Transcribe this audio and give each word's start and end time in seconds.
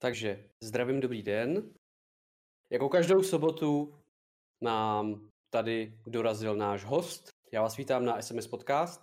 Takže 0.00 0.50
zdravím, 0.60 1.00
dobrý 1.00 1.22
den. 1.22 1.74
Jako 2.70 2.88
každou 2.88 3.22
sobotu 3.22 3.94
nám 4.60 5.30
tady 5.50 6.00
dorazil 6.06 6.56
náš 6.56 6.84
host. 6.84 7.28
Já 7.52 7.62
vás 7.62 7.76
vítám 7.76 8.04
na 8.04 8.22
SMS 8.22 8.46
Podcast 8.46 9.02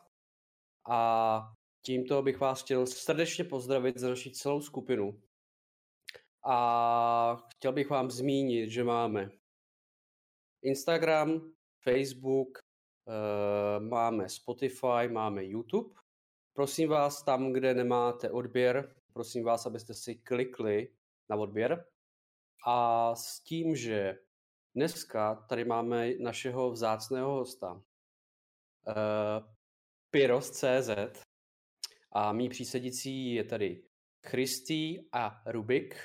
a 0.89 1.53
tímto 1.85 2.21
bych 2.21 2.39
vás 2.39 2.63
chtěl 2.63 2.87
srdečně 2.87 3.43
pozdravit 3.43 3.97
za 3.97 4.09
naši 4.09 4.31
celou 4.31 4.61
skupinu. 4.61 5.21
A 6.45 7.45
chtěl 7.49 7.73
bych 7.73 7.89
vám 7.89 8.11
zmínit, 8.11 8.69
že 8.69 8.83
máme 8.83 9.29
Instagram, 10.61 11.53
Facebook, 11.83 12.59
eh, 13.07 13.79
máme 13.79 14.29
Spotify, 14.29 15.07
máme 15.11 15.45
YouTube. 15.45 16.01
Prosím 16.53 16.89
vás, 16.89 17.23
tam, 17.23 17.53
kde 17.53 17.73
nemáte 17.73 18.31
odběr, 18.31 18.95
prosím 19.15 19.43
vás, 19.43 19.65
abyste 19.65 19.93
si 19.93 20.15
klikli 20.15 20.91
na 21.29 21.35
odběr. 21.35 21.85
A 22.65 23.15
s 23.15 23.39
tím, 23.39 23.75
že 23.75 24.19
dneska 24.75 25.35
tady 25.35 25.65
máme 25.65 26.11
našeho 26.19 26.71
vzácného 26.71 27.31
hosta, 27.31 27.71
uh, 27.73 27.81
Pyros.cz 30.11 30.89
a 32.11 32.31
mý 32.33 32.49
přísedící 32.49 33.33
je 33.33 33.43
tady 33.43 33.83
Christy 34.27 35.07
a 35.11 35.41
Rubik 35.45 35.95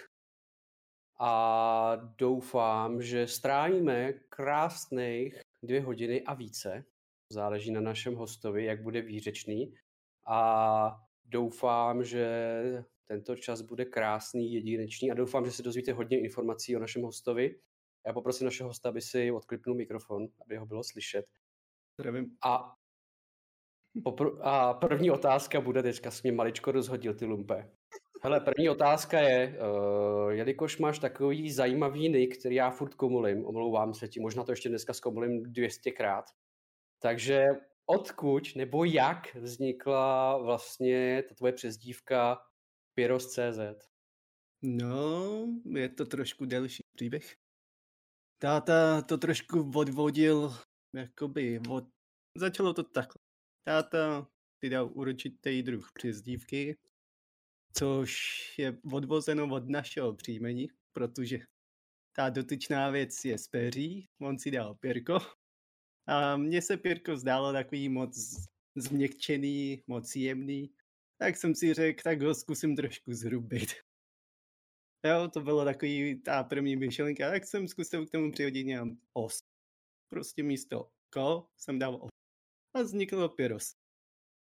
a 1.19 1.97
doufám, 1.97 3.03
že 3.03 3.27
strávíme 3.27 4.13
krásných 4.13 5.41
dvě 5.63 5.81
hodiny 5.81 6.23
a 6.23 6.35
více. 6.35 6.85
Záleží 7.33 7.71
na 7.71 7.81
našem 7.81 8.15
hostovi, 8.15 8.65
jak 8.65 8.83
bude 8.83 9.03
výřečný. 9.03 9.75
A 10.27 11.01
doufám, 11.25 12.05
že 12.05 12.55
tento 13.11 13.37
čas 13.37 13.61
bude 13.61 13.85
krásný, 13.85 14.53
jedinečný 14.53 15.11
a 15.11 15.15
doufám, 15.15 15.45
že 15.45 15.53
se 15.53 15.63
dozvíte 15.63 15.93
hodně 15.93 16.21
informací 16.21 16.77
o 16.77 16.79
našem 16.79 17.03
hostovi. 17.03 17.61
Já 18.07 18.13
poprosím 18.13 18.45
našeho 18.45 18.69
hosta, 18.69 18.89
aby 18.89 19.01
si 19.01 19.31
odklipnul 19.31 19.77
mikrofon, 19.77 20.27
aby 20.45 20.57
ho 20.57 20.67
bylo 20.67 20.85
slyšet. 20.85 21.27
Zdravím. 21.99 22.37
A, 22.45 22.75
popr- 24.05 24.39
a 24.41 24.75
první 24.75 25.11
otázka 25.11 25.61
bude, 25.61 25.83
teďka 25.83 26.11
jsi 26.11 26.21
mě 26.23 26.33
maličko 26.33 26.73
rozhodil, 26.73 27.15
ty 27.15 27.25
lumpe. 27.25 27.71
Hele, 28.23 28.41
první 28.41 28.71
otázka 28.71 29.21
je, 29.21 29.59
uh, 29.59 30.31
jelikož 30.31 30.79
máš 30.79 30.99
takový 30.99 31.53
zajímavý 31.53 32.09
nick, 32.09 32.39
který 32.39 32.55
já 32.55 32.71
furt 32.71 32.95
komulím, 32.95 33.47
omlouvám 33.47 33.95
se 33.95 34.09
ti, 34.09 34.21
možná 34.21 34.45
to 34.45 34.53
ještě 34.53 34.69
dneska 34.69 34.95
zkomulím 34.95 35.43
200krát, 35.43 36.23
takže 36.99 37.47
odkud 37.87 38.43
nebo 38.57 38.85
jak 38.85 39.35
vznikla 39.35 40.39
vlastně 40.39 41.23
ta 41.29 41.35
tvoje 41.35 41.53
přezdívka 41.53 42.39
Pyros.cz? 43.01 43.89
No, 44.63 45.47
je 45.75 45.89
to 45.89 46.05
trošku 46.07 46.45
delší 46.45 46.83
příběh. 46.97 47.37
Táta 48.39 49.03
to 49.03 49.19
trošku 49.19 49.71
odvodil, 49.75 50.55
jakoby, 50.97 51.61
od... 51.69 51.85
začalo 52.37 52.75
to 52.75 52.83
takhle. 52.83 53.21
Táta 53.67 54.29
ty 54.59 54.69
dal 54.69 54.91
určitý 54.95 55.63
druh 55.63 55.93
přezdívky, 55.93 56.77
což 57.77 58.15
je 58.59 58.79
odvozeno 58.93 59.55
od 59.55 59.69
našeho 59.69 60.15
příjmení, 60.15 60.69
protože 60.93 61.39
ta 62.17 62.31
dotyčná 62.31 62.91
věc 62.91 63.25
je 63.25 63.39
z 63.39 63.49
peří, 63.49 64.09
on 64.21 64.39
si 64.39 64.51
dal 64.51 64.75
Pirko. 64.75 65.19
A 66.07 66.37
mně 66.37 66.63
se 66.63 66.77
Pirko 66.77 67.17
zdálo 67.17 67.53
takový 67.53 67.89
moc 67.89 68.37
změkčený, 68.77 69.83
moc 69.87 70.17
jemný, 70.17 70.75
tak 71.21 71.37
jsem 71.37 71.55
si 71.55 71.75
řekl, 71.75 72.03
tak 72.03 72.23
ho 72.23 72.35
zkusím 72.35 72.77
trošku 72.77 73.13
zhrubit. 73.15 73.71
Jo, 75.05 75.29
to 75.29 75.41
bylo 75.41 75.65
takový 75.65 76.23
ta 76.23 76.45
první 76.45 76.77
myšlenka, 76.77 77.31
tak 77.31 77.45
jsem 77.45 77.69
zkusil 77.69 78.07
k 78.07 78.11
tomu 78.11 78.33
přihodit 78.33 78.67
nějak 78.67 78.89
os. 79.13 79.43
Prostě 80.09 80.43
místo 80.43 80.91
ko 81.13 81.49
jsem 81.57 81.79
dal 81.79 81.95
os. 81.95 82.11
A 82.75 82.83
vzniklo 82.83 83.29
pyros. 83.29 83.75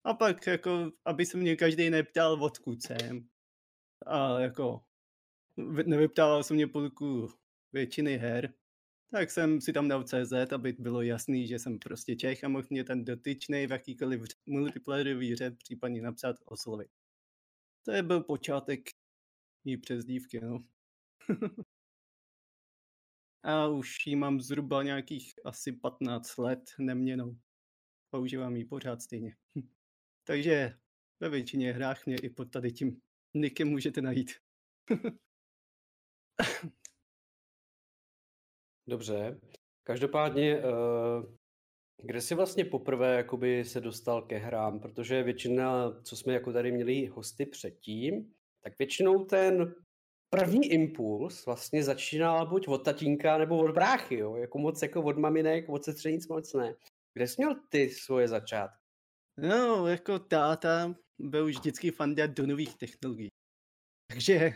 A 0.03 0.13
pak, 0.13 0.47
jako, 0.47 0.91
aby 1.05 1.25
se 1.25 1.37
mě 1.37 1.55
každý 1.55 1.89
neptal, 1.89 2.43
odkud 2.43 2.83
jsem. 2.83 3.27
A 4.05 4.39
jako, 4.39 4.85
nevyptával 5.85 6.43
jsem 6.43 6.55
mě 6.55 6.67
půlku 6.67 7.29
většiny 7.73 8.17
her, 8.17 8.53
tak 9.11 9.31
jsem 9.31 9.61
si 9.61 9.73
tam 9.73 9.88
dal 9.88 10.03
CZ, 10.03 10.53
aby 10.53 10.75
bylo 10.79 11.01
jasný, 11.01 11.47
že 11.47 11.59
jsem 11.59 11.79
prostě 11.79 12.16
Čech 12.16 12.44
a 12.44 12.47
mohl 12.47 12.67
mě 12.69 12.83
ten 12.83 13.05
dotyčný 13.05 13.67
v 13.67 13.72
jakýkoliv 13.72 14.22
multiplayerový 14.45 15.31
hře 15.31 15.51
případně 15.51 16.01
napsat 16.01 16.35
oslovit. 16.45 16.91
To 17.85 17.91
je 17.91 18.03
byl 18.03 18.23
počátek 18.23 18.79
mý 19.66 19.77
přezdívky, 19.77 20.39
no. 20.39 20.63
a 23.44 23.67
už 23.67 24.07
ji 24.07 24.16
mám 24.16 24.41
zhruba 24.41 24.83
nějakých 24.83 25.33
asi 25.45 25.72
15 25.72 26.38
let 26.38 26.72
neměnou. 26.79 27.38
Používám 28.09 28.55
ji 28.55 28.66
pořád 28.66 29.01
stejně. 29.01 29.35
Takže 30.23 30.79
ve 31.19 31.29
většině 31.29 31.73
hrách 31.73 32.05
mě 32.05 32.16
i 32.16 32.29
pod 32.29 32.51
tady 32.51 32.72
tím 32.72 33.01
nikem 33.33 33.69
můžete 33.69 34.01
najít. 34.01 34.31
Dobře. 38.87 39.39
Každopádně, 39.83 40.57
eh, 40.57 40.61
kde 42.03 42.21
jsi 42.21 42.35
vlastně 42.35 42.65
poprvé 42.65 43.15
jakoby 43.15 43.65
se 43.65 43.81
dostal 43.81 44.21
ke 44.21 44.37
hrám? 44.37 44.79
Protože 44.79 45.23
většina, 45.23 45.91
co 46.03 46.15
jsme 46.17 46.33
jako 46.33 46.53
tady 46.53 46.71
měli 46.71 47.05
hosty 47.05 47.45
předtím, 47.45 48.33
tak 48.63 48.73
většinou 48.79 49.25
ten 49.25 49.75
první 50.29 50.65
impuls 50.65 51.45
vlastně 51.45 51.83
začínal 51.83 52.47
buď 52.47 52.67
od 52.67 52.85
tatínka 52.85 53.37
nebo 53.37 53.57
od 53.57 53.71
bráchy, 53.71 54.15
jo? 54.15 54.35
jako 54.35 54.57
moc 54.57 54.81
jako 54.81 55.03
od 55.03 55.17
maminek, 55.17 55.69
od 55.69 55.83
sestře 55.83 56.11
nic 56.11 56.27
moc 56.27 56.53
ne. 56.53 56.75
Kde 57.13 57.27
jsi 57.27 57.35
měl 57.37 57.55
ty 57.69 57.89
svoje 57.89 58.27
začátky? 58.27 58.77
No, 59.37 59.87
jako 59.87 60.19
táta 60.19 60.95
byl 61.19 61.45
už 61.45 61.55
vždycky 61.55 61.91
fan 61.91 62.15
do 62.15 62.47
nových 62.47 62.77
technologií. 62.77 63.29
Takže 64.07 64.53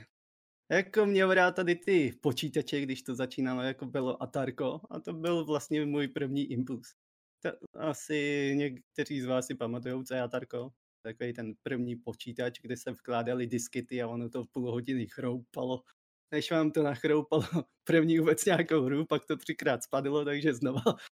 jako 0.72 1.06
měl 1.06 1.34
rád 1.34 1.52
tady 1.52 1.76
ty 1.76 2.14
počítače, 2.22 2.82
když 2.82 3.02
to 3.02 3.16
začínalo, 3.16 3.62
jako 3.62 3.86
bylo 3.86 4.24
Atarko 4.24 4.82
a 4.90 5.00
to 5.00 5.14
byl 5.14 5.46
vlastně 5.46 5.86
můj 5.86 6.08
první 6.08 6.52
impuls. 6.52 6.96
To 7.42 7.52
asi 7.80 8.52
někteří 8.56 9.22
z 9.22 9.26
vás 9.26 9.48
si 9.48 9.56
pamatují, 9.56 10.06
co 10.06 10.14
je 10.14 10.22
Atarko. 10.22 10.72
Takový 11.02 11.34
ten 11.34 11.54
první 11.64 11.96
počítač, 11.96 12.62
kde 12.62 12.78
se 12.78 12.92
vkládaly 12.92 13.48
diskety 13.48 14.02
a 14.02 14.08
ono 14.08 14.30
to 14.30 14.44
v 14.44 14.48
půl 14.48 14.72
hodiny 14.72 15.08
chroupalo. 15.08 15.84
Než 16.32 16.52
vám 16.52 16.72
to 16.72 16.84
nachroupalo 16.84 17.44
první 17.84 18.20
vůbec 18.20 18.46
nějakou 18.46 18.82
hru, 18.82 19.06
pak 19.06 19.26
to 19.26 19.38
třikrát 19.38 19.84
spadlo, 19.84 20.26
takže 20.26 20.54
znova. 20.54 20.82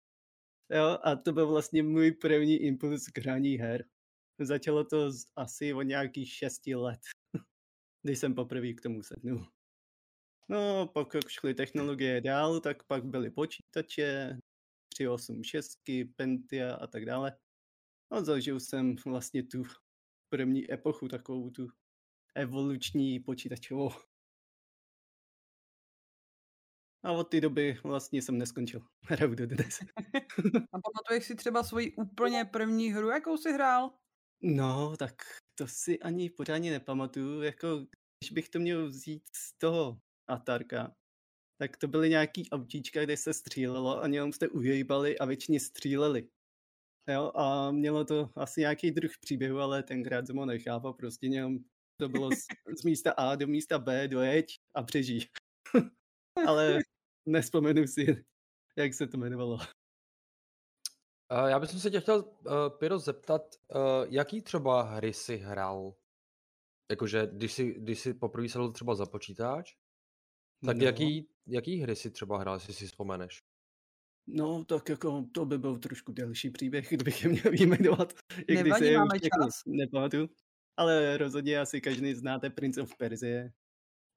Jo, 0.71 0.99
a 1.03 1.17
to 1.17 1.33
byl 1.33 1.47
vlastně 1.47 1.83
můj 1.83 2.13
první 2.13 2.57
impuls 2.57 3.07
k 3.07 3.19
hraní 3.19 3.57
her. 3.57 3.85
Začalo 4.41 4.85
to 4.85 5.11
asi 5.37 5.75
od 5.75 5.83
nějakých 5.83 6.33
šesti 6.33 6.75
let 6.75 7.01
když 8.09 8.19
jsem 8.19 8.35
poprvé 8.35 8.73
k 8.73 8.81
tomu 8.81 9.03
sednul. 9.03 9.47
No, 10.49 10.87
pak 10.87 11.15
jak 11.15 11.29
šly 11.29 11.55
technologie 11.55 12.21
dál, 12.21 12.61
tak 12.61 12.83
pak 12.83 13.05
byly 13.05 13.31
počítače, 13.31 14.39
386, 14.89 15.79
Pentia 16.17 16.75
a 16.75 16.87
tak 16.87 17.05
dále. 17.05 17.39
A 18.11 18.25
zažil 18.25 18.61
jsem 18.61 18.97
vlastně 19.07 19.43
tu 19.43 19.63
první 20.29 20.73
epochu, 20.73 21.09
takovou 21.09 21.51
tu 21.51 21.69
evoluční 22.35 23.21
počítačovou. 23.21 23.91
A 27.05 27.13
od 27.13 27.25
té 27.25 27.41
doby 27.41 27.79
vlastně 27.85 28.23
jsem 28.23 28.39
neskončil. 28.39 28.81
Hraju 29.05 29.35
do 29.35 29.47
dnes. 29.47 29.79
A 30.73 30.79
pamatuješ 30.81 31.25
si 31.25 31.35
třeba 31.35 31.63
svoji 31.63 31.97
úplně 31.97 32.45
první 32.45 32.93
hru, 32.93 33.09
jakou 33.09 33.37
jsi 33.37 33.53
hrál? 33.53 33.99
No, 34.43 34.97
tak 34.97 35.23
to 35.55 35.67
si 35.67 35.99
ani 35.99 36.31
pořádně 36.31 36.71
nepamatuju. 36.71 37.43
Jako, 37.43 37.87
když 38.19 38.33
bych 38.33 38.49
to 38.49 38.59
měl 38.59 38.87
vzít 38.87 39.23
z 39.33 39.59
toho 39.59 40.01
Atarka, 40.27 40.97
tak 41.59 41.77
to 41.77 41.89
byly 41.89 42.11
nějaký 42.11 42.51
autíčka, 42.51 43.05
kde 43.05 43.17
se 43.17 43.35
střílelo 43.35 44.03
a 44.03 44.09
jenom 44.09 44.33
jste 44.33 44.49
uvějbali 44.49 45.19
a 45.19 45.25
většině 45.25 45.61
stříleli. 45.61 46.29
Jo, 47.09 47.33
a 47.35 47.71
mělo 47.71 48.05
to 48.05 48.31
asi 48.37 48.61
nějaký 48.61 48.91
druh 48.91 49.11
příběhu, 49.21 49.59
ale 49.59 49.83
tenkrát 49.83 50.27
jsem 50.27 50.37
ho 50.37 50.47
nechápal, 50.47 50.93
prostě 50.93 51.27
jenom 51.27 51.59
to 52.01 52.09
bylo 52.09 52.31
z, 52.33 52.47
z 52.81 52.85
místa 52.85 53.13
A 53.13 53.35
do 53.35 53.47
místa 53.47 53.79
B, 53.79 54.09
dojeď 54.09 54.61
a 54.75 54.83
přežij. 54.83 55.21
ale 56.47 56.79
nespomenu 57.27 57.87
si, 57.87 58.25
jak 58.77 58.95
se 58.95 59.07
to 59.07 59.17
jmenovalo. 59.17 59.59
Já 61.47 61.59
bych 61.61 61.71
se 61.71 61.91
tě 61.91 62.01
chtěl, 62.01 62.19
uh, 62.19 62.79
Piro, 62.79 62.99
zeptat, 62.99 63.55
uh, 63.75 63.81
jaký 64.09 64.43
třeba 64.43 64.83
hry 64.83 65.13
jsi 65.13 65.37
hrál? 65.37 65.95
Jakože, 66.91 67.29
když 67.33 67.53
jsi, 67.53 67.75
když 67.79 68.01
jsi 68.01 68.15
poprvé 68.15 68.49
sedl 68.49 68.73
třeba 68.73 68.95
za 68.95 69.07
počítač, 69.07 69.75
tak 70.67 70.77
no. 70.77 70.85
jaký, 70.85 71.29
jaký 71.47 71.77
hry 71.77 71.97
si 71.97 72.11
třeba 72.11 72.39
hrál, 72.39 72.55
jestli 72.55 72.75
si 72.75 72.87
vzpomeneš? 72.87 73.43
No, 74.27 74.65
tak 74.65 74.89
jako 74.89 75.25
to 75.33 75.47
by 75.47 75.59
byl 75.59 75.79
trošku 75.79 76.13
delší 76.13 76.51
příběh, 76.51 76.89
kdybych 76.93 77.23
je 77.23 77.29
měl 77.29 77.51
vyjmenovat. 77.51 78.13
I 78.49 78.57
když 78.57 78.75
se 78.79 78.99
máme 78.99 79.21
čas. 79.21 79.63
Nepamatuju. 79.67 80.29
Ale 80.77 81.17
rozhodně 81.17 81.61
asi 81.61 81.81
každý 81.81 82.15
znáte 82.15 82.51
Prince 82.51 82.83
of 82.83 82.97
Persie. 82.97 83.53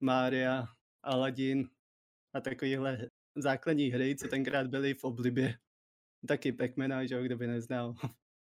Mária, 0.03 0.65
Aladdin 1.03 1.69
a 2.33 2.41
takovéhle 2.41 3.09
základní 3.37 3.87
hry, 3.87 4.15
co 4.15 4.27
tenkrát 4.27 4.67
byly 4.67 4.93
v 4.93 5.03
oblibě. 5.03 5.57
Taky 6.27 6.51
Pac-Mana, 6.51 7.07
že 7.07 7.15
jo, 7.15 7.23
kdo 7.23 7.37
by 7.37 7.47
neznal. 7.47 7.95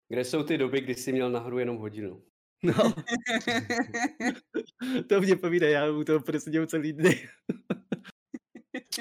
Kde 0.08 0.24
jsou 0.24 0.42
ty 0.42 0.58
doby, 0.58 0.80
kdy 0.80 0.94
jsi 0.94 1.12
měl 1.12 1.30
na 1.30 1.40
hru 1.40 1.58
jenom 1.58 1.76
hodinu? 1.76 2.24
No, 2.62 2.72
to 5.08 5.20
mě 5.20 5.36
povídej, 5.36 5.72
já 5.72 5.90
u 5.90 6.04
toho 6.04 6.20
prostě 6.20 6.66
celý 6.66 6.92
dny. 6.92 7.28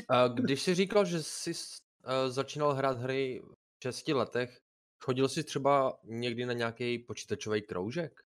A 0.09 0.27
když 0.27 0.61
jsi 0.61 0.75
říkal, 0.75 1.05
že 1.05 1.23
jsi 1.23 1.51
uh, 1.51 2.29
začínal 2.29 2.73
hrát 2.73 2.97
hry 2.97 3.41
v 3.79 3.83
6 3.83 4.07
letech, 4.07 4.59
chodil 5.03 5.29
jsi 5.29 5.43
třeba 5.43 5.99
někdy 6.03 6.45
na 6.45 6.53
nějaký 6.53 6.99
počítačový 6.99 7.61
kroužek? 7.61 8.21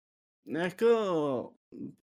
No 0.46 0.60
jako 0.60 1.54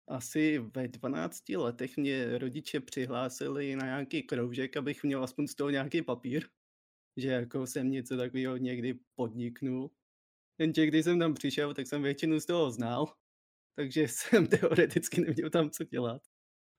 asi 0.07 0.59
ve 0.59 0.87
12 0.87 1.49
letech 1.49 1.97
mě 1.97 2.37
rodiče 2.37 2.79
přihlásili 2.79 3.75
na 3.75 3.85
nějaký 3.85 4.23
kroužek, 4.23 4.77
abych 4.77 5.03
měl 5.03 5.23
aspoň 5.23 5.47
z 5.47 5.55
toho 5.55 5.69
nějaký 5.69 6.01
papír, 6.01 6.47
že 7.17 7.27
jako 7.27 7.67
jsem 7.67 7.91
něco 7.91 8.17
takového 8.17 8.57
někdy 8.57 8.99
podniknul. 9.15 9.91
Jenže 10.59 10.85
když 10.85 11.03
jsem 11.03 11.19
tam 11.19 11.33
přišel, 11.33 11.73
tak 11.73 11.87
jsem 11.87 12.03
většinu 12.03 12.39
z 12.39 12.45
toho 12.45 12.71
znal, 12.71 13.13
takže 13.75 14.07
jsem 14.07 14.47
teoreticky 14.47 15.21
neměl 15.21 15.49
tam 15.49 15.69
co 15.69 15.83
dělat. 15.83 16.21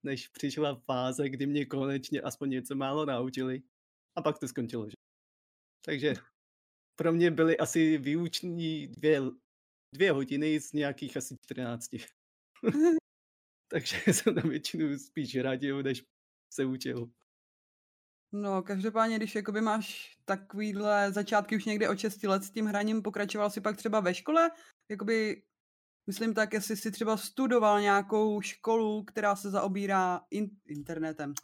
Než 0.03 0.29
přišla 0.29 0.75
fáze, 0.75 1.29
kdy 1.29 1.47
mě 1.47 1.67
konečně 1.67 2.21
aspoň 2.21 2.51
něco 2.51 2.75
málo 2.75 3.07
naučili. 3.07 3.63
A 4.17 4.23
pak 4.23 4.39
to 4.39 4.49
skončilo. 4.49 4.89
Že? 4.91 4.95
Takže 5.85 6.15
pro 6.97 7.13
mě 7.13 7.31
byly 7.31 7.59
asi 7.59 7.99
výuční 7.99 8.89
dvě, 8.89 9.21
dvě 9.95 10.13
hodiny 10.13 10.61
z 10.61 10.73
nějakých 10.73 11.17
asi 11.17 11.37
14. 11.45 11.91
Takže 13.69 13.97
jsem 14.07 14.35
tam 14.35 14.51
většinu 14.51 14.99
spíš 14.99 15.37
radil, 15.37 15.83
než 15.83 16.05
se 16.53 16.65
učil. 16.65 17.11
No, 18.33 18.63
každopádně, 18.63 19.17
když 19.17 19.35
jakoby 19.35 19.61
máš 19.61 20.17
takovýhle 20.25 21.13
začátky 21.13 21.57
už 21.57 21.65
někdy 21.65 21.89
od 21.89 21.99
6 21.99 22.23
let 22.23 22.45
s 22.45 22.51
tím 22.51 22.67
hraním, 22.67 23.03
pokračoval 23.03 23.51
si 23.51 23.61
pak 23.61 23.77
třeba 23.77 24.01
ve 24.01 24.15
škole, 24.15 24.51
jakoby, 24.89 25.43
myslím 26.07 26.35
tak, 26.35 26.53
jestli 26.53 26.77
si 26.77 26.91
třeba 26.91 27.17
studoval 27.17 27.81
nějakou 27.81 28.41
školu, 28.41 29.05
která 29.05 29.37
se 29.37 29.51
zaobírá 29.51 30.21
in- 30.31 30.51
internetem, 30.67 31.35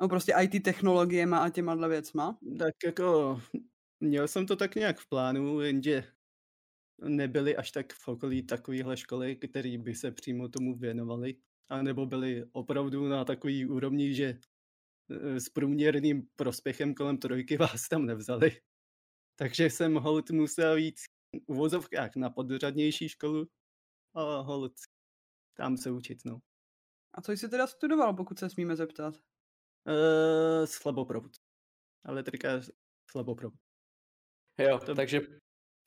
no 0.00 0.08
prostě 0.08 0.34
IT 0.40 0.64
technologiemi 0.64 1.36
a 1.40 1.48
těma 1.48 1.88
věcma. 1.88 2.38
Tak 2.58 2.74
jako, 2.84 3.40
měl 4.00 4.28
jsem 4.28 4.46
to 4.46 4.56
tak 4.56 4.74
nějak 4.74 4.98
v 4.98 5.08
plánu, 5.08 5.60
jenže 5.60 6.04
nebyly 7.02 7.56
až 7.56 7.70
tak 7.70 7.92
v 7.92 8.08
okolí 8.08 8.42
takovéhle 8.42 8.96
školy, 8.96 9.36
které 9.36 9.78
by 9.78 9.94
se 9.94 10.10
přímo 10.10 10.48
tomu 10.48 10.76
věnovaly, 10.78 11.36
anebo 11.68 12.06
byly 12.06 12.44
opravdu 12.52 13.08
na 13.08 13.24
takový 13.24 13.66
úrovni, 13.66 14.14
že 14.14 14.38
s 15.40 15.48
průměrným 15.48 16.28
prospěchem 16.36 16.94
kolem 16.94 17.18
trojky 17.18 17.56
vás 17.56 17.88
tam 17.88 18.06
nevzali. 18.06 18.60
Takže 19.38 19.70
jsem 19.70 19.94
hold 19.94 20.30
musel 20.30 20.76
jít 20.76 20.96
v 21.36 21.40
uvozovkách 21.46 22.16
na 22.16 22.30
podřadnější 22.30 23.08
školu 23.08 23.46
a 24.14 24.40
hold 24.40 24.72
tam 25.56 25.76
se 25.76 25.90
učit, 25.90 26.18
no. 26.24 26.38
A 27.14 27.22
co 27.22 27.32
jsi 27.32 27.48
teda 27.48 27.66
studoval, 27.66 28.14
pokud 28.14 28.38
se 28.38 28.50
smíme 28.50 28.76
zeptat? 28.76 29.14
Uh, 29.88 30.64
slaboprovod. 30.66 31.32
Elektrika 32.06 32.48
slaboprovod. 33.10 33.58
Jo, 34.60 34.78
to... 34.78 34.94
takže 34.94 35.20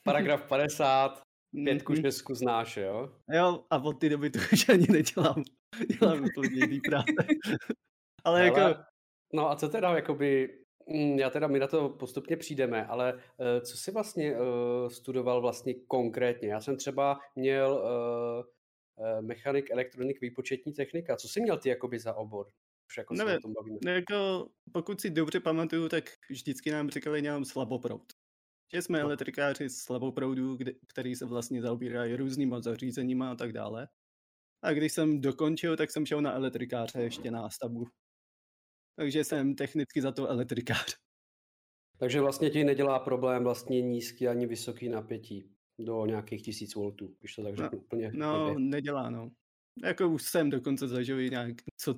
paragraf 0.06 0.48
50, 0.50 1.22
pětku, 1.66 1.94
Mhm. 1.94 2.02
šestku 2.02 2.36
znáš, 2.36 2.78
jo? 2.78 3.20
Jo, 3.32 3.66
a 3.70 3.78
od 3.78 3.94
té 3.94 4.10
doby 4.10 4.30
to 4.30 4.40
už 4.54 4.70
ani 4.70 4.88
nedělám. 4.90 5.44
Dělám 6.00 6.24
úplně 6.24 6.50
jiný 6.56 6.82
práce. 6.82 7.14
Ale 8.26 8.44
Hele, 8.46 8.60
jako, 8.62 8.84
No 9.34 9.52
a 9.52 9.56
co 9.56 9.70
teda, 9.70 9.96
jakoby, 9.96 10.60
mm, 10.90 11.20
já 11.20 11.30
teda, 11.30 11.48
my 11.48 11.60
na 11.60 11.68
to 11.68 11.90
postupně 11.90 12.38
přijdeme, 12.38 12.86
ale 12.86 13.14
uh, 13.14 13.20
co 13.64 13.78
jsi 13.78 13.92
vlastně 13.92 14.38
uh, 14.38 14.90
studoval 14.90 15.42
vlastně 15.42 15.74
konkrétně? 15.88 16.50
Já 16.50 16.62
jsem 16.62 16.78
třeba 16.78 17.20
měl 17.36 17.84
uh, 18.98 19.22
mechanik, 19.22 19.72
elektronik, 19.72 20.22
výpočetní 20.22 20.74
technika. 20.74 21.16
Co 21.16 21.28
jsi 21.28 21.42
měl 21.42 21.58
ty 21.58 21.70
jakoby 21.70 22.00
za 22.00 22.14
obor? 22.14 22.48
Už 22.90 22.98
jako 22.98 23.16
se 23.16 23.26
Nevím. 23.26 23.38
o 23.38 23.42
tom 23.42 23.54
bavíme. 23.54 23.78
no 23.86 23.92
jako, 23.92 24.48
pokud 24.74 25.02
si 25.02 25.10
dobře 25.10 25.40
pamatuju, 25.40 25.90
tak 25.90 26.04
vždycky 26.30 26.72
nám 26.72 26.90
říkali 26.90 27.22
nějak 27.22 27.46
slaboproud. 27.46 28.04
Že 28.74 28.82
jsme 28.82 29.00
No. 29.00 29.06
elektrikáři 29.06 29.70
slaboproudu, 29.70 30.56
kdy- 30.56 30.76
který 30.88 31.16
se 31.16 31.26
vlastně 31.26 31.62
zaobírají 31.62 32.16
různýma 32.16 32.62
zařízeníma 32.62 33.32
a 33.32 33.36
tak 33.36 33.54
dále. 33.54 33.88
A 34.64 34.74
když 34.74 34.94
jsem 34.94 35.22
dokončil, 35.22 35.78
tak 35.78 35.92
jsem 35.92 36.06
šel 36.06 36.22
na 36.22 36.34
elektrikáře 36.34 37.02
ještě 37.02 37.32
na 37.32 37.50
stavbu. 37.50 37.86
Takže 38.96 39.24
jsem 39.24 39.56
technicky 39.56 40.02
za 40.02 40.12
to 40.12 40.28
elektrikář. 40.28 40.96
Takže 41.98 42.22
vlastně 42.22 42.50
ti 42.50 42.64
nedělá 42.64 43.00
problém 43.00 43.44
vlastně 43.44 43.82
nízký 43.82 44.28
ani 44.28 44.46
vysoký 44.48 44.90
napětí 44.90 45.50
do 45.80 46.06
nějakých 46.06 46.44
tisíc 46.44 46.76
voltů, 46.76 47.16
když 47.20 47.36
to 47.36 47.44
tak 47.44 47.56
No, 47.56 47.64
řeknu 47.64 47.80
úplně. 47.80 48.12
No, 48.14 48.46
blbě. 48.46 48.60
nedělá, 48.60 49.10
no. 49.10 49.32
Jako 49.84 50.10
už 50.10 50.24
jsem 50.24 50.50
dokonce 50.50 50.88
zažil 50.88 51.20
i 51.20 51.30
nějak, 51.30 51.56
co, 51.78 51.96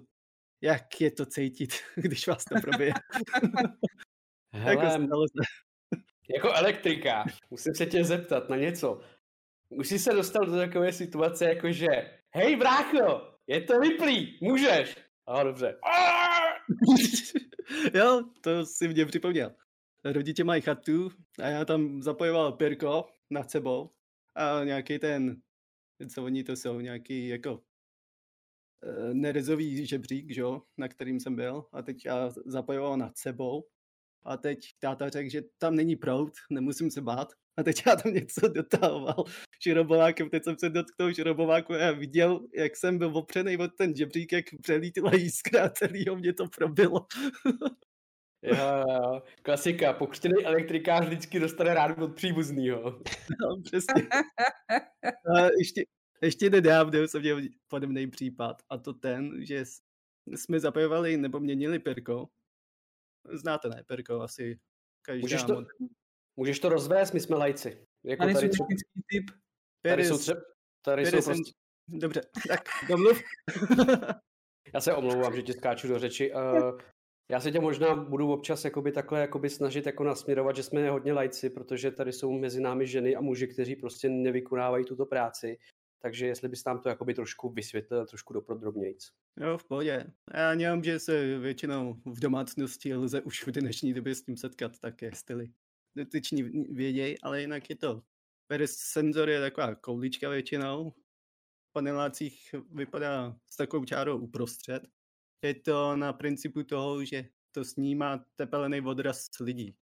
jak 0.62 1.02
je 1.02 1.12
to 1.12 1.26
cítit, 1.26 1.74
když 1.96 2.28
vás 2.28 2.44
to 2.46 2.56
probije. 2.62 2.94
jako 4.54 4.82
Hele, 4.82 4.92
stalo 5.08 5.26
se. 5.28 5.44
Jako 6.36 6.54
elektrikář, 6.54 7.38
musím 7.50 7.76
se 7.76 7.86
tě 7.86 8.04
zeptat 8.04 8.50
na 8.50 8.56
něco. 8.58 9.02
Už 9.70 9.88
jsi 9.90 10.00
se 10.00 10.14
dostal 10.14 10.46
do 10.46 10.56
takové 10.56 10.94
situace, 10.94 11.46
jako 11.46 11.72
že 11.72 11.88
hej 12.36 12.56
brácho, 12.56 13.32
je 13.48 13.62
to 13.62 13.80
vyplý, 13.80 14.40
můžeš. 14.42 14.96
A 15.28 15.44
dobře. 15.44 15.80
Aaaa! 15.84 16.25
jo, 17.94 18.24
to 18.42 18.66
si 18.66 18.88
mě 18.88 19.06
připomněl. 19.06 19.56
Rodiče 20.06 20.44
mají 20.44 20.62
chatu 20.62 21.12
a 21.40 21.48
já 21.48 21.66
tam 21.66 22.02
zapojoval 22.02 22.52
perko 22.52 23.06
nad 23.30 23.52
sebou 23.52 23.90
a 24.36 24.64
nějaký 24.64 25.00
ten, 25.00 25.42
co 26.14 26.24
oni 26.24 26.44
to 26.44 26.56
jsou, 26.56 26.80
nějaký 26.80 27.28
jako 27.28 27.64
eh, 28.84 29.14
nerezový 29.14 29.86
žebřík, 29.86 30.34
že 30.34 30.44
na 30.78 30.88
kterým 30.88 31.20
jsem 31.20 31.36
byl 31.36 31.66
a 31.72 31.82
teď 31.82 32.06
já 32.06 32.30
zapojoval 32.46 32.98
nad 32.98 33.18
sebou 33.18 33.68
a 34.24 34.38
teď 34.38 34.60
táta 34.80 35.10
řekl, 35.10 35.30
že 35.30 35.42
tam 35.58 35.76
není 35.76 35.96
prout, 35.96 36.34
nemusím 36.50 36.92
se 36.92 37.02
bát 37.02 37.34
a 37.58 37.64
teď 37.64 37.84
já 37.86 37.96
tam 37.96 38.14
něco 38.14 38.48
dotahoval 38.48 39.24
šrobovákem, 39.64 40.30
teď 40.30 40.44
jsem 40.44 40.56
se 40.60 40.70
dotknul 40.70 41.14
šrobováku 41.14 41.74
a 41.74 41.78
já 41.78 41.92
viděl, 41.92 42.48
jak 42.56 42.76
jsem 42.76 42.98
byl 42.98 43.18
opřený 43.18 43.58
od 43.58 43.72
ten 43.78 43.96
žebřík, 43.96 44.32
jak 44.32 44.46
přelítila 44.62 45.12
jiskra 45.16 45.66
a 45.66 45.70
celýho 45.70 46.16
mě 46.16 46.34
to 46.34 46.48
probilo. 46.48 47.08
Jo, 48.44 48.56
jo. 48.90 49.22
Klasika, 49.42 49.94
pokřtěný 49.94 50.46
elektrikář 50.46 51.06
vždycky 51.06 51.40
dostane 51.40 51.74
rád 51.74 51.98
od 51.98 52.16
příbuznýho. 52.16 53.02
No, 53.42 53.62
přesně. 53.64 54.08
A 55.36 55.48
ještě, 55.60 55.86
ještě 56.22 56.50
nedávno 56.50 57.08
jsem 57.08 57.22
měl 57.22 57.42
podobný 57.68 58.08
případ 58.08 58.62
a 58.70 58.78
to 58.78 58.94
ten, 58.94 59.46
že 59.46 59.64
jsme 60.36 60.60
zapojovali 60.60 61.18
nebo 61.18 61.40
měnili 61.40 61.80
perko. 61.80 62.30
Znáte 63.34 63.70
ne, 63.70 63.84
perko 63.88 64.22
asi 64.22 64.60
každá 65.02 65.22
Můžeš 65.22 65.44
to, 65.44 65.54
mod- 65.54 65.68
můžeš 66.38 66.60
to 66.60 66.70
rozvést, 66.70 67.14
my 67.14 67.20
jsme 67.20 67.36
lajci. 67.36 67.86
Jako 68.06 68.24
Tady 68.24 68.34
tady, 68.34 68.48
jsou 68.48 68.64
technický 68.64 69.02
typ. 69.10 69.32
tady 69.84 70.06
jsou 70.06 70.18
třeba, 70.18 70.42
tady 70.86 71.06
jsou 71.06 71.22
prostě, 71.22 71.52
Dobře, 71.88 72.22
tak 72.48 72.62
domluv. 72.90 73.22
já 74.74 74.82
se 74.82 74.94
omlouvám, 74.94 75.36
že 75.36 75.42
ti 75.42 75.54
skáču 75.54 75.88
do 75.88 76.00
řeči. 76.00 76.34
Uh, 76.34 76.80
já 77.32 77.40
se 77.40 77.52
tě 77.52 77.60
možná 77.60 77.96
budu 77.96 78.32
občas 78.32 78.66
jakoby 78.66 78.92
takhle 78.92 79.20
jakoby 79.20 79.50
snažit 79.50 79.86
jako 79.86 80.04
nasměrovat, 80.04 80.56
že 80.56 80.64
jsme 80.64 80.90
hodně 80.90 81.14
lajci, 81.14 81.50
protože 81.50 81.92
tady 81.92 82.14
jsou 82.14 82.32
mezi 82.32 82.62
námi 82.62 82.88
ženy 82.88 83.16
a 83.16 83.22
muži, 83.22 83.48
kteří 83.48 83.76
prostě 83.76 84.10
nevykonávají 84.10 84.86
tuto 84.86 85.06
práci. 85.06 85.58
Takže 86.02 86.28
jestli 86.28 86.50
bys 86.50 86.66
nám 86.66 86.80
to 86.80 86.90
jakoby 86.90 87.14
trošku 87.14 87.50
vysvětlil, 87.50 88.06
trošku 88.06 88.34
dopodrobnějc. 88.34 89.08
Jo, 89.40 89.58
v 89.58 89.64
pohodě. 89.64 90.06
Já 90.34 90.54
něm, 90.54 90.84
že 90.84 91.00
se 91.00 91.40
většinou 91.40 91.94
v 92.06 92.20
domácnosti 92.20 92.96
lze 92.96 93.22
už 93.22 93.48
v 93.48 93.52
dnešní 93.52 93.94
době 93.94 94.16
s 94.16 94.22
tím 94.22 94.38
setkat 94.38 94.80
také 94.80 95.12
styly. 95.16 95.50
Dotyční 95.96 96.44
věděj, 96.74 97.18
ale 97.24 97.42
jinak 97.42 97.70
je 97.70 97.76
to. 97.76 98.04
Peris 98.48 98.78
senzor 98.78 99.30
je 99.30 99.40
taková 99.40 99.76
koulička 99.76 100.30
většinou. 100.30 100.92
V 101.70 101.74
panelácích 101.74 102.56
vypadá 102.72 103.40
s 103.48 103.56
takovou 103.56 103.86
čárou 103.86 104.20
uprostřed. 104.20 104.88
Je 105.44 105.54
to 105.54 105.96
na 105.96 106.14
principu 106.14 106.64
toho, 106.64 107.06
že 107.06 107.30
to 107.52 107.66
snímá 107.66 108.26
tepelný 108.36 108.82
odraz 108.82 109.28
lidí. 109.40 109.76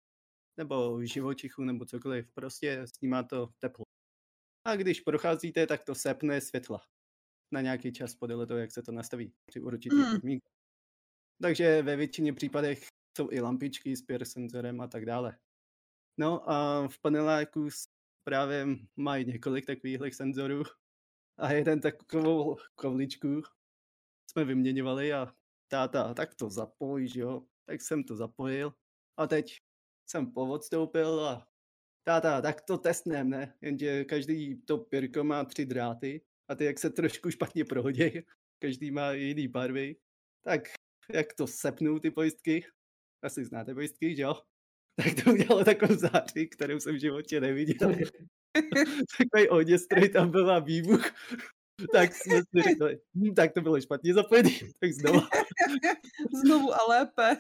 Nebo 0.57 1.05
živočichů, 1.05 1.65
nebo 1.65 1.85
cokoliv. 1.85 2.33
Prostě 2.35 2.87
snímá 2.97 3.23
to 3.23 3.49
teplo. 3.59 3.85
A 4.65 4.77
když 4.77 5.01
procházíte, 5.01 5.67
tak 5.67 5.85
to 5.85 5.95
sepne 5.95 6.41
světla 6.41 6.83
na 7.53 7.61
nějaký 7.61 7.93
čas 7.93 8.15
podle 8.15 8.47
toho, 8.47 8.59
jak 8.61 8.73
se 8.73 8.83
to 8.83 8.93
nastaví 8.93 9.33
při 9.47 9.61
určitých 9.61 9.99
Hmm. 9.99 10.13
podmínkách. 10.13 10.53
Takže 11.43 11.83
ve 11.83 11.97
většině 11.97 12.33
případech 12.33 12.87
jsou 13.17 13.29
i 13.33 13.41
lampičky 13.41 13.97
s 13.97 14.03
peer 14.03 14.25
senzorem 14.25 14.81
a 14.81 14.87
tak 14.87 15.05
dále. 15.07 15.39
No 16.19 16.51
a 16.51 16.89
v 16.89 16.99
paneláku 16.99 17.69
právě 18.25 18.67
mají 18.97 19.25
několik 19.25 19.67
takových 19.67 20.15
senzorů 20.15 20.63
a 21.39 21.53
jeden 21.53 21.81
takovou 21.81 22.57
kovličku 22.75 23.43
jsme 24.31 24.45
vyměňovali 24.45 25.13
a 25.13 25.35
táta, 25.69 26.15
tak 26.15 26.35
to 26.35 26.51
zapoj, 26.51 27.09
že 27.09 27.21
jo. 27.21 27.43
Tak 27.67 27.81
jsem 27.81 28.05
to 28.05 28.17
zapojil 28.17 28.75
a 29.17 29.27
teď 29.27 29.57
jsem 30.07 30.33
poodstoupil 30.33 31.21
a 31.21 31.49
táta, 32.05 32.41
tak 32.43 32.61
to 32.61 32.79
testnem, 32.79 33.31
ne? 33.31 33.55
Jenže 33.61 34.05
každý 34.05 34.63
to 34.63 34.79
pirko 34.79 35.25
má 35.25 35.45
tři 35.45 35.67
dráty 35.67 36.25
a 36.49 36.55
ty 36.55 36.65
jak 36.65 36.79
se 36.79 36.91
trošku 36.91 37.31
špatně 37.31 37.65
prohodí, 37.65 38.11
každý 38.59 38.91
má 38.91 39.13
jiný 39.13 39.49
barvy, 39.49 39.97
tak 40.45 40.63
jak 41.13 41.35
to 41.35 41.47
sepnou 41.47 41.99
ty 41.99 42.11
pojistky, 42.11 42.67
asi 43.23 43.45
znáte 43.45 43.75
pojistky, 43.75 44.17
že 44.17 44.23
jo? 44.23 44.35
Tak 44.97 45.25
to 45.25 45.31
udělalo 45.33 45.65
takovou 45.65 45.95
záři, 45.95 46.49
kterou 46.49 46.81
jsem 46.81 46.95
v 46.95 47.01
životě 47.01 47.41
neviděl. 47.41 47.95
Takový 49.19 49.49
oděstroj 49.49 50.09
tam 50.09 50.31
byl 50.31 50.51
a 50.51 50.59
výbuch. 50.59 51.05
tak 51.93 52.15
jsme 52.15 52.37
si 52.37 52.63
řekli, 52.63 53.01
hm, 53.15 53.35
tak 53.35 53.53
to 53.53 53.61
bylo 53.61 53.81
špatně 53.81 54.15
zapojený, 54.15 54.51
tak 54.81 54.93
znovu. 54.93 55.21
Znovu 56.45 56.75
a 56.75 56.87
lépe. 56.89 57.37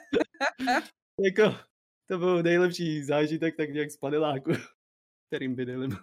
jako, 1.24 1.58
to 2.10 2.18
byl 2.18 2.42
nejlepší 2.42 3.04
zážitek 3.04 3.56
tak 3.56 3.70
nějak 3.70 3.90
z 3.90 3.96
paneláku, 3.96 4.52
kterým 5.30 5.54
bydlím. 5.54 5.96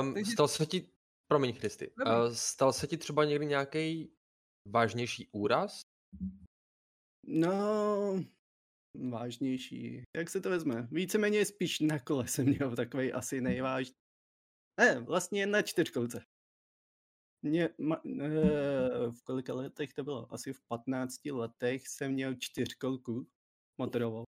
Um, 0.00 0.14
Takže- 0.14 0.32
stal 0.32 0.48
se 0.48 0.66
ti, 0.66 0.90
promiň 1.30 1.54
Christy, 1.54 1.90
uh, 2.06 2.32
stal 2.34 2.72
se 2.72 2.86
ti 2.86 2.96
třeba 2.96 3.24
někdy 3.24 3.46
nějaký 3.46 4.12
vážnější 4.68 5.28
úraz? 5.32 5.80
No, 7.26 8.24
vážnější. 9.10 10.02
Jak 10.16 10.30
se 10.30 10.40
to 10.40 10.50
vezme? 10.50 10.88
Víceméně 10.90 11.44
spíš 11.44 11.80
na 11.80 11.98
kole 11.98 12.28
jsem 12.28 12.46
měl 12.46 12.76
takový 12.76 13.12
asi 13.12 13.40
nejvážnější. 13.40 13.98
Ne, 14.80 15.00
vlastně 15.00 15.46
na 15.46 15.62
čtyřkolce. 15.62 16.24
Mě, 17.42 17.68
ma, 17.78 17.96
e, 17.96 18.30
v 19.10 19.22
kolika 19.24 19.54
letech 19.54 19.92
to 19.92 20.04
bylo? 20.04 20.32
Asi 20.34 20.52
v 20.52 20.60
15 20.68 21.32
letech 21.32 21.88
jsem 21.88 22.12
měl 22.12 22.34
čtyřkolku 22.34 23.28
motorovou. 23.78 24.24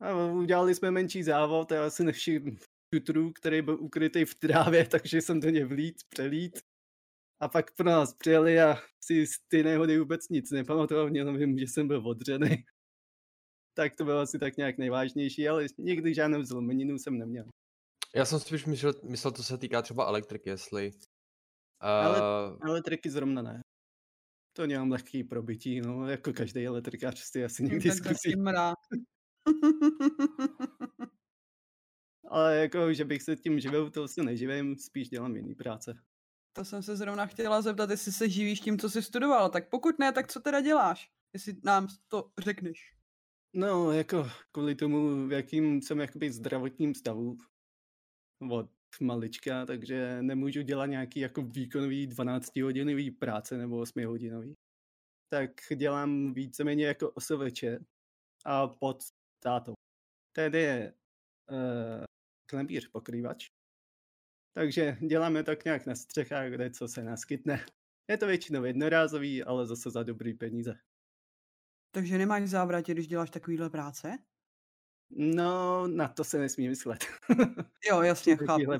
A 0.00 0.14
udělali 0.32 0.74
jsme 0.74 0.90
menší 0.90 1.22
závod 1.22 1.72
a 1.72 1.74
já 1.74 1.90
si 1.90 2.04
nevšiml 2.04 2.56
šutru, 2.94 3.32
který 3.32 3.62
byl 3.62 3.80
ukrytý 3.80 4.24
v 4.24 4.34
trávě, 4.34 4.86
takže 4.88 5.20
jsem 5.20 5.40
do 5.40 5.50
něj 5.50 5.64
vlít, 5.64 6.02
přelít. 6.08 6.60
A 7.40 7.48
pak 7.48 7.74
pro 7.74 7.86
nás 7.86 8.14
přijeli 8.14 8.60
a 8.60 8.76
si 9.04 9.26
z 9.26 9.38
ty 9.48 9.62
nehody 9.62 9.98
vůbec 9.98 10.28
nic 10.28 10.50
nepamatoval, 10.50 11.16
jenom 11.16 11.36
vím, 11.36 11.58
že 11.58 11.64
jsem 11.64 11.88
byl 11.88 12.08
odřený. 12.08 12.64
Tak 13.74 13.96
to 13.96 14.04
bylo 14.04 14.20
asi 14.20 14.38
tak 14.38 14.56
nějak 14.56 14.78
nejvážnější, 14.78 15.48
ale 15.48 15.66
nikdy 15.78 16.14
žádnou 16.14 16.42
zlomeninu 16.42 16.98
jsem 16.98 17.18
neměl. 17.18 17.44
Já 18.14 18.24
jsem 18.24 18.40
spíš 18.40 18.66
myslel, 18.66 18.92
myslel 19.02 19.32
to 19.32 19.42
se 19.42 19.58
týká 19.58 19.82
třeba 19.82 20.06
elektriky, 20.06 20.50
jestli... 20.50 20.90
Ale- 21.80 22.20
Uh, 22.20 22.58
Elektriky 22.68 23.10
zrovna 23.10 23.42
ne. 23.42 23.60
To 24.56 24.66
nemám 24.66 24.90
lehký 24.90 25.24
probití, 25.24 25.80
no, 25.80 26.08
jako 26.08 26.32
každý 26.32 26.66
elektrikář 26.66 27.18
si 27.18 27.44
asi 27.44 27.62
někdy 27.62 27.90
zkusí. 27.90 28.34
Ale 32.28 32.56
jako, 32.56 32.92
že 32.92 33.04
bych 33.04 33.22
se 33.22 33.36
tím 33.36 33.60
živil, 33.60 33.90
to 33.90 34.08
se 34.08 34.22
neživím, 34.22 34.76
spíš 34.76 35.08
dělám 35.08 35.36
jiný 35.36 35.54
práce. 35.54 35.94
To 36.56 36.64
jsem 36.64 36.82
se 36.82 36.96
zrovna 36.96 37.26
chtěla 37.26 37.62
zeptat, 37.62 37.90
jestli 37.90 38.12
se 38.12 38.28
živíš 38.28 38.60
tím, 38.60 38.78
co 38.78 38.90
jsi 38.90 39.02
studoval. 39.02 39.50
Tak 39.50 39.70
pokud 39.70 39.98
ne, 39.98 40.12
tak 40.12 40.32
co 40.32 40.40
teda 40.40 40.60
děláš? 40.60 41.10
Jestli 41.32 41.54
nám 41.64 41.88
to 42.08 42.30
řekneš. 42.38 42.94
No, 43.56 43.92
jako 43.92 44.26
kvůli 44.52 44.74
tomu, 44.74 45.28
v 45.28 45.32
jakým 45.32 45.82
jsem 45.82 46.00
jakoby 46.00 46.32
zdravotním 46.32 46.94
stavu 46.94 47.36
od 48.50 48.70
malička, 49.00 49.66
takže 49.66 50.22
nemůžu 50.22 50.62
dělat 50.62 50.86
nějaký 50.86 51.20
jako 51.20 51.42
výkonový 51.42 52.06
12 52.06 52.56
hodinový 52.56 53.10
práce 53.10 53.58
nebo 53.58 53.80
8 53.80 54.04
hodinový. 54.06 54.54
Tak 55.28 55.50
dělám 55.76 56.34
víceméně 56.34 56.86
jako 56.86 57.10
OSVČ 57.10 57.64
a 58.44 58.66
pod 58.66 59.04
tátou. 59.42 59.74
Ten 60.36 60.54
je 60.54 60.94
uh, 61.50 62.04
klempíř 62.50 62.88
pokrývač. 62.88 63.46
Takže 64.56 64.96
děláme 65.06 65.42
tak 65.42 65.64
nějak 65.64 65.86
na 65.86 65.94
střechách, 65.94 66.50
kde 66.50 66.70
co 66.70 66.88
se 66.88 67.04
naskytne. 67.04 67.66
Je 68.10 68.18
to 68.18 68.26
většinou 68.26 68.64
jednorázový, 68.64 69.42
ale 69.44 69.66
zase 69.66 69.90
za 69.90 70.02
dobrý 70.02 70.34
peníze. 70.34 70.74
Takže 71.94 72.18
nemáš 72.18 72.48
závratě, 72.48 72.92
když 72.92 73.06
děláš 73.06 73.30
takovýhle 73.30 73.70
práce? 73.70 74.18
No, 75.10 75.86
na 75.86 76.08
to 76.08 76.24
se 76.24 76.38
nesmí 76.38 76.68
myslet. 76.68 77.04
Jo, 77.90 78.02
jasně, 78.02 78.36
chápu. 78.36 78.72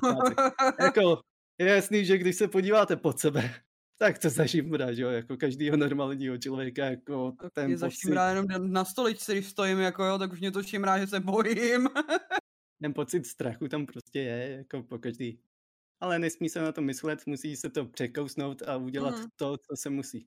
jako, 0.79 1.21
je 1.57 1.67
jasný, 1.67 2.05
že 2.05 2.17
když 2.17 2.35
se 2.35 2.47
podíváte 2.47 2.95
pod 2.95 3.19
sebe, 3.19 3.53
tak 3.97 4.19
to 4.19 4.29
zažívá, 4.29 4.93
že 4.93 5.01
jo, 5.01 5.09
jako 5.09 5.37
každýho 5.37 5.77
normálního 5.77 6.37
člověka, 6.37 6.85
jako 6.85 7.31
Tak 7.41 7.53
ten 7.53 7.65
mě 7.65 7.75
pocit, 7.75 7.79
zašimrá 7.79 8.29
jenom 8.29 8.45
na- 8.73 8.85
stoličce, 8.85 9.33
když 9.33 9.47
stojím, 9.47 9.79
jako 9.79 10.03
jo, 10.03 10.17
tak 10.17 10.31
už 10.33 10.39
mě 10.39 10.51
to 10.51 10.63
šimrá, 10.63 10.99
že 10.99 11.07
se 11.07 11.19
bojím. 11.19 11.87
ten 12.81 12.93
pocit 12.93 13.25
strachu 13.25 13.67
tam 13.67 13.85
prostě 13.85 14.19
je, 14.19 14.49
jako 14.57 14.83
po 14.83 14.99
každý. 14.99 15.39
Ale 15.99 16.19
nesmí 16.19 16.49
se 16.49 16.61
na 16.61 16.71
to 16.71 16.81
myslet, 16.81 17.25
musí 17.27 17.55
se 17.55 17.69
to 17.69 17.85
překousnout 17.85 18.61
a 18.61 18.77
udělat 18.77 19.15
Mhm. 19.15 19.27
to, 19.35 19.57
co 19.57 19.75
se 19.75 19.89
musí. 19.89 20.25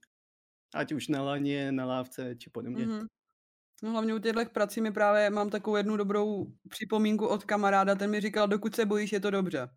Ať 0.73 0.91
už 0.91 1.07
na 1.07 1.21
laně, 1.21 1.71
na 1.71 1.85
lávce, 1.85 2.35
či 2.35 2.49
podobně. 2.49 2.85
Mhm. 2.85 3.07
No 3.83 3.91
hlavně 3.91 4.13
u 4.15 4.19
těchto 4.19 4.45
prací 4.45 4.81
mi 4.81 4.91
právě 4.91 5.29
mám 5.29 5.49
takovou 5.49 5.75
jednu 5.75 5.97
dobrou 5.97 6.45
připomínku 6.69 7.27
od 7.27 7.43
kamaráda, 7.45 7.95
ten 7.95 8.11
mi 8.11 8.21
říkal, 8.21 8.47
dokud 8.47 8.75
se 8.75 8.85
bojíš, 8.85 9.11
je 9.11 9.19
to 9.19 9.31
dobře. 9.31 9.69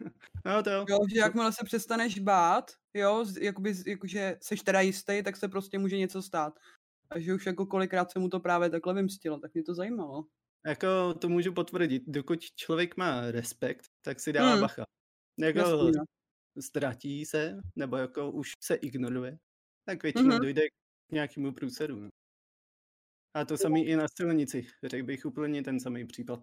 No 0.46 0.62
to 0.62 0.70
jo. 0.70 0.84
Jo, 0.88 0.98
že 1.14 1.18
jakmile 1.20 1.52
se 1.52 1.64
přestaneš 1.64 2.18
bát, 2.18 2.72
jo, 2.94 3.24
jakoby, 3.40 3.74
jakože 3.86 4.36
seš 4.42 4.62
teda 4.62 4.80
jistý, 4.80 5.22
tak 5.22 5.36
se 5.36 5.48
prostě 5.48 5.78
může 5.78 5.98
něco 5.98 6.22
stát. 6.22 6.58
A 7.10 7.18
že 7.20 7.34
už 7.34 7.46
jako 7.46 7.66
kolikrát 7.66 8.10
se 8.12 8.18
mu 8.18 8.28
to 8.28 8.40
právě 8.40 8.70
takhle 8.70 8.94
vymstilo, 8.94 9.38
tak 9.38 9.54
mě 9.54 9.62
to 9.62 9.74
zajímalo. 9.74 10.26
Jako 10.66 11.14
to 11.14 11.28
můžu 11.28 11.52
potvrdit, 11.52 12.02
dokud 12.06 12.40
člověk 12.56 12.96
má 12.96 13.30
respekt, 13.30 13.86
tak 14.02 14.20
si 14.20 14.32
dává 14.32 14.54
Mm. 14.54 14.60
bacha. 14.60 14.84
Jako 15.40 15.58
Jasný, 15.58 15.92
no. 15.96 16.04
ztratí 16.60 17.26
se, 17.26 17.56
nebo 17.76 17.96
jako 17.96 18.30
už 18.30 18.52
se 18.60 18.74
ignoruje, 18.74 19.38
tak 19.84 20.02
většinou 20.02 20.28
Mhm. 20.28 20.38
dojde 20.40 20.62
k 21.08 21.12
nějakému 21.12 21.52
průseru. 21.52 21.96
No. 22.00 22.08
A 23.36 23.44
to 23.44 23.56
samý 23.56 23.86
i 23.86 23.96
na 23.96 24.06
silnici, 24.18 24.66
řekl 24.84 25.06
bych 25.06 25.26
úplně 25.26 25.62
ten 25.62 25.80
samý 25.80 26.06
případ. 26.06 26.40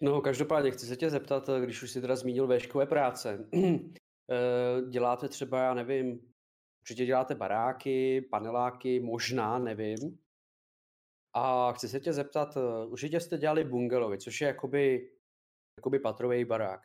No, 0.00 0.20
každopádně 0.20 0.70
chci 0.70 0.86
se 0.86 0.96
tě 0.96 1.10
zeptat, 1.10 1.48
eh, 1.48 1.60
když 1.60 1.82
už 1.82 1.90
jsi 1.90 2.00
teda 2.00 2.16
zmínil 2.16 2.46
véškové 2.46 2.86
práce. 2.86 3.48
eh, 4.30 4.90
děláte 4.90 5.28
třeba, 5.28 5.62
já 5.62 5.74
nevím, 5.74 6.32
určitě 6.80 7.06
děláte 7.06 7.34
baráky, 7.34 8.20
paneláky, 8.30 9.00
možná, 9.00 9.58
nevím. 9.58 10.18
A 11.34 11.72
chci 11.72 11.88
se 11.88 12.00
tě 12.00 12.12
zeptat, 12.12 12.56
eh, 12.56 12.86
určitě 12.86 13.20
jste 13.20 13.38
dělali 13.38 13.64
bungalovy, 13.64 14.18
což 14.18 14.40
je 14.40 14.48
jakoby, 14.48 15.12
jakoby 15.78 15.98
patrový 15.98 16.44
barák. 16.44 16.80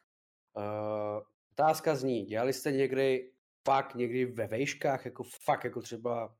Otázka 1.60 1.96
zní, 1.96 2.26
dělali 2.26 2.54
jste 2.54 2.72
někdy 2.72 3.34
fakt 3.68 3.96
někdy 3.96 4.26
ve 4.26 4.48
vejškách, 4.48 5.06
jako 5.06 5.24
fakt, 5.24 5.64
jako 5.64 5.82
třeba, 5.82 6.38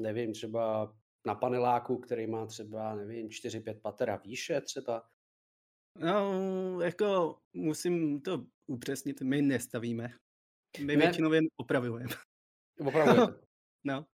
nevím, 0.00 0.32
třeba 0.32 0.94
na 1.26 1.34
paneláku, 1.34 1.98
který 1.98 2.26
má 2.26 2.46
třeba, 2.46 2.94
nevím, 2.94 3.28
4-5 3.28 3.80
pater 3.80 4.10
a 4.10 4.16
výše 4.16 4.60
třeba. 4.60 5.08
No, 5.98 6.80
jako 6.80 7.38
musím 7.52 8.20
to 8.20 8.46
upřesnit, 8.66 9.22
my 9.22 9.42
nestavíme. 9.42 10.08
My 10.78 10.96
Ne. 10.96 10.96
většinou 10.96 11.32
jen 11.32 11.44
opravujeme. 11.56 12.14
Opravdu 12.86 13.20
je 13.20 13.26
to. 13.26 13.34
No. 13.84 14.06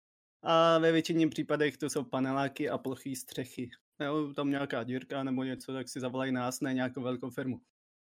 A 0.42 0.78
ve 0.78 0.92
většině 0.92 1.28
případech 1.28 1.76
to 1.76 1.90
jsou 1.90 2.04
paneláky 2.04 2.68
a 2.70 2.78
plochý 2.78 3.16
střechy. 3.16 3.70
Jo, 4.00 4.32
tam 4.34 4.50
nějaká 4.50 4.84
dírka 4.84 5.22
nebo 5.22 5.44
něco, 5.44 5.72
tak 5.72 5.88
si 5.88 6.00
zavolají 6.00 6.32
nás, 6.32 6.60
ne 6.60 6.74
nějakou 6.74 7.02
velkou 7.02 7.30
firmu. 7.30 7.60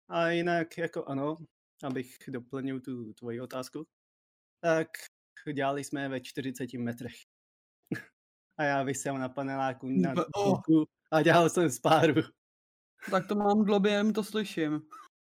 A 0.09 0.29
jinak, 0.29 0.79
jako 0.79 1.05
ano, 1.05 1.37
abych 1.85 2.17
doplnil 2.29 2.81
tu 2.81 3.13
tvoji 3.13 3.41
otázku, 3.41 3.87
tak 4.61 4.89
dělali 5.55 5.85
jsme 5.85 6.09
ve 6.09 6.21
40 6.21 6.73
metrech. 6.73 7.15
A 8.59 8.65
já 8.65 8.83
vysel 8.83 9.19
na 9.19 9.29
paneláku 9.29 9.89
na 9.89 10.15
Be- 10.15 10.25
oh. 10.35 10.51
boku 10.51 10.87
a 11.13 11.23
dělal 11.23 11.51
jsem 11.51 11.71
spáru. 11.71 12.15
Tak 13.11 13.27
to 13.27 13.35
mám 13.35 13.65
dlobě, 13.65 13.93
jen 13.93 14.13
to 14.13 14.25
slyším. 14.25 14.81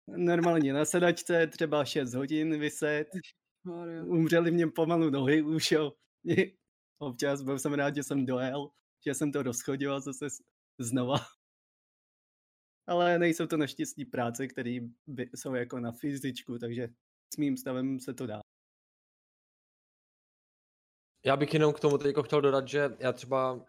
Normálně 0.08 0.74
na 0.74 0.86
sedačce 0.86 1.48
třeba 1.48 1.86
6 1.86 2.14
hodin 2.14 2.60
vyset, 2.60 3.08
umřeli 4.06 4.52
mě 4.52 4.68
pomalu 4.68 5.10
nohy 5.10 5.42
už, 5.42 5.72
jo. 5.72 5.94
Občas 7.00 7.42
byl 7.42 7.60
jsem 7.60 7.74
rád, 7.74 7.96
že 7.96 8.04
jsem 8.04 8.26
dojel, 8.26 8.70
že 9.06 9.14
jsem 9.14 9.32
to 9.32 9.44
rozchodil 9.44 9.96
a 9.96 10.00
zase 10.00 10.28
znova. 10.80 11.16
Ale 12.88 13.20
nejsou 13.20 13.48
to 13.48 13.58
naštěstí 13.58 14.06
práce, 14.06 14.48
které 14.48 14.80
jsou 15.36 15.54
jako 15.54 15.80
na 15.80 15.92
fyzičku, 15.92 16.60
takže 16.60 16.88
s 17.34 17.38
mým 17.38 17.58
stavem 17.58 18.00
se 18.00 18.14
to 18.14 18.28
dá. 18.28 18.40
Já 21.26 21.38
bych 21.38 21.54
jenom 21.54 21.74
k 21.74 21.80
tomu 21.80 21.98
teď 21.98 22.16
chtěl 22.26 22.42
dodat, 22.42 22.68
že 22.68 22.90
já 23.00 23.14
třeba, 23.14 23.66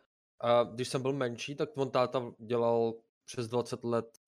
když 0.74 0.88
jsem 0.88 1.02
byl 1.02 1.12
menší, 1.12 1.54
tak 1.54 1.76
on 1.76 1.90
táta 1.90 2.32
dělal 2.38 2.94
přes 3.24 3.48
20 3.48 3.84
let, 3.84 4.18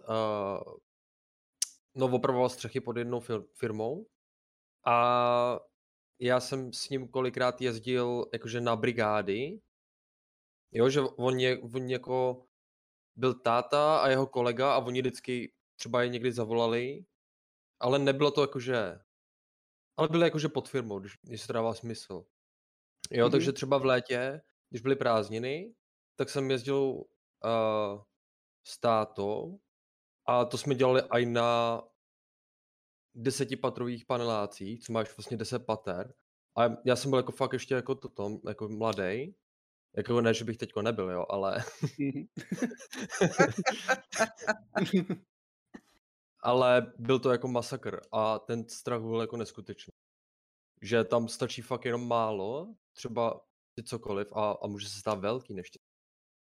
no 1.94 2.06
opravoval 2.06 2.48
střechy 2.48 2.80
pod 2.80 2.96
jednou 2.96 3.20
fir- 3.20 3.46
firmou 3.54 4.06
a 4.86 5.60
já 6.20 6.40
jsem 6.40 6.72
s 6.72 6.88
ním 6.88 7.08
kolikrát 7.08 7.60
jezdil 7.60 8.26
jakože 8.32 8.60
na 8.60 8.76
brigády. 8.76 9.60
Jo, 10.72 10.90
že 10.90 11.00
on, 11.00 11.38
je, 11.38 11.58
on 11.58 11.90
jako 11.90 12.46
byl 13.18 13.34
táta 13.34 13.98
a 13.98 14.08
jeho 14.08 14.26
kolega 14.26 14.74
a 14.74 14.78
oni 14.78 15.00
vždycky 15.00 15.52
třeba 15.76 16.02
je 16.02 16.08
někdy 16.08 16.32
zavolali, 16.32 17.04
ale 17.80 17.98
nebylo 17.98 18.30
to 18.30 18.40
jakože, 18.40 19.00
ale 19.96 20.08
byly 20.08 20.26
jakože 20.26 20.48
pod 20.48 20.68
firmou, 20.68 20.98
když, 20.98 21.12
když 21.22 21.46
to 21.46 21.52
dává 21.52 21.74
smysl. 21.74 22.24
Jo, 23.10 23.26
mm-hmm. 23.26 23.30
takže 23.30 23.52
třeba 23.52 23.78
v 23.78 23.84
létě, 23.84 24.42
když 24.70 24.82
byly 24.82 24.96
prázdniny, 24.96 25.74
tak 26.16 26.30
jsem 26.30 26.50
jezdil 26.50 26.80
uh, 26.80 28.02
s 28.66 28.80
tátou 28.80 29.60
a 30.26 30.44
to 30.44 30.58
jsme 30.58 30.74
dělali 30.74 31.02
i 31.10 31.26
na 31.26 31.82
desetipatrových 33.14 34.06
panelácích, 34.06 34.80
co 34.80 34.92
máš 34.92 35.16
vlastně 35.16 35.36
deset 35.36 35.66
pater. 35.66 36.14
A 36.58 36.62
já 36.84 36.96
jsem 36.96 37.10
byl 37.10 37.18
jako 37.18 37.32
fakt 37.32 37.52
ještě 37.52 37.74
jako 37.74 37.94
toto, 37.94 38.40
jako 38.48 38.68
mladý. 38.68 39.34
Jako 39.98 40.20
ne, 40.20 40.34
že 40.34 40.44
bych 40.44 40.56
teďko 40.56 40.82
nebyl, 40.82 41.10
jo, 41.10 41.26
ale... 41.28 41.64
ale 46.40 46.92
byl 46.98 47.18
to 47.18 47.30
jako 47.30 47.48
masakr 47.48 48.00
a 48.12 48.38
ten 48.38 48.68
strach 48.68 49.00
byl 49.00 49.20
jako 49.20 49.36
neskutečný. 49.36 49.92
Že 50.82 51.04
tam 51.04 51.28
stačí 51.28 51.62
fakt 51.62 51.84
jenom 51.84 52.08
málo, 52.08 52.74
třeba 52.92 53.40
cokoliv 53.84 54.32
a, 54.32 54.50
a 54.50 54.66
může 54.66 54.88
se 54.88 54.98
stát 54.98 55.18
velký 55.18 55.54
neštěstí. 55.54 55.88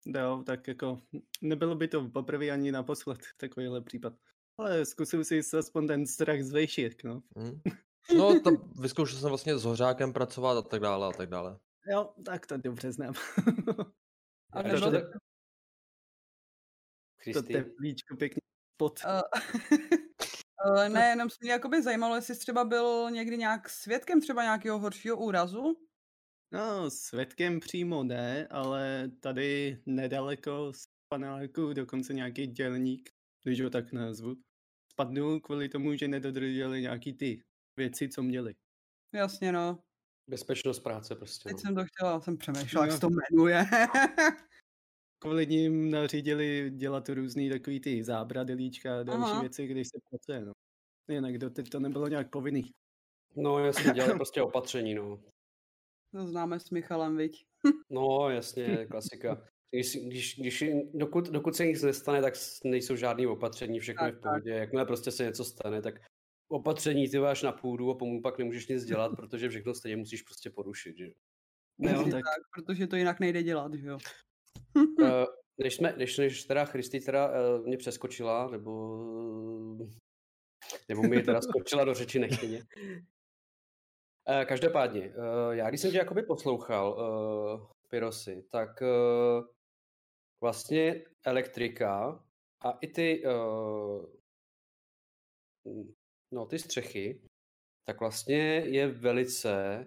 Jo, 0.06 0.44
tak 0.46 0.68
jako 0.68 1.00
nebylo 1.42 1.76
by 1.76 1.88
to 1.88 2.10
poprvé 2.10 2.50
ani 2.50 2.72
naposled 2.72 3.20
takovýhle 3.38 3.82
případ. 3.82 4.14
Ale 4.58 4.86
zkusil 4.86 5.24
si 5.24 5.40
aspoň 5.58 5.88
ten 5.88 6.08
strach 6.08 6.42
zvejšit, 6.42 7.04
no. 7.04 7.22
Hmm. 7.38 7.62
No, 8.18 8.40
to 8.40 8.50
vyzkoušel 8.80 9.20
jsem 9.20 9.30
vlastně 9.30 9.58
s 9.58 9.64
hořákem 9.64 10.14
pracovat 10.14 10.58
a 10.58 10.62
tak 10.62 10.82
dále 10.82 11.08
a 11.08 11.12
tak 11.12 11.30
dále. 11.30 11.60
Jo, 11.92 12.14
tak 12.26 12.48
to 12.48 12.58
dobře 12.58 12.92
znám. 12.92 13.14
A 14.54 14.62
nebylo 14.64 14.92
to... 14.92 14.98
To 17.34 17.42
teplíčko 17.42 18.16
pěkně 18.16 18.42
pod. 18.78 19.00
Uh, 20.66 20.90
ne, 20.90 21.10
jenom 21.10 21.30
se 21.30 21.38
mě 21.42 21.52
jakoby 21.52 21.82
zajímalo, 21.82 22.16
jestli 22.16 22.36
jsi 22.36 22.40
třeba 22.40 22.64
byl 22.66 23.12
někdy 23.12 23.38
nějak 23.38 23.70
svědkem 23.70 24.22
třeba 24.22 24.44
nějakého 24.44 24.80
horšího 24.80 25.18
úrazu? 25.18 25.76
No, 26.52 26.90
svědkem 26.90 27.60
přímo 27.60 28.04
ne, 28.04 28.48
ale 28.48 29.12
tady 29.20 29.82
nedaleko 29.86 30.74
z 30.74 30.88
paneláku 31.08 31.74
dokonce 31.74 32.14
nějaký 32.14 32.48
dělník, 32.48 33.10
když 33.44 33.62
ho 33.62 33.70
tak 33.70 33.94
nazvu, 33.94 34.36
spadnul 34.92 35.40
kvůli 35.40 35.70
tomu, 35.70 35.96
že 35.96 36.08
nedodrželi 36.08 36.82
nějaký 36.82 37.14
ty 37.14 37.44
věci, 37.78 38.10
co 38.10 38.24
měli. 38.24 38.54
Jasně, 39.14 39.52
no. 39.52 39.84
Bezpečnost 40.30 40.80
práce 40.80 41.16
prostě. 41.16 41.50
Teď 41.50 41.54
No. 41.54 41.60
jsem 41.60 41.76
to 41.76 41.82
chtěla, 41.86 42.22
jsem 42.22 42.38
přemýšlela, 42.38 42.86
jak 42.86 42.96
se 42.96 43.02
to 43.02 43.08
jmenuje. 43.10 43.66
Kvůli 45.20 45.48
ním 45.48 45.92
nařídili 45.92 46.72
dělat 46.76 47.10
různý 47.10 47.50
takový 47.50 47.80
ty 47.80 48.04
zábradelíčka 48.04 49.00
a 49.00 49.04
další 49.04 49.32
Aha. 49.32 49.42
věci, 49.42 49.68
když 49.68 49.88
se 49.88 50.00
pracuje, 50.10 50.46
no. 50.46 50.52
Jinak 51.10 51.38
doteď 51.38 51.70
to 51.70 51.80
nebylo 51.80 52.08
nějak 52.08 52.30
povinný. 52.30 52.72
no 53.36 53.60
jasně, 53.66 53.92
dělali 53.92 54.14
prostě 54.14 54.42
opatření, 54.42 54.96
no. 54.96 55.24
to 56.12 56.28
známe 56.28 56.60
s 56.60 56.70
Michalem, 56.70 57.18
viď? 57.18 57.46
No 57.90 58.30
jasně, 58.30 58.86
klasika. 58.92 59.48
Když, 59.72 59.96
když, 60.08 60.36
když, 60.40 60.64
dokud, 60.94 61.30
dokud 61.30 61.56
se 61.56 61.66
nic 61.66 61.82
nestane, 61.82 62.22
tak 62.22 62.34
nejsou 62.64 62.96
žádný 62.96 63.28
opatření, 63.28 63.80
všechno 63.80 64.06
je 64.06 64.12
v 64.12 64.16
Tak, 64.16 64.22
tak. 64.24 64.32
pohodě. 64.32 64.52
Jakmile 64.52 64.86
prostě 64.86 65.12
se 65.12 65.24
něco 65.24 65.44
stane, 65.46 65.82
tak 65.82 65.96
opatření 66.54 67.10
ty 67.10 67.20
máš 67.20 67.44
na 67.44 67.52
půdu 67.52 67.92
a 67.92 67.96
pomů 67.96 68.22
pak 68.22 68.38
nemůžeš 68.38 68.68
nic 68.68 68.86
dělat, 68.86 69.12
protože 69.16 69.50
všechno 69.50 69.74
stejně 69.74 69.98
musíš 69.98 70.22
prostě 70.22 70.50
porušit. 70.50 70.98
Že? 70.98 71.06
jo. 71.06 71.12
Jo, 71.80 71.94
Přesně 71.94 72.12
tak 72.12 72.24
tak, 72.24 72.44
protože 72.56 72.88
to 72.88 72.96
jinak 72.96 73.20
nejde 73.20 73.44
dělat, 73.44 73.74
že 73.74 73.88
jo? 73.88 73.98
Eh, 75.04 75.26
než, 75.64 75.76
jsme, 75.76 75.94
než, 75.98 76.18
než 76.18 76.44
teda 76.44 76.66
Christy 76.66 77.00
teda 77.00 77.30
uh, 77.30 77.66
mě 77.66 77.78
přeskočila, 77.78 78.50
nebo, 78.52 78.72
nebo 80.90 81.02
mi 81.04 81.24
teda 81.24 81.42
skočila 81.52 81.84
do 81.84 81.94
řeči 81.94 82.20
nechtěně. 82.20 82.64
Uh, 84.30 84.46
každopádně, 84.46 85.10
uh, 85.10 85.52
já 85.52 85.70
když 85.70 85.82
jsem 85.82 85.92
tě 85.92 85.98
jakoby 85.98 86.24
poslouchal, 86.24 86.94
uh, 86.94 87.68
Pirosy, 87.90 88.48
tak 88.52 88.82
uh, 88.82 89.46
vlastně 90.44 91.06
elektrika 91.26 92.24
a 92.62 92.72
i 92.72 92.88
ty, 92.88 93.24
uh, 93.26 94.06
no, 96.34 96.46
ty 96.46 96.60
střechy, 96.60 97.22
tak 97.86 98.00
vlastně 98.00 98.38
je 98.66 98.88
velice, 98.88 99.86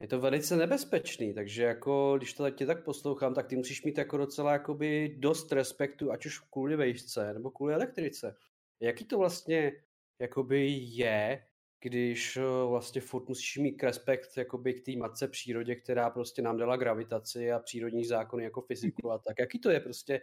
je 0.00 0.08
to 0.08 0.20
velice 0.20 0.56
nebezpečný, 0.56 1.34
takže 1.34 1.62
jako, 1.62 2.14
když 2.16 2.32
to 2.32 2.50
tě 2.50 2.66
tak 2.66 2.84
poslouchám, 2.84 3.34
tak 3.34 3.46
ty 3.46 3.56
musíš 3.56 3.84
mít 3.84 3.98
jako 3.98 4.16
docela 4.16 4.52
jakoby 4.52 5.16
dost 5.18 5.52
respektu, 5.52 6.12
ať 6.12 6.26
už 6.26 6.38
kvůli 6.38 6.76
vejšce 6.76 7.34
nebo 7.34 7.50
kvůli 7.50 7.74
elektrice. 7.74 8.34
Jaký 8.80 9.04
to 9.04 9.18
vlastně 9.18 9.72
jakoby 10.20 10.68
je, 10.72 11.46
když 11.80 12.36
eh, 12.36 12.42
vlastně 12.68 13.00
furt 13.00 13.28
musíš 13.28 13.56
mít 13.56 13.82
respekt 13.82 14.36
jakoby 14.36 14.74
k 14.74 14.84
té 14.84 14.96
matce 14.96 15.28
přírodě, 15.28 15.74
která 15.74 16.10
prostě 16.10 16.42
nám 16.42 16.56
dala 16.56 16.76
gravitaci 16.76 17.52
a 17.52 17.58
přírodní 17.58 18.04
zákony 18.04 18.44
jako 18.44 18.60
fyziku 18.60 19.10
a 19.10 19.18
tak. 19.18 19.38
Jaký 19.38 19.58
to 19.58 19.70
je 19.70 19.80
prostě 19.80 20.20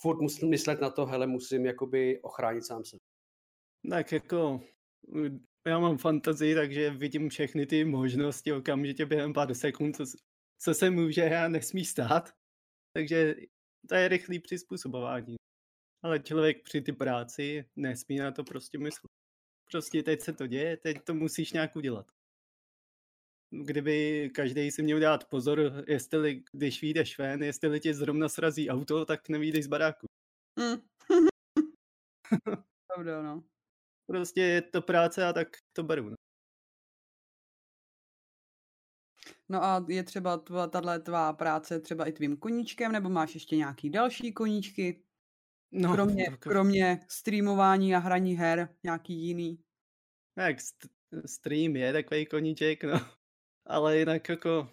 furt 0.00 0.20
musím 0.20 0.50
myslet 0.50 0.80
na 0.80 0.90
to, 0.90 1.06
hele, 1.06 1.26
musím 1.26 1.66
jakoby 1.66 2.20
ochránit 2.22 2.66
sám 2.66 2.84
sebe. 2.84 3.00
Tak 3.90 4.12
jako 4.12 4.60
já 5.66 5.78
mám 5.78 5.98
fantazii, 5.98 6.54
takže 6.54 6.90
vidím 6.90 7.28
všechny 7.28 7.66
ty 7.66 7.84
možnosti 7.84 8.52
okamžitě 8.52 9.06
během 9.06 9.32
pár 9.32 9.54
sekund, 9.54 9.96
co, 9.96 10.04
co 10.58 10.74
se 10.74 10.90
může 10.90 11.36
a 11.36 11.48
nesmí 11.48 11.84
stát. 11.84 12.34
Takže 12.96 13.34
to 13.88 13.94
je 13.94 14.08
rychlý 14.08 14.38
přizpůsobování. 14.38 15.36
Ale 16.02 16.20
člověk 16.20 16.62
při 16.62 16.80
ty 16.80 16.92
práci 16.92 17.64
nesmí 17.76 18.18
na 18.18 18.32
to 18.32 18.44
prostě 18.44 18.78
myslet. 18.78 19.10
Prostě 19.70 20.02
teď 20.02 20.20
se 20.20 20.32
to 20.32 20.46
děje, 20.46 20.76
teď 20.76 21.04
to 21.04 21.14
musíš 21.14 21.52
nějak 21.52 21.76
udělat. 21.76 22.06
Kdyby 23.50 24.30
každý 24.34 24.70
si 24.70 24.82
měl 24.82 25.00
dát 25.00 25.28
pozor, 25.28 25.84
jestli 25.88 26.44
když 26.52 26.82
vyjdeš 26.82 27.18
ven, 27.18 27.42
jestli 27.42 27.80
tě 27.80 27.94
zrovna 27.94 28.28
srazí 28.28 28.70
auto, 28.70 29.04
tak 29.04 29.28
nevídeš 29.28 29.64
z 29.64 29.68
baráku. 29.68 30.06
Hm. 30.60 30.80
Pravda, 32.86 33.22
no. 33.22 33.51
Prostě 34.12 34.40
je 34.40 34.62
to 34.62 34.82
práce 34.82 35.26
a 35.26 35.32
tak 35.32 35.48
to 35.72 35.82
beru. 35.82 36.10
No. 36.10 36.16
No 39.48 39.64
a 39.64 39.84
je 39.88 40.02
třeba 40.02 40.38
tahle 40.70 41.00
tvá 41.00 41.32
práce 41.32 41.80
třeba 41.80 42.04
i 42.04 42.12
tvým 42.12 42.36
koníčkem, 42.36 42.92
nebo 42.92 43.08
máš 43.08 43.34
ještě 43.34 43.56
nějaký 43.56 43.90
další 43.90 44.32
koníčky? 44.32 45.04
No, 45.72 45.92
Kromě, 45.92 46.24
kromě 46.40 47.00
streamování 47.08 47.94
a 47.94 47.98
hraní 47.98 48.34
her, 48.34 48.76
nějaký 48.84 49.14
jiný? 49.14 49.64
Tak 50.34 50.56
st- 50.56 51.22
stream 51.26 51.76
je 51.76 51.92
takový 51.92 52.26
koníček, 52.26 52.84
no. 52.84 52.92
Ale 53.66 53.98
jinak 53.98 54.28
jako 54.28 54.70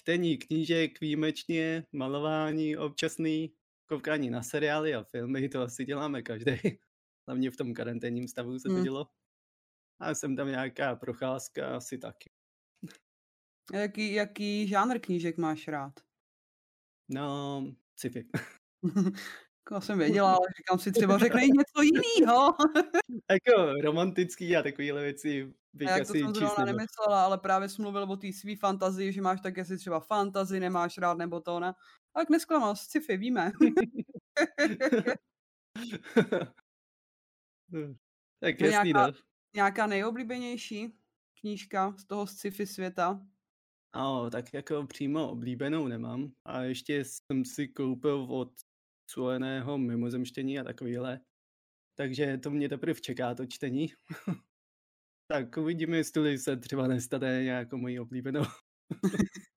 čtení 0.00 0.38
knížek 0.38 1.00
výjimečně, 1.00 1.84
malování 1.92 2.76
občasný, 2.76 3.54
koukání 3.86 4.30
na 4.30 4.42
seriály 4.42 4.94
a 4.94 5.04
filmy, 5.04 5.48
to 5.48 5.62
asi 5.62 5.84
děláme 5.84 6.22
každý. 6.22 6.78
Hlavně 7.28 7.50
v 7.50 7.56
tom 7.56 7.74
karanténním 7.74 8.28
stavu 8.28 8.58
se 8.58 8.68
to 8.68 8.74
Hmm. 8.74 8.84
dělo. 8.84 9.06
A 10.00 10.14
jsem 10.14 10.36
tam 10.36 10.48
nějaká 10.48 10.96
procházka, 10.96 11.76
asi 11.76 11.98
taky. 11.98 12.30
A 13.74 13.76
Jaký, 13.76 14.12
jaký 14.12 14.68
žánr 14.68 14.98
knížek 14.98 15.38
máš 15.38 15.68
rád? 15.68 15.92
No, 17.08 17.64
sci-fi. 17.96 18.28
Já 19.72 19.80
jsem 19.80 19.98
věděla, 19.98 20.28
ale 20.30 20.46
říkám 20.56 20.78
si 20.78 20.92
třeba 20.92 21.18
řekne 21.18 21.40
něco 21.42 21.82
jiného. 21.82 22.54
jako 23.30 23.72
romantický 23.82 24.56
a 24.56 24.62
takovýhle 24.62 25.02
věci 25.02 25.54
bych 25.72 25.88
Jak 25.88 25.96
to 25.96 26.02
asi 26.02 26.18
jsem 26.18 26.28
číst 26.28 26.36
zrovna 26.38 26.64
nemyslela, 26.64 27.24
ale 27.24 27.38
právě 27.38 27.68
jsi 27.68 27.82
mluvil 27.82 28.02
o 28.02 28.16
té 28.16 28.32
svý 28.32 28.56
fantazii, 28.56 29.12
že 29.12 29.22
máš 29.22 29.40
tak, 29.40 29.56
jestli 29.56 29.78
třeba 29.78 30.00
fantazii 30.00 30.60
nemáš 30.60 30.98
rád 30.98 31.18
nebo 31.18 31.40
to 31.40 31.60
ne. 31.60 31.74
Tak 32.14 32.30
nesklamal, 32.30 32.76
sci-fi, 32.76 33.16
víme. 33.16 33.52
tak 38.40 38.60
No 38.60 38.66
jasný, 38.66 38.92
nějaká- 38.92 39.06
no. 39.06 39.12
Nějaká 39.54 39.86
nejoblíbenější 39.86 40.92
knížka 41.40 41.94
z 41.98 42.04
toho 42.04 42.26
sci-fi 42.26 42.66
světa? 42.66 43.26
No, 43.96 44.30
tak 44.30 44.54
jako 44.54 44.86
přímo 44.86 45.30
oblíbenou 45.30 45.88
nemám. 45.88 46.32
A 46.44 46.62
ještě 46.62 47.04
jsem 47.04 47.44
si 47.44 47.68
koupil 47.68 48.26
od 48.30 48.52
Suleného 49.10 49.78
mimozemštění 49.78 50.58
a 50.58 50.64
takovýhle. 50.64 51.20
Takže 51.94 52.38
to 52.38 52.50
mě 52.50 52.68
teprve 52.68 53.00
čeká 53.00 53.34
to 53.34 53.46
čtení. 53.46 53.86
tak 55.30 55.56
uvidíme, 55.56 55.96
jestli 55.96 56.38
se 56.38 56.56
třeba 56.56 56.86
nestane 56.86 57.42
nějakou 57.44 57.76
mojí 57.76 58.00
oblíbenou. 58.00 58.42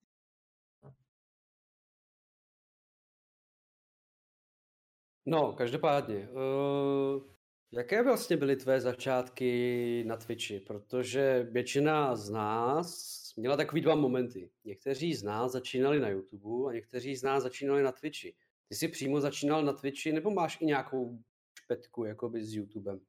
No, 5.26 5.52
každopádně. 5.52 6.28
Uh, 6.28 7.35
Jaké 7.76 8.02
vlastně 8.02 8.36
byly 8.36 8.56
tvé 8.56 8.80
začátky 8.80 10.04
na 10.06 10.16
Twitchi? 10.16 10.60
Protože 10.60 11.48
většina 11.50 12.16
z 12.16 12.30
nás 12.30 13.34
měla 13.36 13.56
takový 13.56 13.80
dva 13.80 13.94
momenty. 13.94 14.50
Někteří 14.64 15.14
z 15.14 15.22
nás 15.22 15.52
začínali 15.52 16.00
na 16.00 16.08
YouTube 16.08 16.70
a 16.70 16.72
někteří 16.72 17.16
z 17.16 17.22
nás 17.22 17.42
začínali 17.42 17.82
na 17.82 17.92
Twitchi. 17.92 18.34
Ty 18.68 18.74
jsi 18.74 18.88
přímo 18.88 19.20
začínal 19.20 19.64
na 19.64 19.72
Twitchi 19.72 20.12
nebo 20.12 20.30
máš 20.30 20.60
i 20.60 20.66
nějakou 20.66 21.18
špetku 21.58 22.04
jakoby 22.04 22.44
s 22.44 22.54
YouTubem? 22.54 23.00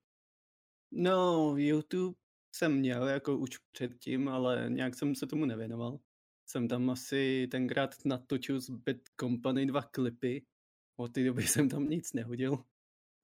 No, 0.91 1.53
YouTube 1.57 2.17
jsem 2.51 2.77
měl 2.77 3.07
jako 3.07 3.37
už 3.37 3.49
předtím, 3.71 4.29
ale 4.29 4.65
nějak 4.69 4.95
jsem 4.95 5.15
se 5.15 5.27
tomu 5.27 5.45
nevěnoval. 5.45 5.99
Jsem 6.45 6.67
tam 6.67 6.89
asi 6.89 7.47
tenkrát 7.51 7.95
natočil 8.05 8.59
z 8.59 8.69
Bad 8.69 8.97
Company 9.19 9.65
dva 9.65 9.81
klipy. 9.81 10.45
Od 10.95 11.13
té 11.13 11.23
doby 11.23 11.43
jsem 11.43 11.69
tam 11.69 11.89
nic 11.89 12.13
nehodil. 12.13 12.63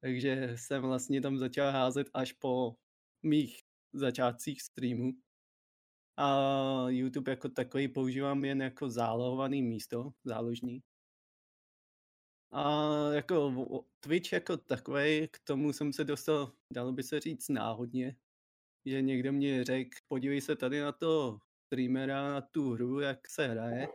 Takže 0.04 0.54
jsem 0.56 0.82
vlastně 0.82 1.22
tam 1.22 1.38
začal 1.38 1.72
házet 1.72 2.10
až 2.14 2.34
po 2.34 2.76
mých 3.24 3.60
začátcích 3.94 4.62
streamů. 4.62 5.12
A 6.18 6.90
YouTube 6.90 7.32
jako 7.32 7.50
takový 7.50 7.88
používám 7.88 8.46
jen 8.46 8.62
jako 8.62 8.90
zálohovaný 8.90 9.62
místo, 9.62 10.12
záložní. 10.24 10.84
A 12.52 12.90
jako 13.14 13.86
Twitch 14.00 14.34
jako 14.34 14.58
takový, 14.58 15.28
k 15.28 15.40
tomu 15.44 15.74
jsem 15.74 15.94
se 15.94 16.04
dostal, 16.04 16.52
dalo 16.74 16.92
by 16.92 17.04
se 17.04 17.20
říct, 17.20 17.50
náhodně. 17.50 18.16
Že 18.86 19.02
někdo 19.02 19.34
mě 19.34 19.64
řekl, 19.64 19.98
podívej 20.08 20.42
se 20.42 20.56
tady 20.56 20.82
na 20.82 20.92
to 20.92 21.40
streamera, 21.66 22.34
na 22.34 22.42
tu 22.42 22.72
hru, 22.72 23.00
jak 23.00 23.30
se 23.30 23.48
hraje. 23.48 23.88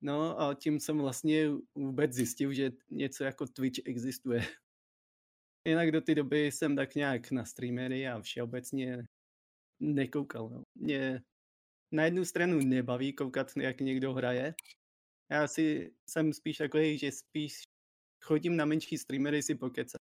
No 0.00 0.40
a 0.40 0.54
tím 0.54 0.80
jsem 0.80 0.98
vlastně 0.98 1.50
vůbec 1.74 2.12
zjistil, 2.12 2.52
že 2.52 2.72
něco 2.90 3.24
jako 3.24 3.46
Twitch 3.46 3.86
existuje. 3.86 4.42
Jinak 5.68 5.90
do 5.90 6.00
té 6.00 6.14
doby 6.14 6.46
jsem 6.46 6.76
tak 6.76 6.94
nějak 6.94 7.30
na 7.30 7.44
streamery 7.44 8.08
a 8.08 8.20
všeobecně 8.20 9.04
nekoukal. 9.80 10.48
No. 10.48 10.62
Mě 10.74 11.22
na 11.92 12.04
jednu 12.04 12.24
stranu 12.24 12.58
nebaví 12.58 13.12
koukat, 13.12 13.56
jak 13.56 13.80
někdo 13.80 14.12
hraje. 14.12 14.54
Já 15.30 15.48
si 15.48 15.94
jsem 16.10 16.32
spíš 16.32 16.56
takový, 16.56 16.98
že 16.98 17.12
spíš 17.12 17.62
chodím 18.24 18.56
na 18.56 18.64
menší 18.64 18.98
streamery 18.98 19.42
si 19.42 19.54
pokecat. 19.54 20.00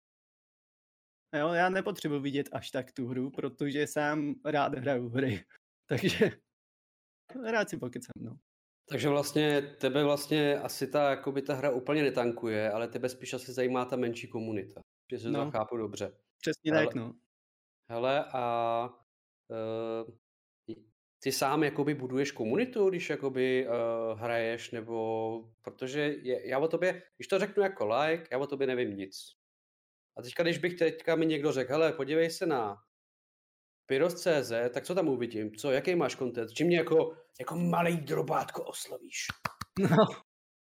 Jo, 1.39 1.49
já 1.49 1.69
nepotřebuji 1.69 2.21
vidět 2.21 2.49
až 2.53 2.71
tak 2.71 2.93
tu 2.93 3.07
hru, 3.07 3.31
protože 3.31 3.87
sám 3.87 4.35
rád 4.45 4.75
hraju 4.75 5.09
hry. 5.09 5.45
Takže 5.89 6.31
rád 7.51 7.71
si 7.71 7.77
pokecám, 7.77 8.13
no. 8.17 8.39
Takže 8.89 9.09
vlastně 9.09 9.63
tebe 9.63 10.05
vlastně 10.05 10.59
asi 10.59 10.87
ta, 10.87 11.11
jakoby 11.11 11.43
ta 11.43 11.55
hra 11.55 11.71
úplně 11.71 12.03
netankuje, 12.03 12.71
ale 12.71 12.89
tebe 12.89 13.09
spíš 13.09 13.35
asi 13.35 13.53
zajímá 13.53 13.85
ta 13.85 13.97
menší 13.97 14.29
komunita. 14.29 14.81
Že 15.11 15.19
se 15.19 15.31
no. 15.31 15.45
to 15.45 15.51
chápu 15.51 15.77
dobře. 15.77 16.17
Přesně 16.41 16.73
hele, 16.73 16.87
tak, 16.87 16.95
no. 16.95 17.15
Hele, 17.91 18.25
a 18.33 18.89
uh, 19.49 20.15
ty 21.23 21.33
sám 21.33 21.63
jakoby 21.63 21.95
buduješ 21.95 22.33
komunitu, 22.33 22.91
když 22.91 23.11
jakoby 23.11 23.67
uh, 23.69 24.21
hraješ, 24.21 24.71
nebo 24.71 25.55
protože 25.63 26.01
je, 26.01 26.49
já 26.49 26.59
o 26.59 26.69
tobě, 26.69 27.03
když 27.17 27.29
to 27.29 27.39
řeknu 27.39 27.63
jako 27.63 27.87
like, 27.87 28.29
já 28.33 28.39
o 28.39 28.47
tobě 28.47 28.67
nevím 28.67 28.97
nic. 28.97 29.17
A 30.17 30.23
teďka, 30.23 30.43
když 30.43 30.59
bych 30.59 30.75
teďka 30.75 31.17
mi 31.17 31.27
někdo 31.27 31.53
řekl, 31.53 31.73
hele, 31.73 31.93
podívej 31.93 32.31
se 32.31 32.47
na 32.47 32.77
Pyros.cz, 33.87 34.53
tak 34.75 34.85
co 34.85 34.95
tam 34.95 35.09
uvidím? 35.09 35.57
Co, 35.57 35.71
jaký 35.71 35.95
máš 35.95 36.15
kontent? 36.15 36.53
Čím 36.53 36.67
mě 36.67 36.77
jako, 36.77 37.17
jako 37.41 37.57
malý 37.57 37.97
drobátko 37.97 38.65
oslovíš? 38.65 39.27
No, 39.79 39.97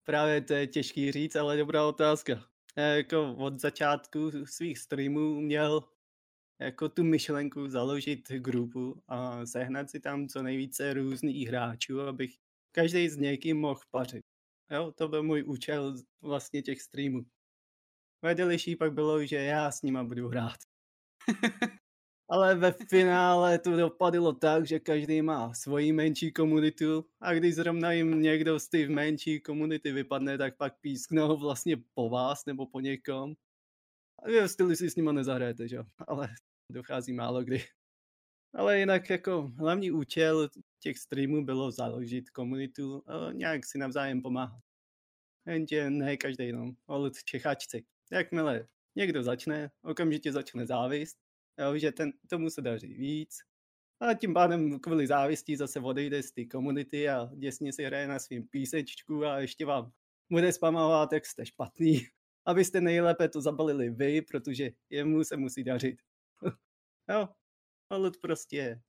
právě 0.03 0.41
to 0.41 0.53
je 0.53 0.67
těžký 0.67 1.11
říct, 1.11 1.35
ale 1.35 1.57
dobrá 1.57 1.87
otázka. 1.87 2.54
Jako 2.77 3.35
od 3.35 3.59
začátku 3.59 4.31
svých 4.45 4.79
streamů 4.79 5.41
měl 5.41 5.83
jako 6.59 6.89
tu 6.89 7.03
myšlenku 7.03 7.67
založit 7.67 8.31
grupu 8.31 9.03
a 9.07 9.45
sehnat 9.45 9.89
si 9.89 9.99
tam 9.99 10.27
co 10.27 10.43
nejvíce 10.43 10.93
různých 10.93 11.47
hráčů, 11.47 12.01
abych 12.01 12.35
každý 12.71 13.09
z 13.09 13.17
někým 13.17 13.59
mohl 13.59 13.81
pařit. 13.91 14.25
Jo, 14.71 14.91
to 14.91 15.07
byl 15.07 15.23
můj 15.23 15.43
účel 15.47 15.95
vlastně 16.21 16.61
těch 16.61 16.81
streamů. 16.81 17.25
Vedlejší 18.21 18.75
pak 18.75 18.93
bylo, 18.93 19.25
že 19.25 19.35
já 19.35 19.71
s 19.71 19.81
nima 19.81 20.03
budu 20.03 20.27
hrát. 20.27 20.57
Ale 22.29 22.55
ve 22.55 22.71
finále 22.71 23.59
to 23.59 23.77
dopadlo 23.77 24.33
tak, 24.33 24.67
že 24.67 24.79
každý 24.79 25.21
má 25.21 25.53
svoji 25.53 25.91
menší 25.93 26.31
komunitu 26.31 27.05
a 27.21 27.33
když 27.33 27.55
zrovna 27.55 27.91
jim 27.91 28.21
někdo 28.21 28.59
z 28.59 28.69
té 28.69 28.87
menší 28.87 29.41
komunity 29.41 29.91
vypadne, 29.91 30.37
tak 30.37 30.57
pak 30.57 30.79
písknou 30.81 31.37
vlastně 31.37 31.77
po 31.93 32.09
vás 32.09 32.45
nebo 32.45 32.67
po 32.67 32.79
někom. 32.79 33.33
A 34.19 34.45
v 34.45 34.47
stylu 34.47 34.75
si 34.75 34.89
s 34.89 34.95
nima 34.95 35.11
nezahrajete, 35.11 35.67
že? 35.67 35.77
Ale 36.07 36.29
dochází 36.71 37.13
málo 37.13 37.43
kdy. 37.43 37.63
Ale 38.53 38.79
jinak 38.79 39.09
jako 39.09 39.51
hlavní 39.57 39.91
účel 39.91 40.49
těch 40.79 40.97
streamů 40.97 41.45
bylo 41.45 41.71
založit 41.71 42.29
komunitu 42.29 43.03
a 43.07 43.31
nějak 43.31 43.65
si 43.65 43.77
navzájem 43.77 44.21
pomáhat. 44.21 44.61
Jenže 45.47 45.89
ne 45.89 46.17
každý, 46.17 46.51
no, 46.51 46.71
ale 46.87 47.11
čechačci. 47.25 47.85
Jakmile 48.11 48.67
někdo 48.95 49.23
začne, 49.23 49.71
okamžitě 49.83 50.31
začne 50.31 50.65
závist, 50.65 51.17
jo, 51.59 51.77
že 51.77 51.91
ten, 51.91 52.11
tomu 52.29 52.49
se 52.49 52.61
daří 52.61 52.93
víc. 52.93 53.37
A 53.99 54.13
tím 54.13 54.33
pádem 54.33 54.79
kvůli 54.79 55.07
závistí 55.07 55.55
zase 55.55 55.79
odejde 55.79 56.23
z 56.23 56.31
té 56.31 56.45
komunity 56.45 57.09
a 57.09 57.29
děsně 57.35 57.73
si 57.73 57.83
hraje 57.83 58.07
na 58.07 58.19
svým 58.19 58.47
písečku 58.47 59.25
a 59.25 59.39
ještě 59.39 59.65
vám 59.65 59.91
bude 60.31 60.51
spamovat, 60.51 61.13
jak 61.13 61.25
jste 61.25 61.45
špatný. 61.45 62.01
Abyste 62.45 62.81
nejlépe 62.81 63.29
to 63.29 63.41
zabalili 63.41 63.89
vy, 63.89 64.21
protože 64.21 64.69
jemu 64.89 65.23
se 65.23 65.37
musí 65.37 65.63
dařit. 65.63 66.01
jo, 67.09 67.29
ale 67.89 68.11
to 68.11 68.19
prostě 68.21 68.57
je 68.57 68.81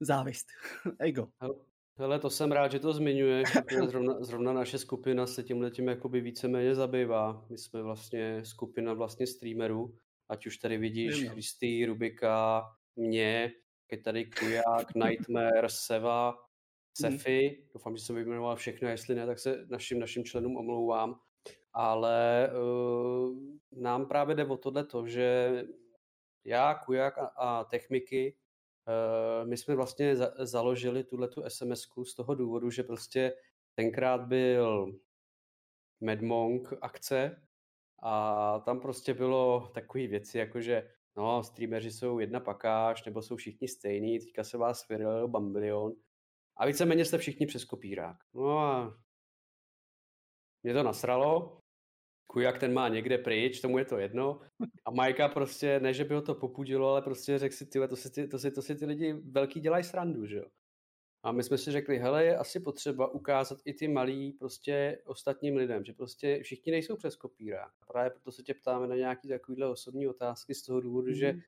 závist, 0.00 0.46
ego. 0.98 1.28
Hele, 1.98 2.18
to 2.18 2.30
jsem 2.30 2.52
rád, 2.52 2.72
že 2.72 2.80
to 2.80 2.92
zmiňuješ, 2.92 3.48
zrovna, 3.88 4.14
zrovna 4.20 4.52
naše 4.52 4.78
skupina 4.78 5.26
se 5.26 5.42
tímhle 5.42 5.70
tím 5.70 5.88
jakoby 5.88 6.20
víceméně 6.20 6.74
zabývá. 6.74 7.46
My 7.50 7.58
jsme 7.58 7.82
vlastně 7.82 8.44
skupina 8.44 8.94
vlastně 8.94 9.26
streamerů, 9.26 9.98
ať 10.28 10.46
už 10.46 10.56
tady 10.56 10.78
vidíš 10.78 11.28
Kristý, 11.28 11.86
Rubika, 11.86 12.64
mě, 12.96 13.52
je 13.92 13.98
tady 13.98 14.24
Kuják, 14.24 14.94
Nightmare, 14.94 15.68
Seva, 15.68 16.30
mhm. 16.30 16.38
Sefi, 16.96 17.48
hmm. 17.48 17.68
doufám, 17.74 17.96
že 17.96 18.04
jsem 18.04 18.16
vyjmenoval 18.16 18.56
všechno, 18.56 18.88
jestli 18.88 19.14
ne, 19.14 19.26
tak 19.26 19.38
se 19.38 19.66
našim, 19.68 19.98
našim 19.98 20.24
členům 20.24 20.56
omlouvám. 20.56 21.20
Ale 21.72 22.50
uh, 22.52 23.38
nám 23.72 24.06
právě 24.06 24.34
jde 24.34 24.44
o 24.44 24.56
tohle 24.56 24.84
to, 24.84 25.06
že 25.06 25.50
já, 26.44 26.74
Kujak 26.74 27.18
a, 27.18 27.26
a 27.26 27.64
Techmiky, 27.64 28.36
uh, 29.42 29.48
my 29.48 29.56
jsme 29.56 29.74
vlastně 29.74 30.16
za, 30.16 30.32
založili 30.38 31.04
tuhle 31.04 31.28
tu 31.28 31.42
sms 31.48 31.86
z 32.04 32.14
toho 32.14 32.34
důvodu, 32.34 32.70
že 32.70 32.82
prostě 32.82 33.34
tenkrát 33.74 34.20
byl 34.20 34.94
Medmonk 36.00 36.72
akce 36.80 37.42
a 38.04 38.58
tam 38.64 38.80
prostě 38.80 39.14
bylo 39.14 39.70
takové 39.74 40.06
věci, 40.06 40.38
jako 40.38 40.60
že 40.60 40.90
no, 41.16 41.42
streameři 41.42 41.92
jsou 41.92 42.18
jedna 42.18 42.40
pakáž, 42.40 43.04
nebo 43.04 43.22
jsou 43.22 43.36
všichni 43.36 43.68
stejní, 43.68 44.18
teďka 44.18 44.44
se 44.44 44.58
vás 44.58 44.88
vyril 44.88 45.28
bambilion 45.28 45.92
a 46.56 46.66
víceméně 46.66 47.04
jste 47.04 47.18
všichni 47.18 47.46
přes 47.46 47.64
kopírák. 47.64 48.16
No 48.34 48.58
a 48.58 48.98
mě 50.62 50.74
to 50.74 50.82
nasralo, 50.82 51.60
Kujak 52.26 52.58
ten 52.58 52.72
má 52.72 52.88
někde 52.88 53.18
pryč, 53.18 53.60
tomu 53.60 53.78
je 53.78 53.84
to 53.84 53.98
jedno. 53.98 54.40
A 54.84 54.90
Majka 54.90 55.28
prostě, 55.28 55.80
ne, 55.80 55.94
že 55.94 56.04
by 56.04 56.14
ho 56.14 56.22
to 56.22 56.34
popudilo, 56.34 56.88
ale 56.88 57.02
prostě 57.02 57.38
řekl 57.38 57.54
si, 57.54 57.66
tyhle, 57.66 57.88
to 57.88 57.96
si, 57.96 58.10
ty, 58.10 58.28
to, 58.28 58.38
si, 58.38 58.50
to 58.50 58.62
si 58.62 58.74
ty 58.74 58.86
lidi 58.86 59.12
velký 59.12 59.60
dělají 59.60 59.84
srandu, 59.84 60.26
že 60.26 60.36
jo. 60.36 60.44
A 61.24 61.32
my 61.32 61.42
jsme 61.42 61.58
si 61.58 61.72
řekli, 61.72 61.98
hele, 61.98 62.24
je 62.24 62.36
asi 62.36 62.60
potřeba 62.60 63.08
ukázat 63.08 63.58
i 63.64 63.74
ty 63.74 63.88
malí 63.88 64.32
prostě 64.32 65.02
ostatním 65.04 65.56
lidem, 65.56 65.84
že 65.84 65.92
prostě 65.92 66.42
všichni 66.42 66.72
nejsou 66.72 66.96
přes 66.96 67.16
kopírák. 67.16 67.72
A 67.82 67.86
právě 67.86 68.10
proto 68.10 68.32
se 68.32 68.42
tě 68.42 68.54
ptáme 68.54 68.86
na 68.86 68.96
nějaké 68.96 69.28
takovéhle 69.28 69.70
osobní 69.70 70.08
otázky 70.08 70.54
z 70.54 70.62
toho 70.62 70.80
důvodu, 70.80 71.08
mm. 71.08 71.14
že 71.14 71.32
mhm. 71.32 71.40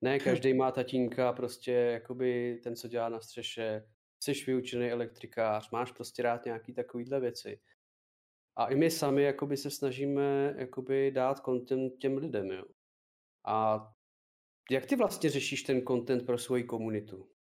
ne 0.00 0.18
každý 0.18 0.54
má 0.54 0.72
tatínka, 0.72 1.32
prostě 1.32 1.72
jakoby 1.72 2.60
ten, 2.62 2.76
co 2.76 2.88
dělá 2.88 3.08
na 3.08 3.20
střeše, 3.20 3.88
jsi 4.20 4.32
vyučený 4.46 4.90
elektrikář, 4.90 5.70
máš 5.70 5.92
prostě 5.92 6.22
rád 6.22 6.44
nějaký 6.44 6.74
takovýhle 6.74 7.20
věci. 7.20 7.60
A 8.56 8.66
i 8.66 8.76
my 8.76 8.90
sami 8.90 9.22
jakoby 9.22 9.56
se 9.56 9.70
snažíme 9.70 10.54
jakoby 10.58 11.10
dát 11.10 11.44
content 11.44 11.92
těm 11.98 12.16
lidem, 12.16 12.50
jo. 12.50 12.64
A 13.46 13.88
jak 14.70 14.86
ty 14.86 14.96
vlastně 14.96 15.30
řešíš 15.30 15.62
ten 15.62 15.82
content 15.86 16.26
pro 16.26 16.38
svoji 16.38 16.64
komunitu? 16.64 17.37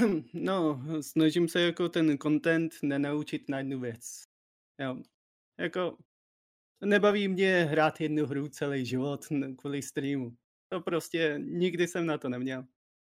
No, 0.34 0.82
snažím 1.00 1.48
se 1.48 1.60
jako 1.60 1.88
ten 1.88 2.18
content 2.18 2.74
nenaučit 2.82 3.48
na 3.48 3.58
jednu 3.58 3.80
věc. 3.80 4.22
Jo. 4.80 5.02
Jako, 5.58 5.98
nebaví 6.84 7.28
mě 7.28 7.64
hrát 7.64 8.00
jednu 8.00 8.26
hru 8.26 8.48
celý 8.48 8.86
život 8.86 9.26
kvůli 9.58 9.82
streamu. 9.82 10.36
To 10.68 10.80
prostě 10.80 11.34
nikdy 11.38 11.88
jsem 11.88 12.06
na 12.06 12.18
to 12.18 12.28
neměl. 12.28 12.66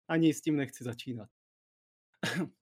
Ani 0.08 0.34
s 0.34 0.40
tím 0.40 0.56
nechci 0.56 0.84
začínat. 0.84 1.28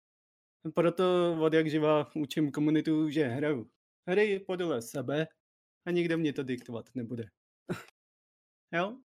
Proto 0.74 1.36
od 1.40 1.52
jak 1.52 1.70
živa 1.70 2.10
učím 2.16 2.52
komunitu, 2.52 3.10
že 3.10 3.24
hraju 3.24 3.70
hry 4.08 4.40
podle 4.40 4.82
sebe 4.82 5.28
a 5.86 5.90
nikdo 5.90 6.18
mě 6.18 6.32
to 6.32 6.42
diktovat 6.42 6.90
nebude. 6.94 7.24
jo? 8.74 8.98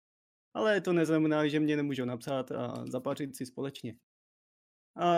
Ale 0.54 0.80
to 0.80 0.92
neznamená, 0.92 1.48
že 1.48 1.60
mě 1.60 1.76
nemůžou 1.76 2.04
napsat 2.04 2.52
a 2.52 2.86
zapařit 2.86 3.36
si 3.36 3.46
společně. 3.46 3.96
A 4.98 5.16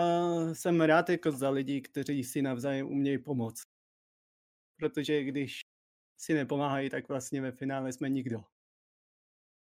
jsem 0.53 0.81
rád 0.81 1.09
jako 1.09 1.31
za 1.31 1.49
lidi, 1.49 1.81
kteří 1.81 2.23
si 2.23 2.41
navzájem 2.41 2.87
umějí 2.87 3.17
pomoct. 3.17 3.63
Protože 4.79 5.23
když 5.23 5.61
si 6.17 6.33
nepomáhají, 6.33 6.89
tak 6.89 7.07
vlastně 7.07 7.41
ve 7.41 7.51
finále 7.51 7.93
jsme 7.93 8.09
nikdo. 8.09 8.43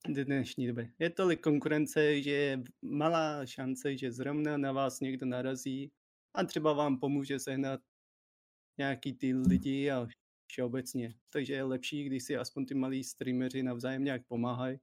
V 0.07 0.23
dnešní 0.23 0.67
době. 0.67 0.93
Je 0.99 1.09
tolik 1.09 1.41
konkurence, 1.41 2.21
že 2.21 2.31
je 2.31 2.63
malá 2.81 3.45
šance, 3.45 3.97
že 3.97 4.11
zrovna 4.11 4.57
na 4.57 4.71
vás 4.71 4.99
někdo 4.99 5.25
narazí 5.25 5.91
a 6.33 6.43
třeba 6.43 6.73
vám 6.73 6.99
pomůže 6.99 7.39
sehnat 7.39 7.81
nějaký 8.77 9.13
ty 9.13 9.33
lidi 9.33 9.91
a 9.91 10.07
všeobecně. 10.47 11.13
Takže 11.29 11.53
je 11.53 11.63
lepší, 11.63 12.03
když 12.03 12.23
si 12.23 12.37
aspoň 12.37 12.65
ty 12.65 12.75
malí 12.75 13.03
streameři 13.03 13.63
navzájem 13.63 14.03
nějak 14.03 14.27
pomáhají. 14.27 14.79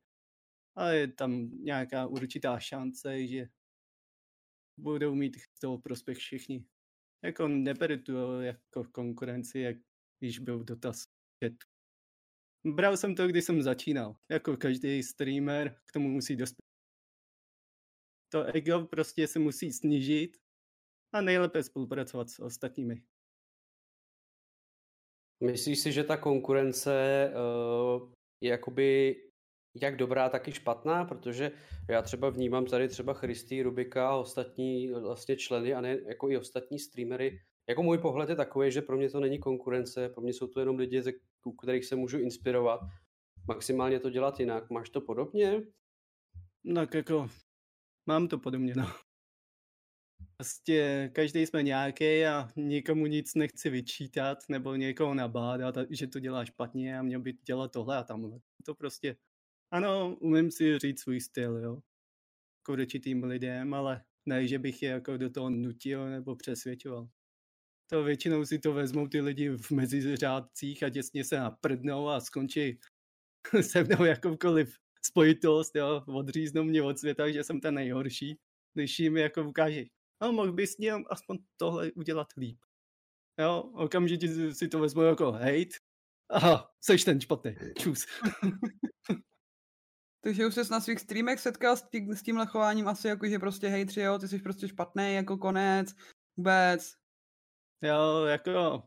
A 0.76 0.88
je 0.88 1.08
tam 1.08 1.50
nějaká 1.64 2.06
určitá 2.06 2.58
šance, 2.58 3.26
že 3.26 3.48
budou 4.82 5.14
mít 5.14 5.36
z 5.36 5.60
toho 5.60 5.78
prospěch 5.78 6.18
všichni. 6.18 6.66
Jako 7.24 7.48
neberu 7.48 8.02
to 8.02 8.40
jako 8.40 8.84
konkurenci, 8.84 9.58
jak 9.58 9.76
když 10.18 10.38
byl 10.38 10.64
dotaz 10.64 11.04
chatu. 11.44 11.66
Bral 12.66 12.96
jsem 12.96 13.14
to, 13.14 13.28
když 13.28 13.44
jsem 13.44 13.62
začínal. 13.62 14.16
Jako 14.30 14.56
každý 14.56 15.02
streamer 15.02 15.80
k 15.86 15.92
tomu 15.92 16.08
musí 16.08 16.36
dospět. 16.36 16.62
To 18.32 18.44
ego 18.44 18.86
prostě 18.86 19.26
se 19.26 19.38
musí 19.38 19.72
snížit 19.72 20.36
a 21.14 21.20
nejlépe 21.20 21.62
spolupracovat 21.62 22.30
s 22.30 22.38
ostatními. 22.38 23.02
Myslíš 25.44 25.80
si, 25.80 25.92
že 25.92 26.04
ta 26.04 26.16
konkurence 26.16 27.30
uh, 27.34 28.12
je 28.40 28.50
jakoby 28.50 29.16
jak 29.74 29.96
dobrá, 29.96 30.28
tak 30.28 30.48
i 30.48 30.52
špatná, 30.52 31.04
protože 31.04 31.50
já 31.88 32.02
třeba 32.02 32.30
vnímám 32.30 32.66
tady 32.66 32.88
třeba 32.88 33.14
Christy, 33.14 33.62
Rubika 33.62 34.08
a 34.08 34.16
ostatní 34.16 34.92
vlastně 34.92 35.37
členy 35.37 35.74
a 35.74 35.80
ne 35.80 35.98
jako 36.06 36.30
i 36.30 36.37
ostatní 36.37 36.78
streamery. 36.78 37.40
Jako 37.68 37.82
můj 37.82 37.98
pohled 37.98 38.28
je 38.28 38.37
takový, 38.37 38.70
že 38.70 38.82
pro 38.82 38.96
mě 38.96 39.11
to 39.11 39.20
není 39.20 39.38
konkurence, 39.38 40.08
pro 40.08 40.22
mě 40.22 40.32
jsou 40.32 40.46
to 40.46 40.61
jenom 40.61 40.76
lidi, 40.76 41.02
ze 41.02 41.12
kterých 41.62 41.85
se 41.85 41.96
můžu 41.96 42.18
inspirovat. 42.18 42.80
Maximálně 43.48 44.00
to 44.00 44.11
dělat 44.11 44.40
jinak. 44.40 44.70
Máš 44.70 44.90
to 44.90 45.00
podobně? 45.00 45.62
No, 46.64 46.87
jako 46.94 47.28
mám 48.06 48.28
to 48.28 48.38
podobně, 48.38 48.74
no. 48.76 48.87
Prostě 50.37 51.11
každý 51.14 51.46
jsme 51.46 51.62
nějaký 51.62 52.24
a 52.26 52.48
nikomu 52.56 53.06
nic 53.06 53.35
nechci 53.35 53.70
vyčítat 53.70 54.38
nebo 54.48 54.74
někoho 54.74 55.14
nabádat, 55.14 55.74
že 55.90 56.06
to 56.06 56.20
dělá 56.20 56.44
špatně 56.44 56.98
a 56.98 57.02
měl 57.02 57.20
by 57.20 57.32
dělat 57.32 57.72
tohle 57.72 57.96
a 57.96 58.02
tamhle. 58.02 58.38
To 58.66 58.74
prostě 58.74 59.16
ano, 59.72 60.16
umím 60.20 60.50
si 60.50 60.78
říct 60.78 61.00
svůj 61.00 61.20
styl, 61.20 61.56
jo. 61.56 61.80
K 62.62 62.68
určitým 62.68 63.24
lidem, 63.24 63.74
ale 63.74 64.04
ne, 64.26 64.48
že 64.48 64.58
bych 64.58 64.82
je 64.82 64.90
jako 64.90 65.16
do 65.16 65.30
toho 65.30 65.50
nutil 65.50 66.11
nebo 66.11 66.37
přesvědčoval. 66.37 67.08
To 67.90 68.04
většinou 68.04 68.44
si 68.44 68.58
to 68.58 68.72
vezmou 68.72 69.08
ty 69.08 69.20
lidi 69.20 69.48
v 69.48 69.70
meziřádcích 69.70 70.82
a 70.82 70.90
těsně 70.90 71.24
se 71.24 71.37
naprdnou 71.38 72.08
a 72.08 72.20
skončí 72.20 72.78
se 73.61 73.85
mnou 73.85 74.04
jakoukoliv 74.04 74.76
spojitost, 75.04 75.76
jo, 75.76 76.04
odříznou 76.06 76.64
mě 76.64 76.82
od 76.82 76.98
světa, 76.98 77.30
že 77.30 77.44
jsem 77.44 77.61
ten 77.61 77.74
nejhorší, 77.74 78.38
když 78.74 78.98
jim 78.98 79.16
jako 79.16 79.48
ukáže, 79.48 79.85
no 80.22 80.32
mohl 80.32 80.52
bys 80.52 80.78
měl 80.78 81.04
aspoň 81.11 81.38
tohle 81.56 81.92
udělat 81.92 82.26
líp. 82.37 82.58
Jo, 83.40 83.72
okamžitě 83.74 84.54
si 84.54 84.68
to 84.68 84.78
vezmu 84.78 85.02
jako 85.02 85.32
hate, 85.32 85.76
aha, 86.30 86.70
seš 86.80 87.04
ten 87.04 87.20
špatný, 87.20 87.56
čus. 87.78 88.06
Takže 90.24 90.46
už 90.46 90.54
ses 90.54 90.70
na 90.70 90.80
svých 90.80 91.00
streamech 91.00 91.40
setkal 91.40 91.76
s, 91.76 91.82
tí, 91.82 92.06
s 92.14 92.22
tímhle 92.22 92.46
chováním 92.46 92.88
asi 92.88 93.08
jako, 93.08 93.26
že 93.26 93.38
prostě 93.38 93.68
hej 93.68 93.87
tři, 93.87 94.00
jo, 94.00 94.18
ty 94.18 94.28
jsi 94.28 94.38
prostě 94.38 94.68
špatný 94.68 95.14
jako 95.14 95.37
konec, 95.37 95.94
vůbec. 96.37 96.96
Jo, 97.82 98.24
jako 98.24 98.82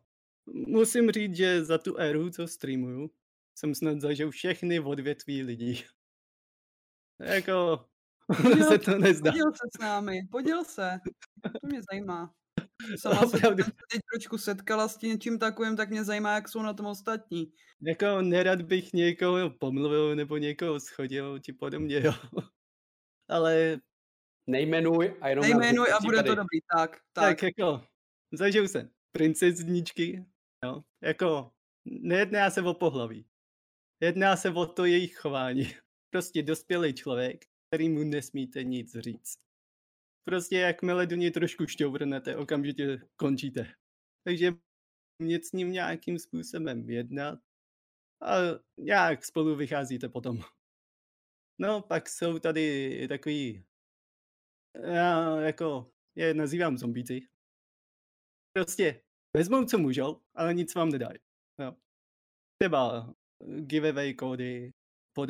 musím 0.67 1.11
říct, 1.11 1.35
že 1.35 1.65
za 1.65 1.77
tu 1.77 1.97
éru, 1.97 2.29
co 2.29 2.47
streamuju, 2.47 3.11
jsem 3.55 3.75
snad 3.75 4.01
zažil 4.01 4.31
všechny 4.31 4.79
odvětví 4.79 5.43
lidí. 5.43 5.83
jako 7.19 7.85
Poděl, 8.41 8.71
se 8.71 8.79
to 8.79 8.97
nezdá. 8.97 9.31
Poděl 9.31 9.51
se 9.51 9.67
s 9.77 9.81
námi, 9.81 10.19
poděl 10.31 10.63
se. 10.63 10.99
To 11.43 11.67
mě 11.67 11.79
zajímá. 11.91 12.33
Sama 12.99 13.27
se 13.27 13.37
teď 13.91 14.01
trošku 14.13 14.37
setkala 14.37 14.87
s 14.87 14.97
tím 14.97 15.09
něčím 15.09 15.39
takovým, 15.39 15.75
tak 15.75 15.89
mě 15.89 16.03
zajímá, 16.03 16.33
jak 16.33 16.49
jsou 16.49 16.61
na 16.61 16.73
tom 16.73 16.85
ostatní. 16.85 17.51
Jako 17.81 18.21
nerad 18.21 18.61
bych 18.61 18.93
někoho 18.93 19.49
pomluvil 19.49 20.15
nebo 20.15 20.37
někoho 20.37 20.79
schodil, 20.79 21.39
či 21.39 21.53
podobně, 21.53 22.01
jo. 22.03 22.13
Ale 23.29 23.79
Nejmenuj 24.47 25.17
a 25.21 25.29
jenom 25.29 25.45
Nejmenuj 25.45 25.87
a 25.93 25.99
bude 26.03 26.23
to 26.23 26.35
dobrý, 26.35 26.59
tak, 26.77 26.91
tak, 26.91 27.01
tak. 27.13 27.23
tak 27.23 27.43
jako 27.43 27.83
zažil 28.31 28.67
jsem 28.67 28.89
princezničky, 29.11 30.25
jo. 30.63 30.81
Jako 31.01 31.51
nejedná 31.85 32.49
se 32.49 32.61
o 32.61 32.73
pohlaví. 32.73 33.25
Jedná 33.99 34.35
se 34.35 34.49
o 34.49 34.65
to 34.65 34.85
jejich 34.85 35.15
chování. 35.15 35.73
Prostě 36.09 36.43
dospělý 36.43 36.93
člověk, 36.93 37.45
který 37.67 37.89
mu 37.89 38.03
nesmíte 38.03 38.63
nic 38.63 38.95
říct. 38.95 39.44
Prostě 40.27 40.57
jakmile 40.57 41.07
do 41.07 41.15
něj 41.15 41.31
trošku 41.31 41.67
šťovrnete, 41.67 42.37
okamžitě 42.37 42.97
končíte. 43.15 43.73
Takže 44.27 44.51
mět 45.21 45.45
s 45.45 45.51
ním 45.51 45.71
nějakým 45.71 46.19
způsobem 46.19 46.89
jednat 46.89 47.39
a 48.21 48.35
nějak 48.79 49.25
spolu 49.25 49.55
vycházíte 49.55 50.09
potom. 50.09 50.39
No, 51.61 51.81
pak 51.81 52.09
jsou 52.09 52.39
tady 52.39 53.07
takový, 53.07 53.65
já 54.83 55.39
jako 55.41 55.91
je 56.15 56.33
nazývám 56.33 56.77
zombíci. 56.77 57.27
Prostě 58.53 59.01
vezmou, 59.37 59.65
co 59.65 59.77
můžou, 59.77 60.21
ale 60.35 60.53
nic 60.53 60.75
vám 60.75 60.89
nedají. 60.89 61.19
Jo. 61.61 61.75
Třeba 62.61 63.13
giveaway 63.59 64.13
kódy, 64.13 64.71
pod, 65.13 65.29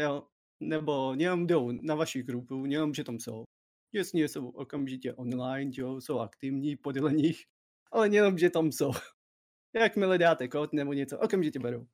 jo, 0.00 0.28
nebo 0.62 1.14
jenom 1.18 1.46
jdou 1.46 1.72
na 1.72 1.94
vaši 1.94 2.22
grupu, 2.22 2.66
jenom, 2.66 2.94
že 2.94 3.04
tam 3.04 3.20
jsou. 3.20 3.44
Jasně 3.92 4.28
jsou 4.28 4.48
okamžitě 4.48 5.14
online, 5.14 5.70
jo, 5.74 6.00
jsou 6.00 6.18
aktivní 6.18 6.76
podle 6.76 7.12
nich, 7.12 7.44
ale 7.92 8.08
jenom, 8.08 8.38
že 8.38 8.50
tam 8.50 8.72
jsou. 8.72 8.92
Jakmile 9.74 10.18
dáte 10.18 10.48
kód 10.48 10.72
nebo 10.72 10.92
něco, 10.92 11.18
okamžitě 11.18 11.58
berou. 11.58 11.86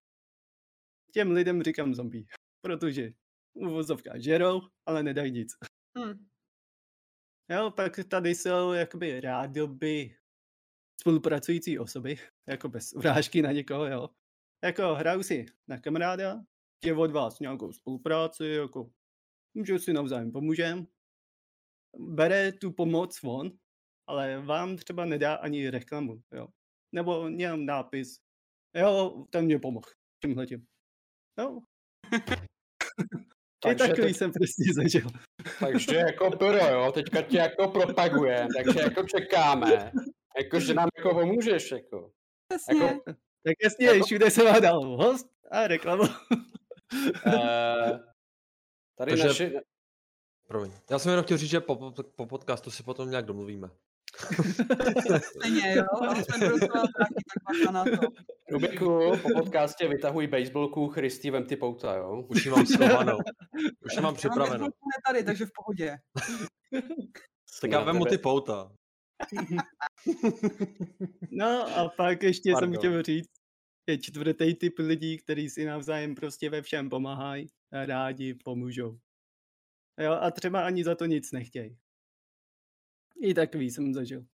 Těm 1.13 1.31
lidem 1.31 1.63
říkám 1.63 1.95
zombie, 1.95 2.25
protože 2.61 3.13
uvozovka 3.55 4.19
žerou, 4.19 4.61
ale 4.87 5.03
nedají 5.03 5.33
nic. 5.33 5.53
Hm. 5.99 6.27
Jo, 7.51 7.71
pak 7.71 7.93
tady 8.09 8.35
jsou 8.35 8.73
jakoby 8.73 9.21
rádoby 9.21 10.17
spolupracující 11.01 11.79
osoby, 11.79 12.17
jako 12.47 12.69
bez 12.69 12.93
urážky 12.93 13.43
na 13.43 13.53
někoho, 13.53 13.87
jo. 13.87 14.09
Jako 14.65 14.95
hraju 14.95 15.23
si 15.23 15.47
na 15.69 15.81
kamaráda, 15.81 16.45
je 16.85 16.95
od 16.95 17.11
vás 17.11 17.41
nějakou 17.41 17.73
spolupráci, 17.73 18.45
jako 18.47 18.91
že 19.65 19.79
si 19.79 19.93
navzájem 19.93 20.33
pomůžem, 20.33 20.87
bere 21.99 22.53
tu 22.53 22.73
pomoc 22.73 23.23
von, 23.23 23.51
ale 24.09 24.41
vám 24.41 24.77
třeba 24.77 25.05
nedá 25.05 25.35
ani 25.35 25.71
reklamu, 25.71 26.21
jo. 26.35 26.49
Nebo 26.95 27.29
jenom 27.29 27.67
nápis, 27.67 28.17
jo, 28.77 29.25
ten 29.31 29.45
mě 29.45 29.59
pomohl, 29.59 29.89
tímhle 30.25 30.47
tím. 30.47 30.67
Jo. 31.41 31.61
I 33.65 33.77
Takže 33.77 33.89
takový 33.89 34.07
teď- 34.07 34.17
jsem 34.17 34.33
prostě 34.33 34.63
zažil. 34.75 35.09
Takže 35.61 35.97
jako 35.97 36.31
pyro, 36.31 36.67
jo, 36.69 36.93
teďka 36.93 37.23
tě 37.23 37.37
jako 37.37 37.69
propaguje, 37.69 38.47
takže 38.57 38.81
jako 38.81 39.03
čekáme. 39.03 39.93
Jako, 40.39 40.61
že 40.61 40.75
nám 40.75 40.89
jako 40.99 41.15
pomůžeš, 41.15 41.71
jako. 41.71 42.11
Přesně. 42.49 42.85
Jako, 42.85 43.03
Tak 43.45 43.55
jasně, 43.65 43.87
Jako- 43.87 44.05
všude 44.07 44.31
se 44.31 44.45
má 44.45 44.59
dal 44.61 44.81
host 44.97 45.27
a 45.51 45.67
reklamu. 45.67 46.03
eh, 47.27 47.99
tady 48.99 49.11
Takže- 49.11 49.25
naši, 49.27 49.53
Promiň. 50.49 50.73
Já 50.91 50.99
jsem 50.99 51.11
jenom 51.11 51.25
chtěl 51.25 51.37
říct, 51.39 51.51
že 51.51 51.61
po, 51.61 51.77
po, 51.77 52.03
po 52.03 52.27
podcastu 52.27 52.71
si 52.71 52.83
potom 52.83 53.11
nějak 53.11 53.25
domluvíme. 53.27 53.71
Stejně, 55.39 55.75
jo, 55.77 55.85
ale 56.03 56.25
jsme 56.25 56.49
docela 56.49 56.83
tak 56.83 57.09
bacha 57.45 57.71
na 57.73 57.85
to. 57.85 58.09
Rubiku, 58.51 59.01
po 59.23 59.29
podcastě 59.41 59.89
vytahuj 59.89 60.27
baseballku, 60.27 60.89
Christy, 60.89 61.31
vem 61.31 61.47
ty 61.47 61.57
pouta, 61.57 61.97
jo. 61.97 62.25
Už 62.29 62.45
ji 62.45 62.51
mám 62.51 62.67
schovanou. 62.67 63.19
Už 63.85 63.93
ji 63.93 63.97
mám 63.97 63.97
Já 63.97 64.01
mám 64.01 64.15
připravenou. 64.15 64.51
baseballku 64.51 64.79
ne 64.87 65.03
tady, 65.07 65.25
takže 65.25 65.47
v 65.47 65.51
pohodě. 65.55 65.97
Tak 67.61 67.71
já 67.71 67.81
vemu 67.81 68.05
ty 68.05 68.19
pouta. 68.19 68.73
No 71.31 71.79
a 71.79 71.89
pak 71.97 72.23
ještě 72.23 72.53
Pardon. 72.53 72.71
jsem 72.73 72.79
chtěl 72.79 73.03
říct, 73.03 73.31
je 73.87 73.99
čtvrtý 73.99 74.55
typ 74.55 74.79
lidí, 74.79 75.19
který 75.19 75.51
si 75.51 75.65
navzájem 75.65 76.15
prostě 76.15 76.51
ve 76.51 76.63
všem 76.63 76.91
pomáhají 76.91 77.49
a 77.73 77.87
rádi 77.87 78.35
pomůžou. 78.45 78.99
Jo, 80.01 80.13
a 80.13 80.31
třeba 80.31 80.67
ani 80.67 80.85
za 80.85 80.95
to 80.95 81.07
nic 81.07 81.33
nechtějí. 81.33 81.79
I 83.21 83.35
takový 83.35 83.71
jsem 83.71 83.95
zažil. 83.95 84.25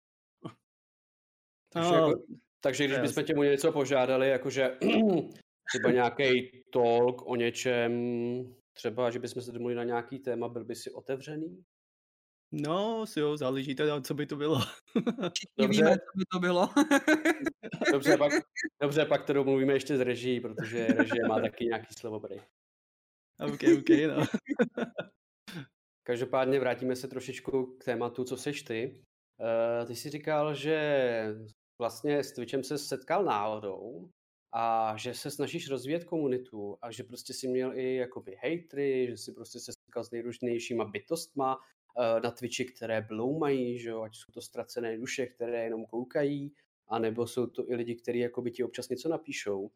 Takže, 1.72 1.90
No, 1.90 2.08
jako, 2.08 2.22
takže 2.60 2.86
když 2.86 2.98
bychom 2.98 3.24
tě 3.24 3.34
o 3.34 3.42
něco 3.42 3.72
požádali, 3.72 4.28
jakože 4.28 4.78
třeba 5.68 5.90
nějaký 5.92 6.50
talk 6.72 7.22
o 7.26 7.36
něčem, 7.36 7.92
třeba, 8.72 9.10
že 9.10 9.18
bychom 9.18 9.42
se 9.42 9.52
domluvili 9.52 9.76
na 9.76 9.84
nějaký 9.84 10.18
téma, 10.18 10.48
byl 10.48 10.64
by 10.64 10.74
si 10.74 10.92
otevřený? 10.92 11.64
No, 12.52 13.06
si 13.06 13.20
jo, 13.20 13.36
záleží 13.36 13.74
teda, 13.74 14.00
co 14.00 14.14
by 14.14 14.26
to 14.26 14.36
bylo. 14.36 14.60
Všichni 15.34 15.68
víme, 15.68 15.90
co 15.90 16.18
by 16.18 16.24
to 16.32 16.38
bylo. 16.38 16.68
dobře, 17.92 18.16
pak, 18.16 18.32
dobře, 18.82 19.04
pak 19.04 19.24
to 19.24 19.32
domluvíme 19.32 19.72
ještě 19.72 19.96
s 19.96 20.00
režií, 20.00 20.40
protože 20.40 20.86
režie 20.86 21.28
má 21.28 21.40
taky 21.40 21.64
nějaký 21.64 21.94
slovo 21.94 22.20
prej. 22.20 22.40
OK, 23.40 23.60
OK, 23.78 23.88
no. 24.08 24.24
Každopádně 26.10 26.60
vrátíme 26.60 26.96
se 26.96 27.08
trošičku 27.08 27.66
k 27.66 27.84
tématu, 27.84 28.24
co 28.24 28.36
seš 28.36 28.62
ty. 28.62 29.04
Uh, 29.80 29.86
ty 29.86 29.96
jsi 29.96 30.10
říkal, 30.10 30.54
že 30.54 31.26
vlastně 31.78 32.24
s 32.24 32.32
Twitchem 32.32 32.64
se 32.64 32.78
setkal 32.78 33.24
náhodou 33.24 34.10
a 34.52 34.94
že 34.96 35.14
se 35.14 35.30
snažíš 35.30 35.70
rozvíjet 35.70 36.04
komunitu 36.04 36.76
a 36.82 36.90
že 36.90 37.04
prostě 37.04 37.34
si 37.34 37.48
měl 37.48 37.78
i 37.78 37.94
jakoby 37.94 38.36
hejtry, 38.40 39.06
že 39.10 39.16
si 39.16 39.32
prostě 39.32 39.60
se 39.60 39.72
setkal 39.72 40.04
s 40.04 40.10
nejrůznějšíma 40.10 40.84
bytostma 40.84 41.56
uh, 41.56 42.20
na 42.22 42.30
Twitchi, 42.30 42.64
které 42.64 43.02
bloumají, 43.02 43.78
že 43.78 43.90
jo, 43.90 44.02
ať 44.02 44.16
jsou 44.16 44.32
to 44.32 44.40
ztracené 44.40 44.96
duše, 44.96 45.26
které 45.26 45.64
jenom 45.64 45.86
koukají, 45.86 46.52
anebo 46.88 47.26
jsou 47.26 47.46
to 47.46 47.70
i 47.70 47.74
lidi, 47.74 47.94
kteří 47.94 48.18
jakoby 48.18 48.50
ti 48.50 48.64
občas 48.64 48.88
něco 48.88 49.08
napíšou. 49.08 49.70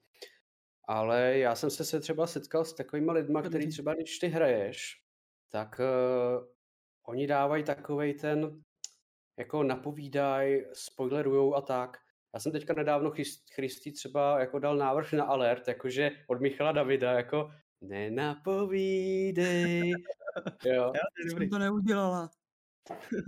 Ale 0.84 1.38
já 1.38 1.54
jsem 1.54 1.70
se, 1.70 1.84
se 1.84 2.00
třeba 2.00 2.26
setkal 2.26 2.64
s 2.64 2.74
takovými 2.74 3.12
lidmi, 3.12 3.38
který 3.48 3.68
třeba, 3.68 3.94
když 3.94 4.18
ty 4.18 4.26
hraješ, 4.28 5.03
tak 5.54 5.80
uh, 5.80 5.86
oni 7.08 7.26
dávají 7.26 7.64
takovej 7.64 8.14
ten, 8.14 8.62
jako 9.38 9.62
napovídaj, 9.62 10.64
spoilerujou 10.72 11.54
a 11.54 11.60
tak. 11.60 11.96
Já 12.34 12.40
jsem 12.40 12.52
teďka 12.52 12.74
nedávno 12.74 13.12
Christy 13.54 13.92
třeba 13.92 14.40
jako 14.40 14.58
dal 14.58 14.76
návrh 14.76 15.12
na 15.12 15.24
alert, 15.24 15.68
jakože 15.68 16.10
od 16.26 16.40
Michala 16.40 16.72
Davida, 16.72 17.12
jako 17.12 17.50
nenapovídej. 17.80 19.12
jo. 20.64 20.92
Já 20.94 21.00
jsem 21.30 21.50
to 21.50 21.58
neudělala. 21.58 22.30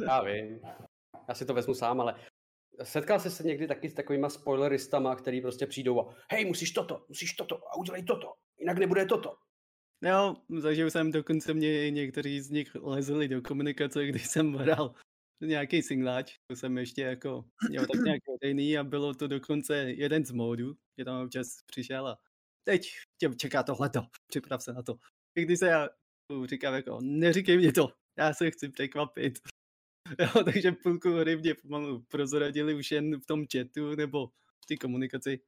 Já 0.06 0.22
vím. 0.22 0.60
Já 1.28 1.34
si 1.34 1.46
to 1.46 1.54
vezmu 1.54 1.74
sám, 1.74 2.00
ale 2.00 2.14
setkal 2.82 3.20
jsi 3.20 3.30
se 3.30 3.42
někdy 3.42 3.66
taky 3.66 3.88
s 3.88 3.94
takovýma 3.94 4.28
spoileristama, 4.28 5.16
který 5.16 5.40
prostě 5.40 5.66
přijdou 5.66 6.00
a 6.00 6.14
hej, 6.30 6.44
musíš 6.44 6.70
toto, 6.70 7.04
musíš 7.08 7.32
toto 7.32 7.56
a 7.56 7.76
udělej 7.76 8.02
toto, 8.02 8.32
jinak 8.58 8.78
nebude 8.78 9.06
toto. 9.06 9.45
Jo, 10.02 10.36
zažil 10.58 10.90
jsem 10.90 11.12
dokonce 11.12 11.54
mě 11.54 11.90
někteří 11.90 12.40
z 12.40 12.50
nich 12.50 12.74
lezli 12.74 13.28
do 13.28 13.42
komunikace, 13.42 14.06
když 14.06 14.26
jsem 14.30 14.54
hrál 14.54 14.94
nějaký 15.40 15.82
singláč, 15.82 16.38
to 16.46 16.56
jsem 16.56 16.78
ještě 16.78 17.02
jako 17.02 17.44
měl 17.68 17.86
tak 17.86 18.00
nějak 18.04 18.22
veřejný 18.42 18.78
a 18.78 18.84
bylo 18.84 19.14
to 19.14 19.26
dokonce 19.26 19.76
jeden 19.76 20.24
z 20.24 20.30
módů, 20.32 20.76
že 20.98 21.04
tam 21.04 21.24
občas 21.24 21.62
přišel 21.66 22.08
a 22.08 22.18
teď 22.64 22.90
tě 23.18 23.30
čeká 23.36 23.62
tohleto, 23.62 24.00
připrav 24.26 24.62
se 24.62 24.72
na 24.72 24.82
to. 24.82 24.98
I 25.34 25.42
když 25.42 25.58
se 25.58 25.66
já 25.66 25.88
říkám 26.44 26.74
jako, 26.74 26.98
neříkej 27.02 27.56
mě 27.56 27.72
to, 27.72 27.88
já 28.18 28.34
se 28.34 28.50
chci 28.50 28.68
překvapit. 28.68 29.38
Jo, 30.20 30.44
takže 30.44 30.72
půlku 30.72 31.10
hry 31.10 31.36
mě 31.36 31.54
pomalu 31.54 32.02
prozradili 32.08 32.74
už 32.74 32.90
jen 32.90 33.20
v 33.20 33.26
tom 33.26 33.46
chatu 33.52 33.94
nebo 33.94 34.26
v 34.64 34.66
té 34.66 34.76
komunikaci. 34.76 35.40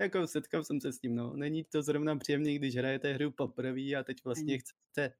Jako 0.00 0.26
setkal 0.26 0.64
jsem 0.64 0.80
se 0.80 0.92
s 0.92 0.98
tím, 0.98 1.14
no. 1.14 1.36
Není 1.36 1.64
to 1.64 1.82
zrovna 1.82 2.16
příjemný, 2.16 2.58
když 2.58 2.76
hrajete 2.76 3.12
hru 3.12 3.30
poprvé 3.30 3.94
a 3.94 4.02
teď 4.02 4.24
vlastně 4.24 4.58
chcete 4.58 5.14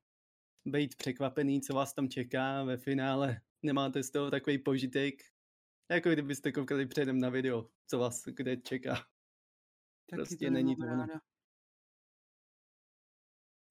být 0.64 0.96
překvapený, 0.96 1.60
co 1.60 1.74
vás 1.74 1.94
tam 1.94 2.08
čeká 2.08 2.64
ve 2.64 2.76
finále. 2.76 3.40
Nemáte 3.62 4.02
z 4.02 4.10
toho 4.10 4.30
takový 4.30 4.58
požitek, 4.58 5.14
jako 5.90 6.10
kdybyste 6.10 6.52
koukali 6.52 6.86
předem 6.86 7.20
na 7.20 7.28
video, 7.28 7.68
co 7.86 7.98
vás 7.98 8.24
kde 8.24 8.56
čeká. 8.56 8.94
Taky 10.10 10.16
prostě 10.16 10.46
to 10.46 10.50
není 10.52 10.76
to 10.76 10.82
ono. 10.82 11.06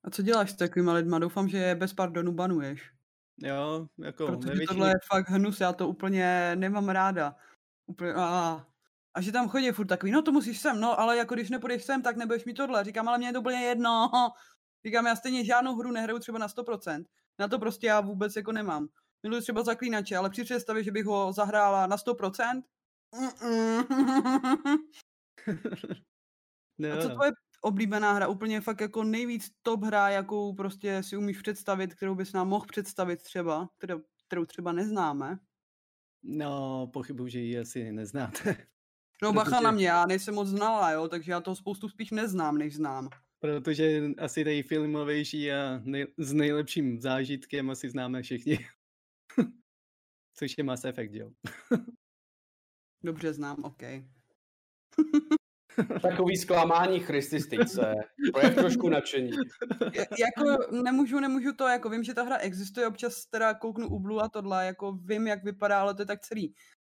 A 0.04 0.10
co 0.10 0.22
děláš 0.22 0.52
s 0.52 0.56
takovýma 0.56 0.94
lidma? 0.94 1.20
Doufám, 1.20 1.50
že 1.50 1.58
je 1.58 1.76
bez 1.76 1.94
pardonu 1.94 2.32
banuješ. 2.32 2.92
Jo, 3.38 3.88
jako 3.98 4.28
Protože 4.28 4.50
nevětšinou... 4.50 4.68
tohle 4.68 4.90
je 4.90 5.00
fakt 5.12 5.30
hnus, 5.30 5.60
já 5.60 5.74
to 5.74 5.88
úplně 5.88 6.56
nemám 6.56 6.90
ráda. 6.90 7.36
Úplně, 7.86 8.14
a, 8.14 8.68
a 9.16 9.22
že 9.22 9.32
tam 9.32 9.50
chodí 9.50 9.72
furt 9.72 9.88
takový, 9.88 10.12
no 10.12 10.22
to 10.22 10.32
musíš 10.32 10.60
sem, 10.60 10.80
no 10.80 11.00
ale 11.00 11.18
jako 11.18 11.34
když 11.36 11.50
nepůjdeš 11.50 11.84
sem, 11.84 12.02
tak 12.02 12.18
nebudeš 12.18 12.46
mít 12.46 12.54
tohle. 12.54 12.84
Říkám, 12.84 13.08
ale 13.08 13.18
mě 13.18 13.28
je 13.28 13.34
to 13.34 13.40
úplně 13.40 13.62
jedno. 13.62 14.10
Říkám, 14.86 15.06
já 15.06 15.16
stejně 15.16 15.46
žádnou 15.46 15.76
hru 15.76 15.92
nehraju 15.92 16.20
třeba 16.20 16.40
na 16.40 16.48
100%. 16.48 17.06
Na 17.40 17.48
to 17.48 17.60
prostě 17.60 17.88
já 17.88 18.02
vůbec 18.02 18.36
jako 18.36 18.52
nemám. 18.52 18.88
Miluji 19.24 19.42
třeba 19.42 19.64
zaklínače, 19.64 20.18
ale 20.18 20.30
při 20.30 20.44
představě, 20.44 20.84
že 20.84 20.92
bych 20.92 21.06
ho 21.06 21.34
zahrála 21.34 21.88
na 21.88 21.98
100%, 21.98 22.62
no. 26.78 26.92
A 26.92 27.02
co 27.02 27.10
tvoje 27.10 27.32
oblíbená 27.62 28.14
hra? 28.14 28.28
Úplně 28.28 28.62
fakt 28.62 28.82
jako 28.82 29.04
nejvíc 29.04 29.52
top 29.62 29.84
hra, 29.84 30.10
jakou 30.10 30.54
prostě 30.54 31.04
si 31.04 31.18
umíš 31.18 31.42
představit, 31.42 31.94
kterou 31.94 32.16
bys 32.16 32.34
nám 32.34 32.48
mohl 32.48 32.66
představit 32.66 33.24
třeba, 33.24 33.70
kterou, 33.78 34.02
kterou 34.28 34.46
třeba 34.46 34.72
neznáme? 34.72 35.40
No, 36.24 36.88
pochybuji, 36.94 37.32
že 37.32 37.40
ji 37.40 37.60
asi 37.60 37.92
neznáte. 37.92 38.68
No 39.26 39.34
bacha 39.34 39.60
na 39.60 39.72
mě, 39.72 39.88
já 39.88 40.06
nejsem 40.06 40.36
moc 40.36 40.48
znala, 40.48 40.92
jo, 40.92 41.08
takže 41.08 41.32
já 41.32 41.42
toho 41.42 41.56
spoustu 41.56 41.90
spíš 41.90 42.12
neznám, 42.12 42.58
než 42.58 42.76
znám. 42.76 43.10
Protože 43.40 44.02
asi 44.18 44.44
tej 44.44 44.64
filmovější 44.64 45.52
a 45.52 45.82
nej, 45.84 46.08
s 46.18 46.34
nejlepším 46.34 47.02
zážitkem 47.02 47.70
asi 47.70 47.90
známe 47.90 48.22
všichni. 48.22 48.60
Což 50.36 50.58
je 50.58 50.64
Mass 50.64 50.86
Effect, 50.86 51.14
jo. 51.14 51.32
Dobře 53.04 53.34
znám, 53.34 53.64
OK. 53.64 53.82
Takový 56.02 56.38
zklamání 56.38 57.00
christistice. 57.00 57.96
Projev 58.34 58.56
trošku 58.56 58.90
nadšení. 58.90 59.32
jako 60.20 60.76
nemůžu, 60.84 61.20
nemůžu 61.20 61.54
to, 61.54 61.68
jako 61.68 61.90
vím, 61.90 62.04
že 62.04 62.14
ta 62.14 62.24
hra 62.24 62.38
existuje, 62.38 62.88
občas 62.88 63.26
teda 63.26 63.54
kouknu 63.54 63.88
u 63.88 64.00
Blue 64.00 64.24
a 64.24 64.30
tohle, 64.30 64.66
jako 64.66 64.92
vím, 64.92 65.28
jak 65.28 65.44
vypadá, 65.44 65.82
ale 65.82 65.96
to 65.96 66.02
je 66.02 66.06
tak 66.06 66.22
celý. 66.22 66.56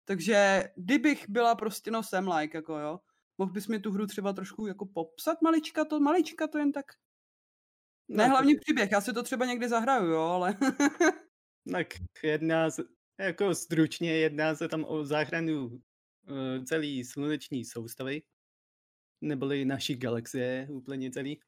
Takže 0.08 0.64
kdybych 0.76 1.28
byla 1.28 1.54
prostě, 1.54 1.90
no 1.90 2.02
jsem 2.02 2.28
like, 2.28 2.58
jako 2.58 2.78
jo, 2.78 3.00
mohl 3.38 3.52
bys 3.52 3.66
mi 3.66 3.80
tu 3.80 3.90
hru 3.90 4.06
třeba 4.06 4.32
trošku 4.32 4.66
jako 4.66 4.86
popsat 4.86 5.42
malička 5.42 5.84
to, 5.84 6.00
malička 6.00 6.46
to 6.46 6.58
jen 6.58 6.72
tak. 6.72 6.86
Ne, 8.08 8.24
no, 8.24 8.30
hlavně 8.30 8.54
příběh, 8.60 8.90
já 8.92 9.00
si 9.00 9.12
to 9.12 9.22
třeba 9.22 9.46
někdy 9.46 9.68
zahraju, 9.68 10.06
jo, 10.06 10.20
ale... 10.20 10.56
tak 11.72 11.86
jedná 12.22 12.70
se, 12.70 12.82
jako 13.20 13.54
stručně 13.54 14.12
jedná 14.12 14.54
se 14.54 14.68
tam 14.68 14.84
o 14.84 15.04
záchranu 15.04 15.66
uh, 15.66 16.64
celý 16.64 17.04
sluneční 17.04 17.64
soustavy, 17.64 18.22
neboli 19.20 19.64
naší 19.64 19.96
galaxie 19.96 20.68
úplně 20.70 21.10
celý. 21.10 21.40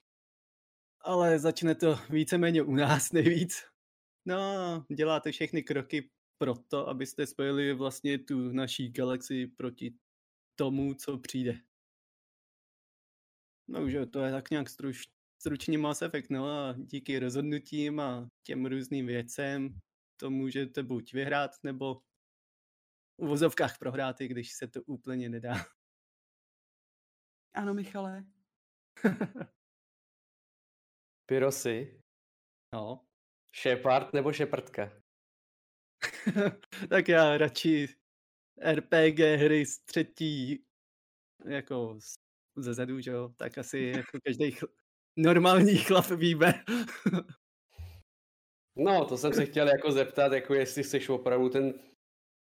Ale 1.01 1.39
začne 1.39 1.75
to 1.75 1.99
víceméně 2.11 2.63
u 2.63 2.75
nás 2.75 3.13
nejvíc. 3.13 3.65
No, 4.27 4.85
děláte 4.97 5.33
všechny 5.33 5.63
kroky 5.63 6.11
pro 6.41 6.55
to, 6.55 6.89
abyste 6.89 7.27
spojili 7.27 7.75
vlastně 7.75 8.19
tu 8.19 8.53
naší 8.53 8.93
galaxii 8.93 9.47
proti 9.47 9.95
tomu, 10.59 10.95
co 10.95 11.19
přijde. 11.19 11.61
No 13.69 13.85
už 13.85 13.93
to 14.13 14.21
je 14.21 14.33
tak 14.33 14.51
nějak 14.51 14.69
struč, 14.69 14.97
stručně 15.43 15.79
Mass 15.79 16.03
Effect, 16.03 16.31
no 16.31 16.47
a 16.47 16.75
díky 16.77 17.19
rozhodnutím 17.19 18.01
a 18.01 18.29
těm 18.47 18.67
různým 18.67 19.07
věcem 19.07 19.81
to 20.21 20.31
můžete 20.31 20.83
buď 20.83 21.13
vyhrát, 21.13 21.51
nebo 21.63 21.95
v 21.95 22.03
uvozovkách 23.17 23.79
prohrát, 23.79 24.21
i 24.21 24.29
když 24.29 24.53
se 24.53 24.69
to 24.69 24.83
úplně 24.83 25.29
nedá. 25.29 25.55
Ano, 27.55 27.75
Michale. 27.75 28.25
Pyrosy. 31.27 32.03
No. 32.75 33.07
Shepard 33.63 34.13
nebo 34.13 34.33
Shepardka? 34.33 35.03
tak 36.89 37.09
já 37.09 37.39
radši 37.39 37.89
RPG 38.73 39.19
hry 39.19 39.67
z 39.67 39.79
třetí 39.79 40.65
jako 41.45 41.99
ze 42.57 42.75
zadu, 42.75 43.01
že 43.01 43.11
jo, 43.11 43.29
tak 43.37 43.59
asi 43.59 43.93
jako 43.97 44.19
každý 44.25 44.51
chl- 44.51 44.69
normální 45.17 45.77
chlap 45.77 46.11
víme. 46.11 46.65
no, 48.77 49.05
to 49.05 49.17
jsem 49.17 49.33
se 49.33 49.47
chtěl 49.47 49.69
jako 49.69 49.93
zeptat, 49.93 50.33
jako 50.33 50.55
jestli 50.55 50.85
jsi 50.85 51.09
opravdu 51.09 51.49
ten 51.49 51.75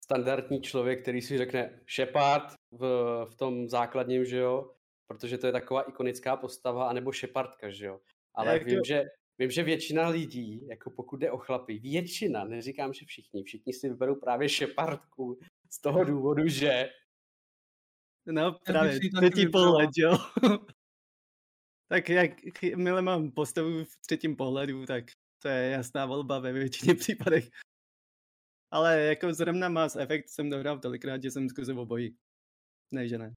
standardní 0.05 0.62
člověk, 0.62 1.03
který 1.03 1.22
si 1.22 1.39
řekne 1.39 1.81
Shepard 1.95 2.55
v, 2.70 2.81
v 3.31 3.35
tom 3.35 3.68
základním, 3.68 4.25
že 4.25 4.37
jo, 4.37 4.75
protože 5.07 5.39
to 5.39 5.47
je 5.47 5.53
taková 5.53 5.83
ikonická 5.83 6.37
postava, 6.37 6.89
anebo 6.89 7.12
Shepardka, 7.12 7.70
že 7.70 7.87
jo. 7.87 8.01
Ale 8.35 8.53
Jak 8.53 8.64
vím, 8.64 8.79
to... 8.79 8.85
že, 8.87 9.05
vím, 9.39 9.51
že 9.51 9.62
většina 9.62 10.09
lidí, 10.09 10.66
jako 10.66 10.91
pokud 10.91 11.16
jde 11.16 11.30
o 11.30 11.39
chlapy, 11.39 11.78
většina, 11.78 12.45
neříkám, 12.45 12.93
že 12.93 13.07
všichni, 13.07 13.43
všichni 13.43 13.72
si 13.72 13.89
vyberou 13.89 14.14
právě 14.14 14.49
Shepardku 14.49 15.39
z 15.70 15.80
toho 15.80 16.05
důvodu, 16.05 16.49
že 16.49 16.89
No 18.30 18.59
právě, 18.64 19.01
třetí 19.16 19.49
pohled, 19.49 19.91
jo. 19.97 20.18
tak 21.89 22.09
jak 22.09 22.30
milé 22.76 23.03
mám 23.03 23.30
postavu 23.30 23.84
v 23.84 23.97
třetím 23.97 24.36
pohledu, 24.36 24.86
tak 24.86 25.05
to 25.43 25.49
je 25.49 25.70
jasná 25.70 26.07
volba 26.07 26.39
ve 26.39 26.53
většině 26.53 26.95
případech. 26.95 27.49
Ale 28.70 29.01
jako 29.01 29.34
zrovna 29.34 29.68
Mass 29.68 29.97
Effect 29.97 30.28
jsem 30.28 30.51
dohrál 30.51 30.78
tolikrát, 30.78 31.22
že 31.22 31.30
jsem 31.30 31.49
zkusil 31.49 31.80
obojí. 31.80 32.16
Ne, 32.91 33.09
že 33.09 33.18
ne. 33.18 33.34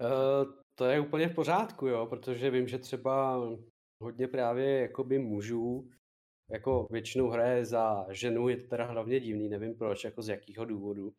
Uh, 0.00 0.65
to 0.78 0.84
je 0.84 1.00
úplně 1.00 1.28
v 1.28 1.34
pořádku, 1.34 1.86
jo, 1.86 2.06
protože 2.06 2.50
vím, 2.50 2.68
že 2.68 2.78
třeba 2.78 3.40
hodně 4.00 4.28
právě 4.28 4.80
jakoby 4.80 5.18
mužů, 5.18 5.90
jako 6.50 6.88
většinou 6.90 7.28
hraje 7.28 7.64
za 7.64 8.06
ženu, 8.10 8.48
je 8.48 8.56
to 8.56 8.68
teda 8.68 8.84
hlavně 8.84 9.20
divný, 9.20 9.48
nevím 9.48 9.74
proč, 9.74 10.04
jako 10.04 10.22
z 10.22 10.28
jakého 10.28 10.64
důvodu. 10.64 11.12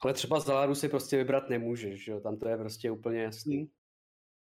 Ale 0.00 0.14
třeba 0.14 0.40
za 0.40 0.54
Láru 0.54 0.74
si 0.74 0.88
prostě 0.88 1.16
vybrat 1.16 1.48
nemůžeš, 1.48 2.04
že 2.04 2.12
jo? 2.12 2.20
tam 2.20 2.38
to 2.38 2.48
je 2.48 2.56
prostě 2.56 2.90
úplně 2.90 3.22
jasný. 3.22 3.56
Hmm. 3.56 3.68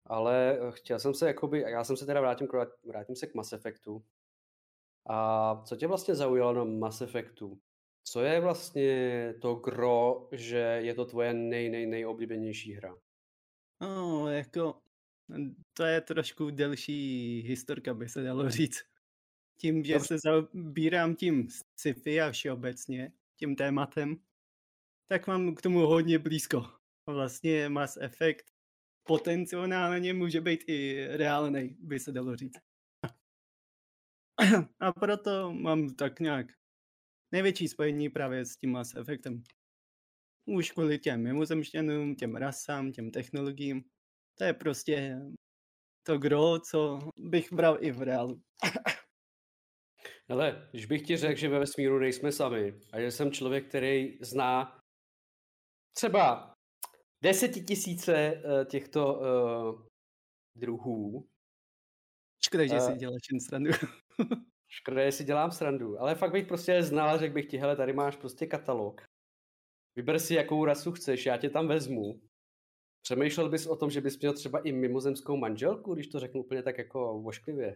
Ale 0.06 0.60
eh, 0.60 0.72
chtěl 0.72 1.00
jsem 1.00 1.14
se 1.14 1.28
jakoby, 1.28 1.62
já 1.62 1.84
jsem 1.84 1.98
se 1.98 2.06
teda 2.06 2.22
vrátím, 2.22 2.48
vrátím 2.88 3.16
se 3.16 3.28
k 3.28 3.36
Mass 3.36 3.54
Effectu. 3.54 4.06
A 5.10 5.62
co 5.66 5.76
tě 5.76 5.88
vlastně 5.88 6.16
zaujalo 6.16 6.54
na 6.54 6.64
Mass 6.64 7.02
Effectu? 7.02 7.60
Co 8.04 8.22
je 8.22 8.40
vlastně 8.40 9.34
to 9.42 9.56
gro, 9.56 10.28
že 10.32 10.58
je 10.58 10.96
to 10.96 11.06
tvoje 11.06 11.34
nej, 11.34 11.70
nej, 11.70 11.86
nejoblíbenější 11.86 12.74
hra? 12.74 12.96
No, 13.84 14.28
jako, 14.30 14.82
to 15.74 15.84
je 15.84 16.02
trošku 16.02 16.50
delší 16.50 17.42
historka, 17.42 17.94
by 17.94 18.10
se 18.10 18.24
dalo 18.24 18.50
říct. 18.50 18.84
Tím, 19.60 19.84
že 19.84 20.00
se 20.00 20.18
zabírám 20.18 21.16
tím 21.16 21.50
sci-fi 21.50 22.22
a 22.22 22.32
všeobecně, 22.32 23.14
tím 23.40 23.56
tématem, 23.56 24.16
tak 25.08 25.28
mám 25.28 25.56
k 25.56 25.62
tomu 25.62 25.80
hodně 25.80 26.20
blízko. 26.20 26.66
Vlastně 27.10 27.70
Mass 27.70 27.98
Effect 27.98 28.46
potenciálně 29.04 30.14
může 30.14 30.42
být 30.42 30.64
i 30.68 31.08
reálný, 31.18 31.78
by 31.80 32.00
se 32.00 32.12
dalo 32.12 32.36
říct. 32.36 32.60
A 34.80 34.92
proto 34.92 35.54
mám 35.54 35.96
tak 35.96 36.20
nějak 36.20 36.48
největší 37.32 37.68
spojení 37.68 38.10
právě 38.10 38.46
s 38.46 38.58
tím 38.58 38.72
Mass 38.72 38.96
Effectem. 38.96 39.44
Už 40.46 40.72
kvůli 40.72 41.00
těm 41.00 41.24
mimozemštěnům, 41.24 42.16
těm 42.16 42.36
rasám, 42.36 42.92
těm 42.92 43.12
technologiím. 43.12 43.84
To 44.38 44.44
je 44.44 44.54
prostě 44.54 45.20
to 46.04 46.18
gro, 46.18 46.60
co 46.60 47.00
bych 47.18 47.54
bral 47.54 47.78
i 47.80 47.92
v 47.92 48.02
reálu. 48.02 48.42
Ale 50.30 50.70
když 50.72 50.86
bych 50.86 51.02
ti 51.02 51.18
řekl, 51.18 51.40
že 51.40 51.50
ve 51.50 51.60
vesmíru 51.60 52.00
nejsme 52.00 52.32
sami 52.32 52.80
a 52.94 53.00
že 53.00 53.12
jsem 53.12 53.32
člověk, 53.32 53.70
který 53.70 54.18
zná 54.22 54.80
třeba 55.98 56.54
desetitisíce 57.24 58.16
eh, 58.16 58.66
těchto 58.66 59.14
uh, 59.14 59.86
druhů. 60.56 61.30
Škoda, 62.46 62.66
že 62.66 62.76
uh, 62.76 62.92
si 62.92 62.98
děláš 62.98 63.22
jen 63.32 63.40
srandu. 63.40 63.72
škoda, 64.70 65.06
že 65.06 65.12
si 65.12 65.24
dělám 65.24 65.52
srandu, 65.52 66.00
ale 66.00 66.16
fakt 66.16 66.32
bych 66.32 66.48
prostě 66.48 66.84
znal, 66.84 67.18
řekl 67.18 67.34
bych 67.34 67.46
ti, 67.46 67.58
hele, 67.58 67.76
tady 67.76 67.94
máš 67.94 68.16
prostě 68.16 68.46
katalog. 68.46 69.02
Vyber 69.96 70.20
si, 70.20 70.34
jakou 70.34 70.66
rasu 70.66 70.92
chceš, 70.92 71.26
já 71.26 71.38
tě 71.38 71.50
tam 71.50 71.68
vezmu. 71.68 72.22
Přemýšlel 73.02 73.50
bys 73.50 73.68
o 73.68 73.76
tom, 73.76 73.92
že 73.92 74.02
bys 74.02 74.20
měl 74.20 74.34
třeba 74.34 74.60
i 74.60 74.72
mimozemskou 74.72 75.38
manželku, 75.38 75.94
když 75.94 76.08
to 76.08 76.20
řeknu 76.20 76.44
úplně 76.44 76.64
tak 76.64 76.78
jako 76.78 77.22
vošklivě? 77.22 77.76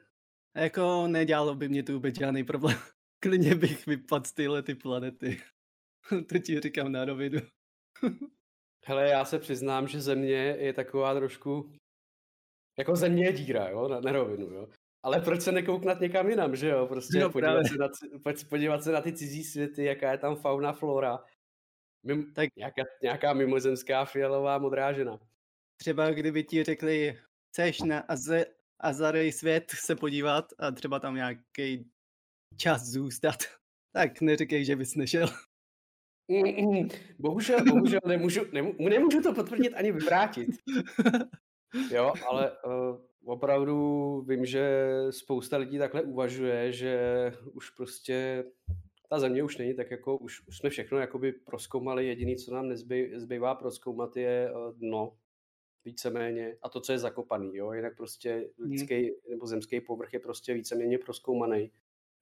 Jako 0.56 1.08
nedělalo 1.08 1.56
by 1.56 1.70
mě 1.70 1.84
to 1.84 1.94
vůbec 1.94 2.20
žádný 2.20 2.44
problém. 2.44 2.78
Klidně 3.20 3.56
bych 3.56 3.86
vypadl 3.86 4.26
z 4.26 4.34
tyhle 4.34 4.64
ty 4.64 4.76
planety. 4.76 5.42
to 6.30 6.40
ti 6.40 6.60
říkám 6.60 6.92
na 6.92 7.06
rovinu. 7.06 7.40
Hele, 8.86 9.10
já 9.10 9.26
se 9.26 9.40
přiznám, 9.40 9.88
že 9.88 10.02
země 10.02 10.56
je 10.60 10.74
taková 10.74 11.14
trošku... 11.14 11.72
Jako 12.78 12.96
země 12.96 13.26
je 13.26 13.34
díra, 13.34 13.70
jo, 13.70 13.88
na, 13.88 14.00
na 14.00 14.12
rovinu, 14.12 14.46
jo. 14.46 14.68
Ale 15.04 15.22
proč 15.22 15.42
se 15.42 15.52
nekouknat 15.52 16.00
někam 16.00 16.30
jinam, 16.30 16.56
že 16.56 16.70
jo? 16.70 16.88
Prostě 16.88 17.20
no, 17.20 17.30
podívat, 17.30 17.68
se 17.68 17.78
na, 17.78 17.90
podívat 18.50 18.84
se 18.84 18.92
na 18.92 19.02
ty 19.02 19.14
cizí 19.14 19.44
světy, 19.44 19.84
jaká 19.84 20.12
je 20.12 20.18
tam 20.18 20.36
fauna, 20.36 20.74
flora. 20.74 21.20
Mim, 22.08 22.34
tak 22.34 22.50
nějaká, 22.56 22.82
nějaká 23.02 23.34
mimozemská 23.34 24.06
fialová 24.06 24.58
modrá 24.58 24.94
žena. 24.94 25.20
Třeba 25.78 26.12
kdyby 26.12 26.44
ti 26.44 26.64
řekli, 26.64 27.20
chceš 27.50 27.82
na 27.82 28.00
Aze, 28.00 28.46
Azary 28.80 29.32
svět 29.32 29.72
se 29.72 29.96
podívat 29.96 30.46
a 30.60 30.72
třeba 30.72 31.00
tam 31.00 31.16
nějaký 31.16 31.92
čas 32.58 32.84
zůstat, 32.84 33.36
tak 33.96 34.22
neříkej, 34.22 34.66
že 34.66 34.76
bys 34.76 34.96
nešel. 34.96 35.28
Bohužel, 37.20 37.66
bohužel 37.66 38.00
nemůžu, 38.08 38.42
nemů, 38.52 38.76
nemůžu 38.80 39.22
to 39.22 39.34
potvrdit 39.34 39.74
ani 39.74 39.92
vyvrátit. 39.92 40.50
Jo, 41.92 42.14
ale 42.28 42.52
uh, 42.52 42.98
opravdu 43.26 44.22
vím, 44.28 44.46
že 44.46 44.90
spousta 45.10 45.58
lidí 45.58 45.78
takhle 45.78 46.02
uvažuje, 46.02 46.74
že 46.74 46.98
už 47.54 47.70
prostě 47.70 48.44
ta 49.10 49.20
země 49.20 49.44
už 49.44 49.58
není 49.58 49.74
tak 49.74 49.92
jako, 49.92 50.18
už, 50.18 50.48
už 50.48 50.58
jsme 50.58 50.70
všechno 50.70 50.98
jakoby 50.98 51.32
proskoumali, 51.32 52.08
jediný, 52.08 52.36
co 52.36 52.54
nám 52.54 52.68
nezby, 52.68 53.12
zbývá 53.16 53.56
proskoumat 53.56 54.18
je 54.18 54.52
uh, 54.52 54.74
dno, 54.74 55.18
víceméně, 55.86 56.58
a 56.62 56.70
to, 56.70 56.82
co 56.82 56.92
je 56.92 57.00
zakopaný, 57.00 57.56
jo, 57.56 57.72
jinak 57.72 57.98
prostě 57.98 58.50
hmm. 58.60 58.72
lidský 58.72 59.12
nebo 59.30 59.48
zemský 59.48 59.82
povrch 59.82 60.14
je 60.14 60.20
prostě 60.20 60.54
víceméně 60.54 60.98
proskoumaný 60.98 61.72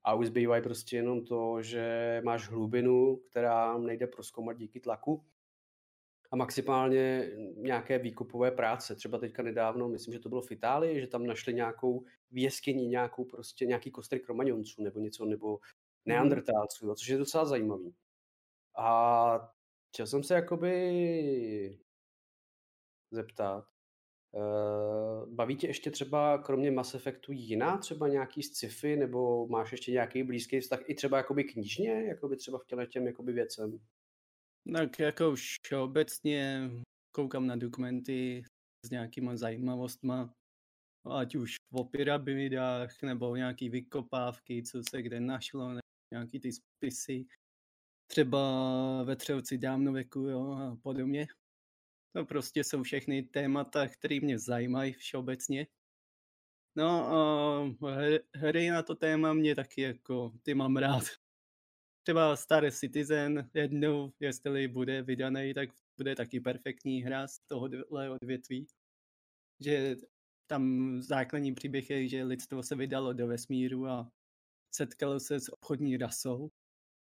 a 0.03 0.13
už 0.13 0.27
zbývají 0.27 0.63
prostě 0.63 0.95
jenom 0.95 1.25
to, 1.25 1.61
že 1.61 2.21
máš 2.25 2.49
hlubinu, 2.49 3.15
která 3.29 3.77
nejde 3.77 4.07
proskoumat 4.07 4.57
díky 4.57 4.79
tlaku 4.79 5.23
a 6.31 6.36
maximálně 6.36 7.31
nějaké 7.57 7.99
výkupové 7.99 8.51
práce. 8.51 8.95
Třeba 8.95 9.17
teďka 9.17 9.43
nedávno, 9.43 9.89
myslím, 9.89 10.13
že 10.13 10.19
to 10.19 10.29
bylo 10.29 10.41
v 10.41 10.51
Itálii, 10.51 11.01
že 11.01 11.07
tam 11.07 11.25
našli 11.25 11.53
nějakou 11.53 12.03
věskyni, 12.31 12.88
nějakou 12.88 13.23
prostě, 13.23 13.65
nějaký 13.65 13.91
kostry 13.91 14.19
kromagnonců 14.19 14.83
nebo 14.83 14.99
něco, 14.99 15.25
nebo 15.25 15.59
mhm. 16.06 16.16
neandrtálců, 16.16 16.95
což 16.95 17.08
je 17.08 17.18
docela 17.18 17.45
zajímavý. 17.45 17.95
A 18.78 19.53
chtěl 19.89 20.08
jsem 20.08 20.24
se 20.24 20.34
jakoby 20.34 21.80
zeptat, 23.12 23.66
Uh, 24.36 25.34
baví 25.34 25.56
tě 25.56 25.68
ještě 25.68 25.91
třeba 25.91 26.38
kromě 26.38 26.72
Mass 26.72 26.95
Effectu 26.95 27.32
jiná, 27.32 27.78
třeba 27.78 28.08
nějaký 28.08 28.43
sci-fi, 28.43 28.95
nebo 28.95 29.47
máš 29.47 29.72
ještě 29.72 29.91
nějaký 29.91 30.24
blízký 30.24 30.60
vztah 30.60 30.89
i 30.89 30.95
třeba 30.95 31.18
jakoby 31.18 31.43
knižně, 31.43 32.06
jakoby 32.08 32.38
třeba 32.38 32.60
v 32.60 32.66
těle 32.66 32.88
těm 32.88 33.08
jakoby 33.08 33.34
věcem? 33.34 33.80
Tak 34.74 34.99
jako 34.99 35.32
už 35.32 35.56
obecně 35.84 36.70
koukám 37.12 37.47
na 37.47 37.56
dokumenty 37.56 38.43
s 38.86 38.89
nějakýma 38.89 39.38
zajímavostma, 39.38 40.34
ať 41.12 41.36
už 41.36 41.56
v 41.72 41.84
pyramidách, 41.91 43.01
nebo 43.01 43.36
nějaký 43.36 43.70
vykopávky, 43.70 44.64
co 44.64 44.82
se 44.89 45.01
kde 45.01 45.20
našlo, 45.20 45.76
nějaký 46.16 46.39
ty 46.39 46.51
spisy, 46.51 47.26
třeba 48.07 48.39
ve 49.03 49.16
Třelci 49.16 49.57
dávnověku 49.57 50.20
jo, 50.20 50.51
a 50.51 50.78
podobně. 50.84 51.28
To 52.16 52.26
prostě 52.26 52.63
jsou 52.63 52.84
všechny 52.84 53.24
témata, 53.24 53.88
které 53.88 54.20
mě 54.20 54.39
zajímají 54.39 54.93
všeobecně. 54.93 55.68
No 56.76 56.89
a 56.89 57.20
hry 58.36 58.70
na 58.70 58.84
to 58.84 58.95
téma 58.95 59.34
mě 59.34 59.55
taky 59.55 59.82
jako, 59.82 60.34
ty 60.43 60.53
mám 60.53 60.78
rád. 60.78 61.03
Třeba 62.03 62.36
Star 62.36 62.72
Citizen 62.72 63.49
jednou, 63.53 64.13
jestli 64.20 64.68
bude 64.68 65.01
vydaný, 65.01 65.53
tak 65.53 65.70
bude 65.97 66.16
taky 66.16 66.39
perfektní 66.39 67.01
hra 67.03 67.28
z 67.28 67.39
tohohle 67.39 68.09
odvětví. 68.09 68.68
Že 69.59 69.95
tam 70.47 70.95
základní 71.01 71.53
příběh 71.53 71.89
je, 71.89 72.07
že 72.07 72.24
lidstvo 72.24 72.63
se 72.63 72.76
vydalo 72.76 73.13
do 73.13 73.28
vesmíru 73.28 73.88
a 73.88 74.11
setkalo 74.76 75.19
se 75.19 75.39
s 75.39 75.53
obchodní 75.53 75.97
rasou, 75.97 76.51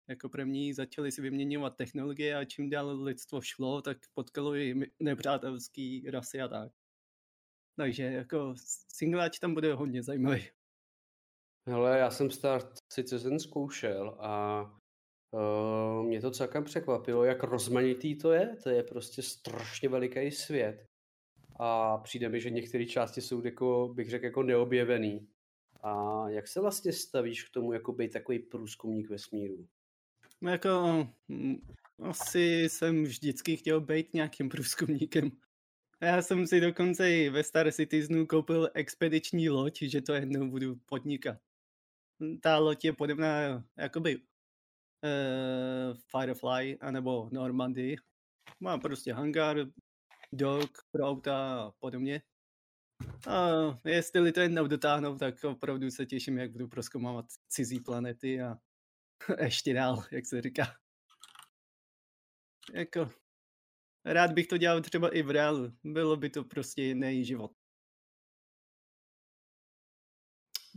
jako 0.08 0.28
první 0.28 0.72
začali 0.72 1.12
si 1.12 1.22
vyměňovat 1.22 1.76
technologie 1.76 2.36
a 2.36 2.44
čím 2.44 2.70
dál 2.70 3.02
lidstvo 3.02 3.40
šlo, 3.40 3.82
tak 3.82 3.98
potkalo 4.14 4.54
i 4.54 4.74
nepřátelský 5.00 6.10
rasy 6.10 6.40
a 6.40 6.48
tak. 6.48 6.72
Takže 7.76 8.02
jako 8.02 8.54
singláč 8.88 9.38
tam 9.38 9.54
bude 9.54 9.74
hodně 9.74 10.02
zajímavý. 10.02 10.48
Hele, 11.68 11.98
já 11.98 12.10
jsem 12.10 12.30
Star 12.30 12.60
Citizen 12.92 13.40
zkoušel 13.40 14.16
a 14.20 14.62
uh, 15.30 16.06
mě 16.06 16.20
to 16.20 16.30
celkem 16.30 16.64
překvapilo, 16.64 17.24
jak 17.24 17.42
rozmanitý 17.42 18.18
to 18.18 18.32
je. 18.32 18.56
To 18.62 18.70
je 18.70 18.82
prostě 18.82 19.22
strašně 19.22 19.88
veliký 19.88 20.30
svět. 20.30 20.86
A 21.60 21.98
přijde 21.98 22.28
mi, 22.28 22.40
že 22.40 22.50
některé 22.50 22.86
části 22.86 23.20
jsou, 23.20 23.44
jako, 23.44 23.92
bych 23.94 24.10
řekl, 24.10 24.24
jako 24.24 24.42
neobjevený. 24.42 25.28
A 25.80 26.24
jak 26.28 26.48
se 26.48 26.60
vlastně 26.60 26.92
stavíš 26.92 27.44
k 27.44 27.50
tomu, 27.50 27.72
jako 27.72 27.92
být 27.92 28.12
takový 28.12 28.38
průzkumník 28.38 29.10
vesmíru? 29.10 29.68
No 30.40 30.50
jako, 30.50 31.08
mm, 31.28 31.56
asi 32.02 32.68
jsem 32.68 33.04
vždycky 33.04 33.56
chtěl 33.56 33.80
být 33.80 34.14
nějakým 34.14 34.48
průzkumníkem. 34.48 35.30
Já 36.00 36.22
jsem 36.22 36.46
si 36.46 36.60
dokonce 36.60 37.10
i 37.10 37.30
ve 37.30 37.44
Star 37.44 37.72
Citizenu 37.72 38.26
koupil 38.26 38.70
expediční 38.74 39.48
loď, 39.48 39.82
že 39.82 40.02
to 40.02 40.12
jednou 40.12 40.50
budu 40.50 40.76
podnikat. 40.76 41.38
Ta 42.42 42.58
loď 42.58 42.84
je 42.84 42.92
podobná 42.92 43.64
jakoby 43.76 44.16
uh, 44.16 44.22
Firefly 46.10 46.78
anebo 46.80 47.28
Normandy. 47.32 47.96
Má 48.60 48.78
prostě 48.78 49.12
hangár, 49.12 49.66
dok 50.32 50.70
pro 50.90 51.04
auta 51.04 51.62
a 51.62 51.70
podobně. 51.78 52.22
A 53.26 53.49
jestli 53.84 54.32
to 54.32 54.40
jednou 54.40 54.66
dotáhnou, 54.66 55.18
tak 55.18 55.44
opravdu 55.44 55.90
se 55.90 56.07
těším, 56.07 56.38
jak 56.38 56.51
budu 56.51 56.68
proskoumávat 56.68 57.26
cizí 57.49 57.80
planety 57.80 58.40
a 58.42 58.59
ještě 59.42 59.74
dál, 59.74 60.05
jak 60.11 60.26
se 60.26 60.42
říká. 60.42 60.76
Jako, 62.72 63.11
rád 64.05 64.32
bych 64.32 64.46
to 64.46 64.57
dělal 64.57 64.80
třeba 64.80 65.16
i 65.16 65.22
v 65.22 65.30
reálu. 65.30 65.72
Bylo 65.84 66.16
by 66.16 66.30
to 66.30 66.44
prostě 66.44 66.82
jiný 66.82 67.24
život. 67.24 67.53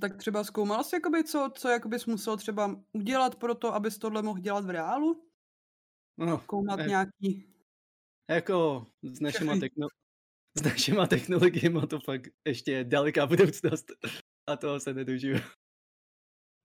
Tak 0.02 0.18
třeba 0.18 0.44
zkoumal 0.44 0.84
jsi, 0.84 0.96
jakoby, 0.96 1.24
co, 1.24 1.52
co 1.56 1.70
jakoby 1.70 2.00
jsi 2.00 2.10
musel 2.10 2.38
třeba 2.38 2.84
udělat 2.94 3.36
pro 3.36 3.56
to, 3.56 3.74
abys 3.74 3.98
tohle 3.98 4.22
mohl 4.22 4.40
dělat 4.40 4.66
v 4.66 4.70
reálu? 4.70 5.32
No, 6.18 6.38
Koumat 6.38 6.80
eh, 6.80 6.88
nějaký... 6.88 7.54
jako 8.30 8.88
s 9.02 9.20
našima, 9.20 9.60
techno, 9.60 9.88
s 10.58 10.62
našima 10.64 11.08
technologiemi 11.08 11.80
to 11.90 12.00
fakt 12.00 12.28
ještě 12.48 12.72
je 12.72 12.84
daleká 12.84 13.26
budoucnost 13.26 13.86
a 14.50 14.56
toho 14.58 14.80
se 14.80 14.94
nedožiju. 14.94 15.38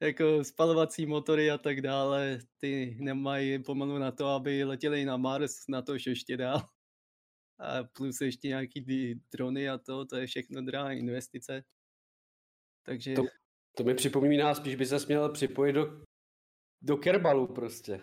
Jako 0.03 0.45
spalovací 0.45 1.07
motory 1.07 1.51
a 1.51 1.59
tak 1.59 1.81
dále, 1.81 2.39
ty 2.61 2.97
nemají 3.01 3.63
pomalu 3.63 3.99
na 3.99 4.13
to, 4.13 4.27
aby 4.27 4.65
letěli 4.65 5.05
na 5.05 5.17
Mars, 5.17 5.53
na 5.69 5.83
to 5.83 5.95
ještě 6.07 6.37
dál. 6.37 6.69
A 7.61 7.85
plus 7.85 8.21
ještě 8.21 8.49
nějaký 8.49 9.15
drony 9.33 9.69
a 9.69 9.79
to, 9.79 10.07
to 10.07 10.17
je 10.17 10.27
všechno 10.27 10.63
drahá 10.63 10.93
investice. 10.93 11.65
Takže 12.87 13.15
To- 13.15 13.23
To 13.77 13.85
mi 13.85 13.95
připomíná, 13.95 14.55
spíš 14.55 14.75
by 14.75 14.87
se 14.87 14.97
měl 15.07 15.33
připojit 15.33 15.73
do, 15.73 16.03
do 16.83 16.97
Kerbalu 16.97 17.47
prostě. 17.55 18.01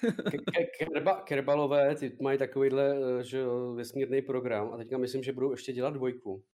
Ke- 0.00 0.38
ke- 0.38 0.66
Kerba, 0.78 1.22
Kerbalové, 1.22 1.96
ty 1.96 2.16
mají 2.22 2.38
takovýhle 2.38 2.96
eh, 3.20 3.24
že 3.24 3.44
vesmírný 3.74 4.22
program 4.22 4.72
a 4.72 4.76
teďka 4.76 4.98
myslím, 4.98 5.22
že 5.22 5.32
budou 5.32 5.50
ještě 5.50 5.72
dělat 5.72 5.90
dvojku. 5.90 6.44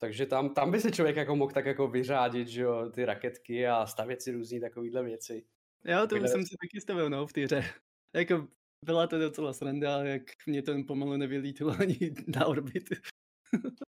Takže 0.00 0.26
tam, 0.26 0.54
tam 0.54 0.70
by 0.70 0.80
se 0.80 0.90
člověk 0.90 1.16
jako 1.16 1.36
mohl 1.36 1.52
tak 1.52 1.66
jako 1.66 1.88
vyřádit, 1.88 2.48
že 2.48 2.62
jo, 2.62 2.90
ty 2.90 3.04
raketky 3.04 3.66
a 3.66 3.86
stavět 3.86 4.22
si 4.22 4.32
různý 4.32 4.60
takovýhle 4.60 5.02
věci. 5.02 5.46
Jo, 5.84 6.06
to 6.06 6.16
jsem 6.16 6.46
si 6.46 6.56
taky 6.60 6.80
stavil, 6.80 7.10
no, 7.10 7.26
v 7.26 7.32
té 7.32 7.40
hře. 7.40 7.64
Jako 8.16 8.48
byla 8.84 9.06
to 9.06 9.18
docela 9.18 9.52
sranda, 9.52 10.04
jak 10.04 10.22
mě 10.46 10.62
to 10.62 10.72
pomalu 10.86 11.16
nevylítilo 11.16 11.74
ani 11.80 11.98
na 12.36 12.46
orbit. 12.46 12.84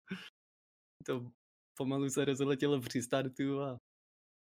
to 1.06 1.32
pomalu 1.78 2.10
se 2.10 2.26
rozletělo 2.26 2.82
při 2.82 3.02
startu 3.02 3.62
a 3.62 3.78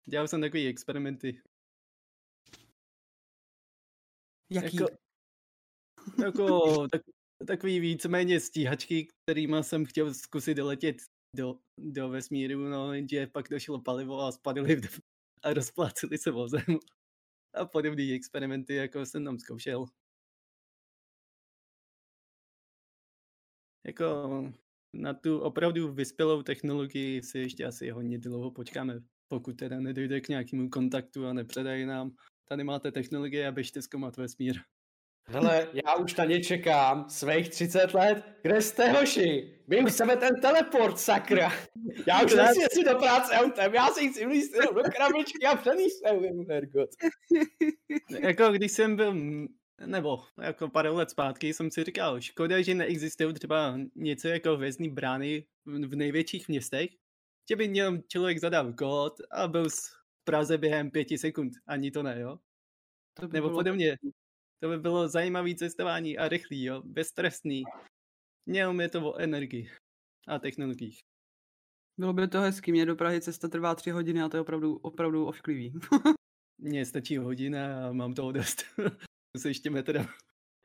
dělal 0.10 0.28
jsem 0.28 0.42
takový 0.42 0.68
experimenty. 0.68 1.42
Jaký? 4.52 4.78
Jako, 4.78 4.98
jako 6.24 6.88
tak, 6.88 7.02
takový 7.48 7.80
víceméně 7.80 8.40
stíhačky, 8.40 9.08
kterýma 9.08 9.64
jsem 9.64 9.86
chtěl 9.86 10.14
zkusit 10.14 10.54
doletět 10.54 10.98
do, 11.36 11.60
do 11.78 12.10
vesmíru, 12.10 12.60
no, 12.60 12.94
jenže 12.94 13.28
pak 13.28 13.50
došlo 13.50 13.82
palivo 13.82 14.22
a 14.22 14.32
spadly 14.32 14.82
a 15.44 15.54
rozpláceli 15.54 16.18
se 16.18 16.32
vozem. 16.32 16.66
A 17.54 17.66
podobné 17.66 18.14
experimenty, 18.14 18.76
jako 18.76 19.06
jsem 19.06 19.26
tam 19.26 19.40
zkoušel. 19.40 19.86
Jako 23.88 24.54
na 24.94 25.14
tu 25.14 25.40
opravdu 25.40 25.94
vyspělou 25.94 26.44
technologii 26.44 27.24
si 27.24 27.40
ještě 27.40 27.66
asi 27.66 27.90
hodně 27.90 28.20
dlouho 28.20 28.52
počkáme, 28.52 29.04
pokud 29.28 29.54
teda 29.54 29.80
nedojde 29.80 30.22
k 30.22 30.30
nějakému 30.30 30.70
kontaktu 30.70 31.28
a 31.28 31.34
nepředají 31.34 31.86
nám, 31.86 32.16
tady 32.50 32.64
máte 32.64 32.92
technologie 32.92 33.48
a 33.48 33.52
běžte 33.52 33.82
zkoumat 33.82 34.18
vesmír. 34.18 34.56
Hele, 35.28 35.68
já 35.74 35.96
už 35.96 36.16
na 36.16 36.26
ně 36.26 36.44
čekám, 36.44 37.10
svých 37.10 37.50
30 37.50 37.94
let, 37.94 38.24
kde 38.42 38.62
jste 38.62 38.92
hoši? 38.92 39.60
My 39.68 39.84
už 39.84 39.92
chceme 39.92 40.18
ten 40.18 40.42
teleport, 40.42 41.00
sakra. 41.00 41.52
Já 42.08 42.24
už 42.26 42.34
nechci 42.34 42.62
jezdit 42.62 42.84
do 42.84 42.96
práce 42.96 43.34
autem, 43.34 43.74
já 43.74 43.88
si 43.88 44.10
chci 44.10 44.22
jenom 44.22 44.76
do 44.76 44.82
krabičky 44.82 45.46
a 45.46 45.56
přenést 45.56 46.02
hergot. 46.50 46.90
jako 48.20 48.50
když 48.52 48.72
jsem 48.72 48.96
byl, 48.96 49.16
nebo 49.86 50.18
jako 50.42 50.70
pár 50.70 50.86
let 50.86 51.10
zpátky 51.10 51.54
jsem 51.54 51.72
si 51.72 51.84
říkal, 51.84 52.22
škoda, 52.22 52.62
že 52.62 52.76
neexistují 52.76 53.34
třeba 53.34 53.80
něco 53.96 54.28
jako 54.28 54.58
hvězdný 54.58 54.90
brány 54.90 55.46
v, 55.66 55.96
největších 55.96 56.48
městech, 56.48 56.90
že 57.50 57.56
by 57.56 57.68
měl 57.68 57.98
člověk 58.08 58.40
zadal 58.40 58.74
kód 58.74 59.14
a 59.32 59.48
byl 59.48 59.70
Praze 60.30 60.58
během 60.58 60.92
pěti 60.92 61.18
sekund. 61.18 61.54
Ani 61.68 61.92
to 61.92 62.04
ne, 62.04 62.20
jo? 62.20 62.40
To 63.14 63.28
by 63.28 63.34
Nebo 63.34 63.48
bylo 63.48 63.60
podobně. 63.60 63.98
To 64.60 64.70
by 64.70 64.78
bylo 64.78 65.08
zajímavé 65.08 65.56
cestování 65.56 66.18
a 66.18 66.28
rychlý, 66.28 66.64
jo? 66.64 66.82
Bezstresný. 66.86 67.64
Měl 68.46 68.74
mi 68.74 68.90
to 68.90 69.12
o 69.12 69.18
energii 69.18 69.70
a 70.28 70.40
technologiích. 70.40 71.00
Bylo 71.98 72.14
by 72.14 72.28
to 72.28 72.42
hezký, 72.42 72.72
mě 72.72 72.86
do 72.86 72.96
Prahy 72.96 73.22
cesta 73.22 73.48
trvá 73.48 73.76
tři 73.76 73.92
hodiny 73.92 74.22
a 74.22 74.30
to 74.30 74.38
je 74.38 74.42
opravdu, 74.42 74.78
opravdu 74.78 75.26
ošklivý. 75.26 75.74
Mně 76.62 76.86
stačí 76.86 77.18
hodina 77.18 77.88
a 77.88 77.92
mám 77.92 78.14
toho 78.14 78.32
dost. 78.32 78.64
to 79.32 79.40
se 79.40 79.50
ještě 79.50 79.70
teda. 79.70 80.06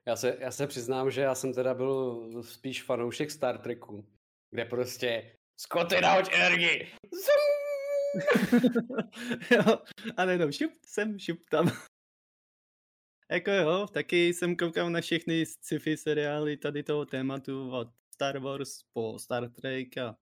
Já 0.07 0.17
se, 0.17 0.37
já 0.41 0.51
se 0.51 0.67
přiznám, 0.67 1.11
že 1.11 1.21
já 1.21 1.35
jsem 1.35 1.53
teda 1.53 1.75
byl 1.75 2.43
spíš 2.43 2.83
fanoušek 2.83 3.31
Star 3.31 3.59
Treku, 3.59 4.05
kde 4.51 4.65
prostě 4.65 5.37
Skoty 5.57 6.01
nahoď 6.01 6.29
energii. 6.33 6.89
Zum! 7.11 7.44
jo, 9.51 9.79
a 10.17 10.25
nejenom 10.25 10.53
šup 10.53 10.73
sem, 10.87 11.19
šup 11.19 11.51
tam. 11.51 11.67
jako 13.31 13.51
jo, 13.51 13.87
taky 13.87 14.35
jsem 14.35 14.57
koukal 14.57 14.91
na 14.91 15.01
všechny 15.01 15.47
sci-fi 15.47 15.97
seriály 15.97 16.57
tady 16.57 16.83
toho 16.83 17.07
tématu 17.07 17.71
od 17.71 17.89
Star 18.15 18.39
Wars 18.39 18.83
po 18.93 19.19
Star 19.19 19.51
Trek 19.51 19.99
a, 19.99 20.17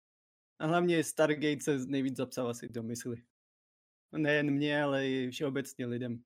a 0.58 0.66
hlavně 0.66 1.04
Stargate 1.04 1.60
se 1.60 1.78
nejvíc 1.86 2.16
zapsal 2.16 2.48
asi 2.48 2.68
do 2.68 2.82
mysli. 2.82 3.22
Nejen 4.16 4.50
mě, 4.50 4.82
ale 4.82 5.08
i 5.08 5.30
všeobecně 5.30 5.86
lidem. 5.86 6.22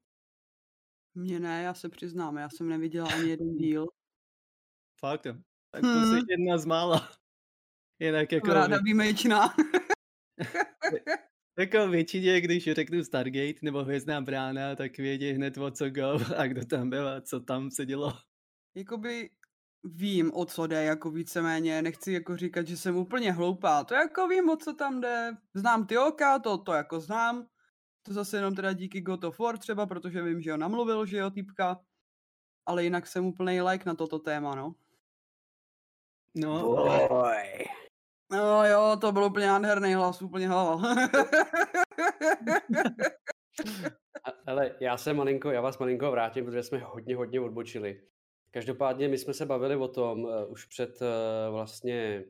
Mně 1.15 1.41
ne, 1.41 1.63
já 1.63 1.75
se 1.75 1.89
přiznám, 1.89 2.37
já 2.37 2.49
jsem 2.51 2.69
neviděla 2.69 3.09
ani 3.15 3.29
jeden 3.29 3.57
díl. 3.57 3.87
Fakt. 5.01 5.27
Tak 5.71 5.83
to 5.83 6.01
jsi 6.01 6.11
Hmm. 6.11 6.25
jedna 6.31 6.59
z 6.59 6.65
mála. 6.67 7.13
Jinak 7.99 8.33
jako, 8.33 8.53
ráda 8.53 8.79
výjimečná. 8.85 9.55
Jako 11.59 11.89
většině, 11.89 12.41
když 12.41 12.65
řeknu 12.73 13.05
Stargate 13.05 13.59
nebo 13.63 13.85
Hvězdná 13.85 14.21
brána, 14.21 14.77
tak 14.77 14.99
vědí 14.99 15.31
hned 15.31 15.59
o 15.59 15.71
co 15.71 15.91
go 15.91 16.19
a 16.37 16.47
kdo 16.47 16.65
tam 16.65 16.91
byl 16.91 17.09
a 17.09 17.21
co 17.21 17.41
tam 17.41 17.71
se 17.71 17.87
dělo. 17.87 18.13
Jakoby 18.75 19.31
vím, 19.85 20.33
o 20.35 20.45
co 20.45 20.67
jde, 20.67 20.85
jako 20.85 21.11
víceméně, 21.11 21.83
nechci 21.83 22.13
jako 22.13 22.37
říkat, 22.37 22.67
že 22.67 22.77
jsem 22.77 22.97
úplně 22.97 23.33
hloupá, 23.33 23.85
to 23.85 23.95
jako 23.95 24.29
vím, 24.29 24.49
o 24.49 24.57
co 24.57 24.73
tam 24.73 25.01
jde, 25.01 25.37
znám 25.55 25.87
ty 25.87 25.99
oka, 25.99 26.39
to, 26.39 26.59
to 26.59 26.73
jako 26.73 27.01
znám, 27.01 27.47
to 28.03 28.13
zase 28.13 28.37
jenom 28.37 28.55
teda 28.55 28.73
díky 28.73 29.01
God 29.01 29.25
of 29.25 29.39
War 29.39 29.59
třeba, 29.59 29.87
protože 29.87 30.23
vím, 30.23 30.41
že 30.41 30.51
ho 30.51 30.57
namluvil, 30.57 31.07
že 31.07 31.17
jo, 31.17 31.31
týpka, 31.31 31.81
ale 32.67 32.85
jinak 32.85 33.07
jsem 33.07 33.27
úplný 33.27 33.61
like 33.61 33.85
na 33.87 33.95
toto 33.95 34.19
téma, 34.19 34.55
no. 34.55 34.75
No, 36.35 36.63
Boj. 37.09 37.67
No 38.31 38.67
jo, 38.67 38.97
to 39.01 39.13
byl 39.13 39.25
úplně 39.25 39.47
nádherný 39.47 39.95
hlas, 39.95 40.23
úplně 40.23 40.49
hlava. 40.49 40.83
Ale 44.47 44.75
já 44.81 44.97
se 44.97 45.13
malinko, 45.13 45.51
já 45.51 45.61
vás 45.61 45.79
malinko 45.79 46.11
vrátím, 46.11 46.45
protože 46.45 46.63
jsme 46.63 46.79
hodně, 46.79 47.17
hodně 47.17 47.41
odbočili. 47.41 48.03
Každopádně 48.51 49.09
my 49.09 49.19
jsme 49.19 49.35
se 49.35 49.47
bavili 49.47 49.77
o 49.77 49.89
tom 49.89 50.25
uh, 50.25 50.53
už 50.53 50.65
před 50.65 51.03
uh, 51.03 51.09
vlastně 51.53 52.25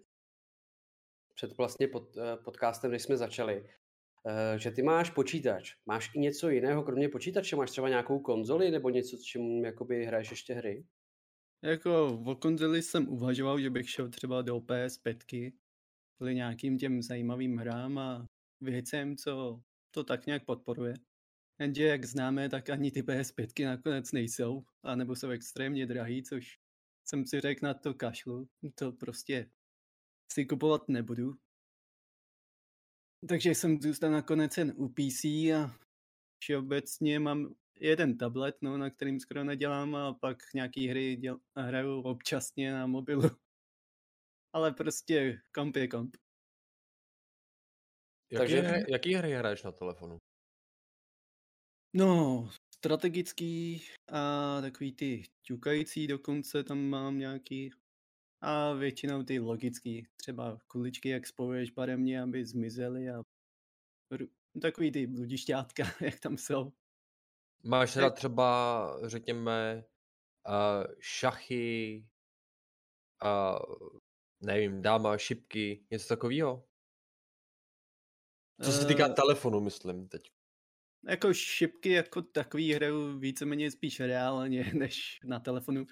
před 1.35 1.57
vlastně 1.57 1.89
pod, 1.89 2.17
uh, 2.17 2.23
podcastem, 2.45 2.91
než 2.91 3.03
jsme 3.03 3.17
začali, 3.17 3.61
uh, 3.61 4.57
že 4.57 4.71
ty 4.71 4.83
máš 4.83 5.11
počítač. 5.11 5.75
Máš 5.87 6.15
i 6.15 6.19
něco 6.19 6.49
jiného, 6.49 6.83
kromě 6.83 7.09
počítače? 7.09 7.57
Máš 7.57 7.71
třeba 7.71 7.89
nějakou 7.89 8.19
konzoli 8.19 8.71
nebo 8.71 8.91
něco, 8.91 9.17
čím 9.17 9.65
jakoby 9.65 10.05
hraješ 10.05 10.31
ještě 10.31 10.55
hry? 10.55 10.85
jako 11.63 12.21
o 12.27 12.35
konzoli 12.35 12.83
jsem 12.83 13.09
uvažoval, 13.09 13.61
že 13.61 13.71
bych 13.71 13.91
šel 13.91 14.09
třeba 14.09 14.43
do 14.43 14.57
PS5 14.57 15.53
kvůli 16.17 16.35
nějakým 16.35 16.79
těm 16.79 17.03
zajímavým 17.03 17.57
hrám 17.57 17.99
a 17.99 18.27
věcem, 18.61 19.17
co 19.17 19.61
to 19.91 20.05
tak 20.05 20.27
nějak 20.27 20.45
podporuje. 20.45 20.95
Jenže 21.59 21.85
jak 21.85 22.05
známe, 22.05 22.49
tak 22.49 22.71
ani 22.71 22.91
ty 22.91 23.03
PS5 23.03 23.65
nakonec 23.65 24.13
nejsou, 24.13 24.65
anebo 24.83 25.17
jsou 25.17 25.31
extrémně 25.31 25.87
drahý, 25.87 26.23
což 26.23 26.59
jsem 27.05 27.27
si 27.27 27.41
řekl 27.41 27.67
na 27.67 27.75
to 27.75 27.95
kašlu. 27.95 28.49
To 28.75 28.93
prostě 28.93 29.51
si 30.33 30.47
kupovat 30.47 30.89
nebudu. 30.89 31.35
Takže 33.29 33.51
jsem 33.51 33.81
zůstal 33.81 34.11
nakonec 34.11 34.57
jen 34.57 34.73
u 34.77 34.89
PC 34.89 35.25
a 35.25 35.79
všeobecně 36.39 37.19
mám 37.19 37.55
jeden 37.81 38.19
tablet, 38.19 38.57
no, 38.63 38.79
na 38.79 38.91
kterým 38.91 39.21
skoro 39.21 39.45
nedělám 39.45 39.95
a 39.95 40.15
pak 40.15 40.39
nějaký 40.55 40.89
hry 40.89 41.17
děl- 41.17 41.41
hraju 41.57 42.01
občasně 42.01 42.73
na 42.73 42.87
mobilu. 42.87 43.23
Ale 44.57 44.73
prostě 44.73 45.43
komp 45.55 45.77
je 45.77 45.89
komp. 45.89 46.17
Jaký, 48.33 48.39
Takže- 48.39 48.61
hry, 48.61 48.85
jaký 48.89 49.15
hry 49.15 49.33
hraješ 49.33 49.63
na 49.63 49.73
telefonu? 49.73 50.19
No, 51.97 52.49
strategický 52.75 53.83
a 54.13 54.61
takový 54.61 54.93
ty 54.93 55.23
ťukající 55.43 56.07
dokonce 56.07 56.65
tam 56.65 56.79
mám 56.79 57.19
nějaký. 57.19 57.71
A 58.41 58.73
většinou 58.73 59.23
ty 59.23 59.39
logický, 59.39 60.07
třeba 60.17 60.59
kuličky, 60.67 61.09
jak 61.09 61.27
spojuješ 61.27 61.71
barevně, 61.71 62.23
aby 62.23 62.47
zmizely 62.47 63.11
a 63.11 63.23
takový 64.61 64.93
ty 64.93 65.07
bludišťátka, 65.07 65.83
jak 66.01 66.21
tam 66.21 66.39
jsou. 66.39 66.73
Máš 67.63 67.95
teda 67.95 68.11
třeba, 68.11 69.09
řekněme, 69.09 69.85
uh, 70.49 70.95
šachy, 71.01 72.07
uh, 73.25 73.99
nevím, 74.41 74.83
dáma, 74.83 75.19
šipky, 75.19 75.87
něco 75.91 76.09
takového? 76.09 76.69
Co 78.65 78.73
se 78.73 78.87
týká 78.87 79.07
Eh, 79.11 79.13
telefonu, 79.13 79.61
myslím 79.61 80.09
teď. 80.09 80.23
Jako 81.09 81.35
šipky 81.35 81.91
jako 81.91 82.23
takový 82.23 82.73
hraju 82.73 83.19
víceméně 83.19 83.71
spíš 83.71 84.01
reálně 84.01 84.65
než 84.75 85.21
na 85.25 85.41
telefonu. 85.41 85.87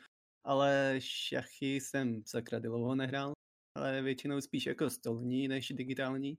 Ale 0.44 0.96
šachy 0.98 1.74
jsem 1.80 2.22
sakra 2.26 2.58
dlouho 2.58 2.94
nehrál. 2.94 3.32
Ale 3.76 4.02
většinou 4.02 4.40
spíš 4.40 4.66
jako 4.66 4.90
stolní 4.90 5.48
než 5.48 5.68
digitální. 5.68 6.38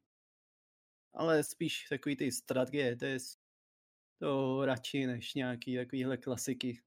Ale 1.14 1.44
spíš 1.44 1.88
takový 1.90 2.16
ty 2.16 2.32
strategie, 2.32 2.96
to 2.96 3.06
je 3.06 3.18
to 4.22 4.66
radši 4.66 5.08
než 5.08 5.34
nějaký 5.34 5.76
takovýhle 5.76 6.18
klasiky 6.18 6.82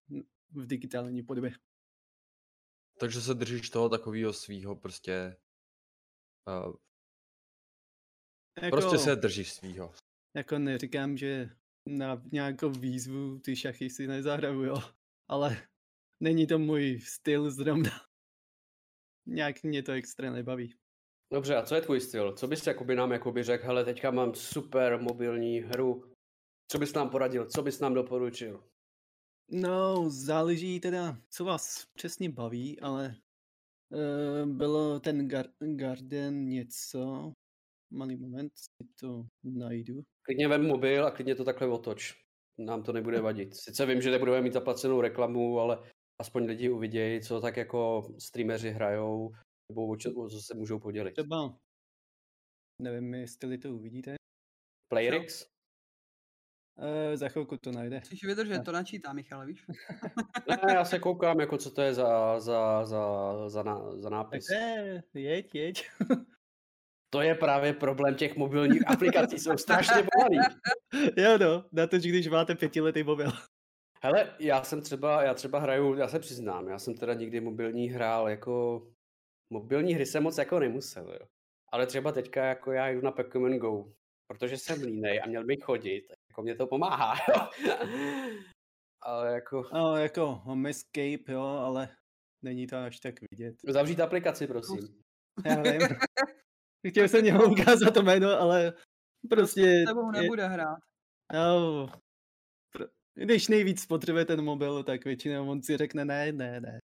v 0.51 0.67
digitální 0.67 1.23
podobě. 1.23 1.53
Takže 3.01 3.21
se 3.21 3.35
držíš 3.35 3.71
toho 3.71 3.89
takového 3.89 4.33
svýho 4.33 4.77
prostě... 4.77 5.37
Uh, 6.49 6.75
Jako, 8.63 8.77
prostě 8.77 8.99
se 8.99 9.17
držíš 9.17 9.53
svýho. 9.53 9.93
jako 10.37 10.59
neříkám, 10.59 11.17
že 11.17 11.51
na 11.87 12.23
nějakou 12.33 12.71
výzvu 12.71 13.39
ty 13.39 13.57
šachy 13.57 13.91
si 13.91 14.07
nezahraju, 14.07 14.63
jo. 14.63 14.77
Ale 15.29 15.69
není 16.21 16.47
to 16.47 16.59
můj 16.59 17.01
styl 17.01 17.51
zrovna. 17.51 17.91
Nějak 19.27 19.63
mě 19.63 19.83
to 19.83 19.93
extra 19.93 20.31
nebaví. 20.31 20.75
Dobře, 21.33 21.57
a 21.57 21.63
co 21.63 21.75
je 21.75 21.81
tvůj 21.81 22.01
styl? 22.01 22.33
Co 22.33 22.47
bys 22.47 22.67
jakoby 22.67 22.95
nám 22.95 23.13
jakoby 23.13 23.43
řekl, 23.43 23.67
hele, 23.67 23.85
teďka 23.85 24.11
mám 24.11 24.35
super 24.35 25.01
mobilní 25.01 25.59
hru. 25.61 26.13
Co 26.71 26.79
bys 26.79 26.93
nám 26.95 27.11
poradil? 27.11 27.47
Co 27.47 27.63
bys 27.63 27.81
nám 27.81 27.95
doporučil? 27.95 28.65
No, 29.51 30.11
záleží 30.11 30.81
teda, 30.81 31.19
co 31.31 31.45
vás 31.45 31.87
přesně 31.95 32.31
baví, 32.31 32.81
ale 32.81 33.17
uh, 33.91 34.49
bylo 34.49 35.01
ten 35.01 35.29
Gar- 35.29 35.77
Garden 35.77 36.49
něco, 36.49 37.33
malý 37.91 38.17
moment, 38.17 38.53
si 38.57 38.89
to 39.01 39.27
najdu. 39.45 40.03
Klidně 40.23 40.49
vem 40.49 40.67
mobil 40.67 41.07
a 41.07 41.11
klidně 41.11 41.35
to 41.35 41.45
takhle 41.45 41.69
otoč. 41.69 42.15
Nám 42.59 42.83
to 42.83 42.93
nebude 42.93 43.21
vadit. 43.21 43.57
Sice 43.57 43.87
vím, 43.87 44.01
že 44.01 44.11
nebudeme 44.11 44.41
mít 44.41 44.53
zaplacenou 44.53 45.01
reklamu, 45.01 45.61
ale 45.61 45.91
aspoň 46.21 46.45
lidi 46.45 46.71
uvidějí, 46.71 47.21
co 47.21 47.41
tak 47.41 47.57
jako 47.57 48.09
streameři 48.19 48.71
hrajou, 48.71 49.31
nebo 49.73 49.89
o 49.89 49.97
čo, 49.97 50.15
o 50.15 50.29
co 50.29 50.41
se 50.41 50.55
můžou 50.55 50.79
podělit. 50.79 51.13
Třeba, 51.13 51.59
nevím, 52.83 53.15
jestli 53.15 53.59
to 53.59 53.75
uvidíte, 53.75 54.19
Playrix? 54.89 55.47
Uh, 56.79 57.17
za 57.17 57.29
chvilku 57.29 57.57
to 57.57 57.73
najde. 57.73 57.97
Musíš 57.97 58.25
vydržet, 58.25 58.65
to 58.65 58.73
načítá, 58.73 59.13
Michale, 59.13 59.47
víš? 59.47 59.65
Ne, 60.67 60.75
já 60.75 60.85
se 60.85 60.99
koukám, 60.99 61.41
jako 61.41 61.59
co 61.59 61.71
to 61.71 61.83
je 61.83 61.95
za, 61.95 62.41
za, 62.41 62.85
za, 62.87 63.35
za, 63.49 63.63
ná, 63.63 63.97
za 63.97 64.11
nápis. 64.11 64.51
Eh, 64.51 65.03
jeď, 65.15 65.55
jeď. 65.55 65.89
To 67.11 67.21
je 67.21 67.35
právě 67.35 67.73
problém 67.73 68.15
těch 68.15 68.37
mobilních 68.37 68.83
aplikací, 68.91 69.39
jsou 69.39 69.57
strašně 69.57 70.03
pomalý. 70.13 70.39
jo 71.17 71.39
no, 71.39 71.65
na 71.73 71.87
to, 71.87 71.99
že 71.99 72.09
když 72.09 72.29
máte 72.29 72.55
pětiletý 72.55 73.03
mobil. 73.03 73.31
Hele, 74.03 74.37
já 74.39 74.65
jsem 74.65 74.81
třeba, 74.81 75.23
já 75.23 75.35
třeba 75.35 75.59
hraju, 75.59 75.95
já 75.95 76.09
se 76.09 76.19
přiznám, 76.19 76.69
já 76.69 76.79
jsem 76.79 76.95
teda 76.95 77.15
nikdy 77.15 77.41
mobilní 77.41 77.89
hrál 77.89 78.29
jako, 78.29 78.87
mobilní 79.51 79.95
hry 79.95 80.07
jsem 80.07 80.23
moc 80.23 80.39
jako 80.39 80.59
nemusel, 80.59 81.13
jo. 81.21 81.27
Ale 81.73 81.87
třeba 81.87 82.13
teďka 82.13 82.45
jako 82.45 82.73
já 82.73 82.89
jdu 82.89 83.01
na 83.01 83.11
Pokémon 83.11 83.59
Go, 83.59 83.93
protože 84.27 84.57
jsem 84.57 84.83
línej 84.83 85.21
a 85.25 85.27
měl 85.27 85.45
bych 85.45 85.59
chodit, 85.63 86.13
jako 86.39 86.43
mě 86.43 86.55
to 86.55 86.67
pomáhá, 86.67 87.15
jo. 87.29 87.49
Ale 89.03 89.33
jako, 89.33 89.63
No, 89.73 89.97
jako 89.97 90.27
Home 90.27 90.67
Escape, 90.67 91.33
jo, 91.33 91.43
ale 91.43 91.89
není 92.43 92.67
to 92.67 92.77
až 92.77 93.01
tak 93.01 93.15
vidět. 93.31 93.55
zavřít 93.69 94.01
aplikaci, 94.01 94.47
prosím. 94.47 95.03
Já 95.47 95.63
vím. 95.63 95.81
Chtěl 96.89 97.09
jsem 97.09 97.25
něho 97.25 97.45
ukázat 97.53 97.95
to 97.95 98.03
jméno, 98.03 98.29
ale 98.41 98.73
prostě... 99.31 99.85
S 99.87 99.89
tebou 99.89 100.15
je- 100.15 100.23
nebude 100.23 100.47
hrát. 100.49 100.79
No, 101.33 101.89
když 103.15 103.49
nejvíc 103.49 103.87
potřebuje 103.87 104.25
ten 104.25 104.43
mobil, 104.45 104.83
tak 104.85 105.05
většinou 105.05 105.51
on 105.51 105.63
si 105.63 105.77
řekne 105.77 106.05
ne, 106.05 106.33
ne, 106.33 106.61
ne. 106.61 106.79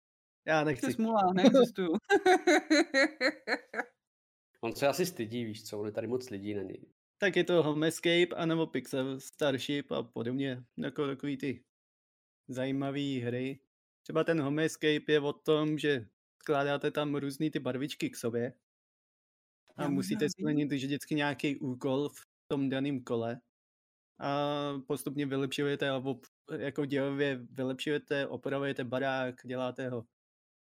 Já 0.47 0.59
Jsi 0.59 0.65
nechci. 0.65 0.93
smula, 0.93 1.21
neexistuju. 1.33 1.89
On 4.61 4.75
se 4.75 4.87
asi 4.87 5.05
stydí, 5.05 5.45
víš 5.45 5.63
co, 5.63 5.79
on 5.79 5.85
je 5.85 5.91
tady 5.91 6.07
moc 6.07 6.29
lidí 6.29 6.53
na 6.53 6.63
něj. 6.63 6.85
Tak 7.21 7.35
je 7.35 7.43
to 7.43 7.63
Home 7.63 7.83
Escape 7.83 8.35
anebo 8.35 8.67
Pixel 8.67 9.19
Starship 9.19 9.91
a 9.91 10.03
podobně. 10.03 10.63
Jako 10.77 11.07
takový 11.07 11.37
ty 11.37 11.63
zajímavé 12.47 13.19
hry. 13.23 13.59
Třeba 14.03 14.23
ten 14.23 14.41
Home 14.41 14.59
Escape 14.59 15.11
je 15.11 15.19
o 15.19 15.33
tom, 15.33 15.77
že 15.77 16.07
skládáte 16.41 16.91
tam 16.91 17.15
různý 17.15 17.51
ty 17.51 17.59
barvičky 17.59 18.09
k 18.09 18.17
sobě 18.17 18.53
a 19.77 19.83
Já 19.83 19.89
musíte 19.89 20.29
splnit 20.29 20.71
vždycky 20.71 21.15
nějaký 21.15 21.57
úkol 21.57 22.09
v 22.09 22.25
tom 22.47 22.69
daném 22.69 23.03
kole 23.03 23.41
a 24.19 24.49
postupně 24.87 25.25
vylepšujete 25.25 25.89
jako 26.57 26.85
dělově 26.85 27.35
vylepšujete, 27.51 28.27
opravujete 28.27 28.83
barák, 28.83 29.35
děláte 29.45 29.89
ho 29.89 30.05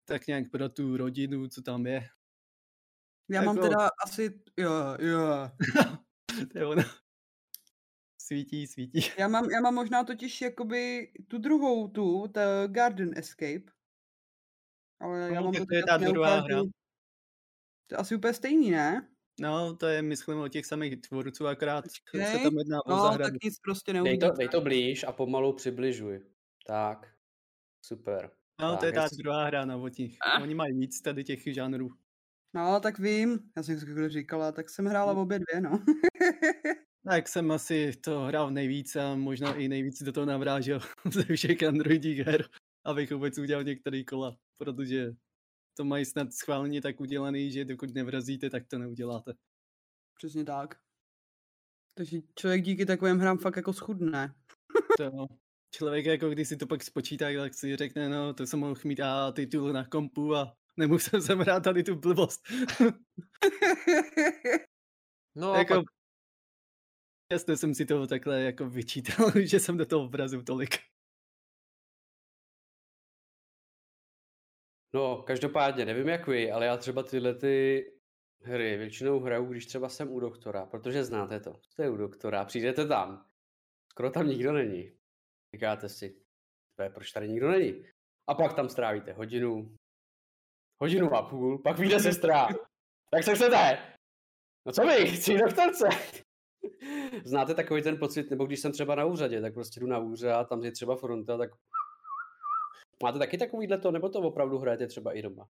tak 0.05 0.27
nějak 0.27 0.51
pro 0.51 0.69
tu 0.69 0.97
rodinu, 0.97 1.47
co 1.47 1.61
tam 1.61 1.85
je. 1.85 2.07
Já 3.29 3.41
mám 3.41 3.55
Jako- 3.57 3.67
teda 3.67 3.89
asi, 4.05 4.41
jo, 4.57 4.71
jo. 4.99 5.51
to 6.51 6.57
je 6.59 6.65
ono. 6.65 6.83
Svítí, 8.21 8.67
svítí. 8.67 8.99
Já 9.19 9.27
mám, 9.27 9.49
já 9.49 9.61
mám 9.61 9.75
možná 9.75 10.03
totiž 10.03 10.41
jakoby 10.41 11.11
tu 11.27 11.37
druhou 11.37 11.87
tu, 11.87 12.27
ta 12.27 12.41
Garden 12.67 13.17
Escape. 13.17 13.71
Ale 14.99 15.19
já 15.19 15.39
No, 15.41 15.43
mám 15.43 15.53
tak 15.53 15.61
to 15.61 15.65
to 15.65 15.75
je 15.75 15.83
ta 15.87 15.97
druhá 15.97 16.39
hra. 16.39 16.63
To 17.87 17.93
je 17.93 17.97
asi 17.97 18.15
úplně 18.15 18.33
stejný, 18.33 18.71
ne? 18.71 19.07
No, 19.39 19.75
to 19.75 19.87
je, 19.87 20.01
myslím, 20.01 20.37
o 20.39 20.47
těch 20.47 20.65
samých 20.65 21.01
tvůrců, 21.01 21.47
akorát 21.47 21.85
se 21.85 21.91
Počkej. 22.11 22.43
tam 22.43 22.57
jedná 22.57 22.85
o 22.85 22.89
No, 22.91 23.01
zahradu. 23.01 23.23
tak 23.23 23.43
nic 23.43 23.59
prostě 23.59 23.93
Dej 23.93 24.01
neuvidíte. 24.01 24.29
to, 24.29 24.37
dej 24.37 24.47
to 24.49 24.61
blíž 24.61 25.03
a 25.03 25.11
pomalu 25.11 25.53
přibližuj. 25.53 26.25
Tak, 26.67 27.07
super. 27.85 28.31
No, 28.61 28.77
to 28.77 28.85
je 28.85 28.91
tak, 28.91 28.95
ta 28.99 29.03
jestli- 29.03 29.17
druhá 29.17 29.45
hra, 29.45 29.65
no, 29.65 29.81
od 29.81 29.97
nich. 29.97 30.17
Ah. 30.21 30.41
Oni 30.41 30.55
mají 30.55 30.73
víc 30.79 31.01
tady 31.01 31.23
těch 31.23 31.43
žánrů. 31.53 31.89
No, 32.53 32.79
tak 32.79 32.99
vím. 32.99 33.39
Já 33.57 33.63
jsem 33.63 33.79
si 33.79 34.09
říkala, 34.09 34.51
tak 34.51 34.69
jsem 34.69 34.85
hrála 34.85 35.13
No. 35.13 35.21
obě 35.21 35.39
dvě, 35.39 35.61
no. 35.61 35.83
Tak 37.09 37.27
jsem 37.27 37.51
asi 37.51 37.91
to 38.01 38.19
hrál 38.19 38.51
nejvíc 38.51 38.95
a 38.95 39.15
možná 39.15 39.55
i 39.55 39.67
nejvíc 39.67 40.03
do 40.03 40.11
toho 40.11 40.25
navrážel 40.25 40.79
ze 41.13 41.23
všech 41.23 41.63
androidích 41.63 42.19
her, 42.19 42.49
abych 42.85 43.11
vůbec 43.11 43.37
udělal 43.37 43.63
některý 43.63 44.05
kola, 44.05 44.37
protože 44.57 45.15
to 45.77 45.85
mají 45.85 46.05
snad 46.05 46.33
schválně 46.33 46.81
tak 46.81 46.99
udělaný, 46.99 47.51
že 47.51 47.65
dokud 47.65 47.93
nevrazíte, 47.93 48.49
tak 48.49 48.67
to 48.67 48.77
neuděláte. 48.77 49.33
Přesně 50.17 50.45
tak. 50.45 50.79
Takže 51.95 52.17
člověk 52.35 52.63
díky 52.63 52.85
takovým 52.85 53.19
hrám 53.19 53.37
fakt 53.37 53.55
jako 53.55 53.73
schudne. 53.73 54.35
To, 54.97 55.27
člověk 55.75 56.05
jako 56.05 56.29
když 56.29 56.47
si 56.47 56.57
to 56.57 56.67
pak 56.67 56.83
spočítá, 56.83 57.25
tak 57.37 57.53
si 57.53 57.75
řekne, 57.75 58.09
no 58.09 58.33
to 58.33 58.47
jsem 58.47 58.59
mohl 58.59 58.75
mít 58.83 58.99
a 58.99 59.31
titul 59.31 59.73
na 59.73 59.85
kompu 59.85 60.35
a 60.35 60.53
nemusel 60.77 61.21
jsem 61.21 61.39
hrát 61.39 61.63
tady 61.63 61.83
tu 61.83 61.95
blbost. 61.95 62.41
No 65.37 65.51
a 65.51 65.57
jako, 65.57 65.73
pak, 65.73 65.85
jasně 67.31 67.57
jsem 67.57 67.75
si 67.75 67.85
toho 67.85 68.07
takhle 68.07 68.41
jako 68.41 68.69
vyčítal, 68.69 69.31
že 69.45 69.59
jsem 69.59 69.77
do 69.77 69.85
toho 69.85 70.07
vrazil 70.07 70.43
tolik. 70.43 70.75
No, 74.93 75.23
každopádně, 75.23 75.85
nevím 75.85 76.07
jak 76.07 76.27
vy, 76.27 76.51
ale 76.51 76.65
já 76.65 76.77
třeba 76.77 77.03
tyhle 77.03 77.33
ty 77.35 77.85
hry 78.41 78.77
většinou 78.77 79.19
hraju, 79.19 79.45
když 79.45 79.65
třeba 79.65 79.89
jsem 79.89 80.11
u 80.11 80.19
doktora, 80.19 80.65
protože 80.65 81.03
znáte 81.03 81.39
to. 81.39 81.59
Jste 81.63 81.89
u 81.89 81.97
doktora, 81.97 82.45
přijdete 82.45 82.87
tam, 82.87 83.25
skoro 83.91 84.09
tam 84.09 84.27
nikdo 84.27 84.53
není. 84.53 84.91
Říkáte 85.55 85.89
si, 85.89 86.21
to 86.75 86.83
je, 86.83 86.89
proč 86.89 87.11
tady 87.11 87.29
nikdo 87.29 87.51
není? 87.51 87.85
A 88.29 88.35
pak 88.35 88.53
tam 88.53 88.69
strávíte 88.69 89.13
hodinu, 89.13 89.75
hodinu 90.81 91.13
a 91.13 91.29
půl, 91.29 91.61
pak 91.61 91.79
vyjde 91.79 91.99
sestra. 91.99 92.47
Tak 93.11 93.23
se 93.23 93.35
chcete? 93.35 93.77
No 94.65 94.73
co 94.73 94.87
vy, 94.87 95.07
chci 95.07 95.37
doktorce. 95.37 95.87
Znáte 97.25 97.53
takový 97.53 97.81
ten 97.81 97.97
pocit, 97.97 98.29
nebo 98.29 98.45
když 98.45 98.59
jsem 98.59 98.71
třeba 98.71 98.95
na 98.95 99.05
úřadě, 99.05 99.41
tak 99.41 99.53
prostě 99.53 99.79
jdu 99.79 99.87
na 99.87 99.99
úřad, 99.99 100.49
tam 100.49 100.63
je 100.63 100.71
třeba 100.71 100.95
fronta, 100.95 101.37
tak 101.37 101.49
Máte 103.03 103.19
taky 103.19 103.37
takovýhle 103.37 103.77
to, 103.77 103.91
nebo 103.91 104.09
to 104.09 104.19
opravdu 104.19 104.57
hrajete 104.57 104.87
třeba 104.87 105.13
i 105.13 105.21
doma? 105.21 105.49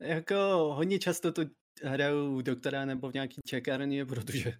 Jako 0.00 0.34
hodně 0.74 0.98
často 0.98 1.32
to 1.32 1.42
hraju 1.82 2.36
u 2.36 2.42
doktora 2.42 2.84
nebo 2.84 3.10
v 3.10 3.14
nějaký 3.14 3.40
čekárně, 3.46 4.06
protože 4.06 4.52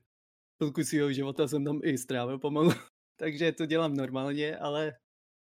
půlku 0.58 0.84
svého 0.84 1.12
života 1.12 1.48
jsem 1.48 1.64
tam 1.64 1.80
i 1.84 1.98
strávil 1.98 2.38
pomalu. 2.38 2.70
Takže 3.16 3.52
to 3.52 3.66
dělám 3.66 3.94
normálně, 3.94 4.56
ale 4.56 4.96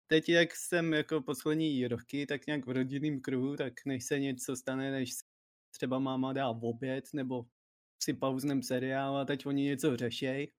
teď, 0.06 0.28
jak 0.28 0.56
jsem 0.56 0.92
jako 0.92 1.22
poslední 1.22 1.88
roky, 1.88 2.26
tak 2.26 2.46
nějak 2.46 2.66
v 2.66 2.70
rodinném 2.70 3.20
kruhu, 3.20 3.56
tak 3.56 3.72
než 3.86 4.04
se 4.04 4.18
něco 4.18 4.56
stane, 4.56 4.90
než 4.90 5.10
třeba 5.74 5.98
máma 5.98 6.32
dá 6.32 6.52
v 6.52 6.64
oběd, 6.64 7.04
nebo 7.14 7.44
si 8.02 8.14
pauznem 8.14 8.62
seriál 8.62 9.16
a 9.16 9.24
teď 9.24 9.46
oni 9.46 9.62
něco 9.62 9.96
řešej, 9.96 10.52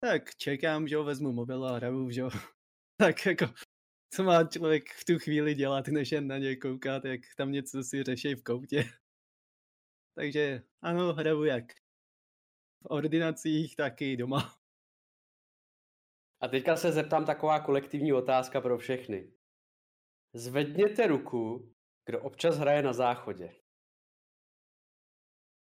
tak 0.00 0.34
čekám, 0.34 0.88
že 0.88 0.96
ho 0.96 1.04
vezmu 1.04 1.32
mobil 1.32 1.64
a 1.64 1.76
hraju, 1.76 2.10
že 2.10 2.20
jo. 2.20 2.30
Tak 3.00 3.26
jako, 3.26 3.46
co 4.14 4.24
má 4.24 4.44
člověk 4.44 4.90
v 4.92 5.04
tu 5.04 5.18
chvíli 5.18 5.54
dělat, 5.54 5.88
než 5.88 6.12
jen 6.12 6.26
na 6.26 6.38
ně 6.38 6.56
koukat, 6.56 7.04
jak 7.04 7.20
tam 7.36 7.52
něco 7.52 7.82
si 7.82 8.02
řeší 8.02 8.34
v 8.34 8.42
koutě. 8.42 8.84
Takže 10.14 10.62
ano, 10.82 11.12
hraju 11.12 11.44
jak 11.44 11.72
v 12.82 12.86
ordinacích, 12.90 13.76
tak 13.76 14.02
i 14.02 14.16
doma. 14.16 14.60
A 16.40 16.48
teďka 16.48 16.76
se 16.76 16.92
zeptám 16.92 17.24
taková 17.24 17.60
kolektivní 17.60 18.12
otázka 18.12 18.60
pro 18.60 18.78
všechny. 18.78 19.32
Zvedněte 20.34 21.06
ruku, 21.06 21.72
kdo 22.06 22.20
občas 22.22 22.56
hraje 22.56 22.82
na 22.82 22.92
záchodě. 22.92 23.54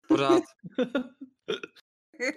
Pořád. 0.08 0.44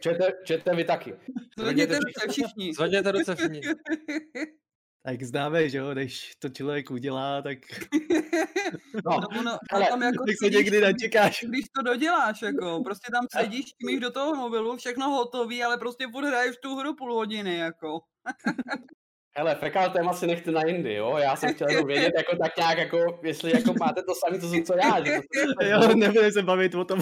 Čete, 0.01 0.33
čete 0.45 0.75
vy 0.77 0.85
taky. 0.85 1.15
Zvedněte 1.59 1.99
ruce 1.99 2.29
všichni. 2.33 2.75
Zvedněte 2.75 3.13
ruce 3.13 3.35
všichni. 3.37 3.61
Tak 5.07 5.23
známe, 5.23 5.69
že 5.69 5.79
jo, 5.79 5.93
když 5.93 6.33
to 6.39 6.49
člověk 6.49 6.91
udělá, 6.91 7.43
tak, 7.43 7.59
No, 9.05 9.21
No, 9.21 9.29
ono, 9.41 9.59
ale 9.71 9.87
tam 9.89 10.03
jako 10.03 10.25
tak 10.27 10.35
se 10.37 10.45
sedíš, 10.45 10.57
někdy 10.59 10.81
načekáš. 10.81 11.45
když 11.49 11.65
to 11.77 11.83
doděláš, 11.83 12.43
jako, 12.43 12.83
prostě 12.85 13.13
tam 13.13 13.27
sedíš, 13.37 13.65
čumíš 13.81 14.01
do 14.01 14.11
toho 14.11 14.35
mobilu, 14.37 14.77
všechno 14.77 15.11
hotový, 15.11 15.63
ale 15.63 15.79
prostě 15.79 16.07
furt 16.13 16.25
hraješ 16.27 16.57
tu 16.63 16.77
hru 16.77 16.95
půl 16.97 17.15
hodiny, 17.15 17.57
jako. 17.57 18.01
hele, 19.37 19.55
fekal 19.55 19.91
téma 19.91 20.13
si 20.13 20.27
nechte 20.27 20.51
na 20.51 20.61
jindy, 20.67 20.95
jo? 20.95 21.17
Já 21.19 21.37
jsem 21.37 21.55
chtěl 21.55 21.71
jenom 21.71 21.87
vědět, 21.87 22.13
jako 22.17 22.37
tak 22.37 22.57
nějak, 22.57 22.79
jako, 22.79 23.21
jestli 23.23 23.53
jako 23.53 23.75
máte 23.81 24.03
to 24.03 24.15
samé, 24.15 24.41
co, 24.41 24.47
co 24.67 24.75
já. 24.77 25.05
Že 25.05 25.21
to, 25.61 25.65
Jo, 25.67 25.95
nebudeme 25.95 26.33
se 26.33 26.43
bavit 26.43 26.75
o 26.75 26.85
tom. 26.85 27.01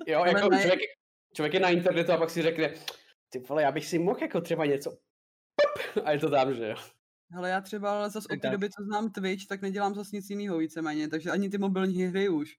jo, 0.06 0.24
jako 0.24 0.48
ne. 0.48 0.62
člověk, 0.62 0.90
člověk 1.34 1.54
je 1.54 1.60
na 1.60 1.68
internetu 1.68 2.12
a 2.12 2.16
pak 2.16 2.30
si 2.30 2.42
řekne, 2.42 2.74
ty 3.28 3.38
vole, 3.38 3.62
já 3.62 3.72
bych 3.72 3.86
si 3.86 3.98
mohl 3.98 4.22
jako 4.22 4.40
třeba 4.40 4.66
něco 4.66 4.90
Pop, 5.56 6.04
a 6.04 6.10
je 6.12 6.18
to 6.18 6.30
tam, 6.30 6.54
že 6.54 6.68
jo. 6.68 6.76
Ale 7.36 7.50
já 7.50 7.60
třeba 7.60 7.92
ale 7.92 8.10
zas 8.10 8.26
od 8.26 8.40
té 8.40 8.50
doby, 8.50 8.70
co 8.70 8.84
znám 8.84 9.12
Twitch, 9.12 9.46
tak 9.46 9.62
nedělám 9.62 9.94
zas 9.94 10.12
nic 10.12 10.30
jiného 10.30 10.58
víceméně, 10.58 11.08
takže 11.08 11.30
ani 11.30 11.50
ty 11.50 11.58
mobilní 11.58 12.02
hry 12.02 12.28
už. 12.28 12.56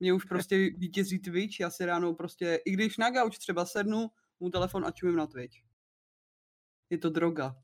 Mě 0.00 0.12
už 0.12 0.24
prostě 0.24 0.56
vítězí 0.56 1.18
Twitch, 1.18 1.60
já 1.60 1.70
si 1.70 1.84
ráno 1.84 2.14
prostě, 2.14 2.60
i 2.64 2.70
když 2.70 2.96
na 2.96 3.10
gauč 3.10 3.38
třeba 3.38 3.66
sednu, 3.66 4.08
mu 4.40 4.50
telefon 4.50 4.84
a 4.86 4.90
čumím 4.90 5.16
na 5.16 5.26
Twitch. 5.26 5.56
Je 6.90 6.98
to 6.98 7.10
droga. 7.10 7.56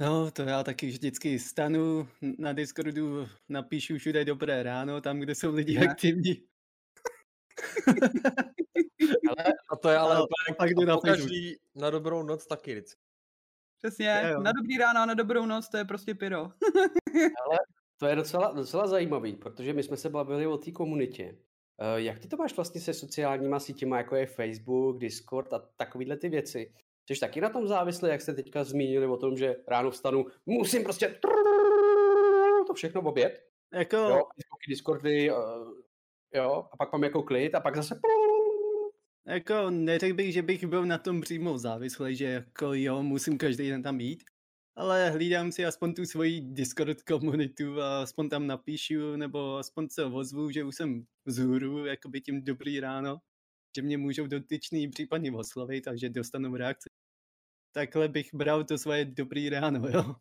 No, 0.00 0.30
to 0.30 0.42
já 0.42 0.64
taky 0.64 0.86
vždycky 0.86 1.38
stanu 1.38 2.08
na 2.38 2.52
Discordu, 2.52 3.28
napíšu 3.48 3.98
všude 3.98 4.24
dobré 4.24 4.62
ráno, 4.62 5.00
tam, 5.00 5.20
kde 5.20 5.34
jsou 5.34 5.54
lidi 5.54 5.78
Ne. 5.78 5.88
aktivní. 5.88 6.49
A 9.72 9.76
to 9.76 9.88
je 9.88 9.96
ale 9.98 10.16
A 10.16 10.22
úplně 10.22 10.54
pak 10.58 10.70
jdu 10.70 10.82
a 10.82 10.84
na 10.84 11.16
na 11.74 11.90
dobrou 11.90 12.22
noc 12.22 12.46
taky 12.46 12.72
vždycky. 12.72 13.00
Přesně, 13.78 14.22
jo. 14.32 14.40
na 14.40 14.52
dobrý 14.52 14.78
ráno 14.78 15.00
a 15.00 15.06
na 15.06 15.14
dobrou 15.14 15.46
noc, 15.46 15.68
to 15.68 15.76
je 15.76 15.84
prostě 15.84 16.14
pyro. 16.14 16.50
To 18.00 18.06
je 18.06 18.16
docela, 18.16 18.52
docela 18.52 18.86
zajímavý, 18.86 19.36
protože 19.36 19.72
my 19.72 19.82
jsme 19.82 19.96
se 19.96 20.08
bavili 20.08 20.46
o 20.46 20.58
té 20.58 20.70
komunitě. 20.72 21.38
Eh, 21.80 22.00
Jak 22.02 22.18
ty 22.18 22.28
to 22.28 22.36
máš 22.36 22.56
vlastně 22.56 22.80
se 22.80 22.94
sociálníma 22.94 23.60
sítěma, 23.60 23.96
jako 23.98 24.16
je 24.16 24.26
Facebook, 24.26 24.98
Discord 24.98 25.52
a 25.52 25.58
takovéhle 25.76 26.16
ty 26.16 26.28
věci? 26.28 26.74
Jsi 27.10 27.20
taky 27.20 27.40
na 27.40 27.48
tom 27.48 27.68
závislý, 27.68 28.08
jak 28.08 28.20
jste 28.20 28.34
teďka 28.34 28.64
zmínili 28.64 29.06
o 29.06 29.16
tom, 29.16 29.36
že 29.36 29.56
ráno 29.68 29.90
vstanu, 29.90 30.26
musím 30.46 30.84
prostě 30.84 31.20
to 32.66 32.74
všechno 32.74 33.00
obět, 33.02 33.46
Jako, 33.74 33.96
jo, 33.96 34.22
Facebooky, 34.34 34.66
Discordy, 34.68 35.30
eh, 35.30 35.34
jo, 36.34 36.68
a 36.72 36.76
pak 36.76 36.92
mám 36.92 37.04
jako 37.04 37.22
klid 37.22 37.54
a 37.54 37.60
pak 37.60 37.76
zase 37.76 37.94
jako 39.26 39.70
neřekl 39.70 40.14
bych, 40.14 40.32
že 40.32 40.42
bych 40.42 40.66
byl 40.66 40.86
na 40.86 40.98
tom 40.98 41.20
přímo 41.20 41.58
závislý, 41.58 42.16
že 42.16 42.24
jako 42.24 42.74
jo, 42.74 43.02
musím 43.02 43.38
každý 43.38 43.68
den 43.68 43.82
tam 43.82 43.98
být, 43.98 44.24
ale 44.76 45.10
hlídám 45.10 45.52
si 45.52 45.64
aspoň 45.66 45.94
tu 45.94 46.04
svoji 46.04 46.40
Discord 46.40 47.02
komunitu 47.02 47.80
a 47.80 48.02
aspoň 48.02 48.28
tam 48.28 48.46
napíšu, 48.46 49.16
nebo 49.16 49.56
aspoň 49.56 49.88
se 49.88 50.04
ozvu, 50.04 50.50
že 50.50 50.64
už 50.64 50.76
jsem 50.76 51.06
vzhůru, 51.26 51.86
jakoby 51.86 52.20
tím 52.20 52.44
dobrý 52.44 52.80
ráno, 52.80 53.18
že 53.76 53.82
mě 53.82 53.98
můžou 53.98 54.26
dotyčný 54.26 54.88
případně 54.88 55.32
oslovit, 55.32 55.84
takže 55.84 56.08
dostanou 56.08 56.56
reakci. 56.56 56.88
Takhle 57.72 58.08
bych 58.08 58.34
bral 58.34 58.64
to 58.64 58.78
svoje 58.78 59.04
dobrý 59.04 59.48
ráno, 59.48 59.88
jo. 59.92 60.14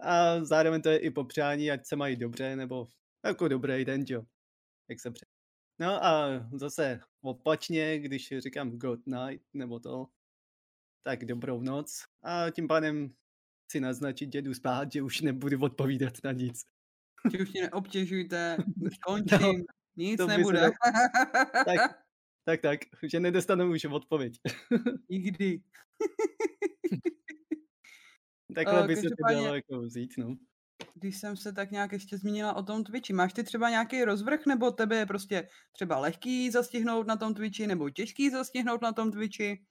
A 0.00 0.44
zároveň 0.44 0.82
to 0.82 0.88
je 0.88 0.98
i 0.98 1.10
popřání, 1.10 1.70
ať 1.70 1.86
se 1.86 1.96
mají 1.96 2.16
dobře, 2.16 2.56
nebo 2.56 2.88
jako 3.24 3.48
dobrý 3.48 3.84
den, 3.84 4.04
jo. 4.08 4.22
Jak 4.88 5.00
se 5.00 5.10
pře... 5.10 5.26
No 5.78 6.04
a 6.04 6.28
zase 6.52 7.00
opačně, 7.20 7.98
když 7.98 8.32
říkám 8.38 8.70
good 8.78 9.06
night 9.06 9.44
nebo 9.54 9.80
to, 9.80 10.06
tak 11.02 11.24
dobrou 11.24 11.62
noc. 11.62 12.04
A 12.22 12.50
tím 12.50 12.68
pádem 12.68 13.14
si 13.72 13.80
naznačit, 13.80 14.32
že 14.32 14.42
jdu 14.42 14.54
spát, 14.54 14.92
že 14.92 15.02
už 15.02 15.20
nebudu 15.20 15.60
odpovídat 15.60 16.12
na 16.24 16.32
nic. 16.32 16.60
Že 17.32 17.38
už 17.42 17.52
mě 17.52 17.62
neobtěžujte, 17.62 18.56
už 18.86 18.98
končím, 18.98 19.64
nic 19.96 20.20
by 20.20 20.26
se 20.32 20.36
nebude. 20.38 20.60
dalo- 20.60 20.72
Tak, 21.64 21.98
tak, 22.44 22.60
tak, 22.60 22.80
že 23.10 23.20
nedostanu 23.20 23.70
už 23.72 23.84
odpověď. 23.84 24.40
Nikdy. 25.10 25.62
Takhle 28.54 28.84
Eh, 28.84 28.86
by 28.86 28.96
se 28.96 29.02
to 29.02 29.32
dalo 29.34 29.54
jako 29.54 29.80
vzít, 29.80 30.10
no. 30.18 30.36
Když 30.94 31.18
jsem 31.18 31.36
se 31.36 31.52
tak 31.52 31.70
nějak 31.70 31.92
ještě 31.92 32.18
zmínila 32.18 32.56
o 32.56 32.62
tom 32.62 32.84
Twitchi, 32.84 33.12
máš 33.12 33.32
ty 33.32 33.44
třeba 33.44 33.70
nějaký 33.70 34.04
rozvrh, 34.04 34.46
nebo 34.46 34.70
tebe 34.70 34.96
je 34.96 35.06
prostě 35.06 35.48
třeba 35.72 35.98
lehký 35.98 36.50
zastihnout 36.50 37.06
na 37.06 37.16
tom 37.16 37.34
Twitchi, 37.34 37.66
nebo 37.66 37.90
těžký 37.90 38.30
zastihnout 38.30 38.82
na 38.82 38.92
tom 38.92 39.12
Twitchi? 39.12 39.64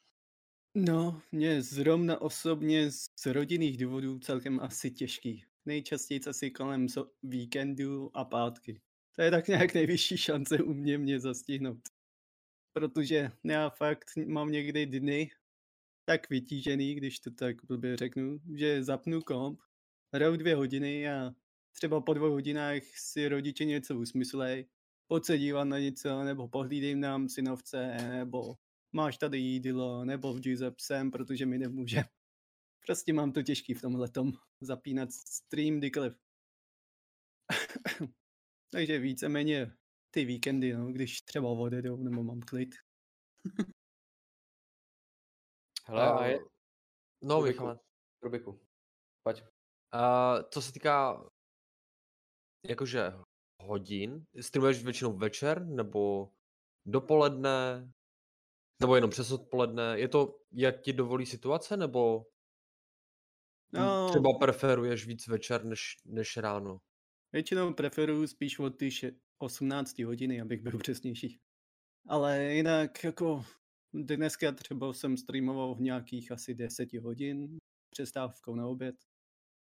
No, 0.75 1.21
mě 1.31 1.61
zrovna 1.61 2.21
osobně 2.21 2.91
z 2.91 3.25
rodinných 3.25 3.77
důvodů 3.77 4.19
celkem 4.19 4.59
asi 4.59 4.91
těžký. 4.91 5.45
Nejčastěji 5.65 6.19
asi 6.27 6.51
kolem 6.51 6.87
víkendu 7.23 8.17
a 8.17 8.25
pátky. 8.25 8.81
To 9.15 9.21
je 9.21 9.31
tak 9.31 9.47
nějak 9.47 9.73
nejvyšší 9.73 10.17
šance 10.17 10.63
u 10.63 10.73
mě 10.73 10.97
mě 10.97 11.19
zastihnout. 11.19 11.81
Protože 12.73 13.31
já 13.43 13.69
fakt 13.69 14.05
mám 14.27 14.51
někdy 14.51 14.85
dny 14.85 15.31
tak 16.05 16.29
vytížený, 16.29 16.95
když 16.95 17.19
to 17.19 17.31
tak 17.31 17.55
blbě 17.65 17.97
řeknu, 17.97 18.39
že 18.55 18.83
zapnu 18.83 19.21
komp, 19.21 19.59
hraju 20.13 20.35
dvě 20.35 20.55
hodiny 20.55 21.09
a 21.09 21.31
třeba 21.71 22.01
po 22.01 22.13
dvou 22.13 22.31
hodinách 22.31 22.83
si 22.83 23.27
rodiče 23.27 23.65
něco 23.65 23.95
usmyslej, 23.95 24.67
pojď 25.07 25.25
se 25.25 25.37
dívat 25.37 25.63
na 25.63 25.79
něco, 25.79 26.23
nebo 26.23 26.47
pohlídej 26.47 26.95
nám 26.95 27.29
synovce, 27.29 27.97
nebo 28.09 28.55
máš 28.91 29.17
tady 29.17 29.37
jídlo, 29.37 30.05
nebo 30.05 30.33
vždy 30.33 30.57
se 30.57 30.71
psem, 30.71 31.11
protože 31.11 31.45
mi 31.45 31.57
nemůže. 31.57 32.01
Prostě 32.85 33.13
mám 33.13 33.31
to 33.31 33.43
těžký 33.43 33.73
v 33.73 33.81
tomhle 33.81 34.09
tom 34.09 34.31
zapínat 34.61 35.11
stream 35.11 35.77
kdykoliv. 35.77 36.13
Takže 38.71 38.99
víceméně 38.99 39.73
ty 40.11 40.25
víkendy, 40.25 40.73
no, 40.73 40.91
když 40.91 41.21
třeba 41.21 41.49
odjedou 41.49 41.97
nebo 41.97 42.23
mám 42.23 42.41
klid. 42.41 42.75
Hele, 45.85 46.11
a 46.11 46.25
je, 46.25 46.39
Eh, 46.39 46.43
No, 47.23 47.35
Rubiku. 47.39 47.63
Rubiku, 48.21 48.59
pojď. 49.23 49.52
Uh, 49.93 50.49
co 50.49 50.61
se 50.61 50.73
týká 50.73 51.29
jakože 52.69 53.13
hodin, 53.61 54.25
streamuješ 54.41 54.83
většinou 54.83 55.17
večer 55.17 55.65
nebo 55.65 56.29
dopoledne, 56.85 57.91
nebo 58.81 58.95
jenom 58.95 59.09
přes 59.09 59.31
odpoledne, 59.31 59.99
je 59.99 60.07
to 60.07 60.39
jak 60.51 60.81
ti 60.81 60.93
dovolí 60.93 61.25
situace, 61.25 61.77
nebo 61.77 62.25
No, 63.73 64.09
třeba 64.09 64.29
preferuješ 64.39 65.07
víc 65.07 65.27
večer 65.27 65.65
než, 65.65 66.01
než 66.05 66.37
ráno? 66.37 66.81
Většinou 67.31 67.73
preferuju 67.73 68.27
spíš 68.27 68.59
od 68.59 68.69
ty 68.69 68.91
še- 68.91 69.15
18 69.37 70.03
hodiny, 70.03 70.41
abych 70.41 70.61
byl 70.61 70.77
přesnější. 70.77 71.39
Ale 72.07 72.43
jinak 72.43 73.03
jako 73.03 73.45
dneska 73.93 74.51
třeba 74.51 74.93
jsem 74.93 75.17
streamoval 75.17 75.75
v 75.75 75.81
nějakých 75.81 76.31
asi 76.31 76.53
10 76.53 76.93
hodin 76.93 77.57
přestávkou 77.89 78.55
na 78.55 78.67
oběd. 78.67 78.95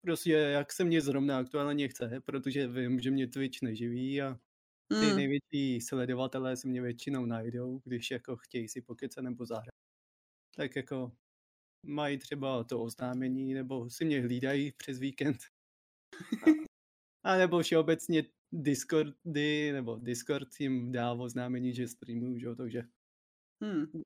Prostě 0.07 0.33
jak 0.33 0.73
se 0.73 0.85
mě 0.85 1.01
zrovna 1.01 1.39
aktuálně 1.39 1.89
chce, 1.89 2.21
protože 2.25 2.69
vím, 2.69 3.01
že 3.01 3.11
mě 3.11 3.27
Twitch 3.29 3.63
neživí 3.63 4.23
a 4.23 4.35
ty 4.89 4.95
Hmm. 4.95 5.17
největší 5.17 5.81
sledovatelé 5.81 6.57
se 6.57 6.69
mě 6.69 6.83
většinou 6.83 7.27
najdou, 7.27 7.81
když 7.85 8.11
jako 8.11 8.37
chtějí 8.37 8.69
si 8.69 8.83
pokecat 8.83 9.25
nebo 9.25 9.47
zahrát. 9.47 9.75
Tak 10.57 10.77
jako 10.77 11.13
mají 11.87 12.19
třeba 12.19 12.65
to 12.65 12.83
oznámení, 12.83 13.55
nebo 13.55 13.91
si 13.91 14.05
mě 14.05 14.21
hlídají 14.23 14.73
přes 14.73 14.99
víkend. 14.99 15.39
A 17.25 17.37
nebo 17.37 17.63
všeobecně 17.63 18.25
Discordy, 18.53 19.73
nebo 19.73 19.97
Discord 19.97 20.49
jim 20.61 20.93
dá 20.93 21.13
oznámení, 21.13 21.75
že 21.75 21.89
streamuju, 21.89 22.39
že 22.39 22.55
takže 22.57 22.83
Hmm. 23.63 24.03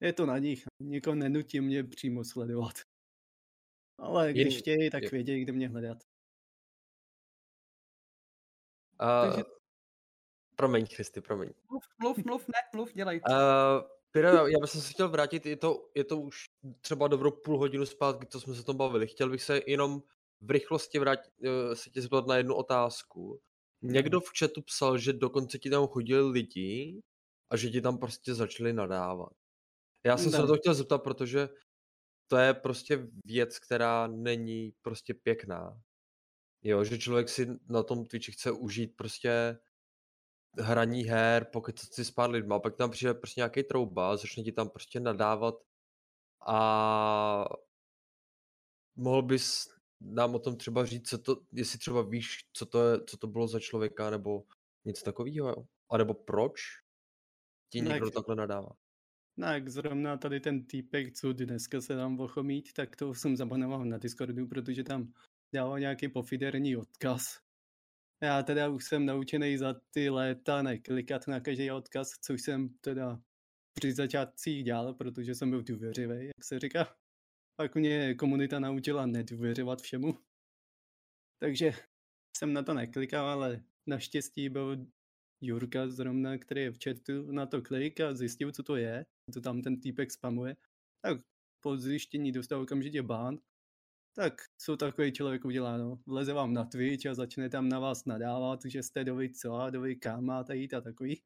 je 0.00 0.12
to 0.12 0.26
na 0.26 0.38
nich. 0.38 0.64
Nikoho 0.82 1.14
nenutí 1.16 1.60
mě 1.60 1.84
přímo 1.84 2.24
sledovat. 2.24 2.93
Ale 3.98 4.32
když 4.32 4.54
Jen- 4.54 4.58
chtějí, 4.60 4.90
tak 4.90 5.10
vědějí, 5.12 5.42
kde 5.42 5.52
mě 5.52 5.68
hledat. 5.68 5.98
Uh, 9.02 9.30
Takže- 9.30 9.44
Promiň, 10.56 10.86
Christy, 10.86 11.20
promiň. 11.20 11.50
Mluv, 11.70 11.84
mluv, 11.98 12.18
mluv, 12.24 12.48
ne, 12.48 12.60
mluv, 12.74 12.92
dělej. 12.94 13.20
Uh, 13.30 13.34
Piro, 14.10 14.46
já 14.46 14.58
bych 14.60 14.70
se 14.70 14.92
chtěl 14.92 15.08
vrátit, 15.08 15.46
je 15.46 15.56
to, 15.56 15.90
je 15.94 16.04
to 16.04 16.20
už 16.20 16.50
třeba 16.80 17.08
dobrou 17.08 17.30
půl 17.30 17.58
hodinu 17.58 17.86
zpátky, 17.86 18.26
co 18.26 18.40
jsme 18.40 18.54
se 18.54 18.64
tom 18.64 18.76
bavili. 18.76 19.06
Chtěl 19.06 19.30
bych 19.30 19.42
se 19.42 19.60
jenom 19.66 20.02
v 20.40 20.50
rychlosti 20.50 20.98
vrátit, 20.98 21.32
uh, 21.38 21.74
se 21.74 21.90
tě 21.90 22.02
zeptat 22.02 22.26
na 22.26 22.36
jednu 22.36 22.54
otázku. 22.54 23.40
Někdo 23.82 24.20
v 24.20 24.30
chatu 24.38 24.62
psal, 24.62 24.98
že 24.98 25.12
dokonce 25.12 25.58
ti 25.58 25.70
tam 25.70 25.86
chodili 25.86 26.30
lidi 26.30 27.00
a 27.50 27.56
že 27.56 27.70
ti 27.70 27.80
tam 27.80 27.98
prostě 27.98 28.34
začali 28.34 28.72
nadávat. 28.72 29.32
Já 30.06 30.16
jsem 30.16 30.30
se 30.30 30.36
Ne. 30.36 30.40
na 30.42 30.46
to 30.46 30.56
chtěl 30.56 30.74
zeptat, 30.74 30.98
protože 30.98 31.48
to 32.26 32.36
je 32.36 32.54
prostě 32.54 33.08
věc, 33.24 33.58
která 33.58 34.06
není 34.06 34.72
prostě 34.82 35.14
pěkná. 35.14 35.82
Jo, 36.62 36.84
že 36.84 36.98
člověk 36.98 37.28
si 37.28 37.46
na 37.68 37.82
tom 37.82 38.04
Twitchi 38.04 38.32
chce 38.32 38.52
užít 38.52 38.96
prostě 38.96 39.58
hraní 40.58 41.02
her, 41.04 41.46
pokud 41.52 41.78
si 41.78 42.04
s 42.04 42.10
pár 42.10 42.30
lidma, 42.30 42.58
pak 42.60 42.76
tam 42.76 42.90
přijde 42.90 43.14
prostě 43.14 43.40
nějaký 43.40 43.62
trouba, 43.62 44.16
začne 44.16 44.42
ti 44.42 44.52
tam 44.52 44.68
prostě 44.70 45.00
nadávat 45.00 45.54
a 46.46 47.44
mohl 48.96 49.22
bys 49.22 49.68
nám 50.00 50.34
o 50.34 50.38
tom 50.38 50.56
třeba 50.56 50.86
říct, 50.86 51.08
co 51.08 51.18
to, 51.18 51.36
jestli 51.52 51.78
třeba 51.78 52.02
víš, 52.02 52.38
co 52.52 52.66
to, 52.66 52.88
je, 52.88 53.04
co 53.04 53.16
to 53.16 53.26
bylo 53.26 53.48
za 53.48 53.60
člověka, 53.60 54.10
nebo 54.10 54.44
něco 54.84 55.04
takového, 55.04 55.66
a 55.90 55.96
nebo 55.98 56.14
proč 56.14 56.60
ti 57.72 57.82
Tak- 57.82 57.88
někdo 57.88 58.10
takhle 58.10 58.36
nadává. 58.36 58.70
No 59.36 59.46
jak 59.46 59.68
zrovna 59.68 60.16
tady 60.16 60.40
ten 60.40 60.66
týpek, 60.66 61.12
co 61.12 61.32
dneska 61.32 61.80
se 61.80 61.94
dám 61.94 62.20
ochomít, 62.20 62.72
tak 62.72 62.96
to 62.96 63.14
jsem 63.14 63.36
zabanoval 63.36 63.84
na 63.84 63.98
Discordu, 63.98 64.46
protože 64.46 64.84
tam 64.84 65.12
dával 65.54 65.80
nějaký 65.80 66.08
pofiderní 66.08 66.76
odkaz. 66.76 67.40
Já 68.22 68.42
teda 68.42 68.68
už 68.68 68.84
jsem 68.84 69.06
naučený 69.06 69.58
za 69.58 69.74
ty 69.90 70.10
léta 70.10 70.62
neklikat 70.62 71.28
na 71.28 71.40
každý 71.40 71.70
odkaz, 71.70 72.10
což 72.20 72.42
jsem 72.42 72.68
teda 72.68 73.22
při 73.74 73.92
začátcích 73.92 74.64
dělal, 74.64 74.94
protože 74.94 75.34
jsem 75.34 75.50
byl 75.50 75.62
důvěřivý, 75.62 76.26
jak 76.26 76.44
se 76.44 76.58
říká. 76.58 76.96
Pak 77.56 77.74
mě 77.74 78.14
komunita 78.14 78.58
naučila 78.58 79.06
nedůvěřovat 79.06 79.82
všemu. 79.82 80.18
Takže 81.38 81.72
jsem 82.36 82.52
na 82.52 82.62
to 82.62 82.74
neklikal, 82.74 83.28
ale 83.28 83.64
naštěstí 83.86 84.48
byl 84.48 84.86
Jurka 85.40 85.88
zrovna, 85.88 86.38
který 86.38 86.60
je 86.60 86.70
v 86.70 86.78
chatu, 86.84 87.32
na 87.32 87.46
to 87.46 87.62
klik 87.62 88.00
a 88.00 88.14
zjistil, 88.14 88.52
co 88.52 88.62
to 88.62 88.76
je, 88.76 89.06
co 89.32 89.40
tam 89.40 89.62
ten 89.62 89.80
týpek 89.80 90.10
spamuje, 90.10 90.56
tak 91.00 91.18
po 91.60 91.76
zjištění 91.76 92.32
dostal 92.32 92.62
okamžitě 92.62 93.02
ban. 93.02 93.38
Tak 94.16 94.34
co 94.58 94.76
takový 94.76 95.12
člověk 95.12 95.44
udělá, 95.44 95.76
no? 95.76 95.98
Vleze 96.06 96.32
vám 96.32 96.54
na 96.54 96.64
Twitch 96.64 97.06
a 97.06 97.14
začne 97.14 97.50
tam 97.50 97.68
na 97.68 97.78
vás 97.78 98.04
nadávat, 98.04 98.60
že 98.64 98.82
jste 98.82 99.04
dovi 99.04 99.30
co 99.34 99.54
a 99.54 99.70
dovi 99.70 99.96
kam 99.96 100.24
máte 100.24 100.56
jít 100.56 100.74
a 100.74 100.80
takový. 100.80 101.22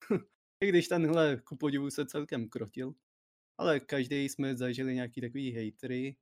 I 0.64 0.68
když 0.68 0.88
tenhle 0.88 1.40
ku 1.44 1.56
podivu 1.56 1.90
se 1.90 2.06
celkem 2.06 2.48
krotil. 2.48 2.94
Ale 3.58 3.80
každý 3.80 4.24
jsme 4.28 4.56
zažili 4.56 4.94
nějaký 4.94 5.20
takový 5.20 5.52
hejtery, 5.52 6.16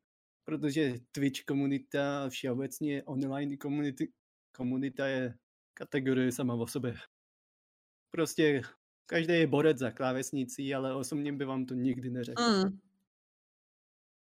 protože 0.45 0.95
Twitch 1.13 1.45
komunita 1.45 2.25
a 2.25 2.29
všeobecně 2.29 3.03
online 3.05 3.57
komunity, 3.57 4.13
komunita 4.57 5.07
je 5.07 5.35
kategorie 5.75 6.33
sama 6.33 6.55
o 6.55 6.67
sobě. 6.67 6.95
Prostě 8.11 8.63
každý 9.09 9.33
je 9.35 9.47
borec 9.47 9.79
za 9.79 9.91
klávesnicí, 9.91 10.75
ale 10.75 10.95
osobně 10.95 11.33
by 11.33 11.45
vám 11.45 11.67
to 11.67 11.75
nikdy 11.75 12.11
neřekl. 12.11 12.43
Mm. 12.43 12.79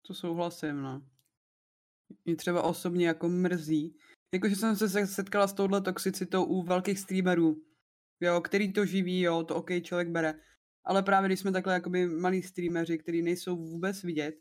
To 0.06 0.14
souhlasím, 0.14 0.82
no. 0.82 1.06
Mě 2.24 2.36
třeba 2.36 2.62
osobně 2.62 3.06
jako 3.06 3.28
mrzí, 3.28 3.96
jakože 4.34 4.56
jsem 4.56 4.76
se 4.76 4.88
se- 4.88 5.06
setkala 5.06 5.46
s 5.46 5.52
touhle 5.52 5.80
toxicitou 5.80 6.44
u 6.44 6.62
velkých 6.62 6.98
streamerů, 6.98 7.62
jo, 8.20 8.40
který 8.40 8.72
to 8.72 8.86
živí, 8.86 9.20
jo, 9.20 9.44
to 9.44 9.56
OK, 9.56 9.70
člověk 9.82 10.08
bere, 10.08 10.34
ale 10.84 11.02
právě 11.02 11.28
když 11.28 11.40
jsme 11.40 11.52
takhle 11.52 11.74
jakoby 11.74 12.06
malí 12.06 12.42
streameři, 12.42 12.98
který 12.98 13.22
nejsou 13.22 13.56
vůbec 13.56 14.02
vidět, 14.02 14.34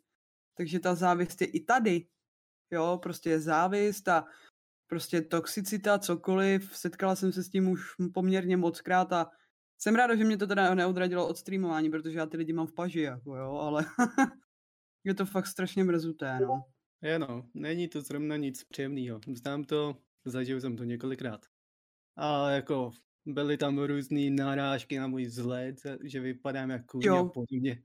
takže 0.57 0.79
ta 0.79 0.95
závist 0.95 1.41
je 1.41 1.47
i 1.47 1.59
tady, 1.59 2.07
jo, 2.71 2.99
prostě 3.03 3.29
je 3.29 3.39
závist 3.39 4.07
a 4.07 4.25
prostě 4.87 5.21
toxicita, 5.21 5.99
cokoliv, 5.99 6.77
setkala 6.77 7.15
jsem 7.15 7.31
se 7.31 7.43
s 7.43 7.49
tím 7.49 7.69
už 7.69 7.81
poměrně 8.13 8.57
moc 8.57 8.81
krát 8.81 9.13
a 9.13 9.31
jsem 9.77 9.95
ráda, 9.95 10.15
že 10.15 10.23
mě 10.23 10.37
to 10.37 10.47
teda 10.47 10.75
neodradilo 10.75 11.27
od 11.27 11.37
streamování, 11.37 11.89
protože 11.89 12.17
já 12.17 12.25
ty 12.25 12.37
lidi 12.37 12.53
mám 12.53 12.67
v 12.67 12.73
paži, 12.73 13.01
jako 13.01 13.35
jo, 13.35 13.51
ale 13.51 13.85
je 15.03 15.13
to 15.13 15.25
fakt 15.25 15.47
strašně 15.47 15.83
mrzuté, 15.83 16.39
no. 16.39 16.63
Je 17.01 17.19
no, 17.19 17.49
není 17.53 17.87
to 17.87 18.01
zrovna 18.01 18.37
nic 18.37 18.63
příjemného. 18.63 19.19
Znám 19.35 19.63
to, 19.63 19.97
zažil 20.25 20.61
jsem 20.61 20.77
to 20.77 20.83
několikrát. 20.83 21.45
A 22.17 22.49
jako 22.49 22.91
byly 23.25 23.57
tam 23.57 23.79
různé 23.79 24.29
narážky 24.29 24.99
na 24.99 25.07
můj 25.07 25.25
vzhled, 25.25 25.75
že 26.03 26.19
vypadám 26.19 26.69
jako 26.69 26.85
kůň 26.87 27.03
a 27.03 27.07
Jo. 27.07 27.29
podobně. 27.33 27.83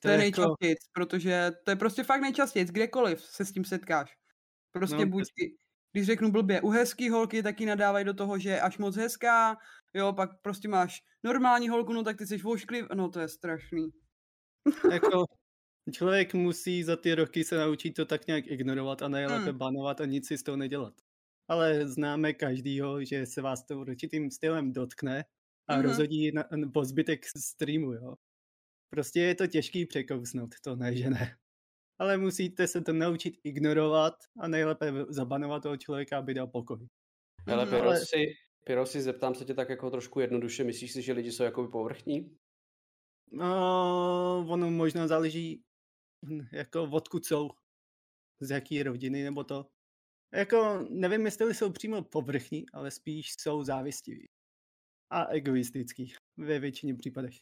To 0.00 0.08
je 0.08 0.12
jako- 0.14 0.20
nejčastěji, 0.22 0.74
protože 0.92 1.52
to 1.64 1.70
je 1.70 1.76
prostě 1.76 2.04
fakt 2.04 2.20
nejčastěji, 2.20 2.64
kdekoliv 2.64 3.20
se 3.20 3.44
s 3.44 3.52
tím 3.52 3.64
setkáš. 3.64 4.16
Prostě 4.72 4.96
No, 4.96 5.06
buď. 5.06 5.24
Když 5.94 6.06
řeknu 6.06 6.30
blbě, 6.32 6.60
u 6.60 6.70
hezký 6.70 7.10
holky 7.10 7.42
taky 7.42 7.66
nadávají 7.66 8.04
do 8.04 8.14
toho, 8.14 8.38
že 8.38 8.50
je 8.50 8.60
až 8.60 8.78
moc 8.78 8.96
hezká, 8.96 9.56
jo, 9.94 10.12
pak 10.12 10.30
prostě 10.42 10.68
máš 10.68 11.02
normální 11.24 11.68
holku, 11.68 11.92
no 11.92 12.02
tak 12.04 12.18
ty 12.18 12.26
jsi 12.26 12.36
vošklivý, 12.38 12.88
no 12.94 13.08
to 13.10 13.20
je 13.20 13.28
strašný. 13.28 13.90
jako 14.92 15.24
člověk 15.92 16.34
musí 16.34 16.82
za 16.84 16.96
ty 16.96 17.14
roky 17.14 17.44
se 17.44 17.56
naučit 17.58 17.92
to 17.94 18.04
tak 18.06 18.26
nějak 18.26 18.46
ignorovat 18.46 19.02
a 19.02 19.08
nejlépe 19.08 19.52
Mm. 19.52 19.58
banovat 19.58 20.00
a 20.00 20.04
nic 20.06 20.26
si 20.28 20.38
z 20.38 20.42
toho 20.42 20.56
nedělat. 20.56 20.94
Ale 21.48 21.88
známe 21.88 22.32
každýho, 22.32 23.04
že 23.04 23.26
se 23.26 23.42
vás 23.42 23.64
to 23.66 23.78
určitým 23.80 24.30
stylem 24.30 24.72
dotkne 24.72 25.24
a 25.68 25.74
Mhm. 25.76 25.82
rozhodí 25.84 26.32
na, 26.32 26.44
na- 26.56 26.70
po 26.74 26.84
zbytek 26.84 27.26
streamu, 27.38 27.92
jo. 27.92 28.14
Prostě 28.90 29.20
je 29.20 29.34
to 29.34 29.46
těžký 29.46 29.86
překousnout, 29.86 30.54
to 30.64 30.76
ne, 30.76 30.96
že 30.96 31.10
ne. 31.10 31.36
Ale 31.98 32.16
musíte 32.18 32.68
se 32.68 32.80
to 32.80 32.92
naučit 32.92 33.34
ignorovat 33.44 34.14
a 34.40 34.48
nejlépe 34.48 34.92
zabanovat 35.08 35.62
toho 35.62 35.76
člověka, 35.76 36.18
aby 36.18 36.34
dal 36.34 36.46
pokoj. 36.46 36.86
Hele, 37.48 37.66
Mhm. 37.66 37.74
Ale- 37.74 38.00
si, 38.06 38.26
Piro, 38.66 38.86
si 38.86 39.02
zeptám 39.02 39.34
se 39.34 39.44
tě 39.44 39.54
tak 39.54 39.68
jako 39.68 39.90
trošku 39.90 40.20
jednoduše, 40.20 40.64
myslíš 40.64 40.92
si, 40.92 41.02
že 41.02 41.12
lidi 41.12 41.32
jsou 41.32 41.42
jakoby 41.44 41.68
povrchní? 41.68 42.36
No, 43.32 44.46
ono 44.48 44.70
možná 44.70 45.06
záleží, 45.08 45.62
hm, 46.26 46.46
jako 46.52 46.82
odkud 46.92 47.26
jsou, 47.26 47.50
z 48.40 48.50
jaký 48.50 48.82
rodiny 48.82 49.22
nebo 49.24 49.44
to. 49.44 49.66
Jako, 50.34 50.86
nevím, 50.90 51.26
jestli 51.26 51.54
jsou 51.54 51.72
přímo 51.72 52.04
povrchní, 52.04 52.66
ale 52.72 52.90
spíš 52.90 53.32
jsou 53.40 53.64
závistiví. 53.64 54.28
A 55.10 55.24
egoistický 55.26 56.14
ve 56.36 56.58
většině 56.58 56.94
případech. 56.96 57.34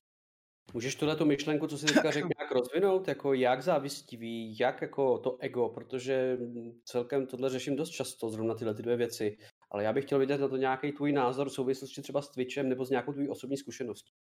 Můžeš 0.74 0.94
tuhle 0.94 1.16
tu 1.16 1.24
myšlenku, 1.24 1.66
co 1.66 1.78
jsi 1.78 1.86
teďka 1.86 2.10
řekl, 2.10 2.28
nějak 2.38 2.52
rozvinout, 2.52 3.08
jako 3.08 3.34
jak 3.34 3.62
závistivý, 3.62 4.58
jak 4.58 4.82
jako 4.82 5.18
to 5.18 5.36
ego, 5.40 5.68
protože 5.68 6.36
mm, 6.40 6.80
celkem 6.84 7.26
tohle 7.26 7.50
řeším 7.50 7.76
dost 7.76 7.90
často, 7.90 8.30
zrovna 8.30 8.54
tyhle 8.54 8.74
ty 8.74 8.82
dvě 8.82 8.96
věci, 8.96 9.38
ale 9.70 9.84
já 9.84 9.92
bych 9.92 10.04
chtěl 10.04 10.18
vidět 10.18 10.40
na 10.40 10.48
to 10.48 10.56
nějaký 10.56 10.92
tvůj 10.92 11.12
názor 11.12 11.48
v 11.48 11.52
souvislosti 11.52 12.02
třeba 12.02 12.22
s 12.22 12.30
Twitchem 12.30 12.68
nebo 12.68 12.84
s 12.84 12.90
nějakou 12.90 13.12
tvůj 13.12 13.28
osobní 13.30 13.56
zkušeností. 13.56 14.12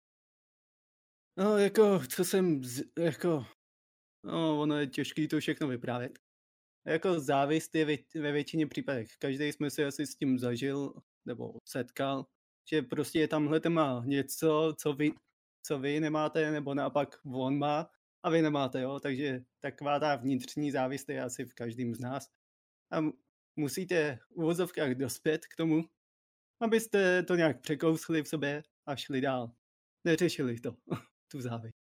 No, 1.38 1.58
jako, 1.58 2.00
co 2.16 2.26
jsem, 2.26 2.64
z, 2.64 2.84
jako, 3.00 3.46
no, 4.24 4.62
ono 4.62 4.78
je 4.78 4.88
těžký 4.88 5.28
to 5.28 5.40
všechno 5.40 5.68
vyprávět. 5.68 6.20
Jako 6.86 7.20
závist 7.20 7.76
je 7.76 7.86
ve, 7.86 7.96
ve 8.22 8.32
většině 8.32 8.68
případech. 8.68 9.08
Každý 9.20 9.46
jsme 9.46 9.70
se 9.70 9.86
asi 9.86 10.08
s 10.08 10.16
tím 10.16 10.40
zažil, 10.40 10.94
nebo 11.26 11.54
setkal, 11.68 12.26
že 12.72 12.82
prostě 12.82 13.20
je 13.20 13.28
tamhle 13.28 13.62
má 13.70 14.04
něco, 14.06 14.74
co 14.78 14.94
vy, 14.94 15.12
co 15.64 15.80
vy 15.80 16.00
nemáte, 16.00 16.52
nebo 16.52 16.74
naopak 16.74 17.20
on 17.34 17.58
má 17.58 17.90
a 18.24 18.30
vy 18.30 18.42
nemáte, 18.42 18.82
jo. 18.82 19.00
Takže 19.00 19.44
taková 19.60 20.00
ta 20.00 20.16
vnitřní 20.16 20.72
závist 20.72 21.10
je 21.10 21.24
asi 21.24 21.46
v 21.46 21.54
každém 21.54 21.96
z 21.96 22.00
nás. 22.00 22.30
A 22.92 23.00
musíte 23.56 24.20
v 24.30 24.32
uvozovkách 24.32 24.92
dospět 24.92 25.46
k 25.46 25.56
tomu, 25.56 25.84
abyste 26.62 27.24
to 27.24 27.36
nějak 27.36 27.62
překousli 27.62 28.24
v 28.24 28.28
sobě 28.28 28.64
a 28.86 28.96
šli 28.96 29.22
dál. 29.22 29.52
Neřešili 30.04 30.60
to, 30.60 30.76
tu 31.32 31.42
závist. 31.42 31.76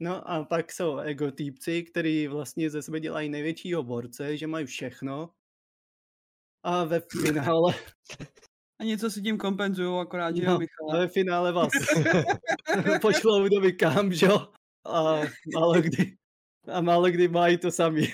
No 0.00 0.30
a 0.30 0.44
pak 0.44 0.72
jsou 0.72 0.98
egotýpci, 0.98 1.82
který 1.82 2.28
vlastně 2.28 2.70
ze 2.70 2.82
sebe 2.82 3.00
dělají 3.00 3.28
největšího 3.28 3.82
borce, 3.82 4.36
že 4.36 4.46
mají 4.46 4.66
všechno. 4.66 5.34
A 6.62 6.84
ve 6.84 7.00
finále, 7.00 7.74
A 8.78 8.84
něco 8.84 9.10
si 9.10 9.22
tím 9.22 9.38
kompenzují, 9.38 10.00
akorát, 10.00 10.36
že 10.36 10.42
jo, 10.42 10.50
no, 10.50 10.58
Michale. 10.58 10.98
ve 10.98 11.08
finále 11.08 11.52
vás 11.52 11.68
pošlou 13.00 13.48
do 13.48 13.60
kam, 13.78 14.12
že 14.12 14.26
jo? 14.26 14.52
A 14.84 15.20
málo 15.54 15.82
kdy, 15.82 16.16
a 16.72 16.80
málo 16.80 17.10
kdy 17.10 17.28
mají 17.28 17.58
to 17.58 17.70
sami. 17.70 18.12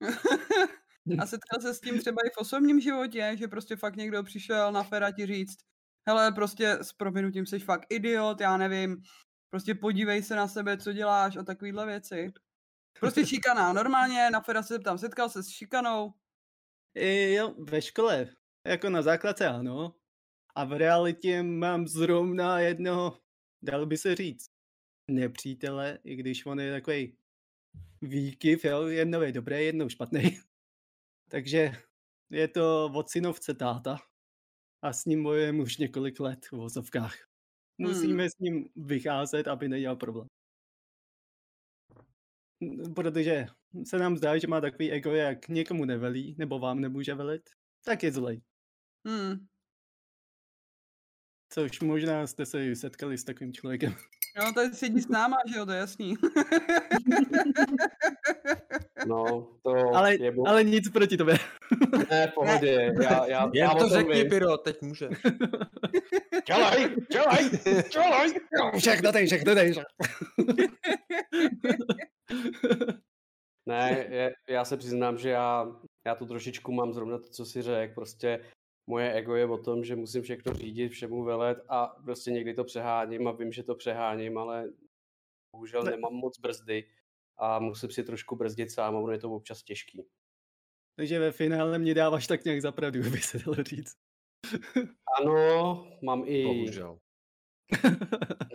A 1.18 1.26
setkal 1.26 1.60
se 1.60 1.74
s 1.74 1.80
tím 1.80 1.98
třeba 1.98 2.22
i 2.26 2.30
v 2.30 2.38
osobním 2.38 2.80
životě, 2.80 3.32
že 3.38 3.48
prostě 3.48 3.76
fakt 3.76 3.96
někdo 3.96 4.22
přišel 4.22 4.72
na 4.72 4.82
fera 4.82 5.10
ti 5.10 5.26
říct, 5.26 5.56
hele, 6.08 6.32
prostě 6.32 6.70
s 6.70 6.92
prominutím 6.92 7.46
jsi 7.46 7.58
fakt 7.58 7.86
idiot, 7.90 8.40
já 8.40 8.56
nevím, 8.56 8.96
prostě 9.50 9.74
podívej 9.74 10.22
se 10.22 10.36
na 10.36 10.48
sebe, 10.48 10.78
co 10.78 10.92
děláš 10.92 11.36
a 11.36 11.42
takovýhle 11.42 11.86
věci. 11.86 12.32
Prostě 13.00 13.26
šikana, 13.26 13.72
normálně 13.72 14.30
na 14.30 14.40
fera 14.40 14.62
se 14.62 14.74
zeptám, 14.74 14.98
setkal 14.98 15.28
se 15.28 15.42
s 15.42 15.48
šikanou? 15.48 16.12
I 16.94 17.32
jo, 17.32 17.54
ve 17.58 17.82
škole, 17.82 18.28
jako 18.66 18.90
na 18.90 19.02
základce 19.02 19.46
ano. 19.48 19.94
A 20.56 20.64
v 20.64 20.72
realitě 20.72 21.42
mám 21.42 21.88
zrovna 21.88 22.60
jednoho, 22.60 23.18
dal 23.62 23.86
by 23.86 23.96
se 23.98 24.14
říct, 24.14 24.46
nepřítele, 25.10 25.98
i 26.04 26.16
když 26.16 26.46
on 26.46 26.60
je 26.60 26.72
takový 26.72 27.16
výkyv, 28.02 28.64
jo, 28.64 28.86
jednou 28.86 29.22
je 29.22 29.32
dobrý, 29.32 29.64
jednou 29.66 29.88
špatný. 29.88 30.22
Takže 31.30 31.72
je 32.30 32.48
to 32.48 32.90
od 32.94 33.10
synovce 33.10 33.54
táta. 33.54 33.98
a 34.82 34.92
s 34.92 35.04
ním 35.04 35.22
bojujeme 35.22 35.62
už 35.62 35.76
několik 35.78 36.20
let 36.20 36.46
v 36.46 36.52
vozovkách. 36.52 37.14
Musíme 37.78 38.22
Hmm. 38.22 38.30
s 38.30 38.38
ním 38.40 38.68
vycházet, 38.76 39.48
aby 39.48 39.68
nedělal 39.68 39.96
problém. 39.96 40.28
Protože 42.94 43.46
se 43.84 43.98
nám 43.98 44.16
zdá, 44.16 44.38
že 44.38 44.46
má 44.46 44.60
takový 44.60 44.90
ego, 44.92 45.12
jak 45.12 45.48
někomu 45.48 45.84
nevelí, 45.84 46.34
nebo 46.38 46.58
vám 46.58 46.80
nemůže 46.80 47.14
velit, 47.14 47.42
tak 47.84 48.02
je 48.02 48.12
zlej. 48.12 48.40
Hmm. 49.06 49.46
Což 51.52 51.80
možná 51.80 52.26
jste 52.26 52.46
se 52.46 52.76
setkali 52.76 53.18
s 53.18 53.24
takovým 53.24 53.52
člověkem. 53.52 53.94
Jo, 54.36 54.52
to 54.54 54.60
je 54.60 54.74
sedí 54.74 55.00
s 55.00 55.08
náma, 55.08 55.36
že 55.52 55.58
jo, 55.58 55.66
to 55.66 55.72
je 55.72 55.78
jasný. 55.78 56.14
No, 59.06 59.48
to 59.62 59.70
Ale, 59.94 60.14
je 60.14 60.30
mu... 60.30 60.48
ale 60.48 60.64
nic 60.64 60.88
proti 60.88 61.16
tobě. 61.16 61.34
Ne, 62.10 62.26
v 62.26 62.34
pohodě, 62.34 62.94
já, 63.02 63.26
já, 63.26 63.50
já 63.54 63.74
to 63.74 63.88
řekni. 63.88 64.24
Piro, 64.24 64.58
teď 64.58 64.82
může. 64.82 65.08
Dělej, 66.46 66.96
dělej, 67.12 67.50
dělej. 67.92 68.34
všechno 68.78 69.12
tady, 69.12 69.26
všechno 69.26 69.54
tady. 69.54 69.74
Ne, 73.68 74.06
je, 74.10 74.34
já 74.48 74.64
se 74.64 74.76
přiznám, 74.76 75.18
že 75.18 75.30
já, 75.30 75.66
já 76.06 76.14
tu 76.14 76.26
trošičku 76.26 76.72
mám 76.72 76.92
zrovna 76.92 77.18
to, 77.18 77.28
co 77.28 77.44
si 77.44 77.62
řekl. 77.62 77.94
Prostě 77.94 78.40
moje 78.86 79.12
ego 79.12 79.34
je 79.34 79.46
o 79.46 79.58
tom, 79.58 79.84
že 79.84 79.96
musím 79.96 80.22
všechno 80.22 80.54
řídit, 80.54 80.88
všemu 80.88 81.24
velet 81.24 81.58
a 81.68 81.86
prostě 81.86 82.30
někdy 82.30 82.54
to 82.54 82.64
přeháním 82.64 83.28
a 83.28 83.32
vím, 83.32 83.52
že 83.52 83.62
to 83.62 83.74
přeháním, 83.74 84.38
ale 84.38 84.68
bohužel 85.52 85.82
Ne. 85.82 85.90
nemám 85.90 86.12
moc 86.14 86.38
brzdy 86.40 86.84
a 87.38 87.58
musím 87.58 87.90
si 87.90 88.04
trošku 88.04 88.36
brzdit 88.36 88.70
sám 88.70 88.96
a 88.96 88.98
ono 88.98 89.12
je 89.12 89.18
to 89.18 89.30
občas 89.30 89.62
těžký. 89.62 90.06
Takže 90.96 91.18
ve 91.18 91.32
finále 91.32 91.78
mě 91.78 91.94
dáváš 91.94 92.26
tak 92.26 92.44
nějak 92.44 92.62
zapravdu, 92.62 93.00
by 93.10 93.18
se 93.18 93.38
dalo 93.38 93.56
říct. 93.64 93.96
Ano, 95.20 95.86
mám 96.02 96.22
i... 96.26 96.44
Bohužel. 96.44 96.98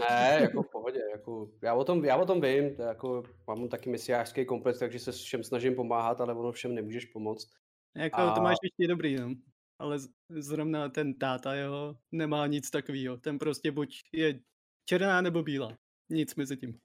Ne, 0.09 0.37
jako 0.41 0.63
v 0.63 0.71
pohodě. 0.71 0.99
Jako, 1.11 1.51
já, 1.63 1.73
o 1.73 1.83
tom, 1.83 2.05
já 2.05 2.17
o 2.17 2.25
tom 2.25 2.41
vím, 2.41 2.75
to 2.75 2.81
jako, 2.81 3.23
mám 3.47 3.67
taky 3.69 3.89
mesiářský 3.89 4.45
komplex, 4.45 4.79
takže 4.79 4.99
se 4.99 5.11
všem 5.11 5.43
snažím 5.43 5.75
pomáhat, 5.75 6.21
ale 6.21 6.33
ono 6.33 6.51
všem 6.51 6.75
nemůžeš 6.75 7.05
pomoct. 7.05 7.49
jako 7.95 8.21
A- 8.21 8.35
to 8.35 8.41
máš 8.41 8.57
ještě 8.63 8.87
dobrý, 8.87 9.15
no. 9.15 9.35
Ale 9.81 9.97
zrovna 10.29 10.89
ten 10.89 11.13
táta, 11.13 11.55
jo, 11.55 11.95
nemá 12.11 12.47
nic 12.47 12.69
takového. 12.69 13.17
Ten 13.17 13.39
prostě 13.39 13.71
buď 13.71 13.99
je 14.13 14.39
černá 14.85 15.21
nebo 15.21 15.43
bílá. 15.43 15.77
Nic 16.09 16.35
mezi 16.35 16.57
tím. 16.57 16.79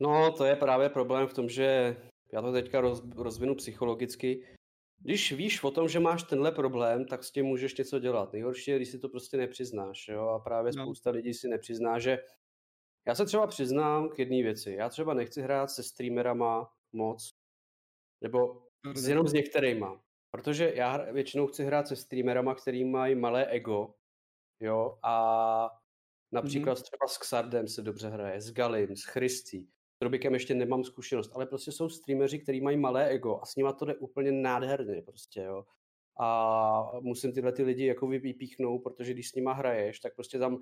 No, 0.00 0.32
to 0.32 0.44
je 0.44 0.56
právě 0.56 0.88
problém 0.88 1.26
v 1.26 1.34
tom, 1.34 1.48
že 1.48 1.96
já 2.32 2.42
to 2.42 2.52
teďka 2.52 2.80
roz, 2.80 3.02
rozvinu 3.16 3.54
psychologicky. 3.54 4.46
Když 5.00 5.32
víš 5.32 5.62
o 5.62 5.70
tom, 5.70 5.88
že 5.88 6.00
máš 6.00 6.22
tenhle 6.22 6.52
problém, 6.52 7.04
tak 7.04 7.24
s 7.24 7.30
tím 7.30 7.46
můžeš 7.46 7.76
něco 7.76 7.98
dělat. 7.98 8.32
Nejhorší 8.32 8.70
je, 8.70 8.76
když 8.76 8.88
si 8.88 8.98
to 8.98 9.08
prostě 9.08 9.36
nepřiznáš. 9.36 10.08
Jo? 10.08 10.28
A 10.28 10.38
právě 10.38 10.72
No. 10.76 10.82
spousta 10.84 11.10
lidí 11.10 11.34
si 11.34 11.48
nepřizná, 11.48 11.98
že 11.98 12.18
já 13.06 13.14
se 13.14 13.26
třeba 13.26 13.46
přiznám 13.46 14.08
k 14.08 14.18
jedné 14.18 14.42
věci. 14.42 14.72
Já 14.72 14.88
třeba 14.88 15.14
nechci 15.14 15.42
hrát 15.42 15.70
se 15.70 15.82
streamerama 15.82 16.72
moc, 16.92 17.30
nebo 18.20 18.62
s, 18.94 19.08
jenom 19.08 19.28
s 19.28 19.32
některýma. 19.32 20.02
Protože 20.30 20.72
já 20.74 21.12
většinou 21.12 21.46
chci 21.46 21.64
hrát 21.64 21.88
se 21.88 21.96
streamerama, 21.96 22.54
který 22.54 22.84
mají 22.84 23.14
malé 23.14 23.46
ego, 23.46 23.94
jo, 24.60 24.98
a 25.02 25.70
například 26.32 26.78
mm-hmm. 26.78 26.82
třeba 26.82 27.06
s 27.08 27.18
Xardem 27.18 27.68
se 27.68 27.82
dobře 27.82 28.08
hraje, 28.08 28.40
s 28.40 28.52
Galim, 28.52 28.96
s 28.96 29.04
Christy, 29.04 29.66
s 29.98 30.02
Robikem 30.02 30.34
ještě 30.34 30.54
nemám 30.54 30.84
zkušenost, 30.84 31.30
ale 31.34 31.46
prostě 31.46 31.72
jsou 31.72 31.88
streameři, 31.88 32.38
kteří 32.38 32.60
mají 32.60 32.76
malé 32.76 33.08
ego 33.08 33.40
a 33.42 33.46
s 33.46 33.56
nima 33.56 33.72
to 33.72 33.84
jde 33.84 33.94
úplně 33.94 34.32
nádherně 34.32 35.02
prostě, 35.02 35.40
jo. 35.40 35.64
A 36.20 37.00
musím 37.00 37.32
tyhle 37.32 37.52
ty 37.52 37.62
lidi 37.62 37.86
jako 37.86 38.06
vy- 38.06 38.18
vypíchnout, 38.18 38.82
protože 38.82 39.12
když 39.12 39.28
s 39.28 39.34
nima 39.34 39.52
hraješ, 39.52 40.00
tak 40.00 40.14
prostě 40.14 40.38
tam 40.38 40.58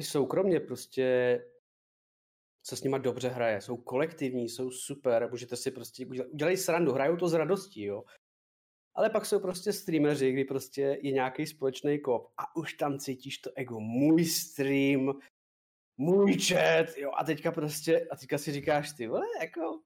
soukromně 0.00 0.60
prostě 0.60 1.38
se 2.66 2.76
s 2.76 2.82
nima 2.82 2.98
dobře 2.98 3.28
hraje, 3.28 3.60
jsou 3.60 3.76
kolektivní, 3.76 4.48
jsou 4.48 4.70
super, 4.70 5.30
můžete 5.30 5.56
si 5.56 5.70
prostě 5.70 6.06
udělat, 6.06 6.28
udělají 6.28 6.56
srandu, 6.56 6.92
hrajou 6.92 7.16
to 7.16 7.28
s 7.28 7.34
radostí, 7.34 7.84
jo. 7.84 8.04
Ale 8.98 9.10
pak 9.10 9.26
jsou 9.26 9.40
prostě 9.40 9.72
streameři, 9.72 10.32
kdy 10.32 10.44
prostě 10.44 10.98
je 11.02 11.12
nějaký 11.12 11.46
společný 11.46 11.98
kop 12.00 12.32
a 12.38 12.56
už 12.56 12.74
tam 12.74 12.98
cítíš 12.98 13.38
to 13.38 13.50
ego, 13.54 13.80
můj 13.80 14.24
stream, 14.24 15.20
můj 15.96 16.38
chat, 16.38 16.86
jo, 16.96 17.10
a 17.16 17.24
teďka 17.24 17.52
prostě, 17.52 18.08
a 18.10 18.16
teďka 18.16 18.38
si 18.38 18.52
říkáš, 18.52 18.92
ty 18.92 19.06
vole, 19.06 19.26
jako, 19.40 19.82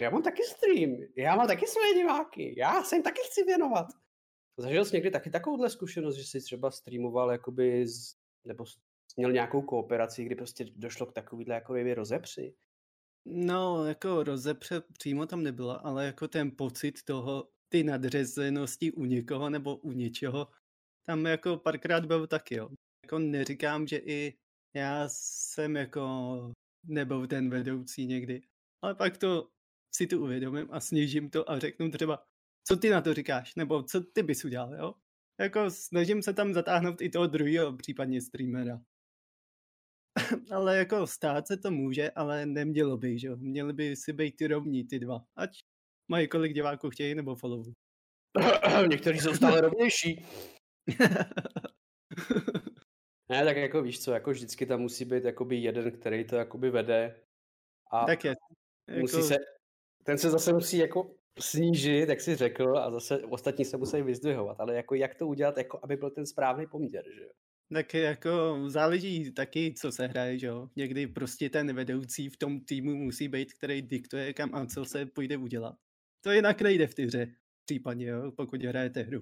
já 0.00 0.10
mám 0.10 0.22
taky 0.22 0.42
stream, 0.42 0.96
já 1.16 1.36
mám 1.36 1.46
taky 1.46 1.66
svoje 1.66 1.94
diváky, 1.94 2.54
já 2.58 2.82
se 2.82 2.96
jim 2.96 3.02
taky 3.02 3.20
chci 3.24 3.44
věnovat. 3.44 3.86
Zažil 4.56 4.84
jsi 4.84 4.96
někdy 4.96 5.10
taky 5.10 5.30
takovouhle 5.30 5.70
zkušenost, 5.70 6.16
že 6.16 6.24
jsi 6.24 6.40
třeba 6.40 6.70
streamoval 6.70 7.32
jakoby, 7.32 7.86
z, 7.86 8.16
nebo 8.44 8.64
měl 9.16 9.32
nějakou 9.32 9.62
kooperaci, 9.62 10.24
kdy 10.24 10.34
prostě 10.34 10.64
došlo 10.64 11.06
k 11.06 11.12
takovýhle 11.12 11.54
jako 11.54 11.74
rozepři? 11.94 12.54
No, 13.24 13.84
jako 13.84 14.22
rozepře 14.22 14.80
přímo 14.80 15.26
tam 15.26 15.42
nebyla, 15.42 15.74
ale 15.74 16.06
jako 16.06 16.28
ten 16.28 16.50
pocit 16.50 17.02
toho, 17.02 17.48
ty 17.76 17.84
nadřazenosti 17.84 18.92
u 18.92 19.04
někoho 19.04 19.50
nebo 19.50 19.76
u 19.76 19.92
něčeho, 19.92 20.48
tam 21.06 21.26
jako 21.26 21.56
párkrát 21.56 22.06
byl 22.06 22.26
taky, 22.26 22.54
jo. 22.54 22.68
Jako 23.04 23.18
neříkám, 23.18 23.86
že 23.86 23.96
i 23.96 24.38
já 24.74 25.08
jsem 25.08 25.76
jako 25.76 26.52
nebyl 26.84 27.26
ten 27.26 27.50
vedoucí 27.50 28.06
někdy, 28.06 28.42
ale 28.82 28.94
pak 28.94 29.18
to 29.18 29.50
si 29.94 30.06
to 30.06 30.20
uvědomím 30.20 30.68
a 30.70 30.80
snížím 30.80 31.30
to 31.30 31.50
a 31.50 31.58
řeknu 31.58 31.90
třeba, 31.90 32.24
co 32.64 32.76
ty 32.76 32.90
na 32.90 33.00
to 33.00 33.14
říkáš, 33.14 33.54
nebo 33.54 33.82
co 33.82 34.00
ty 34.00 34.22
bys 34.22 34.44
udělal, 34.44 34.74
jo. 34.74 34.94
Jako 35.40 35.70
snažím 35.70 36.22
se 36.22 36.32
tam 36.32 36.54
zatáhnout 36.54 37.00
i 37.00 37.08
toho 37.10 37.26
druhého, 37.26 37.76
případně 37.76 38.20
streamera. 38.20 38.80
ale 40.50 40.76
jako 40.76 41.06
stát 41.06 41.46
se 41.46 41.56
to 41.56 41.70
může, 41.70 42.10
ale 42.10 42.46
nemělo 42.46 42.96
by, 42.96 43.18
že 43.18 43.26
jo. 43.26 43.36
Měli 43.36 43.72
by 43.72 43.96
si 43.96 44.12
být 44.12 44.36
ty 44.36 44.46
rovní, 44.46 44.84
ty 44.84 44.98
dva. 44.98 45.26
Ať 45.36 45.58
mají 46.08 46.28
kolik 46.28 46.52
diváků 46.52 46.90
chtějí 46.90 47.14
nebo 47.14 47.34
followů. 47.34 47.72
Někteří 48.90 49.18
jsou 49.18 49.34
stále 49.34 49.60
rovnější. 49.60 50.26
Ne, 53.28 53.44
tak 53.44 53.56
jako 53.56 53.82
víš 53.82 54.02
co, 54.04 54.12
jako 54.12 54.30
vždycky 54.30 54.66
tam 54.66 54.80
musí 54.80 55.04
být 55.04 55.24
jakoby 55.24 55.56
jeden, 55.56 55.90
který 55.90 56.24
to 56.24 56.36
jakoby 56.36 56.70
vede. 56.70 57.22
A 57.90 58.04
tak 58.04 58.24
je. 58.24 58.34
musí 59.00 59.16
Jako, 59.16 59.28
se, 59.28 59.36
ten 60.04 60.18
se 60.18 60.30
zase 60.30 60.52
musí 60.52 60.78
jako 60.78 61.14
snížit, 61.38 62.08
jak 62.08 62.20
jsi 62.20 62.36
řekl, 62.36 62.78
a 62.78 62.90
zase 62.90 63.18
ostatní 63.18 63.64
se 63.64 63.76
musí 63.76 64.02
vyzdvihovat. 64.02 64.60
Ale 64.60 64.74
jako 64.74 64.94
jak 64.94 65.14
to 65.14 65.26
udělat, 65.26 65.58
jako 65.58 65.80
aby 65.82 65.96
byl 65.96 66.10
ten 66.10 66.26
správný 66.26 66.66
poměr, 66.66 67.04
že 67.14 67.22
jo? 67.22 67.30
tak 67.72 67.94
jako 67.94 68.64
záleží 68.66 69.32
taky, 69.32 69.74
co 69.74 69.92
se 69.92 70.06
hraje, 70.06 70.38
že 70.38 70.46
jo. 70.46 70.68
Někdy 70.76 71.06
prostě 71.06 71.50
ten 71.50 71.74
vedoucí 71.74 72.28
v 72.28 72.36
tom 72.36 72.60
týmu 72.60 72.94
musí 72.94 73.28
být, 73.28 73.52
který 73.52 73.82
diktuje 73.82 74.32
kam 74.32 74.54
a 74.54 74.66
co 74.66 74.84
se 74.84 75.06
půjde 75.06 75.36
udělat. 75.36 75.76
To 76.20 76.32
jinak 76.32 76.62
nejde 76.62 76.86
v 76.86 76.94
té 76.94 77.02
hře, 77.02 77.34
případně, 77.64 78.06
jo, 78.06 78.32
pokud 78.36 78.62
hrajete 78.62 79.02
hru. 79.02 79.20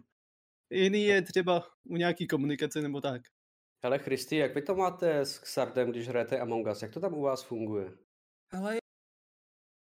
Jiný 0.71 1.05
je 1.05 1.23
třeba 1.23 1.67
u 1.85 1.97
nějaký 1.97 2.27
komunikace 2.27 2.83
nebo 2.83 3.01
tak. 3.01 3.23
Hele 3.85 3.99
Christy, 3.99 4.37
jak 4.37 4.55
vy 4.55 4.63
to 4.63 4.75
máte 4.75 5.21
s 5.21 5.39
Xardem, 5.39 5.91
když 5.91 6.09
hrajete 6.09 6.41
Among 6.41 6.67
Us? 6.67 6.83
Jak 6.83 6.93
to 6.93 7.01
tam 7.01 7.15
u 7.15 7.23
vás 7.23 7.43
funguje? 7.43 7.93
Ale 8.51 8.77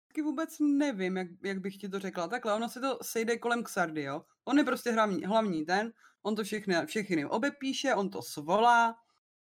taky 0.09 0.23
vůbec 0.23 0.57
nevím, 0.61 1.17
jak, 1.17 1.29
jak 1.45 1.61
bych 1.61 1.77
ti 1.77 1.89
to 1.89 1.99
řekla. 1.99 2.29
Takhle, 2.29 2.55
ono 2.55 2.69
se 2.69 2.81
to 2.81 2.99
sejde 3.03 3.39
kolem 3.39 3.63
Xardy, 3.63 4.03
jo. 4.03 4.25
On 4.45 4.59
je 4.59 4.65
prostě 4.65 4.93
hlavní, 4.93 5.25
hlavní 5.25 5.65
ten, 5.65 5.93
on 6.23 6.37
to 6.37 6.45
všechny, 6.45 6.75
všechny 6.87 7.27
obepíše, 7.27 7.95
on 7.95 8.11
to 8.11 8.23
svolá, 8.23 8.97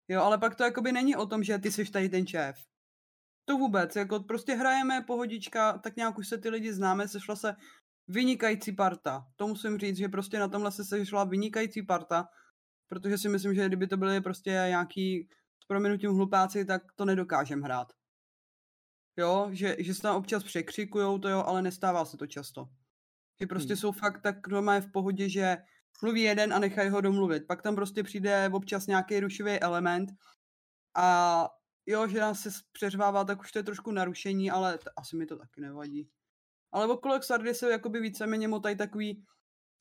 jo, 0.08 0.22
ale 0.22 0.38
pak 0.38 0.54
to 0.54 0.64
jakoby 0.64 0.92
není 0.92 1.16
o 1.16 1.26
tom, 1.26 1.44
že 1.44 1.58
ty 1.58 1.72
jsi 1.72 1.90
tady 1.90 2.08
ten 2.08 2.26
šéf. 2.26 2.56
To 3.48 3.56
vůbec, 3.56 3.96
jako 3.96 4.20
prostě 4.20 4.54
hrajeme 4.54 5.00
pohodička, 5.00 5.78
tak 5.78 5.96
nějak 5.96 6.18
už 6.18 6.28
se 6.28 6.38
ty 6.38 6.48
lidi 6.48 6.72
známe, 6.72 7.08
sešla 7.08 7.36
se 7.36 7.56
vynikající 8.08 8.72
parta. 8.72 9.26
To 9.36 9.48
musím 9.48 9.78
říct, 9.78 9.96
že 9.96 10.08
prostě 10.08 10.38
na 10.38 10.48
tomhle 10.48 10.72
se 10.72 10.84
sešla 10.84 11.24
vynikající 11.24 11.82
parta, 11.82 12.28
protože 12.88 13.18
si 13.18 13.28
myslím, 13.28 13.54
že 13.54 13.66
kdyby 13.66 13.86
to 13.86 13.96
byly 13.96 14.20
prostě 14.20 14.50
nějaký 14.50 15.28
s 15.64 15.66
proměnutím 15.66 16.10
hlupáci, 16.10 16.64
tak 16.64 16.82
to 16.94 17.04
nedokážem 17.04 17.62
hrát. 17.62 17.92
Jo, 19.16 19.48
že, 19.52 19.76
že 19.78 19.94
se 19.94 20.02
tam 20.02 20.16
občas 20.16 20.44
překřikujou, 20.44 21.18
to 21.18 21.28
jo, 21.28 21.42
ale 21.46 21.62
nestává 21.62 22.04
se 22.04 22.16
to 22.16 22.26
často. 22.26 22.68
Že 23.40 23.46
prostě 23.46 23.72
Hmm. 23.72 23.76
jsou 23.76 23.92
fakt 23.92 24.20
tak 24.22 24.36
doma 24.48 24.80
v 24.80 24.92
pohodě, 24.92 25.28
že 25.28 25.56
mluví 26.02 26.22
jeden 26.22 26.52
a 26.52 26.58
nechají 26.58 26.90
ho 26.90 27.00
domluvit. 27.00 27.46
Pak 27.46 27.62
tam 27.62 27.74
prostě 27.74 28.02
přijde 28.02 28.50
občas 28.52 28.86
nějaký 28.86 29.20
rušivý 29.20 29.60
element 29.60 30.10
a 30.96 31.48
jo, 31.86 32.08
že 32.08 32.20
nás 32.20 32.40
se 32.40 32.50
přeřvává, 32.72 33.24
tak 33.24 33.40
už 33.40 33.52
to 33.52 33.58
je 33.58 33.62
trošku 33.62 33.90
narušení, 33.92 34.50
ale 34.50 34.78
t- 34.78 34.90
asi 34.96 35.16
mi 35.16 35.26
to 35.26 35.36
taky 35.38 35.60
nevadí. 35.60 36.10
Ale 36.72 36.86
okolo 36.86 37.18
Xardy 37.20 37.54
se 37.54 37.70
jakoby 37.70 38.00
víceméně 38.00 38.48
motají 38.48 38.76
takový, 38.76 39.24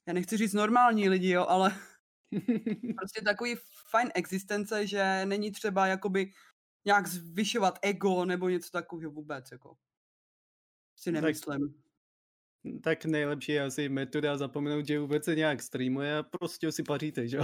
já 0.07 0.13
nechci 0.13 0.37
říct 0.37 0.53
normální 0.53 1.09
lidi, 1.09 1.29
jo, 1.29 1.45
ale 1.49 1.71
prostě 2.97 3.21
takový 3.25 3.55
fajn 3.91 4.11
existence, 4.15 4.87
že 4.87 5.25
není 5.25 5.51
třeba 5.51 5.87
jakoby 5.87 6.31
nějak 6.85 7.07
zvyšovat 7.07 7.79
ego 7.81 8.25
nebo 8.25 8.49
něco 8.49 8.71
takového 8.71 9.11
vůbec, 9.11 9.51
jako. 9.51 9.77
Si 10.99 11.11
Tak- 11.11 11.21
nemyslím. 11.21 11.83
tak 12.83 13.05
nejlepší 13.05 13.51
je 13.51 13.63
asi 13.63 13.89
metoda 13.89 14.37
zapomenout, 14.37 14.87
že 14.87 14.99
vůbec 14.99 15.25
se 15.25 15.35
nějak 15.35 15.61
streamuje 15.61 16.17
a 16.17 16.23
prostě 16.23 16.71
si 16.71 16.83
paříte, 16.83 17.27
že 17.27 17.37
jo? 17.37 17.43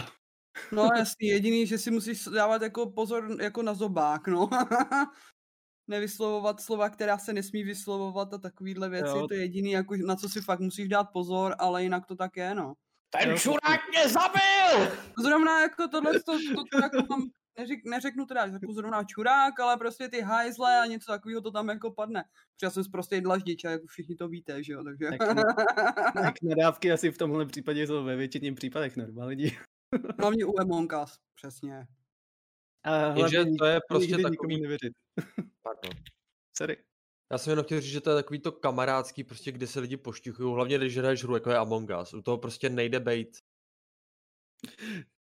No 0.72 0.90
jasný, 0.98 1.28
jediný, 1.28 1.68
že 1.68 1.78
si 1.78 1.92
musíš 1.92 2.24
dávat 2.24 2.62
jako 2.62 2.92
pozor 2.92 3.38
jako 3.42 3.62
na 3.64 3.74
zobák, 3.74 4.28
no. 4.28 4.50
Nevyslovovat 5.88 6.62
slova, 6.62 6.90
která 6.90 7.18
se 7.18 7.34
nesmí 7.34 7.64
vyslovovat 7.64 8.34
a 8.34 8.38
takovýhle 8.38 8.90
věci, 8.90 9.18
Jo. 9.18 9.28
to 9.28 9.34
je 9.34 9.40
jediný, 9.40 9.72
jako, 9.72 9.96
na 10.06 10.16
co 10.16 10.30
si 10.30 10.42
fakt 10.42 10.60
musíš 10.60 10.88
dát 10.88 11.04
pozor, 11.04 11.56
ale 11.60 11.84
jinak 11.84 12.06
to 12.06 12.16
tak 12.16 12.38
je, 12.38 12.56
no. 12.56 12.74
Ten 13.10 13.38
čurák 13.38 13.90
mě 13.90 14.10
zabil! 14.10 14.92
Zrovna 15.24 15.62
jako 15.62 15.88
tohle, 15.88 16.14
to, 16.14 16.20
to, 16.56 16.64
to 16.72 16.84
jako 16.84 16.98
mám, 17.10 17.30
neřek, 17.58 17.80
neřeknu 17.86 18.26
teda 18.26 18.46
jako 18.46 18.74
zrovna 18.74 19.04
čurák, 19.04 19.60
ale 19.60 19.78
prostě 19.78 20.10
ty 20.10 20.22
hajzle 20.22 20.80
a 20.80 20.86
něco 20.86 21.12
takového 21.12 21.42
to 21.42 21.52
tam 21.52 21.70
jako 21.70 21.92
padne. 21.92 22.24
Protože 22.24 22.66
já 22.66 22.70
jsem 22.70 22.84
prostě 22.92 23.22
dlaždič 23.22 23.66
a 23.66 23.70
jako 23.70 23.88
všichni 23.88 24.16
to 24.16 24.28
víte, 24.28 24.64
že 24.64 24.74
jo, 24.74 24.84
takže... 24.84 25.10
Tak, 25.18 25.36
tak 26.14 26.36
nadávky 26.44 26.92
asi 26.92 27.12
v 27.12 27.18
tomhle 27.18 27.46
případě 27.46 27.88
jsou 27.88 28.04
ve 28.04 28.16
většině 28.16 28.54
případech 28.54 28.98
normální. 28.98 29.52
Hlavně 30.20 30.46
u 30.46 30.60
Among 30.60 30.94
Us, 31.04 31.20
přesně. 31.36 31.88
A 32.84 32.96
Jenže 32.96 33.38
hlavně 33.38 33.58
to 33.58 33.66
je 33.66 33.80
prostě 33.88 34.18
takový... 34.18 34.62
nevěřit. 34.62 34.94
Pardon. 35.62 35.92
Sorry. 36.58 36.78
Já 37.32 37.38
jsem 37.38 37.52
jenom 37.52 37.66
chtěl 37.66 37.82
říct, 37.82 37.92
že 37.92 38.02
to 38.02 38.10
je 38.10 38.16
takový 38.16 38.40
to 38.40 38.52
kamarádský, 38.52 39.24
prostě, 39.24 39.52
kdy 39.52 39.68
se 39.68 39.80
lidi 39.80 39.98
pošťuchují, 39.98 40.56
hlavně 40.56 40.78
když 40.78 40.98
hraješ 40.98 41.24
hru, 41.24 41.34
jako 41.34 41.50
je 41.50 41.58
Among 41.58 41.90
Us. 42.02 42.14
U 42.14 42.22
toho 42.22 42.38
prostě 42.38 42.70
nejde 42.70 43.00
bejt. 43.00 43.38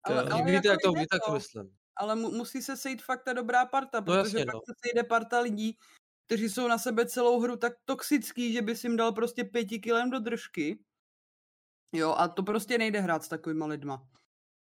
Ale, 0.03 0.23
ale 0.23 0.43
víte, 0.43 0.55
jako 0.55 0.67
jak 0.67 0.81
to, 0.83 0.91
víte, 0.91 1.15
jak 1.15 1.25
to 1.25 1.33
myslím. 1.33 1.77
ale 1.95 2.15
mu, 2.15 2.31
musí 2.31 2.61
se 2.61 2.77
sejít 2.77 3.01
fakt 3.03 3.23
ta 3.23 3.33
dobrá 3.33 3.65
parta, 3.65 4.01
protože 4.01 4.17
jasně, 4.17 4.45
pak 4.45 4.53
no. 4.53 4.59
se 4.59 4.73
sejde 4.85 5.03
parta 5.03 5.39
lidí, 5.39 5.77
kteří 6.25 6.49
jsou 6.49 6.67
na 6.67 6.77
sebe 6.77 7.05
celou 7.05 7.39
hru 7.39 7.57
tak 7.57 7.73
toxický, 7.85 8.53
že 8.53 8.61
bys 8.61 8.83
jim 8.83 8.97
dal 8.97 9.11
prostě 9.11 9.43
pěti 9.43 9.79
kilem 9.79 10.09
do 10.09 10.19
držky. 10.19 10.79
Jo, 11.93 12.15
a 12.17 12.27
to 12.27 12.43
prostě 12.43 12.77
nejde 12.77 12.99
hrát 12.99 13.23
s 13.23 13.27
takovýma 13.27 13.65
lidma. 13.65 14.07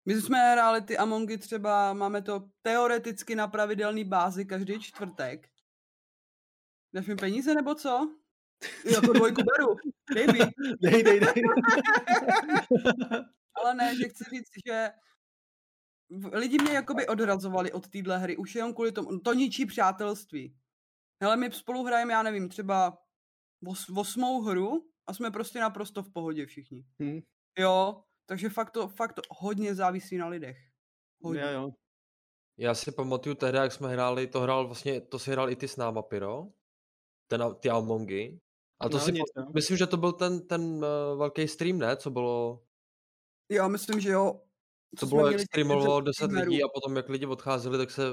My 0.05 0.21
jsme 0.21 0.51
hráli 0.51 0.81
ty 0.81 0.97
Amongy 0.97 1.37
třeba, 1.37 1.93
máme 1.93 2.21
to 2.21 2.49
teoreticky 2.61 3.35
na 3.35 3.47
pravidelný 3.47 4.03
bázi 4.03 4.45
každý 4.45 4.79
čtvrtek. 4.79 5.49
Dáš 6.93 7.07
mi 7.07 7.15
peníze 7.15 7.55
nebo 7.55 7.75
co? 7.75 8.15
Jako 8.93 9.13
dvojku 9.13 9.41
beru, 9.43 9.75
dej 10.13 10.27
mi. 10.27 10.39
Dej, 10.81 11.03
dej, 11.03 11.19
dej. 11.19 11.33
Ale 13.55 13.75
ne, 13.75 13.95
že 13.95 14.09
chci 14.09 14.23
říct, 14.29 14.49
že 14.67 14.89
lidi 16.33 16.57
mě 16.61 16.71
jakoby 16.73 17.07
odrazovali 17.07 17.71
od 17.71 17.87
téhle 17.87 18.17
hry, 18.17 18.37
už 18.37 18.55
jenom 18.55 18.73
kvůli 18.73 18.91
tomu, 18.91 19.19
to 19.19 19.33
ničí 19.33 19.65
přátelství. 19.65 20.55
Hele, 21.23 21.37
my 21.37 21.51
spolu 21.51 21.83
hrajeme, 21.83 22.13
já 22.13 22.23
nevím, 22.23 22.49
třeba 22.49 22.97
os, 23.67 23.89
osmou 23.97 24.41
hru 24.41 24.89
a 25.07 25.13
jsme 25.13 25.31
prostě 25.31 25.59
naprosto 25.59 26.03
v 26.03 26.11
pohodě 26.13 26.45
všichni. 26.45 26.85
Hm, 27.03 27.21
Jo, 27.59 28.03
takže 28.31 28.49
fakt 28.49 28.71
to, 28.71 28.87
fakt 28.87 29.13
to 29.13 29.21
hodně 29.29 29.75
závisí 29.75 30.17
na 30.17 30.27
lidech. 30.27 30.57
Hodně. 31.21 31.41
jo, 31.41 31.47
jo. 31.51 31.69
Já 32.57 32.75
si 32.75 32.91
pamatuju 32.91 33.35
tehdy, 33.35 33.57
jak 33.57 33.71
jsme 33.71 33.87
hráli, 33.89 34.27
to 34.27 34.39
hrál 34.39 34.67
vlastně, 34.67 35.01
to 35.01 35.19
si 35.19 35.31
hrál 35.31 35.49
i 35.49 35.55
ty 35.55 35.67
s 35.67 35.77
náma, 35.77 36.01
Pyro. 36.01 36.47
Ten, 37.27 37.43
ty 37.59 37.69
Amongy. 37.69 38.39
A 38.79 38.89
to 38.89 38.97
No, 38.97 39.03
si, 39.03 39.11
něco. 39.11 39.33
pa- 39.35 39.51
myslím, 39.53 39.77
že 39.77 39.87
to 39.87 39.97
byl 39.97 40.11
ten, 40.11 40.47
ten 40.47 40.61
uh, 40.61 41.19
velký 41.19 41.47
stream, 41.47 41.77
ne? 41.77 41.97
Co 41.97 42.09
bylo, 42.09 42.63
Já 43.49 43.67
myslím, 43.67 43.99
že 43.99 44.09
jo. 44.09 44.41
co 44.97 45.07
jsme 45.07 45.15
bylo, 45.17 45.31
jak 45.31 45.41
streamovalo 45.41 46.01
10 46.01 46.27
10 46.27 46.43
lidí 46.45 46.63
a 46.63 46.67
potom, 46.73 46.95
jak 46.95 47.09
lidi 47.09 47.25
odcházeli, 47.25 47.77
tak 47.77 47.91
se 47.91 48.03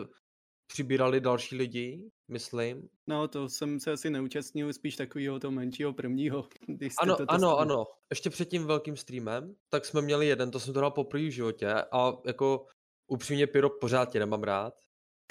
přibírali 0.69 1.21
další 1.21 1.57
lidi, 1.57 2.11
myslím. 2.29 2.89
No, 3.07 3.29
to 3.29 3.49
jsem 3.49 3.81
se 3.81 3.93
asi 3.93 4.11
neúčastnil, 4.11 4.73
spíš 4.73 4.97
takového 4.97 5.41
toho 5.41 5.51
menšího 5.51 5.93
prvního. 5.93 6.49
Když 6.67 6.93
jste 6.93 7.03
Ano, 7.03 7.17
to 7.17 7.23
ano, 7.29 7.39
testovali. 7.39 7.63
ano. 7.63 7.85
Ještě 8.11 8.31
před 8.31 8.49
tím 8.49 8.67
velkým 8.67 8.97
streamem, 8.97 9.55
tak 9.69 9.85
jsme 9.85 10.03
měli 10.03 10.27
jeden, 10.27 10.51
to 10.51 10.61
jsem 10.61 10.75
to 10.75 10.81
dal 10.81 10.91
poprvé 10.91 11.25
v 11.25 11.31
životě 11.31 11.73
a 11.93 12.13
jako 12.27 12.67
upřímně 13.07 13.47
Pyro 13.47 13.71
pořád 13.71 14.13
tě 14.13 14.19
nemám 14.19 14.43
rád. 14.43 14.75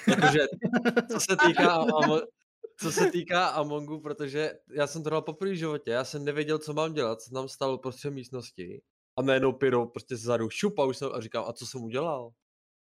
Jakože, 0.08 0.38
co 1.12 1.20
se 1.20 1.36
týká 1.46 1.84
co 2.80 2.92
se 2.92 3.10
týká 3.10 3.46
Amongu, 3.46 4.00
protože 4.00 4.52
já 4.72 4.86
jsem 4.86 5.02
to 5.02 5.10
dal 5.10 5.22
poprvé 5.22 5.52
v 5.52 5.56
životě, 5.56 5.90
já 5.90 6.04
jsem 6.04 6.24
nevěděl, 6.24 6.58
co 6.58 6.72
mám 6.72 6.92
dělat, 6.92 7.22
co 7.22 7.30
tam 7.34 7.48
stalo 7.48 7.78
prostřed 7.78 8.10
místnosti. 8.10 8.82
A 9.16 9.22
najednou 9.22 9.52
Pyro 9.52 9.86
prostě 9.86 10.16
zadu 10.16 10.50
šup 10.50 10.78
a 10.78 10.84
už 10.84 10.96
jsem 10.96 11.10
a 11.12 11.20
říkám, 11.20 11.44
a 11.48 11.52
co 11.52 11.66
jsem 11.66 11.82
udělal? 11.82 12.30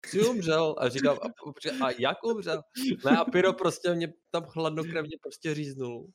Jsi 0.07 0.27
umřel? 0.27 0.75
A 0.77 0.89
říkám, 0.89 1.17
a, 1.23 1.85
a 1.85 1.91
jak 1.99 2.23
umřel? 2.23 2.61
Ne, 3.05 3.17
a 3.17 3.25
Pyro 3.25 3.53
prostě 3.53 3.95
mě 3.95 4.13
tam 4.31 4.43
chladnokrevně 4.43 5.17
prostě 5.21 5.55
říznul. 5.55 6.11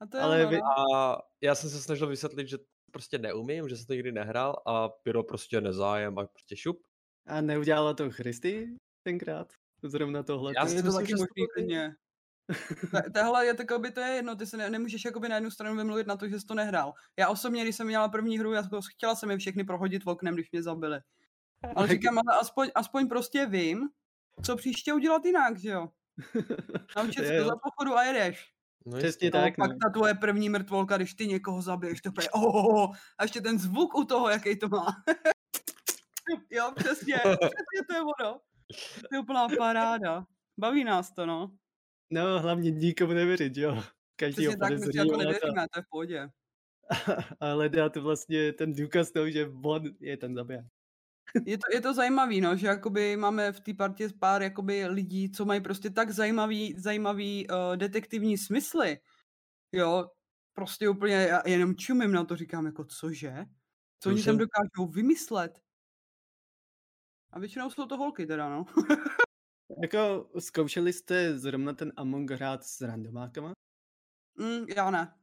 A 0.00 0.06
to 0.06 0.16
je 0.16 0.22
Ale 0.22 0.46
vy- 0.46 0.58
no. 0.58 0.64
A 0.64 1.18
já 1.40 1.54
jsem 1.54 1.70
se 1.70 1.82
snažil 1.82 2.06
vysvětlit, 2.06 2.48
že 2.48 2.58
prostě 2.92 3.18
neumím, 3.18 3.68
že 3.68 3.76
jsem 3.76 3.86
to 3.86 3.92
nikdy 3.92 4.12
nehrál 4.12 4.62
a 4.66 4.88
Pyro 4.88 5.24
prostě 5.24 5.60
nezájem 5.60 6.18
a 6.18 6.26
prostě 6.26 6.56
šup. 6.56 6.80
A 7.26 7.40
neudělala 7.40 7.94
to 7.94 8.10
Christy 8.10 8.76
tenkrát? 9.02 9.52
Zrovna 9.82 10.22
tohle. 10.22 10.52
Já 10.56 10.66
si 10.66 10.82
to 10.82 10.92
taky 10.92 11.14
možný 11.14 11.90
Tahle 13.14 13.46
je 13.46 13.54
takový, 13.54 13.92
to 13.92 14.00
je 14.00 14.08
jedno, 14.08 14.36
ty 14.36 14.46
se 14.46 14.56
ne, 14.56 14.70
nemůžeš 14.70 15.04
jakoby 15.04 15.28
na 15.28 15.34
jednu 15.34 15.50
stranu 15.50 15.76
vymluvit 15.76 16.06
na 16.06 16.16
to, 16.16 16.28
že 16.28 16.40
jsi 16.40 16.46
to 16.46 16.54
nehrál. 16.54 16.92
Já 17.18 17.28
osobně, 17.28 17.62
když 17.62 17.76
jsem 17.76 17.86
měla 17.86 18.08
první 18.08 18.38
hru, 18.38 18.52
já 18.52 18.62
jako 18.62 18.80
chtěla 18.94 19.14
jsem 19.14 19.30
je 19.30 19.38
všechny 19.38 19.64
prohodit 19.64 20.02
oknem, 20.06 20.34
když 20.34 20.52
mě 20.52 20.62
zabili. 20.62 21.00
Ale 21.76 21.88
říkám, 21.88 22.18
ale 22.18 22.40
aspoň, 22.40 22.70
aspoň 22.74 23.08
prostě 23.08 23.46
vím, 23.46 23.88
co 24.42 24.56
příště 24.56 24.92
udělat 24.92 25.24
jinak, 25.24 25.58
že 25.58 25.70
jo? 25.70 25.88
Naučit 26.96 27.26
se 27.26 27.28
to 27.28 27.34
Jo. 27.34 27.44
za 27.44 27.56
pochodu 27.56 27.96
a 27.96 28.04
jedeš. 28.04 28.52
No 28.86 28.98
Přesně 28.98 29.26
jistě. 29.26 29.38
No, 29.38 29.44
tak, 29.44 29.56
pak 29.56 29.70
no. 29.70 29.76
ta 29.82 29.90
tvoje 29.90 30.14
první 30.14 30.48
mrtvolka, 30.48 30.96
když 30.96 31.14
ty 31.14 31.26
někoho 31.26 31.62
zabiješ, 31.62 32.00
to 32.00 32.10
je 32.20 32.30
oh, 32.30 32.56
oh, 32.56 32.66
oh, 32.66 32.96
a 33.18 33.22
ještě 33.22 33.40
ten 33.40 33.58
zvuk 33.58 33.94
u 33.94 34.04
toho, 34.04 34.28
jaký 34.30 34.58
to 34.58 34.68
má. 34.68 34.86
jo, 36.50 36.72
přesně, 36.76 37.14
přesně 37.16 37.80
to 37.88 37.94
je 37.94 38.00
ono. 38.00 38.40
To 39.00 39.16
je 39.16 39.20
úplná 39.20 39.48
paráda. 39.58 40.26
Baví 40.58 40.84
nás 40.84 41.12
to, 41.12 41.26
no. 41.26 41.56
No, 42.10 42.40
hlavně 42.40 42.70
nikomu 42.70 43.12
nevěřit, 43.12 43.56
jo. 43.56 43.82
Každý 44.16 44.42
Přesně 44.42 44.56
tak, 44.56 44.70
my 44.70 44.78
si 44.78 44.96
jako 44.98 45.16
nevěříme, 45.16 45.66
to 45.72 45.78
je 45.78 45.82
v 45.82 45.88
pohodě. 45.90 46.30
a, 47.40 47.46
a 47.46 47.52
hledat 47.52 47.96
vlastně 47.96 48.52
ten 48.52 48.72
důkaz 48.72 49.12
toho, 49.12 49.30
že 49.30 49.48
on 49.64 49.82
je 50.00 50.16
ten 50.16 50.34
zabiják. 50.34 50.66
Je 51.46 51.58
to, 51.58 51.64
je 51.74 51.80
to 51.80 51.94
zajímavý, 51.94 52.40
no, 52.40 52.56
že 52.56 52.66
jakoby 52.66 53.16
máme 53.16 53.52
v 53.52 53.60
té 53.60 53.74
partě 53.74 54.08
pár 54.18 54.42
jakoby 54.42 54.86
lidí, 54.86 55.30
co 55.32 55.44
mají 55.44 55.60
prostě 55.60 55.90
tak 55.90 56.10
zajímavý, 56.10 56.74
zajímavý 56.78 57.46
uh, 57.50 57.76
detektivní 57.76 58.38
smysly. 58.38 58.98
Jo, 59.72 60.10
prostě 60.52 60.88
úplně, 60.88 61.14
já 61.14 61.42
jenom 61.46 61.76
čumím 61.76 62.12
na 62.12 62.24
to, 62.24 62.36
říkám 62.36 62.66
jako 62.66 62.84
cože? 62.84 63.46
Co 64.00 64.08
To 64.08 64.10
oni 64.10 64.22
tam 64.22 64.38
dokážou 64.38 64.86
vymyslet? 64.92 65.60
A 67.30 67.38
většinou 67.38 67.70
jsou 67.70 67.86
to 67.86 67.96
holky 67.96 68.26
teda, 68.26 68.48
no. 68.48 68.64
Jako 69.82 70.30
zkoušeli 70.38 70.92
jste 70.92 71.38
zrovna 71.38 71.72
ten 71.72 71.92
Among 71.96 72.30
hrát 72.30 72.64
s 72.64 72.80
randomákama? 72.80 73.52
mm, 74.36 74.64
já 74.76 74.90
ne. 74.90 75.14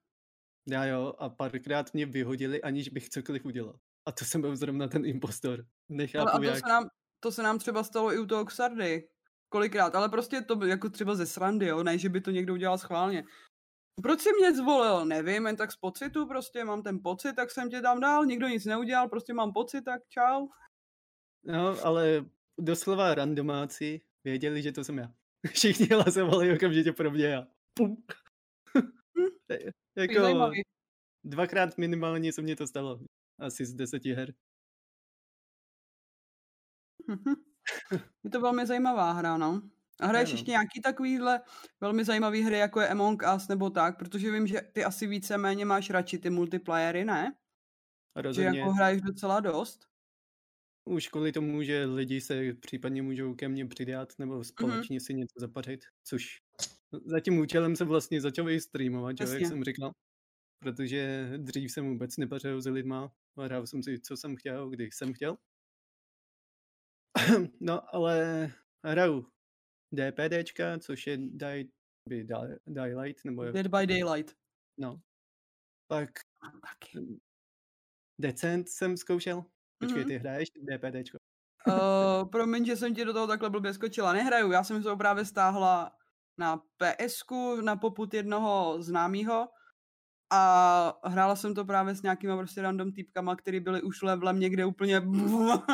Já 0.68 0.86
jo, 0.86 1.14
a 1.18 1.30
párkrát 1.30 1.94
mě 1.94 2.06
vyhodili, 2.06 2.62
aniž 2.62 2.90
bych 2.90 3.10
cokoliv 3.10 3.46
udělal. 3.46 3.80
A 4.08 4.12
to 4.12 4.26
jsem 4.26 4.42
byl 4.42 4.56
zrovna 4.56 4.88
ten 4.88 5.06
impostor. 5.06 5.66
Nechápu 5.90 6.30
Ale 6.30 6.32
a 6.32 6.38
to 6.38 6.44
jak. 6.44 6.56
se, 6.56 6.70
nám, 6.70 6.90
to 7.20 7.32
se 7.32 7.44
nám 7.44 7.60
třeba 7.60 7.84
stalo 7.84 8.14
i 8.14 8.20
u 8.20 8.26
toho 8.26 8.46
Xardy. 8.46 9.08
Kolikrát, 9.50 9.96
ale 9.96 10.10
prostě 10.10 10.42
to 10.42 10.66
jako 10.66 10.90
třeba 10.90 11.16
ze 11.16 11.26
srandy, 11.26 11.66
jo, 11.66 11.84
ne, 11.84 11.98
že 11.98 12.10
by 12.10 12.22
to 12.22 12.32
někdo 12.32 12.54
udělal 12.54 12.78
schválně. 12.78 13.24
Proč 14.02 14.22
jsi 14.22 14.30
mě 14.40 14.54
zvolil? 14.56 15.06
Nevím, 15.06 15.46
jen 15.46 15.56
tak 15.56 15.72
z 15.72 15.76
pocitu 15.76 16.28
prostě, 16.28 16.64
mám 16.64 16.84
ten 16.84 17.00
pocit, 17.04 17.34
tak 17.34 17.52
jsem 17.52 17.70
tě 17.70 17.82
tam 17.82 18.00
dal, 18.00 18.26
nikdo 18.26 18.48
nic 18.48 18.66
neudělal, 18.66 19.10
prostě 19.10 19.34
mám 19.34 19.54
pocit, 19.54 19.82
tak 19.82 20.02
čau. 20.10 20.48
No, 21.44 21.86
ale 21.86 22.26
doslova 22.60 23.16
randomáci 23.16 24.02
věděli, 24.24 24.62
že 24.62 24.72
to 24.72 24.84
jsem 24.84 24.98
já. 24.98 25.14
Všichni 25.52 25.86
hlasovali 25.86 26.56
okamžitě 26.56 26.92
pro 26.92 27.12
mě 27.12 27.38
a 27.38 27.48
pum. 27.74 28.04
Hm, 28.78 29.28
je 29.50 29.72
jako 29.98 30.22
zajímavý. 30.22 30.62
dvakrát 31.24 31.78
minimálně 31.78 32.34
se 32.34 32.42
mně 32.42 32.56
to 32.56 32.68
stalo. 32.68 33.00
Asi 33.40 33.66
z 33.66 33.74
deseti 33.74 34.14
her. 34.14 34.34
Mhm. 37.08 37.36
Je 38.24 38.30
to 38.30 38.42
velmi 38.42 38.66
zajímavá 38.66 39.12
hra, 39.12 39.38
no. 39.38 39.62
A 40.00 40.08
hraješ 40.08 40.30
Ano. 40.30 40.38
ještě 40.38 40.52
nějaký 40.52 40.82
takovýhle 40.82 41.42
velmi 41.82 42.04
zajímavý 42.06 42.42
hry, 42.42 42.58
jako 42.58 42.82
je 42.82 42.88
Among 42.90 43.24
Us 43.36 43.48
nebo 43.48 43.70
tak, 43.70 43.98
protože 44.00 44.32
vím, 44.32 44.48
že 44.48 44.62
ty 44.74 44.84
asi 44.86 45.08
víceméně 45.08 45.66
máš 45.66 45.90
radši 45.90 46.18
ty 46.18 46.30
multiplayery, 46.30 47.06
ne? 47.06 47.36
Že 48.18 48.22
Rozhodně. 48.22 48.60
jako 48.60 48.72
hraješ 48.72 49.02
docela 49.02 49.40
dost. 49.40 49.88
Už 50.86 51.08
kvůli 51.08 51.32
tomu, 51.32 51.64
že 51.64 51.86
lidi 51.86 52.22
se 52.22 52.54
případně 52.54 53.02
můžou 53.02 53.36
ke 53.36 53.50
mně 53.50 53.66
přidat 53.66 54.10
Mhm. 54.20 54.28
nebo 54.30 54.44
společně 54.44 55.00
si 55.00 55.14
něco 55.14 55.34
zapařit, 55.40 55.80
což 56.04 56.26
za 57.06 57.20
tím 57.20 57.38
účelem 57.40 57.76
jsem 57.76 57.88
vlastně 57.88 58.22
začal 58.22 58.50
i 58.50 58.62
streamovat, 58.62 59.18
že, 59.18 59.24
jo, 59.24 59.30
jak 59.32 59.46
jsem 59.46 59.64
říkal. 59.64 59.92
Protože 60.60 61.32
dřív 61.38 61.72
jsem 61.72 61.90
vůbec 61.90 62.18
nepařil 62.18 62.62
s 62.62 62.66
lidma, 62.68 63.12
a 63.38 63.44
hrál 63.44 63.68
jsem 63.68 63.84
si, 63.84 64.00
co 64.00 64.18
jsem 64.18 64.36
chtěl, 64.36 64.70
kdy 64.70 64.92
jsem 64.92 65.14
chtěl. 65.14 65.38
no, 67.62 67.96
ale 67.96 68.48
hraju 68.86 69.28
DPDčka, 69.92 70.80
což 70.80 71.08
je 71.08 71.18
Die, 71.18 71.66
by 72.10 72.24
Die, 72.24 72.60
Die 72.68 72.96
Light, 73.00 73.26
nebo 73.26 73.44
Dead 73.52 73.68
by 73.68 73.88
Daylight. 73.88 74.36
no. 74.78 75.02
Pak 75.88 76.10
taky. 76.62 77.20
Decent 78.22 78.70
jsem 78.70 78.98
zkoušel. 78.98 79.46
Počkej, 79.80 80.00
Mhm. 80.02 80.08
ty 80.08 80.18
hraješ 80.18 80.50
DPDčko. 80.50 81.18
Uh, 81.68 82.30
promiň, 82.30 82.66
že 82.66 82.76
jsem 82.76 82.96
ti 82.96 83.06
do 83.06 83.14
toho 83.14 83.28
takhle 83.28 83.50
blbě 83.50 83.74
skočila. 83.74 84.14
Nehraju, 84.14 84.52
já 84.52 84.64
jsem 84.64 84.84
to 84.84 84.98
právě 84.98 85.26
stáhla 85.26 85.98
na 86.38 86.58
PSku, 86.78 87.62
na 87.62 87.76
poput 87.76 88.14
jednoho 88.14 88.82
známýho 88.84 89.50
a 90.34 91.00
hrála 91.10 91.36
jsem 91.36 91.56
to 91.56 91.66
právě 91.66 91.96
s 91.96 92.02
nějakýma 92.02 92.38
prostě 92.38 92.62
random 92.62 92.92
týpkama, 92.92 93.36
který 93.36 93.60
byli 93.60 93.82
už 93.82 94.02
levelem 94.02 94.40
někde 94.40 94.66
úplně 94.66 95.02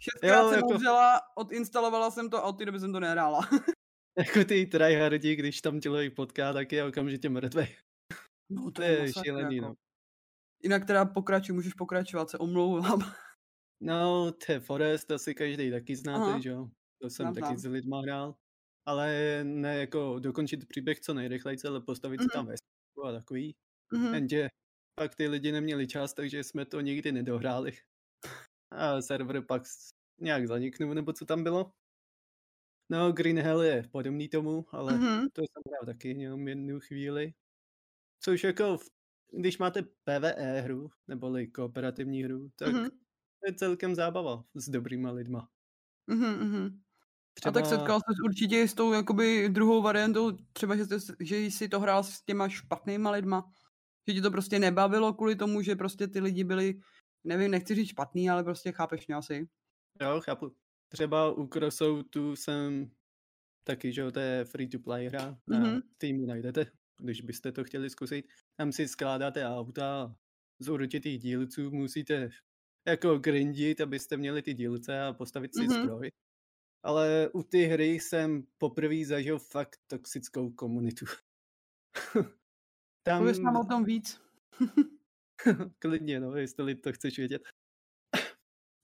Šestkrát 0.00 0.42
Jo, 0.42 0.48
jsem 0.48 0.56
jako- 0.58 0.68
umřela, 0.68 1.20
odinstalovala 1.36 2.10
jsem 2.10 2.30
to 2.30 2.36
a 2.36 2.42
od 2.42 2.52
té 2.58 2.64
doby 2.64 2.80
jsem 2.80 2.92
to 2.92 3.00
nehrála. 3.00 3.40
Jako 4.18 4.44
ty 4.44 4.66
tryhardi, 4.66 5.36
když 5.36 5.60
tam 5.60 5.80
člověk 5.80 6.14
potká, 6.14 6.52
tak 6.52 6.72
je 6.72 6.84
okamžitě 6.84 7.28
mrtvý. 7.28 7.66
No 8.50 8.70
To 8.70 8.82
je 8.82 9.00
masakr, 9.00 9.24
šílený, 9.24 9.56
jako. 9.56 9.68
no. 9.68 9.74
Jinak 10.62 10.84
teda 10.86 11.04
pokračuj, 11.04 11.54
můžeš 11.54 11.74
pokračovat, 11.74 12.30
se 12.30 12.38
omlouvám. 12.38 12.98
No, 13.80 14.30
The 14.30 14.60
Forest 14.60 15.10
asi 15.10 15.34
každý 15.34 15.70
taky 15.70 15.96
znáte, 15.96 16.24
Aha. 16.30 16.40
že 16.40 16.48
jo? 16.50 16.68
To 17.02 17.10
jsem 17.10 17.24
Znám, 17.24 17.34
taky 17.34 17.58
s 17.58 17.64
lidma 17.64 18.00
hrál. 18.00 18.34
Ale 18.86 19.40
ne 19.44 19.76
jako 19.76 20.18
dokončit 20.18 20.68
příběh 20.68 21.00
co 21.00 21.14
nejrychleji, 21.14 21.58
ale 21.68 21.80
postavit 21.80 22.18
se 22.20 22.24
Mhm. 22.24 22.30
tam 22.32 22.46
vesničku 22.46 23.04
a 23.06 23.12
takový. 23.12 23.54
Mhm. 23.94 24.14
Jenže 24.14 24.48
pak 24.94 25.14
ty 25.14 25.28
lidi 25.28 25.52
neměli 25.52 25.86
čas, 25.86 26.14
takže 26.14 26.44
jsme 26.44 26.64
to 26.66 26.80
nikdy 26.80 27.12
nedohráli. 27.12 27.72
A 28.70 29.02
server 29.02 29.42
pak 29.46 29.62
nějak 30.20 30.48
zaniknul, 30.48 30.94
nebo 30.94 31.12
co 31.12 31.26
tam 31.26 31.44
bylo. 31.44 31.72
No, 32.90 33.12
Green 33.12 33.38
Hell 33.38 33.62
je 33.62 33.82
podobný 33.92 34.28
tomu, 34.28 34.66
ale 34.72 34.92
Mhm. 34.96 35.28
to 35.32 35.42
jsem 35.42 35.62
hrál 35.68 35.86
taky 35.86 36.08
jenom 36.08 36.48
jednu 36.48 36.80
chvíli. 36.80 37.34
Což 38.20 38.44
jako, 38.44 38.78
v- 38.78 38.90
když 39.32 39.58
máte 39.58 39.82
PvE 40.04 40.60
hru, 40.60 40.90
neboli 41.08 41.46
kooperativní 41.48 42.24
hru, 42.24 42.50
tak 42.56 42.68
Mhm. 42.74 42.90
to 42.90 43.46
je 43.46 43.54
celkem 43.54 43.94
zábava 43.94 44.44
s 44.54 44.68
dobrýma 44.70 45.10
lidma. 45.10 45.48
Mhm, 46.06 46.30
mhm. 46.48 46.66
A 46.66 47.40
Třeba, 47.40 47.52
tak 47.52 47.66
setkal 47.66 48.00
jsi 48.00 48.22
určitě 48.24 48.68
s 48.68 48.74
tou 48.74 48.92
jakoby 48.92 49.48
druhou 49.48 49.82
variantou, 49.82 50.32
třeba 50.52 50.76
že, 50.76 50.86
jsi, 50.86 51.12
že 51.20 51.36
jsi 51.38 51.68
to 51.68 51.80
hrál 51.80 52.04
s 52.04 52.22
těma 52.24 52.48
špatnýma 52.48 53.10
lidma, 53.10 53.52
že 54.08 54.14
ti 54.14 54.20
to 54.22 54.30
prostě 54.30 54.58
nebavilo 54.58 55.14
kvůli 55.14 55.36
tomu, 55.36 55.62
že 55.62 55.76
prostě 55.76 56.08
ty 56.08 56.20
lidi 56.20 56.44
byli, 56.44 56.80
nevím, 57.24 57.50
nechci 57.50 57.74
říct 57.74 57.88
špatný, 57.88 58.30
ale 58.30 58.44
prostě 58.44 58.72
chápeš 58.72 59.06
mě 59.06 59.16
asi. 59.16 59.48
Jo, 60.00 60.20
chápu. 60.20 60.56
Třeba 60.88 61.30
u 61.32 61.46
Crossoutu 61.46 62.36
jsem 62.36 62.90
taky, 63.64 63.92
že 63.92 64.00
jo, 64.00 64.12
to 64.12 64.20
je 64.20 64.44
free 64.44 64.68
to 64.68 64.78
play 64.78 65.08
hra. 65.08 65.38
Na 65.48 65.58
Mhm. 65.58 65.82
Steamu 65.96 66.26
najdete, 66.26 66.66
když 67.02 67.20
byste 67.20 67.52
to 67.52 67.64
chtěli 67.64 67.90
zkusit. 67.90 68.26
Tam 68.56 68.72
si 68.72 68.88
skládáte 68.88 69.46
auta 69.46 70.16
z 70.60 70.68
určitých 70.68 71.20
dílců, 71.20 71.70
musíte 71.70 72.30
jako 72.88 73.18
grindit, 73.18 73.80
abyste 73.80 74.16
měli 74.16 74.42
ty 74.42 74.54
dílce 74.54 75.02
a 75.02 75.12
postavit 75.14 75.56
si 75.56 75.64
Mhm. 75.64 75.70
stroj. 75.70 76.10
Ale 76.84 77.30
u 77.34 77.42
ty 77.42 77.64
hry 77.64 77.86
jsem 77.94 78.44
poprvé 78.58 79.06
zažil 79.06 79.38
fakt 79.38 79.80
toxickou 79.88 80.50
komunitu. 80.52 81.06
Tam 83.06 83.18
Pověz 83.18 83.38
nám 83.38 83.56
o 83.56 83.64
tom 83.64 83.84
víc. 83.84 84.20
klidně, 85.78 86.20
no, 86.20 86.36
jestli 86.36 86.74
to 86.74 86.92
chceš 86.92 87.18
vědět. 87.18 87.42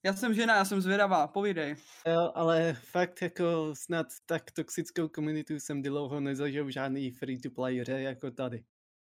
Já 0.05 0.13
jsem 0.13 0.35
žena, 0.35 0.57
já 0.57 0.65
jsem 0.65 0.81
zvědavá, 0.81 1.29
povídej. 1.29 1.77
Jo, 2.07 2.33
ale 2.35 2.75
fakt 2.75 3.23
jako 3.23 3.75
snad 3.75 4.07
tak 4.27 4.51
toxickou 4.51 5.09
komunitu 5.09 5.55
jsem 5.55 5.83
dlouho 5.83 6.21
nezažil 6.21 6.65
v 6.65 6.69
žádný 6.69 7.11
free-to-play 7.11 7.81
hře 7.81 8.01
jako 8.01 8.31
tady. 8.31 8.65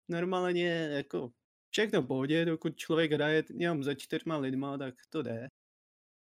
Normálně 0.10 0.70
jako 0.92 1.32
všechno 1.70 2.02
v 2.02 2.08
pohodě, 2.08 2.46
dokud 2.46 2.78
člověk 2.78 3.12
hraje 3.12 3.44
jenom 3.54 3.84
za 3.84 3.94
čtyřma 3.94 4.38
lidma, 4.38 4.78
tak 4.78 4.96
to 5.10 5.22
jde. 5.22 5.48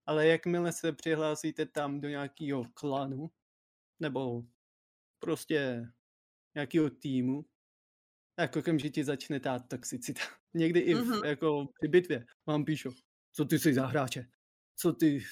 Ale 0.05 0.27
jakmile 0.27 0.71
se 0.71 0.93
přihlásíte 0.93 1.65
tam 1.65 2.01
do 2.01 2.09
nějakého 2.09 2.63
klanu, 2.73 3.29
nebo 3.99 4.43
prostě 5.19 5.87
nějakého 6.55 6.89
týmu, 6.89 7.45
tak 8.37 8.55
okamžitě 8.55 9.03
začne 9.03 9.39
ta 9.39 9.59
toxicita. 9.59 10.21
Někdy 10.53 10.79
i 10.79 10.93
v, 10.93 10.97
Mhm. 11.05 11.23
jako 11.25 11.67
při 11.79 11.87
bitvě 11.87 12.25
vám 12.47 12.65
píšou, 12.65 12.91
co 13.33 13.45
ty 13.45 13.59
jsi 13.59 13.73
za 13.73 13.85
hráče, 13.87 14.25
co 14.79 14.93
ty, 14.93 15.23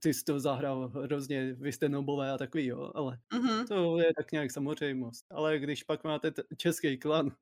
ty 0.00 0.14
jsi 0.14 0.24
to 0.24 0.40
zahrál 0.40 0.88
hrozně, 0.88 1.52
vy 1.54 1.72
jste 1.72 1.88
nobové 1.88 2.30
a 2.30 2.38
takový, 2.38 2.66
jo, 2.66 2.92
ale 2.94 3.18
Mhm. 3.34 3.66
to 3.66 3.98
je 3.98 4.12
tak 4.16 4.32
nějak 4.32 4.50
samozřejmost. 4.50 5.24
Ale 5.30 5.58
když 5.58 5.82
pak 5.82 6.04
máte 6.04 6.30
t- 6.30 6.42
český 6.56 6.98
klan 6.98 7.36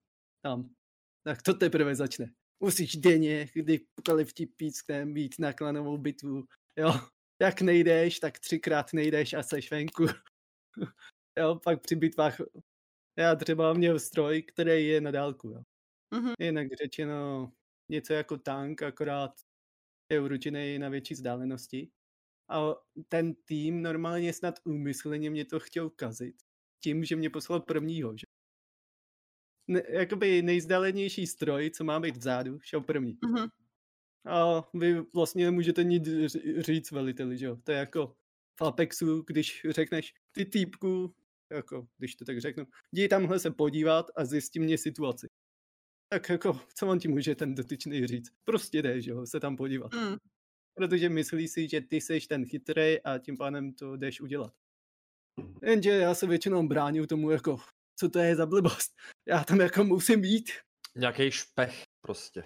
tam, 0.45 0.75
tak 1.25 1.43
to 1.43 1.55
teprve 1.55 1.95
začne. 1.95 2.33
Musíš 2.63 2.97
denně, 2.97 3.49
kdykoliv 3.55 4.33
ti 4.33 4.47
pískne, 4.47 5.05
mít 5.05 5.35
na 5.39 5.53
klanovou 5.53 5.99
bitvu, 5.99 6.45
jo. 6.79 6.93
Jak 7.43 7.61
nejdeš, 7.61 8.21
tak 8.21 8.39
třikrát 8.39 8.93
nejdeš 8.93 9.33
a 9.35 9.43
seš 9.43 9.71
venku. 9.71 10.07
jo, 11.39 11.61
pak 11.65 11.81
při 11.83 11.97
bitvách, 11.97 12.41
já 13.21 13.37
třeba 13.37 13.73
měl 13.73 13.99
stroj, 14.01 14.43
který 14.43 14.87
je 14.87 15.01
na 15.01 15.11
dálku, 15.11 15.49
jo. 15.49 15.63
Mhm. 16.15 16.33
Jinak 16.41 16.69
řečeno 16.83 17.53
něco 17.91 18.13
jako 18.13 18.39
tank, 18.39 18.83
akorát 18.83 19.33
je 20.13 20.21
určený 20.21 20.79
na 20.79 20.89
větší 20.89 21.15
vzdálenosti. 21.15 21.91
A 22.51 22.75
ten 23.09 23.35
tým 23.35 23.83
normálně 23.83 24.33
snad 24.33 24.61
úmyslně 24.65 25.31
mě 25.31 25.45
to 25.45 25.61
chtěl 25.61 25.91
kazit. 25.91 26.37
Tím, 26.83 27.05
že 27.05 27.17
mě 27.17 27.31
poslal 27.31 27.61
prvního, 27.61 28.17
že? 28.19 28.25
Ne, 29.69 29.83
jakoby 29.89 30.43
nejzdálenější 30.43 31.27
stroj, 31.27 31.71
co 31.71 31.85
má 31.85 32.01
být 32.01 32.17
vzadu, 32.17 32.61
šel 32.61 32.81
první. 32.81 33.19
Mhm. 33.25 33.49
A 34.27 34.69
vy 34.75 35.01
vlastně 35.15 35.45
nemůžete 35.45 35.85
nic 35.85 36.09
říct 36.59 36.91
veliteli, 36.91 37.39
že 37.39 37.47
jo? 37.47 37.57
To 37.65 37.73
je 37.73 37.79
jako 37.79 38.17
v 38.61 38.63
Apexu, 38.65 39.23
když 39.27 39.67
řekneš 39.71 40.15
ty 40.33 40.45
týpku, 40.45 41.15
jako, 41.51 41.87
když 41.99 42.15
to 42.15 42.25
tak 42.25 42.41
řeknu, 42.41 42.67
jdi 42.93 43.09
tamhle 43.09 43.39
se 43.39 43.51
podívat 43.51 44.11
a 44.17 44.25
zjistí 44.25 44.61
mě 44.61 44.79
situaci. 44.79 45.27
Tak 46.13 46.29
jako, 46.29 46.61
co 46.75 46.87
on 46.87 46.99
ti 46.99 47.09
může 47.09 47.35
ten 47.35 47.55
dotyčný 47.55 48.07
říct? 48.07 48.31
Prostě 48.45 48.83
jde, 48.83 49.01
že 49.01 49.11
jo, 49.11 49.27
se 49.27 49.41
tam 49.41 49.57
podívat. 49.57 49.95
Mhm. 49.95 50.17
Protože 50.75 51.09
myslí 51.09 51.49
si, 51.49 51.69
že 51.69 51.81
ty 51.81 52.01
seš 52.01 52.27
ten 52.27 52.47
chytrý 52.47 53.03
a 53.03 53.19
tím 53.19 53.37
pádem 53.37 53.73
to 53.73 53.97
jdeš 53.97 54.21
udělat. 54.21 54.53
Jenže 55.63 55.91
já 55.91 56.15
se 56.15 56.27
většinou 56.27 56.69
bránil 56.69 57.07
tomu 57.07 57.31
jako, 57.31 57.57
co 57.97 58.09
to 58.09 58.19
je 58.19 58.37
za 58.37 58.47
blbost. 58.47 58.93
Já 59.29 59.45
tam 59.45 59.61
jako 59.61 59.85
musím 59.85 60.21
být. 60.21 60.51
Nějaký 60.97 61.31
špech 61.31 61.83
prostě. 62.01 62.45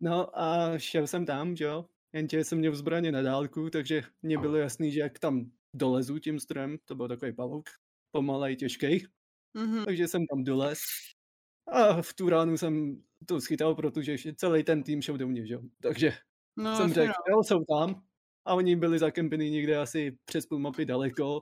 No 0.00 0.38
a 0.40 0.78
šel 0.78 1.06
jsem 1.06 1.26
tam, 1.26 1.56
že 1.56 1.64
jo. 1.64 1.86
Jenže 2.12 2.44
jsem 2.44 2.58
měl 2.58 2.76
zbraně 2.76 3.12
na 3.12 3.22
dálku, 3.22 3.70
takže 3.70 4.02
mě 4.22 4.38
bylo 4.38 4.56
jasný, 4.56 4.92
že 4.92 5.00
jak 5.00 5.18
tam 5.18 5.50
dolezu 5.74 6.18
tím 6.18 6.40
strojem, 6.40 6.78
to 6.84 6.94
byl 6.94 7.08
takový 7.08 7.32
pavouk, 7.32 7.68
pomalej, 8.12 8.56
těžký, 8.56 9.06
Mhm. 9.54 9.84
takže 9.84 10.08
jsem 10.08 10.26
tam 10.26 10.44
dolez. 10.44 10.78
A 11.72 12.02
v 12.02 12.14
tu 12.14 12.28
ránu 12.28 12.56
jsem 12.58 13.02
to 13.26 13.40
schytal, 13.40 13.74
protože 13.74 14.16
celý 14.36 14.64
ten 14.64 14.82
tým 14.82 15.02
šel 15.02 15.16
do 15.18 15.28
mě, 15.28 15.46
že. 15.46 15.58
Takže 15.82 16.12
No, 16.56 16.76
jsem 16.76 16.92
řekl, 16.92 17.12
no. 17.28 17.34
jo, 17.36 17.42
jsou 17.42 17.64
tam. 17.64 18.02
A 18.46 18.54
oni 18.54 18.76
byli 18.76 18.98
zakempení 18.98 19.50
někde 19.50 19.76
asi 19.78 20.18
přes 20.24 20.46
půl 20.46 20.58
mapy 20.58 20.84
daleko. 20.84 21.40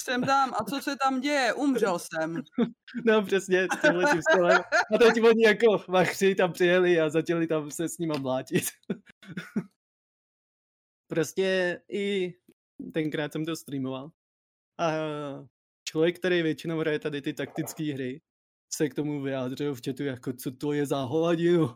Jsem 0.00 0.22
tam, 0.22 0.54
a 0.54 0.64
co 0.64 0.80
se 0.80 0.96
tam 0.96 1.20
děje? 1.20 1.52
Umřel 1.54 1.98
jsem. 1.98 2.42
No 3.06 3.22
přesně, 3.22 3.66
tímhle 3.82 4.04
tím 4.12 4.22
stylem. 4.32 4.60
A 4.94 4.98
teď 4.98 5.22
oni 5.22 5.44
jako 5.46 5.84
vachři 5.88 6.34
tam 6.34 6.52
přijeli 6.52 7.00
a 7.00 7.10
začali 7.10 7.46
tam 7.46 7.70
se 7.70 7.88
s 7.88 7.98
nima 7.98 8.18
mlátit. 8.18 8.64
prostě 11.06 11.80
i 11.92 12.34
tenkrát 12.94 13.32
jsem 13.32 13.44
to 13.44 13.56
streamoval. 13.56 14.10
A 14.78 14.90
člověk, 15.88 16.18
který 16.18 16.42
většinou 16.42 16.78
hraje 16.78 16.98
tady 16.98 17.22
ty 17.22 17.32
taktické 17.32 17.94
hry, 17.94 18.20
se 18.72 18.88
k 18.88 18.94
tomu 18.94 19.22
vyjádřil 19.22 19.74
v 19.74 19.80
chatu, 19.86 20.02
jako 20.04 20.32
co 20.32 20.50
to 20.52 20.72
je 20.72 20.86
za 20.86 21.02
hovadinu. 21.02 21.68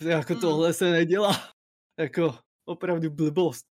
Jako 0.00 0.34
Mm. 0.34 0.40
tohle 0.40 0.74
se 0.74 0.90
nedělá. 0.90 1.32
Jako 1.98 2.38
opravdu 2.64 3.10
blbost. 3.10 3.66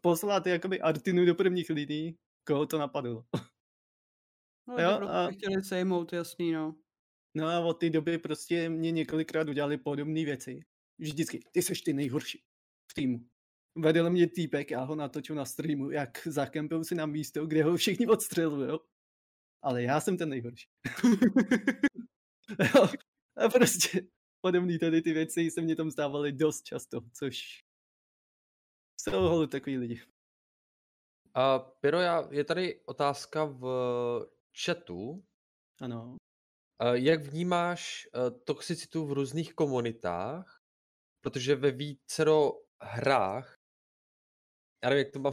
Poslat 0.00 0.46
jakoby 0.46 0.80
Artinu 0.80 1.26
do 1.26 1.34
prvních 1.34 1.70
lidí, 1.70 2.16
koho 2.46 2.66
to 2.66 2.78
napadlo. 2.78 3.24
No, 4.68 4.74
Jo, 4.82 5.08
a- 5.08 5.28
chtěli 5.30 5.62
sejmout, 5.64 6.12
jasný, 6.12 6.52
no. 6.52 6.76
No 7.34 7.46
a 7.48 7.60
od 7.60 7.74
té 7.74 7.90
doby 7.90 8.18
prostě 8.18 8.68
mě 8.68 8.90
několikrát 8.92 9.48
udělali 9.48 9.78
podobné 9.78 10.24
věci. 10.24 10.60
Vždycky, 10.98 11.40
ty 11.52 11.62
seš 11.62 11.80
ty 11.82 11.92
nejhorší 11.92 12.42
v 12.90 12.94
týmu. 12.94 13.18
Vedl 13.76 14.10
mě 14.10 14.26
týpek, 14.30 14.70
já 14.70 14.82
ho 14.82 14.94
natočil 14.94 15.36
na 15.36 15.44
streamu, 15.44 15.90
jak 15.90 16.26
zakempil 16.26 16.84
si 16.84 16.94
na 16.94 17.06
místo, 17.06 17.46
kde 17.46 17.64
ho 17.64 17.76
všichni 17.76 18.06
odstřelují, 18.06 18.68
jo. 18.68 18.80
Ale 19.62 19.82
já 19.82 20.00
jsem 20.00 20.16
ten 20.16 20.28
nejhorší. 20.28 20.68
jo. 22.74 22.88
A 23.36 23.48
prostě 23.48 24.06
podobné 24.40 24.78
tady 24.78 25.02
ty 25.02 25.12
věci 25.12 25.50
se 25.50 25.60
mě 25.60 25.76
tam 25.76 25.90
stávaly 25.90 26.32
dost 26.32 26.62
často, 26.62 27.00
což 27.12 27.64
jsou 29.00 29.20
holu 29.20 29.46
takový 29.46 29.78
lidi. 29.78 30.02
Uh, 31.36 31.70
Piro, 31.80 32.00
já, 32.00 32.28
je 32.30 32.44
tady 32.44 32.80
otázka 32.84 33.44
v 33.44 33.64
chatu. 34.64 35.24
Ano. 35.80 36.16
Uh, 36.82 36.92
jak 36.92 37.22
vnímáš 37.22 38.08
uh, 38.14 38.38
toxicitu 38.44 39.06
v 39.06 39.12
různých 39.12 39.54
komunitách? 39.54 40.60
Protože 41.20 41.56
ve 41.56 41.70
vícero 41.70 42.52
hrách, 42.82 43.55
já 44.86 44.90
nevím, 44.90 45.04
jak 45.04 45.12
to 45.12 45.18
mám... 45.18 45.32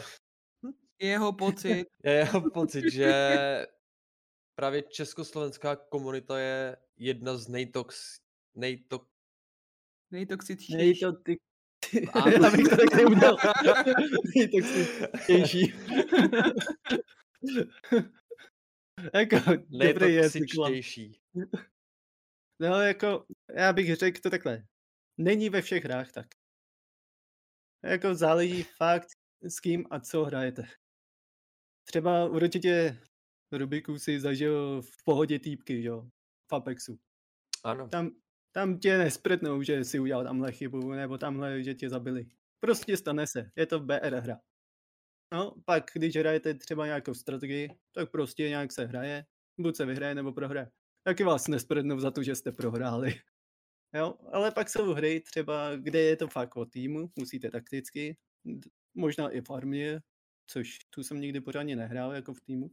Jeho 1.02 1.34
pocit. 1.34 1.86
je 2.04 2.14
jeho 2.14 2.52
pocit, 2.52 2.92
že 2.92 3.12
právě 4.56 4.82
československá 4.82 5.76
komunita 5.76 6.40
je 6.40 6.78
jedna 6.98 7.38
z 7.38 7.48
nejtox... 7.48 8.16
nejtok... 8.56 9.10
Nejtoxičtější. 10.12 10.78
Nejtoxi... 10.78 11.38
Já 12.44 12.52
bych 12.52 12.68
to 12.68 12.78
tak 12.78 12.94
neudělal. 12.96 13.38
Nejtoxičtější. 14.36 15.74
jako, 19.14 19.36
Nejtoxičtější. 19.70 21.22
No, 22.60 22.82
jako, 22.82 23.26
já 23.56 23.74
bych 23.74 23.96
řekl 23.96 24.22
to 24.22 24.30
takhle. 24.30 24.66
Není 25.18 25.50
ve 25.50 25.62
všech 25.62 25.84
hrách 25.84 26.12
tak. 26.12 26.28
Jako 27.84 28.16
záleží 28.16 28.64
fakt 28.64 29.23
s 29.44 29.60
kým 29.60 29.86
a 29.90 29.99
co 29.99 30.24
hrajete. 30.24 30.64
Třeba 31.86 32.26
určitě 32.26 32.98
Rubiku 33.52 33.99
si 33.99 34.20
zažil 34.20 34.82
v 34.82 35.03
pohodě 35.06 35.40
týpky, 35.40 35.84
jo, 35.84 36.10
v 36.52 36.56
Apexu. 36.56 36.99
Ano. 37.64 37.88
Tam, 37.88 38.11
tam 38.52 38.80
tě 38.80 38.98
nespretnou, 38.98 39.61
že 39.61 39.84
si 39.84 39.99
udělal 39.99 40.24
tamhle 40.24 40.52
chybu, 40.52 40.91
nebo 40.91 41.18
tamhle, 41.18 41.64
že 41.64 41.74
tě 41.74 41.90
zabili. 41.90 42.26
Prostě 42.60 42.98
stane 42.98 43.28
se, 43.28 43.52
je 43.56 43.65
to 43.65 43.80
BR 43.80 44.15
hra. 44.15 44.40
No, 45.34 45.56
pak 45.65 45.84
když 45.94 46.15
hrajete 46.15 46.53
třeba 46.53 46.86
nějakou 46.86 47.14
strategii, 47.14 47.70
tak 47.95 48.11
prostě 48.11 48.49
nějak 48.49 48.72
se 48.72 48.86
hraje, 48.86 49.26
buď 49.60 49.76
se 49.76 49.86
vyhraje 49.86 50.15
nebo 50.15 50.34
prohraje. 50.34 50.72
Taky 51.03 51.24
vás 51.24 51.48
nesprednou 51.48 51.99
za 51.99 52.11
to, 52.11 52.24
že 52.24 52.36
jste 52.36 52.52
prohráli. 52.52 53.14
Jo, 53.95 54.14
ale 54.32 54.52
pak 54.52 54.70
jsou 54.70 54.94
hry 54.94 55.22
třeba, 55.22 55.76
kde 55.76 56.02
je 56.02 56.15
to 56.18 56.28
fakt 56.28 56.57
o 56.57 56.65
týmu, 56.65 57.11
musíte 57.15 57.52
takticky, 57.52 58.18
možná 58.95 59.30
i 59.30 59.41
v 59.41 59.52
armě, 59.52 60.02
což 60.48 60.80
tu 60.90 61.03
jsem 61.03 61.22
nikdy 61.22 61.41
pořádně 61.41 61.76
nehrál 61.76 62.14
jako 62.15 62.34
v 62.34 62.41
týmu. 62.41 62.72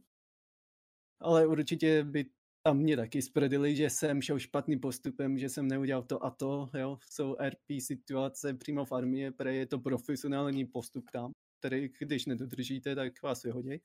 Ale 1.19 1.47
určitě 1.47 2.03
by 2.03 2.25
tam 2.63 2.77
mě 2.77 2.95
taky 2.97 3.21
spredili, 3.21 3.75
že 3.75 3.89
jsem 3.89 4.21
šel 4.21 4.39
špatným 4.39 4.79
postupem, 4.79 5.37
že 5.37 5.49
jsem 5.49 5.67
neudělal 5.67 6.03
to 6.03 6.25
a 6.25 6.31
to, 6.31 6.69
jo. 6.73 6.97
Jsou 7.09 7.35
RP 7.49 7.81
situace 7.81 8.53
přímo 8.53 8.85
v 8.85 8.91
armii, 8.91 9.31
protože 9.31 9.55
je 9.55 9.65
to 9.65 9.79
profesionální 9.79 10.65
postup 10.65 11.09
tam, 11.11 11.31
který 11.59 11.89
když 11.99 12.25
nedodržíte, 12.25 12.95
tak 12.95 13.21
vás 13.23 13.43
vyhodí. 13.43 13.81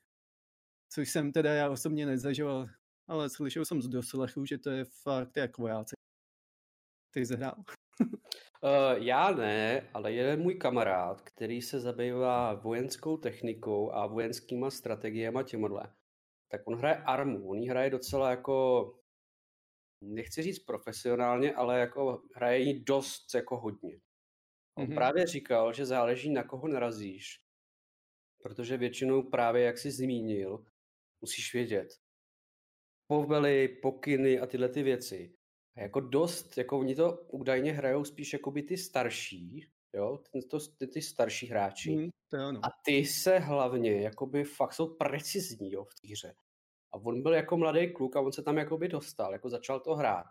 Což 0.89 1.09
jsem 1.11 1.31
teda 1.31 1.53
já 1.53 1.69
osobně 1.69 2.05
nezažil, 2.05 2.69
ale 3.07 3.29
slyšel 3.29 3.65
jsem 3.65 3.81
z 3.81 3.87
doslechu, 3.87 4.45
že 4.45 4.57
to 4.57 4.69
je 4.69 4.85
fakt 4.85 5.37
jako 5.37 5.61
vojáci. 5.61 5.95
Ty 7.11 7.25
jsi 7.25 7.35
hrál? 7.35 7.63
Uh, 8.63 9.03
já 9.03 9.31
ne, 9.31 9.89
ale 9.93 10.11
jeden 10.11 10.41
můj 10.41 10.55
kamarád, 10.55 11.21
který 11.21 11.61
se 11.61 11.79
zabývá 11.79 12.53
vojenskou 12.53 13.17
technikou 13.17 13.91
a 13.91 14.07
vojenskýma 14.07 14.71
strategiemi 14.71 15.39
těmhle, 15.43 15.93
tak 16.51 16.61
on 16.67 16.77
hraje 16.77 16.95
armu. 16.95 17.49
On 17.49 17.69
hraje 17.69 17.89
docela 17.89 18.29
jako, 18.29 18.99
nechci 20.01 20.41
říct 20.41 20.59
profesionálně, 20.59 21.55
ale 21.55 21.79
jako 21.79 22.23
hraje 22.35 22.59
ji 22.59 22.83
dost 22.83 23.35
jako 23.35 23.57
hodně. 23.57 23.99
On 24.77 24.85
mm-hmm. 24.85 24.95
právě 24.95 25.27
říkal, 25.27 25.73
že 25.73 25.85
záleží 25.85 26.29
na 26.29 26.43
koho 26.43 26.67
narazíš, 26.67 27.41
protože 28.43 28.77
většinou 28.77 29.23
právě, 29.23 29.63
jak 29.63 29.77
jsi 29.77 29.91
zmínil, 29.91 30.65
musíš 31.21 31.53
vědět 31.53 31.87
povely, 33.07 33.67
pokyny 33.67 34.39
a 34.39 34.45
tyhle 34.45 34.69
ty 34.69 34.83
věci. 34.83 35.36
A 35.77 35.81
jako 35.81 35.99
dost, 35.99 36.57
jako 36.57 36.79
oni 36.79 36.95
to 36.95 37.13
údajně 37.27 37.71
hrajou 37.71 38.05
spíš 38.05 38.33
jako 38.33 38.51
by 38.51 38.63
ty 38.63 38.77
starší, 38.77 39.67
jo, 39.93 40.19
to, 40.49 40.59
ty, 40.77 40.87
ty 40.87 41.01
starší 41.01 41.47
hráči. 41.47 41.95
Mm, 41.95 42.09
to 42.27 42.37
ano. 42.37 42.59
A 42.63 42.67
ty 42.85 43.05
se 43.05 43.39
hlavně, 43.39 44.01
jakoby 44.01 44.43
fakt 44.43 44.73
jsou 44.73 44.87
precizní, 44.95 45.71
jo, 45.71 45.83
v 45.83 45.95
té 46.01 46.07
hře. 46.11 46.35
A 46.91 46.97
on 46.97 47.21
byl 47.21 47.33
jako 47.33 47.57
mladý 47.57 47.93
kluk 47.93 48.15
a 48.15 48.21
on 48.21 48.31
se 48.31 48.43
tam 48.43 48.57
jakoby 48.57 48.87
dostal, 48.87 49.33
jako 49.33 49.49
začal 49.49 49.79
to 49.79 49.95
hrát. 49.95 50.25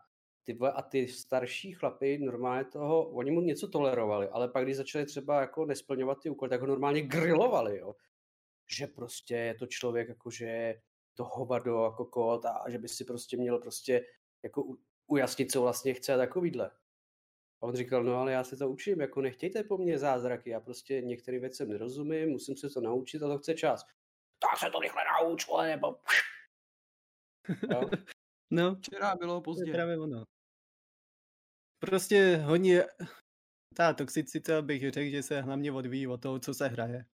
Ty 0.44 0.58
a 0.74 0.82
ty 0.82 1.08
starší 1.08 1.72
chlapy 1.72 2.18
normálně 2.18 2.64
toho, 2.64 3.08
oni 3.08 3.30
mu 3.30 3.40
něco 3.40 3.68
tolerovali, 3.68 4.28
ale 4.28 4.48
pak 4.48 4.64
když 4.64 4.76
začali 4.76 5.06
třeba 5.06 5.40
jako 5.40 5.66
nesplňovat 5.66 6.18
ty 6.22 6.30
úkoly, 6.30 6.48
tak 6.48 6.60
ho 6.60 6.66
normálně 6.66 7.02
grilovali, 7.02 7.78
jo. 7.78 7.94
Že 8.76 8.86
prostě 8.86 9.34
je 9.34 9.54
to 9.54 9.66
člověk 9.66 10.08
jako, 10.08 10.30
že 10.30 10.74
to 11.14 11.24
hovado 11.24 11.84
jako 11.84 12.04
kód 12.04 12.44
a 12.44 12.70
že 12.70 12.78
by 12.78 12.88
si 12.88 13.04
prostě 13.04 13.36
měl 13.36 13.58
prostě 13.58 14.04
jako 14.42 14.76
ujasnit, 15.06 15.52
co 15.52 15.62
vlastně 15.62 15.94
chce 15.94 16.14
a 16.14 16.16
takovýhle. 16.16 16.70
A 17.60 17.66
on 17.66 17.76
říkal, 17.76 18.04
no 18.04 18.16
ale 18.16 18.32
já 18.32 18.44
se 18.44 18.56
to 18.56 18.70
učím, 18.70 19.00
jako 19.00 19.20
nechtějte 19.20 19.64
po 19.64 19.78
mně 19.78 19.98
zázraky, 19.98 20.50
já 20.50 20.60
prostě 20.60 21.02
některým 21.02 21.40
věcem 21.40 21.68
nerozumím, 21.68 22.28
musím 22.28 22.56
se 22.56 22.70
to 22.70 22.80
naučit 22.80 23.22
a 23.22 23.28
to 23.28 23.38
chce 23.38 23.54
čas. 23.54 23.86
Tak 24.38 24.58
se 24.58 24.70
to 24.70 24.80
rychle 24.80 25.02
nauč, 25.20 25.46
nebo... 25.66 25.96
No. 27.70 27.80
no. 28.50 28.76
Včera 28.76 29.16
bylo 29.16 29.40
pozdě. 29.40 29.72
Právě 29.72 29.98
ono. 29.98 30.24
Prostě 31.78 32.36
hodně 32.36 32.84
ta 33.74 33.92
toxicita 33.92 34.62
bych 34.62 34.90
řekl, 34.90 35.10
že 35.10 35.22
se 35.22 35.40
hlavně 35.40 35.72
odvíjí 35.72 36.06
od 36.06 36.22
toho, 36.22 36.38
co 36.38 36.54
se 36.54 36.68
hraje. 36.68 37.06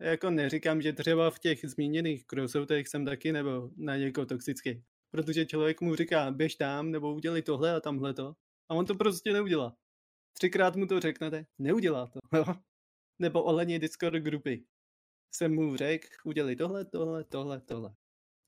Jako 0.00 0.30
neříkám, 0.30 0.82
že 0.82 0.92
třeba 0.92 1.30
v 1.30 1.38
těch 1.38 1.64
zmíněných 1.64 2.24
crossoutech 2.26 2.88
jsem 2.88 3.04
taky 3.04 3.32
nebo 3.32 3.70
na 3.76 3.96
někoho 3.96 4.26
toxický 4.26 4.84
protože 5.14 5.46
člověk 5.46 5.80
mu 5.80 5.94
říká, 5.94 6.30
běž 6.30 6.54
tam, 6.54 6.90
nebo 6.90 7.14
udělej 7.14 7.42
tohle 7.42 7.74
a 7.74 7.80
tamhle 7.80 8.14
to. 8.14 8.36
A 8.68 8.74
on 8.74 8.86
to 8.86 8.94
prostě 8.94 9.32
neudělá. 9.32 9.76
Třikrát 10.32 10.76
mu 10.76 10.86
to 10.86 11.00
řeknete, 11.00 11.46
neudělá 11.58 12.06
to. 12.06 12.18
nebo 13.18 13.42
ohledně 13.42 13.78
Discord 13.78 14.16
grupy. 14.16 14.66
Jsem 15.34 15.54
mu 15.54 15.76
řekl, 15.76 16.06
udělej 16.24 16.56
tohle, 16.56 16.84
tohle, 16.84 17.24
tohle, 17.24 17.60
tohle. 17.60 17.94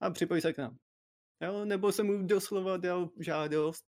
A 0.00 0.10
připoj 0.10 0.40
se 0.40 0.52
k 0.52 0.58
nám. 0.58 0.78
Jo? 1.42 1.64
Nebo 1.64 1.92
jsem 1.92 2.06
mu 2.06 2.26
doslova 2.26 2.76
dal 2.76 3.10
žádost 3.20 3.84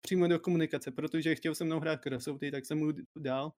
přímo 0.00 0.28
do 0.28 0.40
komunikace, 0.40 0.90
protože 0.90 1.34
chtěl 1.34 1.54
se 1.54 1.64
mnou 1.64 1.80
hrát 1.80 2.00
crossouty, 2.00 2.50
tak 2.50 2.66
jsem 2.66 2.78
mu 2.78 2.92
dal, 3.16 3.52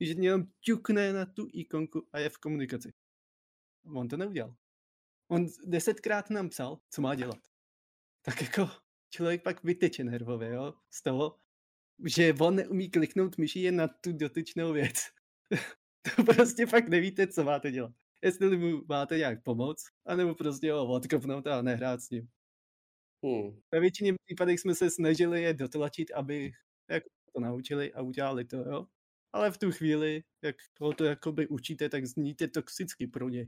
že 0.00 0.12
jenom 0.12 0.44
ťukne 0.60 1.12
na 1.12 1.26
tu 1.26 1.48
ikonku 1.52 2.08
a 2.12 2.18
je 2.18 2.28
v 2.28 2.38
komunikaci. 2.38 2.92
On 3.94 4.08
to 4.08 4.16
neudělal. 4.16 4.54
On 5.30 5.46
desetkrát 5.64 6.30
nám 6.30 6.48
psal, 6.48 6.80
co 6.90 7.02
má 7.02 7.14
dělat 7.14 7.49
tak 8.22 8.42
jako 8.42 8.68
člověk 9.10 9.42
pak 9.42 9.64
vyteče 9.64 10.04
nervově, 10.04 10.50
jo, 10.50 10.74
z 10.90 11.02
toho, 11.02 11.36
že 12.06 12.34
on 12.40 12.56
neumí 12.56 12.90
kliknout 12.90 13.38
myší 13.38 13.62
jen 13.62 13.76
na 13.76 13.88
tu 13.88 14.12
dotyčnou 14.12 14.72
věc. 14.72 14.96
to 16.16 16.24
prostě 16.24 16.66
fakt 16.66 16.88
nevíte, 16.88 17.26
co 17.26 17.44
máte 17.44 17.70
dělat. 17.70 17.92
Jestli 18.24 18.56
mu 18.56 18.82
máte 18.88 19.18
nějak 19.18 19.42
pomoct, 19.42 19.84
anebo 20.06 20.34
prostě 20.34 20.72
ho 20.72 20.86
odkopnout 20.86 21.46
a 21.46 21.62
nehrát 21.62 22.00
s 22.00 22.10
ním. 22.10 22.28
Hmm. 23.24 23.60
Ve 23.72 23.80
většině 23.80 24.14
případech 24.24 24.60
jsme 24.60 24.74
se 24.74 24.90
snažili 24.90 25.42
je 25.42 25.54
dotlačit, 25.54 26.10
aby 26.10 26.52
jako 26.90 27.08
to 27.34 27.40
naučili 27.40 27.92
a 27.92 28.02
udělali 28.02 28.44
to, 28.44 28.56
jo. 28.56 28.86
Ale 29.32 29.50
v 29.50 29.58
tu 29.58 29.72
chvíli, 29.72 30.22
jak 30.44 30.56
ho 30.80 30.92
to 30.92 31.04
jakoby 31.04 31.48
učíte, 31.48 31.88
tak 31.88 32.06
zníte 32.06 32.48
toxicky 32.48 33.06
pro 33.06 33.28
ně. 33.28 33.46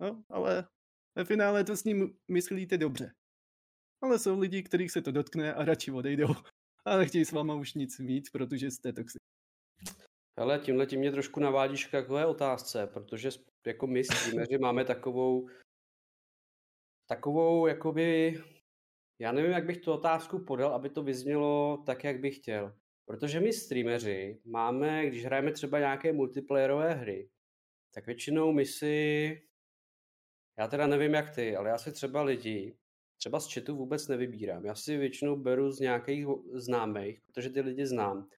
No, 0.00 0.24
ale 0.28 0.68
ve 1.14 1.24
finále 1.24 1.64
to 1.64 1.76
s 1.76 1.84
ním 1.84 2.18
myslíte 2.28 2.78
dobře 2.78 3.14
ale 4.04 4.18
jsou 4.18 4.40
lidi, 4.40 4.62
kterých 4.62 4.92
se 4.92 5.02
to 5.02 5.12
dotkne 5.12 5.54
a 5.54 5.64
radši 5.64 5.92
odejdou 5.92 6.28
a 6.84 6.96
nechtějí 6.96 7.24
s 7.24 7.32
váma 7.32 7.54
už 7.54 7.74
nic 7.74 7.98
mít, 7.98 8.30
protože 8.32 8.70
jste 8.70 8.92
toxic. 8.92 9.22
Ale 10.36 10.58
tímhle 10.58 10.86
tím 10.86 11.00
mě 11.00 11.12
trošku 11.12 11.40
navádíš 11.40 11.86
k 11.86 11.90
takové 11.90 12.26
otázce, 12.26 12.86
protože 12.86 13.30
jako 13.66 13.86
my 13.86 14.04
streameři 14.04 14.58
máme 14.58 14.84
takovou 14.84 15.48
takovou 17.06 17.66
jakoby 17.66 18.40
já 19.18 19.32
nevím, 19.32 19.50
jak 19.50 19.66
bych 19.66 19.78
tu 19.78 19.92
otázku 19.92 20.44
podal, 20.44 20.74
aby 20.74 20.90
to 20.90 21.02
vyznělo 21.02 21.82
tak, 21.86 22.04
jak 22.04 22.20
bych 22.20 22.36
chtěl. 22.36 22.76
Protože 23.06 23.40
my 23.40 23.52
streameři 23.52 24.40
máme, 24.44 25.06
když 25.06 25.24
hrajeme 25.24 25.52
třeba 25.52 25.78
nějaké 25.78 26.12
multiplayerové 26.12 26.94
hry, 26.94 27.30
tak 27.94 28.06
většinou 28.06 28.52
my 28.52 28.66
si, 28.66 29.42
já 30.58 30.68
teda 30.68 30.86
nevím 30.86 31.14
jak 31.14 31.34
ty, 31.34 31.56
ale 31.56 31.70
já 31.70 31.78
si 31.78 31.92
třeba 31.92 32.22
lidi 32.22 32.76
třeba 33.16 33.40
z 33.40 33.54
chatu 33.54 33.76
vůbec 33.76 34.08
nevybírám. 34.08 34.64
Já 34.64 34.74
si 34.74 34.96
většinou 34.96 35.36
beru 35.36 35.70
z 35.70 35.80
nějakých 35.80 36.26
známých, 36.52 37.20
protože 37.20 37.50
ty 37.50 37.60
lidi 37.60 37.86
znám. 37.86 38.28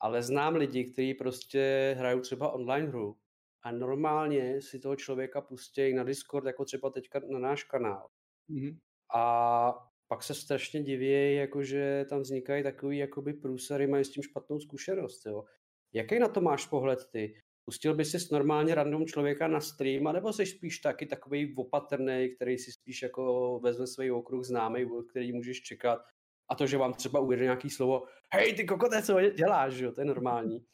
Ale 0.00 0.22
znám 0.22 0.56
lidi, 0.56 0.84
kteří 0.84 1.14
prostě 1.14 1.94
hrajou 1.98 2.20
třeba 2.20 2.52
online 2.52 2.88
hru 2.88 3.16
a 3.62 3.72
normálně 3.72 4.60
si 4.60 4.78
toho 4.78 4.96
člověka 4.96 5.40
pustí 5.40 5.94
na 5.94 6.04
Discord, 6.04 6.46
jako 6.46 6.64
třeba 6.64 6.90
teďka 6.90 7.20
na 7.30 7.38
náš 7.38 7.64
kanál. 7.64 8.08
Mm-hmm. 8.50 8.78
A 9.14 9.74
pak 10.08 10.22
se 10.22 10.34
strašně 10.34 10.82
diví, 10.82 11.34
jakože 11.34 12.06
tam 12.08 12.20
vznikají 12.20 12.62
takový 12.62 12.98
jakoby 12.98 13.32
průsery, 13.32 13.86
mají 13.86 14.04
s 14.04 14.10
tím 14.10 14.22
špatnou 14.22 14.60
zkušenost. 14.60 15.26
Jo. 15.26 15.44
Jaký 15.92 16.18
na 16.18 16.28
to 16.28 16.40
máš 16.40 16.66
pohled 16.66 16.98
ty? 17.10 17.42
Pustil 17.64 17.94
by 17.94 18.04
si 18.04 18.18
normálně 18.32 18.74
random 18.74 19.06
člověka 19.06 19.48
na 19.48 19.60
stream, 19.60 20.06
anebo 20.06 20.32
jsi 20.32 20.46
spíš 20.46 20.78
taky 20.78 21.06
takový 21.06 21.54
opatrný, 21.56 22.34
který 22.36 22.58
si 22.58 22.72
spíš 22.72 23.02
jako 23.02 23.60
vezme 23.62 23.86
svůj 23.86 24.12
okruh 24.12 24.44
známý, 24.44 24.86
který 25.10 25.32
můžeš 25.32 25.62
čekat 25.62 26.00
A 26.48 26.54
to, 26.54 26.66
že 26.66 26.78
vám 26.78 26.94
třeba 26.94 27.20
ujede 27.20 27.42
nějaký 27.42 27.70
slovo, 27.70 28.02
hej, 28.34 28.54
ty 28.54 28.64
kokote, 28.64 29.02
co 29.02 29.20
děláš, 29.20 29.74
jo, 29.78 29.92
to 29.92 30.00
je 30.00 30.04
normální. 30.04 30.66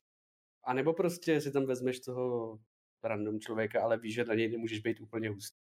A 0.65 0.75
nebo 0.75 0.93
prostě 0.93 1.41
si 1.41 1.53
tam 1.53 1.67
vezmeš 1.67 2.01
toho 2.01 2.59
random 3.05 3.41
člověka, 3.41 3.83
ale 3.83 3.99
víš, 3.99 4.15
že 4.15 4.25
na 4.25 4.35
něj 4.35 4.49
nemůžeš 4.49 4.81
být 4.81 5.01
úplně 5.01 5.31
hustý. 5.31 5.59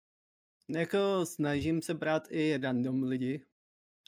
Jako 0.69 1.27
snažím 1.27 1.83
se 1.83 1.95
brát 1.95 2.23
i 2.31 2.59
random 2.63 3.03
lidi, 3.03 3.45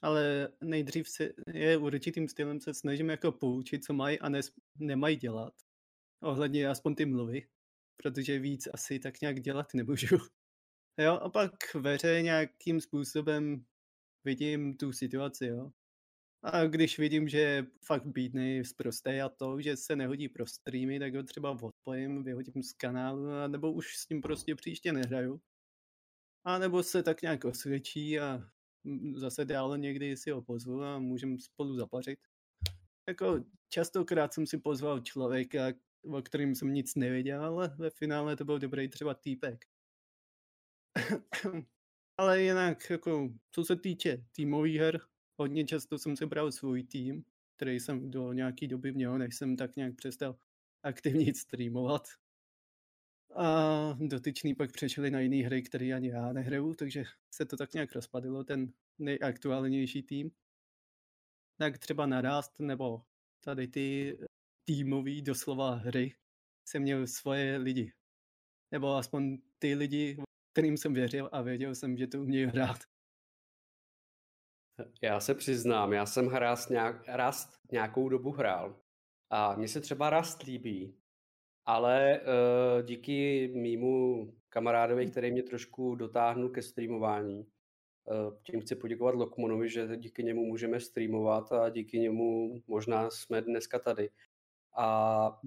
ale 0.03 0.49
nejdřív 0.61 1.09
se, 1.09 1.33
je 1.55 1.77
určitým 1.77 2.29
stylem 2.29 2.61
se 2.61 2.75
snažím 2.75 3.11
jako 3.11 3.33
poučit, 3.33 3.85
co 3.85 3.93
mají 3.93 4.19
a 4.21 4.29
ne, 4.29 4.41
nemají 4.79 5.17
dělat. 5.17 5.55
Ohledně 6.27 6.69
aspoň 6.69 6.95
ty 6.95 7.07
mluvy, 7.07 7.49
protože 7.97 8.39
víc 8.39 8.69
asi 8.73 8.99
tak 8.99 9.21
nějak 9.21 9.41
dělat 9.41 9.75
nemůžu. 9.75 10.17
Jo, 10.99 11.13
a 11.13 11.29
pak 11.29 11.75
veře 11.75 12.23
nějakým 12.23 12.81
způsobem 12.81 13.65
vidím 14.25 14.77
tu 14.77 14.93
situaci, 14.93 15.47
jo. 15.47 15.71
A 16.43 16.65
když 16.65 16.99
vidím, 16.99 17.29
že 17.29 17.67
fakt 17.87 18.07
bídný, 18.07 18.65
zprostý 18.65 19.11
a 19.11 19.29
to, 19.29 19.61
že 19.61 19.77
se 19.77 19.97
nehodí 19.97 20.29
pro 20.29 20.47
streamy, 20.47 20.99
tak 20.99 21.15
ho 21.15 21.23
třeba 21.23 21.51
odpojím, 21.63 22.23
vyhodím 22.23 22.63
z 22.63 22.73
kanálu, 22.73 23.27
nebo 23.47 23.73
už 23.73 23.97
s 23.97 24.09
ním 24.09 24.21
prostě 24.21 24.55
příště 24.55 24.93
nehraju. 24.93 25.41
A 26.45 26.59
nebo 26.59 26.83
se 26.83 27.03
tak 27.03 27.23
nějak 27.23 27.45
osvědčí 27.45 28.21
a 28.21 28.51
zase 29.15 29.45
dál 29.45 29.79
někdy 29.79 30.17
si 30.17 30.31
ho 30.31 30.43
pozvu 30.43 30.83
a 30.83 30.99
můžeme 30.99 31.39
spolu 31.39 31.77
zapařit. 31.77 32.19
Jako 33.09 33.45
častokrát 33.69 34.35
jsem 34.35 34.47
si 34.47 34.59
pozval 34.59 35.01
člověka, 35.01 35.73
o 36.13 36.23
kterým 36.23 36.55
jsem 36.55 36.75
nic 36.75 36.95
nevěděl, 36.95 37.45
ale 37.45 37.75
ve 37.79 37.91
finále 37.91 38.37
to 38.37 38.45
byl 38.45 38.59
dobrý 38.59 38.89
třeba 38.89 39.15
týpek. 39.15 39.65
ale 42.19 42.43
jinak, 42.43 42.91
jako, 42.91 43.29
co 43.51 43.65
se 43.65 43.77
týče 43.77 44.25
týmových 44.33 44.77
her, 44.77 45.01
hodně 45.37 45.65
často 45.65 45.99
jsem 45.99 46.17
si 46.17 46.27
bral 46.27 46.53
svůj 46.53 46.83
tým, 46.83 47.25
který 47.57 47.81
jsem 47.81 48.11
do 48.11 48.33
nějaký 48.33 48.69
doby 48.69 48.93
měl, 48.93 49.19
než 49.19 49.37
jsem 49.37 49.57
tak 49.57 49.77
nějak 49.77 49.95
přestal 49.95 50.39
aktivně 50.83 51.35
streamovat. 51.35 52.09
A 53.35 53.99
dotyčný 54.01 54.55
pak 54.55 54.73
přešli 54.73 55.11
na 55.11 55.21
jiné 55.21 55.47
hry, 55.47 55.63
které 55.63 55.93
ani 55.93 56.09
já 56.09 56.33
nehraju, 56.33 56.75
takže 56.75 57.05
se 57.31 57.47
to 57.47 57.57
tak 57.57 57.75
nějak 57.75 57.93
rozpadlo, 57.93 58.45
ten 58.45 58.73
nejaktuálnější 58.99 60.03
tým. 60.03 60.31
Tak 61.59 61.79
třeba 61.79 62.07
narást, 62.07 62.61
nebo 62.61 63.03
tady 63.41 63.69
ty 63.69 64.19
týmový 64.67 65.23
doslova 65.23 65.75
hry 65.75 66.15
jsem 66.69 66.83
měl 66.83 67.07
svoje 67.07 67.57
lidi. 67.57 67.93
Nebo 68.73 68.95
aspoň 68.95 69.39
ty 69.59 69.75
lidi, 69.75 70.17
kterým 70.53 70.77
jsem 70.77 70.95
věřil 70.95 71.29
a 71.33 71.43
věděl 71.43 71.75
jsem, 71.75 71.97
že 71.97 72.07
to 72.07 72.23
umějí 72.23 72.47
hrát. 72.47 72.79
Já 75.03 75.21
se 75.21 75.35
přiznám, 75.35 75.93
já 75.93 76.07
jsem 76.07 76.29
Rast, 76.29 76.71
nějak, 76.71 77.09
Rast 77.09 77.59
nějakou 77.73 78.09
dobu 78.09 78.31
hrál 78.31 78.81
a 79.31 79.57
mně 79.57 79.69
se 79.69 79.81
třeba 79.81 80.11
Rast 80.11 80.43
líbí, 80.43 80.97
ale 81.65 82.21
uh, 82.21 82.87
díky 82.87 83.49
mýmu 83.55 84.27
kamarádovi, 84.49 85.07
který 85.11 85.33
mě 85.33 85.43
trošku 85.43 85.95
dotáhnul 85.95 86.49
ke 86.49 86.63
streamování, 86.63 87.39
uh, 87.39 88.39
tím 88.43 88.61
chci 88.61 88.77
poděkovat 88.77 89.15
Lokmonovi, 89.15 89.69
že 89.69 89.97
díky 89.97 90.25
němu 90.25 90.45
můžeme 90.45 90.81
streamovat 90.81 91.53
a 91.53 91.69
díky 91.69 91.99
němu 91.99 92.63
možná 92.67 93.11
jsme 93.11 93.41
dneska 93.41 93.79
tady. 93.79 94.11
A 94.77 95.41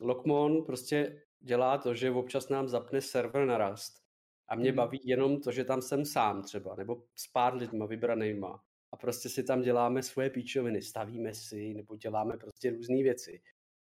Lokmon 0.00 0.64
prostě 0.64 1.22
dělá 1.40 1.78
to, 1.78 1.94
že 1.94 2.10
občas 2.10 2.48
nám 2.48 2.68
zapne 2.68 3.00
server 3.00 3.46
na 3.46 3.68
Rust 3.68 4.06
a 4.48 4.54
mě 4.54 4.70
mm. 4.70 4.76
baví 4.76 5.00
jenom 5.04 5.40
to, 5.40 5.52
že 5.52 5.64
tam 5.64 5.82
jsem 5.82 6.04
sám 6.04 6.42
třeba, 6.42 6.74
nebo 6.74 7.02
s 7.14 7.26
pár 7.32 7.54
lidma 7.54 7.86
vybranýma 7.86 8.62
a 8.92 8.96
prostě 8.96 9.28
si 9.28 9.44
tam 9.44 9.62
děláme 9.62 10.02
svoje 10.02 10.30
píčoviny, 10.30 10.82
stavíme 10.82 11.34
si, 11.34 11.74
nebo 11.74 11.96
děláme 11.96 12.36
prostě 12.36 12.70
různé 12.70 13.02
věci. 13.02 13.42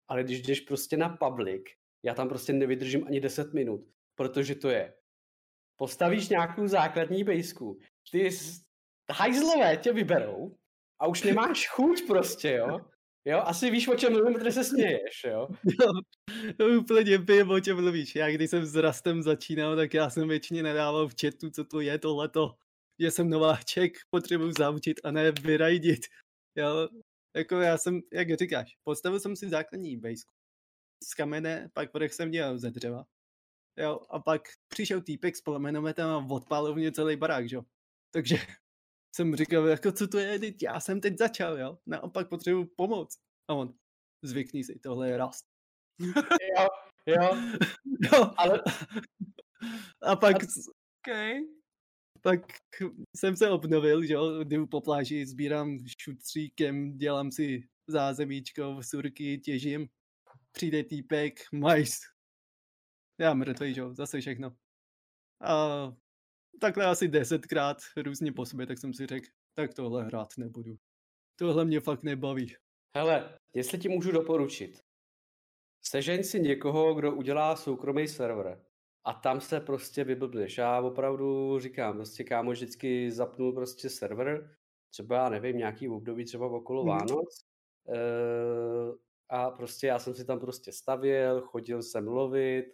Ale 0.08 0.24
když 0.24 0.42
jdeš 0.42 0.60
prostě 0.60 0.98
na 0.98 1.10
public, 1.10 1.64
já 2.04 2.14
tam 2.14 2.30
prostě 2.30 2.54
nevydržím 2.54 3.08
ani 3.08 3.20
10 3.20 3.54
minut, 3.54 3.88
protože 4.16 4.56
to 4.56 4.70
je. 4.70 4.94
Postavíš 5.76 6.30
nějakou 6.30 6.68
základní 6.68 7.24
bejsku, 7.24 7.80
ty 8.12 8.30
hajzlové 9.12 9.78
tě 9.78 9.94
vyberou 9.94 10.56
a 11.00 11.08
už 11.08 11.24
nemáš 11.24 11.68
chuť 11.74 12.08
prostě, 12.08 12.52
jo? 12.52 12.80
Jo, 13.26 13.42
asi 13.46 13.72
víš, 13.72 13.88
o 13.88 13.96
čem 13.96 14.14
mluvím, 14.14 14.34
protože 14.34 14.52
se 14.52 14.64
směješ, 14.64 15.24
jo? 15.28 15.48
Jo, 16.60 16.80
úplně 16.80 17.18
vím, 17.18 17.50
o 17.50 17.60
čem 17.60 17.82
mluvíš. 17.82 18.16
Já 18.16 18.32
když 18.32 18.50
jsem 18.50 18.66
s 18.66 18.76
Rastem 18.76 19.24
začínal, 19.24 19.76
tak 19.76 19.94
já 19.94 20.10
jsem 20.10 20.28
většině 20.28 20.64
nedával 20.64 21.08
v 21.08 21.16
chatu, 21.22 21.50
co 21.50 21.66
to 21.66 21.80
je 21.80 22.00
tohleto. 22.00 22.56
Že 23.00 23.12
jsem 23.12 23.30
nováček, 23.30 23.98
potřebuji 24.10 24.52
zaučit 24.58 25.00
a 25.04 25.12
ne 25.12 25.32
vyrajdit. 25.32 26.00
Jo, 26.56 26.90
jako 27.36 27.56
já 27.56 27.78
jsem, 27.78 28.02
jak 28.14 28.40
říkáš, 28.40 28.78
postavil 28.84 29.20
jsem 29.20 29.36
si 29.36 29.50
základní 29.50 29.98
bejsku 29.98 30.34
z 31.04 31.14
kamene, 31.14 31.70
pak 31.74 31.94
vrch 31.94 32.14
jsem 32.14 32.32
dělal 32.32 32.58
ze 32.58 32.72
dřeva. 32.72 33.06
Jo, 33.78 34.00
a 34.10 34.20
pak 34.20 34.42
přišel 34.68 35.02
týpek 35.02 35.36
s 35.36 35.42
plamenometem 35.42 36.10
a 36.10 36.28
odpálil 36.30 36.76
mě 36.76 36.92
celý 36.92 37.16
barák, 37.16 37.52
jo. 37.52 37.62
Takže 38.12 38.36
jsem 39.16 39.36
říkal, 39.36 39.68
jako 39.68 39.92
co 39.92 40.08
to 40.08 40.20
je, 40.20 40.40
teď 40.40 40.64
já 40.64 40.80
jsem 40.80 41.02
teď 41.02 41.18
začal, 41.18 41.60
jo. 41.60 41.78
Naopak 41.86 42.30
potřebuji 42.30 42.66
pomoc. 42.66 43.18
A 43.48 43.54
on, 43.54 43.74
zvykni 44.24 44.64
si, 44.64 44.80
tohle 44.80 45.10
je 45.10 45.18
rast. 45.18 45.46
jo, 46.58 46.68
jo. 47.06 47.36
jo. 48.14 48.32
Ale... 48.38 48.62
A 50.02 50.16
pak... 50.16 50.36
Okay. 51.08 51.40
Pak 52.22 52.40
jsem 53.16 53.38
se 53.38 53.50
obnovil, 53.50 54.06
že 54.06 54.14
jo, 54.14 54.44
jdu 54.44 54.68
po 54.68 54.82
pláži, 54.82 55.26
sbírám 55.26 55.78
šutříkem, 56.02 56.98
dělám 56.98 57.32
si 57.32 57.64
zázemíčko, 57.88 58.78
surky, 58.82 59.38
těžím. 59.38 59.88
Přijde 60.52 60.84
týpek, 60.84 61.40
majs. 61.54 62.00
Já 63.18 63.34
mrtvý, 63.34 63.74
že 63.74 63.82
jo, 63.82 63.94
zase 63.94 64.22
všechno. 64.22 64.56
A 65.42 65.94
takhle 66.62 66.86
asi 66.86 67.08
desetkrát 67.08 67.78
různě 67.98 68.32
po 68.32 68.46
sobě, 68.46 68.68
tak 68.68 68.78
jsem 68.78 68.94
si 68.94 69.08
řekl, 69.08 69.28
tak 69.54 69.74
tohle 69.74 70.04
hrát 70.04 70.28
nebudu. 70.38 70.76
Tohle 71.36 71.66
mě 71.66 71.80
fakt 71.80 72.04
nebaví. 72.04 72.56
Hele, 72.96 73.38
jestli 73.54 73.78
ti 73.78 73.90
můžu 73.90 74.12
doporučit, 74.12 74.80
sežeň 75.82 76.24
si 76.24 76.40
někoho, 76.40 76.94
kdo 76.94 77.16
udělá 77.16 77.56
soukromý 77.56 78.08
server 78.08 78.66
a 79.04 79.14
tam 79.14 79.42
se 79.42 79.60
prostě 79.60 80.04
vyblbneš. 80.04 80.58
Já 80.58 80.82
opravdu 80.82 81.60
říkám, 81.60 81.96
prostě 81.96 82.24
kámo 82.24 82.52
vždycky 82.52 83.12
zapnul 83.12 83.54
prostě 83.54 83.90
server, 83.90 84.56
třeba 84.90 85.16
já 85.16 85.30
nevím, 85.30 85.58
nějaký 85.58 85.90
období 85.90 86.26
třeba 86.26 86.48
okolo 86.48 86.82
hmm. 86.82 86.90
Vánoc 86.90 87.46
e, 87.90 88.00
a 89.30 89.52
prostě 89.52 89.88
já 89.88 90.00
jsem 90.00 90.14
si 90.14 90.26
tam 90.26 90.40
prostě 90.40 90.72
stavěl, 90.72 91.42
chodil 91.42 91.84
jsem 91.84 92.08
lovit, 92.08 92.66
e, 92.66 92.72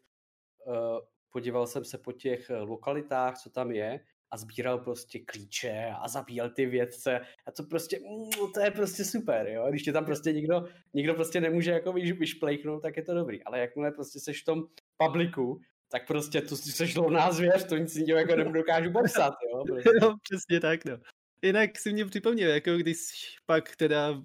podíval 1.30 1.68
jsem 1.68 1.86
se 1.86 1.98
po 1.98 2.12
těch 2.12 2.50
lokalitách, 2.50 3.38
co 3.38 3.50
tam 3.50 3.72
je 3.72 4.00
a 4.32 4.38
sbíral 4.38 4.78
prostě 4.80 5.20
klíče 5.20 5.92
a 6.02 6.08
zabíjel 6.08 6.50
ty 6.50 6.66
vědce 6.66 7.20
a 7.46 7.52
to 7.52 7.64
prostě, 7.64 8.00
mm, 8.00 8.52
to 8.54 8.60
je 8.60 8.72
prostě 8.72 9.06
super, 9.06 9.48
jo, 9.48 9.66
když 9.70 9.84
tě 9.84 9.94
tam 9.94 10.06
prostě 10.06 10.34
nikdo, 10.34 10.66
nikdo 10.94 11.14
prostě 11.14 11.42
nemůže 11.42 11.72
jako 11.72 11.94
vyšplejknout, 11.94 12.82
tak 12.82 12.98
je 12.98 13.04
to 13.04 13.14
dobrý, 13.14 13.44
ale 13.44 13.60
jakmile 13.60 13.92
prostě 13.92 14.20
seš 14.20 14.42
v 14.42 14.46
tom 14.46 14.64
publiku, 14.98 15.62
tak 15.92 16.08
prostě 16.08 16.42
to 16.42 16.56
seš 16.56 16.96
lovná 16.96 17.32
zvěř, 17.32 17.64
to 17.64 17.78
nic 17.78 17.96
jiného 17.96 18.20
jako 18.20 18.36
nedokážu 18.36 18.92
popsat, 18.92 19.34
jo. 19.54 19.64
Prostě. 19.68 19.90
no, 20.02 20.16
přesně 20.24 20.60
tak, 20.60 20.86
no. 20.86 20.98
Jinak 21.42 21.80
si 21.80 21.94
mě 21.94 22.06
připomněl, 22.06 22.52
jako 22.52 22.78
když 22.78 22.98
pak 23.46 23.76
teda 23.76 24.24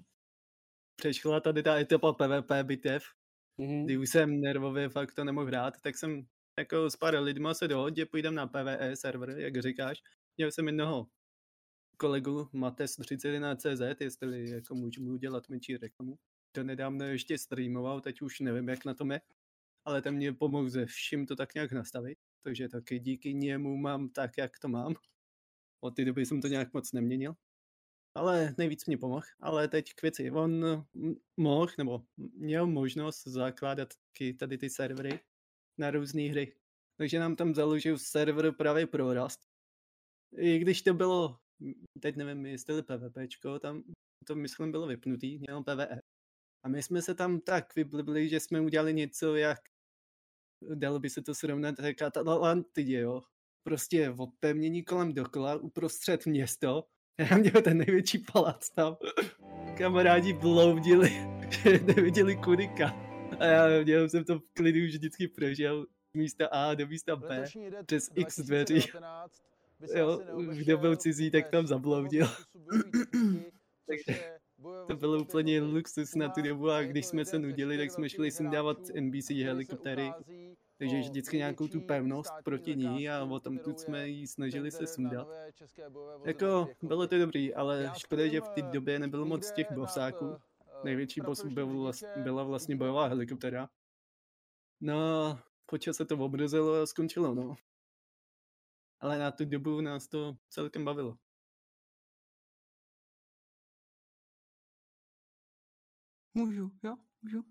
přešla 0.95 1.39
tady 1.39 1.63
ta 1.63 1.79
etapa 1.79 2.13
PvP 2.13 2.51
bitev, 2.63 3.03
mm-hmm. 3.59 3.85
kdy 3.85 3.97
už 3.97 4.09
jsem 4.09 4.41
nervově 4.41 4.89
fakt 4.89 5.13
to 5.13 5.23
nemohl 5.23 5.47
hrát, 5.47 5.73
tak 5.81 5.97
jsem 5.97 6.25
jako 6.59 6.89
s 6.89 6.95
pár 6.95 7.19
lidma 7.19 7.53
se 7.53 7.67
dohodl, 7.67 7.95
že 7.97 8.05
půjdem 8.05 8.35
na 8.35 8.47
PvE 8.47 8.95
server, 8.95 9.29
jak 9.29 9.61
říkáš. 9.61 10.03
Měl 10.37 10.51
jsem 10.51 10.67
jednoho 10.67 11.07
kolegu 11.97 12.49
Mates 12.53 12.95
31 12.95 13.55
CZ, 13.55 13.81
jestli 13.99 14.49
jako 14.49 14.75
můžu 14.75 15.13
udělat 15.13 15.49
menší 15.49 15.77
reklamu. 15.77 16.19
To 16.51 16.63
nedávno 16.63 17.05
ještě 17.05 17.37
streamoval, 17.37 18.01
teď 18.01 18.21
už 18.21 18.39
nevím, 18.39 18.69
jak 18.69 18.85
na 18.85 18.93
tom 18.93 19.11
je, 19.11 19.21
ale 19.85 20.01
ten 20.01 20.15
mě 20.15 20.33
pomohl 20.33 20.69
ze 20.69 20.85
vším 20.85 21.25
to 21.25 21.35
tak 21.35 21.53
nějak 21.55 21.71
nastavit, 21.71 22.17
takže 22.43 22.69
taky 22.69 22.99
díky 22.99 23.33
němu 23.33 23.77
mám 23.77 24.09
tak, 24.09 24.37
jak 24.37 24.59
to 24.59 24.67
mám. 24.67 24.93
Od 25.81 25.95
té 25.95 26.05
doby 26.05 26.25
jsem 26.25 26.41
to 26.41 26.47
nějak 26.47 26.73
moc 26.73 26.91
neměnil, 26.91 27.35
ale 28.15 28.55
nejvíc 28.57 28.85
mě 28.85 28.97
pomohl. 28.97 29.25
Ale 29.39 29.67
teď 29.67 29.93
k 29.93 30.01
věci. 30.01 30.31
On 30.31 30.65
mohl, 31.37 31.71
nebo 31.77 32.05
měl 32.17 32.67
možnost 32.67 33.27
zakládat 33.27 33.93
tady 34.39 34.57
ty 34.57 34.69
servery 34.69 35.19
na 35.77 35.91
různé 35.91 36.21
hry. 36.21 36.55
Takže 36.97 37.19
nám 37.19 37.35
tam 37.35 37.55
založil 37.55 37.97
server 37.97 38.51
právě 38.51 38.87
pro 38.87 39.13
Rust. 39.13 39.39
I 40.37 40.59
když 40.59 40.81
to 40.81 40.93
bylo, 40.93 41.39
teď 41.99 42.15
nevím, 42.15 42.45
jestli 42.45 42.83
PvPčko, 42.83 43.59
tam 43.59 43.83
to 44.27 44.35
myslím 44.35 44.71
bylo 44.71 44.87
vypnutý, 44.87 45.37
měl 45.37 45.63
PvE. 45.63 45.99
A 46.65 46.69
my 46.69 46.83
jsme 46.83 47.01
se 47.01 47.15
tam 47.15 47.39
tak 47.39 47.75
vyblbli, 47.75 48.29
že 48.29 48.39
jsme 48.39 48.61
udělali 48.61 48.93
něco, 48.93 49.35
jak 49.35 49.59
dalo 50.75 50.99
by 50.99 51.09
se 51.09 51.21
to 51.21 51.35
srovnat 51.35 51.79
jako 51.79 52.05
Atlantidě, 52.05 52.99
jo. 52.99 53.21
Prostě 53.63 54.09
opevnění 54.09 54.83
kolem 54.83 55.13
dokola, 55.13 55.55
uprostřed 55.55 56.25
město 56.25 56.83
Já 57.17 57.37
měl 57.37 57.61
ten 57.61 57.77
největší 57.77 58.17
palác 58.17 58.69
tam. 58.69 58.97
Kamarádi 59.77 60.33
bloudili, 60.33 61.11
neviděli 61.85 62.35
kudy 62.35 62.67
kam. 62.67 63.12
A 63.39 63.45
já 63.45 63.83
měl 63.83 64.09
jsem 64.09 64.23
to 64.23 64.39
v 64.39 64.43
klidu 64.53 64.79
už 64.85 64.91
vždycky 64.91 65.27
prožil 65.27 65.85
z 66.13 66.17
místa 66.17 66.47
A 66.47 66.73
do 66.73 66.87
místa 66.87 67.15
B 67.15 67.45
přes 67.85 68.09
x 68.15 68.39
dveří. 68.39 68.89
Jo, 69.95 70.21
kdo 70.51 70.77
byl 70.77 70.95
cizí, 70.95 71.31
tak 71.31 71.49
tam 71.49 71.67
zabloudil. 71.67 72.27
Takže 73.87 74.33
to 74.87 74.95
bylo 74.95 75.21
úplně 75.21 75.61
luxus 75.61 76.15
na 76.15 76.29
tu 76.29 76.41
dobu 76.41 76.71
a 76.71 76.83
když 76.83 77.05
jsme 77.05 77.25
se 77.25 77.39
nudili, 77.39 77.77
tak 77.77 77.91
jsme 77.91 78.09
šli 78.09 78.31
sem 78.31 78.49
dávat 78.49 78.77
NBC 78.99 79.29
helikoptéry. 79.29 80.11
Takže 80.77 80.99
vždycky 80.99 81.37
nějakou 81.37 81.67
tu 81.67 81.81
pevnost 81.81 82.33
proti 82.43 82.75
ní 82.75 83.09
a 83.09 83.23
o 83.23 83.39
tom 83.39 83.59
tu 83.59 83.73
jsme 83.77 84.07
jí 84.07 84.27
snažili 84.27 84.71
se 84.71 84.87
sundat. 84.87 85.27
Jako, 86.25 86.69
bylo 86.81 87.07
to 87.07 87.17
dobrý, 87.17 87.53
ale 87.53 87.91
škoda, 87.97 88.27
že 88.27 88.41
v 88.41 88.49
té 88.49 88.61
době 88.61 88.99
nebylo 88.99 89.25
moc 89.25 89.51
těch 89.51 89.71
bosáků. 89.71 90.35
Největší 90.83 91.21
boss 91.21 91.45
byl 91.45 91.67
vlast, 91.67 92.03
byla 92.17 92.43
vlastně 92.43 92.75
bojová 92.75 93.07
helikoptera. 93.07 93.69
No, 94.81 95.39
počas 95.65 95.97
se 95.97 96.05
to 96.05 96.17
obrazilo 96.17 96.81
a 96.81 96.85
skončilo, 96.85 97.35
no. 97.35 97.55
Ale 98.99 99.19
na 99.19 99.31
tu 99.31 99.45
dobu 99.45 99.81
nás 99.81 100.07
to 100.07 100.37
celkem 100.49 100.85
bavilo. 100.85 101.17
Můžu, 106.33 106.71
jo, 106.83 106.95
můžu. 107.21 107.43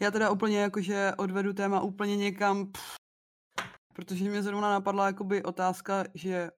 Já 0.00 0.10
teda 0.10 0.30
úplně 0.30 0.58
jakože 0.58 1.12
odvedu 1.18 1.52
téma 1.52 1.80
úplně 1.80 2.16
někam, 2.16 2.72
pff, 2.72 2.96
protože 3.94 4.30
mě 4.30 4.42
zrovna 4.42 4.70
napadla 4.70 5.06
jakoby 5.06 5.42
otázka, 5.42 6.04
že 6.14 6.50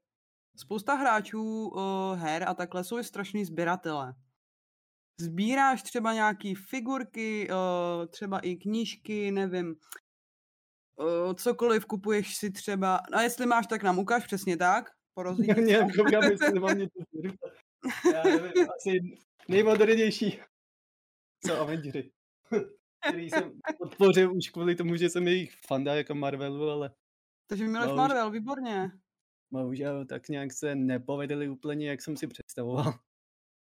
spousta 0.57 0.95
hráčů 0.95 1.69
uh, 1.69 1.83
her 2.19 2.49
a 2.49 2.55
takhle 2.55 2.85
jsou 2.85 3.03
strašný 3.03 3.45
sběratele. 3.45 4.15
Sbíráš 5.21 5.83
třeba 5.83 6.13
nějaký 6.13 6.55
figurky, 6.55 7.49
uh, 7.51 8.07
třeba 8.07 8.39
i 8.39 8.57
knížky, 8.57 9.31
nevím, 9.31 9.77
uh, 10.97 11.35
cokoliv 11.35 11.85
kupuješ 11.85 12.37
si 12.37 12.51
třeba, 12.51 13.01
a 13.13 13.23
jestli 13.23 13.47
máš, 13.47 13.67
tak 13.67 13.83
nám 13.83 13.99
ukáž 13.99 14.27
přesně 14.27 14.57
tak, 14.57 14.91
Já 15.43 15.55
nevím, 15.55 15.91
koukám, 15.97 16.23
jestli 16.23 16.53
nemám 16.53 16.79
něco 16.79 16.99
Já 18.15 18.23
nevím, 18.23 18.71
asi 18.77 19.01
nejmodernější 19.49 20.41
co 21.47 21.61
Avengers 21.61 22.07
který 23.09 23.31
jsem 23.31 23.53
podpořil 23.79 24.37
už 24.37 24.51
kvůli 24.51 24.75
tomu, 24.75 24.97
že 24.97 25.11
jsem 25.11 25.29
jejich 25.29 25.55
fanda 25.67 25.95
jako 25.95 26.15
Marvelu, 26.15 26.71
ale... 26.71 26.91
Takže 27.47 27.67
miluješ 27.67 27.93
Marvel, 27.97 28.31
výborně. 28.31 28.91
Bohužel 29.51 30.07
tak 30.07 30.29
nějak 30.29 30.53
se 30.53 30.75
nepovedli 30.75 31.49
úplně, 31.49 31.89
jak 31.89 32.03
jsem 32.03 32.17
si 32.17 32.27
představoval. 32.27 32.95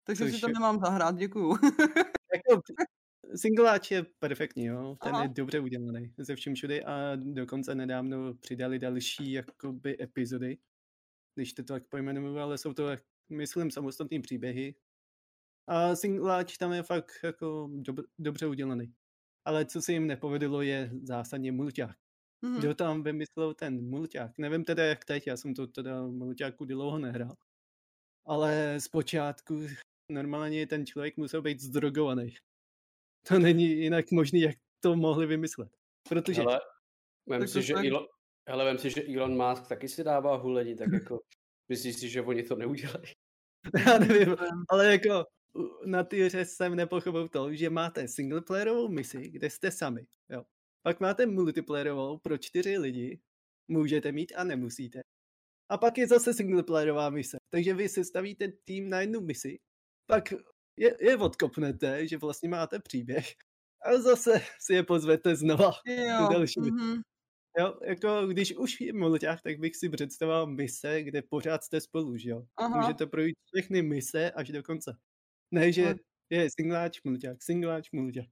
Takže 0.09 0.25
Což... 0.25 0.35
si 0.35 0.41
to 0.41 0.47
nemám 0.47 0.79
zahrát, 0.79 1.15
děkuju. 1.15 1.49
jako, 2.35 2.61
singláč 3.35 3.91
je 3.91 4.05
perfektní, 4.19 4.65
jo. 4.65 4.97
Ten 5.03 5.15
Aha. 5.15 5.23
je 5.23 5.29
dobře 5.29 5.59
udělaný 5.59 6.13
ze 6.17 6.35
vším 6.35 6.55
všude 6.55 6.81
a 6.81 7.15
dokonce 7.15 7.75
nedávno 7.75 8.33
přidali 8.33 8.79
další 8.79 9.31
jakoby 9.31 9.97
epizody, 10.01 10.57
když 11.35 11.53
to 11.53 11.63
tak 11.63 11.87
pojmenuju, 11.87 12.37
ale 12.37 12.57
jsou 12.57 12.73
to, 12.73 12.87
myslím, 13.29 13.71
samostatné 13.71 14.19
příběhy. 14.21 14.75
A 15.67 15.95
singláč 15.95 16.57
tam 16.57 16.71
je 16.71 16.83
fakt 16.83 17.11
jako 17.23 17.69
dob- 17.71 18.07
dobře 18.19 18.47
udělaný 18.47 18.93
ale 19.49 19.65
co 19.65 19.81
se 19.81 19.93
jim 19.93 20.07
nepovedlo 20.07 20.61
je 20.61 20.91
zásadně 21.03 21.51
mulťák. 21.51 21.97
Mm-hmm. 22.45 22.59
Kdo 22.59 22.75
tam 22.75 23.03
vymyslel 23.03 23.53
ten 23.53 23.89
mulťák? 23.89 24.37
Nevím 24.37 24.63
teda 24.63 24.85
jak 24.85 25.05
teď, 25.05 25.27
já 25.27 25.37
jsem 25.37 25.53
to 25.53 25.67
teda 25.67 26.07
mulťáku 26.07 26.65
dlouho 26.65 26.99
nehrál. 26.99 27.35
Ale 28.25 28.75
zpočátku 28.79 29.61
normálně 30.09 30.67
ten 30.67 30.85
člověk 30.85 31.17
musel 31.17 31.41
být 31.41 31.59
zdrogovaný. 31.59 32.35
To 33.27 33.39
není 33.39 33.65
jinak 33.65 34.11
možný, 34.11 34.41
jak 34.41 34.55
to 34.79 34.95
mohli 34.95 35.25
vymyslet. 35.25 35.69
Protože... 36.09 36.41
Hele, 36.41 36.59
vem 37.29 37.47
si, 37.47 37.61
že 37.61 37.73
Elon, 37.73 38.05
hele, 38.47 38.65
vem 38.65 38.77
si, 38.77 38.89
že 38.89 39.03
Elon 39.15 39.49
Musk 39.49 39.67
taky 39.67 39.89
si 39.89 40.03
dává 40.03 40.35
hulení, 40.35 40.75
tak 40.75 40.91
jako 40.93 41.19
myslíš 41.69 41.95
si, 41.95 42.09
že 42.09 42.21
oni 42.21 42.43
to 42.43 42.55
neudělají? 42.55 43.05
Já 43.85 43.99
nevím, 43.99 44.35
ale 44.69 44.91
jako 44.91 45.25
na 45.85 46.03
té 46.03 46.23
hře 46.25 46.45
jsem 46.45 46.75
nepochopil 46.75 47.29
to, 47.29 47.53
že 47.53 47.69
máte 47.69 48.07
singleplayerovou 48.07 48.87
misi, 48.87 49.29
kde 49.29 49.49
jste 49.49 49.71
sami. 49.71 50.05
Jo. 50.29 50.43
Pak 50.81 50.99
máte 50.99 51.25
multiplayerovou 51.25 52.17
pro 52.17 52.37
čtyři 52.37 52.77
lidi, 52.77 53.19
můžete 53.67 54.11
mít 54.11 54.33
a 54.35 54.43
nemusíte. 54.43 55.01
A 55.69 55.77
pak 55.77 55.97
je 55.97 56.07
zase 56.07 56.33
singleplayerová 56.33 57.09
mise. 57.09 57.37
Takže 57.49 57.73
vy 57.73 57.89
se 57.89 58.03
stavíte 58.03 58.47
tým 58.65 58.89
na 58.89 59.01
jednu 59.01 59.21
misi, 59.21 59.59
pak 60.09 60.33
je, 60.77 60.97
je 60.99 61.17
odkopnete, 61.17 62.07
že 62.07 62.17
vlastně 62.17 62.49
máte 62.49 62.79
příběh 62.79 63.25
a 63.85 64.01
zase 64.01 64.41
si 64.59 64.73
je 64.73 64.83
pozvete 64.83 65.35
znova 65.35 65.71
jo, 65.85 66.27
další. 66.31 66.59
Mm-hmm. 66.59 67.01
Jo, 67.59 67.79
jako 67.83 68.27
když 68.27 68.55
už 68.57 68.81
je 68.81 68.93
mulťák, 68.93 69.41
tak 69.41 69.59
bych 69.59 69.75
si 69.75 69.89
představoval 69.89 70.47
mise, 70.47 71.03
kde 71.03 71.21
pořád 71.21 71.63
jste 71.63 71.81
spolu, 71.81 72.17
že 72.17 72.29
jo? 72.29 72.43
Aha. 72.57 72.81
Můžete 72.81 73.05
projít 73.05 73.37
všechny 73.53 73.81
mise 73.81 74.31
až 74.31 74.49
do 74.49 74.63
konce. 74.63 74.97
Ne, 75.51 75.71
že 75.71 75.95
je 76.29 76.49
singláč, 76.59 77.03
mulťák, 77.03 77.43
singláč, 77.43 77.91
mulťák. 77.91 78.25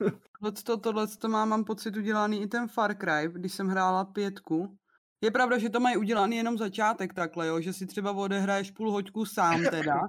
tohle, 0.66 0.80
tohle 0.80 1.06
to 1.06 1.28
má, 1.28 1.44
mám 1.44 1.64
pocit 1.64 1.96
udělaný 1.96 2.42
i 2.42 2.46
ten 2.46 2.68
Far 2.68 2.96
Cry, 2.96 3.28
když 3.32 3.52
jsem 3.52 3.68
hrála 3.68 4.04
pětku. 4.04 4.78
Je 5.20 5.30
pravda, 5.30 5.58
že 5.58 5.70
to 5.70 5.80
mají 5.80 5.96
udělaný 5.96 6.36
jenom 6.36 6.58
začátek 6.58 7.14
takhle, 7.14 7.46
jo? 7.46 7.60
že 7.60 7.72
si 7.72 7.86
třeba 7.86 8.12
odehraješ 8.12 8.70
půl 8.70 8.92
hoďku 8.92 9.24
sám 9.24 9.62
teda 9.70 10.00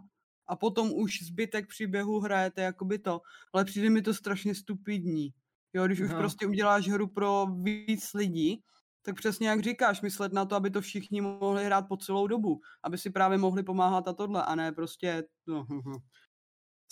a 0.48 0.56
potom 0.56 0.94
už 0.94 1.24
zbytek 1.24 1.68
příběhu 1.68 2.20
hrajete 2.20 2.62
jakoby 2.62 3.00
to, 3.00 3.22
ale 3.54 3.66
přijde 3.66 3.90
mi 3.90 4.02
to 4.02 4.14
strašně 4.14 4.56
stupidní. 4.56 5.34
Jo, 5.74 5.86
když 5.86 6.00
už 6.00 6.10
no. 6.10 6.18
prostě 6.18 6.48
uděláš 6.48 6.88
hru 6.88 7.08
pro 7.08 7.48
víc 7.62 8.14
lidí, 8.14 8.64
tak 9.02 9.16
přesně 9.16 9.48
jak 9.48 9.64
říkáš, 9.64 10.02
myslet 10.02 10.34
na 10.34 10.46
to, 10.46 10.56
aby 10.56 10.70
to 10.70 10.82
všichni 10.82 11.22
mohli 11.22 11.66
hrát 11.66 11.88
po 11.88 11.98
celou 11.98 12.28
dobu, 12.28 12.60
aby 12.84 12.98
si 12.98 13.10
právě 13.10 13.38
mohli 13.38 13.64
pomáhat 13.64 14.08
a 14.08 14.14
tohle, 14.14 14.44
a 14.44 14.56
ne 14.56 14.72
prostě, 14.72 15.24
no, 15.48 15.66
hm, 15.70 15.82
hm 15.86 16.00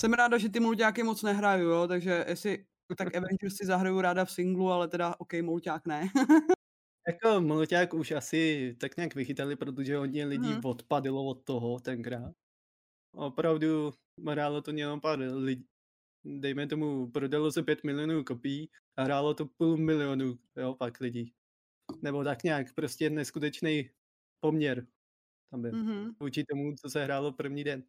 jsem 0.02 0.14
ráda, 0.14 0.38
že 0.38 0.50
ty 0.50 0.60
mulťáky 0.60 1.04
moc 1.04 1.24
nehraju, 1.24 1.70
jo, 1.70 1.88
takže 1.88 2.26
jestli 2.28 2.66
tak 2.98 3.16
Avengers 3.16 3.56
si 3.56 3.66
zahraju 3.66 4.02
ráda 4.02 4.26
v 4.26 4.32
singlu, 4.32 4.72
ale 4.72 4.88
teda 4.88 5.16
OK, 5.18 5.34
mulťák 5.34 5.86
ne. 5.86 6.10
jako 7.08 7.42
mulťák 7.42 7.94
už 7.94 8.12
asi 8.12 8.76
tak 8.80 8.98
nějak 8.98 9.16
vychytali, 9.16 9.56
protože 9.56 9.98
hodně 9.98 10.26
lidí 10.26 10.52
hmm. 10.52 10.66
odpadlo 10.66 11.26
od 11.26 11.44
toho 11.44 11.80
tenkrát. 11.80 12.34
Opravdu 13.14 13.94
hrálo 14.30 14.62
to 14.62 14.72
jenom 14.72 15.02
pár 15.02 15.20
lidí. 15.20 15.68
Dejme 16.26 16.68
tomu, 16.68 17.12
prodalo 17.12 17.52
se 17.52 17.64
5 17.64 17.84
milionů 17.84 18.24
kopií 18.24 18.70
a 18.98 19.04
hrálo 19.04 19.34
to 19.34 19.46
půl 19.46 19.78
milionu, 19.78 20.40
jo, 20.58 20.76
pak 20.76 21.00
lidí. 21.00 21.34
Nebo 22.02 22.24
tak 22.24 22.44
nějak, 22.44 22.74
prostě 22.74 23.10
neskutečný 23.10 23.90
poměr 24.40 24.88
tam 25.52 25.62
byl. 25.62 25.72
Mm-hmm. 25.72 26.16
Vůči 26.20 26.44
tomu, 26.44 26.76
co 26.76 26.90
se 26.90 27.04
hrálo 27.04 27.34
první 27.34 27.64
den. 27.64 27.84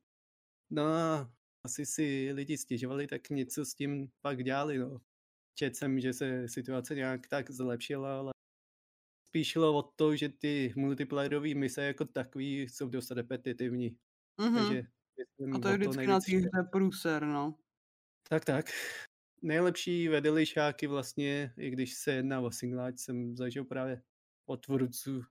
No 0.70 0.84
asi 1.64 1.86
si 1.86 2.30
lidi 2.34 2.58
stěžovali, 2.58 3.06
tak 3.06 3.30
něco 3.30 3.64
s 3.64 3.74
tím 3.74 4.10
pak 4.20 4.44
dělali. 4.44 4.78
No. 4.78 5.00
Četl 5.54 5.76
jsem, 5.76 6.00
že 6.00 6.12
se 6.12 6.48
situace 6.48 6.94
nějak 6.94 7.28
tak 7.28 7.50
zlepšila, 7.50 8.18
ale 8.18 8.32
spíš 9.28 9.48
šlo 9.48 9.78
o 9.78 9.82
to, 9.96 10.16
že 10.16 10.28
ty 10.28 10.72
multiplayerové 10.76 11.54
mise 11.54 11.84
jako 11.84 12.04
takový 12.04 12.60
jsou 12.62 12.88
dost 12.88 13.10
repetitivní. 13.10 13.96
Mm-hmm. 14.40 14.54
Takže 14.54 14.82
a 15.54 15.58
to 15.58 15.68
je 15.68 15.76
vždycky 15.76 16.06
na 16.06 16.20
té 16.20 16.36
hře 16.36 16.68
průser, 16.72 17.26
no. 17.26 17.54
Tak, 18.28 18.44
tak. 18.44 18.66
Nejlepší 19.42 20.08
vedelišáky 20.08 20.86
vlastně, 20.86 21.52
i 21.58 21.70
když 21.70 21.94
se 21.94 22.12
jedná 22.12 22.40
o 22.40 22.50
singláč, 22.50 22.98
jsem 22.98 23.36
zažil 23.36 23.64
právě 23.64 24.02
od 24.46 24.66
tvůrců 24.66 25.22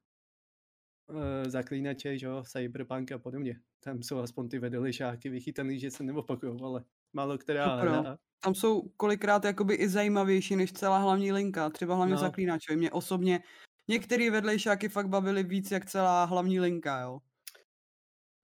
e, 1.09 1.49
zaklínače, 1.49 2.17
že 2.17 2.25
jo, 2.25 2.43
Cyberpunk 2.43 3.11
a 3.11 3.19
podobně. 3.19 3.59
Tam 3.83 4.03
jsou 4.03 4.17
aspoň 4.17 4.49
ty 4.49 4.59
vedelišáky 4.59 5.29
vychytaný, 5.29 5.79
že 5.79 5.91
se 5.91 6.03
neopakují, 6.03 6.59
ale 6.63 6.83
málo 7.13 7.37
která 7.37 7.75
hra. 7.75 8.17
Tam 8.43 8.55
jsou 8.55 8.81
kolikrát 8.81 9.45
jakoby 9.45 9.75
i 9.75 9.89
zajímavější 9.89 10.55
než 10.55 10.73
celá 10.73 10.97
hlavní 10.97 11.31
linka, 11.31 11.69
třeba 11.69 11.95
hlavně 11.95 12.13
no. 12.13 12.19
zaklínače. 12.19 12.75
Mě 12.75 12.91
osobně 12.91 13.43
některé 13.87 14.31
vedlejšáky 14.31 14.89
fakt 14.89 15.07
bavily 15.07 15.43
víc 15.43 15.71
jak 15.71 15.85
celá 15.85 16.25
hlavní 16.25 16.59
linka, 16.59 16.99
jo. 16.99 17.19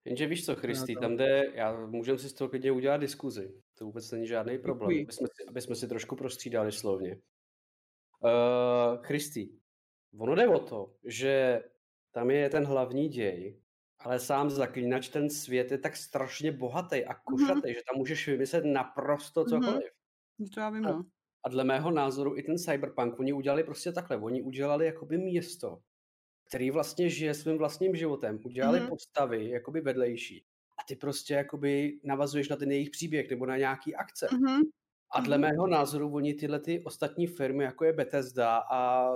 Jenže 0.08 0.28
víš 0.28 0.46
co, 0.46 0.56
Christy, 0.56 0.96
tam 0.96 1.18
jde, 1.18 1.52
já 1.54 1.86
můžeme 1.86 2.20
si 2.20 2.30
z 2.30 2.34
toho 2.34 2.50
klidně 2.50 2.72
udělat 2.72 2.98
diskuzi. 2.98 3.54
To 3.78 3.86
vůbec 3.86 4.12
není 4.12 4.28
žádný 4.28 4.58
problém, 4.58 4.92
aby 5.04 5.14
jsme, 5.14 5.28
si, 5.28 5.50
aby 5.50 5.62
jsme 5.62 5.76
si 5.76 5.88
trošku 5.88 6.16
prostřídali 6.16 6.72
slovně. 6.72 7.22
Uh, 8.20 9.04
Christy, 9.04 9.50
ono 10.18 10.36
jde 10.36 10.48
o 10.48 10.60
to, 10.60 10.94
že 11.06 11.64
tam 12.12 12.32
je 12.32 12.50
ten 12.50 12.66
hlavní 12.66 13.10
děj, 13.10 13.62
ale 14.00 14.20
sám 14.20 14.50
zaklínač, 14.50 15.10
ten 15.10 15.30
svět 15.30 15.72
je 15.72 15.78
tak 15.78 15.96
strašně 15.96 16.52
bohatý 16.52 17.06
a 17.06 17.14
mhm. 17.14 17.22
košatý, 17.24 17.62
mm-hmm. 17.62 17.76
že 17.76 17.82
tam 17.92 17.98
můžeš 17.98 18.28
vymyslet 18.28 18.66
naprosto 18.66 19.42
mhm. 19.42 19.50
cokoliv. 19.50 19.92
Mm-hmm. 20.40 20.54
To 20.54 20.60
já 20.60 20.70
vím, 20.70 20.82
no. 20.82 21.06
A 21.44 21.50
dle 21.50 21.64
mého 21.64 21.92
názoru 21.92 22.38
i 22.38 22.44
ten 22.44 22.58
cyberpunk, 22.58 23.20
oni 23.20 23.34
udělali 23.34 23.64
prostě 23.64 23.92
takhle, 23.92 24.18
oni 24.18 24.42
udělali 24.42 24.86
jakoby 24.86 25.18
město, 25.18 25.80
který 26.48 26.72
vlastně 26.72 27.10
žije 27.10 27.34
svým 27.34 27.58
vlastním 27.58 27.96
životem, 27.96 28.40
udělali 28.46 28.80
mm-hmm. 28.80 28.90
postavy 28.90 29.50
jakoby 29.50 29.82
vedlejší 29.82 30.46
a 30.80 30.84
ty 30.88 30.96
prostě 30.96 31.34
jakoby 31.34 32.00
navazuješ 32.04 32.50
na 32.50 32.56
ten 32.56 32.72
jejich 32.72 32.90
příběh 32.90 33.30
nebo 33.30 33.46
na 33.46 33.58
nějaký 33.58 33.96
akce. 33.96 34.28
Mhm. 34.34 34.62
A 35.12 35.22
dle 35.22 35.38
Mhm. 35.38 35.42
mého 35.48 35.68
názoru 35.68 36.14
oni 36.14 36.34
tyhle 36.34 36.60
ty 36.60 36.84
ostatní 36.84 37.28
firmy, 37.28 37.64
jako 37.64 37.86
je 37.86 37.94
Bethesda 37.94 38.58
a 38.72 39.12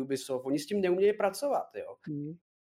Ubisoft, 0.00 0.46
oni 0.46 0.58
s 0.58 0.66
tím 0.66 0.80
neumějí 0.80 1.12
pracovat, 1.12 1.66
jo. 1.74 1.96
Mhm. 2.08 2.32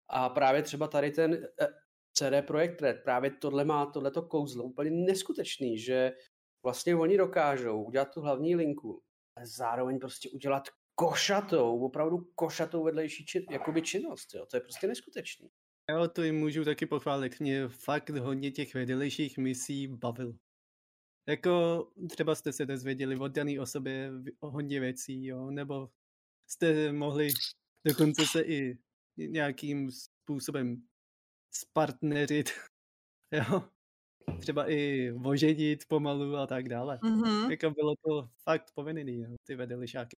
A 0.10 0.30
právě 0.30 0.64
třeba 0.64 0.88
tady 0.88 1.12
ten 1.12 1.34
eh, 1.62 1.68
CD 2.14 2.48
Projekt 2.48 2.82
Red, 2.82 2.98
právě 3.04 3.32
tohle 3.32 3.66
má 3.66 3.86
tohleto 3.86 4.22
kouzlo 4.22 4.64
úplně 4.64 4.92
neskutečný, 4.92 5.80
že 5.80 6.14
vlastně 6.64 6.96
oni 6.96 7.18
dokážou 7.18 7.84
udělat 7.84 8.14
tu 8.14 8.22
hlavní 8.22 8.56
linku, 8.56 9.02
ale 9.36 9.46
zároveň 9.48 10.00
prostě 10.00 10.30
udělat 10.30 10.64
košatou, 11.00 11.80
opravdu 11.80 12.18
košatou 12.36 12.84
vedlejší 12.84 13.26
čin, 13.26 13.44
jakoby 13.52 13.82
činnost, 13.82 14.34
jo. 14.34 14.46
To 14.46 14.58
je 14.58 14.62
prostě 14.62 14.88
neskutečný. 14.88 15.50
Jo, 15.92 16.08
to 16.08 16.24
jim 16.24 16.40
můžu 16.40 16.66
taky 16.66 16.86
pochválit. 16.86 17.40
Mě 17.40 17.68
fakt 17.68 18.10
hodně 18.10 18.52
těch 18.52 18.74
vedlejších 18.74 19.38
misí 19.38 19.88
bavil. 19.88 20.38
Jako 21.28 21.88
třeba 22.10 22.36
jste 22.36 22.54
se 22.54 22.66
dozvěděli 22.66 23.18
od 23.18 23.28
dané 23.28 23.60
osobě 23.62 24.12
hodně 24.42 24.80
věcí, 24.80 25.26
jo, 25.26 25.52
nebo 25.52 25.90
jste 26.48 26.92
mohli 26.92 27.30
dokonce 27.88 28.26
se 28.26 28.42
i 28.42 28.78
nějakým 29.18 29.92
způsobem 29.92 30.88
spartneřit, 31.52 32.50
jo, 33.34 33.70
třeba 34.40 34.72
i 34.72 35.12
oženit 35.26 35.86
pomalu 35.88 36.36
a 36.36 36.48
tak 36.48 36.70
dále. 36.70 37.00
Mhm. 37.04 37.52
Jako 37.52 37.72
bylo 37.72 37.96
to 37.96 38.30
fakt 38.44 38.72
povedený, 38.76 39.22
jo, 39.22 39.36
ty 39.44 39.56
vedlejšáky. 39.56 40.18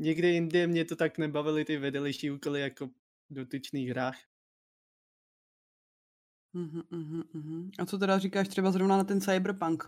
Nikdy 0.00 0.28
jinde 0.28 0.66
mě 0.66 0.84
to 0.84 0.96
tak 0.96 1.18
nebavily 1.18 1.64
ty 1.64 1.76
vedlejší 1.76 2.30
úkoly 2.30 2.60
jako 2.60 2.86
v 2.86 2.92
dotyčných 3.30 3.88
hrách. 3.88 4.18
Mhm, 6.52 6.82
mhm, 6.90 7.22
mhm. 7.32 7.70
A 7.78 7.86
co 7.86 7.98
teda 7.98 8.18
říkáš 8.18 8.48
třeba 8.48 8.70
zrovna 8.70 8.96
na 8.96 9.04
ten 9.04 9.20
cyberpunk? 9.20 9.84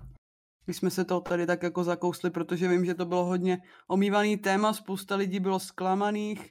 My 0.66 0.74
jsme 0.74 0.90
se 0.90 1.04
to 1.04 1.20
tady 1.20 1.46
tak 1.46 1.62
jako 1.62 1.84
zakousli, 1.84 2.30
protože 2.30 2.68
vím, 2.68 2.84
že 2.84 2.94
to 2.94 3.06
bylo 3.06 3.24
hodně 3.24 3.58
omývaný 3.86 4.36
téma, 4.36 4.72
spousta 4.72 5.16
lidí 5.16 5.40
bylo 5.40 5.60
zklamaných, 5.60 6.50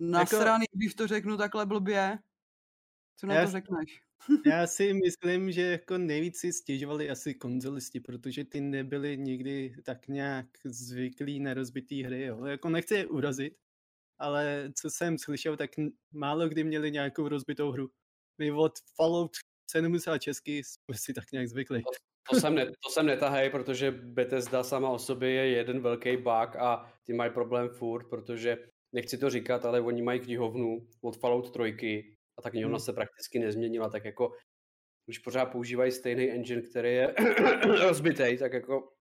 nasraných, 0.00 0.68
když 0.72 0.94
to 0.94 1.06
řeknu 1.06 1.36
takhle 1.36 1.66
blbě. 1.66 2.18
Co 3.16 3.26
na 3.26 3.34
Já 3.34 3.44
to 3.44 3.50
řekneš? 3.50 4.02
Já 4.46 4.66
si 4.66 4.94
myslím, 4.94 5.52
že 5.52 5.62
jako 5.62 5.98
nejvíc 5.98 6.38
si 6.38 6.52
stěžovali 6.52 7.10
asi 7.10 7.34
konzolisti, 7.34 8.00
protože 8.00 8.44
ty 8.44 8.60
nebyli 8.60 9.18
nikdy 9.18 9.74
tak 9.84 10.08
nějak 10.08 10.46
zvyklí 10.64 11.40
na 11.40 11.54
rozbitý 11.54 12.02
hry. 12.02 12.24
Jo. 12.24 12.44
Jako 12.44 12.68
nechci 12.68 12.94
je 12.94 13.06
urazit, 13.06 13.56
ale 14.18 14.72
co 14.80 14.90
jsem 14.90 15.18
slyšel, 15.18 15.56
tak 15.56 15.70
málo 16.12 16.48
kdy 16.48 16.64
měli 16.64 16.90
nějakou 16.90 17.28
rozbitou 17.28 17.70
hru. 17.70 17.90
My 18.38 18.52
od 18.52 18.72
Fallout 18.96 19.30
76 19.70 20.48
jsme 20.48 20.94
si 20.94 21.14
tak 21.14 21.32
nějak 21.32 21.48
zvykli. 21.48 21.82
To 22.30 22.40
sem, 22.40 22.54
ne, 22.54 22.66
to 22.66 22.90
sem 22.90 23.06
netahej, 23.06 23.50
protože 23.50 23.90
Bethesda 23.90 24.62
sama 24.62 24.90
o 24.90 24.98
sobě 24.98 25.30
je 25.30 25.48
jeden 25.48 25.80
velký 25.80 26.16
bug 26.16 26.56
a 26.58 26.92
ty 27.04 27.12
mají 27.12 27.30
problém 27.30 27.68
furt, 27.68 28.08
protože 28.08 28.58
nechci 28.92 29.18
to 29.18 29.30
říkat, 29.30 29.64
ale 29.64 29.80
oni 29.80 30.02
mají 30.02 30.20
knihovnu 30.20 30.88
od 31.00 31.16
Fallout 31.16 31.50
3 31.50 32.16
a 32.40 32.42
ta 32.42 32.50
knihovna 32.50 32.76
Hmm. 32.78 32.84
se 32.84 32.92
prakticky 32.92 33.38
nezměnila, 33.38 33.88
tak 33.90 34.04
jako 34.04 34.32
když 35.06 35.18
pořád 35.18 35.46
používají 35.46 35.92
stejný 35.92 36.30
engine, 36.30 36.62
který 36.62 36.88
je 36.94 37.14
rozbitej, 37.86 38.38
tak 38.38 38.52
jako 38.52 38.92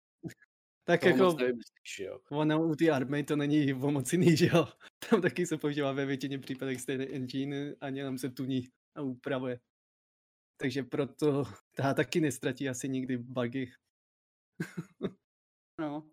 Tak 0.83 1.03
jako 1.03 1.17
moc 1.23 1.37
nevymyslíš, 1.37 1.99
jo. 1.99 2.19
ono 2.31 2.67
u 2.67 2.75
té 2.75 2.89
army 2.91 3.23
to 3.23 3.35
není 3.35 3.73
o 3.73 3.91
moc 3.91 4.13
jiný, 4.13 4.37
že 4.37 4.49
jo. 4.53 4.67
Tam 5.09 5.21
taky 5.21 5.45
se 5.45 5.57
používá 5.57 5.91
ve 5.91 6.05
většině 6.05 6.39
případech 6.39 6.81
stejný 6.81 7.05
engine 7.05 7.75
a 7.81 7.87
jenom 7.87 8.17
se 8.17 8.29
tuní 8.29 8.67
a 8.95 9.01
upravuje. 9.01 9.59
Takže 10.57 10.83
proto 10.83 11.43
ta 11.75 11.93
taky 11.93 12.21
nestratí 12.21 12.69
asi 12.69 12.89
nikdy 12.89 13.17
bugy. 13.17 13.71
No. 15.81 16.09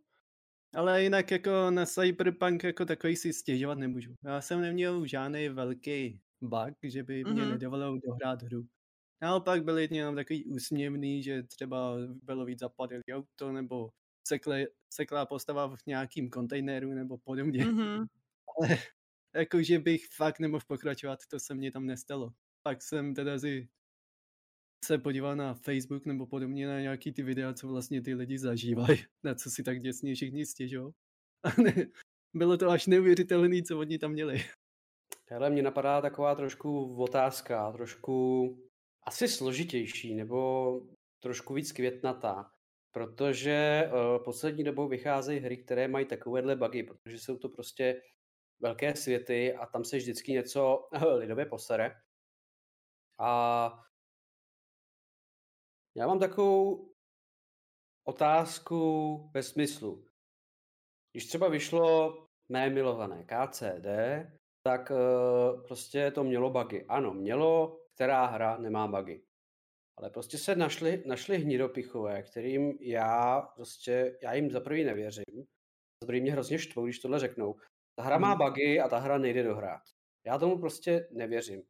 Ale 0.74 1.02
jinak 1.02 1.30
jako 1.30 1.70
na 1.70 1.86
Cyberpunk 1.86 2.64
jako 2.64 2.84
takový 2.84 3.16
si 3.16 3.32
stěžovat 3.32 3.78
nemůžu. 3.78 4.14
Já 4.24 4.40
jsem 4.40 4.60
neměl 4.60 5.06
žádný 5.06 5.48
velký 5.48 6.20
bug, 6.46 6.74
že 6.82 7.02
by 7.02 7.24
mě 7.24 7.42
Mhm. 7.42 7.50
nedovolil 7.50 7.98
dohrát 8.06 8.42
hru. 8.42 8.66
Naopak 9.22 9.64
byly 9.64 9.88
jenom 9.90 10.14
takový 10.14 10.44
úsměvný, 10.44 11.22
že 11.22 11.42
třeba 11.42 11.96
bylo 12.22 12.44
víc 12.44 12.58
zapadlý 12.60 12.98
auto, 13.12 13.52
nebo 13.52 13.90
sekle, 14.28 14.66
seklá 14.94 15.26
postava 15.26 15.76
v 15.76 15.86
nějakým 15.86 16.30
kontejneru, 16.30 16.90
nebo 16.94 17.18
podobně. 17.18 17.64
Mhm. 17.64 18.04
Ale 18.58 18.78
jako, 19.34 19.62
že 19.62 19.78
bych 19.78 20.06
fakt 20.16 20.40
nemohl 20.40 20.64
pokračovat, 20.68 21.18
to 21.30 21.40
se 21.40 21.54
mně 21.54 21.72
tam 21.72 21.86
nestalo. 21.86 22.32
Pak 22.62 22.82
jsem 22.82 23.14
teda 23.14 23.38
si 23.38 23.68
se 24.84 24.98
podíval 24.98 25.36
na 25.36 25.54
Facebook 25.54 26.06
nebo 26.06 26.26
podobně 26.26 26.66
na 26.66 26.80
nějaký 26.80 27.12
ty 27.12 27.22
videa, 27.22 27.52
co 27.54 27.68
vlastně 27.68 28.02
ty 28.02 28.14
lidi 28.14 28.38
zažívají, 28.38 28.98
na 29.24 29.34
co 29.34 29.50
si 29.50 29.62
tak 29.62 29.80
děsně 29.80 30.14
všichni 30.14 30.46
stěžou. 30.46 30.92
Bylo 32.34 32.56
to 32.56 32.70
až 32.70 32.86
neuvěřitelné, 32.86 33.62
co 33.62 33.78
oni 33.78 33.98
tam 33.98 34.12
měli. 34.12 34.44
Hele, 35.30 35.50
mě 35.50 35.62
napadá 35.62 36.00
taková 36.00 36.34
trošku 36.34 37.02
otázka, 37.02 37.72
trošku 37.72 38.46
asi 39.02 39.28
složitější, 39.28 40.14
nebo 40.14 40.80
trošku 41.22 41.54
víc 41.54 41.72
květnatá, 41.72 42.52
protože 42.92 43.82
uh, 43.86 44.24
poslední 44.24 44.64
dobou 44.64 44.88
vycházejí 44.88 45.40
hry, 45.40 45.56
které 45.56 45.88
mají 45.88 46.06
takovéhle 46.06 46.56
bugy, 46.56 46.82
protože 46.82 47.18
jsou 47.18 47.38
to 47.38 47.48
prostě 47.48 48.02
velké 48.60 48.96
světy 48.96 49.54
a 49.54 49.66
tam 49.66 49.84
se 49.84 49.96
vždycky 49.96 50.32
něco 50.32 50.88
lidově 51.14 51.46
posere. 51.46 52.00
A 53.18 53.84
já 55.96 56.06
mám 56.06 56.18
takovou 56.18 56.92
otázku 58.04 59.30
ve 59.34 59.42
smyslu. 59.42 60.06
Když 61.12 61.26
třeba 61.26 61.48
vyšlo 61.48 62.12
mé 62.48 62.70
milované 62.70 63.24
KCD, 63.24 63.86
tak 64.66 64.90
uh, 64.90 65.62
prostě 65.62 66.10
to 66.10 66.24
mělo 66.24 66.50
bugy. 66.50 66.84
Ano, 66.88 67.14
mělo, 67.14 67.80
která 67.94 68.26
hra 68.26 68.56
nemá 68.56 68.86
bugy. 68.88 69.22
Ale 69.98 70.10
prostě 70.10 70.38
se 70.38 70.56
našli, 70.56 71.02
našli 71.06 71.38
hnidopichové, 71.38 72.22
kterým 72.22 72.78
já 72.80 73.40
prostě, 73.40 74.18
já 74.22 74.34
jim 74.34 74.50
za 74.50 74.60
prvý 74.60 74.84
nevěřím. 74.84 75.44
Za 76.02 76.06
prvý 76.06 76.20
mě 76.20 76.32
hrozně 76.32 76.58
štvou, 76.58 76.84
když 76.84 76.98
tohle 76.98 77.18
řeknou. 77.18 77.54
Ta 77.98 78.02
hra 78.02 78.18
má 78.18 78.34
Mhm. 78.34 78.38
bugy 78.38 78.80
a 78.80 78.88
ta 78.88 78.98
hra 78.98 79.18
nejde 79.18 79.42
dohrát. 79.42 79.82
Já 80.26 80.38
tomu 80.38 80.58
prostě 80.58 81.08
nevěřím. 81.10 81.62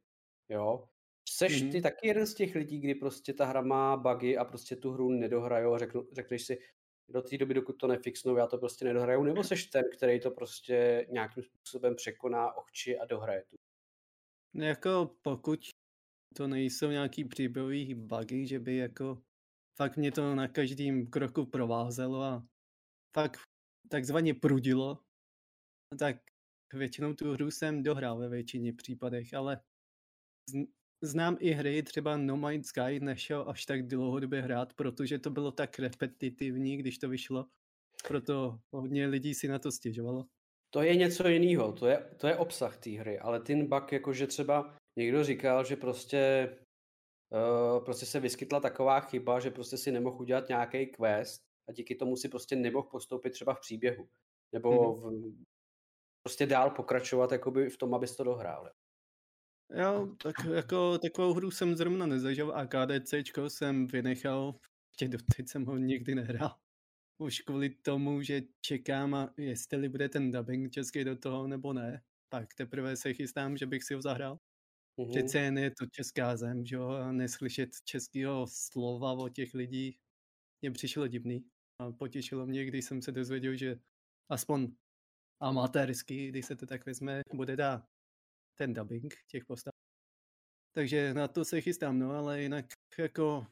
Jo? 0.48 0.88
Seš 1.28 1.62
Mhm. 1.62 1.72
ty 1.72 1.82
taky 1.82 2.08
jeden 2.08 2.26
z 2.26 2.34
těch 2.34 2.54
lidí, 2.54 2.80
kdy 2.80 2.94
prostě 2.94 3.32
ta 3.32 3.44
hra 3.44 3.60
má 3.62 3.96
bugy 3.96 4.36
a 4.36 4.44
prostě 4.44 4.76
tu 4.76 4.92
hru 4.92 5.10
nedohrajou 5.10 5.74
a 5.74 5.78
řeknu, 5.78 6.06
řekneš 6.12 6.46
si, 6.46 6.58
do 7.08 7.22
té 7.22 7.38
doby, 7.38 7.54
dokud 7.54 7.72
to 7.72 7.86
nefixnou, 7.86 8.36
já 8.36 8.46
to 8.46 8.58
prostě 8.58 8.84
nedohraju, 8.84 9.22
nebo 9.22 9.44
seš 9.44 9.66
ten, 9.66 9.84
který 9.96 10.20
to 10.20 10.30
prostě 10.30 11.06
nějakým 11.10 11.42
způsobem 11.42 11.96
překoná 11.96 12.56
ochči 12.56 12.98
a 12.98 13.04
dohraje 13.04 13.44
tu. 13.44 13.56
Jako 14.54 15.16
pokud 15.22 15.60
to 16.36 16.46
nejsou 16.46 16.88
nějaký 16.90 17.24
příběhový 17.24 17.94
bugy, 17.94 18.46
že 18.46 18.58
by 18.58 18.76
jako 18.76 19.22
fakt 19.78 19.96
mě 19.96 20.12
to 20.12 20.34
na 20.34 20.48
každém 20.48 21.06
kroku 21.06 21.46
provázelo 21.46 22.22
a 22.22 22.46
fakt 23.16 23.40
takzvaně 23.90 24.34
prudilo, 24.34 24.98
tak 25.98 26.16
většinou 26.72 27.14
tu 27.14 27.32
hru 27.32 27.50
jsem 27.50 27.82
dohrál 27.82 28.18
ve 28.18 28.28
většině 28.28 28.72
případech, 28.72 29.34
ale 29.34 29.60
znám 31.02 31.36
i 31.40 31.50
hry, 31.50 31.82
třeba 31.82 32.16
No 32.16 32.36
Man's 32.36 32.66
Sky 32.66 33.00
nešel 33.00 33.44
až 33.48 33.66
tak 33.66 33.86
dlouhodobě 33.86 34.42
hrát, 34.42 34.72
protože 34.72 35.18
to 35.18 35.30
bylo 35.30 35.52
tak 35.52 35.78
repetitivní, 35.78 36.76
když 36.76 36.98
to 36.98 37.08
vyšlo. 37.08 37.46
Proto 38.08 38.60
hodně 38.74 39.06
lidí 39.06 39.34
si 39.34 39.48
na 39.48 39.58
to 39.58 39.72
stěžovalo. 39.72 40.24
To 40.70 40.82
je 40.82 40.96
něco 40.96 41.28
jiného, 41.28 41.72
to 41.72 41.86
je, 41.86 42.10
to 42.16 42.26
je 42.26 42.36
obsah 42.36 42.78
té 42.78 42.90
hry, 42.90 43.18
ale 43.18 43.40
ten 43.40 43.66
bug, 43.66 43.92
jakože 43.92 44.26
třeba 44.26 44.74
někdo 44.98 45.24
říkal, 45.24 45.64
že 45.64 45.76
prostě, 45.76 46.50
uh, 47.32 47.84
prostě 47.84 48.06
se 48.06 48.20
vyskytla 48.20 48.60
taková 48.60 49.00
chyba, 49.00 49.40
že 49.40 49.50
prostě 49.50 49.76
si 49.76 49.92
nemohl 49.92 50.20
udělat 50.20 50.48
nějaký 50.48 50.86
quest 50.86 51.42
a 51.68 51.72
díky 51.72 51.94
tomu 51.94 52.16
si 52.16 52.28
prostě 52.28 52.56
nemohl 52.56 52.88
postoupit 52.88 53.30
třeba 53.30 53.54
v 53.54 53.60
příběhu. 53.60 54.08
Nebo 54.52 54.96
v, 54.96 55.32
prostě 56.22 56.46
dál 56.46 56.70
pokračovat 56.70 57.32
jakoby 57.32 57.70
v 57.70 57.76
tom, 57.76 57.94
abys 57.94 58.16
to 58.16 58.24
dohrál. 58.24 58.70
Jo, 59.74 60.16
tak 60.22 60.34
jako 60.54 60.98
takovou 60.98 61.34
hru 61.34 61.50
jsem 61.50 61.76
zrovna 61.76 62.06
nezažil 62.06 62.52
a 62.56 62.66
KDCčko 62.66 63.50
jsem 63.50 63.86
vynechal, 63.86 64.60
ještě 64.92 65.08
doteď 65.08 65.48
jsem 65.48 65.64
ho 65.64 65.76
nikdy 65.76 66.14
nehrál. 66.14 66.56
Už 67.18 67.40
kvůli 67.40 67.70
tomu, 67.70 68.22
že 68.22 68.42
čekám, 68.60 69.14
a 69.14 69.34
jestli 69.38 69.88
bude 69.88 70.08
ten 70.08 70.32
dubbing 70.32 70.72
český 70.72 71.04
do 71.04 71.16
toho 71.16 71.46
nebo 71.48 71.72
ne. 71.72 72.02
Tak 72.28 72.54
teprve 72.54 72.96
se 72.96 73.14
chystám, 73.14 73.56
že 73.56 73.66
bych 73.66 73.84
si 73.84 73.94
ho 73.94 74.02
zahrál. 74.02 74.40
Mhm. 74.98 75.10
Přece 75.10 75.38
jen 75.40 75.58
je 75.58 75.70
to 75.70 75.86
česká 75.86 76.36
zem, 76.36 76.66
že 76.66 76.76
jo, 76.76 76.88
a 76.88 77.12
neslyšet 77.12 77.70
českého 77.84 78.46
slova 78.48 79.12
od 79.12 79.28
těch 79.30 79.54
lidí 79.54 79.98
mě 80.62 80.70
přišlo 80.72 81.08
divný. 81.08 81.46
A 81.80 81.92
potěšilo 81.92 82.46
mě, 82.46 82.64
když 82.66 82.84
jsem 82.84 83.02
se 83.02 83.12
dozvěděl, 83.12 83.56
že 83.56 83.76
aspoň 84.30 84.68
amatérsky, 85.42 86.28
když 86.28 86.46
se 86.46 86.56
to 86.56 86.66
tak 86.66 86.86
vezme, 86.86 87.22
bude 87.34 87.56
dát 87.56 87.86
ten 88.58 88.74
dubbing 88.74 89.14
těch 89.30 89.44
postav. 89.44 89.72
Takže 90.72 91.14
na 91.14 91.28
to 91.28 91.44
se 91.44 91.60
chystám, 91.60 91.98
no, 91.98 92.10
ale 92.10 92.42
jinak 92.42 92.66
jako 92.98 93.46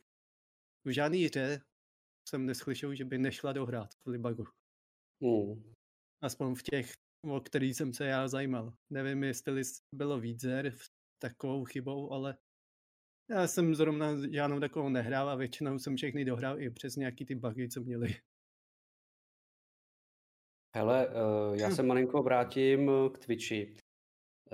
v 0.84 0.90
žádný 0.90 1.24
hře 1.24 1.60
jsem 2.28 2.46
neslyšel, 2.46 2.94
že 2.94 3.04
by 3.04 3.18
nešla 3.18 3.52
dohrát 3.52 3.94
v 4.04 4.08
Libagu. 4.08 4.44
Hmm. 5.22 5.72
Aspoň 6.22 6.54
v 6.54 6.62
těch, 6.62 6.92
o 7.30 7.40
který 7.40 7.74
jsem 7.74 7.92
se 7.92 8.06
já 8.06 8.28
zajímal. 8.28 8.72
Nevím, 8.90 9.24
jestli 9.24 9.62
bylo 9.94 10.20
víc 10.20 10.44
her 10.44 10.66
s 10.66 10.90
takovou 11.18 11.64
chybou, 11.64 12.12
ale 12.12 12.38
já 13.30 13.46
jsem 13.46 13.74
zrovna 13.74 14.28
žádnou 14.30 14.60
takovou 14.60 14.88
nehrál 14.88 15.28
a 15.28 15.34
většinou 15.34 15.78
jsem 15.78 15.96
všechny 15.96 16.24
dohrál 16.24 16.60
i 16.60 16.70
přes 16.70 16.96
nějaký 16.96 17.26
ty 17.26 17.34
bugy, 17.34 17.68
co 17.68 17.80
měli. 17.80 18.14
Hele, 20.76 21.08
uh, 21.08 21.54
já 21.56 21.70
se 21.70 21.82
malinko 21.82 22.22
vrátím 22.22 22.90
eh, 22.90 23.10
k 23.10 23.18
Twitchi. 23.18 23.76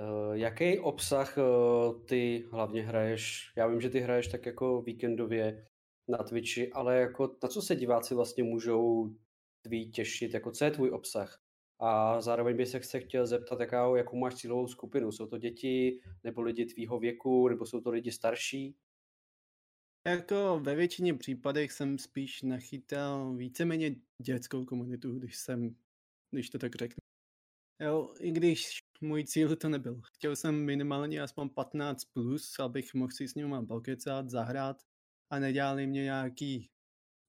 Uh, 0.01 0.33
jaký 0.33 0.79
obsah 0.79 1.37
uh, 1.37 2.05
ty 2.05 2.47
hlavně 2.51 2.81
hraješ? 2.81 3.53
Já 3.57 3.67
vím, 3.67 3.81
že 3.81 3.89
ty 3.89 3.99
hraješ 3.99 4.27
tak 4.27 4.45
jako 4.45 4.81
víkendově 4.81 5.67
na 6.07 6.17
Twitchi, 6.17 6.71
ale 6.71 6.97
jako 6.97 7.37
na 7.43 7.49
co 7.49 7.61
se 7.61 7.75
diváci 7.75 8.15
vlastně 8.15 8.43
můžou 8.43 9.15
tví 9.61 9.91
těšit? 9.91 10.33
Jako 10.33 10.51
co 10.51 10.65
je 10.65 10.71
tvůj 10.71 10.91
obsah? 10.91 11.41
A 11.79 12.21
zároveň 12.21 12.57
bych 12.57 12.67
se 12.67 12.99
chtěl 12.99 13.27
zeptat, 13.27 13.59
jaká, 13.59 13.97
jakou 13.97 14.17
máš 14.17 14.35
cílovou 14.35 14.67
skupinu. 14.67 15.11
Jsou 15.11 15.27
to 15.27 15.37
děti, 15.37 15.99
nebo 16.23 16.41
lidi 16.41 16.65
tvýho 16.65 16.99
věku, 16.99 17.47
nebo 17.47 17.65
jsou 17.65 17.81
to 17.81 17.89
lidi 17.89 18.11
starší? 18.11 18.75
Jako 20.07 20.59
ve 20.63 20.75
většině 20.75 21.13
případech 21.13 21.71
jsem 21.71 21.97
spíš 21.97 22.41
nachytal 22.41 23.33
víceméně 23.33 23.95
dětskou 24.21 24.65
komunitu, 24.65 25.19
když 25.19 25.37
jsem, 25.37 25.75
když 26.31 26.49
to 26.49 26.57
tak 26.57 26.75
řeknu. 26.75 27.10
Jo, 27.81 28.13
i 28.19 28.31
když 28.31 28.83
můj 29.01 29.23
cíl 29.23 29.55
to 29.55 29.69
nebyl. 29.69 30.01
Chtěl 30.13 30.35
jsem 30.35 30.65
minimálně 30.65 31.21
aspoň 31.21 31.49
15 31.49 32.05
plus, 32.05 32.59
abych 32.59 32.93
mohl 32.93 33.11
si 33.11 33.27
s 33.27 33.35
nimi 33.35 33.65
pokecat, 33.67 34.29
zahrát 34.29 34.83
a 35.29 35.39
nedělali 35.39 35.87
mě 35.87 36.03
nějaký 36.03 36.69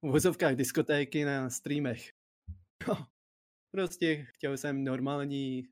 v 0.03 0.11
vozovkách 0.11 0.57
diskotéky 0.57 1.25
na 1.25 1.51
streamech. 1.51 2.13
No, 2.89 3.07
prostě 3.71 4.27
chtěl 4.29 4.57
jsem 4.57 4.85
normální 4.85 5.63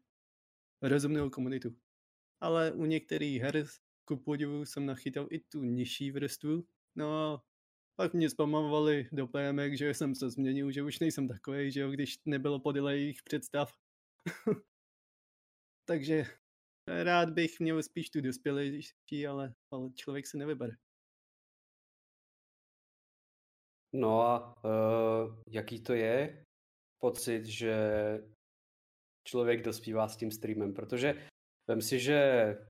rozumnou 0.82 1.30
komunitu. 1.30 1.76
Ale 2.40 2.72
u 2.72 2.84
některých 2.84 3.42
her 3.42 3.66
ku 4.04 4.16
podivu 4.16 4.64
jsem 4.64 4.86
nachytal 4.86 5.26
i 5.30 5.40
tu 5.40 5.64
nižší 5.64 6.10
vrstvu. 6.10 6.66
No 6.96 7.18
a 7.18 7.44
pak 7.96 8.14
mě 8.14 8.30
spamovali 8.30 9.08
do 9.12 9.26
PMek, 9.26 9.78
že 9.78 9.94
jsem 9.94 10.14
se 10.14 10.30
změnil, 10.30 10.70
že 10.70 10.82
už 10.82 10.98
nejsem 10.98 11.28
takový, 11.28 11.72
že 11.72 11.80
jo, 11.80 11.90
když 11.90 12.18
nebylo 12.24 12.60
podle 12.60 12.96
jejich 12.96 13.22
představ. 13.22 13.72
Takže 15.84 16.24
rád 17.02 17.30
bych 17.30 17.60
měl 17.60 17.82
spíš 17.82 18.10
tu 18.10 18.20
dospělejší, 18.20 19.26
ale, 19.28 19.54
ale 19.70 19.90
člověk 19.90 20.26
se 20.26 20.38
nevybere. 20.38 20.72
No 23.92 24.22
a 24.22 24.54
uh, 24.64 25.42
jaký 25.48 25.82
to 25.82 25.94
je 25.94 26.44
pocit, 26.98 27.46
že 27.46 27.74
člověk 29.28 29.62
dospívá 29.62 30.08
s 30.08 30.16
tím 30.16 30.30
streamem? 30.30 30.74
Protože 30.74 31.28
vem 31.68 31.82
si, 31.82 32.00
že 32.00 32.18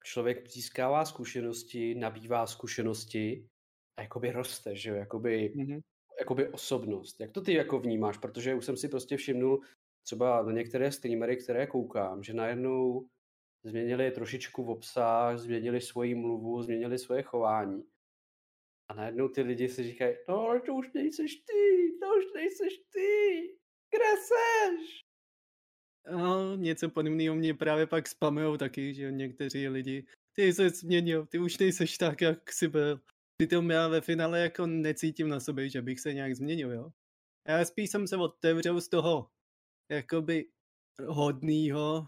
člověk 0.04 0.50
získává 0.50 1.04
zkušenosti, 1.04 1.94
nabývá 1.94 2.46
zkušenosti 2.46 3.48
a 3.96 4.02
jakoby 4.02 4.32
roste, 4.32 4.76
že 4.76 4.90
jo, 4.90 4.96
jakoby, 4.96 5.54
mm-hmm. 5.56 5.80
jakoby 6.18 6.48
osobnost. 6.48 7.20
Jak 7.20 7.30
to 7.32 7.40
ty 7.40 7.54
jako 7.54 7.78
vnímáš? 7.78 8.18
Protože 8.18 8.54
už 8.54 8.64
jsem 8.64 8.76
si 8.76 8.88
prostě 8.88 9.16
všimnul 9.16 9.60
třeba 10.02 10.42
na 10.42 10.52
některé 10.52 10.92
streamery, 10.92 11.36
které 11.36 11.66
koukám, 11.66 12.22
že 12.22 12.34
najednou 12.34 13.08
změnili 13.64 14.10
trošičku 14.10 14.64
v 14.64 14.70
obsah, 14.70 15.38
změnili 15.38 15.80
svoji 15.80 16.14
mluvu, 16.14 16.62
změnili 16.62 16.98
svoje 16.98 17.22
chování. 17.22 17.84
A 18.90 18.94
najednou 18.94 19.28
ty 19.28 19.42
lidi 19.42 19.68
si 19.68 19.82
říkají, 19.84 20.16
no 20.28 20.40
ale 20.40 20.60
to 20.60 20.74
už 20.74 20.92
nejseš 20.92 21.36
ty, 21.36 21.92
to 22.00 22.06
už 22.18 22.24
nejseš 22.34 22.78
ty, 22.92 23.40
kde 23.90 24.10
seš? 24.16 25.00
No, 26.10 26.56
něco 26.56 26.90
podobného 26.90 27.34
mě 27.34 27.54
právě 27.54 27.86
pak 27.86 28.08
spamujou 28.08 28.56
taky, 28.56 28.94
že 28.94 29.12
někteří 29.12 29.68
lidi, 29.68 30.06
ty 30.36 30.52
se 30.52 30.70
změnil, 30.70 31.26
ty 31.26 31.38
už 31.38 31.58
nejseš 31.58 31.98
tak, 31.98 32.20
jak 32.20 32.52
jsi 32.52 32.68
byl. 32.68 33.00
Přitom 33.36 33.70
já 33.70 33.88
ve 33.88 34.00
finále 34.00 34.40
jako 34.40 34.66
necítím 34.66 35.28
na 35.28 35.40
sobě, 35.40 35.68
že 35.68 35.82
bych 35.82 36.00
se 36.00 36.14
nějak 36.14 36.34
změnil, 36.34 36.72
jo. 36.72 36.90
Já 37.48 37.64
spíš 37.64 37.90
jsem 37.90 38.06
se 38.06 38.16
otevřel 38.16 38.80
z 38.80 38.88
toho 38.88 39.30
jakoby 39.90 40.48
hodnýho, 41.06 42.06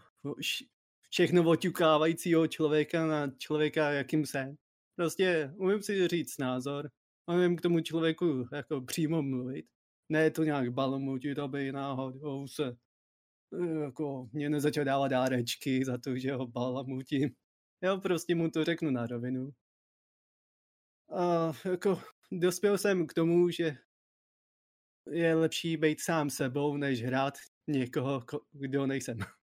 všechno 1.09 1.49
oťukávajícího 1.49 2.47
člověka 2.47 3.07
na 3.07 3.31
člověka, 3.37 3.91
jakým 3.91 4.25
jsem. 4.25 4.55
Prostě 4.95 5.53
umím 5.55 5.83
si 5.83 6.07
říct 6.07 6.37
názor, 6.37 6.89
umím 7.27 7.55
k 7.55 7.61
tomu 7.61 7.79
člověku 7.79 8.47
jako 8.53 8.81
přímo 8.81 9.21
mluvit. 9.21 9.65
Ne 10.09 10.31
to 10.31 10.43
nějak 10.43 10.73
balomutit, 10.73 11.39
aby 11.39 11.71
náhodou 11.71 12.47
se 12.47 12.77
jako 13.83 14.29
mě 14.33 14.49
nezačal 14.49 14.85
dávat 14.85 15.07
dárečky 15.07 15.85
za 15.85 15.97
to, 15.97 16.17
že 16.17 16.33
ho 16.33 16.47
balamutím. 16.47 17.35
Já 17.81 17.97
prostě 17.97 18.35
mu 18.35 18.51
to 18.51 18.63
řeknu 18.63 18.91
na 18.91 19.07
rovinu. 19.07 19.51
A 21.15 21.51
jako 21.65 22.01
dospěl 22.31 22.77
jsem 22.77 23.07
k 23.07 23.13
tomu, 23.13 23.49
že 23.49 23.77
je 25.11 25.35
lepší 25.35 25.77
být 25.77 26.01
sám 26.01 26.29
sebou, 26.29 26.77
než 26.77 27.03
hrát 27.03 27.33
někoho, 27.67 28.23
kdo 28.51 28.87
nejsem. 28.87 29.17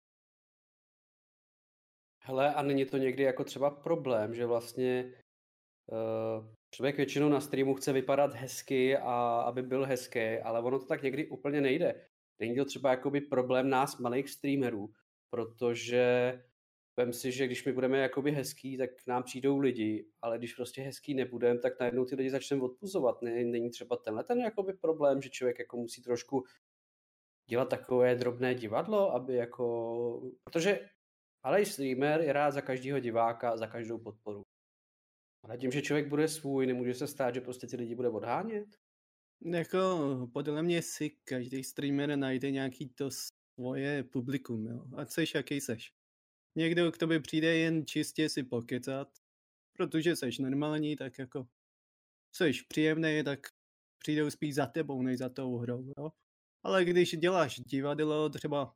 Hele, 2.26 2.53
a 2.53 2.61
není 2.61 2.85
to 2.85 2.98
někdy 2.98 3.23
jako 3.23 3.44
třeba 3.44 3.69
problém, 3.69 4.35
že 4.35 4.45
vlastně 4.45 5.14
uh, 5.91 6.48
člověk 6.72 6.98
většinou 6.98 7.30
na 7.30 7.41
streamu 7.41 7.76
chce 7.76 7.94
vypadat 7.94 8.34
hezky 8.34 8.98
a 8.98 9.41
aby 9.41 9.61
byl 9.61 9.85
hezký, 9.85 10.19
ale 10.19 10.61
ono 10.61 10.80
to 10.80 10.85
tak 10.85 11.03
někdy 11.03 11.27
úplně 11.27 11.61
nejde. 11.61 12.07
Není 12.40 12.56
to 12.56 12.65
třeba 12.65 12.91
jakoby 12.91 13.22
problém 13.22 13.69
nás, 13.69 13.98
malých 13.98 14.30
streamerů, 14.30 14.94
protože 15.30 16.34
vem 16.98 17.14
si, 17.14 17.31
že 17.31 17.45
když 17.45 17.65
my 17.65 17.73
budeme 17.73 17.98
jakoby 17.98 18.31
hezký, 18.31 18.77
tak 18.77 18.90
k 19.03 19.07
nám 19.07 19.23
přijdou 19.23 19.57
lidi, 19.57 20.06
ale 20.22 20.38
když 20.38 20.53
prostě 20.53 20.81
hezký 20.81 21.14
nebudeme, 21.14 21.60
tak 21.60 21.80
najednou 21.80 22.06
ty 22.06 22.15
lidi 22.15 22.30
začneme 22.30 22.64
odpuzovat. 22.64 23.22
Není 23.22 23.69
třeba 23.69 23.98
tenhle 23.98 24.23
ten 24.23 24.40
jakoby 24.40 24.73
problém, 24.73 25.22
že 25.22 25.30
člověk 25.30 25.60
jako 25.60 25.77
musí 25.77 26.02
trošku 26.02 26.44
dělat 27.49 27.69
takové 27.69 28.15
drobné 28.15 28.55
divadlo, 28.55 29.13
aby 29.13 29.35
jako... 29.35 30.31
Protože 30.43 30.89
ale 31.43 31.65
streamer 31.65 32.21
je 32.21 32.33
rád 32.33 32.51
za 32.51 32.61
každého 32.61 32.99
diváka, 32.99 33.57
za 33.57 33.67
každou 33.67 33.99
podporu. 33.99 34.41
Ale 35.43 35.57
tím, 35.57 35.71
že 35.71 35.81
člověk 35.81 36.07
bude 36.07 36.27
svůj, 36.27 36.67
nemůže 36.67 36.93
se 36.93 37.07
stát, 37.07 37.35
že 37.35 37.41
prostě 37.41 37.67
ty 37.67 37.75
lidi 37.75 37.95
bude 37.95 38.09
odhánět? 38.09 38.67
Jako, 39.45 39.79
podle 40.33 40.63
mě 40.63 40.81
si 40.81 41.09
každý 41.23 41.63
streamer 41.63 42.15
najde 42.15 42.51
nějaký 42.51 42.89
to 42.89 43.09
svoje 43.11 44.03
publikum, 44.03 44.67
jo. 44.67 44.85
Ať 44.97 45.11
seš, 45.11 45.35
jaký 45.35 45.61
seš. 45.61 45.93
Někdo 46.55 46.91
k 46.91 46.97
tobě 46.97 47.19
přijde 47.19 47.55
jen 47.55 47.85
čistě 47.85 48.29
si 48.29 48.43
pokecat, 48.43 49.07
protože 49.77 50.15
seš 50.15 50.39
normální, 50.39 50.95
tak 50.95 51.19
jako 51.19 51.47
seš 52.35 52.61
příjemný, 52.61 53.23
tak 53.25 53.39
přijdou 53.99 54.29
spíš 54.29 54.55
za 54.55 54.65
tebou, 54.65 55.01
než 55.01 55.17
za 55.17 55.29
tou 55.29 55.57
hrou, 55.57 55.91
jo. 55.97 56.09
Ale 56.64 56.85
když 56.85 57.18
děláš 57.18 57.60
divadlo, 57.60 58.30
třeba 58.30 58.73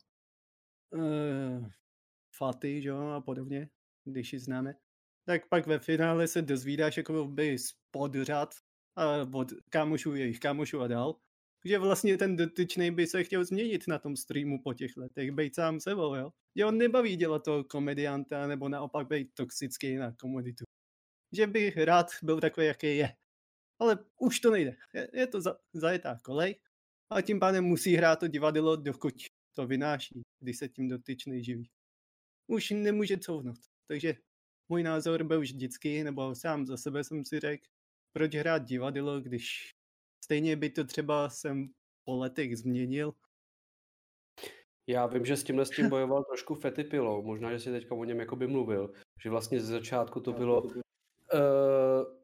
uh, 0.89 1.67
Faty, 2.37 2.81
že 2.81 2.89
jo, 2.89 3.07
a 3.07 3.21
podobně, 3.21 3.69
když 4.05 4.33
ji 4.33 4.39
známe, 4.39 4.75
tak 5.25 5.49
pak 5.49 5.67
ve 5.67 5.79
finále 5.79 6.27
se 6.27 6.41
dozvídáš 6.41 6.97
jako 6.97 7.25
by 7.27 7.57
spodřad 7.57 8.55
a 8.95 9.27
od 9.33 9.47
kámošů 9.69 10.15
jejich 10.15 10.39
kámošů 10.39 10.81
a 10.81 10.87
dál, 10.87 11.19
že 11.65 11.79
vlastně 11.79 12.17
ten 12.17 12.35
dotyčný 12.35 12.91
by 12.91 13.07
se 13.07 13.23
chtěl 13.23 13.45
změnit 13.45 13.87
na 13.87 13.99
tom 13.99 14.15
streamu 14.15 14.61
po 14.63 14.73
těch 14.73 14.97
letech, 14.97 15.31
být 15.31 15.55
sám 15.55 15.79
sebou, 15.79 16.15
jo. 16.15 16.31
Že 16.55 16.65
on 16.65 16.77
nebaví 16.77 17.15
dělat 17.15 17.43
toho 17.43 17.63
komedianta, 17.63 18.47
nebo 18.47 18.69
naopak 18.69 19.07
být 19.07 19.33
toxický 19.33 19.95
na 19.95 20.11
komoditu. 20.11 20.63
Že 21.31 21.47
by 21.47 21.73
rád 21.85 22.07
byl 22.23 22.39
takový, 22.39 22.67
jaký 22.67 22.97
je. 22.97 23.15
Ale 23.79 23.97
už 24.19 24.39
to 24.39 24.51
nejde. 24.51 24.75
Je, 24.93 25.09
je 25.13 25.27
to 25.27 25.41
za, 25.41 25.57
zajetá 25.73 26.19
kolej 26.23 26.55
a 27.09 27.21
tím 27.21 27.39
pádem 27.39 27.63
musí 27.63 27.95
hrát 27.95 28.19
to 28.19 28.27
divadlo, 28.27 28.75
dokud 28.75 29.13
to 29.55 29.67
vynáší, 29.67 30.21
když 30.39 30.57
se 30.57 30.69
tím 30.69 30.87
dotyčný 30.87 31.43
živí. 31.43 31.69
Už 32.47 32.69
nemůže 32.69 33.17
couvnout. 33.17 33.59
Takže 33.87 34.15
můj 34.69 34.83
názor 34.83 35.23
byl 35.23 35.39
vždycky, 35.39 36.03
nebo 36.03 36.35
sám 36.35 36.65
za 36.65 36.77
sebe 36.77 37.03
jsem 37.03 37.25
si 37.25 37.39
řekl, 37.39 37.63
proč 38.13 38.35
hrát 38.35 38.65
divadlo, 38.65 39.21
když 39.21 39.75
stejně 40.23 40.55
by 40.55 40.69
to 40.69 40.83
třeba 40.83 41.29
jsem 41.29 41.69
po 42.05 42.17
letech 42.17 42.57
změnil. 42.57 43.13
Já 44.87 45.05
vím, 45.05 45.25
že 45.25 45.37
s 45.37 45.43
tímhle 45.43 45.65
s 45.65 45.69
tím 45.69 45.89
bojoval 45.89 46.23
trošku 46.23 46.55
Fetipilou, 46.55 47.23
možná, 47.23 47.51
že 47.51 47.59
si 47.59 47.71
teďka 47.71 47.95
o 47.95 48.03
něm 48.03 48.19
jakoby 48.19 48.47
mluvil, 48.47 48.93
že 49.23 49.29
vlastně 49.29 49.59
ze 49.59 49.71
začátku 49.73 50.19
to 50.19 50.33
bylo, 50.33 50.61
uh, 50.63 52.16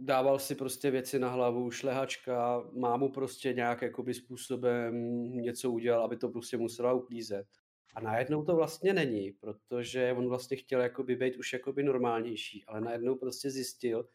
dával 0.00 0.38
si 0.38 0.54
prostě 0.54 0.90
věci 0.90 1.18
na 1.18 1.30
hlavu, 1.30 1.70
šlehačka, 1.70 2.64
mámu 2.72 3.12
prostě 3.12 3.52
nějak 3.52 3.82
jakoby 3.82 4.14
způsobem 4.14 4.94
něco 5.36 5.70
udělal, 5.70 6.04
aby 6.04 6.16
to 6.16 6.28
prostě 6.28 6.56
musela 6.56 6.92
uklízet. 6.92 7.46
A 7.94 8.00
najednou 8.00 8.44
to 8.44 8.56
vlastně 8.56 8.92
není, 8.92 9.32
protože 9.32 10.14
on 10.18 10.28
vlastně 10.28 10.56
chtěl 10.56 10.80
jakoby 10.80 11.16
být 11.16 11.36
už 11.36 11.52
jakoby 11.52 11.82
normálnější, 11.82 12.64
ale 12.66 12.80
najednou 12.80 13.14
prostě 13.14 13.50
zjistil, 13.50 14.08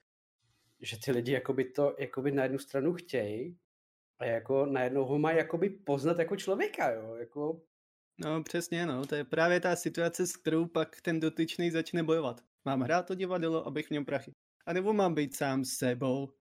že 0.82 0.98
ty 1.06 1.12
lidi 1.12 1.32
jakoby 1.32 1.66
to 1.66 1.96
jakoby 2.00 2.32
na 2.32 2.44
jednu 2.44 2.60
stranu 2.60 2.94
chtějí 2.94 3.58
a 4.20 4.26
jako 4.26 4.66
najednou 4.66 5.06
ho 5.06 5.20
mají 5.20 5.38
jakoby 5.38 5.70
poznat 5.70 6.20
jako 6.20 6.36
člověka, 6.36 6.92
jo, 6.92 7.16
jako... 7.16 7.62
No 8.18 8.44
přesně, 8.44 8.86
no, 8.86 9.06
to 9.06 9.16
je 9.16 9.24
právě 9.24 9.60
ta 9.60 9.76
situace, 9.76 10.28
s 10.28 10.38
kterou 10.38 10.66
pak 10.66 11.02
ten 11.02 11.20
dotyčný 11.20 11.72
začne 11.72 12.04
bojovat. 12.04 12.42
Mám 12.66 12.82
hrát 12.82 13.08
to 13.08 13.16
divadlo, 13.16 13.68
abych 13.68 13.90
měl 13.90 14.06
prachy. 14.06 14.32
A 14.66 14.74
nebo 14.74 14.94
mám 14.94 15.16
být 15.16 15.36
sám 15.36 15.66
s 15.66 15.78
sebou 15.78 16.34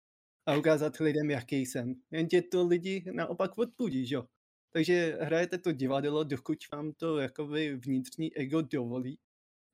a 0.46 0.56
ukázat 0.56 0.96
lidem, 0.96 1.30
jaký 1.30 1.56
jsem. 1.56 1.94
Jenže 2.10 2.42
to 2.42 2.66
lidi 2.66 3.04
naopak 3.12 3.58
odpudí, 3.58 4.12
jo. 4.12 4.24
Takže 4.72 5.18
hrajete 5.20 5.58
to 5.58 5.72
divadlo, 5.72 6.24
dokud 6.24 6.58
vám 6.72 6.92
to 6.92 7.18
jakoby 7.18 7.76
vnitřní 7.76 8.36
ego 8.36 8.62
dovolí. 8.62 9.18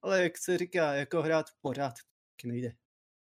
Ale 0.02 0.22
jak 0.22 0.38
se 0.38 0.58
říká, 0.58 0.94
jako 0.94 1.22
hrát 1.22 1.50
v 1.50 1.60
pořád, 1.60 1.94
tak 1.94 2.44
nejde. 2.44 2.72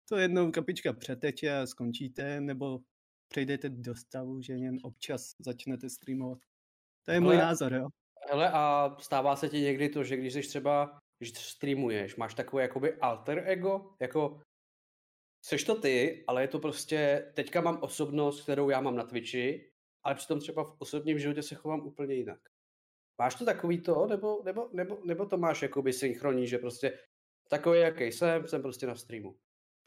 To 0.09 0.17
jednou 0.17 0.51
kapička 0.51 0.93
přeteče 0.93 1.57
a 1.57 1.65
skončíte, 1.67 2.41
nebo 2.41 2.79
přejdete 3.27 3.69
do 3.69 3.95
stavu, 3.95 4.41
že 4.41 4.53
jen 4.53 4.77
občas 4.83 5.35
začnete 5.39 5.89
streamovat. 5.89 6.39
To 7.05 7.11
je 7.11 7.19
můj 7.19 7.35
Ale- 7.35 7.43
názor, 7.43 7.73
jo. 7.73 7.87
Hele, 8.29 8.51
a 8.51 8.95
stává 8.99 9.35
se 9.35 9.49
ti 9.49 9.59
někdy 9.59 9.89
to, 9.89 10.03
že 10.03 10.17
když 10.17 10.33
jsi 10.33 10.41
třeba, 10.41 10.99
když 11.19 11.33
streamuješ, 11.37 12.15
máš 12.15 12.33
takové 12.33 12.61
jakoby 12.61 12.93
alter 12.95 13.43
ego, 13.45 13.95
jako 13.99 14.41
seš 15.47 15.63
to 15.63 15.75
ty, 15.75 16.23
ale 16.27 16.41
je 16.41 16.47
to 16.47 16.59
prostě, 16.59 17.31
teďka 17.33 17.61
mám 17.61 17.79
osobnost, 17.81 18.41
kterou 18.41 18.69
já 18.69 18.81
mám 18.81 18.95
na 18.95 19.03
Twitchi, 19.03 19.71
ale 20.03 20.15
přitom 20.15 20.39
třeba 20.39 20.63
v 20.63 20.75
osobním 20.79 21.19
životě 21.19 21.43
se 21.43 21.55
chovám 21.55 21.87
úplně 21.87 22.15
jinak. 22.15 22.39
Máš 23.21 23.35
to 23.35 23.45
takový 23.45 23.81
to, 23.81 24.07
nebo, 24.07 24.41
nebo, 24.45 24.69
nebo, 24.73 24.99
nebo 25.05 25.25
to 25.25 25.37
máš 25.37 25.61
jakoby 25.61 25.93
synchronní, 25.93 26.47
že 26.47 26.57
prostě 26.57 26.99
takový, 27.49 27.79
jaký 27.79 28.03
jsem, 28.03 28.47
jsem 28.47 28.61
prostě 28.61 28.87
na 28.87 28.95
streamu. 28.95 29.37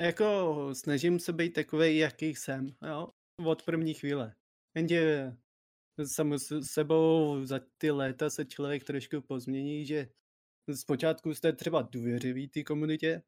Jako 0.00 0.68
snažím 0.74 1.18
se 1.18 1.32
být 1.32 1.50
takový, 1.50 1.98
jaký 1.98 2.34
jsem, 2.34 2.66
jo, 2.88 3.08
od 3.46 3.62
první 3.62 3.94
chvíle. 3.94 4.34
Jenže 4.74 5.32
sam 6.04 6.38
s 6.38 6.60
sebou 6.62 7.40
za 7.44 7.60
ty 7.78 7.90
léta 7.90 8.30
se 8.30 8.44
člověk 8.44 8.84
trošku 8.84 9.20
pozmění, 9.20 9.86
že 9.86 10.08
zpočátku 10.74 11.34
jste 11.34 11.52
třeba 11.52 11.82
důvěřivý 11.82 12.48
té 12.48 12.62
komunitě 12.62 13.22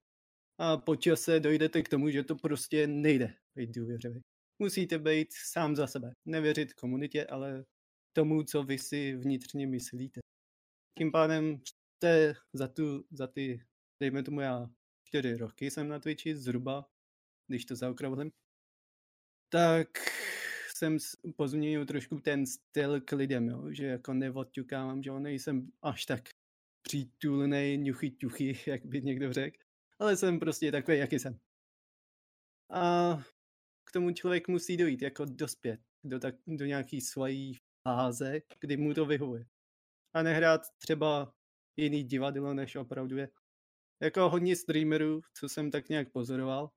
a 0.59 0.77
po 0.77 0.97
čase 0.97 1.41
dojdete 1.41 1.83
k 1.83 1.89
tomu, 1.89 2.11
že 2.11 2.25
to 2.25 2.37
prostě 2.37 2.87
nejde 2.87 3.35
být 3.57 3.71
důvěřivý. 3.75 4.21
Musíte 4.59 4.99
být 4.99 5.33
sám 5.33 5.77
za 5.77 5.87
sebe. 5.87 6.13
Nevěřit 6.25 6.75
komunitě, 6.75 7.27
ale 7.27 7.65
tomu, 8.13 8.43
co 8.43 8.63
vy 8.63 8.79
si 8.79 9.17
vnitřně 9.17 9.67
myslíte. 9.67 10.21
Tím 10.99 11.13
pádem 11.13 11.61
jste 11.67 12.35
za, 12.53 12.69
tu, 12.69 13.05
za 13.11 13.27
ty, 13.27 13.65
dejme 14.01 14.23
tomu 14.23 14.41
já, 14.41 14.71
čtyři 15.09 15.37
roky 15.37 15.71
jsem 15.71 15.89
na 15.89 15.99
Twitchi 15.99 16.37
zhruba, 16.37 16.87
když 17.49 17.65
to 17.65 17.77
zaokrouhlím, 17.77 18.31
tak 19.49 19.89
jsem 20.77 20.99
pozměnil 21.37 21.87
trošku 21.87 22.21
ten 22.21 22.47
styl 22.47 23.01
k 23.01 23.13
lidem, 23.13 23.49
jo? 23.49 23.73
že 23.73 23.87
jako 23.87 24.15
neodťukávám, 24.15 25.03
že 25.03 25.11
nejsem 25.11 25.73
až 25.83 26.07
tak 26.07 26.29
přítulný, 26.83 27.77
ňuchy 27.77 28.11
ťuchy, 28.11 28.59
jak 28.67 28.87
by 28.87 29.03
někdo 29.03 29.33
řekl, 29.33 29.57
ale 30.03 30.17
jsem 30.17 30.39
prostě 30.39 30.73
takový, 30.73 30.99
jaký 30.99 31.19
jsem. 31.19 31.39
A 32.71 33.17
k 33.85 33.93
tomu 33.93 34.13
člověk 34.13 34.49
musí 34.49 34.77
dojít, 34.77 35.03
jako 35.03 35.25
dospět 35.25 35.81
do, 36.05 36.19
tak, 36.19 36.35
do 36.47 36.65
nějaký 36.65 37.01
svojí 37.01 37.59
fáze, 37.89 38.41
kdy 38.61 38.77
mu 38.77 38.95
to 38.95 39.07
vyhovuje. 39.07 39.47
A 40.15 40.23
nehrát 40.23 40.61
třeba 40.79 41.35
jiný 41.77 42.03
divadlo, 42.03 42.55
než 42.55 42.77
opravdu 42.77 43.17
je. 43.17 43.29
Jako 44.03 44.31
hodně 44.31 44.57
streamerů, 44.57 45.21
co 45.35 45.49
jsem 45.49 45.71
tak 45.71 45.89
nějak 45.89 46.13
pozoroval, 46.13 46.71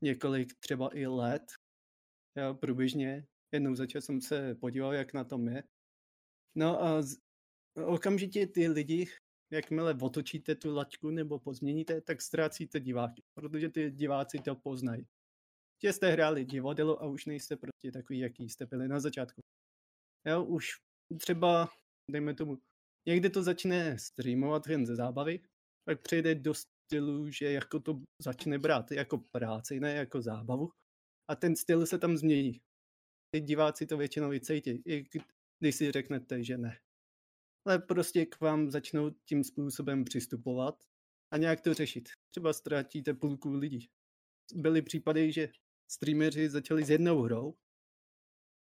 několik 0.00 0.54
třeba 0.58 0.88
i 0.96 1.06
let, 1.06 1.42
jo, 2.36 2.54
průběžně, 2.54 3.26
jednou 3.52 3.74
za 3.74 3.86
čas 3.86 4.04
jsem 4.04 4.20
se 4.20 4.54
podíval, 4.54 4.94
jak 4.94 5.12
na 5.14 5.24
tom 5.24 5.48
je. 5.48 5.64
No 6.54 6.82
a 6.82 7.02
z, 7.02 7.16
okamžitě 7.86 8.46
ty 8.46 8.68
lidi, 8.68 9.06
jakmile 9.52 9.94
otočíte 10.00 10.54
tu 10.54 10.74
laťku 10.74 11.10
nebo 11.10 11.38
pozměníte, 11.38 12.00
tak 12.00 12.22
ztrácíte 12.22 12.80
diváky, 12.80 13.22
protože 13.34 13.68
ty 13.68 13.90
diváci 13.90 14.38
to 14.38 14.54
poznají. 14.54 15.06
Že 15.82 15.92
jste 15.92 16.10
hráli 16.10 16.44
divadlo 16.44 17.02
a 17.02 17.06
už 17.06 17.26
nejste 17.26 17.56
prostě 17.56 17.92
takový, 17.92 18.18
jaký 18.18 18.48
jste 18.48 18.66
byli 18.66 18.88
na 18.88 19.00
začátku. 19.00 19.40
Jo, 20.26 20.44
už 20.44 20.68
třeba, 21.18 21.68
dejme 22.10 22.34
tomu, 22.34 22.58
někde 23.08 23.30
to 23.30 23.42
začne 23.42 23.98
streamovat 23.98 24.66
jen 24.66 24.86
ze 24.86 24.96
zábavy, 24.96 25.40
pak 25.84 26.02
přejde 26.02 26.34
do 26.34 26.54
stylu, 26.54 27.30
že 27.30 27.52
jako 27.52 27.80
to 27.80 28.02
začne 28.22 28.58
brát 28.58 28.92
jako 28.92 29.18
práci, 29.18 29.80
ne 29.80 29.94
jako 29.94 30.22
zábavu. 30.22 30.70
A 31.28 31.36
ten 31.36 31.56
styl 31.56 31.86
se 31.86 31.98
tam 31.98 32.16
změní. 32.16 32.60
Ty 33.30 33.40
diváci 33.40 33.86
to 33.86 33.96
většinou 33.96 34.28
vycítí, 34.28 34.82
i 34.86 35.04
když 35.60 35.76
si 35.76 35.92
řeknete, 35.92 36.44
že 36.44 36.58
ne. 36.58 36.78
Ale 37.64 37.78
prostě 37.78 38.26
k 38.26 38.40
vám 38.40 38.70
začnou 38.70 39.10
tím 39.10 39.44
způsobem 39.44 40.04
přistupovat 40.04 40.84
a 41.30 41.36
nějak 41.36 41.60
to 41.60 41.74
řešit. 41.74 42.08
Třeba 42.30 42.52
ztratíte 42.52 43.14
půlku 43.14 43.52
lidí. 43.52 43.90
Byly 44.54 44.82
případy, 44.82 45.32
že 45.32 45.48
streameři 45.90 46.50
začali 46.50 46.84
s 46.84 46.90
jednou 46.90 47.22
hrou, 47.22 47.54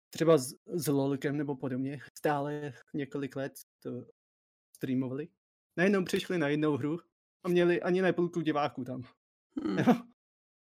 třeba 0.09 0.37
s, 0.37 0.55
s 0.67 0.87
LOLkem 0.87 1.37
nebo 1.37 1.55
podobně, 1.55 1.99
stále 2.17 2.73
několik 2.93 3.35
let 3.35 3.53
to 3.79 4.05
streamovali. 4.75 5.27
Najednou 5.77 6.03
přišli 6.03 6.37
na 6.37 6.47
jednou 6.47 6.77
hru 6.77 6.99
a 7.43 7.49
měli 7.49 7.81
ani 7.81 8.01
ne 8.01 8.13
půlku 8.13 8.41
diváků 8.41 8.83
tam. 8.83 9.03
Hm. 9.63 9.77
Jo. 9.77 9.93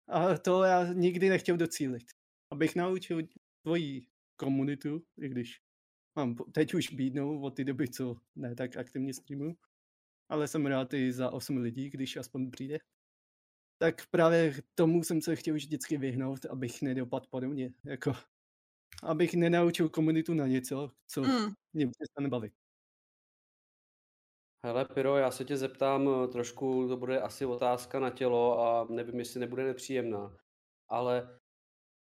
A 0.08 0.38
to 0.38 0.62
já 0.62 0.92
nikdy 0.92 1.28
nechtěl 1.28 1.56
docílit. 1.56 2.04
Abych 2.50 2.76
naučil 2.76 3.22
tvoji 3.62 4.06
komunitu, 4.36 5.04
i 5.18 5.28
když 5.28 5.60
mám 6.16 6.34
teď 6.36 6.74
už 6.74 6.90
bídnou 6.90 7.42
od 7.42 7.56
té 7.56 7.64
doby, 7.64 7.88
co 7.88 8.16
ne 8.36 8.54
tak 8.54 8.76
aktivně 8.76 9.14
streamuju, 9.14 9.56
ale 10.30 10.48
jsem 10.48 10.66
rád 10.66 10.94
i 10.94 11.12
za 11.12 11.30
8 11.30 11.58
lidí, 11.58 11.90
když 11.90 12.16
aspoň 12.16 12.50
přijde. 12.50 12.78
Tak 13.78 14.06
právě 14.10 14.52
k 14.52 14.64
tomu 14.74 15.02
jsem 15.04 15.22
se 15.22 15.36
chtěl 15.36 15.54
vždycky 15.54 15.96
vyhnout, 15.98 16.44
abych 16.46 16.82
nedopadl 16.82 17.26
podobně. 17.30 17.72
Jako, 17.84 18.12
abych 19.04 19.34
nenaučil 19.34 19.88
komunitu 19.88 20.34
na 20.34 20.46
něco, 20.46 20.90
co 21.08 21.22
Hm. 21.22 21.54
mě 21.74 21.88
přestane 21.88 22.28
bavit. 22.28 22.52
Hele, 24.66 24.84
Piro, 24.84 25.16
já 25.16 25.30
se 25.30 25.44
tě 25.44 25.56
zeptám 25.56 26.08
eh, 26.24 26.28
trošku, 26.28 26.88
to 26.88 26.96
bude 26.96 27.20
asi 27.20 27.46
otázka 27.46 28.00
na 28.00 28.10
tělo 28.10 28.60
a 28.60 28.86
nevím, 28.90 29.18
jestli 29.18 29.40
nebude 29.40 29.64
nepříjemná, 29.64 30.36
ale 30.88 31.39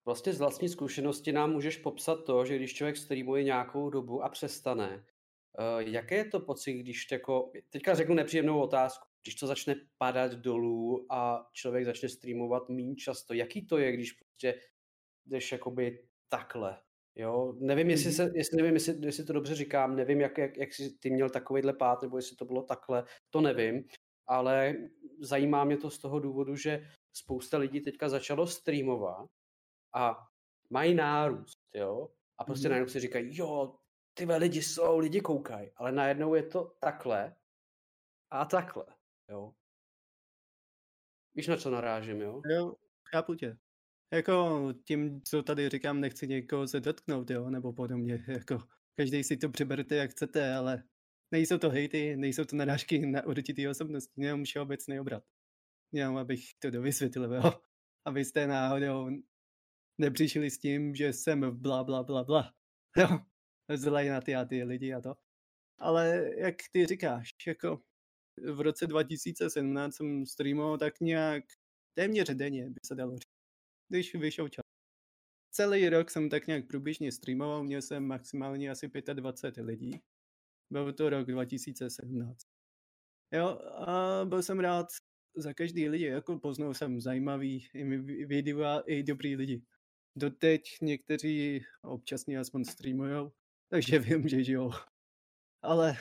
vlastně 0.08 0.34
z 0.34 0.40
vlastní 0.40 0.70
zkušenosti 0.70 1.32
nám 1.32 1.52
můžeš 1.52 1.78
popsat 1.78 2.24
to, 2.26 2.46
že 2.46 2.56
když 2.56 2.74
člověk 2.74 2.98
streamuje 2.98 3.44
nějakou 3.44 3.90
dobu 3.90 4.24
a 4.24 4.30
přestane, 4.30 5.06
eh, 5.60 5.84
jaké 5.84 6.16
je 6.16 6.26
to 6.26 6.40
pocit, 6.40 6.74
když 6.74 7.12
jako, 7.12 7.52
teďka 7.70 7.96
řeknu 7.96 8.16
nepříjemnou 8.16 8.62
otázku, 8.62 9.08
když 9.24 9.36
to 9.36 9.48
začne 9.48 9.76
padat 9.98 10.32
dolů 10.32 11.06
a 11.10 11.50
člověk 11.54 11.86
začne 11.86 12.10
streamovat 12.10 12.70
méně 12.70 12.96
často, 12.96 13.34
jaký 13.34 13.68
to 13.68 13.78
je, 13.78 13.92
když 13.92 14.12
prostě 14.12 14.60
jdeš 15.26 15.52
jakoby 15.52 16.08
takhle, 16.30 16.78
jo, 17.16 17.54
nevím, 17.60 17.90
jestli, 17.90 18.12
se, 18.12 18.32
jestli, 18.36 18.58
nevím 18.58 18.74
jestli, 18.74 19.06
jestli 19.06 19.26
to 19.26 19.34
dobře 19.34 19.56
říkám, 19.56 19.96
nevím, 19.96 20.22
jak, 20.22 20.38
jak, 20.38 20.58
jak 20.58 20.74
jsi 20.74 20.98
ty 21.00 21.10
měl 21.10 21.30
takovýhle 21.30 21.74
pád, 21.74 22.02
nebo 22.02 22.18
jestli 22.18 22.36
to 22.36 22.46
bylo 22.46 22.62
takhle, 22.64 23.04
to 23.30 23.42
nevím, 23.42 23.84
ale 24.28 24.76
zajímá 25.20 25.64
mě 25.64 25.78
to 25.78 25.90
z 25.90 26.00
toho 26.00 26.20
důvodu, 26.20 26.56
že 26.56 26.88
spousta 27.14 27.58
lidí 27.58 27.82
teďka 27.82 28.10
začalo 28.10 28.48
streamovat 28.48 29.28
a 29.94 30.28
mají 30.70 30.94
nárůst, 30.96 31.60
jo, 31.74 32.10
a 32.38 32.44
prostě 32.44 32.68
Mhm. 32.68 32.72
najednou 32.72 32.90
si 32.92 33.00
říkají, 33.00 33.38
jo, 33.38 33.76
tyhle 34.14 34.38
lidi 34.38 34.62
jsou, 34.62 34.98
lidi 35.00 35.22
koukají, 35.22 35.72
ale 35.76 35.92
najednou 35.92 36.36
je 36.36 36.44
to 36.44 36.76
takhle 36.80 37.36
a 38.32 38.46
takhle, 38.46 38.86
jo. 39.30 39.54
Víš, 41.36 41.48
na 41.48 41.58
co 41.58 41.70
narážím, 41.72 42.22
jo? 42.22 42.42
Jo, 42.46 42.76
chápu 43.12 43.36
tě. 43.36 43.58
Jako 44.14 44.68
tím, 44.84 45.22
co 45.22 45.44
tady 45.44 45.70
říkám, 45.70 46.02
nechci 46.02 46.28
někoho 46.28 46.68
se 46.68 46.80
dotknout, 46.80 47.30
jo, 47.30 47.50
nebo 47.50 47.74
podobně, 47.74 48.26
jako 48.28 48.60
každý 48.96 49.24
si 49.24 49.38
to 49.38 49.50
přiberte, 49.50 49.96
jak 49.96 50.12
chcete, 50.12 50.56
ale 50.56 50.84
nejsou 51.32 51.58
to 51.58 51.70
hejty, 51.70 52.18
nejsou 52.18 52.46
to 52.46 52.56
narážky 52.56 53.00
na 53.06 53.26
určitý 53.26 53.68
osobnosti, 53.68 54.14
jenom 54.18 54.44
všeobecný 54.44 55.00
obrat. 55.00 55.24
Jenom 55.92 56.18
abych 56.18 56.42
to 56.60 56.72
dovysvětlil, 56.72 57.34
jo. 57.36 57.42
Abyste 58.06 58.48
náhodou 58.48 59.10
nepřišli 59.98 60.50
s 60.50 60.60
tím, 60.60 60.96
že 60.96 61.14
jsem 61.14 61.62
bla 61.62 61.84
bla 61.84 62.04
bla 62.04 62.24
bla. 62.24 62.54
Jo, 62.98 63.20
zlej 63.76 64.10
na 64.10 64.22
ty 64.22 64.36
a 64.36 64.46
ty 64.46 64.64
lidi 64.64 64.94
a 64.94 65.02
to. 65.02 65.16
Ale 65.80 66.32
jak 66.38 66.56
ty 66.72 66.86
říkáš, 66.86 67.30
jako 67.48 67.82
v 68.54 68.62
roce 68.62 68.88
2017 68.88 69.96
jsem 69.96 70.26
streamoval 70.26 70.78
tak 70.78 71.00
nějak 71.00 71.44
téměř 71.94 72.30
denně, 72.30 72.70
by 72.70 72.80
se 72.86 72.96
dalo 72.96 73.18
říct, 73.18 73.32
když 73.90 74.16
vyšel 74.16 74.50
čas. 74.50 74.64
Celý 75.52 75.90
rok 75.90 76.12
jsem 76.12 76.30
tak 76.30 76.48
nějak 76.48 76.68
průběžně 76.68 77.12
streamoval, 77.12 77.64
měl 77.64 77.82
jsem 77.82 78.06
maximálně 78.06 78.72
asi 78.72 78.90
25 79.14 79.64
lidí. 79.64 80.02
Byl 80.72 80.94
to 80.94 81.10
rok 81.10 81.28
2017. 81.28 82.38
Jo, 83.34 83.48
a 83.88 84.26
byl 84.26 84.44
jsem 84.44 84.60
rád 84.60 84.88
za 85.36 85.54
každý 85.54 85.90
lidi, 85.90 86.06
jako 86.06 86.40
poznal 86.40 86.74
jsem 86.74 87.02
zajímavý 87.02 87.68
i 87.74 87.84
i 88.86 89.04
dobrý 89.04 89.36
lidi. 89.36 89.62
Doteď 90.18 90.78
někteří 90.82 91.66
občas 91.82 92.26
mě 92.26 92.40
aspoň 92.40 92.64
streamujou, 92.64 93.32
takže 93.70 94.00
vím, 94.00 94.28
že 94.28 94.52
jo. 94.54 94.72
Ale 95.62 95.98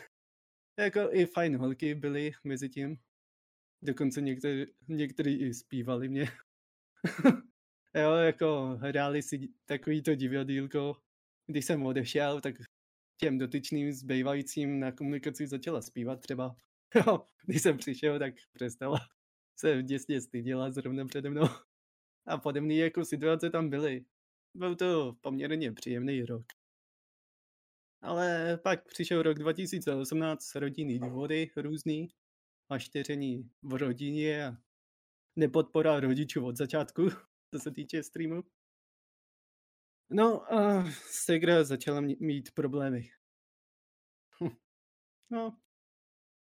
jako 0.78 1.00
i 1.12 1.26
fajn 1.26 1.56
holky 1.56 1.94
byly 1.94 2.32
mezi 2.44 2.68
tím. 2.68 2.98
Dokonce 3.82 4.20
některý, 4.20 4.66
některý 4.88 5.40
i 5.40 5.54
zpívali 5.54 6.08
mě. 6.08 6.28
jo, 7.94 8.12
jako 8.12 8.78
hráli 8.80 9.22
si 9.22 9.48
takovýto 9.64 10.14
divadýlko. 10.14 10.96
Když 11.46 11.64
jsem 11.64 11.86
odešel, 11.86 12.40
tak 12.40 12.54
těm 13.16 13.38
dotyčným 13.38 13.92
zbývajícím 13.92 14.80
na 14.80 14.92
komunikaci 14.92 15.46
začala 15.46 15.82
zpívat 15.82 16.20
třeba. 16.20 16.56
Jo, 16.94 17.26
když 17.46 17.62
jsem 17.62 17.78
přišel, 17.78 18.18
tak 18.18 18.34
přestala 18.52 18.98
se 19.56 19.82
děsně 19.82 20.20
styděla 20.20 20.70
zrovna 20.70 21.04
přede 21.04 21.30
mnou. 21.30 21.48
A 22.26 22.38
podobné 22.38 22.74
jako 22.74 23.04
situace 23.04 23.50
tam 23.50 23.70
byly. 23.70 24.04
Byl 24.54 24.76
to 24.76 25.16
poměrně 25.20 25.72
příjemný 25.72 26.24
rok. 26.24 26.46
Ale 28.02 28.58
pak 28.62 28.86
přišel 28.86 29.22
rok 29.22 29.38
2018, 29.38 30.54
rodinný 30.54 30.98
důvody 30.98 31.50
různý, 31.56 32.08
maštěření 32.70 33.50
v 33.62 33.74
rodině 33.74 34.46
a 34.46 34.56
nepodpora 35.36 36.00
rodičů 36.00 36.46
od 36.46 36.56
začátku, 36.56 37.08
co 37.54 37.60
se 37.60 37.70
týče 37.70 38.02
streamu. 38.02 38.42
No 40.10 40.52
a 40.54 40.84
Segra 41.10 41.64
začala 41.64 42.00
mít 42.00 42.50
problémy. 42.54 43.10
Hm. 44.42 44.56
No, 45.30 45.58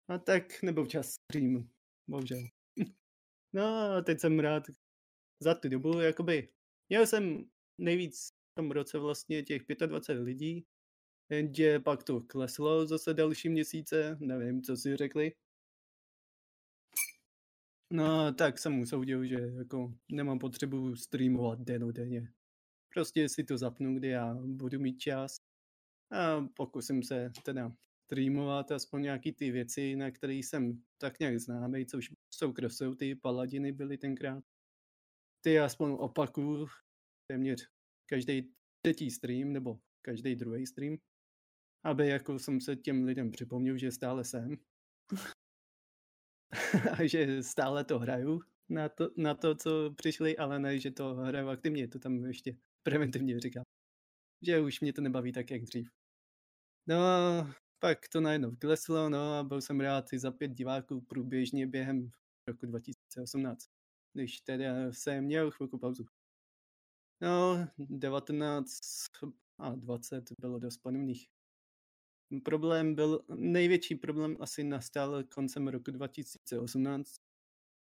a 0.08 0.18
tak 0.18 0.62
nebyl 0.62 0.86
čas 0.86 1.10
streamu, 1.10 1.68
bohužel. 2.08 2.42
No 3.52 3.64
a 3.64 4.02
teď 4.02 4.20
jsem 4.20 4.40
rád 4.40 4.62
za 5.40 5.54
tu 5.54 5.68
dobu, 5.68 6.00
jakoby, 6.00 6.48
měl 6.88 7.06
jsem 7.06 7.44
nejvíc 7.78 8.28
v 8.28 8.54
tom 8.54 8.70
roce 8.70 8.98
vlastně 8.98 9.42
těch 9.42 9.62
25 9.86 10.22
lidí, 10.22 10.66
jenže 11.30 11.80
pak 11.80 12.04
to 12.04 12.20
kleslo 12.20 12.86
zase 12.86 13.14
další 13.14 13.48
měsíce, 13.48 14.16
nevím, 14.20 14.62
co 14.62 14.76
si 14.76 14.96
řekli. 14.96 15.32
No, 17.92 18.34
tak 18.34 18.58
jsem 18.58 18.80
usoudil, 18.80 19.24
že 19.24 19.34
jako 19.34 19.94
nemám 20.12 20.38
potřebu 20.38 20.96
streamovat 20.96 21.60
denodenně. 21.60 22.32
Prostě 22.94 23.28
si 23.28 23.44
to 23.44 23.58
zapnu, 23.58 23.94
kdy 23.94 24.08
já 24.08 24.34
budu 24.34 24.78
mít 24.80 24.98
čas 24.98 25.36
a 26.10 26.40
pokusím 26.54 27.02
se 27.02 27.30
teda 27.44 27.72
streamovat 28.04 28.72
aspoň 28.72 29.02
nějaký 29.02 29.32
ty 29.32 29.50
věci, 29.50 29.96
na 29.96 30.10
které 30.10 30.34
jsem 30.34 30.82
tak 30.98 31.20
nějak 31.20 31.40
známý, 31.40 31.86
což 31.86 32.10
jsou 32.30 32.52
crossout, 32.52 32.98
paladiny 33.22 33.72
byly 33.72 33.98
tenkrát. 33.98 34.44
Ty 35.40 35.58
aspoň 35.58 35.96
opakuju 35.98 36.66
téměř 37.30 37.68
každý 38.06 38.52
třetí 38.82 39.10
stream 39.10 39.52
nebo 39.52 39.80
každý 40.02 40.36
druhý 40.36 40.66
stream, 40.66 40.96
aby 41.84 42.08
jako 42.08 42.38
jsem 42.38 42.60
se 42.60 42.76
těm 42.76 43.04
lidem 43.04 43.30
připomněl, 43.30 43.78
že 43.78 43.92
stále 43.92 44.24
jsem. 44.24 44.56
a 46.92 47.06
že 47.06 47.42
stále 47.42 47.84
to 47.84 47.98
hraju 47.98 48.40
na 48.68 48.88
to, 48.88 49.10
na 49.16 49.34
to, 49.34 49.54
co 49.54 49.90
přišli, 49.96 50.36
ale 50.36 50.58
ne, 50.58 50.78
že 50.78 50.90
to 50.90 51.14
hraju 51.14 51.48
aktivně, 51.48 51.88
to 51.88 51.98
tam 51.98 52.24
ještě 52.24 52.56
preventivně 52.82 53.40
říkám. 53.40 53.64
Že 54.42 54.60
už 54.60 54.80
mě 54.80 54.92
to 54.92 55.00
nebaví 55.00 55.32
tak, 55.32 55.50
jak 55.50 55.62
dřív. 55.62 55.90
No 56.86 56.96
a 56.96 57.46
pak 57.78 58.08
to 58.08 58.20
najednou 58.20 58.56
kleslo, 58.56 59.08
no 59.08 59.34
a 59.34 59.42
byl 59.42 59.60
jsem 59.60 59.80
rád 59.80 60.12
i 60.12 60.18
za 60.18 60.30
pět 60.30 60.48
diváků 60.48 61.00
průběžně 61.00 61.66
během 61.66 62.10
roku 62.48 62.66
2018, 62.66 63.64
když 63.64 63.77
teda 64.44 64.92
jsem 64.92 65.24
měl 65.24 65.50
chvilku 65.50 65.78
pauzu. 65.78 66.06
No, 67.20 67.68
19 67.78 68.80
a 69.58 69.74
20 69.74 70.24
bylo 70.40 70.58
dost 70.58 70.78
podobných. 70.78 71.28
Problém 72.44 72.94
byl, 72.94 73.24
největší 73.34 73.94
problém 73.94 74.36
asi 74.40 74.64
nastal 74.64 75.24
koncem 75.24 75.68
roku 75.68 75.90
2018, 75.90 77.20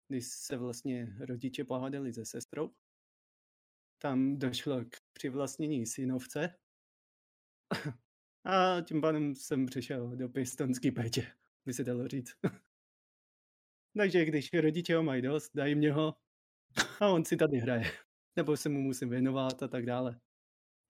když 0.08 0.28
se 0.28 0.58
vlastně 0.58 1.16
rodiče 1.20 1.64
pohádali 1.64 2.14
se 2.14 2.26
sestrou. 2.26 2.72
Tam 4.02 4.40
došlo 4.40 4.86
k 4.86 4.98
přivlastnění 5.14 5.86
synovce. 5.86 6.56
A 8.46 8.82
tím 8.82 9.02
pádem 9.02 9.36
jsem 9.36 9.66
přišel 9.66 10.16
do 10.16 10.30
pěstonský 10.30 10.92
péče, 10.92 11.32
by 11.66 11.74
se 11.74 11.84
dalo 11.84 12.08
říct. 12.08 12.34
Takže 13.98 14.26
když 14.26 14.54
rodiče 14.54 14.96
ho 14.96 15.04
mají 15.04 15.22
dost, 15.22 15.52
dají 15.56 15.76
mě 15.76 15.92
ho 15.92 16.16
a 17.00 17.08
on 17.10 17.26
si 17.26 17.38
tady 17.38 17.58
hraje. 17.58 17.84
Nebo 18.36 18.58
se 18.58 18.70
mu 18.70 18.82
musím 18.82 19.10
věnovat 19.10 19.64
a 19.64 19.68
tak 19.68 19.86
dále. 19.86 20.20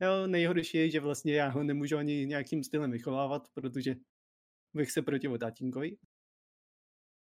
Jo, 0.01 0.27
nejhorší 0.27 0.77
je, 0.77 0.89
že 0.89 0.99
vlastně 0.99 1.33
já 1.33 1.49
ho 1.49 1.63
nemůžu 1.63 1.97
ani 1.97 2.25
nějakým 2.25 2.63
stylem 2.63 2.91
vychovávat, 2.91 3.47
protože 3.53 3.95
bych 4.73 4.91
se 4.91 5.01
protivil 5.01 5.37
tatínkovi. 5.37 5.97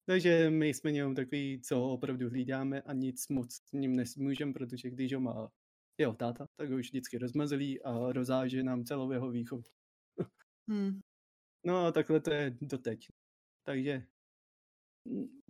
Takže 0.05 0.49
my 0.49 0.67
jsme 0.67 0.91
jenom 0.91 1.15
takový, 1.15 1.61
co 1.61 1.75
ho 1.75 1.93
opravdu 1.93 2.29
hlídáme 2.29 2.81
a 2.81 2.93
nic 2.93 3.27
moc 3.27 3.53
s 3.53 3.71
ním 3.71 3.95
nesmůžem, 3.95 4.53
protože 4.53 4.89
když 4.89 5.13
ho 5.13 5.19
má 5.19 5.51
jeho 5.97 6.13
táta, 6.13 6.47
tak 6.55 6.69
ho 6.69 6.77
už 6.77 6.89
vždycky 6.89 7.17
rozmazlí 7.17 7.81
a 7.81 8.11
rozáže 8.11 8.63
nám 8.63 8.85
celou 8.85 9.11
jeho 9.11 9.31
výchovu. 9.31 9.63
Hm. 10.69 10.99
No 11.65 11.85
a 11.85 11.91
takhle 11.91 12.21
to 12.21 12.31
je 12.31 12.57
doteď. 12.61 13.07
Takže 13.63 14.05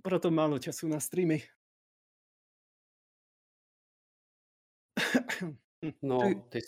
proto 0.01 0.31
málo 0.31 0.59
času 0.59 0.87
na 0.87 0.99
streamy. 0.99 1.43
No, 6.01 6.19
Ty-. 6.49 6.59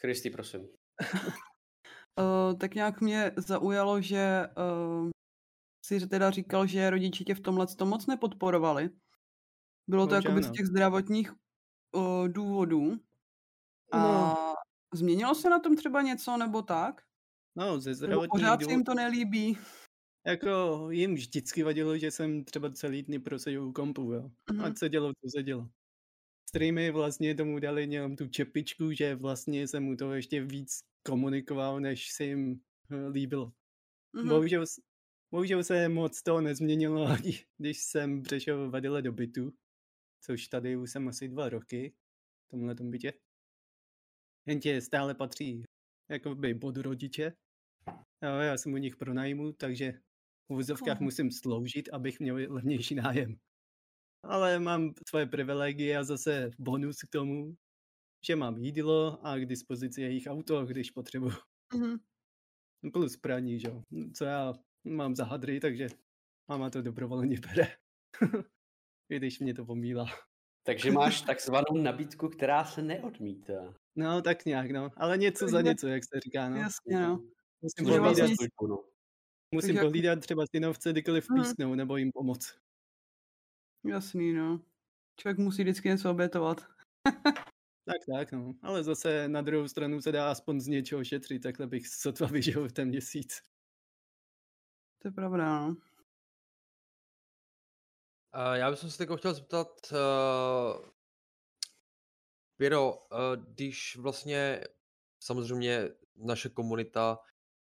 Kristi, 0.00 0.30
prosím. 0.30 0.60
Uh, 0.60 2.54
tak 2.60 2.74
nějak 2.74 3.00
mě 3.00 3.32
zaujalo, 3.36 4.00
že 4.00 4.48
uh, 4.56 5.10
si 5.86 6.06
teda 6.06 6.30
říkal, 6.30 6.66
že 6.66 6.90
rodiče 6.90 7.24
tě 7.24 7.34
v 7.34 7.40
tomhle 7.40 7.66
to 7.66 7.86
moc 7.86 8.06
nepodporovali. 8.06 8.90
Bylo 9.88 10.06
to 10.06 10.10
Bohužel 10.10 10.30
jakoby 10.30 10.42
z 10.42 10.46
no. 10.46 10.52
těch 10.52 10.66
zdravotních 10.66 11.32
uh, 11.92 12.28
důvodů. 12.28 12.96
A 13.92 13.98
No. 13.98 14.54
změnilo 14.94 15.34
se 15.34 15.50
na 15.50 15.58
tom 15.58 15.76
třeba 15.76 16.02
něco 16.02 16.36
nebo 16.36 16.62
tak? 16.62 17.02
No, 17.56 17.80
ze 17.80 17.94
zdravotních 17.94 18.30
pořád 18.30 18.62
se 18.62 18.70
jim 18.70 18.80
důvodů, 18.80 18.84
to 18.84 18.94
nelíbí? 18.94 19.58
Jako 20.26 20.86
jim 20.90 21.14
vždycky 21.14 21.62
vadilo, 21.62 21.98
že 21.98 22.10
jsem 22.10 22.44
třeba 22.44 22.70
celý 22.70 23.02
dny 23.02 23.18
proseděl 23.18 23.64
u 23.64 23.72
kompu, 23.72 24.12
jo. 24.12 24.30
Mhm. 24.52 24.64
Ať 24.64 24.78
se 24.78 24.88
dělo, 24.88 25.12
co 25.12 25.30
se 25.36 25.42
dělo. 25.42 25.70
Streamy 26.48 26.90
vlastně 26.90 27.34
tomu 27.34 27.58
dali 27.58 27.82
jenom 27.82 28.16
tu 28.16 28.28
čepičku, 28.28 28.92
že 28.92 29.14
vlastně 29.14 29.68
jsem 29.68 29.82
mu 29.84 29.96
to 29.96 30.12
ještě 30.12 30.44
víc 30.44 30.80
komunikoval, 31.06 31.80
než 31.80 32.12
se 32.12 32.24
jim 32.24 32.60
eh, 32.90 33.08
líbilo. 33.08 33.52
Mhm. 34.12 34.28
Bohužel, 34.28 34.64
bohužel 35.30 35.64
se 35.64 35.88
moc 35.88 36.22
toho 36.22 36.40
nezměnilo, 36.40 37.04
ani 37.06 37.44
když 37.58 37.78
jsem 37.82 38.22
přešel 38.22 38.70
vadile 38.70 39.02
do 39.02 39.12
bytu, 39.12 39.52
což 40.20 40.48
tady 40.48 40.76
už 40.76 40.90
jsem 40.90 41.08
asi 41.08 41.28
dva 41.28 41.48
roky 41.48 41.94
v 42.46 42.50
tomhle 42.50 42.74
tom 42.74 42.90
bytě. 42.90 43.12
Jenže 44.46 44.80
stále 44.80 45.14
patří 45.14 45.64
jakoby 46.10 46.54
pod 46.54 46.76
rodiče. 46.76 47.32
Já 48.22 48.56
jsem 48.56 48.72
u 48.72 48.76
nich 48.76 48.96
pronajmu, 48.96 49.52
takže 49.52 50.00
v 50.48 50.54
vozovkách 50.54 50.96
Aha. 50.96 51.04
musím 51.04 51.30
sloužit, 51.30 51.88
abych 51.92 52.20
měl 52.20 52.36
levnější 52.48 52.94
nájem. 52.94 53.36
Ale 54.22 54.58
mám 54.58 54.94
svoje 55.08 55.26
privilegie 55.26 55.98
a 55.98 56.04
zase 56.04 56.50
bonus 56.58 56.96
k 56.96 57.10
tomu, 57.10 57.56
že 58.26 58.36
mám 58.36 58.56
jídlo 58.58 59.26
a 59.26 59.38
k 59.38 59.46
dispozici 59.46 60.02
jejich 60.02 60.26
auto, 60.26 60.66
když 60.66 60.90
potřebuji. 60.90 61.32
Mhm. 61.74 61.96
Plus 62.92 63.16
praní, 63.16 63.60
že 63.60 63.68
jo. 63.68 63.82
Co 64.14 64.24
já 64.24 64.54
mám 64.84 65.14
za 65.16 65.24
hadry, 65.24 65.60
takže 65.60 65.88
máma 66.48 66.70
to 66.70 66.82
dobrovolně 66.82 67.40
bere. 67.40 67.76
I 69.10 69.16
když 69.16 69.38
mě 69.40 69.54
to 69.54 69.64
pomílá. 69.64 70.06
Takže 70.62 70.90
máš 70.92 71.22
takzvanou 71.22 71.82
nabídku, 71.82 72.28
která 72.28 72.64
se 72.64 72.82
neodmítá. 72.82 73.74
No, 73.96 74.22
tak 74.22 74.44
nějak, 74.44 74.70
no. 74.70 74.90
Ale 74.96 75.18
něco 75.18 75.48
za 75.48 75.60
něco, 75.60 75.86
jak 75.86 76.02
se 76.04 76.20
říká, 76.20 76.48
no. 76.48 76.56
Jasně, 76.56 77.00
no. 77.00 77.22
Musím 77.62 77.84
pohlídat, 77.84 78.18
vlastně- 78.18 78.48
no. 78.68 78.84
Musím 79.54 79.74
jako- 79.76 79.86
pohlídat 79.86 80.20
třeba 80.20 80.44
synovce, 80.56 80.92
kdykoliv 80.92 81.30
Mhm. 81.30 81.42
písnou, 81.42 81.74
nebo 81.74 81.96
jim 81.96 82.12
pomoct. 82.12 82.58
Jasný, 83.84 84.32
no. 84.32 84.60
Člověk 85.20 85.38
musí 85.38 85.62
vždycky 85.62 85.88
něco 85.88 86.10
obětovat. 86.10 86.66
Tak, 87.88 87.96
tak, 88.18 88.32
no. 88.32 88.54
Ale 88.62 88.84
zase 88.84 89.28
na 89.28 89.42
druhou 89.42 89.68
stranu 89.68 90.00
se 90.00 90.12
dá 90.12 90.30
aspoň 90.30 90.60
z 90.60 90.66
něčeho 90.66 91.04
šetřit, 91.04 91.42
takhle 91.42 91.66
bych 91.66 91.88
sotva 91.88 92.26
vyžil 92.32 92.68
v 92.68 92.72
ten 92.72 92.88
měsíc. 92.88 93.42
To 94.98 95.08
je 95.08 95.12
pravda, 95.12 95.60
no. 95.60 95.68
Uh, 95.68 95.74
já 98.54 98.70
bych 98.70 98.78
se 98.78 98.98
teď 98.98 99.08
chtěl 99.18 99.34
zeptat, 99.34 99.92
uh, 99.92 100.88
Piro, 102.56 102.92
uh, 102.94 102.98
když 103.36 103.96
vlastně 103.96 104.64
samozřejmě 105.22 105.88
naše 106.16 106.48
komunita 106.48 107.18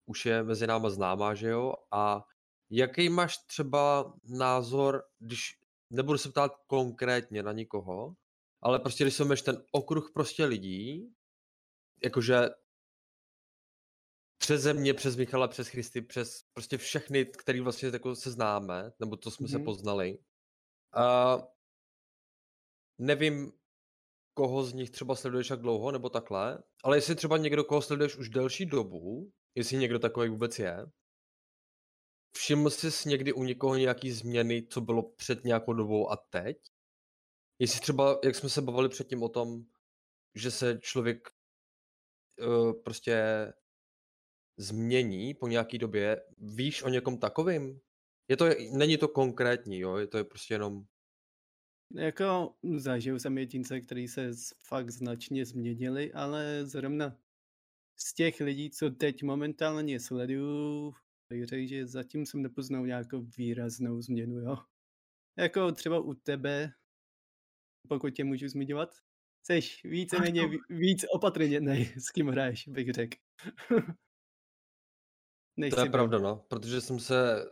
už 0.07 0.25
je 0.25 0.43
mezi 0.43 0.67
náma 0.67 0.89
známá, 0.89 1.33
že 1.33 1.49
jo? 1.49 1.73
A 1.91 2.25
jaký 2.69 3.09
máš 3.09 3.37
třeba 3.37 4.13
názor, 4.23 5.03
když 5.19 5.59
nebudu 5.89 6.17
se 6.17 6.29
ptát 6.29 6.51
konkrétně 6.67 7.43
na 7.43 7.51
nikoho, 7.51 8.15
ale 8.61 8.79
prostě 8.79 9.03
když 9.03 9.13
se 9.13 9.43
ten 9.43 9.63
okruh 9.71 10.11
prostě 10.13 10.45
lidí, 10.45 11.13
jakože 12.03 12.49
přes 14.37 14.73
mě, 14.73 14.93
přes 14.93 15.15
Michala, 15.15 15.47
přes 15.47 15.67
Christy, 15.67 16.01
přes 16.01 16.43
prostě 16.53 16.77
všechny, 16.77 17.25
který 17.25 17.59
vlastně 17.59 17.89
jako 17.89 18.15
se 18.15 18.31
známe, 18.31 18.91
nebo 18.99 19.17
to 19.17 19.31
jsme 19.31 19.47
mm-hmm. 19.47 19.51
se 19.51 19.59
poznali. 19.59 20.19
A 20.95 21.37
nevím, 22.97 23.51
koho 24.33 24.63
z 24.63 24.73
nich 24.73 24.89
třeba 24.89 25.15
sleduješ 25.15 25.49
jak 25.49 25.61
dlouho, 25.61 25.91
nebo 25.91 26.09
takhle, 26.09 26.63
ale 26.83 26.97
jestli 26.97 27.15
třeba 27.15 27.37
někdo, 27.37 27.63
koho 27.63 27.81
sleduješ 27.81 28.15
už 28.15 28.29
delší 28.29 28.65
dobu, 28.65 29.31
jestli 29.57 29.77
někdo 29.77 29.99
takový 29.99 30.29
vůbec 30.29 30.59
je, 30.59 30.85
všiml 32.35 32.69
jsi 32.69 33.09
někdy 33.09 33.33
u 33.33 33.43
někoho 33.43 33.75
nějaký 33.75 34.11
změny, 34.11 34.67
co 34.69 34.81
bylo 34.81 35.03
před 35.03 35.43
nějakou 35.43 35.73
dobou 35.73 36.11
a 36.11 36.15
teď? 36.15 36.57
Jestli 37.59 37.81
třeba, 37.81 38.19
jak 38.23 38.35
jsme 38.35 38.49
se 38.49 38.61
bavili 38.61 38.89
předtím 38.89 39.23
o 39.23 39.29
tom, 39.29 39.63
že 40.35 40.51
se 40.51 40.79
člověk 40.81 41.29
uh, 42.47 42.83
prostě 42.83 43.23
změní 44.57 45.33
po 45.33 45.47
nějaký 45.47 45.77
době, 45.77 46.21
víš 46.37 46.83
o 46.83 46.89
někom 46.89 47.17
takovým? 47.17 47.79
Je 48.27 48.37
to, 48.37 48.45
není 48.71 48.97
to 48.97 49.07
konkrétní, 49.07 49.79
jo, 49.79 49.97
je 49.97 50.07
to 50.07 50.17
je 50.17 50.23
prostě 50.23 50.53
jenom... 50.53 50.83
Jako 51.95 52.55
zažil 52.77 53.19
jsem 53.19 53.37
jedince, 53.37 53.81
který 53.81 54.07
se 54.07 54.31
fakt 54.67 54.89
značně 54.89 55.45
změnili, 55.45 56.13
ale 56.13 56.65
zrovna 56.65 57.17
z 57.97 58.13
těch 58.13 58.39
lidí, 58.39 58.69
co 58.69 58.89
teď 58.89 59.23
momentálně 59.23 59.99
sleduju, 59.99 60.93
bych 61.29 61.45
řekl, 61.45 61.67
že 61.67 61.87
zatím 61.87 62.25
jsem 62.25 62.41
nepoznal 62.41 62.87
nějakou 62.87 63.21
výraznou 63.37 64.01
změnu, 64.01 64.39
jo. 64.39 64.57
Jako 65.37 65.71
třeba 65.71 65.99
u 65.99 66.13
tebe, 66.13 66.71
pokud 67.87 68.09
tě 68.09 68.23
můžu 68.23 68.47
zmiňovat, 68.47 68.95
seš 69.43 69.83
víceméně 69.83 70.41
víc 70.69 71.05
opatrně, 71.13 71.61
ne, 71.61 71.85
s 71.97 72.09
kým 72.09 72.27
hraješ, 72.27 72.67
bych 72.67 72.91
řekl. 72.91 73.17
Nechci 75.59 75.75
to 75.75 75.81
je 75.81 75.89
pravda, 75.89 76.19
no, 76.19 76.45
protože 76.47 76.81
jsem 76.81 76.99
se, 76.99 77.45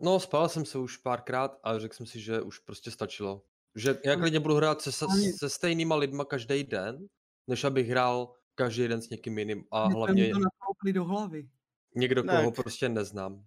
no 0.00 0.20
spal 0.20 0.48
jsem 0.48 0.64
se 0.64 0.78
už 0.78 0.96
párkrát, 0.96 1.60
ale 1.62 1.80
řekl 1.80 1.94
jsem 1.94 2.06
si, 2.06 2.20
že 2.20 2.40
už 2.40 2.58
prostě 2.58 2.90
stačilo. 2.90 3.42
Že 3.74 3.98
já 4.04 4.16
klidně 4.16 4.40
budu 4.40 4.54
hrát 4.54 4.82
se, 4.82 4.92
se 5.38 5.50
stejnýma 5.50 5.96
lidma 5.96 6.24
každý 6.24 6.64
den, 6.64 7.08
než 7.46 7.64
abych 7.64 7.88
hrál 7.88 8.35
každý 8.56 8.88
den 8.88 9.02
s 9.02 9.10
někým 9.10 9.38
jiným 9.38 9.64
a 9.70 9.86
Mě 9.86 9.94
hlavně 9.94 10.30
to 10.32 10.92
do 10.92 11.04
hlavy. 11.04 11.48
někdo, 11.94 12.22
tak. 12.22 12.40
koho 12.40 12.52
prostě 12.52 12.88
neznám. 12.88 13.44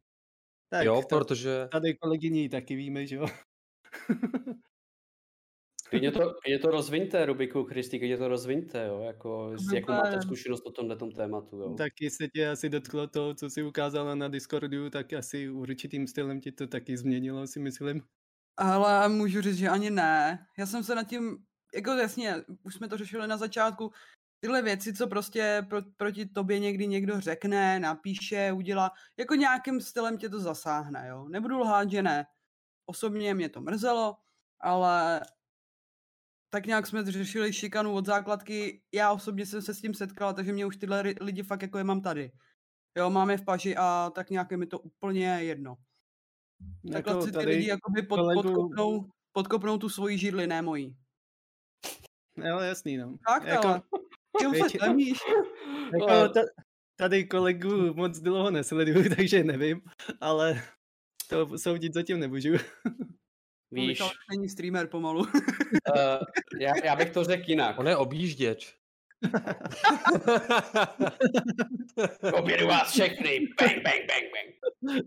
Tak, 0.70 0.86
jo, 0.86 1.02
to, 1.10 1.18
protože... 1.18 1.68
Tady 1.72 1.96
kolegyní 1.96 2.50
taky 2.50 2.76
víme, 2.76 3.08
že 3.08 3.16
jo. 3.16 3.26
Klidně 5.90 6.12
to, 6.12 6.34
klidně 6.44 6.60
to 6.60 6.72
rozviňte, 6.72 7.26
Rubiku, 7.26 7.64
Christy, 7.64 8.00
klidně 8.00 8.18
to 8.18 8.28
rozviňte, 8.28 8.86
jo, 8.88 9.02
jako, 9.02 9.52
z, 9.56 9.74
jakou 9.74 9.92
máte 9.92 10.22
zkušenost 10.22 10.66
o 10.66 10.72
tomhle 10.72 10.98
tématu, 11.16 11.58
jo. 11.58 11.74
Taky 11.74 12.10
se 12.10 12.28
tě 12.28 12.50
asi 12.50 12.70
dotklo 12.70 13.08
to, 13.08 13.34
co 13.34 13.50
si 13.50 13.64
ukázala 13.64 14.16
na 14.16 14.28
Discordu, 14.28 14.90
tak 14.90 15.14
asi 15.14 15.50
určitým 15.50 16.08
stylem 16.08 16.42
ti 16.42 16.52
to 16.52 16.68
taky 16.68 16.98
změnilo, 16.98 17.48
si 17.48 17.60
myslím. 17.60 18.02
Ale 18.58 19.10
můžu 19.10 19.42
říct, 19.42 19.58
že 19.58 19.70
ani 19.70 19.90
ne. 19.90 20.48
Já 20.58 20.66
jsem 20.66 20.84
se 20.84 20.96
nad 20.96 21.04
tím, 21.04 21.38
jako 21.76 21.92
jasně, 21.92 22.36
už 22.64 22.74
jsme 22.74 22.88
to 22.88 22.98
řešili 22.98 23.28
na 23.28 23.38
začátku, 23.38 23.92
tyhle 24.40 24.62
věci, 24.62 24.94
co 24.94 25.08
prostě 25.08 25.66
pro, 25.70 25.82
proti 25.98 26.26
tobě 26.26 26.60
někdy 26.60 26.88
někdo 26.88 27.22
řekne, 27.22 27.80
napíše, 27.80 28.52
udělá, 28.52 28.92
jako 29.18 29.36
nějakým 29.36 29.82
stylem 29.82 30.18
tě 30.18 30.30
to 30.30 30.40
zasáhne, 30.40 31.08
jo. 31.10 31.30
Nebudu 31.30 31.60
lhát, 31.60 31.92
že 31.92 32.02
ne. 32.02 32.26
Osobně 32.86 33.34
mě 33.34 33.50
to 33.50 33.62
mrzelo, 33.62 34.18
ale 34.60 35.22
tak 36.50 36.66
nějak 36.66 36.88
jsme 36.88 37.12
řešili 37.12 37.54
šikanu 37.54 37.94
od 37.94 38.06
základky. 38.06 38.82
Já 38.94 39.12
osobně 39.12 39.46
jsem 39.46 39.62
se 39.62 39.74
s 39.74 39.82
tím 39.82 39.94
setkala, 39.94 40.34
takže 40.34 40.54
mě 40.54 40.66
už 40.66 40.78
tyhle 40.78 41.02
lidi 41.22 41.44
fakt 41.44 41.62
jako 41.62 41.78
je 41.78 41.84
mám 41.84 42.02
tady. 42.02 42.32
Jo, 42.98 43.10
máme 43.10 43.38
v 43.38 43.46
paži 43.46 43.76
a 43.78 44.12
tak 44.16 44.30
nějak 44.30 44.52
je 44.52 44.58
mi 44.58 44.66
to 44.66 44.80
úplně 44.80 45.26
jedno. 45.26 45.78
Takhle 46.92 47.14
jako 47.14 47.26
si 47.26 47.32
ty 47.32 47.38
lidi 47.38 47.68
jakoby 47.68 48.02
pod, 48.02 48.16
kolegu... 48.16 48.42
podkopnou, 48.42 49.12
podkopnou 49.32 49.78
tu 49.78 49.90
svoji 49.90 50.18
židli, 50.18 50.48
ne 50.48 50.62
mojí. 50.62 50.98
Jo, 52.38 52.60
jasný, 52.60 52.98
no. 52.98 53.18
Tak, 53.28 53.44
jako... 53.44 53.68
ale. 53.68 53.82
Čím 54.40 54.54
se 54.54 54.78
jako, 55.94 56.34
tady 57.00 57.26
kolegu 57.26 57.94
moc 57.94 58.20
dlouho 58.20 58.52
nesleduju, 58.52 59.10
takže 59.16 59.44
nevím, 59.44 59.82
ale 60.22 60.64
to 61.28 61.58
soudit 61.58 61.94
zatím 61.94 62.20
nemůžu. 62.20 62.54
Víš. 63.72 63.88
Michal 63.88 64.12
není 64.32 64.50
streamer 64.50 64.88
pomalu. 64.88 65.20
uh, 65.20 65.28
já, 66.60 66.74
já 66.86 66.96
bych 66.96 67.10
to 67.10 67.24
řekl 67.24 67.50
jinak. 67.50 67.80
On 67.80 67.88
je 67.88 67.96
objížděč. 67.96 68.76
Obědu 72.34 72.68
vás 72.68 72.92
všechny. 72.92 73.40
Bang, 73.62 73.84
bang, 73.84 74.06
bang, 74.08 74.26
bang. 74.34 74.56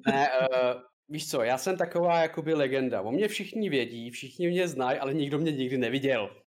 Ne, 0.06 0.28
uh, 0.40 0.80
víš 1.08 1.30
co, 1.30 1.42
já 1.42 1.58
jsem 1.58 1.76
taková 1.76 2.18
jakoby 2.18 2.54
legenda. 2.54 3.02
O 3.02 3.12
mě 3.12 3.28
všichni 3.28 3.70
vědí, 3.70 4.10
všichni 4.10 4.48
mě 4.48 4.68
znají, 4.68 4.98
ale 4.98 5.14
nikdo 5.14 5.38
mě 5.38 5.52
nikdy 5.52 5.78
neviděl. 5.78 6.41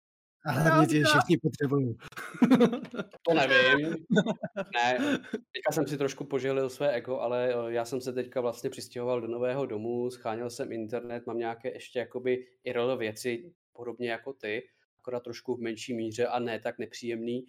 A 0.47 0.51
hlavně 0.53 0.87
tě 0.87 1.05
všichni 1.05 1.37
potřebují. 1.37 1.97
to 3.23 3.35
nevím. 3.35 3.97
Ne, 4.75 4.99
teďka 5.29 5.73
jsem 5.73 5.87
si 5.87 5.99
trošku 5.99 6.25
poželil 6.25 6.71
své 6.71 6.93
ego, 6.93 7.21
ale 7.21 7.49
eh, 7.49 7.73
já 7.73 7.85
jsem 7.85 8.01
se 8.01 8.13
teďka 8.13 8.41
vlastně 8.41 8.71
přistěhoval 8.71 9.21
do 9.21 9.27
nového 9.27 9.67
domu, 9.67 10.11
scháněl 10.11 10.51
jsem 10.51 10.73
internet, 10.73 11.27
mám 11.27 11.39
nějaké 11.39 11.73
ještě 11.73 11.99
jakoby 11.99 12.47
IRL 12.65 12.97
věci, 12.97 13.55
podobně 13.73 14.11
jako 14.11 14.33
ty, 14.33 14.63
akorát 14.99 15.21
trošku 15.21 15.55
v 15.55 15.61
menší 15.61 15.95
míře 15.95 16.27
a 16.27 16.39
ne 16.39 16.61
tak 16.61 16.79
nepříjemný, 16.79 17.45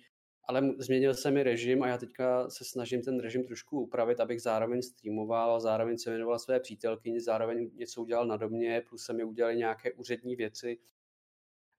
ale 0.48 0.74
změnil 0.78 1.14
se 1.14 1.32
mi 1.32 1.44
režim 1.44 1.84
a 1.84 1.88
já 1.88 1.98
teďka 1.98 2.50
se 2.50 2.66
snažím 2.66 3.02
ten 3.02 3.20
režim 3.20 3.44
trošku 3.44 3.82
upravit, 3.82 4.20
abych 4.20 4.42
zároveň 4.42 4.82
streamoval, 4.82 5.60
zároveň 5.60 5.98
se 5.98 6.10
věnoval 6.10 6.40
své 6.40 6.60
přítelkyni, 6.60 7.22
zároveň 7.22 7.72
něco 7.76 8.02
udělal 8.02 8.28
na 8.28 8.38
domě, 8.38 8.84
plus 8.90 9.06
jsem 9.06 9.18
mi 9.18 9.24
udělali 9.24 9.56
nějaké 9.56 9.94
úřední 9.94 10.36
věci. 10.36 10.78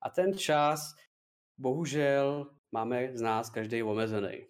A 0.03 0.11
ten 0.11 0.39
čas 0.39 0.95
bohužel 1.59 2.51
máme 2.73 3.17
z 3.17 3.21
nás 3.21 3.51
každý 3.51 3.83
omezený. 3.83 4.47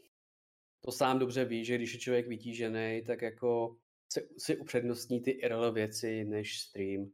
To 0.84 0.92
sám 0.92 1.18
dobře 1.18 1.44
ví, 1.44 1.64
že 1.64 1.76
když 1.76 1.94
je 1.94 2.00
člověk 2.00 2.28
vytížený, 2.28 3.02
tak 3.06 3.22
jako 3.22 3.76
si, 4.12 4.28
si 4.38 4.56
upřednostní 4.56 5.20
ty 5.20 5.30
IRL 5.30 5.72
věci 5.72 6.24
než 6.24 6.60
stream. 6.60 7.10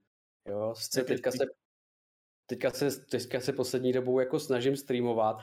Jo, 0.48 0.74
sice 0.74 1.04
teďka 1.04 1.30
se, 1.30 1.44
teďka 2.46 2.70
se, 2.70 3.00
teďka 3.00 3.40
se 3.40 3.52
poslední 3.52 3.92
dobou 3.92 4.20
jako 4.20 4.40
snažím 4.40 4.76
streamovat, 4.76 5.36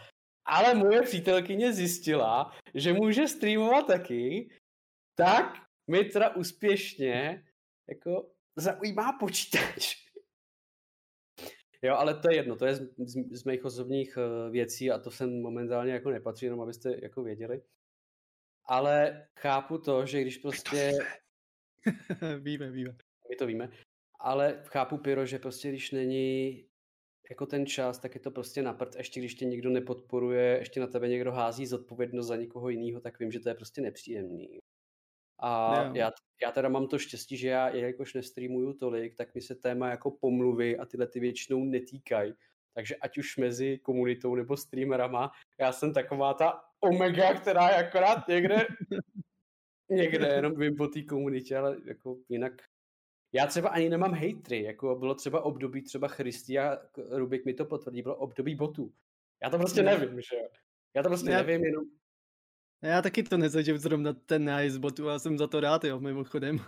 ale 0.45 0.75
moje 0.75 1.01
přítelkyně 1.01 1.73
zjistila, 1.73 2.51
že 2.73 2.93
může 2.93 3.27
streamovat 3.27 3.87
taky, 3.87 4.49
tak 5.15 5.45
mi 5.87 6.05
teda 6.05 6.35
úspěšně 6.35 7.43
jako 7.89 8.31
zaujímá 8.55 9.17
počítač. 9.19 10.08
Jo, 11.81 11.95
ale 11.95 12.13
to 12.13 12.31
je 12.31 12.35
jedno, 12.35 12.55
to 12.55 12.65
je 12.65 12.75
z, 12.75 12.81
z, 12.97 13.39
z 13.39 13.43
mých 13.43 13.65
osobních 13.65 14.17
uh, 14.17 14.51
věcí 14.51 14.91
a 14.91 14.99
to 14.99 15.11
sem 15.11 15.41
momentálně 15.41 15.93
jako 15.93 16.09
nepatří, 16.09 16.45
jenom 16.45 16.61
abyste 16.61 16.95
jako 17.01 17.23
věděli. 17.23 17.61
Ale 18.65 19.27
chápu 19.39 19.77
to, 19.77 20.05
že 20.05 20.21
když 20.21 20.37
prostě... 20.37 20.91
víme, 22.39 22.71
víme. 22.71 22.95
My 23.29 23.35
to 23.35 23.45
víme. 23.45 23.69
Ale 24.19 24.63
chápu, 24.65 24.97
Piro, 24.97 25.25
že 25.25 25.39
prostě 25.39 25.69
když 25.69 25.91
není 25.91 26.65
jako 27.29 27.45
ten 27.45 27.65
čas, 27.65 27.99
tak 27.99 28.15
je 28.15 28.21
to 28.21 28.31
prostě 28.31 28.61
na 28.61 28.73
prd. 28.73 28.95
Ještě 28.95 29.19
když 29.19 29.35
tě 29.35 29.45
někdo 29.45 29.69
nepodporuje, 29.69 30.57
ještě 30.59 30.79
na 30.79 30.87
tebe 30.87 31.07
někdo 31.07 31.31
hází 31.31 31.65
zodpovědnost 31.65 32.27
za 32.27 32.35
někoho 32.35 32.69
jiného, 32.69 33.01
tak 33.01 33.19
vím, 33.19 33.31
že 33.31 33.39
to 33.39 33.49
je 33.49 33.55
prostě 33.55 33.81
nepříjemný. 33.81 34.59
A 35.39 35.83
já, 35.93 36.11
já 36.43 36.51
teda 36.51 36.69
mám 36.69 36.87
to 36.87 36.99
štěstí, 36.99 37.37
že 37.37 37.47
já, 37.47 37.69
jelikož 37.69 38.13
nestreamuju 38.13 38.73
tolik, 38.73 39.15
tak 39.15 39.35
mi 39.35 39.41
se 39.41 39.55
téma 39.55 39.89
jako 39.89 40.11
pomluvy 40.11 40.77
a 40.77 40.85
tyhle 40.85 41.07
ty 41.07 41.19
většinou 41.19 41.63
netýkají. 41.63 42.33
Takže 42.73 42.95
ať 42.95 43.17
už 43.17 43.37
mezi 43.37 43.77
komunitou 43.77 44.35
nebo 44.35 44.57
streamerama, 44.57 45.31
já 45.59 45.71
jsem 45.71 45.93
taková 45.93 46.33
ta 46.33 46.61
omega, 46.79 47.33
která 47.33 47.69
je 47.69 47.75
akorát 47.75 48.27
někde, 48.27 48.67
někde 49.89 50.27
jenom 50.27 50.55
vím 50.55 50.75
po 50.75 50.87
té 50.87 51.01
komunitě, 51.03 51.57
ale 51.57 51.77
jako 51.85 52.17
jinak 52.29 52.53
já 53.31 53.47
třeba 53.47 53.69
ani 53.69 53.89
nemám 53.89 54.13
hejtry, 54.13 54.63
jako 54.63 54.95
bylo 54.95 55.15
třeba 55.15 55.41
období 55.41 55.81
třeba 55.81 56.07
Christy 56.07 56.59
a 56.59 56.77
Rubik 57.09 57.45
mi 57.45 57.53
to 57.53 57.65
potvrdí, 57.65 58.01
bylo 58.01 58.15
období 58.15 58.55
botů. 58.55 58.93
Já 59.43 59.49
to 59.49 59.57
prostě 59.57 59.83
nevím, 59.83 60.21
že 60.21 60.35
jo. 60.35 60.47
Já 60.95 61.03
to 61.03 61.09
prostě 61.09 61.31
já, 61.31 61.37
nevím, 61.37 61.65
jenom 61.65 61.85
já 62.81 63.01
taky 63.01 63.23
to 63.23 63.37
nezažil 63.37 63.77
zrovna 63.77 64.13
ten 64.13 64.55
nice 64.55 64.79
botu 64.79 65.09
a 65.09 65.19
jsem 65.19 65.37
za 65.37 65.47
to 65.47 65.59
rád, 65.59 65.83
jo, 65.83 65.99
mimochodem. 65.99 66.59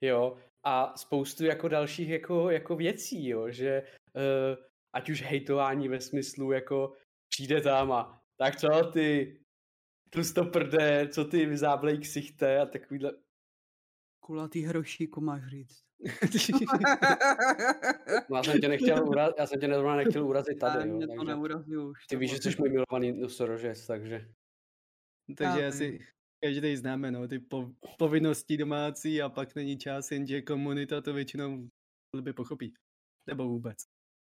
Jo, 0.00 0.36
a 0.64 0.96
spoustu 0.96 1.44
jako 1.44 1.68
dalších 1.68 2.08
jako, 2.08 2.50
jako 2.50 2.76
věcí, 2.76 3.28
jo, 3.28 3.50
že 3.50 3.82
uh, 3.82 4.64
ať 4.92 5.10
už 5.10 5.22
hejtování 5.22 5.88
ve 5.88 6.00
smyslu 6.00 6.52
jako 6.52 6.92
přijde 7.28 7.60
tam 7.60 7.92
a 7.92 8.22
tak 8.36 8.56
co 8.56 8.90
ty, 8.92 9.40
tlustoprdé, 10.10 11.08
co 11.08 11.24
ty 11.24 11.56
záblej 11.56 11.98
ksichte 11.98 12.60
a 12.60 12.66
takovýhle. 12.66 13.12
Kulatý 14.20 14.62
hrošíku 14.62 15.20
máš 15.20 15.46
říct. 15.46 15.88
No, 18.30 18.36
já 18.36 18.42
jsem 18.42 18.60
tě 18.60 18.68
nechtěl, 18.68 19.08
urazit, 19.08 19.34
já 19.38 19.46
jsem 19.46 19.60
tě 19.60 19.68
nezrovna 19.68 19.96
nechtěl 19.96 20.26
urazit 20.26 20.58
tady, 20.58 20.88
jo, 20.88 20.94
mě 20.96 21.06
to 21.06 21.12
takže 21.12 21.24
neurazí 21.24 21.76
už. 21.76 22.06
ty 22.06 22.16
víš, 22.16 22.30
že 22.30 22.36
jsi 22.36 22.56
můj 22.58 22.68
milovaný 22.68 23.20
nosorožec, 23.20 23.86
takže 23.86 24.28
Takže 25.36 25.66
asi 25.66 25.90
vím. 25.90 26.00
každý 26.44 26.76
známe, 26.76 27.10
no, 27.10 27.28
ty 27.28 27.38
po, 27.38 27.70
povinnosti 27.98 28.56
domácí 28.56 29.22
a 29.22 29.28
pak 29.28 29.54
není 29.54 29.78
čas, 29.78 30.10
jenže 30.10 30.42
komunita 30.42 31.00
to 31.00 31.12
většinou 31.12 31.68
blbě 32.16 32.32
pochopí. 32.32 32.74
Nebo 33.26 33.48
vůbec. 33.48 33.78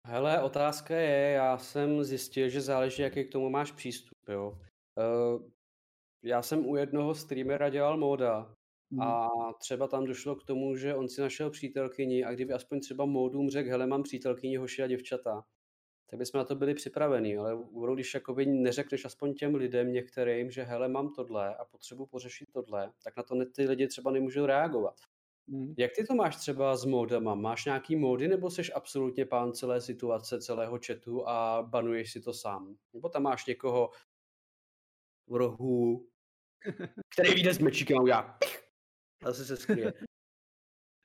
Hele, 0.07 0.43
otázka 0.43 0.97
je, 0.97 1.31
já 1.31 1.59
jsem 1.59 2.05
zjistil, 2.05 2.49
že 2.49 2.61
záleží, 2.61 3.03
jaký 3.03 3.25
k 3.25 3.33
tomu 3.33 3.51
máš 3.51 3.73
přístup, 3.73 4.19
jo. 4.29 4.59
Uh, 4.99 5.51
já 6.25 6.43
jsem 6.43 6.67
u 6.67 6.77
jednoho 6.77 7.15
streamera 7.15 7.69
dělal 7.69 7.97
móda 7.97 8.55
Mm. 8.91 9.01
a 9.01 9.29
třeba 9.59 9.89
tam 9.89 10.05
došlo 10.05 10.37
k 10.37 10.45
tomu, 10.45 10.77
že 10.77 10.95
on 10.95 11.09
si 11.09 11.21
našel 11.21 11.51
přítelkyni 11.51 12.25
a 12.25 12.33
kdyby 12.33 12.53
aspoň 12.53 12.81
třeba 12.81 13.05
módům 13.05 13.51
řekl, 13.51 13.71
hele, 13.71 13.87
mám 13.87 14.03
přítelkyni, 14.03 14.57
hoši 14.57 14.83
a 14.83 14.87
děvčata, 14.87 15.45
tak 16.11 16.19
bychom 16.19 16.39
na 16.39 16.45
to 16.45 16.55
byli 16.55 16.75
připravení, 16.75 17.37
ale 17.37 17.59
když 17.95 18.15
jakoby 18.15 18.47
neřekneš 18.47 19.05
aspoň 19.05 19.35
těm 19.35 19.55
lidem 19.55 19.93
některým, 19.93 20.51
že 20.51 20.63
hele, 20.63 20.89
mám 20.89 21.13
tohle 21.13 21.57
a 21.57 21.65
potřebuji 21.65 22.07
pořešit 22.07 22.49
tohle, 22.53 22.93
tak 23.05 23.17
na 23.17 23.23
to 23.23 23.45
ty 23.45 23.65
lidi 23.69 23.87
třeba 23.87 24.11
nemůžou 24.11 24.47
reagovat. 24.47 24.95
Mm. 25.47 25.75
Jak 25.79 25.91
ty 25.97 26.05
to 26.05 26.15
máš 26.15 26.37
třeba 26.37 26.77
s 26.77 26.85
módama? 26.85 27.35
Máš 27.35 27.65
nějaký 27.65 27.97
módy 27.97 28.29
nebo 28.29 28.51
jsi 28.51 28.73
absolutně 28.73 29.27
pán 29.27 29.53
celé 29.53 29.81
situace, 29.81 30.41
celého 30.41 30.79
chatu 30.87 31.29
a 31.29 31.63
banuješ 31.63 32.13
si 32.13 32.21
to 32.21 32.33
sám? 32.33 32.77
Nebo 32.93 33.09
tam 33.09 33.23
máš 33.23 33.47
někoho 33.47 33.91
v 35.27 35.37
rohu, 35.37 36.09
který 37.13 37.35
vyjde 37.35 37.55
s 37.55 37.59
mečíkem 37.59 38.13
a 38.13 38.23
pich, 38.23 38.65
a 39.25 39.27
zase 39.27 39.45
se 39.45 39.57
skryje. 39.57 39.93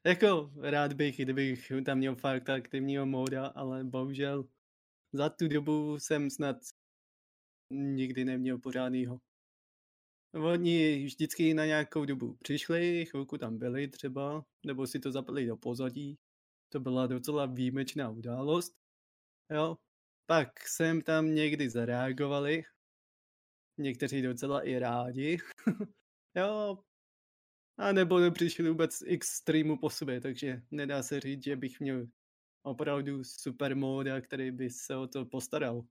Jako 0.06 0.52
rád 0.62 0.94
bych, 0.94 1.18
kdybych 1.18 1.72
tam 1.86 1.98
měl 1.98 2.16
fakt 2.16 2.50
aktivního 2.50 3.06
móda, 3.06 3.48
ale 3.48 3.84
bohužel 3.84 4.46
za 5.14 5.30
tu 5.30 5.48
dobu 5.48 6.00
jsem 6.00 6.30
snad 6.30 6.58
nikdy 7.72 8.26
neměl 8.26 8.58
pořádnýho. 8.58 9.20
Oni 10.34 11.06
vždycky 11.06 11.54
na 11.54 11.66
nějakou 11.66 12.06
dobu 12.06 12.38
přišli, 12.42 13.06
chvilku 13.06 13.38
tam 13.38 13.58
byli 13.58 13.88
třeba, 13.88 14.46
nebo 14.66 14.88
si 14.88 15.00
to 15.00 15.12
zapili 15.12 15.46
do 15.46 15.58
pozadí. 15.58 16.18
To 16.70 16.80
byla 16.80 17.08
docela 17.08 17.46
výjimečná 17.46 18.10
událost. 18.10 18.74
Jo. 19.52 19.78
Pak 20.26 20.68
jsem 20.68 21.02
tam 21.02 21.36
někdy 21.36 21.70
zareagovali. 21.70 22.64
Někteří 23.78 24.22
docela 24.22 24.62
i 24.62 24.80
rádi. 24.80 25.38
jo. 26.36 26.84
A 27.78 27.92
nebo 27.92 28.20
nepřišli 28.20 28.70
vůbec 28.70 29.04
x 29.06 29.28
streamů 29.28 29.78
po 29.78 29.90
sobě, 29.90 30.22
takže 30.22 30.62
nedá 30.72 31.04
se 31.04 31.20
říct, 31.20 31.44
že 31.44 31.56
bych 31.56 31.80
měl 31.80 32.08
opravdu 32.64 33.24
super 33.24 33.76
móda, 33.76 34.22
který 34.22 34.52
by 34.52 34.70
se 34.70 34.96
o 34.96 35.08
to 35.08 35.26
postaral. 35.26 35.82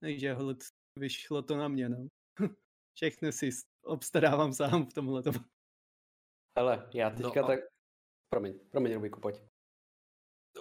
Takže 0.00 0.34
hled, 0.34 0.58
vyšlo 0.98 1.42
to 1.42 1.56
na 1.56 1.68
mě, 1.68 1.88
no. 1.88 2.06
Všechno 2.96 3.32
si 3.32 3.50
obstarávám 3.84 4.52
sám 4.52 4.86
v 4.86 4.92
tomhle. 4.92 5.22
Hele, 6.58 6.90
já 6.94 7.08
No 7.10 7.16
teďka 7.16 7.44
a- 7.44 7.46
tak... 7.46 7.60
Promiň, 8.28 8.58
promiň, 8.70 8.94
Rubiku, 8.94 9.20
pojď. 9.20 9.36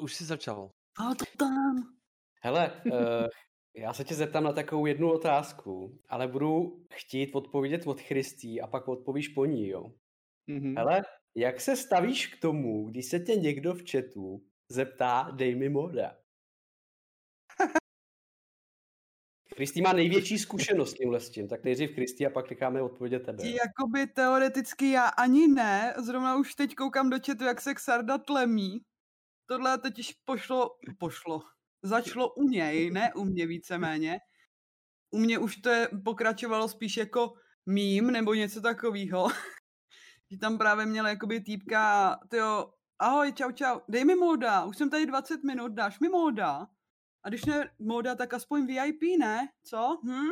Už 0.02 0.16
jsi 0.16 0.26
začal. 0.26 0.72
A 1.00 1.16
to 1.16 1.26
tam. 1.38 1.98
Hele, 2.42 2.82
uh, 2.86 3.28
já 3.76 3.94
se 3.94 4.04
tě 4.04 4.16
zeptám 4.16 4.44
na 4.44 4.54
takovou 4.54 4.86
jednu 4.86 5.12
otázku, 5.12 6.02
ale 6.10 6.28
budu 6.28 6.86
chtít 6.94 7.36
odpovědět 7.36 7.88
od 7.88 8.02
Christí 8.02 8.62
a 8.62 8.68
pak 8.68 8.88
odpovíš 8.88 9.28
po 9.28 9.46
ní, 9.46 9.68
jo? 9.68 9.94
Mhm. 10.48 10.76
Hele, 10.78 11.04
jak 11.36 11.62
se 11.62 11.76
stavíš 11.76 12.28
k 12.28 12.42
tomu, 12.42 12.90
když 12.90 13.06
se 13.06 13.20
tě 13.20 13.36
někdo 13.36 13.74
v 13.74 13.84
chatu 13.92 14.48
zeptá, 14.70 15.32
dej 15.32 15.56
mi 15.56 15.70
moda? 15.70 16.18
Kristý 19.56 19.82
má 19.82 19.94
největší 19.94 20.40
zkušenost 20.40 20.92
s 20.92 20.94
tímhle 20.94 21.20
s 21.20 21.30
tím, 21.30 21.48
tak 21.48 21.64
nejdřív 21.64 21.96
Kristý 21.96 22.26
a 22.26 22.30
pak 22.30 22.50
necháme 22.50 22.82
odpovědět 22.82 23.20
tebe. 23.20 23.44
Jakoby 23.48 24.08
teoreticky 24.08 24.92
já 24.92 25.08
ani 25.08 25.48
ne, 25.48 25.94
zrovna 25.98 26.36
už 26.36 26.56
teď 26.56 26.76
koukám 26.76 27.10
do 27.10 27.18
chatu, 27.26 27.44
jak 27.44 27.62
se 27.62 27.74
Xarda 27.74 28.18
tlemí. 28.18 28.82
Tohle 29.46 29.78
totiž 29.78 30.14
pošlo, 30.26 30.70
pošlo, 31.00 31.42
začalo 31.84 32.34
u 32.34 32.44
něj, 32.44 32.92
ne 32.92 33.14
u 33.14 33.24
mě 33.24 33.48
víceméně. 33.48 34.20
U 35.12 35.20
mě 35.20 35.40
už 35.40 35.56
to 35.58 35.70
je, 35.70 35.90
pokračovalo 36.06 36.70
spíš 36.70 36.98
jako 36.98 37.34
mím 37.66 38.12
nebo 38.12 38.34
něco 38.34 38.62
takového. 38.62 39.28
že 40.32 40.38
tam 40.38 40.58
právě 40.58 40.86
měl 40.86 41.08
jakoby 41.08 41.42
týpka, 41.42 42.16
tyjo, 42.30 42.74
ahoj, 43.00 43.34
čau, 43.34 43.52
čau, 43.52 43.80
dej 43.90 44.06
mi 44.06 44.16
móda, 44.16 44.66
už 44.66 44.78
jsem 44.78 44.90
tady 44.90 45.06
20 45.06 45.44
minut, 45.44 45.72
dáš 45.72 46.00
mi 46.00 46.10
móda. 46.10 46.68
A 47.24 47.30
když 47.30 47.46
ne 47.46 47.70
móda, 47.80 48.16
tak 48.16 48.34
aspoň 48.34 48.66
VIP, 48.66 49.02
ne? 49.20 49.50
Co? 49.64 50.00
Hm? 50.04 50.30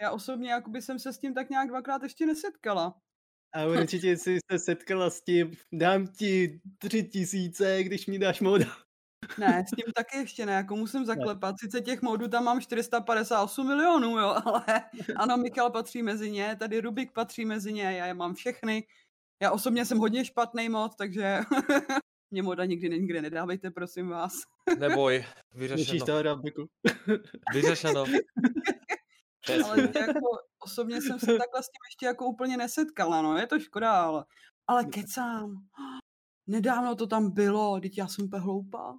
Já 0.00 0.10
osobně 0.10 0.50
jakoby 0.50 0.82
jsem 0.82 0.98
se 0.98 1.12
s 1.12 1.18
tím 1.18 1.34
tak 1.34 1.50
nějak 1.50 1.68
dvakrát 1.68 2.02
ještě 2.02 2.26
nesetkala. 2.26 2.94
A 3.54 3.66
určitě 3.66 4.16
jsi 4.16 4.38
se 4.52 4.58
setkala 4.58 5.10
s 5.10 5.20
tím, 5.20 5.52
dám 5.72 6.06
ti 6.06 6.60
tři 6.78 7.02
tisíce, 7.02 7.82
když 7.82 8.06
mi 8.06 8.18
dáš 8.18 8.40
móda. 8.40 8.66
Ne, 9.38 9.64
s 9.68 9.76
tím 9.76 9.92
taky 9.94 10.16
ještě 10.16 10.46
ne, 10.46 10.52
jako 10.52 10.76
musím 10.76 11.04
zaklepat. 11.04 11.54
Sice 11.60 11.80
těch 11.80 12.02
modů 12.02 12.28
tam 12.28 12.44
mám 12.44 12.60
458 12.60 13.66
milionů, 13.66 14.18
jo, 14.18 14.36
ale 14.44 14.64
ano, 15.16 15.36
Michal 15.36 15.70
patří 15.70 16.02
mezi 16.02 16.30
ně, 16.30 16.56
tady 16.58 16.80
Rubik 16.80 17.12
patří 17.12 17.44
mezi 17.44 17.72
ně, 17.72 17.82
já 17.82 18.06
je 18.06 18.14
mám 18.14 18.34
všechny. 18.34 18.86
Já 19.42 19.50
osobně 19.50 19.84
jsem 19.84 19.98
hodně 19.98 20.24
špatný 20.24 20.68
mod, 20.68 20.92
takže 20.98 21.38
mě 22.30 22.42
moda 22.42 22.64
nikdy 22.64 22.88
nikde 22.88 23.22
nedávejte, 23.22 23.70
prosím 23.70 24.08
vás. 24.08 24.32
Neboj, 24.78 25.24
vyřešeno. 25.54 26.06
Vyřešeno. 27.54 28.04
ale 29.64 29.82
jako 29.82 30.28
osobně 30.58 31.02
jsem 31.02 31.18
se 31.18 31.26
takhle 31.26 31.62
s 31.62 31.66
tím 31.66 31.84
ještě 31.90 32.06
jako 32.06 32.26
úplně 32.26 32.56
nesetkala, 32.56 33.22
no, 33.22 33.36
je 33.36 33.46
to 33.46 33.60
škoda, 33.60 33.92
ale, 33.92 34.24
ale 34.66 34.84
kecám. 34.84 35.66
Nedávno 36.46 36.94
to 36.94 37.06
tam 37.06 37.30
bylo, 37.30 37.80
teď 37.80 37.98
já 37.98 38.08
jsem 38.08 38.24
úplně 38.24 38.42
hloupá. 38.42 38.98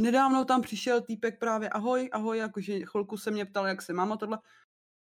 Nedávno 0.00 0.44
tam 0.44 0.62
přišel 0.62 1.02
týpek 1.02 1.38
právě, 1.38 1.68
ahoj, 1.68 2.08
ahoj, 2.12 2.38
jakože 2.38 2.86
chvilku 2.86 3.16
se 3.16 3.30
mě 3.30 3.44
ptal, 3.44 3.66
jak 3.66 3.82
se 3.82 3.92
mám 3.92 4.12
a 4.12 4.16
tohle. 4.16 4.38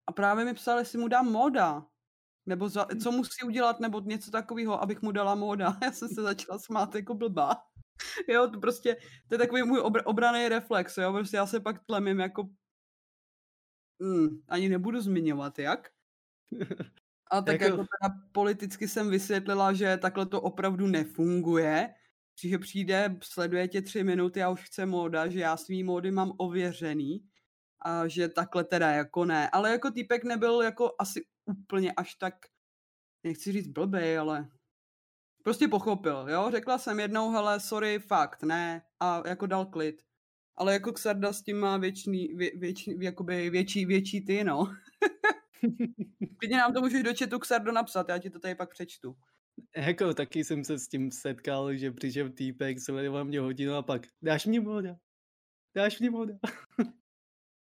A 0.08 0.12
právě 0.12 0.46
mi 0.46 0.54
psal, 0.54 0.80
jestli 0.80 1.00
mu 1.00 1.08
dám 1.08 1.32
moda. 1.32 1.86
Nebo 2.46 2.70
za, 2.70 2.88
co 3.04 3.12
musí 3.12 3.44
udělat, 3.46 3.80
nebo 3.80 4.02
něco 4.02 4.32
takového, 4.32 4.82
abych 4.84 5.02
mu 5.02 5.12
dala 5.12 5.36
moda. 5.36 5.78
Já 5.84 5.92
jsem 5.92 6.10
se 6.10 6.22
začala 6.22 6.60
smát 6.60 6.96
jako 6.96 7.14
blbá. 7.14 7.56
Jo, 8.28 8.48
to 8.54 8.60
prostě, 8.60 8.98
to 9.28 9.36
je 9.36 9.38
takový 9.40 9.64
můj 9.64 9.80
obr- 9.80 10.02
obraný 10.06 10.50
reflex, 10.50 10.98
jo, 10.98 11.14
prostě 11.14 11.38
já 11.38 11.46
se 11.48 11.60
pak 11.60 11.86
tlemím 11.86 12.20
jako, 12.20 12.50
hmm, 14.02 14.28
ani 14.48 14.70
nebudu 14.70 15.02
zmiňovat, 15.02 15.60
jak. 15.60 15.90
A 17.32 17.42
tak 17.42 17.62
Jako- 17.62 17.66
jako 17.66 17.78
teda 17.78 18.16
politicky 18.32 18.88
jsem 18.88 19.10
vysvětlila, 19.10 19.74
že 19.74 19.98
takhle 19.98 20.26
to 20.26 20.42
opravdu 20.42 20.88
nefunguje, 20.88 21.94
že 22.44 22.58
přijde, 22.58 23.18
sleduje 23.24 23.68
tě 23.68 23.82
tři 23.82 24.04
minuty 24.04 24.44
a 24.44 24.50
už 24.50 24.64
chce 24.64 24.86
móda, 24.86 25.28
že 25.28 25.40
já 25.40 25.58
svý 25.58 25.84
módy 25.84 26.12
mám 26.12 26.32
ověřený 26.38 27.24
a 27.86 28.08
že 28.08 28.30
takhle 28.30 28.64
teda 28.64 28.92
jako 28.92 29.26
ne. 29.26 29.50
Ale 29.50 29.72
jako 29.72 29.92
týpek 29.92 30.24
nebyl 30.24 30.62
jako 30.62 30.96
asi 31.00 31.26
úplně 31.50 31.92
až 31.92 32.16
tak, 32.16 32.34
nechci 33.24 33.52
říct 33.52 33.68
blbej, 33.68 34.18
ale 34.18 34.50
prostě 35.44 35.68
pochopil, 35.68 36.26
jo. 36.30 36.52
Řekla 36.52 36.78
jsem 36.78 37.00
jednou, 37.00 37.32
hele, 37.32 37.60
sorry, 37.60 38.00
fakt, 38.00 38.44
ne. 38.44 38.82
A 39.00 39.28
jako 39.28 39.46
dal 39.48 39.66
klid. 39.66 40.02
Ale 40.58 40.74
jako 40.74 40.94
Xarda 40.94 41.34
s 41.34 41.44
tím 41.44 41.58
má 41.60 41.78
věčný, 41.78 42.28
vě, 42.28 42.52
věčný, 42.56 42.96
jakoby 43.02 43.50
větší, 43.50 43.86
větší 43.86 44.26
ty, 44.26 44.44
no. 44.44 44.76
Klidně 46.38 46.58
nám 46.58 46.74
to 46.74 46.82
můžeš 46.82 47.04
do 47.04 47.12
chatu 47.20 47.40
Xardo 47.40 47.72
napsat, 47.72 48.10
já 48.10 48.18
ti 48.18 48.30
to 48.30 48.40
tady 48.40 48.56
pak 48.56 48.70
přečtu. 48.70 49.16
Jako 49.76 50.14
taky 50.14 50.44
jsem 50.44 50.64
se 50.64 50.80
s 50.80 50.88
tím 50.88 51.12
setkal, 51.12 51.76
že 51.76 51.92
přišel 51.92 52.30
týpek, 52.30 52.80
sledoval 52.80 53.26
mě 53.26 53.40
hodinu 53.40 53.74
a 53.74 53.82
pak 53.82 54.08
dáš 54.22 54.46
mi 54.46 54.60
móda. 54.60 54.96
Dáš 55.76 56.00
mi 56.00 56.10
móda. 56.10 56.34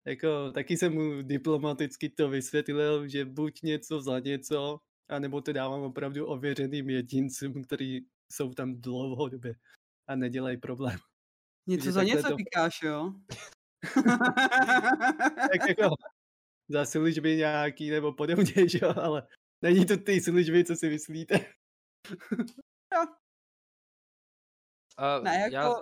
Jako 0.07 0.53
taky 0.53 0.77
jsem 0.77 0.95
mu 0.95 1.23
diplomaticky 1.23 2.09
to 2.09 2.29
vysvětlil, 2.29 3.09
že 3.09 3.25
buď 3.25 3.63
něco 3.63 4.01
za 4.01 4.19
něco, 4.19 4.81
anebo 5.09 5.41
to 5.41 5.53
dávám 5.53 5.83
opravdu 5.83 6.27
ověřeným 6.27 6.91
jedincům, 6.91 7.63
kteří 7.65 8.07
jsou 8.33 8.55
tam 8.55 8.81
dlouhodobě 8.81 9.55
a 10.09 10.17
nedělají 10.17 10.57
problém. 10.57 10.99
Něco 11.67 11.85
Takže 11.85 11.93
za 11.93 12.03
něco 12.03 12.29
to- 12.29 12.37
říkáš, 12.37 12.83
jo? 12.83 13.13
tak 15.53 15.69
jako 15.69 15.95
za 16.69 16.85
služby 16.85 17.37
nějaký 17.37 17.91
nebo 17.91 18.13
podobně, 18.13 18.55
že 18.69 18.79
jo, 18.83 18.95
ale 18.97 19.29
není 19.63 19.87
to 19.87 19.97
ty 19.97 20.21
služby, 20.21 20.65
co 20.65 20.77
si 20.77 20.89
myslíte. 20.89 21.35
Uh, 25.01 25.25
ne, 25.25 25.41
jako... 25.41 25.55
já, 25.55 25.75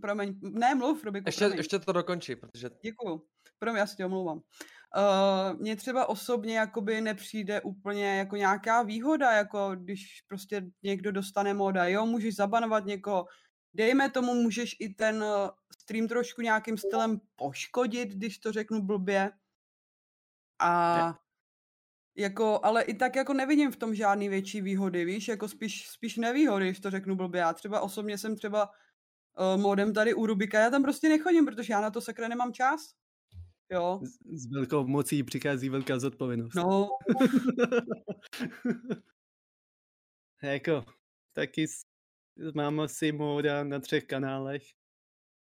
Promiň, 0.00 0.38
ne, 0.42 0.74
mluv, 0.74 1.04
Rubiku, 1.04 1.28
ještě, 1.28 1.44
promiň. 1.44 1.58
ještě 1.58 1.78
to 1.78 1.92
dokončí, 1.92 2.36
protože 2.36 2.70
Děkuju. 2.82 3.22
Promiň, 3.58 3.78
já 3.78 3.86
si 3.86 3.96
tě 3.96 4.04
omlouvám. 4.04 4.36
Uh, 4.36 5.60
mně 5.60 5.76
třeba 5.76 6.08
osobně 6.08 6.58
jakoby 6.58 7.00
nepřijde 7.00 7.60
úplně 7.60 8.18
jako 8.18 8.36
nějaká 8.36 8.82
výhoda, 8.82 9.32
jako 9.32 9.70
když 9.76 10.22
prostě 10.28 10.66
někdo 10.82 11.12
dostane 11.12 11.54
moda, 11.54 11.86
jo, 11.86 12.06
můžeš 12.06 12.36
zabanovat 12.36 12.84
někoho, 12.84 13.26
dejme 13.76 14.10
tomu, 14.10 14.34
můžeš 14.34 14.76
i 14.80 14.88
ten 14.88 15.24
eh, 15.24 15.50
stream 15.80 16.08
trošku 16.08 16.42
nějakým 16.42 16.78
stylem 16.78 17.20
poškodit, 17.36 18.08
když 18.08 18.38
to 18.38 18.52
řeknu 18.52 18.82
blbě. 18.82 19.30
A 20.58 20.96
ne. 21.06 21.14
jako, 22.16 22.60
ale 22.62 22.82
i 22.82 22.94
tak 22.94 23.16
jako 23.16 23.32
nevidím 23.32 23.72
v 23.72 23.76
tom 23.76 23.94
žádný 23.94 24.28
větší 24.28 24.60
výhody, 24.60 25.04
víš, 25.04 25.28
jako 25.28 25.48
spíš, 25.48 25.88
spíš 25.88 26.16
nevýhody, 26.16 26.66
když 26.66 26.80
to 26.80 26.90
řeknu 26.90 27.16
blbě. 27.16 27.40
Já 27.40 27.52
třeba 27.52 27.80
osobně 27.80 28.18
jsem 28.18 28.36
třeba 28.36 28.70
uh, 29.40 29.62
modem 29.62 29.94
tady 29.94 30.14
u 30.14 30.26
Rubika, 30.26 30.60
já 30.60 30.70
tam 30.70 30.82
prostě 30.82 31.08
nechodím, 31.08 31.44
protože 31.44 31.72
já 31.72 31.80
na 31.80 31.90
to 31.90 32.00
sakra 32.00 32.28
nemám 32.28 32.52
čas. 32.52 32.94
Jo. 33.72 34.00
S, 34.24 34.46
velkou 34.50 34.86
mocí 34.86 35.22
přichází 35.22 35.68
velká 35.68 35.98
zodpovědnost. 35.98 36.54
No. 36.54 36.88
jako, 40.42 40.84
taky 41.32 41.66
mám 42.54 42.80
asi 42.80 43.12
móda 43.12 43.64
na 43.64 43.80
třech 43.80 44.04
kanálech, 44.04 44.62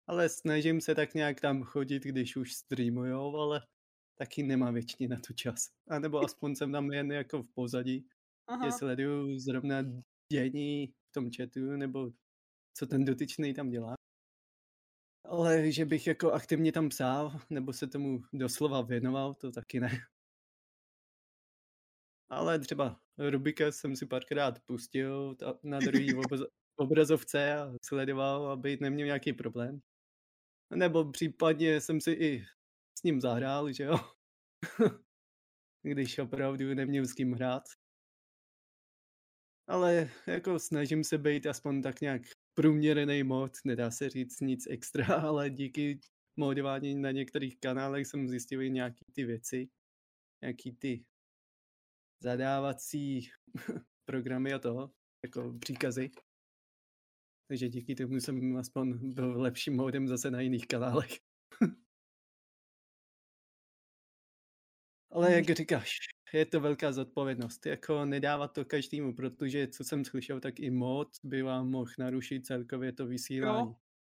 ale 0.06 0.28
snažím 0.28 0.80
se 0.80 0.94
tak 0.94 1.14
nějak 1.14 1.40
tam 1.40 1.62
chodit, 1.62 2.02
když 2.02 2.36
už 2.36 2.52
streamujou, 2.52 3.36
ale 3.36 3.66
taky 4.18 4.42
nemám 4.42 4.74
většině 4.74 5.08
na 5.08 5.16
to 5.26 5.32
čas. 5.32 5.68
A 5.88 5.98
nebo 5.98 6.20
aspoň 6.20 6.54
jsem 6.54 6.72
tam 6.72 6.92
jen 6.92 7.12
jako 7.12 7.42
v 7.42 7.48
pozadí, 7.54 8.06
Aha. 8.46 8.66
že 8.66 8.72
sleduju 8.72 9.38
zrovna 9.38 9.82
dění 10.32 10.86
v 10.86 11.12
tom 11.12 11.30
chatu, 11.36 11.76
nebo 11.76 12.10
co 12.76 12.86
ten 12.86 13.04
dotyčný 13.04 13.54
tam 13.54 13.70
dělá. 13.70 13.94
Ale 15.24 15.72
že 15.72 15.84
bych 15.84 16.06
jako 16.06 16.32
aktivně 16.32 16.72
tam 16.72 16.88
psal, 16.88 17.40
nebo 17.50 17.72
se 17.72 17.86
tomu 17.86 18.22
doslova 18.32 18.82
věnoval, 18.82 19.34
to 19.34 19.52
taky 19.52 19.80
ne. 19.80 19.90
Ale 22.28 22.58
třeba 22.58 23.00
Rubika 23.18 23.72
jsem 23.72 23.96
si 23.96 24.06
párkrát 24.06 24.60
pustil 24.64 25.36
na 25.62 25.78
druhý 25.78 26.14
obrazovce 26.76 27.54
a 27.54 27.72
sledoval, 27.84 28.50
aby 28.50 28.78
neměl 28.80 29.06
nějaký 29.06 29.32
problém. 29.32 29.80
Nebo 30.74 31.10
případně 31.10 31.80
jsem 31.80 32.00
si 32.00 32.10
i 32.10 32.44
s 32.98 33.02
ním 33.02 33.20
zahrál, 33.20 33.72
že 33.72 33.84
jo? 33.84 33.96
Když 35.82 36.18
opravdu 36.18 36.74
neměl 36.74 37.06
s 37.06 37.12
kým 37.12 37.32
hrát. 37.32 37.62
Ale 39.68 40.10
jako 40.26 40.58
snažím 40.58 41.04
se 41.04 41.18
být 41.18 41.46
aspoň 41.46 41.82
tak 41.82 42.00
nějak 42.00 42.22
průměrný 42.56 43.22
mod, 43.22 43.52
nedá 43.64 43.90
se 43.90 44.08
říct 44.10 44.40
nic 44.40 44.66
extra, 44.70 45.06
ale 45.28 45.50
díky 45.50 46.00
modování 46.36 46.94
na 46.94 47.10
některých 47.10 47.60
kanálech 47.60 48.06
jsem 48.06 48.28
zjistil 48.28 48.62
i 48.62 48.70
nějaký 48.70 49.04
ty 49.12 49.24
věci, 49.24 49.68
nějaký 50.42 50.72
ty 50.72 51.04
zadávací 52.22 53.30
programy 54.04 54.52
a 54.52 54.58
toho, 54.58 54.90
jako 55.24 55.58
příkazy. 55.58 56.10
Takže 57.48 57.68
díky 57.68 57.94
tomu 57.94 58.20
jsem 58.20 58.56
aspoň 58.56 59.14
byl 59.14 59.40
lepším 59.40 59.76
modem 59.76 60.08
zase 60.08 60.30
na 60.30 60.40
jiných 60.40 60.66
kanálech. 60.66 61.10
Ale 65.10 65.32
jak 65.34 65.50
říkáš, 65.50 65.98
je 66.32 66.46
to 66.46 66.60
velká 66.60 66.92
zodpovědnost. 66.92 67.66
Jako 67.66 68.04
nedávat 68.04 68.52
to 68.52 68.64
každému, 68.64 69.14
protože 69.14 69.68
co 69.68 69.84
jsem 69.84 70.04
slyšel, 70.04 70.40
tak 70.40 70.60
i 70.60 70.70
mod 70.70 71.08
by 71.24 71.42
vám 71.42 71.70
mohl 71.70 71.90
narušit 71.98 72.46
celkově 72.46 72.92
to 72.92 73.06
vysílání. 73.06 73.68
Jo, 73.68 73.76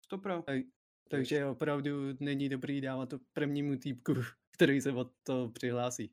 to 0.08 0.18
pro. 0.18 0.42
Tak, 0.42 0.62
takže 1.10 1.46
opravdu 1.46 1.90
není 2.20 2.48
dobrý 2.48 2.80
dávat 2.80 3.08
to 3.08 3.18
prvnímu 3.32 3.76
týpku, 3.76 4.14
který 4.54 4.80
se 4.80 4.92
od 4.92 5.12
to 5.22 5.50
přihlásí. 5.54 6.12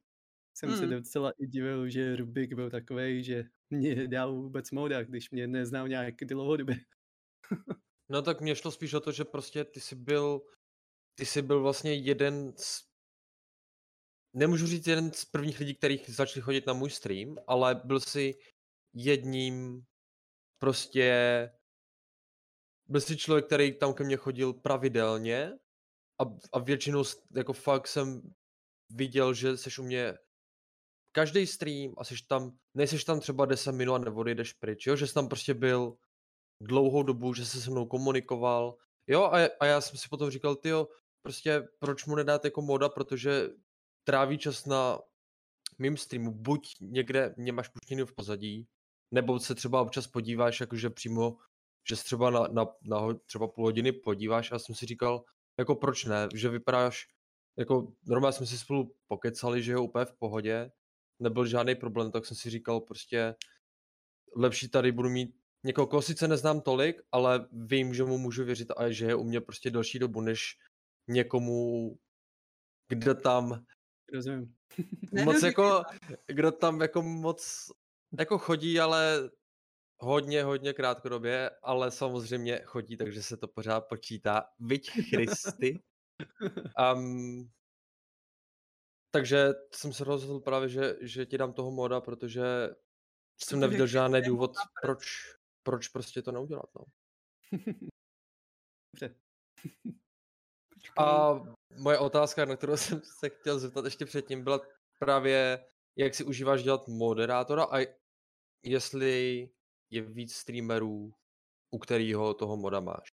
Jsem 0.58 0.70
hmm. 0.70 0.80
se 0.80 0.88
docela 0.88 1.32
i 1.40 1.48
divil, 1.48 1.90
že 1.90 2.16
Rubik 2.16 2.54
byl 2.54 2.70
takový, 2.70 3.24
že 3.24 3.44
mě 3.70 4.08
dal 4.08 4.36
vůbec 4.36 4.72
moda, 4.72 5.04
když 5.04 5.32
mě 5.32 5.48
neznal 5.48 5.88
nějak 5.88 6.16
dlouhodobě. 6.16 6.76
no 8.10 8.22
tak 8.22 8.42
mě 8.42 8.56
šlo 8.56 8.72
spíš 8.72 8.94
o 8.94 9.00
to, 9.00 9.12
že 9.12 9.26
prostě 9.26 9.64
ty 9.64 9.80
jsi 9.80 9.96
byl, 9.96 10.42
ty 11.16 11.26
jsi 11.26 11.42
byl 11.42 11.62
vlastně 11.62 11.94
jeden 11.94 12.54
z 12.58 12.95
nemůžu 14.36 14.68
říct 14.68 14.88
jeden 14.88 15.14
z 15.14 15.26
prvních 15.26 15.60
lidí, 15.60 15.76
kteří 15.76 16.02
začali 16.07 16.41
chodit 16.41 16.68
na 16.68 16.74
můj 16.74 16.90
stream, 16.90 17.36
ale 17.48 17.76
byl 17.76 17.99
si 17.99 18.36
jedním 18.94 19.86
prostě 20.60 21.49
byl 22.88 23.02
jsi 23.02 23.18
člověk, 23.18 23.45
který 23.45 23.78
tam 23.78 23.94
ke 23.94 24.03
mně 24.03 24.18
chodil 24.18 24.53
pravidelně 24.53 25.53
a, 26.22 26.24
a 26.53 26.60
většinou 26.60 27.03
jako 27.36 27.53
fakt 27.53 27.88
jsem 27.88 28.22
viděl, 28.90 29.34
že 29.34 29.57
jsi 29.57 29.82
u 29.82 29.84
mě 29.84 30.18
každý 31.12 31.48
stream 31.48 31.94
a 31.98 32.03
jsi 32.03 32.16
tam, 32.28 32.57
nejseš 32.74 33.03
tam 33.03 33.20
třeba 33.20 33.45
10 33.45 33.72
minut 33.72 33.95
a 33.95 33.98
nebo 33.98 34.24
jdeš 34.24 34.53
pryč, 34.53 34.88
jo? 34.88 34.95
že 34.95 35.07
jsi 35.07 35.14
tam 35.14 35.28
prostě 35.28 35.53
byl 35.53 35.98
dlouhou 36.62 37.03
dobu, 37.03 37.34
že 37.34 37.45
jsi 37.45 37.62
se 37.62 37.72
mnou 37.72 37.86
komunikoval, 37.86 38.78
jo, 39.07 39.24
a, 39.24 39.49
a 39.60 39.66
já 39.66 39.82
jsem 39.82 39.98
si 39.98 40.07
potom 40.10 40.30
říkal, 40.30 40.56
ty 40.56 40.70
prostě 41.22 41.68
proč 41.80 42.06
mu 42.06 42.16
nedáte 42.16 42.48
jako 42.48 42.62
moda, 42.62 42.90
protože 42.90 43.49
tráví 44.06 44.38
čas 44.38 44.65
na 44.65 44.99
mým 45.80 45.98
streamu, 45.98 46.32
buď 46.32 46.76
někde 46.82 47.36
mě 47.38 47.52
máš 47.52 47.68
puštěný 47.68 48.02
v 48.02 48.15
pozadí, 48.15 48.68
nebo 49.11 49.40
se 49.40 49.56
třeba 49.56 49.82
občas 49.82 50.07
podíváš, 50.07 50.60
jakože 50.60 50.90
přímo, 50.90 51.38
že 51.90 51.95
se 51.95 52.03
třeba 52.03 52.30
na, 52.30 52.48
na, 52.48 52.65
na 52.82 53.14
třeba 53.26 53.48
půl 53.48 53.65
hodiny 53.65 53.91
podíváš 53.91 54.52
a 54.52 54.60
jsem 54.60 54.76
si 54.76 54.86
říkal, 54.86 55.23
jako 55.60 55.76
proč 55.76 56.06
ne, 56.06 56.27
že 56.36 56.49
vypadáš, 56.49 57.07
jako 57.57 57.94
normálně 58.06 58.34
jsme 58.34 58.45
si 58.45 58.57
spolu 58.57 58.95
pokecali, 59.07 59.64
že 59.64 59.72
je 59.72 59.77
úplně 59.77 60.06
v 60.06 60.14
pohodě, 60.14 60.72
nebyl 61.19 61.45
žádný 61.45 61.76
problém, 61.76 62.11
tak 62.11 62.26
jsem 62.26 62.38
si 62.38 62.49
říkal 62.49 62.82
prostě 62.82 63.36
lepší 64.36 64.69
tady 64.69 64.91
budu 64.91 65.10
mít 65.10 65.36
někoho, 65.64 65.88
koho 65.88 66.02
sice 66.02 66.27
neznám 66.27 66.61
tolik, 66.61 67.02
ale 67.11 67.48
vím, 67.52 67.94
že 67.94 68.03
mu 68.03 68.18
můžu 68.18 68.45
věřit 68.45 68.72
a 68.77 68.90
že 68.90 69.06
je 69.06 69.15
u 69.15 69.23
mě 69.23 69.41
prostě 69.41 69.72
delší 69.72 69.99
dobu, 69.99 70.22
než 70.22 70.57
někomu, 71.07 71.91
kde 72.88 73.15
tam 73.15 73.65
Rozumím. 74.14 74.56
moc 75.26 75.44
jako, 75.44 75.84
kdo 76.27 76.52
tam 76.52 76.82
jako 76.82 77.02
moc 77.02 77.72
jako 78.19 78.38
chodí, 78.38 78.80
ale 78.80 79.30
hodně, 79.98 80.44
hodně 80.44 80.73
krátkodobě, 80.73 81.49
ale 81.64 81.91
samozřejmě 81.91 82.61
chodí, 82.65 82.98
takže 82.98 83.23
se 83.23 83.38
to 83.38 83.48
pořád 83.48 83.82
počítá. 83.82 84.49
Vyť 84.60 84.91
Christy. 84.91 85.84
Um, 86.95 87.52
takže 89.11 89.53
jsem 89.73 89.94
se 89.94 90.03
rozhodl 90.03 90.40
právě, 90.40 90.69
že, 90.69 90.95
že 91.02 91.26
ti 91.26 91.38
dám 91.38 91.53
toho 91.53 91.72
moda, 91.72 92.02
protože 92.02 92.44
jsem 93.44 93.60
neviděl 93.60 93.88
žádný 93.88 94.22
důvod, 94.22 94.52
proč, 94.82 95.06
proč 95.64 95.88
prostě 95.88 96.22
to 96.22 96.32
neudělat. 96.32 96.69
No. 96.76 96.86
Dobře. 98.94 99.15
A 100.98 101.34
moje 101.78 101.98
otázka, 101.98 102.45
na 102.45 102.56
kterou 102.56 102.78
jsem 102.78 103.02
se 103.20 103.30
chtěl 103.30 103.60
zeptat 103.60 103.86
ještě 103.86 104.06
předtím, 104.06 104.44
byla 104.44 104.62
právě, 104.99 105.66
jak 105.95 106.16
si 106.16 106.24
užíváš 106.24 106.64
dělat 106.64 106.88
moderátora 106.88 107.64
a 107.64 107.86
jestli 108.64 109.49
je 109.90 110.02
víc 110.02 110.34
streamerů, 110.34 111.14
u 111.72 111.80
kterého 111.80 112.34
toho 112.34 112.57
moda 112.57 112.80
máš. 112.80 113.07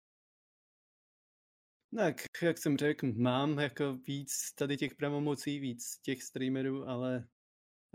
Tak, 1.96 2.16
jak 2.42 2.58
jsem 2.58 2.76
řekl, 2.76 3.12
mám 3.12 3.58
jako 3.58 3.94
víc 3.94 4.52
tady 4.54 4.76
těch 4.76 4.94
pravomocí, 4.94 5.58
víc 5.58 5.98
těch 5.98 6.22
streamerů, 6.22 6.88
ale 6.88 7.28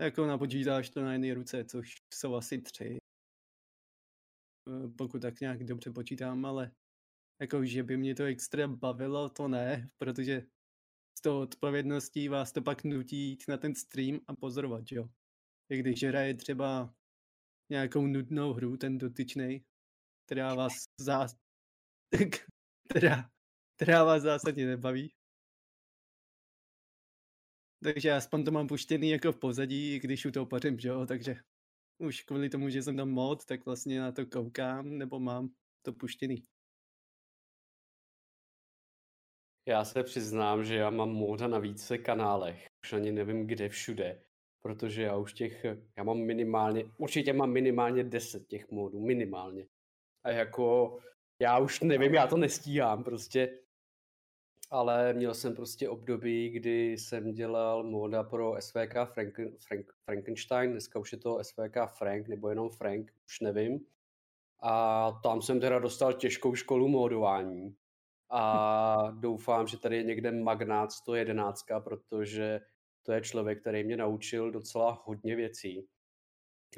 jako 0.00 0.26
napočítáš 0.26 0.90
to 0.90 1.02
na 1.02 1.12
jedné 1.12 1.34
ruce, 1.34 1.64
což 1.64 1.94
jsou 2.14 2.34
asi 2.34 2.62
tři. 2.62 2.98
Eh, 4.68 4.88
pokud 4.98 5.22
tak 5.22 5.40
nějak 5.40 5.64
dobře 5.64 5.90
počítám, 5.90 6.44
ale 6.44 6.72
jako, 7.40 7.64
že 7.64 7.82
by 7.82 7.96
mě 7.96 8.14
to 8.14 8.24
extra 8.24 8.68
bavilo, 8.68 9.28
to 9.28 9.48
ne, 9.48 9.88
protože 9.98 10.46
z 11.18 11.20
toho 11.20 11.40
odpovědností 11.40 12.28
vás 12.28 12.52
to 12.52 12.62
pak 12.62 12.84
nutí 12.84 13.16
jít 13.16 13.44
na 13.48 13.56
ten 13.56 13.74
stream 13.74 14.20
a 14.26 14.34
pozorovat, 14.34 14.84
jo. 14.90 15.08
I 15.70 15.78
když 15.78 16.02
hraje 16.02 16.34
třeba 16.34 16.94
nějakou 17.70 18.06
nudnou 18.06 18.52
hru, 18.52 18.76
ten 18.76 18.98
dotyčný, 18.98 19.64
která 20.26 20.54
vás 20.54 20.72
zás... 21.00 21.36
která, 22.90 23.30
která 23.76 24.04
vás 24.04 24.22
zásadně 24.22 24.66
nebaví. 24.66 25.14
Takže 27.82 28.12
aspoň 28.12 28.44
to 28.44 28.50
mám 28.50 28.66
puštěný 28.66 29.10
jako 29.10 29.32
v 29.32 29.38
pozadí, 29.38 29.98
když 30.00 30.26
u 30.26 30.30
toho 30.30 30.46
pařím, 30.46 30.78
že 30.78 30.88
jo, 30.88 31.06
takže 31.06 31.36
už 31.98 32.22
kvůli 32.22 32.48
tomu, 32.48 32.68
že 32.68 32.82
jsem 32.82 32.96
tam 32.96 33.10
mod, 33.10 33.44
tak 33.44 33.66
vlastně 33.66 34.00
na 34.00 34.12
to 34.12 34.26
koukám, 34.26 34.98
nebo 34.98 35.20
mám 35.20 35.48
to 35.82 35.92
puštěný. 35.92 36.42
Já 39.66 39.84
se 39.84 40.02
přiznám, 40.02 40.64
že 40.64 40.76
já 40.76 40.90
mám 40.90 41.08
móda 41.10 41.48
na 41.48 41.58
více 41.58 41.98
kanálech. 41.98 42.66
Už 42.84 42.92
ani 42.92 43.12
nevím, 43.12 43.46
kde 43.46 43.68
všude. 43.68 44.20
Protože 44.62 45.02
já 45.02 45.16
už 45.16 45.32
těch, 45.32 45.64
já 45.96 46.02
mám 46.04 46.18
minimálně, 46.18 46.84
určitě 46.98 47.32
mám 47.32 47.50
minimálně 47.50 48.04
10 48.04 48.46
těch 48.46 48.70
módů, 48.70 49.00
minimálně. 49.00 49.66
A 50.24 50.30
jako, 50.30 50.98
já 51.42 51.58
už 51.58 51.80
nevím, 51.80 52.14
já 52.14 52.26
to 52.26 52.36
nestíhám 52.36 53.04
prostě. 53.04 53.58
ale 54.70 55.12
měl 55.12 55.34
jsem 55.34 55.54
prostě 55.54 55.88
období, 55.88 56.50
kdy 56.50 56.92
jsem 56.92 57.32
dělal 57.32 57.82
moda 57.84 58.22
pro 58.22 58.56
SVK 58.60 58.94
Franken, 59.04 59.56
Frank, 59.68 59.92
Frankenstein, 60.04 60.70
dneska 60.70 60.98
už 60.98 61.12
je 61.12 61.18
to 61.18 61.44
SVK 61.44 61.76
Frank, 61.98 62.28
nebo 62.28 62.48
jenom 62.48 62.70
Frank, 62.70 63.12
už 63.26 63.40
nevím. 63.40 63.86
A 64.62 65.12
tam 65.22 65.42
jsem 65.42 65.60
teda 65.60 65.78
dostal 65.78 66.12
těžkou 66.12 66.54
školu 66.54 66.88
módování. 66.88 67.76
A 68.36 69.10
doufám, 69.10 69.66
že 69.66 69.78
tady 69.78 69.96
je 69.96 70.02
někde 70.02 70.32
Magnát 70.32 70.92
111, 70.92 71.64
protože 71.84 72.60
to 73.02 73.12
je 73.12 73.20
člověk, 73.20 73.60
který 73.60 73.84
mě 73.84 73.96
naučil 73.96 74.50
docela 74.50 75.02
hodně 75.04 75.36
věcí. 75.36 75.88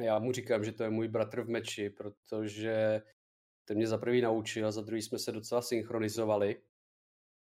Já 0.01 0.19
mu 0.19 0.33
říkám, 0.33 0.65
že 0.65 0.73
to 0.73 0.83
je 0.83 0.91
můj 0.91 1.09
bratr 1.09 1.43
v 1.43 1.49
meči, 1.49 1.91
protože 1.91 3.03
ten 3.65 3.77
mě 3.77 3.87
za 3.87 3.99
prvý 3.99 4.20
naučil 4.20 4.66
a 4.66 4.70
za 4.70 4.83
druhý 4.83 5.03
jsme 5.03 5.19
se 5.19 5.33
docela 5.33 5.62
synchronizovali. 5.62 6.62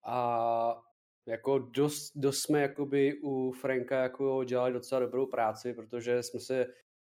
A 0.04 0.82
jako 1.26 1.58
dost, 1.58 2.12
dost 2.16 2.42
jsme 2.42 2.62
jakoby 2.62 3.20
u 3.22 3.52
Franka 3.52 4.02
jako 4.02 4.44
dělali 4.44 4.72
docela 4.72 5.00
dobrou 5.00 5.26
práci, 5.26 5.74
protože 5.74 6.22
jsme 6.22 6.40
se 6.40 6.66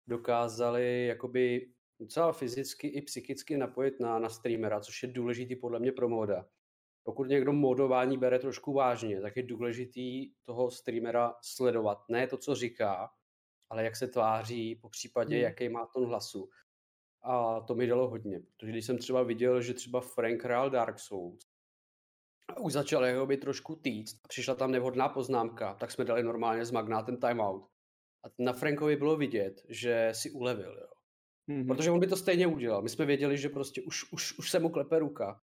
dokázali 0.08 1.08
jakoby 1.08 1.72
docela 2.00 2.34
fyzicky 2.34 2.88
i 2.88 3.02
psychicky 3.02 3.58
napojit 3.58 4.00
na, 4.00 4.20
na 4.20 4.30
streamera, 4.30 4.80
což 4.80 5.04
je 5.04 5.10
důležitý 5.10 5.56
podle 5.56 5.80
mě 5.80 5.92
pro 5.92 6.10
moda. 6.10 6.46
Pokud 7.06 7.28
někdo 7.28 7.54
modování 7.54 8.18
bere 8.18 8.40
trošku 8.40 8.74
vážně, 8.74 9.22
tak 9.22 9.38
je 9.38 9.44
důležitý 9.44 10.32
toho 10.44 10.72
streamera 10.72 11.34
sledovat. 11.42 11.98
Ne 12.10 12.28
to, 12.28 12.38
co 12.38 12.56
říká, 12.56 13.10
ale 13.70 13.84
jak 13.84 13.96
se 13.96 14.08
tváří, 14.08 14.76
po 14.76 14.90
případě, 14.90 15.36
hmm. 15.36 15.44
jaký 15.44 15.70
má 15.70 15.86
ton 15.86 16.06
hlasu. 16.06 16.50
A 17.24 17.60
to 17.60 17.76
mi 17.76 17.88
dalo 17.88 18.10
hodně, 18.10 18.40
protože 18.40 18.72
když 18.72 18.86
jsem 18.86 18.98
třeba 18.98 19.24
viděl, 19.24 19.62
že 19.62 19.74
třeba 19.74 20.02
Frank 20.02 20.44
hrál 20.44 20.70
Dark 20.70 21.00
Souls 21.00 21.40
a 22.48 22.60
už 22.60 22.74
začal 22.74 23.06
jeho 23.06 23.26
být 23.26 23.40
trošku 23.40 23.76
týct 23.76 24.20
a 24.24 24.28
přišla 24.28 24.56
tam 24.56 24.72
nevhodná 24.72 25.10
poznámka, 25.10 25.74
tak 25.74 25.92
jsme 25.92 26.06
dali 26.06 26.24
normálně 26.24 26.66
s 26.66 26.72
magnátem 26.72 27.18
timeout. 27.18 27.70
A 28.26 28.28
na 28.40 28.54
Frankovi 28.54 28.96
bylo 28.96 29.18
vidět, 29.18 29.62
že 29.70 30.10
si 30.12 30.32
ulevil, 30.32 30.78
jo. 30.82 30.96
Mm-hmm. 31.50 31.68
Protože 31.68 31.92
on 31.92 32.00
by 32.00 32.08
to 32.08 32.18
stejně 32.18 32.48
udělal. 32.48 32.82
My 32.82 32.90
jsme 32.90 33.06
věděli, 33.06 33.38
že 33.38 33.50
prostě 33.50 33.82
už, 33.82 34.12
už, 34.12 34.38
už 34.38 34.52
se 34.52 34.60
mu 34.60 34.70
klepe 34.70 35.00
ruka. 35.00 35.42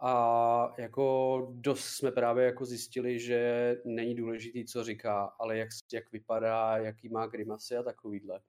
A 0.00 0.74
jako 0.78 1.46
dost 1.54 1.84
jsme 1.84 2.12
právě 2.12 2.44
jako 2.44 2.64
zjistili, 2.64 3.20
že 3.20 3.76
není 3.84 4.14
důležitý, 4.14 4.64
co 4.64 4.84
říká, 4.84 5.24
ale 5.24 5.58
jak, 5.58 5.68
jak 5.92 6.12
vypadá, 6.12 6.76
jaký 6.76 7.08
má 7.08 7.26
grimasy 7.26 7.76
a 7.76 7.82
takovýhle. 7.82 8.40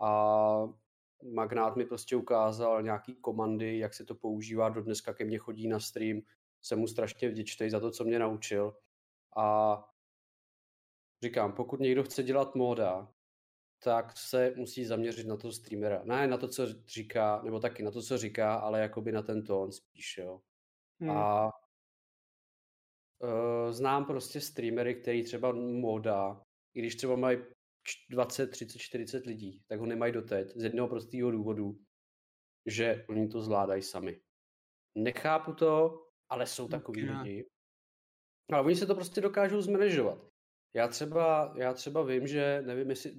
A 0.00 0.68
Magnát 1.32 1.76
mi 1.76 1.84
prostě 1.84 2.16
ukázal 2.16 2.82
nějaký 2.82 3.14
komandy, 3.14 3.78
jak 3.78 3.94
se 3.94 4.04
to 4.04 4.14
používá, 4.14 4.68
do 4.68 4.82
dneska 4.82 5.14
ke 5.14 5.24
mně 5.24 5.38
chodí 5.38 5.68
na 5.68 5.80
stream, 5.80 6.20
jsem 6.62 6.78
mu 6.78 6.86
strašně 6.86 7.28
vděčný 7.28 7.70
za 7.70 7.80
to, 7.80 7.90
co 7.90 8.04
mě 8.04 8.18
naučil. 8.18 8.76
A 9.36 9.78
říkám, 11.22 11.52
pokud 11.52 11.80
někdo 11.80 12.04
chce 12.04 12.22
dělat 12.22 12.54
móda, 12.54 13.12
tak 13.82 14.16
se 14.16 14.54
musí 14.56 14.84
zaměřit 14.84 15.26
na 15.26 15.36
toho 15.36 15.52
streamera. 15.52 16.02
Ne 16.04 16.26
na 16.26 16.38
to, 16.38 16.48
co 16.48 16.66
říká, 16.86 17.42
nebo 17.44 17.60
taky 17.60 17.82
na 17.82 17.90
to, 17.90 18.02
co 18.02 18.18
říká, 18.18 18.54
ale 18.54 18.80
jakoby 18.80 19.12
na 19.12 19.22
ten 19.22 19.42
tón 19.42 19.72
spíš, 19.72 20.18
jo. 20.18 20.40
Hmm. 21.00 21.10
A 21.10 21.50
uh, 23.18 23.70
znám 23.70 24.04
prostě 24.04 24.40
streamery, 24.40 24.94
který 24.94 25.24
třeba 25.24 25.52
móda, 25.52 26.42
i 26.74 26.80
když 26.80 26.96
třeba 26.96 27.16
mají 27.16 27.38
20, 28.10 28.46
30, 28.46 28.78
40 28.78 29.26
lidí, 29.26 29.62
tak 29.66 29.80
ho 29.80 29.86
nemají 29.86 30.12
doteď 30.12 30.48
z 30.56 30.64
jednoho 30.64 30.88
prostého 30.88 31.30
důvodu, 31.30 31.78
že 32.66 33.04
oni 33.08 33.28
to 33.28 33.40
zvládají 33.40 33.82
sami. 33.82 34.20
Nechápu 34.98 35.52
to, 35.52 36.04
ale 36.28 36.46
jsou 36.46 36.68
takový 36.68 37.10
okay. 37.10 37.22
lidi. 37.22 37.48
Ale 38.52 38.62
oni 38.62 38.76
se 38.76 38.86
to 38.86 38.94
prostě 38.94 39.20
dokážou 39.20 39.60
zmanežovat. 39.60 40.18
Já 40.76 40.88
třeba, 40.88 41.54
já 41.58 41.74
třeba 41.74 42.02
vím, 42.02 42.26
že 42.26 42.62
nevím, 42.62 42.90
jestli, 42.90 43.12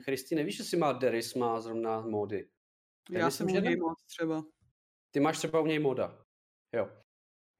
Christy, 0.00 0.34
nevíš, 0.34 0.58
jestli 0.58 0.76
má 0.76 0.92
Deris 0.92 1.34
má 1.34 1.60
zrovna 1.60 2.00
módy. 2.00 2.48
Já, 3.10 3.18
já 3.18 3.30
jsem 3.30 3.46
u 3.46 3.50
něj 3.50 3.76
moc 3.76 4.04
třeba. 4.04 4.44
Ty 5.10 5.20
máš 5.20 5.38
třeba 5.38 5.60
u 5.60 5.66
něj 5.66 5.78
moda. 5.78 6.24
Jo. 6.72 6.88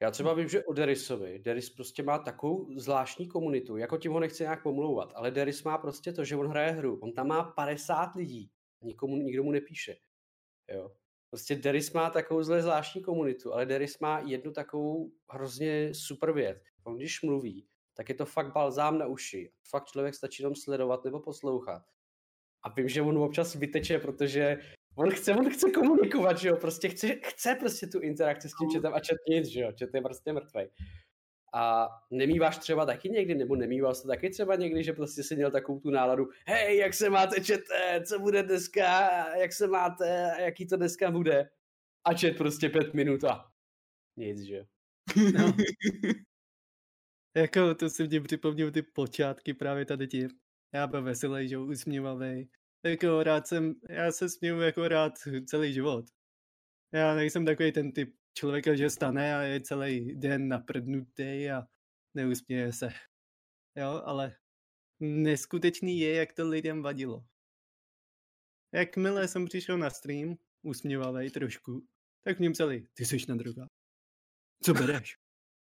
Já 0.02 0.10
třeba 0.10 0.34
vím, 0.34 0.48
že 0.48 0.64
o 0.64 0.72
Derisovi, 0.72 1.38
Deris 1.38 1.70
prostě 1.70 2.02
má 2.02 2.18
takovou 2.18 2.68
zvláštní 2.76 3.28
komunitu, 3.28 3.76
jako 3.76 3.98
tím 3.98 4.12
ho 4.12 4.20
nechci 4.20 4.42
nějak 4.42 4.62
pomlouvat, 4.62 5.12
ale 5.14 5.30
Deris 5.30 5.62
má 5.62 5.78
prostě 5.78 6.12
to, 6.12 6.24
že 6.24 6.36
on 6.36 6.46
hraje 6.46 6.72
hru, 6.72 6.98
on 7.02 7.12
tam 7.12 7.26
má 7.26 7.44
50 7.44 8.14
lidí, 8.14 8.50
nikomu, 8.80 9.16
nikdo 9.16 9.42
mu 9.42 9.50
nepíše. 9.50 9.96
Jo. 10.68 10.92
Prostě 11.30 11.56
Deris 11.56 11.92
má 11.92 12.10
takovou 12.10 12.42
zle 12.42 12.62
zvláštní 12.62 13.02
komunitu, 13.02 13.52
ale 13.52 13.66
Deris 13.66 13.98
má 13.98 14.18
jednu 14.18 14.52
takovou 14.52 15.12
hrozně 15.30 15.94
super 15.94 16.32
věc. 16.32 16.58
On 16.84 16.96
když 16.96 17.22
mluví, 17.22 17.66
tak 17.94 18.08
je 18.08 18.14
to 18.14 18.26
fakt 18.26 18.52
balzám 18.52 18.98
na 18.98 19.06
uši. 19.06 19.52
Fakt 19.70 19.86
člověk 19.86 20.14
stačí 20.14 20.42
jenom 20.42 20.54
sledovat 20.54 21.04
nebo 21.04 21.20
poslouchat. 21.20 21.82
A 22.62 22.68
vím, 22.68 22.88
že 22.88 23.02
on 23.02 23.18
občas 23.18 23.54
vyteče, 23.54 23.98
protože 23.98 24.58
on 24.94 25.10
chce, 25.10 25.32
on 25.32 25.50
chce 25.50 25.70
komunikovat, 25.70 26.38
že 26.38 26.48
jo, 26.48 26.56
prostě 26.56 26.88
chce, 26.88 27.08
chce 27.24 27.54
prostě 27.54 27.86
tu 27.86 28.00
interakci 28.00 28.48
s 28.48 28.52
tím 28.60 28.70
četem 28.70 28.94
a 28.94 29.00
čet 29.00 29.16
nic, 29.28 29.46
že 29.46 29.60
jo, 29.60 29.72
čet 29.72 29.94
je 29.94 30.02
prostě 30.02 30.32
mrtvej. 30.32 30.70
A 31.54 31.88
nemýváš 32.10 32.58
třeba 32.58 32.86
taky 32.86 33.08
někdy, 33.10 33.34
nebo 33.34 33.56
nemýval 33.56 33.94
jsi 33.94 34.06
taky 34.06 34.30
třeba 34.30 34.56
někdy, 34.56 34.84
že 34.84 34.92
prostě 34.92 35.22
si 35.22 35.36
měl 35.36 35.50
takovou 35.50 35.80
tu 35.80 35.90
náladu, 35.90 36.28
hej, 36.46 36.78
jak 36.78 36.94
se 36.94 37.10
máte 37.10 37.40
čete, 37.40 38.02
co 38.06 38.18
bude 38.18 38.42
dneska, 38.42 39.08
jak 39.36 39.52
se 39.52 39.66
máte, 39.66 40.36
jaký 40.38 40.66
to 40.66 40.76
dneska 40.76 41.10
bude. 41.10 41.50
A 42.04 42.14
čet 42.14 42.36
prostě 42.36 42.68
pět 42.68 42.94
minut 42.94 43.24
a 43.24 43.50
nic, 44.16 44.40
že 44.40 44.56
jo. 44.56 44.64
No. 45.38 45.52
jako 47.36 47.74
to 47.74 47.90
si 47.90 48.08
mě 48.08 48.20
připomněl 48.20 48.70
ty 48.70 48.82
počátky 48.82 49.54
právě 49.54 49.84
tady 49.84 50.06
tím. 50.06 50.28
Já 50.74 50.86
byl 50.86 51.02
veselý, 51.02 51.48
že 51.48 51.58
usmívavý. 51.58 52.48
Jako 52.84 53.22
rád 53.22 53.46
jsem, 53.46 53.74
já 53.88 54.12
se 54.12 54.28
směju 54.28 54.60
jako 54.60 54.88
rád 54.88 55.12
celý 55.46 55.72
život. 55.72 56.04
Já 56.92 57.14
nejsem 57.14 57.44
takový 57.44 57.72
ten 57.72 57.92
typ 57.92 58.16
člověka, 58.34 58.74
že 58.76 58.90
stane 58.90 59.36
a 59.36 59.42
je 59.42 59.60
celý 59.60 60.14
den 60.14 60.48
naprdnutý 60.48 61.50
a 61.50 61.68
neusměje 62.14 62.72
se. 62.72 62.88
Jo, 63.76 64.02
ale 64.04 64.36
neskutečný 65.00 66.00
je, 66.00 66.14
jak 66.14 66.32
to 66.32 66.48
lidem 66.48 66.82
vadilo. 66.82 67.24
Jakmile 68.74 69.28
jsem 69.28 69.46
přišel 69.46 69.78
na 69.78 69.90
stream, 69.90 70.36
usměvavej 70.62 71.30
trošku, 71.30 71.86
tak 72.24 72.36
v 72.36 72.40
něm 72.40 72.52
psali, 72.52 72.86
ty 72.94 73.04
jsi 73.04 73.16
na 73.28 73.36
droga. 73.36 73.66
Co 74.64 74.74
bereš? 74.74 75.18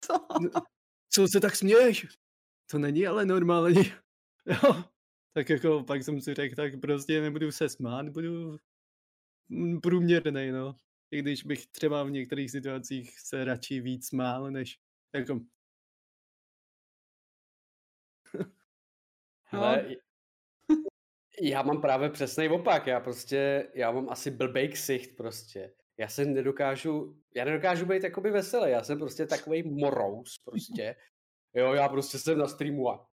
Co? 0.05 0.13
No, 0.41 0.61
co 1.09 1.27
se 1.27 1.39
tak 1.39 1.55
směješ? 1.55 2.07
To 2.71 2.79
není 2.79 3.07
ale 3.07 3.25
normální. 3.25 3.83
Jo. 4.45 4.92
Tak 5.33 5.49
jako 5.49 5.83
pak 5.83 6.03
jsem 6.03 6.21
si 6.21 6.33
řekl, 6.33 6.55
tak 6.55 6.79
prostě 6.79 7.21
nebudu 7.21 7.51
se 7.51 7.69
smát, 7.69 8.09
budu 8.09 8.57
průměrný, 9.83 10.51
no. 10.51 10.75
I 11.11 11.19
když 11.21 11.43
bych 11.43 11.67
třeba 11.67 12.03
v 12.03 12.11
některých 12.11 12.51
situacích 12.51 13.19
se 13.19 13.45
radši 13.45 13.81
víc 13.81 14.07
smál, 14.07 14.51
než 14.51 14.79
jako... 15.13 15.39
Ale 19.51 19.95
já 21.41 21.61
mám 21.61 21.81
právě 21.81 22.09
přesný 22.09 22.49
opak, 22.49 22.87
já 22.87 22.99
prostě, 22.99 23.71
já 23.73 23.91
mám 23.91 24.09
asi 24.09 24.31
blbej 24.31 24.69
ksicht 24.69 25.15
prostě. 25.17 25.73
Já 25.97 26.07
se 26.07 26.25
nedokážu, 26.25 27.21
já 27.35 27.45
nedokážu 27.45 27.85
být 27.85 28.03
jakoby 28.03 28.31
veselý, 28.31 28.71
já 28.71 28.83
jsem 28.83 28.99
prostě 28.99 29.25
takový 29.25 29.63
morous 29.63 30.37
prostě. 30.45 30.95
Jo, 31.53 31.73
já 31.73 31.89
prostě 31.89 32.19
jsem 32.19 32.37
na 32.37 32.47
streamu 32.47 32.89
a 32.89 33.09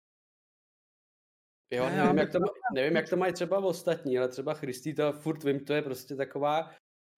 Jo, 1.71 1.83
já 1.83 2.03
nevím, 2.03 2.17
jak 2.17 2.31
to, 2.31 2.39
nevím, 2.73 2.95
jak 2.95 3.09
to 3.09 3.17
mají 3.17 3.33
třeba 3.33 3.57
ostatní, 3.57 4.17
ale 4.17 4.27
třeba 4.27 4.53
Christita, 4.53 5.11
furt 5.11 5.43
vím, 5.43 5.65
to 5.65 5.73
je 5.73 5.81
prostě 5.81 6.15
taková, 6.15 6.71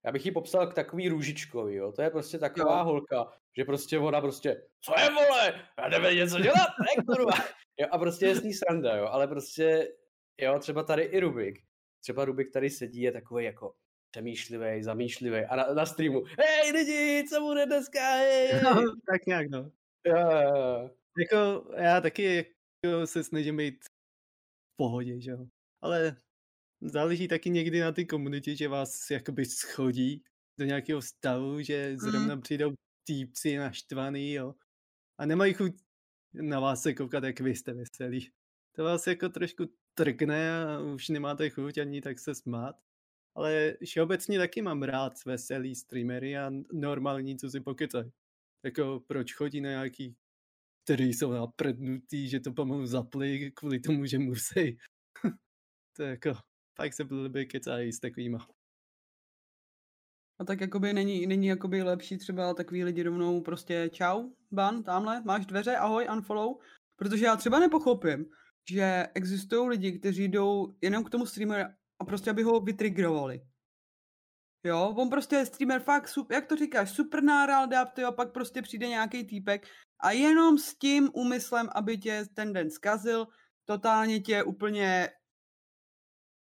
já 0.06 0.12
bych 0.12 0.26
ji 0.26 0.32
popsal 0.32 0.68
k 0.68 0.74
takový 0.74 1.10
růžičkovi, 1.10 1.76
jo, 1.76 1.92
to 1.92 2.02
je 2.02 2.10
prostě 2.10 2.40
taková 2.40 2.78
jo. 2.78 2.84
holka, 2.84 3.34
že 3.58 3.66
prostě 3.66 4.00
ona 4.00 4.22
prostě, 4.22 4.64
co 4.82 4.94
je 5.00 5.10
vole, 5.10 5.66
já 5.80 5.90
nevím 5.90 6.18
něco 6.18 6.40
dělat, 6.40 6.70
ne, 6.80 7.04
kurva. 7.06 7.32
Jo, 7.80 7.88
a 7.92 7.98
prostě 7.98 8.26
je 8.26 8.36
s 8.36 8.44
ní 8.44 8.54
sranda, 8.54 8.96
jo, 8.96 9.06
ale 9.06 9.28
prostě, 9.28 9.94
jo, 10.42 10.60
třeba 10.60 10.84
tady 10.84 11.04
i 11.04 11.20
Rubik, 11.20 11.60
třeba 12.04 12.26
Rubik 12.26 12.52
tady 12.54 12.70
sedí, 12.70 13.02
je 13.02 13.12
takový 13.12 13.46
jako 13.46 13.74
přemýšlivý, 14.12 14.84
zamýšlivý 14.84 15.40
a 15.46 15.56
na, 15.56 15.74
na 15.74 15.86
streamu, 15.86 16.24
hej 16.40 16.72
lidi, 16.72 17.24
co 17.30 17.42
bude 17.42 17.66
dneska, 17.66 18.00
hej. 18.00 18.50
No, 18.64 18.84
tak 19.12 19.26
nějak, 19.28 19.50
no. 19.50 19.72
Jo, 20.08 20.18
jo, 20.18 20.56
jo. 20.56 20.90
Jako, 21.18 21.72
já 21.76 22.02
taky 22.02 22.46
jako 22.86 23.08
se 23.08 23.24
snažím 23.24 23.58
být 23.58 23.86
pohodě, 24.82 25.22
že 25.22 25.32
jo. 25.32 25.46
Ale 25.82 26.18
záleží 26.82 27.28
taky 27.28 27.50
někdy 27.50 27.80
na 27.80 27.92
ty 27.92 28.06
komunitě, 28.06 28.56
že 28.56 28.68
vás 28.68 29.12
jakoby 29.12 29.46
schodí 29.46 30.24
do 30.60 30.66
nějakého 30.66 31.02
stavu, 31.02 31.62
že 31.62 31.98
zrovna 31.98 32.36
mm. 32.36 32.42
přijdou 32.42 32.74
týpci 33.08 33.58
naštvaný, 33.58 34.34
jo. 34.34 34.56
A 35.18 35.26
nemají 35.26 35.54
chuť 35.54 35.72
na 36.34 36.60
vás 36.60 36.82
se 36.82 36.94
koukat, 36.94 37.24
jak 37.24 37.40
vy 37.40 37.56
jste 37.56 37.74
veselí. 37.74 38.32
To 38.76 38.84
vás 38.84 39.08
jako 39.08 39.30
trošku 39.30 39.70
trkne 39.94 40.64
a 40.66 40.80
už 40.80 41.10
nemáte 41.10 41.50
chuť 41.50 41.78
ani 41.78 42.02
tak 42.02 42.20
se 42.20 42.36
smát. 42.36 42.76
Ale 43.36 43.78
všeobecně 43.86 44.40
taky 44.40 44.62
mám 44.62 44.84
rád 44.84 45.14
veselý 45.26 45.76
streamery 45.76 46.38
a 46.38 46.52
normální, 46.74 47.38
co 47.38 47.50
si 47.50 47.60
pokytají. 47.60 48.12
Jako 48.66 49.04
proč 49.08 49.34
chodí 49.34 49.62
na 49.62 49.70
nějaký 49.70 50.16
který 50.92 51.14
jsou 51.14 51.32
naprdnutý, 51.32 52.30
že 52.30 52.40
to 52.40 52.54
pomalu 52.54 52.86
zapli 52.86 53.52
kvůli 53.52 53.80
tomu, 53.80 54.06
že 54.06 54.20
musí. 54.20 54.78
to 55.96 56.04
je 56.04 56.10
jako, 56.10 56.34
fakt 56.78 56.94
se 56.94 57.04
blbě 57.04 57.46
kecají 57.46 57.94
s 57.94 58.00
takovýma. 58.00 58.48
A 60.40 60.46
tak 60.46 60.62
jakoby 60.62 60.94
není, 60.94 61.28
není 61.28 61.48
jakoby 61.48 61.84
lepší 61.84 62.18
třeba 62.18 62.54
takový 62.54 62.84
lidi 62.84 63.04
rovnou 63.04 63.42
prostě 63.42 63.90
čau, 63.94 64.30
ban, 64.52 64.84
tamhle, 64.84 65.22
máš 65.22 65.46
dveře, 65.46 65.76
ahoj, 65.76 66.08
unfollow. 66.14 66.58
Protože 66.96 67.26
já 67.26 67.36
třeba 67.36 67.60
nepochopím, 67.60 68.26
že 68.72 69.08
existují 69.14 69.70
lidi, 69.70 70.00
kteří 70.00 70.28
jdou 70.28 70.76
jenom 70.82 71.04
k 71.04 71.10
tomu 71.10 71.26
streameru 71.26 71.70
a 72.00 72.06
prostě 72.06 72.30
aby 72.30 72.44
ho 72.44 72.60
vytrigrovali. 72.60 73.42
Jo, 74.64 74.94
on 74.98 75.10
prostě 75.10 75.36
je 75.36 75.46
streamer 75.46 75.82
fakt, 75.82 76.08
super, 76.08 76.36
jak 76.36 76.48
to 76.48 76.56
říkáš, 76.56 76.92
super 76.92 77.24
nárada, 77.24 77.82
a 78.08 78.12
pak 78.12 78.34
prostě 78.34 78.62
přijde 78.62 78.88
nějaký 78.88 79.24
týpek 79.24 79.68
a 80.00 80.12
jenom 80.12 80.58
s 80.58 80.76
tím 80.76 81.10
úmyslem, 81.14 81.70
aby 81.76 81.98
tě 81.98 82.26
ten 82.34 82.54
den 82.54 82.70
zkazil, 82.70 83.28
totálně 83.66 84.20
tě 84.20 84.44
úplně 84.44 85.10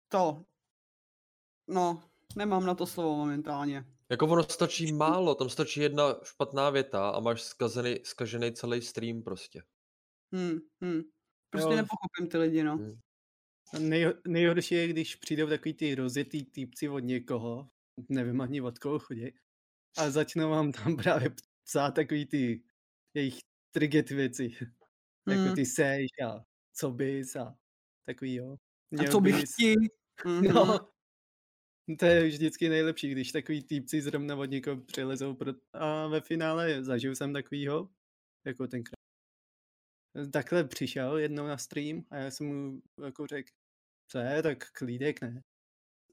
to, 0.07 0.45
no, 1.67 2.03
nemám 2.35 2.65
na 2.65 2.75
to 2.75 2.85
slovo 2.85 3.15
momentálně. 3.15 3.85
Jako 4.09 4.27
ono 4.27 4.43
stačí 4.43 4.93
málo, 4.93 5.35
tam 5.35 5.49
stačí 5.49 5.79
jedna 5.79 6.03
špatná 6.23 6.69
věta 6.69 7.09
a 7.09 7.19
máš 7.19 7.41
zkazený, 7.41 7.95
zkažený 8.03 8.53
celý 8.53 8.81
stream 8.81 9.23
prostě. 9.23 9.63
Hmm, 10.33 10.59
hmm. 10.81 11.01
Prostě 11.49 11.73
jo. 11.73 11.75
nepochopím 11.75 12.27
ty 12.31 12.37
lidi, 12.37 12.63
no. 12.63 12.77
Hmm. 12.77 12.99
Nej, 13.79 14.13
nejhorší 14.27 14.75
je, 14.75 14.87
když 14.87 15.15
přijdou 15.15 15.47
takový 15.47 15.73
ty 15.73 15.95
rozjetý 15.95 16.45
týpci 16.45 16.89
od 16.89 16.99
někoho, 16.99 17.69
nevím 18.09 18.41
ani 18.41 18.61
od 18.61 18.79
koho 18.79 18.99
chodí, 18.99 19.31
a 19.97 20.09
začnou 20.09 20.49
vám 20.49 20.71
tam 20.71 20.95
právě 20.97 21.29
psát 21.63 21.91
takový 21.91 22.25
ty 22.25 22.63
jejich 23.13 23.39
triget 23.71 24.09
věci. 24.09 24.51
Hmm. 25.29 25.45
Jako 25.45 25.55
ty 25.55 25.65
seš 25.65 26.07
a 26.25 26.43
co 26.73 26.91
bys 26.91 27.35
a 27.35 27.57
takový 28.05 28.35
jo. 28.35 28.57
Měl 28.91 29.07
a 29.07 29.11
co 29.11 29.21
bych 29.21 29.35
chtěl. 29.35 29.75
Mm-hmm. 30.25 30.53
No, 30.53 30.89
to 31.99 32.05
je 32.05 32.27
vždycky 32.27 32.69
nejlepší, 32.69 33.09
když 33.09 33.31
takový 33.31 33.63
týpci 33.63 34.01
zrovna 34.01 34.35
od 34.35 34.45
někoho 34.45 34.81
přilezou 34.81 35.35
pro... 35.35 35.53
a 35.73 36.07
ve 36.07 36.21
finále 36.21 36.83
zažil 36.83 37.15
jsem 37.15 37.33
takovýho, 37.33 37.89
jako 38.45 38.67
tenkrát. 38.67 38.97
Takhle 40.33 40.63
přišel 40.63 41.17
jednou 41.17 41.47
na 41.47 41.57
stream 41.57 42.05
a 42.09 42.17
já 42.17 42.31
jsem 42.31 42.47
mu 42.47 42.81
jako 43.03 43.27
řekl, 43.27 43.49
co 44.07 44.19
je, 44.19 44.43
tak 44.43 44.71
klídek 44.71 45.21
ne. 45.21 45.41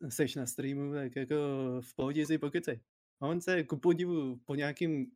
Seš 0.09 0.35
na 0.35 0.47
streamu, 0.47 0.95
tak 0.95 1.17
jako 1.17 1.35
v 1.81 1.95
pohodě 1.95 2.27
si 2.27 2.39
pokecej. 2.39 2.81
A 3.21 3.27
on 3.27 3.41
se 3.41 3.65
ku 3.65 3.77
podivu 3.77 4.37
po 4.37 4.55
nějakým 4.55 5.13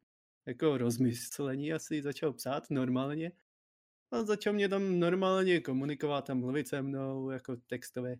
jako 0.47 0.79
rozmyslení 0.79 1.73
asi 1.73 2.03
začal 2.03 2.33
psát 2.33 2.71
normálně. 2.71 3.33
A 4.11 4.23
začal 4.23 4.53
mě 4.53 4.69
tam 4.69 5.01
normálně 5.01 5.61
komunikovat 5.61 6.31
a 6.31 6.35
mluvit 6.35 6.69
se 6.69 6.83
mnou 6.83 7.31
jako 7.31 7.57
textově 7.57 8.19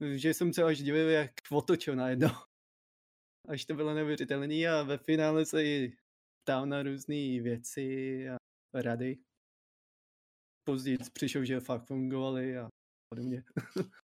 že 0.00 0.34
jsem 0.34 0.52
se 0.52 0.62
až 0.62 0.78
divil, 0.78 1.08
jak 1.08 1.30
otočil 1.50 1.96
najednou. 1.96 2.28
Až 3.48 3.64
to 3.64 3.74
bylo 3.74 3.94
neuvěřitelné 3.94 4.66
a 4.68 4.82
ve 4.82 4.98
finále 4.98 5.46
se 5.46 5.64
i 5.64 5.96
ptal 6.42 6.66
na 6.66 6.82
různé 6.82 7.40
věci 7.40 8.28
a 8.28 8.36
rady. 8.74 9.18
Později 10.64 10.98
přišel, 11.12 11.44
že 11.44 11.60
fakt 11.60 11.86
fungovaly 11.86 12.58
a 12.58 12.68
podobně. 13.08 13.44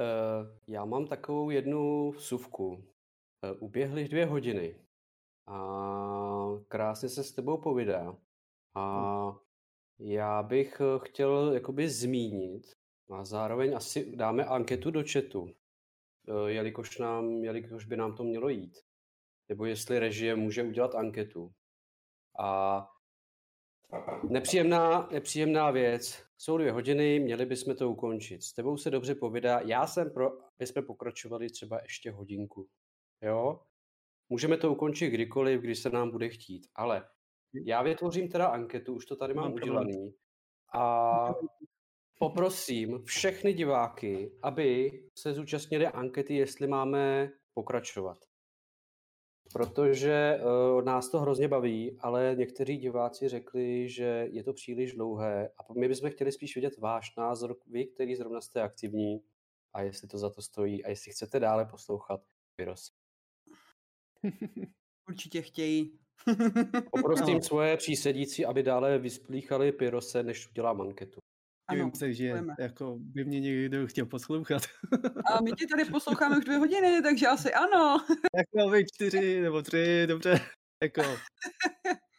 uh, 0.00 0.58
já 0.66 0.84
mám 0.84 1.06
takovou 1.06 1.50
jednu 1.50 2.12
suvku. 2.12 2.66
Uh, 2.66 2.82
uběhly 3.60 4.08
dvě 4.08 4.26
hodiny 4.26 4.76
a 5.50 6.60
krásně 6.68 7.08
se 7.08 7.24
s 7.24 7.32
tebou 7.32 7.58
povídá. 7.58 8.16
A 8.74 9.30
hm. 9.30 9.38
já 9.98 10.42
bych 10.42 10.80
eh, 10.80 10.98
chtěl 11.04 11.52
jakoby 11.52 11.88
zmínit, 11.88 12.76
a 13.10 13.24
zároveň 13.24 13.76
asi 13.76 14.16
dáme 14.16 14.44
anketu 14.44 14.90
do 14.90 15.02
chatu, 15.12 15.54
eh, 16.28 16.50
jelikož, 16.52 16.98
nám, 16.98 17.44
jelikož 17.44 17.84
by 17.84 17.96
nám 17.96 18.16
to 18.16 18.24
mělo 18.24 18.48
jít. 18.48 18.78
Nebo 19.48 19.64
jestli 19.64 19.98
režie 19.98 20.36
může 20.36 20.62
udělat 20.62 20.94
anketu. 20.94 21.52
A 22.38 22.88
nepříjemná, 24.28 25.08
nepříjemná 25.12 25.70
věc. 25.70 26.29
Jsou 26.42 26.58
dvě 26.58 26.72
hodiny, 26.72 27.20
měli 27.20 27.46
bychom 27.46 27.76
to 27.76 27.90
ukončit. 27.90 28.42
S 28.42 28.52
tebou 28.52 28.76
se 28.76 28.90
dobře 28.90 29.14
povídá. 29.14 29.60
Já 29.60 29.86
jsem 29.86 30.10
pro, 30.10 30.26
aby 30.26 30.66
jsme 30.66 30.82
pokračovali 30.82 31.50
třeba 31.50 31.80
ještě 31.82 32.10
hodinku. 32.10 32.68
Jo? 33.22 33.60
Můžeme 34.28 34.56
to 34.56 34.72
ukončit 34.72 35.10
kdykoliv, 35.10 35.60
když 35.60 35.78
se 35.78 35.90
nám 35.90 36.10
bude 36.10 36.28
chtít. 36.28 36.66
Ale 36.74 37.08
já 37.66 37.82
vytvořím 37.82 38.28
teda 38.28 38.46
anketu, 38.46 38.94
už 38.94 39.06
to 39.06 39.16
tady 39.16 39.34
mám 39.34 39.52
udělaný. 39.52 40.14
A 40.74 41.34
poprosím 42.18 43.02
všechny 43.04 43.52
diváky, 43.52 44.32
aby 44.42 44.90
se 45.18 45.34
zúčastnili 45.34 45.86
ankety, 45.86 46.34
jestli 46.34 46.66
máme 46.66 47.30
pokračovat. 47.54 48.29
Protože 49.52 50.40
uh, 50.40 50.82
nás 50.82 51.08
to 51.08 51.20
hrozně 51.20 51.48
baví, 51.48 51.96
ale 52.00 52.34
někteří 52.38 52.76
diváci 52.76 53.28
řekli, 53.28 53.88
že 53.88 54.28
je 54.30 54.44
to 54.44 54.52
příliš 54.52 54.92
dlouhé 54.92 55.48
a 55.48 55.72
my 55.72 55.88
bychom 55.88 56.10
chtěli 56.10 56.32
spíš 56.32 56.54
vidět 56.54 56.78
váš 56.78 57.16
názor, 57.16 57.56
vy, 57.66 57.86
který 57.86 58.16
zrovna 58.16 58.40
jste 58.40 58.62
aktivní 58.62 59.22
a 59.72 59.82
jestli 59.82 60.08
to 60.08 60.18
za 60.18 60.30
to 60.30 60.42
stojí 60.42 60.84
a 60.84 60.88
jestli 60.88 61.12
chcete 61.12 61.40
dále 61.40 61.66
poslouchat 61.66 62.20
Pyros. 62.56 62.92
Určitě 65.08 65.42
chtějí. 65.42 65.98
Poprosím 66.90 67.34
no. 67.34 67.42
svoje 67.42 67.76
přísedící, 67.76 68.44
aby 68.44 68.62
dále 68.62 68.98
vysplíchali 68.98 69.72
Pyrose, 69.72 70.22
než 70.22 70.50
udělám 70.50 70.80
anketu. 70.80 71.19
Ano, 71.70 71.90
se, 71.94 72.14
že 72.14 72.42
jako 72.58 72.96
by 72.98 73.24
mě 73.24 73.40
někdo 73.40 73.86
chtěl 73.86 74.06
poslouchat. 74.06 74.62
A 75.32 75.42
my 75.42 75.52
ti 75.52 75.66
tady 75.66 75.84
posloucháme 75.84 76.38
už 76.38 76.44
dvě 76.44 76.58
hodiny, 76.58 77.02
takže 77.02 77.26
asi 77.26 77.52
ano. 77.52 78.06
Jako 78.36 78.70
vy 78.70 78.84
čtyři 78.94 79.40
nebo 79.40 79.62
tři, 79.62 80.06
dobře. 80.06 80.40
Jako. 80.82 81.02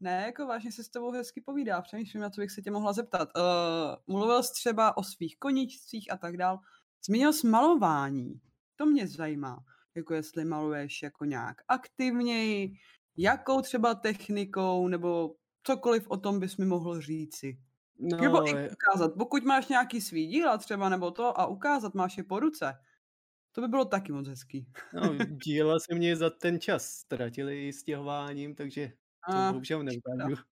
Ne, 0.00 0.22
jako 0.26 0.46
vážně 0.46 0.72
se 0.72 0.84
s 0.84 0.88
tebou 0.88 1.10
hezky 1.10 1.40
povídá. 1.40 1.80
Přemýšlím, 1.80 2.22
na 2.22 2.30
co 2.30 2.40
bych 2.40 2.50
se 2.50 2.62
tě 2.62 2.70
mohla 2.70 2.92
zeptat. 2.92 3.28
Uh, 3.36 4.14
mluvil 4.14 4.42
jsi 4.42 4.52
třeba 4.52 4.96
o 4.96 5.02
svých 5.02 5.38
koničcích 5.38 6.12
a 6.12 6.16
tak 6.16 6.36
dál. 6.36 6.58
Zmínil 7.06 7.32
jsi 7.32 7.46
malování. 7.46 8.40
To 8.76 8.86
mě 8.86 9.08
zajímá. 9.08 9.64
Jako 9.94 10.14
jestli 10.14 10.44
maluješ 10.44 11.02
jako 11.02 11.24
nějak 11.24 11.56
aktivněji, 11.68 12.72
jakou 13.16 13.60
třeba 13.60 13.94
technikou, 13.94 14.88
nebo 14.88 15.34
cokoliv 15.62 16.08
o 16.08 16.16
tom 16.16 16.40
bys 16.40 16.56
mi 16.56 16.66
mohl 16.66 17.00
říci. 17.00 17.58
No, 17.98 18.16
nebo 18.16 18.48
i 18.48 18.70
ukázat. 18.70 19.14
Pokud 19.18 19.44
máš 19.44 19.68
nějaký 19.68 20.00
svý 20.00 20.26
díla 20.26 20.58
třeba 20.58 20.88
nebo 20.88 21.10
to 21.10 21.40
a 21.40 21.46
ukázat, 21.46 21.94
máš 21.94 22.16
je 22.16 22.24
po 22.24 22.40
ruce, 22.40 22.74
to 23.52 23.60
by 23.60 23.68
bylo 23.68 23.84
taky 23.84 24.12
moc 24.12 24.28
hezký. 24.28 24.66
No, 24.94 25.16
díla 25.44 25.78
se 25.78 25.94
mě 25.94 26.16
za 26.16 26.30
ten 26.30 26.60
čas 26.60 26.86
ztratili 26.86 27.72
stěhováním, 27.72 28.54
takže 28.54 28.92
to 29.30 29.36
a, 29.36 29.52
bohužel 29.52 29.82
neukážu. 29.82 30.42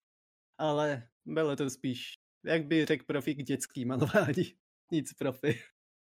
Ale 0.57 1.07
bylo 1.25 1.55
to 1.55 1.69
spíš, 1.69 2.13
jak 2.45 2.65
by 2.65 2.85
řekl 2.85 3.05
profík, 3.07 3.37
dětský 3.37 3.85
malování. 3.85 4.43
Nic 4.91 5.13
profi. 5.13 5.59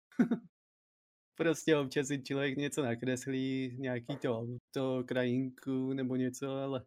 prostě 1.35 1.77
občas 1.77 2.07
si 2.07 2.23
člověk 2.23 2.57
něco 2.57 2.83
nakreslí, 2.83 3.77
nějaký 3.79 4.17
to 4.17 4.39
auto, 4.39 5.03
krajinku 5.03 5.93
nebo 5.93 6.15
něco, 6.15 6.55
ale 6.55 6.85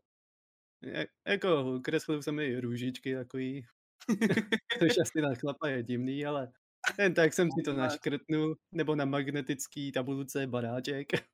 jako 1.26 1.80
kreslil 1.84 2.22
jsem 2.22 2.38
i 2.38 2.60
růžičky 2.60 3.14
takový 3.14 3.66
Což 4.78 4.98
asi 4.98 5.20
na 5.20 5.34
chlapa 5.34 5.68
je 5.68 5.82
divný, 5.82 6.26
ale 6.26 6.52
jen 6.98 7.14
tak 7.14 7.32
jsem 7.32 7.48
si 7.50 7.62
to 7.64 7.72
naškrtnul, 7.72 8.56
nebo 8.72 8.94
na 8.94 9.04
magnetický 9.04 9.92
tabulce 9.92 10.46
baráček, 10.46 11.08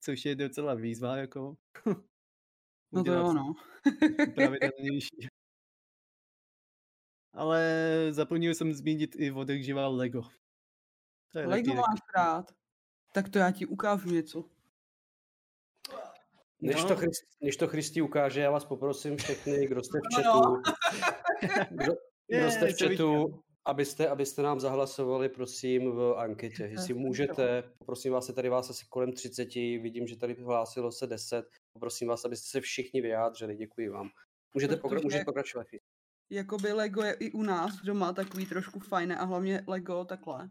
což 0.00 0.24
je 0.24 0.34
docela 0.34 0.74
výzva, 0.74 1.16
jako. 1.16 1.56
No 2.92 3.04
to 3.04 3.12
jo, 3.12 3.32
no. 3.32 3.54
pravidelnější. 4.34 5.28
Ale 7.32 7.62
zapomněl 8.10 8.54
jsem 8.54 8.72
zmínit 8.72 9.16
i 9.16 9.32
živá 9.62 9.88
Lego. 9.88 10.22
To 11.32 11.38
je 11.38 11.46
Lego 11.46 11.74
máš 11.74 12.00
rád? 12.16 12.54
Tak 13.12 13.28
to 13.28 13.38
já 13.38 13.50
ti 13.50 13.66
ukážu 13.66 14.10
něco. 14.10 14.44
Než, 16.62 16.82
no. 16.82 16.88
to 16.88 16.96
Christ, 16.96 17.24
než 17.40 17.56
to 17.56 17.68
Christi 17.68 18.02
ukáže, 18.02 18.40
já 18.40 18.50
vás 18.50 18.64
poprosím 18.64 19.16
všechny, 19.16 19.66
kdo 19.66 19.82
jste 19.82 19.98
v 19.98 20.02
no, 20.12 20.22
chatu, 20.22 20.38
no. 20.38 20.62
kdo, 21.70 21.92
kdo 22.28 22.50
jste 22.50 22.72
v 22.72 22.76
chatu, 22.78 23.42
abyste, 23.64 24.08
abyste 24.08 24.42
nám 24.42 24.60
zahlasovali, 24.60 25.28
prosím, 25.28 25.92
v 25.92 26.14
anketě. 26.16 26.62
Jestli 26.62 26.94
můžete, 26.94 27.62
poprosím 27.78 28.12
vás, 28.12 28.28
je 28.28 28.34
tady 28.34 28.48
vás 28.48 28.70
asi 28.70 28.86
kolem 28.88 29.12
30, 29.12 29.54
vidím, 29.54 30.06
že 30.06 30.16
tady 30.16 30.34
hlásilo 30.34 30.92
se 30.92 31.06
10, 31.06 31.46
poprosím 31.72 32.08
vás, 32.08 32.24
abyste 32.24 32.48
se 32.50 32.60
všichni 32.60 33.00
vyjádřili, 33.00 33.56
děkuji 33.56 33.88
vám. 33.88 34.10
Můžete, 34.54 34.76
pokra- 34.76 35.02
můžete 35.02 35.24
pokračovat. 35.24 35.66
Jakoby 36.30 36.72
Lego 36.72 37.02
je 37.02 37.12
i 37.12 37.32
u 37.32 37.42
nás 37.42 37.76
doma 37.84 38.12
takový 38.12 38.46
trošku 38.46 38.80
fajné 38.80 39.16
a 39.16 39.24
hlavně 39.24 39.64
Lego 39.66 40.04
takhle. 40.04 40.50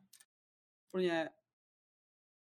Úplně 0.94 1.30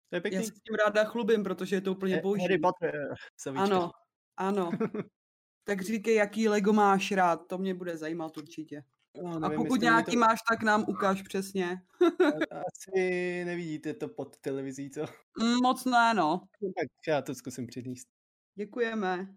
to 0.09 0.15
je 0.15 0.21
pěkný. 0.21 0.37
Já 0.37 0.43
se 0.43 0.47
s 0.47 0.61
tím 0.61 0.75
ráda 0.85 1.03
chlubím, 1.03 1.43
protože 1.43 1.75
je 1.75 1.81
to 1.81 1.91
úplně 1.91 2.21
boží. 2.21 2.41
Harry 2.41 2.57
Potter. 2.59 3.15
Ano, 3.55 3.91
ano. 4.37 4.69
Tak 5.63 5.81
říkej, 5.81 6.15
jaký 6.15 6.49
Lego 6.49 6.73
máš 6.73 7.11
rád, 7.11 7.47
to 7.47 7.57
mě 7.57 7.73
bude 7.73 7.97
zajímat 7.97 8.37
určitě. 8.37 8.83
No, 9.23 9.35
A 9.35 9.39
nevím, 9.39 9.57
pokud 9.57 9.75
jestli 9.75 9.79
mi 9.79 9.91
nějaký 9.91 10.11
to... 10.11 10.19
máš, 10.19 10.39
tak 10.49 10.63
nám 10.63 10.85
ukáž 10.87 11.21
přesně. 11.21 11.81
Asi 12.51 13.45
nevidíte 13.45 13.93
to 13.93 14.07
pod 14.07 14.37
televizí, 14.37 14.89
co? 14.89 15.05
Mm, 15.39 15.55
Moc 15.63 15.85
ne, 15.85 16.13
no. 16.13 16.41
No, 16.61 16.71
Tak 16.79 16.87
já 17.07 17.21
to 17.21 17.35
zkusím 17.35 17.67
přinést. 17.67 18.07
Děkujeme. 18.55 19.35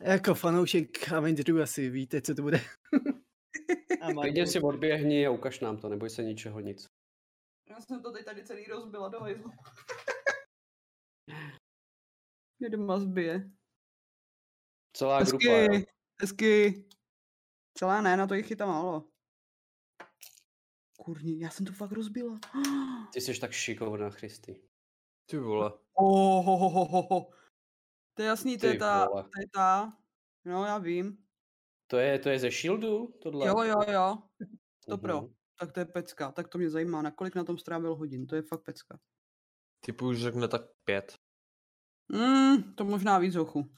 Jako 0.00 0.34
fanoušek 0.34 1.12
Avengerů 1.12 1.62
asi 1.62 1.90
víte, 1.90 2.20
co 2.20 2.34
to 2.34 2.42
bude. 2.42 2.60
A 4.00 4.12
Klidně 4.12 4.46
si 4.46 4.60
odběhni 4.60 5.26
a 5.26 5.30
ukaž 5.30 5.60
nám 5.60 5.76
to, 5.76 5.88
neboj 5.88 6.10
se 6.10 6.22
ničeho 6.22 6.60
nic. 6.60 6.88
Já 7.74 7.80
jsem 7.80 8.02
to 8.02 8.12
teď 8.12 8.24
tady 8.24 8.44
celý 8.44 8.64
rozbila 8.64 9.08
do 9.08 9.20
hajzlu. 9.20 9.50
Mě 12.58 12.70
doma 12.76 12.98
zbije. 12.98 13.50
Celá 14.96 15.22
grupa, 15.22 15.48
jo. 15.48 15.72
Hezky, 15.72 15.86
hezky. 16.20 16.84
Celá 17.78 18.02
ne, 18.02 18.16
na 18.16 18.26
to 18.26 18.34
jich 18.34 18.50
je 18.50 18.56
tam 18.56 18.68
málo. 18.68 19.08
Kurní, 20.98 21.40
já 21.40 21.50
jsem 21.50 21.66
to 21.66 21.72
fakt 21.72 21.92
rozbila. 21.92 22.38
Ty 23.12 23.20
jsi 23.20 23.40
tak 23.40 23.52
šikovná, 23.52 24.10
Christy. 24.10 24.68
Ty 25.26 25.38
vole. 25.38 25.72
Oh, 25.94 26.44
ho, 26.44 26.68
ho, 26.68 27.02
ho. 27.02 27.30
To 28.14 28.22
je 28.22 28.28
jasný, 28.28 28.58
to 28.58 28.66
je 28.66 28.78
ta, 28.78 29.08
vole. 29.08 29.22
to 29.22 29.40
je 29.40 29.46
ta. 29.54 29.98
No, 30.44 30.64
já 30.64 30.78
vím. 30.78 31.26
To 31.86 31.96
je, 31.96 32.18
to 32.18 32.28
je 32.28 32.38
ze 32.38 32.50
Shieldu, 32.50 33.06
tohle? 33.06 33.46
Jo, 33.46 33.62
jo, 33.62 33.82
jo. 33.92 34.18
To 34.86 34.98
pro. 34.98 35.20
Mhm. 35.20 35.34
Tak 35.60 35.72
to 35.72 35.80
je 35.80 35.86
pecka. 35.86 36.32
Tak 36.32 36.48
to 36.48 36.58
mě 36.58 36.70
zajímá, 36.70 37.02
na 37.02 37.10
kolik 37.10 37.34
na 37.34 37.44
tom 37.44 37.58
strávil 37.58 37.94
hodin. 37.94 38.26
To 38.26 38.36
je 38.36 38.42
fakt 38.42 38.62
pecka. 38.62 38.98
Typu 39.84 40.08
už 40.08 40.22
řekne 40.22 40.48
tak 40.48 40.62
pět. 40.84 41.14
Mm, 42.08 42.74
to 42.74 42.84
možná 42.84 43.18
víc 43.18 43.34
hochu. 43.34 43.70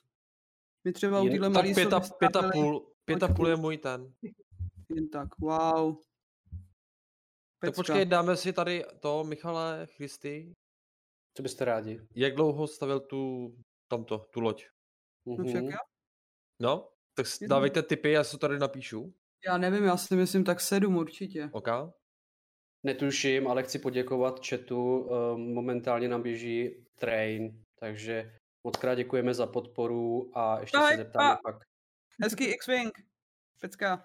My 0.84 0.92
třeba 0.92 1.20
u 1.22 1.24
téhle 1.24 1.48
Tak 1.48 1.54
malý 1.54 1.74
pět 1.74 1.92
a, 1.92 2.00
sobě 2.00 2.18
pět 2.18 2.36
a 2.36 2.50
půl, 2.52 2.92
pět 3.04 3.22
a 3.22 3.28
půl 3.34 3.48
je 3.48 3.56
můj 3.56 3.78
ten. 3.78 4.14
Jen 4.94 5.08
tak, 5.08 5.28
wow. 5.38 5.96
Tak 7.58 7.74
počkej, 7.74 8.06
dáme 8.06 8.36
si 8.36 8.52
tady 8.52 8.84
to, 9.00 9.24
Michale, 9.24 9.86
Christy. 9.96 10.52
Co 11.36 11.42
byste 11.42 11.64
rádi? 11.64 12.00
Jak 12.14 12.34
dlouho 12.34 12.66
stavil 12.66 13.00
tu, 13.00 13.54
tamto, 13.88 14.18
tu 14.18 14.40
loď? 14.40 14.66
No 15.26 15.44
však 15.44 15.62
Mhm. 15.62 15.70
já, 15.70 15.78
No, 16.60 16.92
tak 17.14 17.26
dávejte 17.48 17.82
tipy, 17.82 18.10
já 18.12 18.24
si 18.24 18.30
to 18.30 18.38
tady 18.38 18.58
napíšu. 18.58 19.14
Já 19.46 19.58
nevím, 19.58 19.84
já 19.84 19.96
si 19.96 20.16
myslím 20.16 20.44
tak 20.44 20.60
sedm 20.60 20.96
určitě. 20.96 21.48
OK? 21.52 21.68
Netuším, 22.82 23.48
ale 23.48 23.62
chci 23.62 23.78
poděkovat 23.78 24.46
chatu. 24.48 25.08
ehm, 25.10 25.54
Momentálně 25.54 26.08
nám 26.08 26.22
běží 26.22 26.86
train, 26.94 27.62
takže 27.78 28.38
moc 28.64 28.76
krát 28.76 28.94
děkujeme 28.94 29.34
za 29.34 29.46
podporu 29.46 30.30
a 30.38 30.60
ještě 30.60 30.76
Aj, 30.78 30.90
se 30.96 30.96
zeptáme 31.02 31.32
a- 31.34 31.38
pak. 31.42 31.56
Hezký 32.22 32.44
X-Wing. 32.54 32.92
Pecka. 33.60 34.04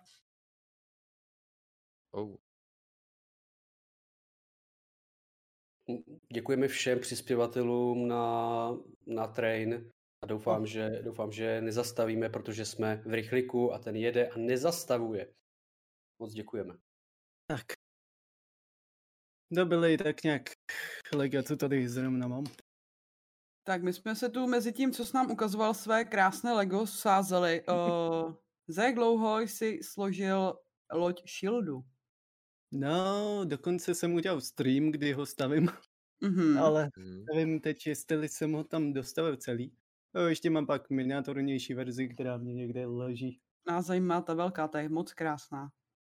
Oh. 2.11 2.35
Děkujeme 6.33 6.67
všem 6.67 6.99
přispěvatelům 6.99 8.07
na, 8.07 8.69
na 9.07 9.27
train 9.27 9.91
a 10.21 10.25
doufám, 10.27 10.65
že, 10.67 10.89
doufám, 11.03 11.31
že 11.31 11.61
nezastavíme, 11.61 12.29
protože 12.29 12.65
jsme 12.65 13.03
v 13.05 13.13
rychliku 13.13 13.73
a 13.73 13.79
ten 13.79 13.95
jede 13.95 14.27
a 14.29 14.37
nezastavuje. 14.37 15.33
Moc 16.19 16.33
děkujeme. 16.33 16.73
Tak. 17.47 17.65
Dobili 19.53 19.97
tak 19.97 20.23
nějak 20.23 20.41
lega, 21.15 21.43
co 21.43 21.55
tady 21.57 21.89
zrovna 21.89 22.27
mám. 22.27 22.43
Tak 23.63 23.83
my 23.83 23.93
jsme 23.93 24.15
se 24.15 24.29
tu 24.29 24.47
mezi 24.47 24.73
tím, 24.73 24.91
co 24.91 25.05
jsi 25.05 25.11
nám 25.15 25.31
ukazoval 25.31 25.73
své 25.73 26.05
krásné 26.05 26.53
Lego, 26.53 26.87
sázeli. 26.87 27.63
Uh, 27.69 28.33
za 28.67 28.83
jak 28.83 28.95
dlouho 28.95 29.39
jsi 29.39 29.79
složil 29.83 30.53
loď 30.93 31.29
Shieldu? 31.29 31.81
No, 32.73 33.41
dokonce 33.45 33.95
jsem 33.95 34.13
udělal 34.13 34.41
stream, 34.41 34.91
kdy 34.91 35.13
ho 35.13 35.25
stavím, 35.25 35.69
Mhm. 36.23 36.57
ale 36.57 36.89
Hmm. 36.97 37.25
nevím 37.33 37.59
teď, 37.61 37.87
jestli 37.87 38.29
jsem 38.29 38.51
ho 38.53 38.63
tam 38.63 38.93
dostavil 38.93 39.37
celý. 39.37 39.77
No, 40.13 40.27
ještě 40.27 40.49
mám 40.49 40.65
pak 40.65 40.89
miniaturnější 40.89 41.73
verzi, 41.73 42.07
která 42.09 42.37
mě 42.37 42.53
někde 42.53 42.85
leží. 42.85 43.41
Nás 43.67 43.85
zajímá 43.85 44.21
ta 44.21 44.33
velká, 44.33 44.67
ta 44.67 44.79
je 44.79 44.89
moc 44.89 45.13
krásná. 45.13 45.71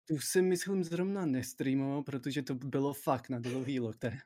Tu 0.07 0.19
si 0.19 0.41
myslím 0.41 0.83
zrovna 0.83 1.25
nestreamoval, 1.25 2.03
protože 2.03 2.41
to 2.41 2.55
bylo 2.55 2.93
fakt 2.93 3.29
na 3.29 3.39
dlouhý 3.39 3.79
lote. 3.79 4.17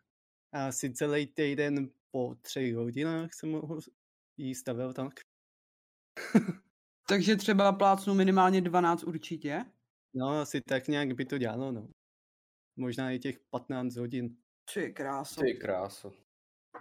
A 0.54 0.68
asi 0.68 0.94
celý 0.94 1.28
týden 1.28 1.90
po 2.12 2.36
třech 2.42 2.76
hodinách 2.76 3.34
jsem 3.34 3.52
ho 3.52 3.80
jí 4.38 4.56
stavil 4.56 4.94
tak. 4.94 5.14
Takže 7.08 7.36
třeba 7.36 7.72
plácnu 7.72 8.14
minimálně 8.14 8.62
12 8.62 9.04
určitě. 9.04 9.66
No, 10.14 10.30
asi 10.30 10.62
tak 10.62 10.88
nějak 10.88 11.14
by 11.14 11.26
to 11.26 11.38
dělalo, 11.38 11.72
no. 11.72 11.90
Možná 12.76 13.12
i 13.12 13.20
těch 13.20 13.40
15 13.50 13.96
hodin. 13.96 14.38
Ty 14.74 14.94
kráso. 14.94 15.42
Ty 15.42 15.54
kráso. 15.54 16.14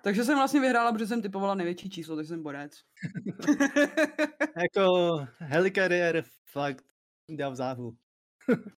Takže 0.03 0.25
jsem 0.25 0.39
vlastně 0.39 0.61
vyhrála, 0.61 0.93
protože 0.93 1.07
jsem 1.07 1.23
typovala 1.23 1.55
největší 1.55 1.91
číslo, 1.91 2.17
takže 2.17 2.29
jsem 2.29 2.43
borec. 2.43 2.73
Jako 4.63 5.17
Helicarrier 5.39 6.25
fakt 6.53 6.85
dal 7.31 7.57
záhu. 7.57 7.97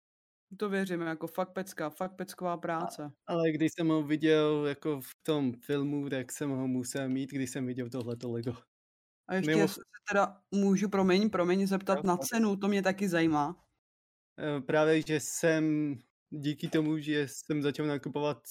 to 0.58 0.68
věřím, 0.68 1.00
jako 1.00 1.26
fakt 1.26 1.52
pecka, 1.52 1.90
fakt 1.90 2.16
pecková 2.16 2.56
práce. 2.56 3.12
Ale 3.26 3.52
když 3.52 3.72
jsem 3.72 3.88
ho 3.88 4.02
viděl 4.02 4.66
jako 4.66 5.00
v 5.00 5.14
tom 5.22 5.52
filmu, 5.52 6.08
tak 6.08 6.32
jsem 6.32 6.50
ho 6.50 6.68
musel 6.68 7.08
mít, 7.08 7.30
když 7.30 7.50
jsem 7.50 7.66
viděl 7.66 7.90
tohleto 7.90 8.30
Lego. 8.30 8.56
A 9.28 9.34
ještě 9.34 9.50
Mimo- 9.50 9.68
se 9.68 9.80
teda 10.12 10.42
můžu, 10.50 10.88
promiň, 10.88 11.30
promiň, 11.30 11.66
zeptat 11.66 11.98
Jo, 11.98 12.02
na 12.04 12.16
cenu, 12.16 12.56
to 12.56 12.68
mě 12.68 12.82
taky 12.82 13.08
zajímá. 13.08 13.64
Eh, 14.38 14.60
Právě, 14.60 15.02
že 15.02 15.20
jsem 15.20 15.94
díky 16.30 16.68
tomu, 16.68 16.98
že 16.98 17.28
jsem 17.28 17.62
začal 17.62 17.86
nakupovat 17.86 18.42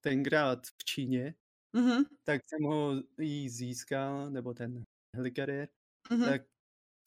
tenkrát 0.00 0.66
v 0.66 0.84
Číně, 0.84 1.34
Mhm, 1.76 2.04
tak 2.24 2.40
jsem 2.44 2.62
ho 2.64 3.02
jí 3.18 3.48
získal, 3.48 4.30
nebo 4.30 4.54
ten 4.54 4.82
Helicarrier, 5.16 5.68
mhm. 6.10 6.24
tak 6.24 6.42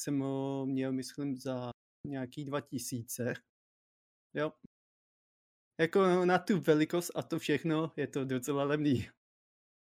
jsem 0.01 0.19
ho 0.19 0.65
měl, 0.65 0.91
myslím, 0.91 1.38
za 1.38 1.72
nějaký 2.07 2.45
2000. 2.45 3.33
Jo. 4.35 4.53
Jako 5.80 6.25
na 6.25 6.39
tu 6.39 6.59
velikost 6.59 7.11
a 7.15 7.22
to 7.22 7.39
všechno 7.39 7.91
je 7.95 8.07
to 8.07 8.25
docela 8.25 8.64
levný. 8.64 9.09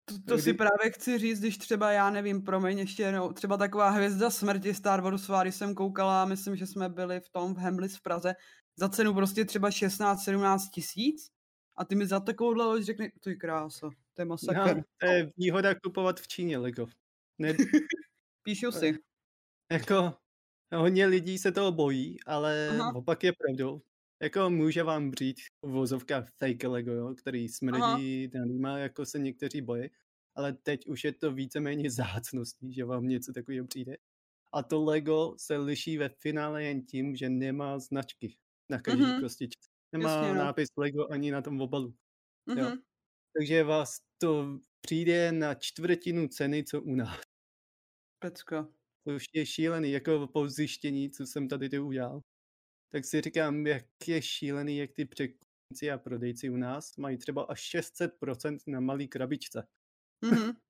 To, 0.04 0.14
to 0.28 0.38
si 0.38 0.54
právě 0.54 0.90
chci 0.90 1.18
říct, 1.18 1.40
když 1.40 1.58
třeba, 1.58 1.92
já 1.92 2.10
nevím, 2.10 2.42
promiň, 2.42 2.78
ještě 2.78 3.02
jednou, 3.02 3.32
třeba 3.32 3.56
taková 3.56 3.90
hvězda 3.90 4.30
smrti 4.30 4.74
Star 4.74 5.00
Warsová, 5.00 5.42
když 5.42 5.54
jsem 5.54 5.74
koukala, 5.74 6.24
myslím, 6.24 6.56
že 6.56 6.66
jsme 6.66 6.88
byli 6.88 7.20
v 7.20 7.28
tom 7.28 7.54
v 7.54 7.58
Hemlis 7.58 7.96
v 7.96 8.02
Praze, 8.02 8.34
za 8.76 8.88
cenu 8.88 9.14
prostě 9.14 9.44
třeba 9.44 9.70
16-17 9.70 10.70
tisíc 10.74 11.30
a 11.76 11.84
ty 11.84 11.94
mi 11.94 12.06
za 12.06 12.20
takovouhle 12.20 12.64
loď 12.64 12.82
řekne, 12.82 13.10
to 13.20 13.30
je 13.30 13.36
krása, 13.36 13.90
to 14.14 14.22
je 14.22 14.26
masakr. 14.26 14.76
No, 14.76 14.82
to 15.00 15.06
je 15.06 15.32
výhoda 15.36 15.74
kupovat 15.74 16.20
v 16.20 16.28
Číně 16.28 16.58
Lego. 16.58 16.86
Ne, 17.38 17.54
Píšu 18.42 18.72
si. 18.72 18.98
jako 19.72 20.14
hodně 20.74 21.06
lidí 21.06 21.38
se 21.38 21.52
toho 21.52 21.72
bojí, 21.72 22.16
ale 22.26 22.68
Aha. 22.68 22.94
opak 22.94 23.24
je 23.24 23.32
pravdou. 23.32 23.82
Jako 24.22 24.50
může 24.50 24.82
vám 24.82 25.10
přijít 25.10 25.36
v 25.62 25.68
vozovkách 25.70 26.28
fake 26.38 26.64
Lego, 26.64 26.92
jo, 26.92 27.14
který 27.14 27.48
smrdí 27.48 28.28
danýma, 28.28 28.78
jako 28.78 29.06
se 29.06 29.18
někteří 29.18 29.60
bojí, 29.62 29.90
ale 30.36 30.52
teď 30.52 30.86
už 30.86 31.04
je 31.04 31.12
to 31.12 31.32
víceméně 31.32 31.90
zácností, 31.90 32.72
že 32.74 32.84
vám 32.84 33.08
něco 33.08 33.32
takového 33.32 33.66
přijde. 33.66 33.96
A 34.52 34.62
to 34.62 34.84
Lego 34.84 35.34
se 35.38 35.56
liší 35.56 35.98
ve 35.98 36.08
finále 36.08 36.64
jen 36.64 36.82
tím, 36.86 37.16
že 37.16 37.28
nemá 37.30 37.78
značky 37.78 38.36
na 38.70 38.80
každý 38.80 39.02
Mhm. 39.02 39.20
prostě. 39.20 39.48
Nemá 39.92 40.10
Jasně, 40.10 40.28
no. 40.28 40.38
nápis 40.38 40.68
Lego 40.78 41.08
ani 41.12 41.30
na 41.30 41.42
tom 41.42 41.60
obalu. 41.60 41.94
jo. 42.56 42.76
Takže 43.38 43.64
vás 43.64 44.00
to 44.18 44.58
přijde 44.80 45.32
na 45.32 45.54
čtvrtinu 45.54 46.28
ceny, 46.28 46.64
co 46.64 46.82
u 46.82 46.94
nás. 46.94 47.20
Pecka. 48.18 48.68
To 49.06 49.14
už 49.16 49.24
je 49.34 49.46
šílený, 49.46 49.92
jako 49.92 50.26
po 50.32 50.48
zjištění, 50.48 51.10
co 51.10 51.26
jsem 51.26 51.48
tady 51.48 51.68
to 51.68 51.86
udělal. 51.86 52.20
Tak 52.92 53.04
si 53.04 53.20
říkám, 53.22 53.66
jak 53.66 53.86
je 54.08 54.22
šílený, 54.22 54.78
jak 54.78 54.92
ty 54.92 55.04
překupníci 55.04 55.92
a 55.92 55.98
prodejci 55.98 56.50
u 56.50 56.56
nás 56.56 56.96
mají 56.96 57.18
třeba 57.18 57.42
až 57.44 57.60
600% 57.62 58.58
na 58.68 58.80
malý 58.80 59.08
krabičce. 59.08 59.66
Mhm. 60.24 60.52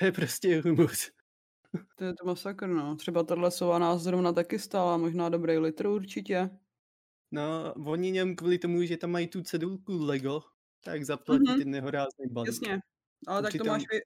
To 0.00 0.04
je 0.06 0.12
prostě 0.12 0.60
humus. 0.62 1.10
To 1.96 2.04
je 2.04 2.14
to 2.14 2.26
masakr, 2.26 2.68
no. 2.68 2.96
Třeba 2.96 3.22
tahle 3.22 3.50
sova 3.50 3.78
nás 3.78 4.02
zrovna 4.02 4.32
taky 4.32 4.58
stála, 4.58 4.96
možná 4.96 5.28
dobrý 5.28 5.58
litr 5.58 5.86
určitě. 5.86 6.50
No, 7.32 7.74
oni 7.86 8.10
něm 8.10 8.36
kvůli 8.36 8.58
tomu, 8.58 8.84
že 8.84 8.96
tam 8.96 9.10
mají 9.10 9.28
tu 9.28 9.42
cedulku 9.42 9.92
Lego, 9.98 10.42
tak 10.84 11.04
zaplatí 11.04 11.42
Mhm. 11.48 11.58
ty 11.58 11.64
nehorázný 11.64 12.26
balík. 12.30 12.46
Jasně. 12.48 12.80
Ale 13.26 13.38
A 13.38 13.42
tak 13.42 13.52
to 13.58 13.64
máš 13.64 13.82
i 13.82 14.00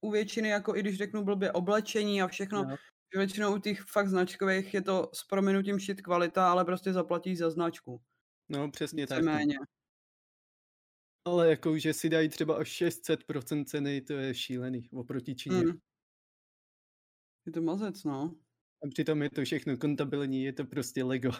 u 0.00 0.10
většiny, 0.10 0.48
jako 0.48 0.76
i 0.76 0.80
když 0.80 0.96
řeknu 0.98 1.24
blbě 1.24 1.52
oblečení 1.52 2.22
a 2.22 2.28
všechno, 2.28 2.64
No. 2.64 2.76
většinou 3.14 3.54
u 3.54 3.58
těch 3.58 3.80
fakt 3.82 4.08
značkových 4.08 4.74
je 4.74 4.82
to 4.82 5.10
s 5.14 5.24
prominutím 5.24 5.78
shit 5.80 6.00
kvalita, 6.02 6.50
ale 6.52 6.64
prostě 6.64 6.92
zaplatíš 6.92 7.38
za 7.38 7.50
značku. 7.50 8.00
No, 8.48 8.70
přesně 8.70 9.06
tak. 9.06 9.18
Víceméně. 9.18 9.54
Ale 11.24 11.50
jako, 11.50 11.78
že 11.78 11.94
si 11.94 12.08
dají 12.08 12.28
třeba 12.28 12.56
až 12.56 12.68
600% 12.68 13.64
ceny, 13.64 14.00
to 14.00 14.12
je 14.12 14.34
šílený 14.34 14.88
oproti 14.92 15.34
Číně. 15.34 15.56
Mm. 15.56 15.78
Je 17.46 17.52
to 17.52 17.62
mazec, 17.62 18.04
no. 18.04 18.34
A 18.84 18.88
přitom 18.88 19.22
je 19.22 19.30
to 19.30 19.44
všechno 19.44 19.76
kontabilní, 19.76 20.44
je 20.44 20.52
to 20.52 20.64
prostě 20.64 21.04
Lego. 21.04 21.30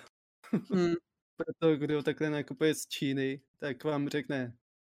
Hmm. 0.52 0.94
Proto 1.36 1.76
kdo 1.76 2.02
takhle 2.02 2.31
nakupuje 2.31 2.74
z 2.74 2.86
Číny, 2.86 3.40
tak 3.58 3.84
vám 3.84 4.08
řekne, 4.08 4.57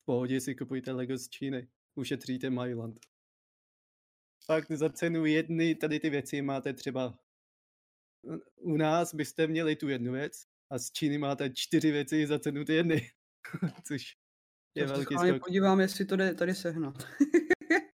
pohodě 0.09 0.41
si 0.41 0.55
kupujte 0.55 0.91
Lego 0.91 1.17
z 1.17 1.29
Číny, 1.29 1.67
ušetříte 1.95 2.49
Mailand. 2.49 2.99
Pak 4.47 4.71
za 4.71 4.89
cenu 4.89 5.25
jedny 5.25 5.75
tady 5.75 5.99
ty 5.99 6.09
věci 6.09 6.41
máte 6.41 6.73
třeba 6.73 7.19
u 8.55 8.77
nás 8.77 9.13
byste 9.13 9.47
měli 9.47 9.75
tu 9.75 9.89
jednu 9.89 10.11
věc 10.11 10.47
a 10.71 10.77
z 10.79 10.91
Číny 10.91 11.17
máte 11.17 11.49
čtyři 11.49 11.91
věci 11.91 12.27
za 12.27 12.39
cenu 12.39 12.65
ty 12.65 12.73
jedny. 12.73 13.11
Což 13.87 14.17
je 14.75 14.83
Já 14.83 14.87
se 14.87 14.93
velký 14.93 15.15
skok. 15.15 15.45
podívám, 15.45 15.79
jestli 15.79 16.05
to 16.05 16.15
jde 16.15 16.33
tady 16.33 16.55
sehnat. 16.55 16.95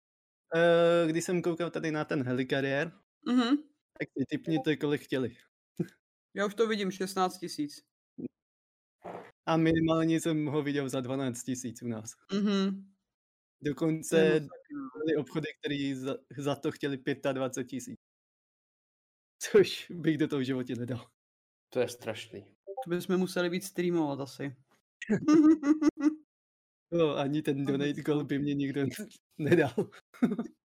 Eh, 0.55 1.07
Když 1.07 1.23
jsem 1.23 1.41
koukal 1.41 1.69
tady 1.71 1.91
na 1.91 2.05
ten 2.05 2.23
helikariér, 2.23 2.91
Mhm. 3.27 3.57
tak 3.99 4.07
si 4.17 4.25
typněte, 4.29 4.75
kolik 4.77 5.01
chtěli. 5.01 5.35
Já 6.33 6.45
už 6.45 6.53
to 6.55 6.67
vidím, 6.67 6.91
16 6.91 7.37
tisíc. 7.37 7.85
A 9.45 9.57
minimálně 9.57 10.21
jsem 10.21 10.45
ho 10.45 10.63
viděl 10.63 10.89
za 10.89 11.01
12 11.01 11.43
tisíc 11.43 11.81
u 11.81 11.87
nás. 11.87 12.11
Mhm. 12.33 12.91
Dokonce 13.61 14.39
no. 14.39 14.47
byly 14.99 15.15
obchody, 15.17 15.47
které 15.59 15.95
za, 15.95 16.15
za 16.37 16.55
to 16.55 16.71
chtěli 16.71 17.03
25 17.33 17.69
tisíc. 17.69 17.99
Což 19.39 19.91
bych 19.91 20.17
do 20.17 20.27
toho 20.27 20.39
v 20.39 20.45
životě 20.45 20.75
nedal. 20.75 21.09
To 21.69 21.79
je 21.79 21.87
strašný. 21.87 22.45
To 22.85 22.89
bychom 22.89 23.17
museli 23.17 23.49
víc 23.49 23.65
streamovat 23.65 24.19
asi. 24.19 24.55
No, 26.91 27.15
ani 27.17 27.41
ten 27.41 27.65
donate 27.65 28.01
goal 28.01 28.23
by 28.23 28.39
mě 28.39 28.53
nikdo 28.53 28.81
nedal. 29.37 29.73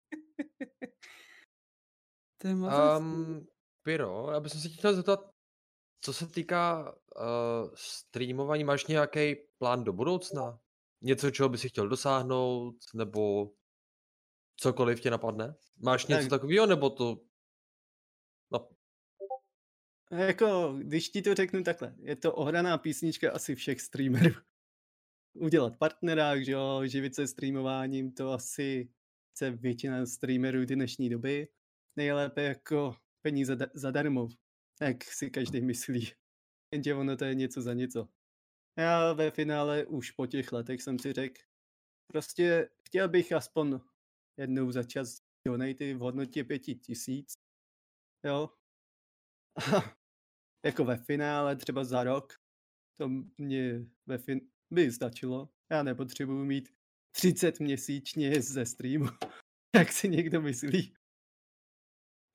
Um, 2.43 3.47
Piro, 3.83 4.29
já 4.31 4.39
bych 4.39 4.51
se 4.51 4.69
tě 4.69 4.77
chtěl 4.77 4.95
zeptat, 4.95 5.32
co 6.03 6.13
se 6.13 6.27
týká 6.27 6.95
uh, 7.15 7.71
streamování, 7.75 8.63
máš 8.63 8.87
nějaký 8.87 9.35
plán 9.57 9.83
do 9.83 9.93
budoucna? 9.93 10.59
Něco, 11.01 11.31
čeho 11.31 11.49
bys 11.49 11.61
si 11.61 11.69
chtěl 11.69 11.89
dosáhnout, 11.89 12.75
nebo 12.93 13.51
cokoliv 14.55 15.01
tě 15.01 15.11
napadne? 15.11 15.55
Máš 15.77 16.05
něco 16.05 16.21
Tak. 16.21 16.29
takového, 16.29 16.65
nebo 16.65 16.89
to... 16.89 17.21
No, 18.51 18.69
Jako, 20.11 20.75
když 20.77 21.09
ti 21.09 21.21
to 21.21 21.35
řeknu 21.35 21.63
takhle, 21.63 21.95
je 21.97 22.15
to 22.15 22.35
ohraná 22.35 22.77
písnička 22.77 23.31
asi 23.31 23.55
všech 23.55 23.81
streamerů. 23.81 24.35
Udělat 25.33 25.77
partnera, 25.77 26.43
že 26.43 26.51
jo, 26.51 26.81
živit 26.85 27.15
se 27.15 27.27
streamováním, 27.27 28.11
to 28.11 28.31
asi 28.31 28.89
chce 29.31 29.51
většina 29.51 30.05
streamerů 30.05 30.65
dnešní 30.65 31.09
doby. 31.09 31.47
Nejlépe 31.95 32.43
jako 32.43 32.95
peníze 33.21 33.55
da- 33.55 33.71
zadarmo, 33.73 34.27
jak 34.83 35.03
si 35.03 35.31
každý 35.31 35.61
myslí. 35.61 36.11
Jenže 36.73 36.95
ono 36.95 37.17
to 37.17 37.25
je 37.25 37.35
něco 37.35 37.61
za 37.61 37.73
něco. 37.73 38.09
Já 38.77 39.13
ve 39.13 39.31
finále 39.31 39.85
už 39.85 40.11
po 40.11 40.27
těch 40.27 40.51
letech 40.51 40.81
jsem 40.81 40.99
si 40.99 41.13
řekl, 41.13 41.41
prostě 42.07 42.69
chtěl 42.87 43.09
bych 43.09 43.31
aspoň 43.31 43.79
jednou 44.39 44.71
za 44.71 44.83
čas 44.83 45.17
donaty 45.47 45.93
v 45.93 45.99
hodnotě 45.99 46.43
pěti 46.43 46.75
tisíc, 46.75 47.33
jo. 48.25 48.49
jako 50.65 50.85
ve 50.85 50.97
finále 50.97 51.55
třeba 51.55 51.83
za 51.83 52.03
rok, 52.03 52.33
to 52.99 53.09
mě 53.37 53.85
ve 54.05 54.17
fin- 54.17 54.49
by 54.73 54.91
stačilo. 54.91 55.49
Já 55.71 55.83
nepotřebuji 55.83 56.45
mít 56.45 56.69
30 57.15 57.59
měsíčně 57.59 58.41
ze 58.41 58.65
streamu, 58.65 59.05
jak 59.75 59.91
si 59.91 60.09
někdo 60.09 60.41
myslí. 60.41 60.95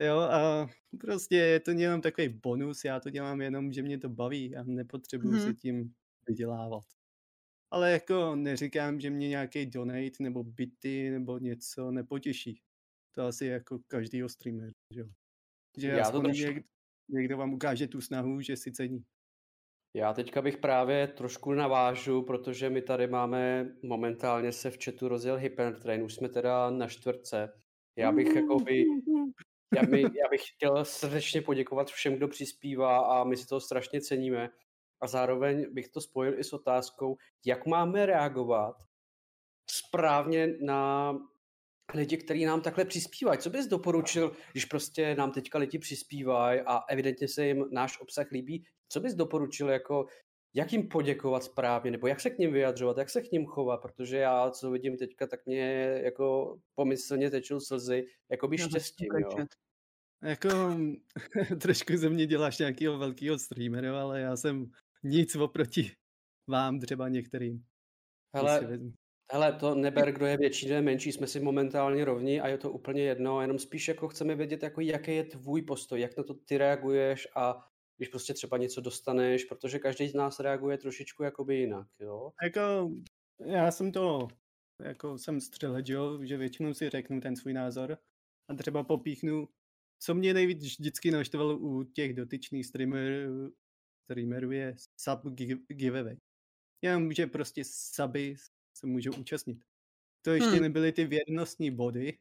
Jo, 0.01 0.19
a 0.19 0.69
prostě 1.01 1.37
je 1.37 1.61
to 1.61 1.71
jenom 1.71 2.01
takový 2.01 2.29
bonus, 2.29 2.85
já 2.85 3.01
to 3.01 3.11
dělám 3.11 3.41
jenom, 3.41 3.73
že 3.73 3.83
mě 3.83 3.99
to 3.99 4.09
baví 4.09 4.57
a 4.57 4.63
nepotřebuji 4.63 5.33
mm-hmm. 5.33 5.47
se 5.47 5.55
tím 5.55 5.95
vydělávat. 6.29 6.85
Ale 7.71 7.93
jako 7.93 8.37
neříkám, 8.37 9.01
že 9.01 9.11
mě 9.11 9.29
nějaký 9.29 9.67
donate 9.67 10.17
nebo 10.21 10.45
byty 10.45 11.11
nebo 11.11 11.39
něco 11.39 11.91
nepotěší. 11.91 12.61
To 13.15 13.23
asi 13.23 13.47
jako 13.47 13.79
každýho 13.87 14.29
streamer, 14.29 14.73
že 14.95 15.01
jo. 15.01 15.07
Že 15.79 15.89
Já 15.89 16.11
to 16.11 16.21
trošku- 16.21 16.45
někdo, 16.45 16.63
někdo 17.09 17.37
vám 17.37 17.53
ukáže 17.53 17.87
tu 17.89 18.01
snahu, 18.01 18.41
že 18.41 18.57
si 18.57 18.73
cení. 18.73 19.05
Já 19.97 20.13
teďka 20.13 20.43
bych 20.43 20.57
právě 20.57 21.07
trošku 21.07 21.53
navážu, 21.53 22.23
protože 22.23 22.71
my 22.71 22.83
tady 22.83 23.07
máme, 23.07 23.73
momentálně 23.83 24.53
se 24.53 24.71
v 24.71 24.79
chatu 24.85 25.09
rozjel 25.09 25.37
Hypertrain, 25.37 26.03
už 26.03 26.15
jsme 26.15 26.29
teda 26.29 26.71
na 26.71 26.89
čtvrtce. 26.89 27.53
Já 27.97 28.13
bych 28.13 28.37
jakoby, 28.37 28.85
já, 29.75 29.83
by, 29.83 30.03
já 30.03 30.29
bych 30.31 30.49
chtěl 30.49 30.85
srdečně 30.85 31.43
poděkovat 31.43 31.91
všem, 31.91 32.15
kdo 32.15 32.29
přispívá 32.29 32.99
a 32.99 33.25
my 33.25 33.37
si 33.37 33.47
to 33.47 33.61
strašně 33.61 34.01
ceníme. 34.01 34.51
A 35.01 35.07
zároveň 35.07 35.67
bych 35.75 35.89
to 35.89 36.01
spojil 36.01 36.39
i 36.39 36.45
s 36.45 36.53
otázkou, 36.53 37.17
jak 37.45 37.67
máme 37.67 38.07
reagovat 38.07 38.77
správně 39.71 40.49
na 40.61 41.13
lidi, 41.95 42.17
kteří 42.17 42.45
nám 42.45 42.61
takhle 42.61 42.85
přispívají. 42.85 43.39
Co 43.39 43.51
bys 43.51 43.67
doporučil, 43.67 44.37
když 44.53 44.65
prostě 44.65 45.15
nám 45.15 45.33
teďka 45.33 45.59
lidi 45.59 45.79
přispívají 45.79 46.61
a 46.61 46.83
evidentně 46.89 47.29
se 47.29 47.47
jim 47.47 47.65
náš 47.71 48.01
obsah 48.01 48.31
líbí, 48.31 48.65
co 48.89 49.01
bys 49.01 49.15
doporučil 49.15 49.69
jako, 49.69 50.07
jak 50.55 50.73
jim 50.73 50.89
poděkovat 50.89 51.45
správně, 51.45 51.91
nebo 51.91 52.07
jak 52.07 52.21
se 52.21 52.31
k 52.31 52.39
ním 52.39 52.53
vyjadřovat, 52.53 52.99
jak 52.99 53.11
se 53.11 53.23
k 53.23 53.33
ním 53.33 53.47
chovat, 53.47 53.83
protože 53.83 54.17
já, 54.17 54.51
co 54.51 54.71
vidím 54.71 54.97
teďka, 54.97 55.27
tak 55.27 55.47
mě 55.47 55.61
jako 56.05 56.59
pomyslně 56.75 57.31
tečou 57.31 57.61
slzy, 57.61 58.07
jako 58.31 58.49
by 58.49 58.57
Já 58.61 58.69
štěstím, 58.69 59.09
taky 59.09 59.41
jo. 59.41 59.47
Jako 60.23 60.49
trošku 61.61 61.97
ze 61.97 62.09
mě 62.09 62.27
děláš 62.27 62.59
nějakého 62.59 62.99
velkého 62.99 63.39
streamera, 63.39 64.03
ale 64.03 64.21
já 64.21 64.37
jsem 64.37 64.71
nic 65.03 65.37
oproti 65.37 65.93
vám 66.49 66.81
třeba 66.81 67.09
některým. 67.09 67.65
Hele, 68.35 68.79
hele, 69.33 69.53
to 69.53 69.75
neber, 69.75 70.13
kdo 70.13 70.27
je 70.27 70.37
větší, 70.37 70.67
kdo 70.67 70.75
je 70.75 70.83
menší, 70.83 71.13
jsme 71.13 71.27
si 71.27 71.41
momentálně 71.41 72.05
rovní 72.05 72.41
a 72.41 72.49
je 72.49 72.59
to 72.59 72.73
úplně 72.73 73.03
jedno, 73.03 73.41
jenom 73.41 73.59
spíš 73.59 73.89
jako 73.89 74.09
chceme 74.09 74.35
vědět, 74.35 74.63
jako 74.63 74.81
jaký 74.81 75.15
je 75.15 75.25
tvůj 75.25 75.63
postoj, 75.63 76.01
jak 76.01 76.17
na 76.17 76.23
to 76.23 76.35
ty 76.35 76.59
reaguješ 76.59 77.29
a 77.37 77.69
když 77.99 78.09
prostě 78.09 78.35
třeba 78.35 78.57
něco 78.59 78.81
dostaneš, 78.81 79.45
protože 79.45 79.79
každý 79.79 80.09
z 80.09 80.15
nás 80.15 80.41
reaguje 80.41 80.79
trošičku 80.79 81.23
jakoby 81.23 81.57
jinak, 81.57 81.89
jo. 82.01 82.33
Jako, 82.43 82.91
já 83.47 83.71
jsem 83.71 83.93
to, 83.93 84.29
jako 84.83 85.19
jsem 85.19 85.41
střelec, 85.41 85.89
jo, 85.89 86.25
že 86.25 86.37
většinou 86.37 86.75
si 86.75 86.91
řeknu 86.91 87.21
ten 87.21 87.37
svůj 87.37 87.53
názor 87.53 87.99
a 88.51 88.55
třeba 88.55 88.85
popíchnu, 88.85 89.49
co 90.03 90.15
mě 90.15 90.35
nejvíc 90.35 90.65
vždycky 90.65 91.11
naštvalo 91.11 91.59
u 91.59 91.85
těch 91.85 92.15
dotyčných 92.15 92.67
streamerů, 92.67 93.53
streamerů 94.05 94.51
je 94.53 94.77
sub 95.01 95.25
give- 95.25 95.67
giveaway. 95.69 96.17
Jenom, 96.83 97.13
že 97.13 97.27
prostě 97.27 97.63
suby 97.65 98.37
se 98.77 98.87
můžou 98.87 99.11
účastnit. 99.21 99.65
To 100.25 100.31
ještě 100.31 100.51
Hmm. 100.51 100.63
nebyly 100.63 100.93
ty 100.93 101.05
věrnostní 101.05 101.71
body, 101.71 102.19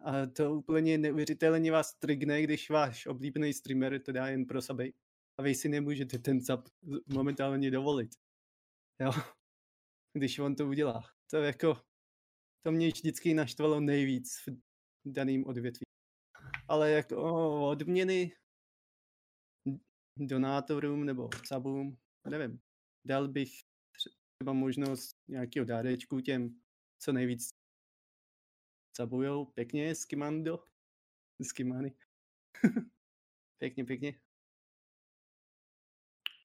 a 0.00 0.26
to 0.26 0.54
úplně 0.54 0.98
neuvěřitelně 0.98 1.72
vás 1.72 1.94
trigne, 1.94 2.42
když 2.42 2.70
váš 2.70 3.06
oblíbený 3.06 3.52
streamer 3.52 4.02
to 4.02 4.12
dá 4.12 4.28
jen 4.28 4.46
pro 4.46 4.62
suby 4.62 4.92
a 5.38 5.42
vy 5.42 5.54
si 5.54 5.68
nemůžete 5.68 6.18
ten 6.18 6.40
sub 6.40 6.68
z- 6.82 7.14
momentálně 7.14 7.70
dovolit. 7.70 8.10
Jo, 9.00 9.10
když 10.12 10.38
on 10.38 10.56
to 10.56 10.68
udělá. 10.68 11.02
To 11.30 11.36
jako, 11.36 11.82
to 12.62 12.72
mě 12.72 12.88
vždycky 12.88 13.34
naštvalo 13.34 13.80
nejvíc 13.80 14.36
v 14.46 15.12
daném 15.12 15.44
odvětví. 15.46 15.84
Ale 16.68 16.90
jako 16.90 17.16
odměny 17.68 18.32
donátorům 20.18 21.04
nebo 21.04 21.30
subům, 21.46 21.98
nevím, 22.28 22.60
dal 23.06 23.28
bych 23.28 23.50
třeba 24.38 24.52
možnost 24.52 25.16
nějakého 25.28 25.66
dárečku 25.66 26.20
těm, 26.20 26.60
co 26.98 27.12
nejvíc 27.12 27.50
sabujou 28.98 29.44
pěkně 29.44 29.94
s 29.94 30.04
Kimando. 30.04 30.64
S 31.42 31.52
Kimany. 31.52 31.96
pěkně, 33.58 33.84
pěkně. 33.84 34.20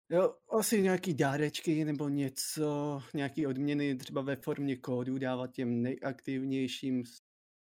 Jo, 0.09 0.39
asi 0.49 0.83
nějaký 0.83 1.15
dárečky 1.15 1.85
nebo 1.85 2.09
něco, 2.09 3.03
nějaký 3.15 3.47
odměny 3.47 3.97
třeba 3.97 4.23
ve 4.23 4.37
formě 4.37 4.77
kódu 4.77 5.19
dávat 5.19 5.53
těm 5.53 5.83
nejaktivnějším 5.83 7.05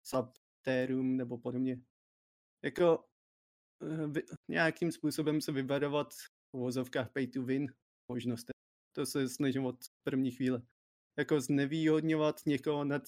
subtérům 0.03 1.17
nebo 1.17 1.37
podobně. 1.37 1.81
Jako 2.63 3.05
eh, 3.81 4.07
vy, 4.07 4.21
nějakým 4.47 4.91
způsobem 4.91 5.41
se 5.41 5.51
vyvarovat 5.51 6.13
v 6.53 6.57
vozovkách 6.57 7.11
pay 7.11 7.27
to 7.27 7.43
win 7.43 7.73
možnost. 8.07 8.47
To 8.95 9.05
se 9.05 9.29
snažím 9.29 9.65
od 9.65 9.75
první 10.03 10.31
chvíle. 10.31 10.61
Jako 11.17 11.41
znevýhodňovat 11.41 12.35
někoho 12.45 12.83
nad 12.83 13.03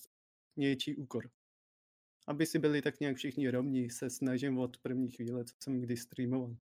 něčí 0.57 0.95
úkor. 0.95 1.36
Aby 2.27 2.45
si 2.45 2.59
byli 2.59 2.81
tak 2.81 2.99
nějak 2.99 3.17
všichni 3.17 3.49
rovní, 3.49 3.89
se 3.89 4.09
snažím 4.09 4.59
od 4.59 4.77
první 4.77 5.11
chvíle, 5.11 5.45
co 5.45 5.53
jsem 5.63 5.81
kdy 5.81 5.97
streamoval. 5.97 6.55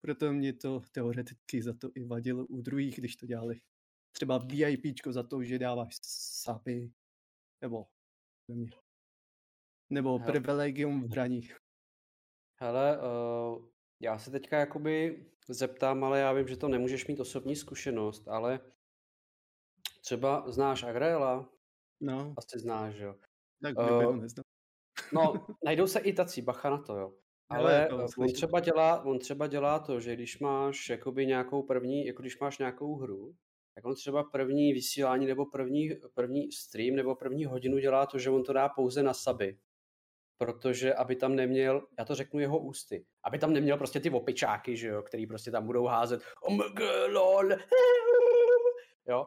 Proto 0.00 0.32
mě 0.32 0.52
to 0.52 0.80
teoreticky 0.92 1.62
za 1.62 1.74
to 1.74 1.90
i 1.94 2.04
vadilo 2.04 2.46
u 2.46 2.62
druhých, 2.62 2.98
když 2.98 3.16
to 3.16 3.26
dělali. 3.26 3.60
Třeba 4.12 4.38
VIPčko 4.38 5.12
za 5.12 5.22
to, 5.22 5.42
že 5.42 5.58
dáváš 5.58 5.98
sapy, 6.02 6.92
nebo 7.60 7.86
nebo 9.90 10.18
Hele. 10.18 10.32
privilegium 10.32 11.08
v 11.08 11.10
hraní. 11.10 11.48
Hele, 12.60 12.98
uh, 12.98 13.66
Já 14.00 14.18
se 14.18 14.30
teďka 14.30 14.58
jakoby 14.58 15.26
zeptám, 15.48 16.04
ale 16.04 16.20
já 16.20 16.32
vím, 16.32 16.48
že 16.48 16.56
to 16.56 16.68
nemůžeš 16.68 17.06
mít 17.06 17.20
osobní 17.20 17.56
zkušenost, 17.56 18.28
ale 18.28 18.60
třeba 20.00 20.50
znáš 20.50 20.82
Agrela? 20.82 21.52
No, 22.00 22.34
Asi 22.38 22.58
znáš, 22.58 22.96
jo. 22.96 23.14
tak 23.62 23.78
uh. 23.78 24.41
No, 25.12 25.46
najdou 25.64 25.86
se 25.86 26.00
i 26.00 26.12
tací, 26.12 26.42
bacha 26.42 26.70
na 26.70 26.78
to, 26.78 26.96
jo. 26.96 27.12
Ale 27.48 27.74
jako 27.74 27.98
eh, 28.00 28.06
on 28.18 28.32
třeba, 28.32 28.60
dělá, 28.60 29.04
on 29.04 29.18
třeba 29.18 29.46
dělá 29.46 29.78
to, 29.78 30.00
že 30.00 30.14
když 30.14 30.38
máš 30.38 30.90
jakoby 30.90 31.26
nějakou 31.26 31.62
první, 31.62 32.06
jako 32.06 32.22
když 32.22 32.38
máš 32.38 32.58
nějakou 32.58 32.96
hru, 32.96 33.34
tak 33.74 33.86
on 33.86 33.94
třeba 33.94 34.24
první 34.24 34.72
vysílání 34.72 35.26
nebo 35.26 35.46
první, 35.46 35.90
první 36.14 36.52
stream 36.52 36.96
nebo 36.96 37.14
první 37.14 37.44
hodinu 37.44 37.78
dělá 37.78 38.06
to, 38.06 38.18
že 38.18 38.30
on 38.30 38.44
to 38.44 38.52
dá 38.52 38.68
pouze 38.68 39.02
na 39.02 39.14
saby. 39.14 39.58
Protože 40.38 40.94
aby 40.94 41.16
tam 41.16 41.36
neměl, 41.36 41.86
já 41.98 42.04
to 42.04 42.14
řeknu 42.14 42.40
jeho 42.40 42.58
ústy, 42.58 43.06
aby 43.24 43.38
tam 43.38 43.52
neměl 43.52 43.78
prostě 43.78 44.00
ty 44.00 44.10
opičáky, 44.10 44.76
že 44.76 44.88
jo, 44.88 45.02
který 45.02 45.26
prostě 45.26 45.50
tam 45.50 45.66
budou 45.66 45.86
házet 45.86 46.22
omg, 46.42 46.80
lol, 47.08 47.48
jo. 49.08 49.24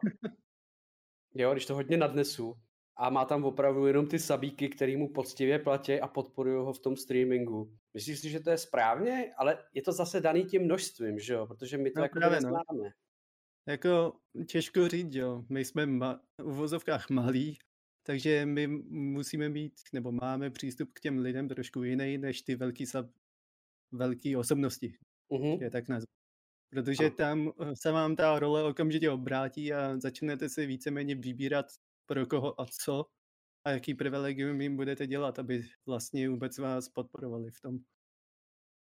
Jo, 1.34 1.52
když 1.52 1.66
to 1.66 1.74
hodně 1.74 1.96
nadnesu, 1.96 2.54
a 2.96 3.10
má 3.10 3.24
tam 3.24 3.44
opravdu 3.44 3.86
jenom 3.86 4.06
ty 4.06 4.18
sabíky, 4.18 4.68
který 4.68 4.96
mu 4.96 5.12
poctivě 5.12 5.58
platí 5.58 6.00
a 6.00 6.08
podporují 6.08 6.56
ho 6.64 6.72
v 6.72 6.78
tom 6.78 6.96
streamingu. 6.96 7.76
Myslíš 7.94 8.18
si, 8.20 8.30
že 8.30 8.40
to 8.40 8.50
je 8.50 8.58
správně? 8.58 9.34
Ale 9.38 9.64
je 9.74 9.82
to 9.82 9.92
zase 9.92 10.20
daný 10.20 10.44
tím 10.44 10.62
množstvím, 10.62 11.18
že 11.18 11.32
jo? 11.32 11.46
Protože 11.46 11.78
my 11.78 11.90
to 11.90 11.98
No 12.00 12.04
jako 12.04 12.18
právě, 12.18 12.40
no. 12.40 12.42
neznáme. 12.42 12.90
Jako 13.68 14.16
těžko 14.48 14.88
říct, 14.88 15.14
jo. 15.14 15.44
My 15.48 15.64
jsme 15.64 15.86
ma- 15.86 16.20
v 16.38 16.54
vozovkách 16.54 17.10
malí, 17.10 17.58
takže 18.06 18.46
my 18.46 18.66
musíme 18.90 19.48
mít, 19.48 19.72
nebo 19.92 20.12
máme 20.12 20.50
přístup 20.50 20.90
k 20.92 21.00
těm 21.00 21.18
lidem 21.18 21.48
trošku 21.48 21.82
jiný, 21.82 22.18
než 22.18 22.42
ty 22.42 22.56
velký, 22.56 22.84
sab- 22.84 23.12
velký 23.92 24.36
osobnosti, 24.36 24.92
Mhm. 25.32 25.62
je 25.62 25.70
tak 25.70 25.88
nazvat. 25.88 26.06
Protože 26.70 27.10
tam 27.10 27.52
eh, 27.60 27.76
se 27.76 27.92
vám 27.92 28.16
ta 28.16 28.38
role 28.38 28.62
okamžitě 28.64 29.10
obrátí 29.10 29.72
a 29.72 29.98
začnete 30.00 30.48
si 30.48 30.66
víceméně 30.66 31.14
vybírat 31.14 31.66
pro 32.06 32.26
koho 32.26 32.60
a 32.60 32.66
co 32.66 33.06
a 33.64 33.70
jaký 33.70 33.94
privilegium 33.94 34.60
jim 34.60 34.76
budete 34.76 35.06
dělat, 35.06 35.38
aby 35.38 35.62
vlastně 35.86 36.28
vůbec 36.28 36.58
vás 36.58 36.88
podporovali 36.88 37.50
v 37.50 37.60
tom. 37.60 37.78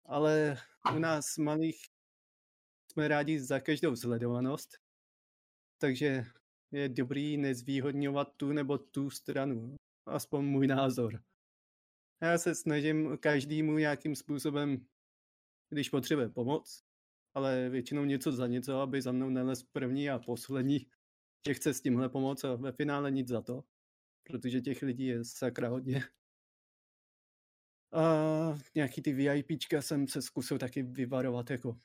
Ale 0.05 0.57
u 0.97 0.99
nás 0.99 1.37
malých 1.39 1.77
jsme 2.93 3.09
rádi 3.09 3.41
za 3.41 3.61
každou 3.61 3.97
sledovanost, 3.97 4.79
takže 5.79 6.25
je 6.73 6.89
dobrý 6.89 7.37
nezvýhodňovat 7.37 8.33
tu 8.37 8.53
nebo 8.53 8.79
tu 8.79 9.11
stranu. 9.11 9.77
Aspoň 10.07 10.45
můj 10.45 10.67
názor. 10.67 11.23
Já 12.23 12.39
se 12.39 12.55
snažím 12.55 13.19
každému 13.19 13.79
nějakým 13.79 14.17
způsobem, 14.17 14.87
když 15.71 15.89
potřebuje 15.89 16.29
pomoc, 16.29 16.85
ale 17.35 17.69
většinou 17.69 18.05
něco 18.05 18.33
za 18.33 18.47
něco, 18.47 18.81
aby 18.81 19.03
za 19.03 19.13
mnou 19.13 19.31
nelez 19.31 19.63
první 19.63 20.11
a 20.11 20.19
poslední, 20.19 20.87
že 21.47 21.55
chce 21.55 21.75
s 21.75 21.81
tímhle 21.81 22.09
pomoct 22.09 22.45
a 22.45 22.55
ve 22.55 22.73
finále 22.73 23.11
nic 23.11 23.29
za 23.29 23.43
to, 23.43 23.65
protože 24.25 24.61
těch 24.61 24.83
lidí 24.83 25.07
je 25.07 25.25
sakra 25.25 25.69
hodně. 25.69 26.03
A 27.93 28.03
nějaký 28.75 29.03
ty 29.03 29.13
VIPčka 29.13 29.83
jsem 29.83 30.09
se 30.09 30.23
zkusil 30.23 30.59
taky 30.59 30.83
vyvarovat, 30.83 31.51
jako 31.51 31.81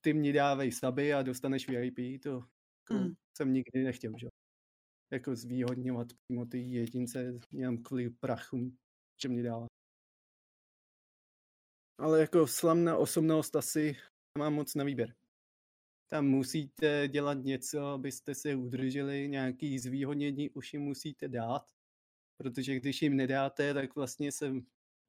ty 0.00 0.12
mě 0.14 0.32
dávej 0.32 0.72
staby 0.72 1.14
a 1.14 1.22
dostaneš 1.22 1.68
VIP, 1.68 2.22
to 2.22 2.30
jako 2.30 3.04
Mm. 3.04 3.14
jsem 3.36 3.52
nikdy 3.52 3.84
nechtěl, 3.84 4.12
že? 4.20 4.26
Jako 5.12 5.36
zvýhodňovat 5.36 6.08
přímo 6.12 6.46
ty 6.46 6.58
jedince 6.58 7.38
jenom 7.52 7.82
kvůli 7.82 8.10
prachům, 8.10 8.76
že 9.22 9.28
mě 9.28 9.42
dává. 9.42 9.66
Ale 11.98 12.20
jako 12.20 12.46
slavná 12.46 12.96
osobnost 12.96 13.56
asi 13.56 13.96
nemám 14.38 14.54
moc 14.54 14.74
na 14.74 14.84
výběr. 14.84 15.25
Tam 16.08 16.26
musíte 16.26 17.08
dělat 17.08 17.38
něco, 17.44 17.86
abyste 17.86 18.34
se 18.34 18.54
udrželi, 18.54 19.28
nějaký 19.28 19.78
zvýhodnění 19.78 20.50
už 20.50 20.72
jim 20.72 20.82
musíte 20.82 21.28
dát, 21.28 21.72
protože 22.36 22.76
když 22.76 23.02
jim 23.02 23.16
nedáte, 23.16 23.74
tak 23.74 23.96
vlastně 23.96 24.32
se 24.32 24.52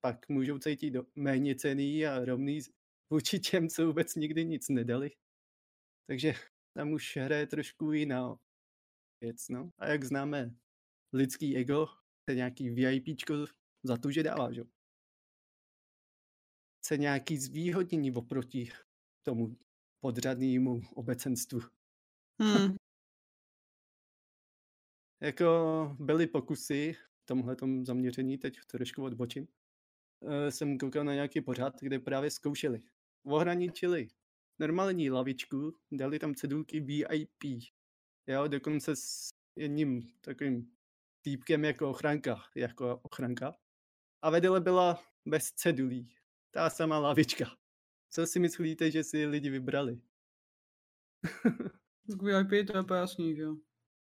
pak 0.01 0.29
můžou 0.29 0.59
cítit 0.59 0.93
méně 1.15 1.55
cený 1.55 2.05
a 2.05 2.25
rovný 2.25 2.59
vůči 3.09 3.39
těm, 3.39 3.69
co 3.69 3.87
vůbec 3.87 4.15
nikdy 4.15 4.45
nic 4.45 4.69
nedali. 4.69 5.11
Takže 6.07 6.33
tam 6.73 6.91
už 6.91 7.17
hraje 7.17 7.47
trošku 7.47 7.91
jiná 7.91 8.39
věc, 9.21 9.49
no. 9.49 9.71
A 9.77 9.87
jak 9.87 10.03
známe 10.03 10.55
lidský 11.13 11.57
ego, 11.57 11.87
je 12.29 12.35
nějaký 12.35 12.69
VIPčko 12.69 13.33
za 13.83 13.97
to, 13.97 14.11
že 14.11 14.23
dává, 14.23 14.51
že? 14.51 14.63
Chce 16.79 16.97
nějaký 16.97 17.37
zvýhodnění 17.37 18.11
oproti 18.11 18.69
tomu 19.23 19.57
podřadnému 20.07 20.81
obecenstvu. 20.95 21.59
Hmm. 22.41 22.75
Jako 25.21 25.47
byly 25.99 26.27
pokusy 26.27 26.93
v 26.93 27.25
tomhletom 27.25 27.85
zaměření, 27.85 28.37
teď 28.37 28.57
trošku 28.67 29.03
odbočím, 29.03 29.47
eh, 30.27 30.51
jsem 30.51 30.77
koukal 30.77 31.03
na 31.03 31.13
nějaký 31.13 31.41
pořad, 31.41 31.73
kde 31.81 31.99
právě 31.99 32.31
zkoušeli. 32.31 32.81
Ohraničili 33.25 34.07
normální 34.59 35.09
lavičku, 35.09 35.77
dali 35.91 36.19
tam 36.19 36.35
cedulky 36.35 36.79
VIP. 36.79 37.43
Jo, 38.27 38.47
dokonce 38.47 38.95
s 38.95 39.29
jedním 39.55 40.07
takovým 40.21 40.71
týpkem 41.21 41.65
jako 41.65 41.89
ochranka, 41.89 42.43
jako 42.55 42.99
ochranka. 43.03 43.55
A 44.21 44.29
vedle 44.29 44.61
byla 44.61 45.03
bez 45.25 45.51
cedulí. 45.51 46.15
Ta 46.51 46.69
sama 46.69 46.99
lavička. 46.99 47.66
Co 48.17 48.27
si 48.27 48.39
myslíte, 48.39 48.91
že 48.91 49.03
si 49.03 49.25
lidi 49.25 49.49
vybrali? 49.49 50.01
Tak 52.09 52.21
VIP 52.21 52.67
to 52.67 52.77
je 52.77 52.99
jasný, 52.99 53.35
že 53.35 53.41
jo. 53.41 53.55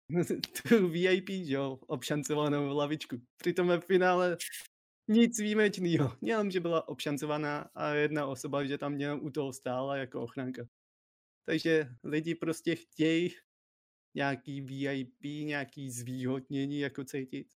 tu 0.68 0.88
VIP, 0.88 1.28
že 1.30 1.54
jo, 1.54 1.78
obšancovanou 1.86 2.76
lavičku. 2.76 3.16
Přitom 3.36 3.68
ve 3.68 3.80
finále 3.80 4.36
nic 5.08 5.38
výjimečného. 5.38 6.16
Jenom, 6.22 6.50
že 6.50 6.60
byla 6.60 6.88
obšancovaná 6.88 7.70
a 7.74 7.88
jedna 7.88 8.26
osoba, 8.26 8.64
že 8.64 8.78
tam 8.78 9.00
jenom 9.00 9.20
u 9.24 9.30
toho 9.30 9.52
stála 9.52 9.96
jako 9.96 10.22
ochranka. 10.22 10.68
Takže 11.44 11.88
lidi 12.04 12.34
prostě 12.34 12.76
chtějí 12.76 13.34
nějaký 14.14 14.60
VIP, 14.60 15.24
nějaký 15.24 15.90
zvýhodnění 15.90 16.78
jako 16.78 17.04
cítit. 17.04 17.46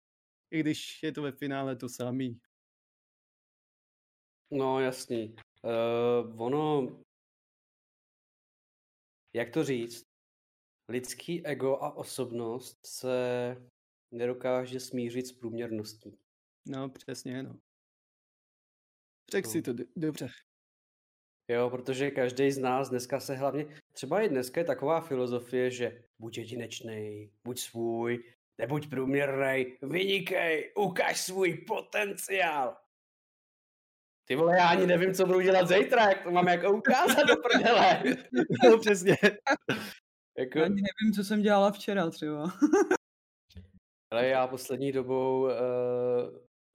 I 0.51 0.61
když 0.61 1.03
je 1.03 1.13
to 1.13 1.23
ve 1.23 1.33
finále 1.33 1.77
to 1.77 1.89
samý. 1.89 2.41
No, 4.51 4.81
jasný. 4.81 5.37
Uh, 5.65 6.43
ono, 6.43 6.89
jak 9.35 9.51
to 9.51 9.65
říct, 9.65 10.05
lidský 10.89 11.47
ego 11.47 11.77
a 11.77 11.93
osobnost 11.97 12.87
se 12.87 13.17
nedokáže 14.15 14.81
smířit 14.81 15.27
s 15.27 15.33
průměrností. 15.33 16.19
No, 16.69 16.89
přesně, 16.89 17.43
no. 17.43 17.59
Řekl 19.33 19.49
No. 19.49 19.53
si 19.53 19.63
to 19.63 19.73
d- 19.73 19.85
dobře. 19.97 20.29
Jo, 21.51 21.71
protože 21.71 22.11
každý 22.11 22.51
z 22.51 22.59
nás 22.59 22.89
dneska 22.91 23.21
se 23.21 23.35
hlavně, 23.35 23.67
třeba 23.93 24.21
i 24.23 24.29
dneska 24.29 24.61
je 24.61 24.65
taková 24.67 25.01
filozofie, 25.01 25.71
že 25.71 26.05
buď 26.19 26.39
jedinečný, 26.39 27.33
buď 27.45 27.59
svůj, 27.61 28.35
nebuď 28.59 28.91
průměrný, 28.91 29.77
vynikej, 29.83 30.73
ukaž 30.77 31.21
svůj 31.21 31.65
potenciál. 31.67 32.82
Ty 34.29 34.37
vole, 34.37 34.57
já 34.57 34.69
ani 34.69 34.87
nevím, 34.87 35.15
co 35.15 35.27
budu 35.27 35.41
dělat 35.41 35.69
zítra, 35.69 36.09
jak 36.09 36.23
to 36.23 36.31
mám 36.31 36.49
jako 36.49 36.73
ukázat 36.73 37.23
do 37.23 37.37
prdele. 37.37 38.03
no, 38.65 38.79
přesně. 38.79 39.17
Jako, 40.39 40.59
Já 40.59 40.65
ani 40.65 40.83
nevím, 40.83 41.15
co 41.15 41.25
jsem 41.25 41.43
dělala 41.43 41.73
včera 41.73 42.11
třeba. 42.11 42.45
ale 44.13 44.27
já 44.27 44.47
poslední 44.47 44.93
dobou, 44.93 45.43
uh, 45.43 45.51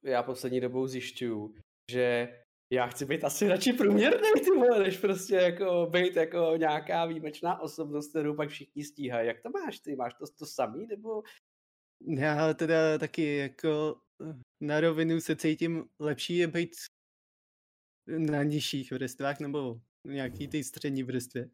já 0.06 0.24
poslední 0.24 0.62
dobou 0.62 0.88
zjišťuju, 0.88 1.56
že 1.92 2.38
já 2.74 2.88
chci 2.88 3.06
být 3.06 3.24
asi 3.24 3.48
radši 3.48 3.74
průměrný, 3.74 4.30
ty 4.44 4.52
vole, 4.52 4.80
než 4.80 4.98
prostě 4.98 5.36
jako 5.36 5.88
být 5.92 6.16
jako 6.16 6.54
nějaká 6.58 7.06
výjimečná 7.06 7.62
osobnost, 7.62 8.10
kterou 8.10 8.36
pak 8.36 8.50
všichni 8.50 8.84
stíhají. 8.84 9.28
Jak 9.28 9.42
to 9.42 9.50
máš 9.50 9.80
ty? 9.80 9.96
Máš 9.96 10.14
to, 10.14 10.26
to 10.40 10.46
samý, 10.46 10.88
nebo 10.88 11.24
Já 12.08 12.54
teda 12.54 12.98
taky 12.98 13.38
jako 13.38 13.96
na 14.62 14.80
rovinu 14.80 15.22
se 15.22 15.36
cítím 15.36 15.86
lepší 16.00 16.38
je 16.38 16.48
být 16.48 16.76
na 18.08 18.44
nižších 18.44 18.92
vrstvách 18.92 19.40
nebo 19.40 19.82
nějaký 20.04 20.48
ty 20.48 20.64
střední 20.64 21.04
vrstvě, 21.04 21.50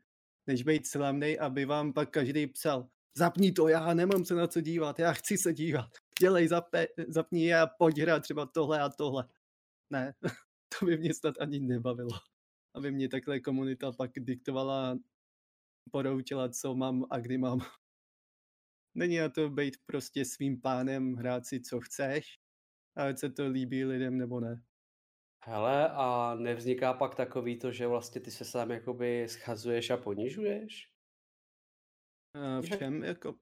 než 0.47 0.63
být 0.63 0.87
slavný, 0.87 1.39
aby 1.39 1.65
vám 1.65 1.93
pak 1.93 2.09
každý 2.09 2.47
psal 2.47 2.89
zapni 3.17 3.51
to, 3.51 3.67
já 3.67 3.93
nemám 3.93 4.25
se 4.25 4.35
na 4.35 4.47
co 4.47 4.61
dívat, 4.61 4.99
já 4.99 5.13
chci 5.13 5.37
se 5.37 5.53
dívat, 5.53 5.89
dělej, 6.19 6.47
zape, 6.47 6.87
zapni 7.07 7.53
a 7.53 7.67
pojď 7.67 7.97
hrát 7.97 8.19
třeba 8.19 8.45
tohle 8.45 8.81
a 8.81 8.89
tohle. 8.89 9.27
Ne, 9.89 10.13
to 10.79 10.85
by 10.85 10.97
mě 10.97 11.13
snad 11.13 11.35
ani 11.39 11.59
nebavilo, 11.59 12.19
aby 12.75 12.91
mě 12.91 13.09
takhle 13.09 13.39
komunita 13.39 13.91
pak 13.91 14.11
diktovala, 14.17 14.99
poroučila, 15.91 16.49
co 16.49 16.75
mám 16.75 17.05
a 17.09 17.19
kdy 17.19 17.37
mám. 17.37 17.61
Není 18.95 19.17
na 19.17 19.29
to 19.29 19.49
být 19.49 19.77
prostě 19.85 20.25
svým 20.25 20.61
pánem, 20.61 21.13
hrát 21.13 21.45
si, 21.45 21.61
co 21.61 21.79
chceš, 21.79 22.39
a 22.95 23.03
ať 23.03 23.19
se 23.19 23.29
to 23.29 23.47
líbí 23.47 23.85
lidem 23.85 24.17
nebo 24.17 24.39
ne. 24.39 24.63
Hele, 25.45 25.89
a 25.89 26.35
nevzniká 26.35 26.93
pak 26.93 27.15
takový 27.15 27.59
to, 27.59 27.71
že 27.71 27.87
vlastně 27.87 28.21
ty 28.21 28.31
se 28.31 28.45
sám 28.45 28.71
jakoby 28.71 29.29
schazuješ 29.29 29.89
a 29.89 29.97
ponižuješ? 29.97 30.89
A 32.35 32.61
v 32.61 32.65
čem, 32.65 33.03
jako, 33.03 33.35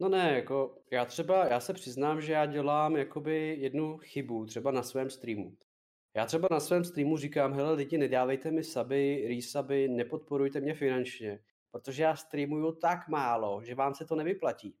No 0.00 0.08
ne, 0.08 0.32
jako 0.34 0.82
já 0.90 1.04
třeba, 1.04 1.46
já 1.46 1.60
se 1.60 1.74
přiznám, 1.74 2.20
že 2.20 2.32
já 2.32 2.46
dělám 2.46 2.96
jakoby 2.96 3.56
jednu 3.60 3.98
chybu, 3.98 4.46
třeba 4.46 4.70
na 4.70 4.82
svém 4.82 5.10
streamu. 5.10 5.56
Já 6.16 6.26
třeba 6.26 6.48
na 6.50 6.60
svém 6.60 6.84
streamu 6.84 7.16
říkám, 7.16 7.52
hele 7.52 7.72
lidi, 7.72 7.98
nedávejte 7.98 8.50
mi 8.50 8.64
suby, 8.64 9.26
resuby, 9.28 9.88
nepodporujte 9.88 10.60
mě 10.60 10.74
finančně, 10.74 11.44
protože 11.70 12.02
já 12.02 12.16
streamuju 12.16 12.72
tak 12.72 13.08
málo, 13.08 13.62
že 13.62 13.74
vám 13.74 13.94
se 13.94 14.06
to 14.06 14.16
nevyplatí. 14.16 14.76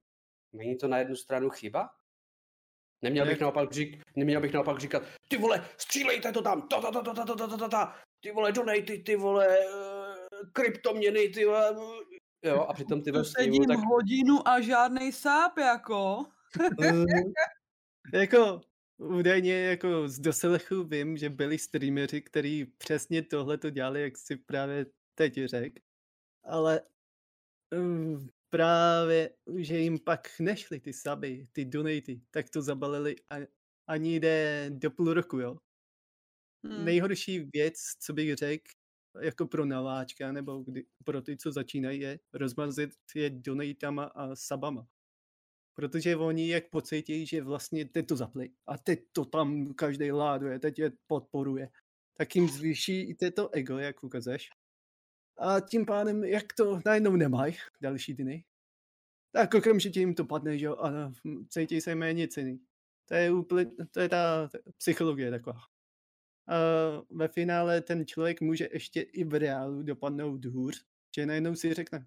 Není 0.52 0.76
to 0.76 0.88
na 0.88 0.98
jednu 0.98 1.16
stranu 1.16 1.50
chyba? 1.50 1.90
Neměl 3.04 3.26
bych 3.26 3.40
naopak, 3.40 3.72
řík, 3.72 4.02
neměl 4.16 4.40
bych 4.40 4.52
naopak 4.52 4.80
říkat, 4.80 5.02
ty 5.28 5.36
vole, 5.36 5.68
střílejte 5.76 6.32
to 6.32 6.42
tam, 6.42 6.68
ta, 6.68 6.80
ta, 6.80 6.90
ta, 6.90 7.02
ta, 7.02 7.14
ta, 7.14 7.24
ta, 7.24 7.34
ta, 7.34 7.46
ta, 7.46 7.56
ta, 7.56 7.68
ta, 7.68 7.94
ty 8.20 8.30
vole, 8.30 8.52
donaty, 8.52 8.98
ty 8.98 9.16
vole, 9.16 9.58
eh, 9.58 10.46
kryptoměny, 10.52 11.28
ty 11.28 11.44
vole, 11.44 11.76
eh, 12.44 12.48
jo, 12.48 12.60
a 12.60 12.72
přitom 12.72 13.02
ty 13.02 13.12
To 13.12 13.18
ve 13.18 13.24
streamu, 13.24 13.52
sedím 13.52 13.68
tak 13.68 13.78
hodinu 13.78 14.48
a 14.48 14.60
žádnej 14.60 15.12
sáp, 15.12 15.58
jako. 15.58 16.24
jako, 18.12 18.60
údajně 18.98 19.60
jako 19.60 20.08
z 20.08 20.18
doslechu 20.18 20.84
vím, 20.84 21.16
že 21.16 21.30
byli 21.30 21.58
streameři, 21.58 22.22
kteří 22.22 22.64
přesně 22.64 23.22
tohle 23.22 23.58
to 23.58 23.70
dělali, 23.70 24.02
jak 24.02 24.18
si 24.18 24.36
právě 24.36 24.86
teď 25.14 25.44
řekl, 25.44 25.76
ale 26.44 26.80
mm, 27.74 28.28
právě, 28.54 29.30
že 29.56 29.78
jim 29.78 29.98
pak 29.98 30.28
nešly 30.40 30.80
ty 30.80 30.92
suby, 30.92 31.48
ty 31.52 31.64
donaty, 31.64 32.20
tak 32.30 32.50
to 32.50 32.62
zabalili 32.62 33.16
a 33.30 33.36
ani 33.86 34.16
jde 34.16 34.66
do 34.70 34.90
půl 34.90 35.14
roku, 35.14 35.38
jo. 35.38 35.56
Hm. 36.66 36.84
Nejhorší 36.84 37.40
věc, 37.54 37.74
co 38.00 38.12
bych 38.12 38.34
řekl, 38.34 38.64
jako 39.20 39.46
pro 39.46 39.64
nováčka, 39.64 40.32
nebo 40.32 40.62
kdy, 40.62 40.86
pro 41.04 41.22
ty, 41.22 41.36
co 41.36 41.52
začínají, 41.52 42.00
je 42.00 42.18
rozmazit 42.32 42.90
je 43.14 43.30
donatama 43.30 44.04
a 44.04 44.36
sabama. 44.36 44.86
Protože 45.74 46.16
oni 46.16 46.50
jak 46.50 46.70
pocítí, 46.70 47.26
že 47.26 47.42
vlastně 47.42 47.84
teď 47.84 48.06
to 48.06 48.16
zapli 48.16 48.50
a 48.66 48.78
teď 48.78 49.00
to 49.12 49.24
tam 49.24 49.74
každý 49.74 50.12
láduje, 50.12 50.58
teď 50.58 50.78
je 50.78 50.92
podporuje, 51.06 51.68
tak 52.16 52.36
jim 52.36 52.48
zvýší 52.48 53.00
i 53.00 53.30
to 53.30 53.50
ego, 53.54 53.78
jak 53.78 54.04
ukazeš. 54.04 54.50
A 55.38 55.60
tím 55.60 55.86
pádem, 55.86 56.24
jak 56.24 56.52
to 56.52 56.80
najednou 56.86 57.16
nemají 57.16 57.56
další 57.80 58.14
dny, 58.14 58.44
tak 59.32 59.54
okamžitě 59.54 60.00
jim 60.00 60.14
to 60.14 60.24
padne, 60.24 60.58
že 60.58 60.66
jo, 60.66 60.76
a 60.76 61.12
cítí 61.48 61.80
se 61.80 61.94
méně 61.94 62.28
cený. 62.28 62.60
To 63.08 63.14
je 63.14 63.32
úplně, 63.32 63.70
to 63.90 64.00
je 64.00 64.08
ta 64.08 64.48
ta 64.48 64.58
psychologie 64.78 65.30
taková. 65.30 65.60
A 66.48 66.54
ve 67.10 67.28
finále 67.28 67.80
ten 67.80 68.06
člověk 68.06 68.40
může 68.40 68.68
ještě 68.72 69.00
i 69.00 69.24
v 69.24 69.34
reálu 69.38 69.82
dopadnout 69.82 70.44
hůř, 70.44 70.84
že 71.16 71.26
najednou 71.26 71.54
si 71.54 71.74
řekne, 71.74 72.06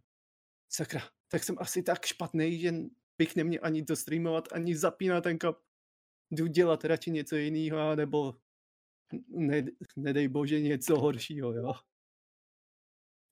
sakra, 0.70 1.02
tak 1.28 1.44
jsem 1.44 1.56
asi 1.60 1.84
tak 1.84 2.06
špatný, 2.06 2.60
že 2.60 2.74
bych 3.18 3.36
neměl 3.36 3.60
ani 3.64 3.84
to 3.84 3.96
streamovat, 3.96 4.54
ani 4.54 4.76
zapínat 4.76 5.24
ten 5.24 5.38
kap. 5.38 5.58
Jdu 6.32 6.48
dělat 6.48 6.86
radši 6.86 7.12
něco 7.12 7.36
jiného, 7.36 7.96
nebo 7.96 8.38
ne, 9.28 9.66
nedej 9.96 10.28
bože 10.28 10.62
něco 10.62 11.00
horšího, 11.00 11.54
jo. 11.54 11.74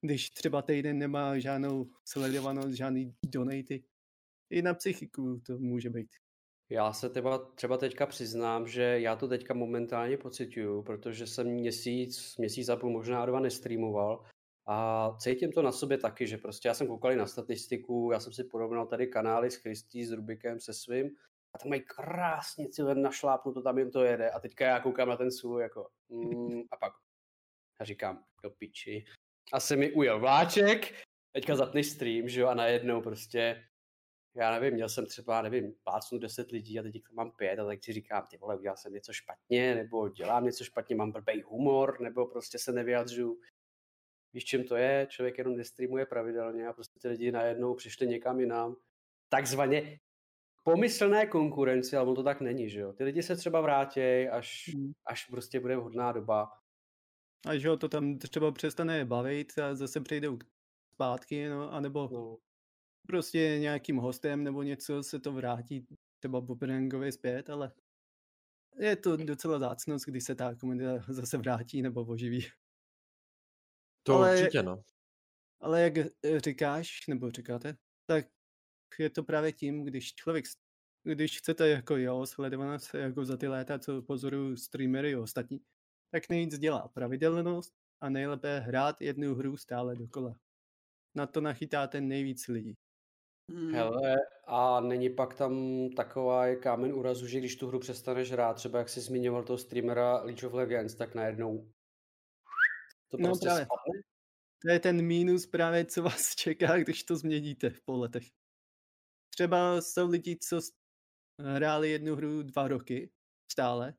Když 0.06 0.30
třeba 0.30 0.62
týden 0.62 0.98
nemá 0.98 1.40
žádnou 1.40 1.90
sledovanost, 2.06 2.70
žádný 2.70 3.16
donaty. 3.26 3.84
I 4.50 4.62
na 4.62 4.74
psychiku 4.74 5.42
to 5.46 5.58
může 5.58 5.90
být. 5.90 6.10
Já 6.70 6.94
se 6.94 7.10
třeba, 7.10 7.38
třeba 7.38 7.78
teďka 7.78 8.06
přiznám, 8.06 8.68
že 8.68 8.82
já 8.82 9.16
to 9.16 9.28
teďka 9.28 9.54
momentálně 9.54 10.18
pocituju, 10.18 10.84
protože 10.84 11.28
jsem 11.28 11.48
měsíc, 11.48 12.38
měsíc 12.38 12.70
a 12.70 12.76
půl, 12.76 12.90
možná 12.90 13.26
dva 13.26 13.40
nestreamoval 13.40 14.26
a 14.68 15.10
cítím 15.20 15.52
to 15.52 15.62
na 15.62 15.72
sobě 15.72 15.98
taky, 15.98 16.28
že 16.28 16.38
prostě 16.38 16.68
já 16.68 16.74
jsem 16.74 16.88
koukal 16.88 17.12
i 17.12 17.16
na 17.16 17.28
statistiku, 17.28 18.10
já 18.14 18.20
jsem 18.20 18.34
si 18.34 18.44
porovnal 18.44 18.86
tady 18.86 19.08
kanály 19.08 19.52
s 19.52 19.56
Christy, 19.56 20.06
s 20.06 20.12
Rubikem, 20.12 20.60
se 20.60 20.74
svým 20.74 21.10
a 21.54 21.58
tam 21.58 21.70
mají 21.70 21.82
krásně 21.82 22.70
celé 22.70 22.96
našlápnuto, 22.96 23.62
tam 23.62 23.78
jim 23.78 23.92
to 23.92 24.04
jede 24.04 24.30
a 24.30 24.40
teďka 24.40 24.66
já 24.66 24.80
koukám 24.80 25.10
na 25.10 25.18
ten 25.18 25.32
svůj 25.32 25.62
jako 25.62 25.90
mm, 26.10 26.62
a 26.72 26.78
pak 26.78 26.94
a 27.80 27.86
říkám 27.86 28.24
do 28.44 28.50
piči. 28.50 29.06
A 29.54 29.60
se 29.60 29.76
mi 29.76 29.92
ujel 29.92 30.20
vláček, 30.20 30.94
teďka 31.32 31.56
zapneš 31.56 31.88
stream, 31.90 32.28
že 32.30 32.42
jo, 32.42 32.48
a 32.48 32.54
najednou 32.54 33.02
prostě 33.02 33.64
já 34.38 34.52
nevím, 34.52 34.74
měl 34.74 34.90
jsem 34.90 35.06
třeba, 35.06 35.42
nevím, 35.42 35.74
plácnu 35.84 36.20
10 36.20 36.52
lidí 36.52 36.80
a 36.80 36.84
teď 36.84 37.02
mám 37.14 37.32
pět 37.32 37.60
a 37.60 37.66
tak 37.66 37.84
si 37.84 37.94
říkám, 37.94 38.28
ty 38.32 38.38
vole, 38.38 38.58
udělal 38.58 38.78
jsem 38.78 38.94
něco 38.94 39.14
špatně, 39.14 39.76
nebo 39.76 40.10
dělám 40.10 40.46
něco 40.46 40.64
špatně, 40.64 40.96
mám 40.96 41.12
blbej 41.12 41.42
humor, 41.42 42.02
nebo 42.02 42.26
prostě 42.26 42.60
se 42.60 42.72
nevyjadřu. 42.72 43.40
Víš, 44.34 44.46
čím 44.46 44.64
to 44.64 44.76
je? 44.76 45.08
Člověk 45.10 45.38
jenom 45.38 45.58
nestreamuje 45.58 46.06
pravidelně 46.06 46.68
a 46.68 46.74
prostě 46.74 47.00
ty 47.00 47.08
lidi 47.08 47.32
najednou 47.32 47.76
přišli 47.76 48.08
někam 48.08 48.40
jinam. 48.40 48.76
Takzvaně 49.30 50.00
pomyslné 50.64 51.26
konkurenci, 51.28 51.98
ale 51.98 52.10
on 52.10 52.16
to 52.16 52.24
tak 52.24 52.42
není, 52.42 52.70
že 52.70 52.80
jo? 52.80 52.94
Ty 52.94 53.04
lidi 53.04 53.24
se 53.24 53.36
třeba 53.36 53.62
vrátí, 53.62 54.02
až, 54.32 54.68
Mm. 54.76 54.92
až 55.06 55.26
prostě 55.26 55.60
bude 55.60 55.78
vhodná 55.78 56.12
doba. 56.12 56.52
A 57.46 57.58
že 57.58 57.68
jo, 57.68 57.78
to 57.78 57.90
tam 57.90 58.18
třeba 58.18 58.52
přestane 58.52 59.06
bavit 59.06 59.58
a 59.60 59.76
zase 59.76 60.02
přijdou 60.02 60.40
zpátky, 60.94 61.50
no, 61.50 61.72
anebo 61.74 62.10
No. 62.12 62.38
prostě 63.08 63.58
nějakým 63.60 63.98
hostem 63.98 64.44
nebo 64.44 64.64
něco 64.64 65.04
se 65.04 65.20
to 65.20 65.32
vrátí 65.34 65.88
třeba 66.20 66.42
boomerangově 66.42 67.12
zpět, 67.12 67.50
ale 67.50 67.72
je 68.80 68.96
to 68.96 69.18
docela 69.18 69.60
zácnost, 69.60 70.06
když 70.06 70.24
se 70.24 70.36
ta 70.36 70.56
komunita 70.56 70.98
zase 71.10 71.38
vrátí 71.38 71.82
nebo 71.82 72.06
oživí. 72.06 72.46
To 74.04 74.14
Ale- 74.14 74.40
určitě, 74.42 74.64
no. 74.64 74.84
Ale 75.62 75.82
jak 75.82 75.98
eh, 75.98 76.40
říkáš, 76.40 77.08
nebo 77.08 77.32
říkáte, 77.32 77.78
tak 78.06 78.26
je 79.00 79.10
to 79.10 79.24
právě 79.24 79.52
tím, 79.52 79.84
když 79.86 80.14
člověk, 80.16 80.46
když 81.04 81.38
chcete 81.38 81.68
jako 81.70 81.98
jo, 81.98 82.26
sledovanost 82.26 82.94
jako 82.94 83.26
za 83.26 83.38
ty 83.38 83.48
léta, 83.48 83.80
co 83.80 84.02
pozoruju 84.02 84.58
streamery 84.58 85.16
a 85.16 85.22
ostatní, 85.22 85.60
tak 86.12 86.30
nejvíc 86.30 86.60
dělá 86.60 86.88
pravidelnost 86.88 87.74
a 88.02 88.10
nejlépe 88.10 88.60
hrát 88.60 89.02
jednu 89.02 89.36
hru 89.36 89.58
stále 89.58 89.96
dokola. 89.96 90.36
Na 91.16 91.28
to 91.28 91.42
nachytáte 91.42 92.02
nejvíc 92.02 92.48
lidí. 92.48 92.74
Hm. 93.52 93.72
Hele, 93.72 94.16
a 94.48 94.80
není 94.80 95.10
pak 95.10 95.34
tam 95.36 95.54
taková 95.90 96.46
je 96.46 96.56
kámen 96.56 96.94
úrazu, 96.94 97.28
že 97.28 97.40
když 97.40 97.56
tu 97.56 97.68
hru 97.68 97.80
přestaneš 97.80 98.32
hrát, 98.32 98.54
třeba 98.54 98.80
jak 98.80 98.90
jsi 98.90 99.02
zmiňoval 99.02 99.44
toho 99.44 99.58
streamera 99.58 100.24
League 100.24 100.44
of 100.44 100.54
Legends, 100.54 100.96
tak 100.96 101.16
najednou 101.16 101.72
to 103.12 103.18
No 103.18 103.30
prostě 103.30 103.46
právě. 103.46 103.66
spadne? 103.66 104.02
To 104.62 104.72
je 104.72 104.80
ten 104.80 105.02
mínus 105.02 105.48
právě, 105.48 105.86
co 105.86 106.04
vás 106.04 106.36
čeká, 106.36 106.78
když 106.78 107.04
to 107.04 107.16
změníte 107.16 107.72
po 107.86 107.98
letech. 107.98 108.24
Třeba 109.34 109.82
jsou 109.82 110.10
lidi, 110.10 110.38
co 110.38 110.60
hráli 111.42 111.90
jednu 111.90 112.16
hru 112.16 112.44
dva 112.44 112.68
roky 112.68 113.12
stále, 113.52 113.94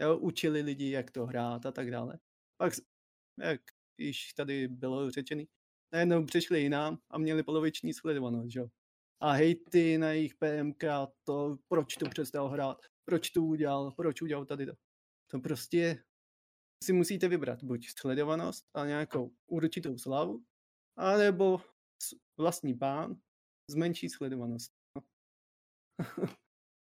jo, 0.00 0.18
učili 0.18 0.62
lidi, 0.62 0.90
jak 0.90 1.10
to 1.10 1.26
hrát 1.26 1.66
a 1.66 1.72
tak 1.72 1.90
dále. 1.90 2.18
Pak, 2.56 2.72
jak 3.38 3.60
již 3.98 4.32
tady 4.32 4.68
bylo 4.68 5.10
řečený, 5.10 5.48
najednou 5.92 6.26
přišli 6.26 6.62
jinam 6.62 6.98
a 7.10 7.18
měli 7.18 7.42
poloviční 7.42 7.94
sledovanost, 7.94 8.56
jo. 8.56 8.68
A 9.22 9.32
hejty 9.32 9.98
na 9.98 10.12
jejich 10.12 10.34
PMK, 10.34 10.84
to, 11.24 11.58
proč 11.68 11.96
to 11.96 12.08
přestal 12.08 12.48
hrát, 12.48 12.78
proč 13.04 13.30
to 13.30 13.42
udělal, 13.42 13.90
proč 13.90 14.22
udělal 14.22 14.44
tady 14.44 14.66
to. 14.66 14.72
To 15.30 15.40
prostě 15.40 16.04
si 16.84 16.92
musíte 16.92 17.28
vybrat 17.28 17.64
buď 17.64 17.88
sledovanost 17.88 18.64
a 18.74 18.86
nějakou 18.86 19.34
určitou 19.46 19.98
slavu, 19.98 20.44
anebo 20.96 21.60
vlastní 22.38 22.74
pán 22.74 23.16
s 23.70 23.74
menší 23.74 24.08
sledovanost. 24.08 24.72
No. 24.96 25.02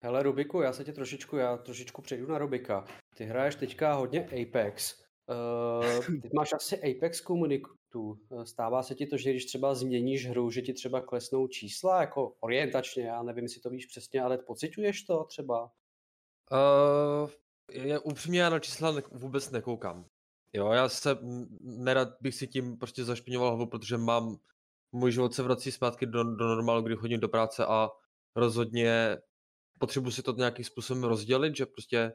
Hele 0.04 0.22
Rubiku, 0.22 0.60
já 0.60 0.72
se 0.72 0.84
tě 0.84 0.92
trošičku, 0.92 1.36
já 1.36 1.56
trošičku 1.56 2.02
přejdu 2.02 2.26
na 2.26 2.38
Rubika. 2.38 2.86
Ty 3.14 3.24
hraješ 3.24 3.54
teďka 3.54 3.92
hodně 3.92 4.24
Apex. 4.24 5.04
Uh, 5.28 6.20
ty 6.22 6.30
máš 6.34 6.52
asi 6.52 6.76
Apex 6.76 7.20
komunitu. 7.20 8.18
Eh, 8.32 8.46
Stává 8.46 8.82
se 8.82 8.94
ti 8.94 9.06
to, 9.06 9.16
že 9.16 9.30
když 9.30 9.44
třeba 9.44 9.74
změníš 9.74 10.28
hru, 10.28 10.50
že 10.50 10.62
ti 10.62 10.72
třeba 10.72 11.00
klesnou 11.00 11.48
čísla, 11.48 12.00
jako 12.00 12.36
orientačně, 12.40 13.02
já 13.02 13.22
nevím, 13.22 13.44
jestli 13.44 13.60
to 13.60 13.70
víš 13.70 13.86
přesně, 13.86 14.22
ale 14.22 14.38
pociťuješ 14.38 15.02
to 15.02 15.24
třeba? 15.24 15.70
Uh, 16.52 17.30
já 17.72 18.00
upřímně 18.00 18.40
já 18.40 18.50
na 18.50 18.58
čísla 18.58 18.92
ne- 18.92 19.02
vůbec 19.12 19.50
nekoukám. 19.50 20.06
Jo, 20.52 20.72
já 20.72 20.88
se 20.88 21.18
nerad 21.60 22.08
bych 22.20 22.34
si 22.34 22.46
tím 22.46 22.78
prostě 22.78 23.04
zašpiňoval 23.04 23.48
hlavu, 23.48 23.66
protože 23.66 23.96
mám, 23.96 24.36
můj 24.92 25.12
život 25.12 25.34
se 25.34 25.42
vrací 25.42 25.72
zpátky 25.72 26.06
do, 26.06 26.24
do 26.24 26.44
normálu, 26.44 26.82
kdy 26.82 26.96
chodím 26.96 27.20
do 27.20 27.28
práce 27.28 27.66
a 27.66 27.90
rozhodně 28.36 29.16
potřebuji 29.78 30.10
si 30.10 30.22
to 30.22 30.32
nějakým 30.32 30.64
způsobem 30.64 31.04
rozdělit, 31.04 31.56
že 31.56 31.66
prostě 31.66 32.12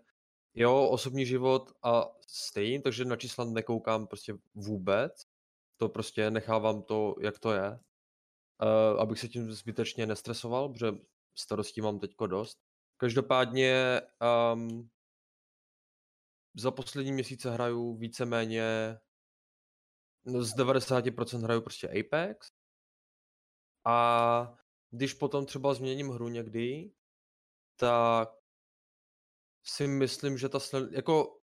jo, 0.53 0.89
osobní 0.89 1.25
život 1.25 1.71
a 1.83 2.05
stejný, 2.27 2.81
takže 2.81 3.05
na 3.05 3.15
čísla 3.15 3.45
nekoukám 3.45 4.07
prostě 4.07 4.33
vůbec. 4.55 5.25
To 5.77 5.89
prostě 5.89 6.31
nechávám 6.31 6.83
to, 6.83 7.15
jak 7.21 7.39
to 7.39 7.53
je. 7.53 7.79
Uh, 8.63 9.01
abych 9.01 9.19
se 9.19 9.27
tím 9.27 9.51
zbytečně 9.51 10.05
nestresoval, 10.05 10.69
protože 10.69 10.91
starostí 11.35 11.81
mám 11.81 11.99
teďko 11.99 12.27
dost. 12.27 12.59
Každopádně 12.97 14.01
um, 14.53 14.89
za 16.55 16.71
poslední 16.71 17.11
měsíce 17.11 17.51
hraju 17.51 17.97
víceméně 17.97 18.97
no 20.25 20.43
z 20.43 20.55
90% 20.55 21.43
hraju 21.43 21.61
prostě 21.61 21.89
Apex. 21.99 22.51
A 23.85 24.57
když 24.91 25.13
potom 25.13 25.45
třeba 25.45 25.73
změním 25.73 26.09
hru 26.09 26.27
někdy, 26.27 26.91
tak 27.75 28.38
si 29.69 29.87
myslím, 29.87 30.37
že 30.37 30.49
ta 30.49 30.59
sled... 30.59 30.91
jako 30.91 31.39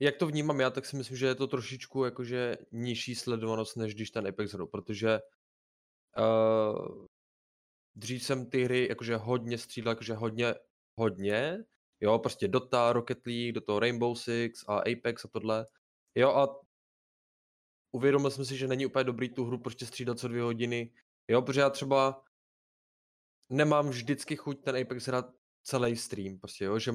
jak 0.00 0.16
to 0.16 0.26
vnímám 0.26 0.60
já, 0.60 0.70
tak 0.70 0.86
si 0.86 0.96
myslím, 0.96 1.16
že 1.16 1.26
je 1.26 1.34
to 1.34 1.46
trošičku 1.46 2.04
jakože 2.04 2.58
nižší 2.72 3.14
sledovanost, 3.14 3.76
než 3.76 3.94
když 3.94 4.10
ten 4.10 4.26
Apex 4.26 4.52
hrou, 4.52 4.66
protože 4.66 5.20
uh, 6.18 7.06
dřív 7.96 8.24
jsem 8.24 8.50
ty 8.50 8.64
hry 8.64 8.88
jakože 8.88 9.16
hodně 9.16 9.58
střídal, 9.58 9.90
jakože 9.90 10.14
hodně, 10.14 10.54
hodně, 10.98 11.64
jo, 12.00 12.18
prostě 12.18 12.48
Dota, 12.48 12.92
Rocket 12.92 13.26
League, 13.26 13.52
do 13.52 13.60
toho 13.60 13.78
Rainbow 13.78 14.16
Six 14.16 14.64
a 14.68 14.78
Apex 14.78 15.24
a 15.24 15.28
tohle, 15.28 15.66
jo, 16.14 16.30
a 16.30 16.60
uvědomil 17.92 18.30
jsem 18.30 18.44
si, 18.44 18.56
že 18.56 18.68
není 18.68 18.86
úplně 18.86 19.04
dobrý 19.04 19.28
tu 19.28 19.44
hru 19.44 19.58
prostě 19.58 19.86
střídat 19.86 20.18
co 20.18 20.28
dvě 20.28 20.42
hodiny, 20.42 20.92
jo, 21.28 21.42
protože 21.42 21.60
já 21.60 21.70
třeba 21.70 22.24
nemám 23.50 23.88
vždycky 23.88 24.36
chuť 24.36 24.64
ten 24.64 24.76
Apex 24.76 25.06
hrát 25.06 25.34
celý 25.62 25.96
stream, 25.96 26.38
prostě 26.38 26.64
jo, 26.64 26.78
že 26.78 26.92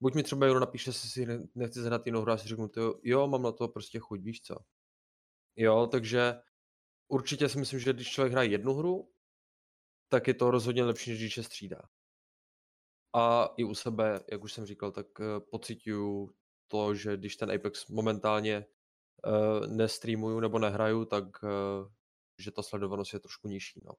buď 0.00 0.14
mi 0.14 0.22
třeba 0.22 0.46
jenom 0.46 0.60
napíše, 0.60 0.92
že 0.92 0.98
si 0.98 1.26
nechci 1.54 1.80
zahrát 1.80 2.06
jinou 2.06 2.20
hru 2.20 2.32
a 2.32 2.38
si 2.38 2.48
řeknu, 2.48 2.68
to, 2.68 3.00
jo, 3.02 3.26
mám 3.26 3.42
na 3.42 3.52
to 3.52 3.68
prostě 3.68 3.98
chuť, 3.98 4.20
víš 4.20 4.40
co. 4.40 4.56
Jo, 5.56 5.86
takže 5.86 6.34
určitě 7.08 7.48
si 7.48 7.58
myslím, 7.58 7.80
že 7.80 7.92
když 7.92 8.10
člověk 8.10 8.32
hraje 8.32 8.50
jednu 8.50 8.74
hru, 8.74 9.12
tak 10.08 10.28
je 10.28 10.34
to 10.34 10.50
rozhodně 10.50 10.84
lepší, 10.84 11.10
než 11.10 11.18
když 11.18 11.36
je 11.36 11.42
střídá. 11.42 11.82
A 13.14 13.54
i 13.56 13.64
u 13.64 13.74
sebe, 13.74 14.20
jak 14.32 14.42
už 14.42 14.52
jsem 14.52 14.66
říkal, 14.66 14.92
tak 14.92 15.06
uh, 15.20 15.26
pocituju 15.50 16.34
to, 16.68 16.94
že 16.94 17.16
když 17.16 17.36
ten 17.36 17.50
Apex 17.50 17.88
momentálně 17.88 18.66
uh, 19.26 19.66
nestreamuju 19.66 20.40
nebo 20.40 20.58
nehraju, 20.58 21.04
tak 21.04 21.24
uh, 21.42 21.50
že 22.38 22.50
ta 22.50 22.62
sledovanost 22.62 23.12
je 23.12 23.20
trošku 23.20 23.48
nižší. 23.48 23.80
No. 23.84 23.92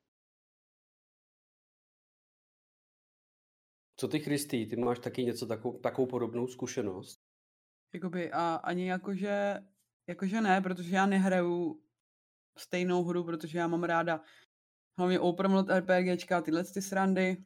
Co 4.00 4.08
ty, 4.08 4.20
Kristý, 4.20 4.66
ty 4.66 4.76
máš 4.76 5.00
taky 5.00 5.24
něco 5.24 5.46
takovou, 5.46 5.80
takovou 5.80 6.08
podobnou 6.08 6.48
zkušenost? 6.48 7.20
Jakoby 7.94 8.32
a 8.32 8.56
ani 8.56 8.90
jakože, 8.90 9.60
jakože 10.10 10.42
ne, 10.42 10.62
protože 10.62 10.96
já 10.96 11.06
nehraju 11.06 11.82
stejnou 12.58 13.04
hru, 13.04 13.24
protože 13.24 13.58
já 13.58 13.68
mám 13.68 13.84
ráda 13.84 14.22
hlavně 14.98 15.20
open 15.20 15.52
world 15.52 15.70
RPGčka, 15.70 16.42
tyhle 16.42 16.64
ty 16.64 16.82
srandy. 16.82 17.38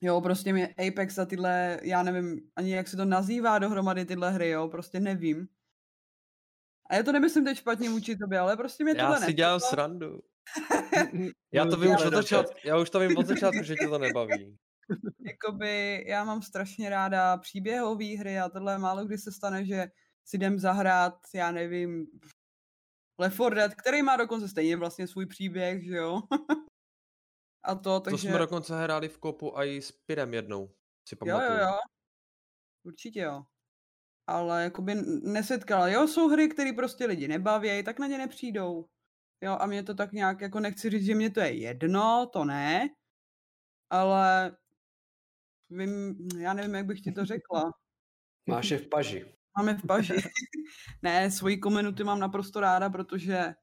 Jo, 0.00 0.20
prostě 0.20 0.52
mě 0.52 0.74
Apex 0.74 1.18
a 1.18 1.26
tyhle, 1.26 1.80
já 1.82 2.02
nevím 2.02 2.50
ani 2.56 2.70
jak 2.70 2.88
se 2.88 2.96
to 2.96 3.04
nazývá 3.04 3.58
dohromady 3.58 4.04
tyhle 4.04 4.30
hry, 4.30 4.50
jo, 4.50 4.68
prostě 4.68 5.00
nevím. 5.00 5.48
A 6.90 6.94
já 6.94 7.02
to 7.02 7.12
nemyslím 7.12 7.44
teď 7.44 7.58
špatně 7.58 7.90
vůči 7.90 8.16
tobě, 8.16 8.38
ale 8.38 8.56
prostě 8.56 8.84
mě 8.84 8.94
Já 8.96 9.16
si 9.16 9.32
dělám 9.32 9.60
srandu. 9.60 10.20
já 11.52 11.66
to 11.66 11.76
vím 11.76 11.90
už 11.90 12.04
od 12.04 12.14
začátku, 12.14 12.58
já 12.64 12.78
už 12.78 12.90
to 12.90 13.00
vím 13.00 13.16
od 13.16 13.26
začátku, 13.26 13.62
že 13.62 13.74
tě 13.74 13.88
to 13.88 13.98
nebaví. 13.98 14.58
Jakoby 15.26 16.04
já 16.08 16.24
mám 16.24 16.42
strašně 16.42 16.90
ráda 16.90 17.36
příběhové 17.36 18.18
hry 18.18 18.38
a 18.38 18.48
tohle 18.48 18.78
málo 18.78 19.04
kdy 19.04 19.18
se 19.18 19.32
stane, 19.32 19.64
že 19.64 19.86
si 20.24 20.36
jdem 20.36 20.58
zahrát, 20.58 21.14
já 21.34 21.52
nevím, 21.52 22.06
Left 23.18 23.34
4 23.34 23.50
Dead, 23.50 23.74
který 23.74 24.02
má 24.02 24.16
dokonce 24.16 24.48
stejně 24.48 24.76
vlastně 24.76 25.06
svůj 25.06 25.26
příběh, 25.26 25.84
že 25.84 25.96
jo? 25.96 26.20
a 27.64 27.74
to, 27.74 28.00
takže... 28.00 28.16
To 28.16 28.28
jsme 28.28 28.38
dokonce 28.38 28.82
hráli 28.82 29.08
v 29.08 29.18
kopu 29.18 29.58
a 29.58 29.64
i 29.64 29.82
s 29.82 29.92
Pirem 29.92 30.34
jednou, 30.34 30.74
si 31.08 31.16
pamatuju. 31.16 31.50
Jo, 31.50 31.56
jo, 31.56 31.62
jo. 31.62 31.78
Určitě 32.86 33.20
jo. 33.20 33.42
Ale 34.26 34.62
jakoby 34.62 34.94
nesetkala. 35.22 35.88
Jo, 35.88 36.08
jsou 36.08 36.28
hry, 36.28 36.48
které 36.48 36.72
prostě 36.72 37.06
lidi 37.06 37.28
nebaví, 37.28 37.84
tak 37.84 37.98
na 37.98 38.06
ně 38.06 38.18
nepřijdou. 38.18 38.86
Jo, 39.44 39.56
a 39.60 39.66
mě 39.66 39.82
to 39.82 39.94
tak 39.94 40.12
nějak, 40.12 40.40
jako 40.40 40.60
nechci 40.60 40.90
říct, 40.90 41.04
že 41.04 41.14
mě 41.14 41.30
to 41.30 41.40
je 41.40 41.52
jedno, 41.52 42.30
to 42.32 42.44
ne, 42.44 42.88
ale 43.90 44.56
vím, 45.70 46.16
já 46.38 46.54
nevím, 46.54 46.74
jak 46.74 46.86
bych 46.86 47.00
ti 47.00 47.12
to 47.12 47.24
řekla. 47.24 47.72
Máš 48.46 48.70
je 48.70 48.78
v 48.78 48.88
paži. 48.88 49.34
Máme 49.58 49.74
v 49.74 49.86
paži. 49.86 50.14
ne, 51.02 51.30
svoji 51.30 51.58
komunitu 51.58 52.04
mám 52.04 52.20
naprosto 52.20 52.60
ráda, 52.60 52.90
protože 52.90 53.54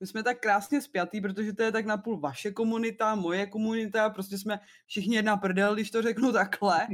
my 0.00 0.06
jsme 0.06 0.22
tak 0.22 0.40
krásně 0.40 0.82
spjatý, 0.82 1.20
protože 1.20 1.52
to 1.52 1.62
je 1.62 1.72
tak 1.72 1.86
napůl 1.86 2.20
vaše 2.20 2.50
komunita, 2.50 3.14
moje 3.14 3.46
komunita, 3.46 4.10
prostě 4.10 4.38
jsme 4.38 4.60
všichni 4.86 5.16
jedna 5.16 5.36
prdel, 5.36 5.74
když 5.74 5.90
to 5.90 6.02
řeknu 6.02 6.32
takhle. 6.32 6.86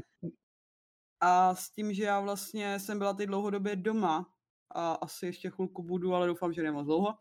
A 1.21 1.55
s 1.55 1.71
tím, 1.71 1.95
že 1.95 2.05
já 2.05 2.21
vlastně 2.21 2.81
jsem 2.81 2.99
byla 2.99 3.15
teď 3.15 3.27
dlouhodobě 3.27 3.77
doma 3.77 4.35
a 4.71 4.93
asi 4.93 5.27
ještě 5.27 5.51
chvilku 5.51 5.83
budu, 5.83 6.15
ale 6.15 6.27
doufám, 6.27 6.53
že 6.53 6.63
nemoc 6.63 6.87
dlouho. 6.87 7.15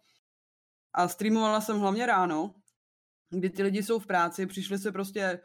A 0.94 1.08
streamovala 1.08 1.62
jsem 1.62 1.80
hlavně 1.80 2.06
ráno, 2.06 2.56
kdy 3.30 3.50
ty 3.50 3.64
lidi 3.64 3.84
jsou 3.84 4.00
v 4.00 4.08
práci, 4.08 4.46
přišli 4.46 4.80
se 4.80 4.92
prostě 4.92 5.40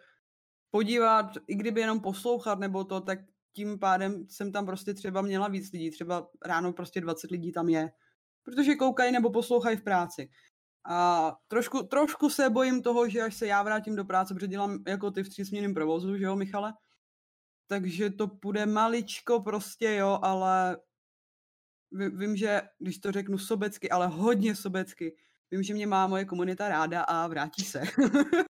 podívat, 0.71 1.27
i 1.47 1.55
kdyby 1.55 1.81
jenom 1.81 2.01
poslouchat 2.01 2.59
nebo 2.59 2.85
to, 2.85 3.01
tak 3.01 3.19
tím 3.53 3.79
pádem 3.79 4.27
jsem 4.29 4.53
tam 4.53 4.67
prostě 4.67 4.95
třeba 4.95 5.23
měla 5.23 5.49
víc 5.49 5.73
lidí, 5.73 5.91
třeba 5.91 6.29
ráno 6.47 6.73
prostě 6.73 7.01
20 7.01 7.31
lidí 7.31 7.53
tam 7.53 7.69
je, 7.69 7.91
protože 8.43 8.75
koukají 8.75 9.13
nebo 9.13 9.31
poslouchají 9.31 9.77
v 9.77 9.85
práci. 9.85 10.31
A 10.85 11.33
trošku, 11.49 11.83
trošku 11.83 12.31
se 12.31 12.51
bojím 12.51 12.83
toho, 12.83 13.09
že 13.09 13.23
až 13.23 13.35
se 13.37 13.47
já 13.47 13.63
vrátím 13.63 13.97
do 13.97 14.05
práce, 14.05 14.35
protože 14.35 14.47
dělám 14.47 14.79
jako 14.89 15.11
ty 15.11 15.23
v 15.23 15.29
třísměném 15.29 15.75
provozu, 15.75 16.17
že 16.17 16.25
jo, 16.25 16.37
Michale? 16.37 16.73
Takže 17.67 18.11
to 18.11 18.29
půjde 18.29 18.67
maličko 18.67 19.41
prostě, 19.41 19.95
jo, 19.95 20.19
ale 20.23 20.77
vím, 21.93 22.37
že, 22.37 22.63
když 22.79 22.99
to 22.99 23.13
řeknu 23.13 23.39
sobecky, 23.39 23.91
ale 23.91 24.07
hodně 24.07 24.57
sobecky, 24.57 25.17
vím, 25.51 25.63
že 25.63 25.75
mě 25.75 25.87
má 25.87 26.07
moje 26.07 26.25
komunita 26.25 26.69
ráda 26.69 27.03
a 27.03 27.27
vrátí 27.27 27.65
se. 27.65 27.83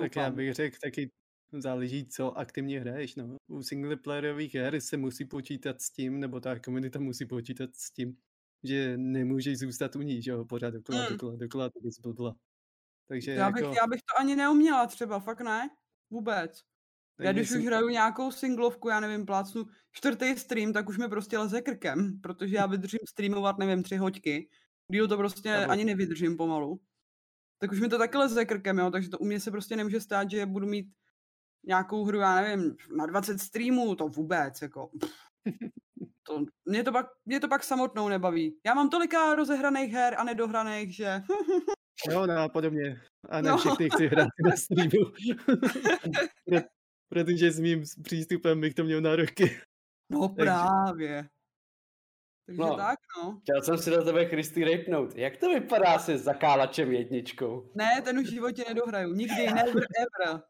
tak 0.00 0.16
já 0.16 0.30
bych 0.30 0.54
řekl 0.54 0.76
taky 0.82 1.10
záleží, 1.52 2.06
co 2.06 2.38
aktivně 2.38 2.80
hraješ. 2.80 3.16
No. 3.16 3.36
U 3.46 3.62
singleplayerových 3.62 4.54
her 4.54 4.80
se 4.80 4.96
musí 4.96 5.24
počítat 5.24 5.80
s 5.80 5.90
tím, 5.90 6.20
nebo 6.20 6.40
ta 6.40 6.58
komunita 6.58 6.98
musí 6.98 7.26
počítat 7.26 7.70
s 7.76 7.90
tím, 7.90 8.16
že 8.64 8.96
nemůžeš 8.96 9.58
zůstat 9.58 9.96
u 9.96 10.02
ní, 10.02 10.22
že 10.22 10.30
jo, 10.30 10.44
pořád 10.44 10.70
dokola, 10.70 11.02
mm. 11.02 11.08
dokola, 11.08 11.36
dokola, 11.36 11.70
to 11.70 11.80
bys 11.80 12.00
blbla. 12.00 12.36
Takže 13.08 13.32
já, 13.32 13.50
bych, 13.50 13.62
jako... 13.62 13.74
já 13.74 13.86
bych 13.86 14.00
to 14.00 14.20
ani 14.20 14.36
neuměla 14.36 14.86
třeba, 14.86 15.20
fakt 15.20 15.40
ne, 15.40 15.70
vůbec. 16.10 16.62
Tak 17.16 17.24
já 17.24 17.32
když 17.32 17.48
jsem... 17.48 17.60
už 17.60 17.66
hraju 17.66 17.88
nějakou 17.88 18.30
singlovku, 18.30 18.88
já 18.88 19.00
nevím, 19.00 19.26
plácnu 19.26 19.66
čtvrtý 19.92 20.36
stream, 20.36 20.72
tak 20.72 20.88
už 20.88 20.98
mi 20.98 21.08
prostě 21.08 21.38
leze 21.38 21.60
krkem, 21.60 22.20
protože 22.20 22.56
já 22.56 22.66
vydržím 22.66 23.00
streamovat, 23.08 23.58
nevím, 23.58 23.82
tři 23.82 23.96
hoďky. 23.96 24.48
Díl 24.92 25.08
to 25.08 25.16
prostě 25.16 25.50
Nebo... 25.50 25.72
ani 25.72 25.84
nevydržím 25.84 26.36
pomalu. 26.36 26.80
Tak 27.58 27.72
už 27.72 27.80
mi 27.80 27.88
to 27.88 27.98
taky 27.98 28.18
leze 28.18 28.44
krkem, 28.44 28.78
jo, 28.78 28.90
takže 28.90 29.08
to 29.08 29.18
u 29.18 29.24
mě 29.24 29.40
se 29.40 29.50
prostě 29.50 29.76
nemůže 29.76 30.00
stát, 30.00 30.30
že 30.30 30.46
budu 30.46 30.66
mít 30.66 30.86
nějakou 31.66 32.04
hru, 32.04 32.18
já 32.18 32.34
nevím, 32.34 32.76
na 32.96 33.06
20 33.06 33.38
streamů, 33.38 33.94
to 33.94 34.08
vůbec, 34.08 34.62
jako... 34.62 34.90
To, 36.28 36.44
mě, 36.64 36.84
to 36.84 36.92
pak, 36.92 37.06
mě 37.26 37.40
to 37.40 37.48
pak 37.48 37.64
samotnou 37.64 38.08
nebaví. 38.08 38.58
Já 38.66 38.74
mám 38.74 38.90
tolika 38.90 39.34
rozehraných 39.34 39.92
her 39.92 40.14
a 40.18 40.24
nedohraných, 40.24 40.96
že... 40.96 41.22
Jo, 42.10 42.26
no, 42.26 42.48
podobně. 42.48 43.00
A 43.28 43.40
ne 43.40 43.50
no. 43.50 43.56
všechny 43.56 43.90
chci 43.90 44.06
hrát 44.06 44.28
na 44.44 44.56
streamu. 44.56 45.12
Protože 47.08 47.50
s 47.50 47.60
mým 47.60 47.82
přístupem 48.02 48.60
bych 48.60 48.74
to 48.74 48.84
měl 48.84 49.00
na 49.00 49.16
roky. 49.16 49.60
No 50.10 50.28
právě. 50.28 51.28
Takže 52.48 52.62
no, 52.62 52.76
tak, 52.76 52.98
no. 53.16 53.38
Chtěl 53.42 53.62
jsem 53.62 53.78
si 53.78 53.90
do 53.90 54.04
tebe, 54.04 54.24
Christy, 54.24 54.64
rejpnout. 54.64 55.16
Jak 55.16 55.36
to 55.36 55.48
vypadá 55.48 55.98
se 55.98 56.18
zakálačem 56.18 56.92
jedničkou? 56.92 57.70
Ne, 57.74 58.02
ten 58.04 58.18
už 58.18 58.26
v 58.26 58.30
životě 58.30 58.64
nedohraju. 58.68 59.14
Nikdy, 59.14 59.46
never 59.46 59.84
ever. 59.98 60.42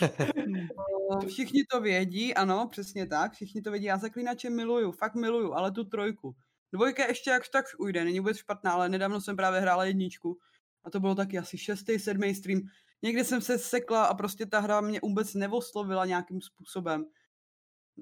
Všichni 1.28 1.64
to 1.70 1.80
vědí, 1.80 2.34
ano, 2.34 2.68
přesně 2.70 3.06
tak, 3.06 3.32
všichni 3.32 3.62
to 3.62 3.70
vědí. 3.70 3.86
Já 3.86 3.98
zaklínače 3.98 4.50
miluju, 4.50 4.92
fakt 4.92 5.14
miluju, 5.14 5.52
ale 5.52 5.72
tu 5.72 5.84
trojku. 5.84 6.34
Dvojka 6.72 7.06
ještě 7.06 7.30
jakž 7.30 7.48
tak 7.48 7.64
ujde, 7.78 8.04
není 8.04 8.20
vůbec 8.20 8.36
špatná, 8.36 8.72
ale 8.72 8.88
nedávno 8.88 9.20
jsem 9.20 9.36
právě 9.36 9.60
hrála 9.60 9.84
jedničku. 9.84 10.38
A 10.84 10.90
to 10.90 11.00
bylo 11.00 11.14
taky 11.14 11.38
asi 11.38 11.58
šestý, 11.58 11.98
sedmý 11.98 12.34
stream. 12.34 12.60
Někdy 13.02 13.24
jsem 13.24 13.40
se 13.40 13.58
sekla 13.58 14.04
a 14.04 14.14
prostě 14.14 14.46
ta 14.46 14.60
hra 14.60 14.80
mě 14.80 15.00
vůbec 15.02 15.34
nevoslovila 15.34 16.06
nějakým 16.06 16.40
způsobem. 16.40 17.04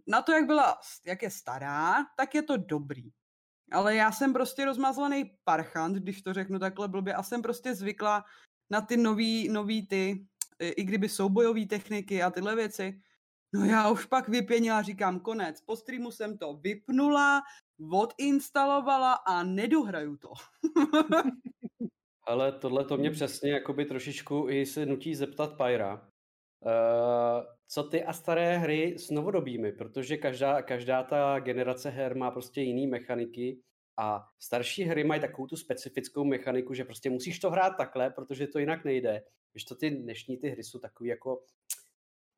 Na 0.06 0.22
to, 0.22 0.32
jak 0.32 0.46
byla, 0.46 0.78
jak 1.06 1.22
je 1.22 1.30
stará, 1.30 2.04
tak 2.16 2.34
je 2.34 2.42
to 2.42 2.56
dobrý. 2.56 3.10
Ale 3.72 3.94
já 3.94 4.12
jsem 4.12 4.32
prostě 4.32 4.64
rozmazlený 4.64 5.30
parchant, 5.44 5.96
když 5.96 6.22
to 6.22 6.32
řeknu 6.32 6.58
takhle 6.58 6.88
blbě, 6.88 7.14
a 7.14 7.22
jsem 7.22 7.42
prostě 7.42 7.74
zvykla 7.74 8.24
na 8.70 8.80
ty 8.80 8.96
nový, 8.96 9.48
nový 9.48 9.86
ty, 9.86 10.26
i 10.58 10.84
kdyby 10.84 11.08
soubojové 11.08 11.66
techniky 11.66 12.22
a 12.22 12.30
tyhle 12.30 12.56
věci. 12.56 13.00
No 13.54 13.64
já 13.64 13.90
už 13.90 14.06
pak 14.06 14.28
vypěnila, 14.28 14.82
říkám 14.82 15.20
konec. 15.20 15.60
Po 15.60 15.76
streamu 15.76 16.10
jsem 16.10 16.38
to 16.38 16.54
vypnula, 16.54 17.42
odinstalovala 17.92 19.12
a 19.12 19.42
nedohraju 19.42 20.16
to. 20.16 20.32
Ale 22.26 22.52
tohle 22.52 22.84
to 22.84 22.96
mě 22.96 23.10
přesně 23.10 23.50
jakoby 23.50 23.84
trošičku 23.84 24.46
i 24.50 24.66
se 24.66 24.86
nutí 24.86 25.14
zeptat 25.14 25.56
Pyra, 25.56 26.08
Uh, 26.60 27.44
co 27.68 27.82
ty 27.82 28.04
a 28.04 28.12
staré 28.12 28.58
hry 28.58 28.94
s 28.98 29.10
novodobými, 29.10 29.72
protože 29.72 30.16
každá, 30.16 30.62
každá 30.62 31.02
ta 31.02 31.38
generace 31.38 31.90
her 31.90 32.16
má 32.16 32.30
prostě 32.30 32.60
jiný 32.60 32.86
mechaniky 32.86 33.60
a 33.98 34.28
starší 34.38 34.82
hry 34.82 35.04
mají 35.04 35.20
takovou 35.20 35.46
tu 35.46 35.56
specifickou 35.56 36.24
mechaniku, 36.24 36.74
že 36.74 36.84
prostě 36.84 37.10
musíš 37.10 37.38
to 37.38 37.50
hrát 37.50 37.70
takhle, 37.70 38.10
protože 38.10 38.46
to 38.46 38.58
jinak 38.58 38.84
nejde. 38.84 39.22
Když 39.52 39.64
to 39.64 39.74
ty 39.74 39.90
dnešní 39.90 40.36
ty 40.36 40.48
hry 40.48 40.64
jsou 40.64 40.78
takový 40.78 41.08
jako 41.08 41.42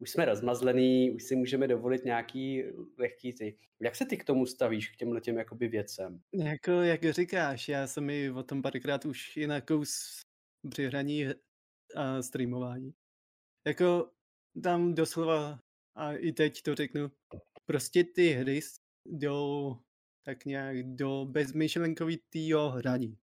už 0.01 0.11
jsme 0.11 0.25
rozmazlený, 0.25 1.11
už 1.11 1.25
si 1.25 1.37
můžeme 1.37 1.69
dovolit 1.69 2.05
nějaký 2.05 2.63
lehký 2.99 3.33
ty. 3.33 3.59
Jak 3.81 3.97
se 3.97 4.07
ty 4.07 4.17
k 4.17 4.25
tomu 4.25 4.47
stavíš, 4.47 4.89
k 4.89 4.97
těmhle 4.97 5.21
těm 5.21 5.37
jakoby 5.37 5.69
věcem? 5.69 6.21
Jako, 6.33 6.71
jak 6.71 7.05
říkáš, 7.11 7.69
já 7.69 7.87
jsem 7.87 8.05
mi 8.05 8.31
o 8.31 8.43
tom 8.43 8.63
párkrát 8.63 9.05
už 9.05 9.37
jinak 9.37 9.65
při 10.71 10.87
hraní 10.87 11.27
a 11.97 12.23
streamování. 12.23 12.95
Jako 13.67 14.11
tam 14.62 14.95
doslova, 14.95 15.61
a 15.95 16.12
i 16.12 16.33
teď 16.33 16.62
to 16.62 16.75
řeknu, 16.75 17.11
prostě 17.67 18.05
ty 18.05 18.28
hry 18.31 18.61
jdou 19.05 19.77
tak 20.23 20.45
nějak 20.45 20.83
do 20.83 21.27
bezmyšlenkovitýho 21.31 22.70
hraní. 22.70 23.19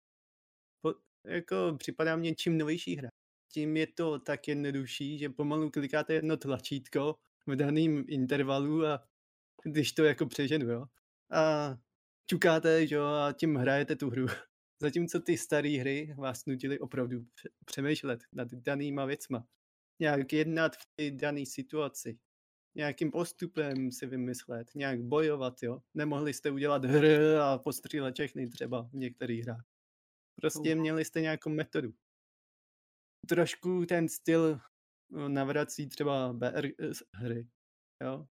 Po, 0.81 0.93
jako 1.25 1.75
připadá 1.77 2.15
mě 2.15 2.35
čím 2.35 2.57
novější 2.57 2.95
hra, 2.95 3.09
tím 3.53 3.77
je 3.77 3.87
to 3.87 4.19
tak 4.19 4.47
jednodušší, 4.47 5.17
že 5.17 5.29
pomalu 5.29 5.71
klikáte 5.71 6.13
jedno 6.13 6.37
tlačítko 6.37 7.15
v 7.47 7.55
daném 7.55 8.05
intervalu 8.07 8.85
a 8.85 9.07
když 9.63 9.91
to 9.91 10.03
jako 10.03 10.25
přeženu, 10.25 10.69
jo. 10.69 10.85
A 11.31 11.75
čukáte, 12.29 12.87
že 12.87 12.95
jo, 12.95 13.05
a 13.05 13.33
tím 13.33 13.55
hrajete 13.55 13.95
tu 13.95 14.09
hru. 14.09 14.25
Zatímco 14.81 15.19
ty 15.19 15.37
staré 15.37 15.69
hry 15.79 16.15
vás 16.17 16.45
nutily 16.45 16.79
opravdu 16.79 17.25
přemýšlet 17.65 18.23
nad 18.33 18.53
danýma 18.53 19.05
věcma. 19.05 19.47
Nějak 19.99 20.33
jednat 20.33 20.75
v 20.75 20.85
té 20.95 21.11
dané 21.11 21.45
situaci. 21.45 22.19
Nějakým 22.75 23.11
postupem 23.11 23.91
si 23.91 24.05
vymyslet, 24.05 24.75
nějak 24.75 25.01
bojovat, 25.01 25.63
jo. 25.63 25.79
Nemohli 25.93 26.33
jste 26.33 26.51
udělat 26.51 26.85
hry 26.85 27.35
a 27.35 27.57
postřílet 27.63 28.13
všechny 28.15 28.49
třeba 28.49 28.81
v 28.81 28.93
některých 28.93 29.43
hrách. 29.43 29.65
Prostě 30.35 30.75
měli 30.75 31.05
jste 31.05 31.21
nějakou 31.21 31.49
metodu 31.49 31.93
trošku 33.27 33.85
ten 33.85 34.09
styl 34.09 34.59
no, 35.09 35.29
navrací 35.29 35.89
třeba 35.89 36.33
BR 36.33 36.67
hry, 37.13 37.47
jo, 38.03 38.27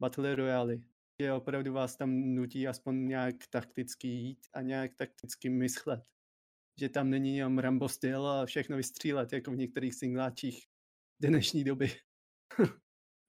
Battle 0.00 0.34
Royale, 0.34 0.76
že 1.22 1.32
opravdu 1.32 1.72
vás 1.72 1.96
tam 1.96 2.10
nutí 2.34 2.68
aspoň 2.68 3.08
nějak 3.08 3.34
takticky 3.50 4.08
jít 4.08 4.46
a 4.52 4.62
nějak 4.62 4.94
takticky 4.94 5.48
myslet. 5.50 6.04
Že 6.80 6.88
tam 6.88 7.10
není 7.10 7.36
jenom 7.36 7.58
Rambo 7.58 7.88
styl 7.88 8.26
a 8.26 8.46
všechno 8.46 8.76
vystřílet, 8.76 9.32
jako 9.32 9.50
v 9.50 9.56
některých 9.56 9.94
singláčích 9.94 10.66
dnešní 11.20 11.64
doby. 11.64 11.90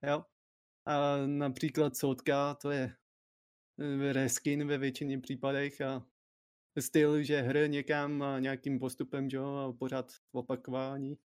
jo. 0.08 0.26
A 0.86 1.18
například 1.26 1.98
Sotka, 1.98 2.54
to 2.54 2.72
je 2.72 2.96
eh, 3.80 4.14
reskin 4.14 4.68
ve 4.68 4.78
většině 4.78 5.20
případech 5.20 5.82
a 5.82 6.06
styl, 6.80 7.24
že 7.24 7.42
hry 7.42 7.70
někam 7.70 8.22
a 8.22 8.40
nějakým 8.40 8.80
postupem, 8.80 9.28
jo, 9.32 9.56
a 9.56 9.74
pořád 9.74 10.12
opakování. 10.32 11.18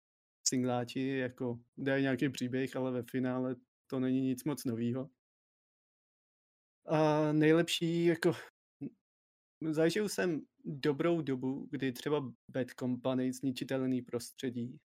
Singláči 0.48 1.08
jako 1.08 1.59
dají 1.77 2.01
nějaký 2.01 2.30
příběh, 2.30 2.75
ale 2.75 2.92
ve 2.92 3.03
finále 3.03 3.56
to 3.88 4.00
není 4.00 4.22
nic 4.22 4.43
moc 4.43 4.66
novýho. 4.66 5.09
A 6.85 7.32
nejlepší, 7.32 8.06
jako 8.06 8.33
zažil 9.72 10.09
jsem 10.09 10.42
dobrou 10.66 11.22
dobu, 11.22 11.67
kdy 11.72 11.92
třeba 11.92 12.33
Bad 12.50 12.67
Company, 12.80 13.33
zničitelný 13.33 14.01
prostředí, 14.01 14.80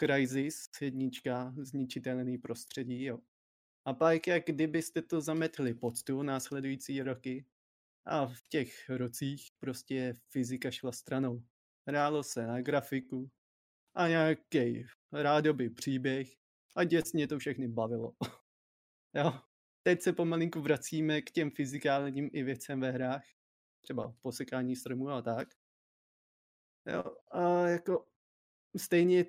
Crysis, 0.00 0.68
jednička, 0.80 1.54
zničitelný 1.58 2.38
prostředí, 2.38 3.04
jo. 3.04 3.18
A 3.84 3.94
pak, 3.94 4.26
jak 4.26 4.46
kdybyste 4.46 5.02
to 5.02 5.20
zametli 5.20 5.74
pod 5.74 5.96
stůl 5.96 6.24
následující 6.24 7.02
roky, 7.02 7.44
a 8.06 8.26
v 8.26 8.48
těch 8.48 8.88
rocích 8.88 9.48
prostě 9.58 10.14
fyzika 10.30 10.70
šla 10.70 10.92
stranou. 10.92 11.42
Hrálo 11.88 12.22
se 12.22 12.46
na 12.46 12.60
grafiku 12.60 13.30
a 13.94 14.08
nějaký 14.08 14.86
rádoby 15.12 15.70
příběh 15.70 16.28
a 16.76 16.84
děsně 16.84 17.28
to 17.28 17.38
všechny 17.38 17.68
bavilo. 17.68 18.12
jo. 19.14 19.32
Teď 19.82 20.02
se 20.02 20.12
pomalinku 20.12 20.60
vracíme 20.60 21.22
k 21.22 21.30
těm 21.30 21.50
fyzikálním 21.50 22.30
i 22.32 22.42
věcem 22.42 22.80
ve 22.80 22.90
hrách, 22.90 23.24
třeba 23.80 24.14
posekání 24.22 24.76
stromů 24.76 25.10
a 25.10 25.22
tak. 25.22 25.48
Jo, 26.86 27.16
a 27.30 27.68
jako 27.68 28.06
stejně 28.76 29.24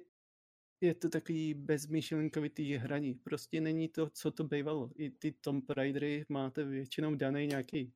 je 0.82 0.94
to 0.94 1.10
takový 1.10 1.54
bezmyšlenkovitý 1.54 2.74
hraní. 2.74 3.14
Prostě 3.14 3.62
není 3.62 3.90
to, 3.90 4.10
co 4.10 4.32
to 4.32 4.44
bývalo. 4.44 4.92
I 4.96 5.10
ty 5.10 5.32
Tomb 5.32 5.70
Raidery 5.70 6.26
máte 6.30 6.64
většinou 6.64 7.16
daný 7.16 7.48
nějaký 7.48 7.94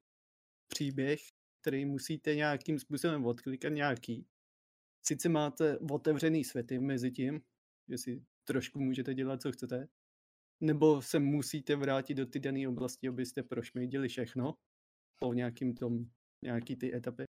příběh, 0.67 1.21
který 1.61 1.85
musíte 1.85 2.35
nějakým 2.35 2.79
způsobem 2.79 3.25
odklikat 3.25 3.73
nějaký. 3.73 4.25
Sice 5.05 5.29
máte 5.29 5.77
otevřený 5.77 6.43
světy 6.43 6.79
mezi 6.79 7.11
tím, 7.11 7.41
že 7.89 7.97
si 7.97 8.25
trošku 8.43 8.79
můžete 8.79 9.13
dělat, 9.13 9.41
co 9.41 9.51
chcete, 9.51 9.87
nebo 10.61 11.01
se 11.01 11.19
musíte 11.19 11.75
vrátit 11.75 12.13
do 12.13 12.25
ty 12.25 12.39
dané 12.39 12.67
oblasti, 12.67 13.07
abyste 13.07 13.43
prošmejdili 13.43 14.07
všechno 14.07 14.57
po 15.19 15.33
nějakým 15.33 15.75
tom, 15.75 16.05
nějaký 16.43 16.75
ty 16.75 16.95
etapy. 16.95 17.23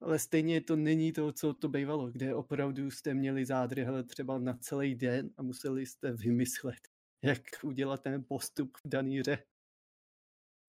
Ale 0.00 0.18
stejně 0.18 0.60
to 0.60 0.76
není 0.76 1.12
to, 1.12 1.32
co 1.32 1.54
to 1.54 1.68
bývalo, 1.68 2.10
kde 2.10 2.34
opravdu 2.34 2.90
jste 2.90 3.14
měli 3.14 3.44
zádrhele 3.44 4.04
třeba 4.04 4.38
na 4.38 4.54
celý 4.54 4.94
den 4.94 5.30
a 5.36 5.42
museli 5.42 5.86
jste 5.86 6.12
vymyslet, 6.12 6.88
jak 7.22 7.42
udělat 7.62 8.02
ten 8.02 8.24
postup 8.24 8.76
v 8.76 8.88
dané 8.88 9.20
hře. 9.20 9.44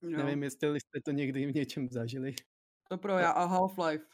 Jo. 0.02 0.18
Nevím, 0.18 0.44
jestli 0.44 0.80
jste 0.80 1.02
to 1.06 1.12
někdy 1.12 1.46
v 1.46 1.56
něčem 1.56 1.90
zažili. 1.90 2.36
To 2.90 2.98
pro 2.98 3.18
já 3.18 3.32
a 3.32 3.48
Half-Life. 3.48 4.06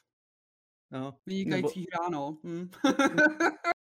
No. 0.91 1.19
Vynikající 1.25 1.79
nebo... 1.79 1.87
hra, 1.91 2.09
no. 2.09 2.37
Hm. 2.43 2.69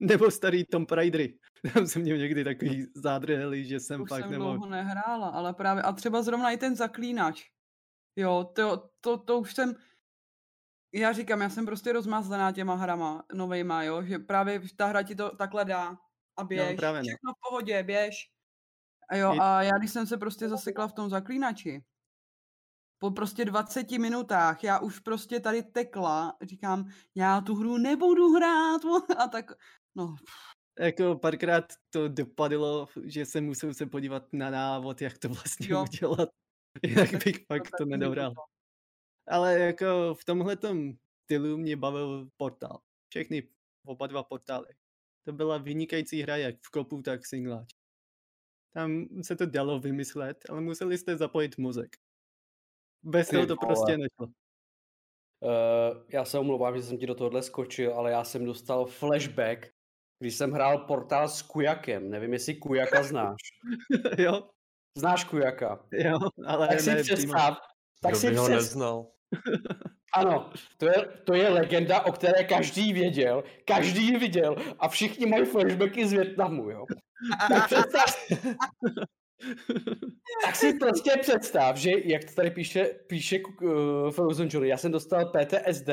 nebo 0.00 0.30
starý 0.30 0.64
Tom 0.64 0.86
Raidery. 0.90 1.38
Tam 1.74 1.86
jsem 1.86 2.02
měl 2.02 2.16
někdy 2.16 2.44
takový 2.44 2.86
zádrhely, 2.94 3.64
že 3.64 3.80
jsem 3.80 4.02
Už 4.02 4.08
fakt 4.08 4.22
jsem 4.22 4.30
nemohl. 4.30 4.52
dlouho 4.52 4.70
nehrála, 4.70 5.28
ale 5.28 5.54
právě, 5.54 5.82
a 5.82 5.92
třeba 5.92 6.22
zrovna 6.22 6.50
i 6.50 6.56
ten 6.56 6.76
zaklínač. 6.76 7.44
Jo, 8.16 8.50
to, 8.54 8.90
to, 9.00 9.18
to 9.18 9.38
už 9.38 9.54
jsem, 9.54 9.74
já 10.92 11.12
říkám, 11.12 11.40
já 11.40 11.50
jsem 11.50 11.66
prostě 11.66 11.92
rozmazlená 11.92 12.52
těma 12.52 12.74
hrama 12.74 13.24
novejma, 13.34 13.82
jo, 13.82 14.02
že 14.02 14.18
právě 14.18 14.60
ta 14.76 14.86
hra 14.86 15.02
ti 15.02 15.14
to 15.14 15.36
takhle 15.36 15.64
dá 15.64 15.98
a 16.36 16.44
běž, 16.44 16.70
no, 16.70 16.76
právě 16.76 17.02
všechno 17.02 17.32
v 17.32 17.48
pohodě, 17.48 17.82
běž, 17.82 18.14
a 19.08 19.16
jo, 19.16 19.36
a 19.40 19.62
já 19.62 19.78
když 19.78 19.90
jsem 19.90 20.06
se 20.06 20.16
prostě 20.16 20.48
zasekla 20.48 20.88
v 20.88 20.92
tom 20.92 21.10
zaklínači, 21.10 21.84
po 22.98 23.10
prostě 23.10 23.44
20 23.44 23.90
minutách, 23.90 24.64
já 24.64 24.78
už 24.78 24.98
prostě 24.98 25.40
tady 25.40 25.62
tekla, 25.62 26.36
říkám, 26.42 26.90
já 27.14 27.40
tu 27.40 27.54
hru 27.54 27.78
nebudu 27.78 28.32
hrát, 28.32 28.80
a 29.18 29.28
tak, 29.28 29.52
no. 29.94 30.16
Jako 30.78 31.18
párkrát 31.18 31.64
to 31.90 32.08
dopadlo, 32.08 32.88
že 33.04 33.26
jsem 33.26 33.44
musel 33.44 33.74
se 33.74 33.86
podívat 33.86 34.32
na 34.32 34.50
návod, 34.50 35.00
jak 35.00 35.18
to 35.18 35.28
vlastně 35.28 35.66
jo. 35.70 35.82
udělat, 35.82 36.28
jinak 36.82 37.24
bych 37.24 37.36
fakt 37.46 37.70
to 37.78 37.84
nedobral. 37.84 38.32
Ale 39.30 39.58
jako 39.58 40.14
v 40.14 40.24
tomhle 40.24 40.56
stylu 41.24 41.56
mě 41.56 41.76
bavil 41.76 42.28
portál. 42.36 42.80
Všechny 43.08 43.48
oba 43.86 44.06
dva 44.06 44.22
portály. 44.22 44.68
To 45.26 45.32
byla 45.32 45.58
vynikající 45.58 46.22
hra 46.22 46.36
jak 46.36 46.54
v 46.62 46.70
kopu, 46.70 47.02
tak 47.02 47.26
singláč. 47.26 47.68
Tam 48.74 49.06
se 49.22 49.36
to 49.36 49.46
dalo 49.46 49.80
vymyslet, 49.80 50.38
ale 50.50 50.60
museli 50.60 50.98
jste 50.98 51.16
zapojit 51.16 51.58
mozek. 51.58 51.96
Bez 53.02 53.28
toho 53.28 53.46
to 53.46 53.56
prostě 53.56 53.98
nešlo. 53.98 54.26
Uh, 55.42 56.04
já 56.08 56.24
se 56.24 56.38
omlouvám, 56.38 56.76
že 56.76 56.82
jsem 56.82 56.98
ti 56.98 57.06
do 57.06 57.14
tohohle 57.14 57.42
skočil, 57.42 57.94
ale 57.94 58.10
já 58.10 58.24
jsem 58.24 58.44
dostal 58.44 58.86
flashback, 58.86 59.66
když 60.18 60.34
jsem 60.34 60.52
hrál 60.52 60.78
portál 60.78 61.28
s 61.28 61.42
Kujakem. 61.42 62.10
Nevím, 62.10 62.32
jestli 62.32 62.54
Kujaka 62.54 63.02
znáš. 63.02 63.40
jo. 64.18 64.50
Znáš 64.98 65.24
Kujaka? 65.24 65.86
Jo, 65.92 66.18
ale 66.46 66.68
tak 66.68 66.80
si 66.80 66.90
ne, 66.90 67.02
představ. 67.02 67.58
Tak 68.02 68.10
Kdo 68.10 68.20
si 68.20 68.30
by 68.30 68.36
ho 68.36 68.44
představ, 68.44 68.62
neznal. 68.62 69.12
Ano, 70.14 70.50
to 70.78 70.86
je, 70.86 70.94
to 71.24 71.34
je 71.34 71.48
legenda, 71.48 72.00
o 72.00 72.12
které 72.12 72.44
každý 72.44 72.92
věděl, 72.92 73.44
každý 73.64 74.06
ji 74.06 74.18
viděl 74.18 74.56
a 74.78 74.88
všichni 74.88 75.26
mají 75.26 75.44
flashbacky 75.44 76.06
z 76.06 76.12
Větnamu, 76.12 76.70
jo. 76.70 76.84
Tak, 77.48 77.66
představ, 77.66 78.04
tak 80.44 80.56
si 80.56 80.72
prostě 80.78 81.10
představ, 81.20 81.76
že 81.76 81.90
jak 82.04 82.24
to 82.24 82.34
tady 82.34 82.50
píše, 82.50 82.84
píše 83.06 83.38
uh, 83.62 84.10
Frozen 84.10 84.48
Johnny, 84.50 84.68
já 84.68 84.76
jsem 84.76 84.92
dostal 84.92 85.32
PTSD, 85.32 85.88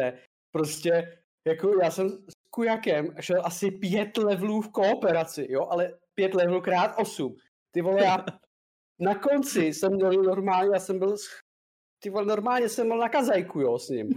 prostě 0.52 1.18
jako 1.48 1.80
já 1.84 1.92
jsem 1.92 2.10
s 2.10 2.34
Kujakem 2.50 3.16
šel 3.20 3.42
asi 3.46 3.72
pět 3.72 4.18
levelů 4.18 4.62
v 4.62 4.72
kooperaci, 4.72 5.48
jo, 5.50 5.68
ale 5.70 5.94
pět 6.16 6.34
levelů 6.34 6.62
krát 6.62 6.96
osm. 6.98 7.36
Ty 7.72 7.82
vole, 7.82 8.04
já 8.04 8.26
na 9.00 9.16
konci 9.16 9.74
jsem 9.74 9.94
měl 9.94 10.12
normálně, 10.12 10.70
já 10.74 10.80
jsem 10.80 11.00
byl 11.00 11.18
ty 12.00 12.10
vole, 12.10 12.26
normálně 12.26 12.70
jsem 12.70 12.88
byl 12.88 12.98
na 12.98 13.10
kazajku, 13.10 13.62
jo, 13.62 13.80
s 13.80 13.90
ním. 13.90 14.10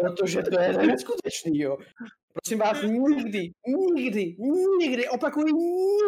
Protože 0.00 0.42
to 0.42 0.60
je 0.60 0.72
neskutečný, 0.72 1.58
jo. 1.58 1.76
Prosím 2.32 2.58
vás, 2.58 2.82
nikdy, 2.82 3.50
nikdy, 3.94 4.36
nikdy, 4.78 5.08
opakuji, 5.08 5.52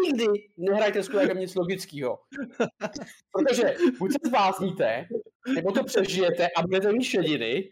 nikdy 0.03 0.27
nehrajte 0.57 1.03
s 1.03 1.09
kujakem 1.09 1.39
nic 1.39 1.55
logického. 1.55 2.19
Protože 3.33 3.75
buď 3.99 4.13
se 4.13 4.19
zvázníte, 4.29 5.07
nebo 5.55 5.73
to 5.73 5.85
přežijete 5.85 6.49
a 6.57 6.63
budete 6.63 6.93
mít 6.93 7.05
šediny, 7.05 7.71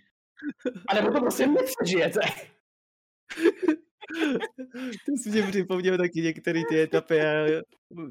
anebo 0.88 1.12
to 1.12 1.20
prostě 1.20 1.46
nepřežijete. 1.46 2.20
To 5.06 5.12
si 5.22 5.30
mě 5.30 5.42
připomněl 5.42 5.98
taky 5.98 6.20
některé 6.20 6.62
ty 6.68 6.80
etapy 6.80 7.20
a 7.20 7.62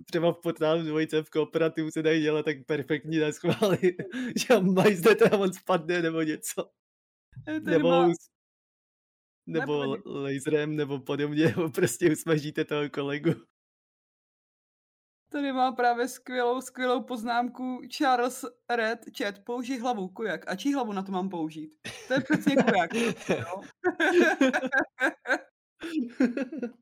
třeba 0.06 0.34
v 0.34 0.42
potám 0.42 0.86
dvojce 0.86 1.24
v 1.24 1.30
kooperativu 1.30 1.92
se 1.92 2.02
dají 2.02 2.22
dělat 2.22 2.46
tak 2.46 2.66
perfektní 2.66 3.18
na 3.18 3.32
schvály, 3.32 3.96
že 4.48 4.60
majdete 4.60 5.30
a 5.30 5.38
on 5.38 5.54
spadne 5.54 6.02
nebo 6.02 6.22
něco. 6.22 6.70
Nebo, 7.62 7.90
má- 7.90 8.14
nebo 9.46 9.98
laserem 10.06 10.76
nebo 10.76 11.00
podobně, 11.00 11.46
nebo 11.58 11.70
prostě 11.70 12.12
usmažíte 12.12 12.66
toho 12.66 12.90
kolegu. 12.90 13.32
Tady 15.32 15.52
má 15.52 15.72
právě 15.72 16.08
skvělou, 16.08 16.62
skvělou 16.62 17.04
poznámku 17.04 17.82
Charles 17.90 18.46
Red 18.70 19.00
chat. 19.18 19.40
Použij 19.40 19.80
hlavu, 19.80 20.08
kujak. 20.08 20.48
A 20.48 20.56
čí 20.56 20.74
hlavu 20.74 20.94
na 20.94 21.04
to 21.04 21.12
mám 21.12 21.30
použít? 21.30 21.72
To 22.08 22.14
je 22.14 22.22
přesně 22.22 22.56
kujak. 22.56 22.92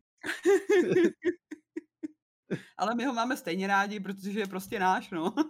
Ale 2.78 2.96
my 2.96 3.06
ho 3.06 3.14
máme 3.14 3.38
stejně 3.38 3.68
rádi, 3.68 4.00
protože 4.00 4.40
je 4.40 4.48
prostě 4.48 4.80
náš, 4.80 5.12
no. 5.12 5.36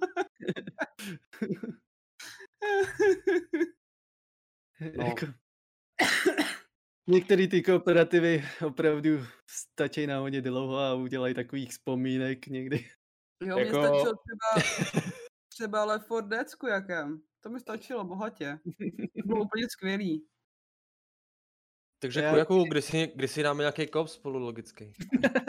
No. 4.98 5.06
Jako... 5.06 5.26
Některé 7.08 7.48
ty 7.48 7.64
kooperativy 7.64 8.44
opravdu 8.68 9.10
stačí 9.50 10.08
na 10.08 10.20
hodně 10.20 10.42
dlouho 10.42 10.78
a 10.78 10.94
udělají 10.94 11.34
takových 11.34 11.70
vzpomínek 11.70 12.48
někdy. 12.48 12.90
Jo, 13.42 13.56
mě 13.56 13.66
Jako- 13.66 13.84
stačilo 13.84 14.14
třeba, 14.14 14.64
třeba 15.48 15.86
Left 15.86 16.06
4 16.06 16.22
Dead 16.28 16.50
s 16.50 16.56
kujakem. 16.56 17.22
To 17.42 17.50
mi 17.50 17.60
stačilo 17.60 18.04
bohatě. 18.04 18.60
To 19.22 19.28
bylo 19.28 19.44
úplně 19.44 19.70
skvělý. 19.70 20.28
Takže 22.04 22.22
Já- 22.22 22.38
jako 22.38 22.64
kdy 22.64 22.82
si, 22.82 23.12
kdy 23.16 23.28
si 23.28 23.44
dáme 23.44 23.62
nějaký 23.62 23.88
kop 23.88 24.08
spolu 24.08 24.40
logicky. 24.40 24.94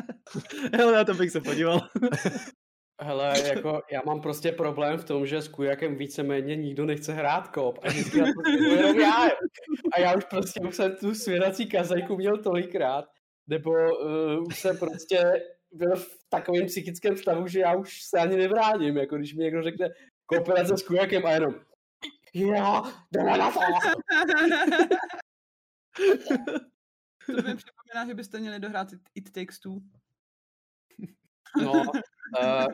Hele, 0.76 0.92
na 0.92 1.04
to 1.04 1.14
bych 1.14 1.30
se 1.30 1.40
podíval. 1.40 1.80
Hele, 3.02 3.34
jako 3.48 3.82
já 3.92 4.02
mám 4.06 4.20
prostě 4.20 4.52
problém 4.52 4.98
v 4.98 5.04
tom, 5.04 5.26
že 5.26 5.42
s 5.42 5.48
kujakem 5.48 5.96
víceméně 5.96 6.56
nikdo 6.56 6.86
nechce 6.86 7.12
hrát 7.12 7.48
kop 7.48 7.78
a 7.82 7.88
vždycky 7.88 8.20
na 8.20 8.26
to 8.26 8.50
jdu 8.50 8.64
jenom 8.64 9.00
já. 9.00 9.28
A 9.94 10.00
já 10.00 10.16
už 10.16 10.24
prostě 10.24 10.60
už 10.60 10.76
jsem 10.76 10.96
tu 10.96 11.14
svědací 11.14 11.66
kazajku 11.66 12.16
měl 12.16 12.42
tolikrát, 12.42 13.04
nebo 13.46 13.70
uh, 13.70 14.46
už 14.46 14.58
jsem 14.58 14.78
prostě 14.78 15.42
byl 15.72 15.96
v 15.96 16.18
takovém 16.28 16.66
psychickém 16.66 17.16
stavu, 17.16 17.46
že 17.46 17.60
já 17.60 17.76
už 17.76 18.02
se 18.02 18.18
ani 18.18 18.36
nevráním, 18.36 18.96
jako 18.96 19.16
když 19.16 19.34
mi 19.34 19.44
někdo 19.44 19.62
řekne 19.62 19.88
kooperace 20.26 20.76
s 20.76 20.82
kujakem 20.82 21.26
a 21.26 21.30
jenom 21.30 21.54
jo, 22.34 22.82
jdeme 23.12 23.38
na 23.38 23.50
to. 23.50 23.60
to 27.26 27.32
mi 27.32 27.56
připomíná, 27.56 28.06
že 28.06 28.14
byste 28.14 28.40
měli 28.40 28.60
dohrát 28.60 28.88
It- 29.14 29.32
Takes 29.32 29.58
Two. 29.58 29.80
No, 31.64 31.72
uh, 31.72 32.66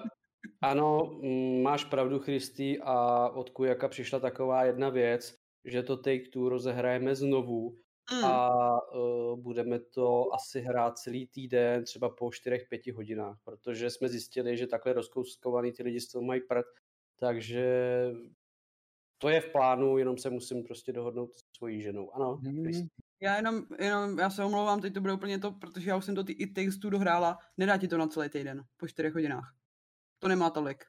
ano, 0.62 1.18
mm, 1.22 1.62
máš 1.62 1.84
pravdu, 1.84 2.18
Christy, 2.18 2.78
a 2.82 3.28
od 3.28 3.50
Kujaka 3.50 3.88
přišla 3.88 4.20
taková 4.20 4.64
jedna 4.64 4.88
věc, 4.88 5.36
že 5.64 5.82
to 5.82 5.96
Take 5.96 6.28
Two 6.32 6.48
rozehrajeme 6.48 7.14
znovu 7.14 7.76
Mm. 8.12 8.24
a 8.24 8.50
uh, 8.94 9.38
budeme 9.40 9.78
to 9.80 10.34
asi 10.34 10.60
hrát 10.60 10.98
celý 10.98 11.26
týden, 11.26 11.84
třeba 11.84 12.08
po 12.08 12.26
4-5 12.26 12.92
hodinách, 12.94 13.38
protože 13.44 13.90
jsme 13.90 14.08
zjistili, 14.08 14.56
že 14.56 14.66
takhle 14.66 14.92
rozkouskovaný 14.92 15.72
ty 15.72 15.82
lidi 15.82 16.00
z 16.00 16.08
toho 16.08 16.24
mají 16.24 16.40
prd, 16.40 16.66
takže 17.16 17.66
to 19.18 19.28
je 19.28 19.40
v 19.40 19.52
plánu, 19.52 19.98
jenom 19.98 20.18
se 20.18 20.30
musím 20.30 20.64
prostě 20.64 20.92
dohodnout 20.92 21.34
s 21.34 21.44
svojí 21.56 21.82
ženou. 21.82 22.14
Ano, 22.14 22.40
Christy. 22.62 22.88
Já 23.22 23.36
jenom, 23.36 23.62
jenom, 23.78 24.18
já 24.18 24.30
se 24.30 24.44
omlouvám, 24.44 24.80
teď 24.80 24.94
to 24.94 25.00
bude 25.00 25.12
úplně 25.12 25.38
to, 25.38 25.52
protože 25.52 25.90
já 25.90 25.96
už 25.96 26.04
jsem 26.04 26.14
to 26.14 26.24
ty 26.24 26.32
It 26.32 26.54
Takes 26.54 26.78
Two 26.78 26.90
dohrála, 26.90 27.38
nedá 27.56 27.76
ti 27.76 27.88
to 27.88 27.98
na 27.98 28.06
celý 28.06 28.28
týden, 28.28 28.62
po 28.76 28.88
čtyřech 28.88 29.14
hodinách. 29.14 29.54
To 30.18 30.28
nemá 30.28 30.50
tolik. 30.50 30.84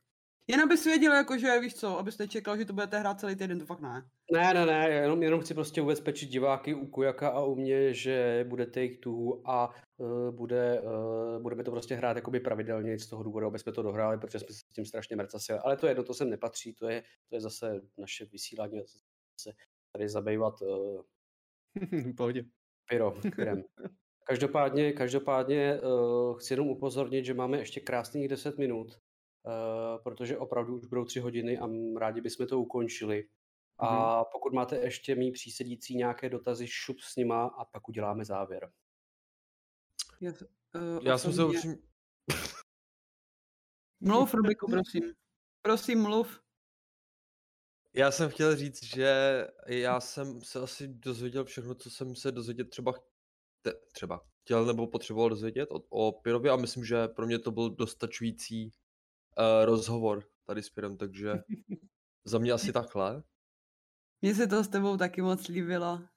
Jen 0.48 0.62
abys 0.62 0.86
věděl, 0.86 1.14
jakože, 1.14 1.60
víš 1.60 1.76
co, 1.76 2.00
abyste 2.00 2.28
čekal, 2.28 2.58
že 2.58 2.66
to 2.66 2.74
budete 2.74 3.00
hrát 3.00 3.20
celý 3.20 3.36
týden, 3.36 3.60
to 3.60 3.66
fakt 3.66 3.80
ne. 3.80 4.10
Ne, 4.32 4.54
ne, 4.54 4.66
ne, 4.66 4.90
jenom, 4.90 5.24
jenom 5.24 5.42
chci 5.42 5.54
prostě 5.54 5.82
ubezpečit 5.82 6.30
diváky 6.30 6.74
u 6.74 6.88
Kujaka 6.88 7.30
a 7.30 7.44
u 7.44 7.56
mě, 7.56 7.94
že 7.94 8.46
bude 8.50 8.66
Take 8.66 8.98
Two 8.98 9.50
a 9.50 9.76
uh, 9.98 10.32
bude, 10.32 10.82
uh, 10.82 11.42
budeme 11.42 11.64
to 11.64 11.72
prostě 11.72 11.96
hrát 11.96 12.16
jakoby 12.16 12.40
pravidelně 12.40 13.00
z 13.00 13.08
toho 13.08 13.24
důvodu, 13.24 13.48
aby 13.48 13.60
jsme 13.60 13.72
to 13.72 13.82
dohráli, 13.82 14.18
protože 14.18 14.40
jsme 14.40 14.48
se 14.48 14.54
s 14.54 14.74
tím 14.74 14.86
strašně 14.86 15.16
mrcasili. 15.16 15.60
Ale 15.60 15.78
to 15.78 15.86
je 15.86 15.92
jedno, 15.92 16.04
to 16.04 16.14
sem 16.14 16.30
nepatří, 16.30 16.74
to 16.74 16.90
je, 16.90 17.04
to 17.30 17.36
je 17.36 17.42
zase 17.42 17.82
naše 17.98 18.26
vysílání, 18.26 18.82
se 19.42 19.52
tady 19.92 20.10
zabývat 20.10 20.62
uh, 20.62 21.02
pohodě. 22.18 22.44
pyro, 22.90 23.14
pyrem. 23.36 23.64
Každopádně, 24.24 24.94
každopádně 24.94 25.82
uh, 25.82 26.38
chci 26.38 26.54
jenom 26.54 26.68
upozornit, 26.68 27.26
že 27.26 27.34
máme 27.34 27.58
ještě 27.58 27.80
krásných 27.80 28.28
10 28.28 28.58
minut, 28.58 28.88
uh, 28.88 30.04
protože 30.04 30.38
opravdu 30.38 30.78
už 30.78 30.86
budou 30.86 31.06
3 31.06 31.20
hodiny 31.20 31.60
a 31.60 31.68
rádi 32.00 32.22
bychom 32.22 32.48
to 32.48 32.60
ukončili. 32.60 33.28
A 33.80 34.24
pokud 34.24 34.54
máte 34.54 34.78
ještě 34.78 35.16
mý 35.16 35.32
přísedící 35.32 35.96
nějaké 35.96 36.30
dotazy, 36.30 36.68
šup 36.68 37.00
s 37.00 37.16
nima 37.16 37.46
a 37.46 37.66
pak 37.66 37.90
uděláme 37.90 38.26
závěr. 38.26 38.72
Já, 40.22 40.32
uh, 40.32 41.00
Já 41.04 41.18
jsem 41.18 41.34
se 41.34 41.46
upřím... 41.46 41.76
Mluv, 44.00 44.34
Rubiku, 44.34 44.68
prosím. 44.72 45.14
Prosím, 45.62 46.02
mluv. 46.02 46.42
Já 47.94 48.12
jsem 48.12 48.30
chtěl 48.30 48.56
říct, 48.56 48.84
že 48.84 49.48
já 49.68 50.00
jsem 50.00 50.42
se 50.42 50.60
asi 50.60 50.88
dozvěděl 50.88 51.46
všechno, 51.46 51.76
co 51.76 51.90
jsem 51.90 52.16
se 52.16 52.32
dozvědět 52.32 52.70
třeba, 52.70 52.94
te, 53.62 53.74
třeba 53.94 54.22
chtěl 54.42 54.66
nebo 54.66 54.88
potřeboval 54.88 55.30
dozvědět 55.30 55.70
o, 55.72 55.80
o 55.90 56.12
Pirově 56.12 56.52
a 56.52 56.56
myslím, 56.56 56.86
že 56.86 57.08
pro 57.08 57.26
mě 57.26 57.40
to 57.40 57.52
byl 57.52 57.70
dostačující 57.70 58.66
uh, 58.66 59.66
rozhovor 59.66 60.24
tady 60.46 60.64
s 60.64 60.70
Pirem, 60.70 60.98
takže 60.98 61.34
za 62.26 62.40
mě 62.40 62.52
asi 62.52 62.74
takhle. 62.74 63.24
Mně 64.22 64.36
se 64.36 64.48
to 64.48 64.64
s 64.64 64.68
tebou 64.68 64.98
taky 64.98 65.22
moc 65.22 65.48
líbilo. 65.48 66.02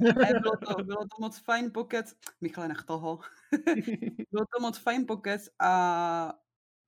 Ne, 0.00 0.40
bylo, 0.40 0.56
to, 0.66 0.84
bylo 0.84 1.00
to 1.00 1.20
moc 1.20 1.38
fajn 1.38 1.70
pokec. 1.72 2.14
Michale, 2.40 2.68
nech 2.68 2.82
toho. 2.86 3.18
bylo 4.30 4.44
to 4.54 4.60
moc 4.60 4.78
fajn 4.78 5.06
pokec 5.06 5.48
a 5.58 6.32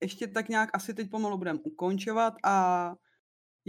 ještě 0.01 0.27
tak 0.27 0.49
nějak 0.49 0.71
asi 0.73 0.95
teď 0.95 1.11
pomalu 1.11 1.39
budeme 1.39 1.61
ukončovat 1.63 2.35
a 2.45 2.95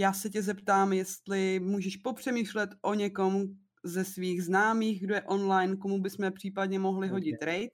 já 0.01 0.13
se 0.13 0.29
tě 0.29 0.41
zeptám, 0.41 0.93
jestli 0.93 1.59
můžeš 1.59 1.97
popřemýšlet 1.97 2.69
o 2.81 2.93
někom 2.93 3.47
ze 3.83 4.05
svých 4.05 4.43
známých, 4.43 5.01
kdo 5.01 5.15
je 5.15 5.21
online, 5.21 5.75
komu 5.75 6.01
bychom 6.01 6.31
případně 6.31 6.79
mohli 6.79 7.07
hodit 7.07 7.43
raid. 7.43 7.71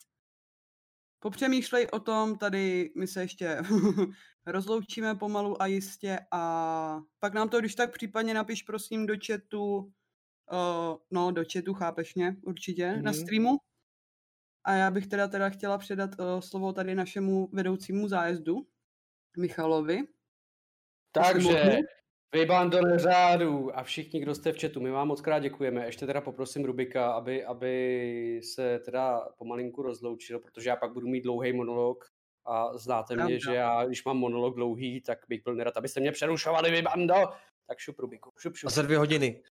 Popřemýšlej 1.19 1.88
o 1.91 1.99
tom, 1.99 2.38
tady 2.38 2.91
my 2.97 3.07
se 3.07 3.22
ještě 3.22 3.61
rozloučíme 4.45 5.15
pomalu 5.15 5.61
a 5.61 5.65
jistě 5.65 6.19
a 6.31 7.01
pak 7.19 7.33
nám 7.33 7.49
to 7.49 7.59
když 7.59 7.75
tak 7.75 7.93
případně 7.93 8.33
napiš 8.33 8.64
prosím 8.64 9.06
do 9.06 9.14
chatu, 9.27 9.75
uh, 9.77 10.97
no 11.11 11.31
do 11.31 11.43
chatu, 11.53 11.73
chápeš 11.73 12.15
mě 12.15 12.35
určitě, 12.41 12.85
mm-hmm. 12.85 13.01
na 13.01 13.11
Mhm. 13.11 13.22
streamu. 13.22 13.57
A 14.64 14.73
já 14.73 14.91
bych 14.91 15.07
teda 15.07 15.27
teda 15.27 15.49
chtěla 15.49 15.77
předat 15.77 16.19
uh, 16.19 16.39
slovo 16.39 16.73
tady 16.73 16.95
našemu 16.95 17.49
vedoucímu 17.53 18.07
zájezdu, 18.07 18.67
Michalovi. 19.38 20.03
Takže, 21.11 21.80
mohu? 22.33 22.41
vy 22.41 22.45
bandone 22.45 22.99
řádů 22.99 23.77
a 23.77 23.83
všichni, 23.83 24.19
kdo 24.19 24.35
jste 24.35 24.51
v 24.51 24.61
chatu, 24.61 24.81
my 24.81 24.91
vám 24.91 25.07
moc 25.07 25.22
krát 25.22 25.39
děkujeme. 25.39 25.85
Ještě 25.85 26.06
teda 26.06 26.22
poprosím 26.22 26.65
Rubika, 26.65 27.11
aby, 27.11 27.45
aby 27.45 28.41
se 28.43 28.80
teda 28.80 29.30
pomalinku 29.38 29.81
rozloučil, 29.81 30.39
protože 30.39 30.69
já 30.69 30.75
pak 30.75 30.93
budu 30.93 31.07
mít 31.07 31.22
dlouhý 31.22 31.53
monolog 31.53 32.06
a 32.45 32.77
znáte 32.77 33.15
mě, 33.15 33.39
že 33.39 33.53
já, 33.53 33.85
když 33.85 34.06
mám 34.06 34.17
monolog 34.17 34.56
dlouhý, 34.56 35.01
tak 35.01 35.19
bych 35.30 35.43
byl 35.43 35.56
nerad, 35.56 35.77
abyste 35.77 35.99
mě 35.99 36.11
přerušovali, 36.11 36.72
vy 36.72 36.81
bando. 36.81 37.15
Tak 37.67 37.80
šup 37.80 37.99
Rubiku, 37.99 38.31
šup, 38.38 38.56
šup. 38.56 38.67
A 38.67 38.72
za 38.72 38.81
dvě 38.81 38.97
hodiny. 38.97 39.43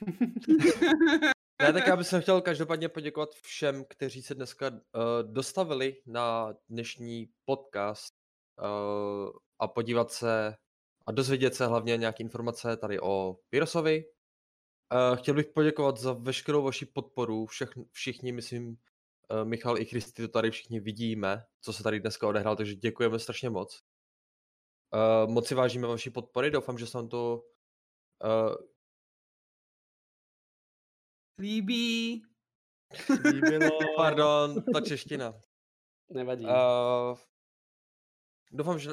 Ne, 1.62 1.72
tak 1.72 1.86
já 1.86 1.96
bych 1.96 2.06
chtěl 2.20 2.40
každopádně 2.40 2.88
poděkovat 2.88 3.34
všem, 3.34 3.84
kteří 3.88 4.22
se 4.22 4.34
dneska 4.34 4.70
uh, 4.70 4.78
dostavili 5.22 6.02
na 6.06 6.54
dnešní 6.68 7.28
podcast 7.44 8.14
uh, 8.58 9.30
a 9.58 9.68
podívat 9.68 10.12
se 10.12 10.56
a 11.06 11.12
dozvědět 11.12 11.54
se 11.54 11.66
hlavně 11.66 11.96
nějaké 11.96 12.22
informace 12.22 12.76
tady 12.76 13.00
o 13.00 13.38
Pyrosovi. 13.50 14.04
Chtěl 15.14 15.34
bych 15.34 15.46
poděkovat 15.46 15.98
za 15.98 16.12
veškerou 16.12 16.62
vaši 16.62 16.86
podporu. 16.86 17.46
Všech, 17.46 17.70
všichni, 17.92 18.32
myslím, 18.32 18.68
uh, 18.68 19.44
Michal 19.44 19.78
i 19.78 19.84
Christy 19.84 20.22
to 20.22 20.28
tady 20.28 20.50
všichni 20.50 20.80
vidíme, 20.80 21.44
co 21.60 21.72
se 21.72 21.82
tady 21.82 22.00
dneska 22.00 22.28
odehrál, 22.28 22.56
takže 22.56 22.74
děkujeme 22.74 23.18
strašně 23.18 23.50
moc. 23.50 23.82
Uh, 24.94 25.32
moc 25.32 25.46
si 25.46 25.54
vážíme 25.54 25.86
vaší 25.86 26.10
podpory, 26.10 26.50
doufám, 26.50 26.78
že 26.78 26.86
se 26.86 26.98
vám 26.98 27.08
to 27.08 27.42
uh, 28.24 28.54
Líbí. 31.38 32.22
Líbilo. 33.24 33.78
Pardon, 33.96 34.62
ta 34.72 34.80
čeština. 34.80 35.42
Nevadí. 36.10 36.44
Uh, 36.44 37.18
doufám, 38.52 38.78
že... 38.78 38.90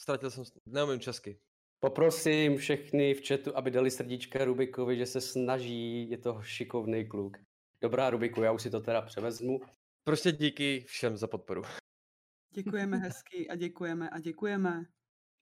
Ztratil 0.00 0.30
jsem... 0.30 0.44
Neumím 0.66 1.00
česky. 1.00 1.40
Poprosím 1.80 2.56
všechny 2.56 3.14
v 3.14 3.28
chatu, 3.28 3.56
aby 3.56 3.70
dali 3.70 3.90
srdíčka 3.90 4.44
Rubikovi, 4.44 4.96
že 4.96 5.06
se 5.06 5.20
snaží, 5.20 6.10
je 6.10 6.18
to 6.18 6.42
šikovný 6.42 7.08
kluk. 7.08 7.36
Dobrá 7.82 8.10
Rubiku, 8.10 8.42
já 8.42 8.52
už 8.52 8.62
si 8.62 8.70
to 8.70 8.80
teda 8.80 9.02
převezmu. 9.02 9.60
Prostě 10.04 10.32
díky 10.32 10.84
všem 10.88 11.16
za 11.16 11.26
podporu. 11.26 11.62
Děkujeme 12.54 12.96
hezky 12.96 13.48
a 13.48 13.54
děkujeme 13.54 14.10
a 14.10 14.18
děkujeme. 14.18 14.84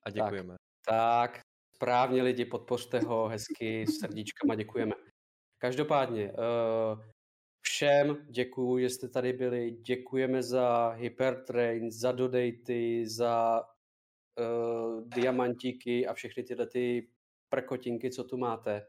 A 0.03 0.09
děkujeme. 0.09 0.55
Tak, 0.85 1.39
správně 1.75 2.23
lidi, 2.23 2.45
podpořte 2.45 2.99
ho 2.99 3.27
hezky 3.27 3.85
srdíčkama, 3.87 4.55
děkujeme. 4.55 4.95
Každopádně, 5.61 6.31
uh, 6.31 7.03
všem 7.61 8.27
děkuju, 8.29 8.79
že 8.79 8.89
jste 8.89 9.09
tady 9.09 9.33
byli, 9.33 9.71
děkujeme 9.71 10.43
za 10.43 10.89
Hypertrain, 10.89 11.91
za 11.91 12.11
dodaty, 12.11 13.07
za 13.07 13.63
uh, 14.37 15.09
diamantíky 15.09 16.07
a 16.07 16.13
všechny 16.13 16.43
tyhle 16.43 16.67
ty 16.67 17.09
prkotinky, 17.49 18.11
co 18.11 18.23
tu 18.23 18.37
máte 18.37 18.87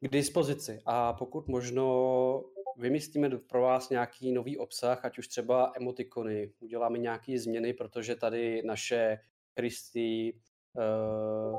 k 0.00 0.08
dispozici. 0.08 0.82
A 0.86 1.12
pokud 1.12 1.48
možno 1.48 2.44
vymyslíme 2.76 3.30
pro 3.38 3.62
vás 3.62 3.90
nějaký 3.90 4.32
nový 4.32 4.58
obsah, 4.58 5.04
ať 5.04 5.18
už 5.18 5.28
třeba 5.28 5.72
emotikony, 5.76 6.52
uděláme 6.60 6.98
nějaké 6.98 7.38
změny, 7.38 7.74
protože 7.74 8.16
tady 8.16 8.62
naše 8.62 9.18
Kristy 9.54 10.40
uh, 10.72 11.58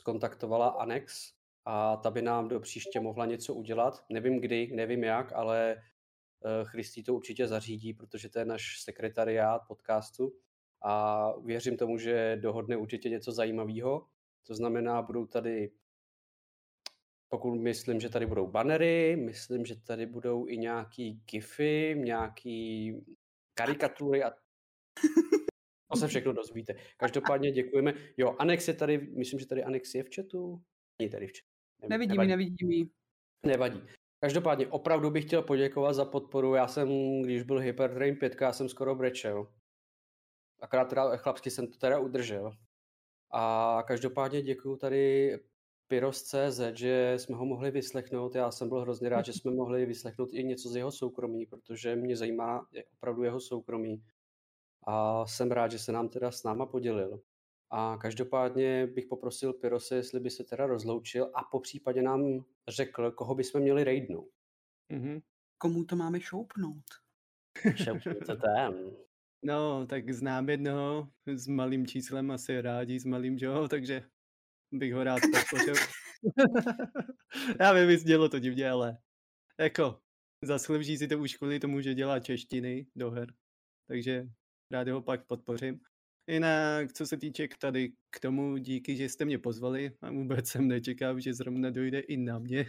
skontaktovala 0.00 0.68
Anex 0.68 1.32
a 1.64 1.96
ta 1.96 2.10
by 2.10 2.22
nám 2.22 2.48
do 2.48 2.60
příště 2.60 3.00
mohla 3.00 3.26
něco 3.26 3.54
udělat. 3.54 4.04
Nevím 4.08 4.40
kdy, 4.40 4.70
nevím 4.74 5.04
jak, 5.04 5.32
ale 5.32 5.76
uh, 5.76 6.68
Christy 6.68 7.02
to 7.02 7.14
určitě 7.14 7.46
zařídí, 7.48 7.94
protože 7.94 8.28
to 8.28 8.38
je 8.38 8.44
náš 8.44 8.82
sekretariát 8.82 9.62
podcastu 9.68 10.32
a 10.84 11.32
věřím 11.44 11.76
tomu, 11.76 11.98
že 11.98 12.36
dohodne 12.40 12.76
určitě 12.76 13.08
něco 13.08 13.32
zajímavého. 13.32 14.06
To 14.46 14.54
znamená, 14.54 15.02
budou 15.02 15.26
tady 15.26 15.70
pokud 17.28 17.54
myslím, 17.54 18.00
že 18.00 18.08
tady 18.08 18.26
budou 18.26 18.46
bannery, 18.46 19.16
myslím, 19.16 19.66
že 19.66 19.76
tady 19.80 20.06
budou 20.06 20.48
i 20.48 20.58
nějaký 20.58 21.22
gify, 21.30 21.94
nějaký 21.98 22.92
karikatury 23.54 24.24
a 24.24 24.30
to 25.92 25.98
se 25.98 26.08
všechno 26.08 26.32
dozvíte. 26.32 26.74
Každopádně 26.96 27.52
děkujeme. 27.52 27.94
Jo, 28.16 28.36
Anex 28.38 28.68
je 28.68 28.74
tady, 28.74 28.98
myslím, 28.98 29.40
že 29.40 29.46
tady 29.46 29.64
Anex 29.64 29.94
je 29.94 30.02
v 30.02 30.08
chatu. 30.16 30.62
Není 30.98 31.10
tady 31.10 31.26
v 31.26 31.30
chatu. 31.30 31.88
Nevidím 31.88 32.20
ji, 32.20 32.28
nevidím. 32.28 32.90
Nevadí. 33.46 33.82
Každopádně 34.20 34.66
opravdu 34.66 35.10
bych 35.10 35.24
chtěl 35.24 35.42
poděkovat 35.42 35.92
za 35.92 36.04
podporu. 36.04 36.54
Já 36.54 36.68
jsem, 36.68 36.88
když 37.22 37.42
byl 37.42 37.58
Hypertrain 37.58 38.16
5, 38.16 38.36
já 38.40 38.52
jsem 38.52 38.68
skoro 38.68 38.94
brečel. 38.94 39.52
Akorát 40.60 40.84
teda 40.84 41.16
chlapsky 41.16 41.50
jsem 41.50 41.66
to 41.66 41.78
teda 41.78 41.98
udržel. 41.98 42.52
A 43.30 43.82
každopádně 43.86 44.42
děkuji 44.42 44.76
tady 44.76 45.32
Pyros.cz, 45.86 46.60
že 46.74 47.14
jsme 47.16 47.36
ho 47.36 47.44
mohli 47.44 47.70
vyslechnout. 47.70 48.34
Já 48.34 48.50
jsem 48.50 48.68
byl 48.68 48.80
hrozně 48.80 49.08
rád, 49.08 49.24
že 49.26 49.32
jsme 49.32 49.50
mohli 49.50 49.86
vyslechnout 49.86 50.28
i 50.32 50.44
něco 50.44 50.68
z 50.68 50.76
jeho 50.76 50.92
soukromí, 50.92 51.46
protože 51.46 51.96
mě 51.96 52.16
zajímá 52.16 52.66
opravdu 52.96 53.22
jeho 53.22 53.40
soukromí. 53.40 54.02
A 54.86 55.26
jsem 55.26 55.50
rád, 55.50 55.70
že 55.70 55.78
se 55.78 55.92
nám 55.92 56.08
teda 56.08 56.30
s 56.30 56.42
náma 56.42 56.66
podělil. 56.66 57.20
A 57.70 57.96
každopádně 58.00 58.86
bych 58.86 59.06
poprosil 59.06 59.52
Pyrose, 59.52 59.96
jestli 59.96 60.20
by 60.20 60.30
se 60.30 60.44
teda 60.44 60.66
rozloučil 60.66 61.30
a 61.34 61.44
po 61.44 61.60
případě 61.60 62.02
nám 62.02 62.44
řekl, 62.68 63.10
koho 63.10 63.34
bychom 63.34 63.60
měli 63.60 63.84
raidnout. 63.84 64.30
Mm-hmm. 64.90 65.22
Komu 65.58 65.84
to 65.84 65.96
máme 65.96 66.20
šoupnout? 66.20 66.84
Šoupněte 67.74 68.36
tam. 68.36 68.74
No, 69.44 69.86
tak 69.86 70.10
znám 70.10 70.48
jednoho 70.48 71.08
s 71.26 71.46
malým 71.46 71.86
číslem, 71.86 72.30
asi 72.30 72.60
rádi 72.60 73.00
s 73.00 73.04
malým, 73.04 73.38
že 73.38 73.46
jo, 73.46 73.68
takže 73.68 74.02
bych 74.72 74.94
ho 74.94 75.04
rád 75.04 75.20
podpořil. 75.32 75.74
Já 77.60 77.72
vím, 77.72 77.98
dělo 78.04 78.28
to 78.28 78.38
divně, 78.38 78.70
ale 78.70 78.98
jako 79.60 80.00
zaslouží 80.42 80.98
si 80.98 81.08
to 81.08 81.18
už 81.18 81.36
kvůli 81.36 81.60
tomu, 81.60 81.80
že 81.80 81.94
dělá 81.94 82.20
češtiny 82.20 82.86
do 82.96 83.10
her. 83.10 83.34
Takže 83.88 84.28
rád 84.70 84.88
ho 84.88 85.02
pak 85.02 85.26
podpořím. 85.26 85.80
Jinak, 86.30 86.92
co 86.92 87.06
se 87.06 87.16
týče 87.16 87.48
k 87.48 87.56
tady 87.58 87.92
k 88.10 88.20
tomu, 88.20 88.56
díky, 88.56 88.96
že 88.96 89.08
jste 89.08 89.24
mě 89.24 89.38
pozvali 89.38 89.92
a 90.02 90.10
vůbec 90.10 90.48
jsem 90.48 90.68
nečekal, 90.68 91.20
že 91.20 91.34
zrovna 91.34 91.70
dojde 91.70 92.00
i 92.00 92.16
na 92.16 92.38
mě 92.38 92.66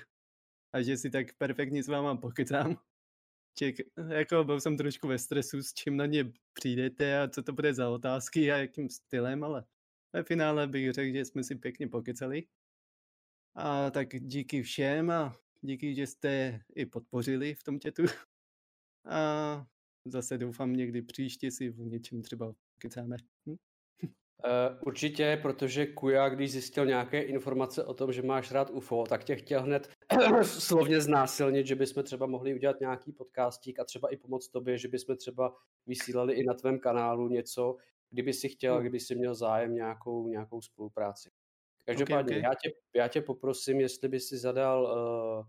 a 0.73 0.81
že 0.81 0.97
si 0.97 1.09
tak 1.09 1.27
perfektně 1.37 1.83
s 1.83 1.87
váma 1.87 2.15
pokecám. 2.15 2.77
Ček, 3.57 3.75
jako 4.07 4.43
byl 4.43 4.61
jsem 4.61 4.77
trošku 4.77 5.07
ve 5.07 5.17
stresu, 5.17 5.63
s 5.63 5.73
čím 5.73 5.97
na 5.97 6.05
ně 6.05 6.31
přijdete 6.53 7.19
a 7.19 7.27
co 7.27 7.43
to 7.43 7.53
bude 7.53 7.73
za 7.73 7.89
otázky 7.89 8.51
a 8.51 8.57
jakým 8.57 8.89
stylem, 8.89 9.43
ale 9.43 9.65
ve 10.13 10.23
finále 10.23 10.67
bych 10.67 10.93
řekl, 10.93 11.13
že 11.13 11.25
jsme 11.25 11.43
si 11.43 11.55
pěkně 11.55 11.87
pokecali. 11.87 12.43
A 13.55 13.91
tak 13.91 14.07
díky 14.19 14.63
všem 14.63 15.11
a 15.11 15.37
díky, 15.61 15.95
že 15.95 16.07
jste 16.07 16.61
i 16.75 16.85
podpořili 16.85 17.53
v 17.53 17.63
tom 17.63 17.79
chatu. 17.79 18.03
A 19.05 19.65
zase 20.05 20.37
doufám 20.37 20.73
někdy 20.73 21.01
příště 21.01 21.51
si 21.51 21.69
v 21.69 21.79
něčem 21.79 22.21
třeba 22.21 22.55
kecáme. 22.79 23.17
Hm? 23.49 23.55
Uh, 24.03 24.09
určitě, 24.85 25.39
protože 25.41 25.85
Kuja, 25.85 26.29
když 26.29 26.51
zjistil 26.51 26.85
nějaké 26.85 27.21
informace 27.21 27.83
o 27.83 27.93
tom, 27.93 28.13
že 28.13 28.21
máš 28.21 28.51
rád 28.51 28.69
UFO, 28.69 29.03
tak 29.09 29.23
tě 29.23 29.35
chtěl 29.35 29.61
hned 29.61 29.94
slovně 30.43 31.01
znásilnit, 31.01 31.67
že 31.67 31.75
bychom 31.75 32.03
třeba 32.03 32.25
mohli 32.25 32.53
udělat 32.53 32.79
nějaký 32.79 33.11
podcastík 33.11 33.79
a 33.79 33.83
třeba 33.83 34.13
i 34.13 34.17
pomoct 34.17 34.47
tobě, 34.47 34.77
že 34.77 34.87
bychom 34.87 35.17
třeba 35.17 35.55
vysílali 35.87 36.33
i 36.33 36.43
na 36.43 36.53
tvém 36.53 36.79
kanálu 36.79 37.27
něco, 37.27 37.77
kdyby 38.09 38.33
si 38.33 38.49
chtěl, 38.49 38.81
kdyby 38.81 38.99
si 38.99 39.15
měl 39.15 39.35
zájem 39.35 39.75
nějakou, 39.75 40.27
nějakou 40.27 40.61
spolupráci. 40.61 41.29
Každopádně, 41.85 42.37
okay, 42.37 42.39
okay. 42.39 42.41
Já, 42.41 42.53
tě, 42.55 42.71
já 42.95 43.07
tě 43.07 43.21
poprosím, 43.21 43.81
jestli 43.81 44.07
by 44.07 44.19
si 44.19 44.37
zadal 44.37 44.83
uh, 44.83 45.45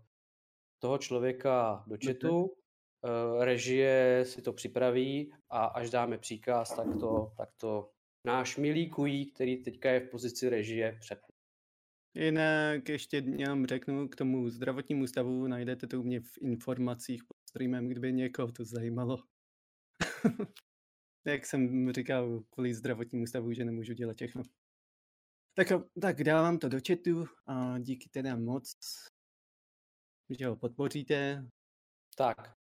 toho 0.79 0.97
člověka 0.97 1.83
do 1.87 1.97
chatu, 2.05 2.43
uh, 2.43 3.43
režie 3.43 4.23
si 4.25 4.41
to 4.41 4.53
připraví 4.53 5.33
a 5.49 5.65
až 5.65 5.89
dáme 5.89 6.17
příkaz, 6.17 6.75
tak 6.75 6.87
to, 6.99 7.33
tak 7.37 7.49
to 7.57 7.89
náš 8.25 8.57
milý 8.57 8.89
kují, 8.89 9.31
který 9.31 9.63
teďka 9.63 9.91
je 9.91 9.99
v 9.99 10.09
pozici 10.09 10.49
režie, 10.49 10.97
přepne. 10.99 11.36
Jinak 12.13 12.89
ještě 12.89 13.17
jenom 13.17 13.65
řeknu 13.65 14.07
k 14.07 14.15
tomu 14.15 14.49
zdravotnímu 14.49 15.07
stavu, 15.07 15.47
najdete 15.47 15.87
to 15.87 15.99
u 15.99 16.03
mě 16.03 16.19
v 16.19 16.37
informacích 16.41 17.23
pod 17.23 17.37
streamem, 17.49 17.87
kdyby 17.87 18.13
někoho 18.13 18.51
to 18.51 18.65
zajímalo. 18.65 19.23
jak 21.25 21.45
jsem 21.45 21.91
říkal, 21.93 22.43
kvůli 22.49 22.73
zdravotnímu 22.73 23.27
stavu, 23.27 23.53
že 23.53 23.65
nemůžu 23.65 23.93
dělat 23.93 24.17
všechno. 24.17 24.43
Tak, 25.53 25.67
tak 26.01 26.23
dávám 26.23 26.59
to 26.59 26.69
do 26.69 26.77
chatu 26.87 27.25
a 27.45 27.79
díky 27.79 28.09
teda 28.09 28.35
moc, 28.35 28.73
že 30.29 30.47
ho 30.47 30.55
podpoříte. 30.55 31.49
Tak, 32.15 32.53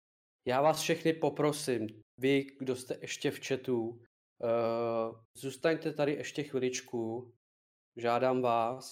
já 0.47 0.61
vás 0.61 0.81
všechny 0.81 1.13
poprosím, 1.13 1.87
vy, 2.17 2.45
kdo 2.59 2.75
jste 2.75 2.97
ještě 3.01 3.31
v 3.31 3.47
chatu, 3.47 3.87
uh, 3.87 5.21
zůstaňte 5.37 5.93
tady 5.93 6.11
ještě 6.13 6.43
chviličku, 6.43 7.33
žádám 7.97 8.41
vás 8.41 8.91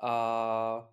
a 0.00 0.92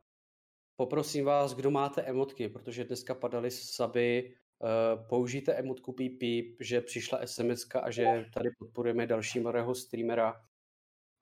poprosím 0.76 1.26
vás, 1.26 1.54
kdo 1.54 1.72
máte 1.72 2.02
emotky, 2.02 2.50
protože 2.50 2.84
dneska 2.84 3.16
padaly 3.16 3.52
saby 3.52 4.36
Uh, 4.60 5.08
použijte 5.08 5.54
emotku 5.54 5.94
píp, 5.94 6.20
píp, 6.20 6.58
že 6.60 6.82
přišla 6.82 7.20
SMS 7.26 7.68
a 7.82 7.92
že 7.92 8.26
tady 8.34 8.50
podporujeme 8.60 9.08
další 9.08 9.40
mladého 9.40 9.76
streamera 9.76 10.46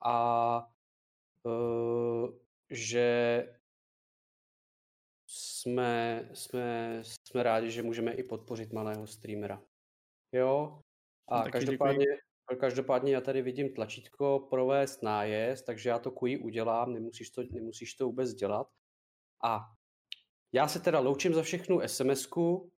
a 0.06 0.58
uh, 1.44 2.30
že 2.70 3.44
jsme, 5.28 6.30
jsme, 6.34 7.00
jsme 7.04 7.44
rádi, 7.44 7.72
že 7.72 7.84
můžeme 7.84 8.14
i 8.14 8.24
podpořit 8.24 8.74
malého 8.74 9.08
streamera. 9.08 9.62
Jo? 10.32 10.80
A 11.28 11.44
no, 11.44 11.52
každopádně, 11.52 12.06
každopádně 12.60 13.14
já 13.14 13.22
tady 13.22 13.42
vidím 13.42 13.74
tlačítko 13.74 14.48
provést 14.50 15.04
nájezd, 15.04 15.66
takže 15.66 15.90
já 15.90 16.00
to 16.00 16.12
kují 16.12 16.38
udělám, 16.38 16.94
nemusíš 16.94 17.30
to, 17.30 17.44
nemusíš 17.52 17.94
to 17.94 18.06
vůbec 18.06 18.34
dělat. 18.34 18.68
A 19.44 19.60
já 20.52 20.68
se 20.68 20.80
teda 20.80 21.00
loučím 21.00 21.34
za 21.34 21.42
všechnu 21.42 21.80
SMS-ku, 21.80 22.72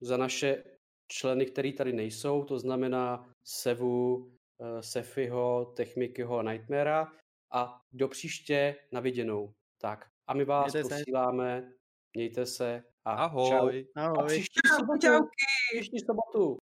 za 0.00 0.16
naše 0.16 0.64
členy, 1.08 1.46
který 1.46 1.72
tady 1.72 1.92
nejsou, 1.92 2.44
to 2.44 2.58
znamená 2.58 3.34
Sevu, 3.44 4.32
eh, 4.60 4.82
Sefiho, 4.82 5.64
Techmikyho 5.76 6.38
a 6.38 6.42
Nightmarea 6.42 7.12
a 7.52 7.80
do 7.92 8.08
příště 8.08 8.76
na 8.92 9.00
viděnou. 9.00 9.54
Tak 9.78 10.10
a 10.26 10.34
my 10.34 10.44
vás 10.44 10.72
mějte 10.72 10.88
posíláme, 10.88 11.62
se. 11.62 11.74
mějte 12.14 12.46
se 12.46 12.82
a 13.04 13.12
Ahoj. 13.12 13.50
Čau. 13.50 14.02
Ahoj. 14.02 14.18
A 14.18 14.26
příští 14.26 14.60
sobotu, 14.76 15.28
příští 15.72 15.98
sobotu 15.98 16.58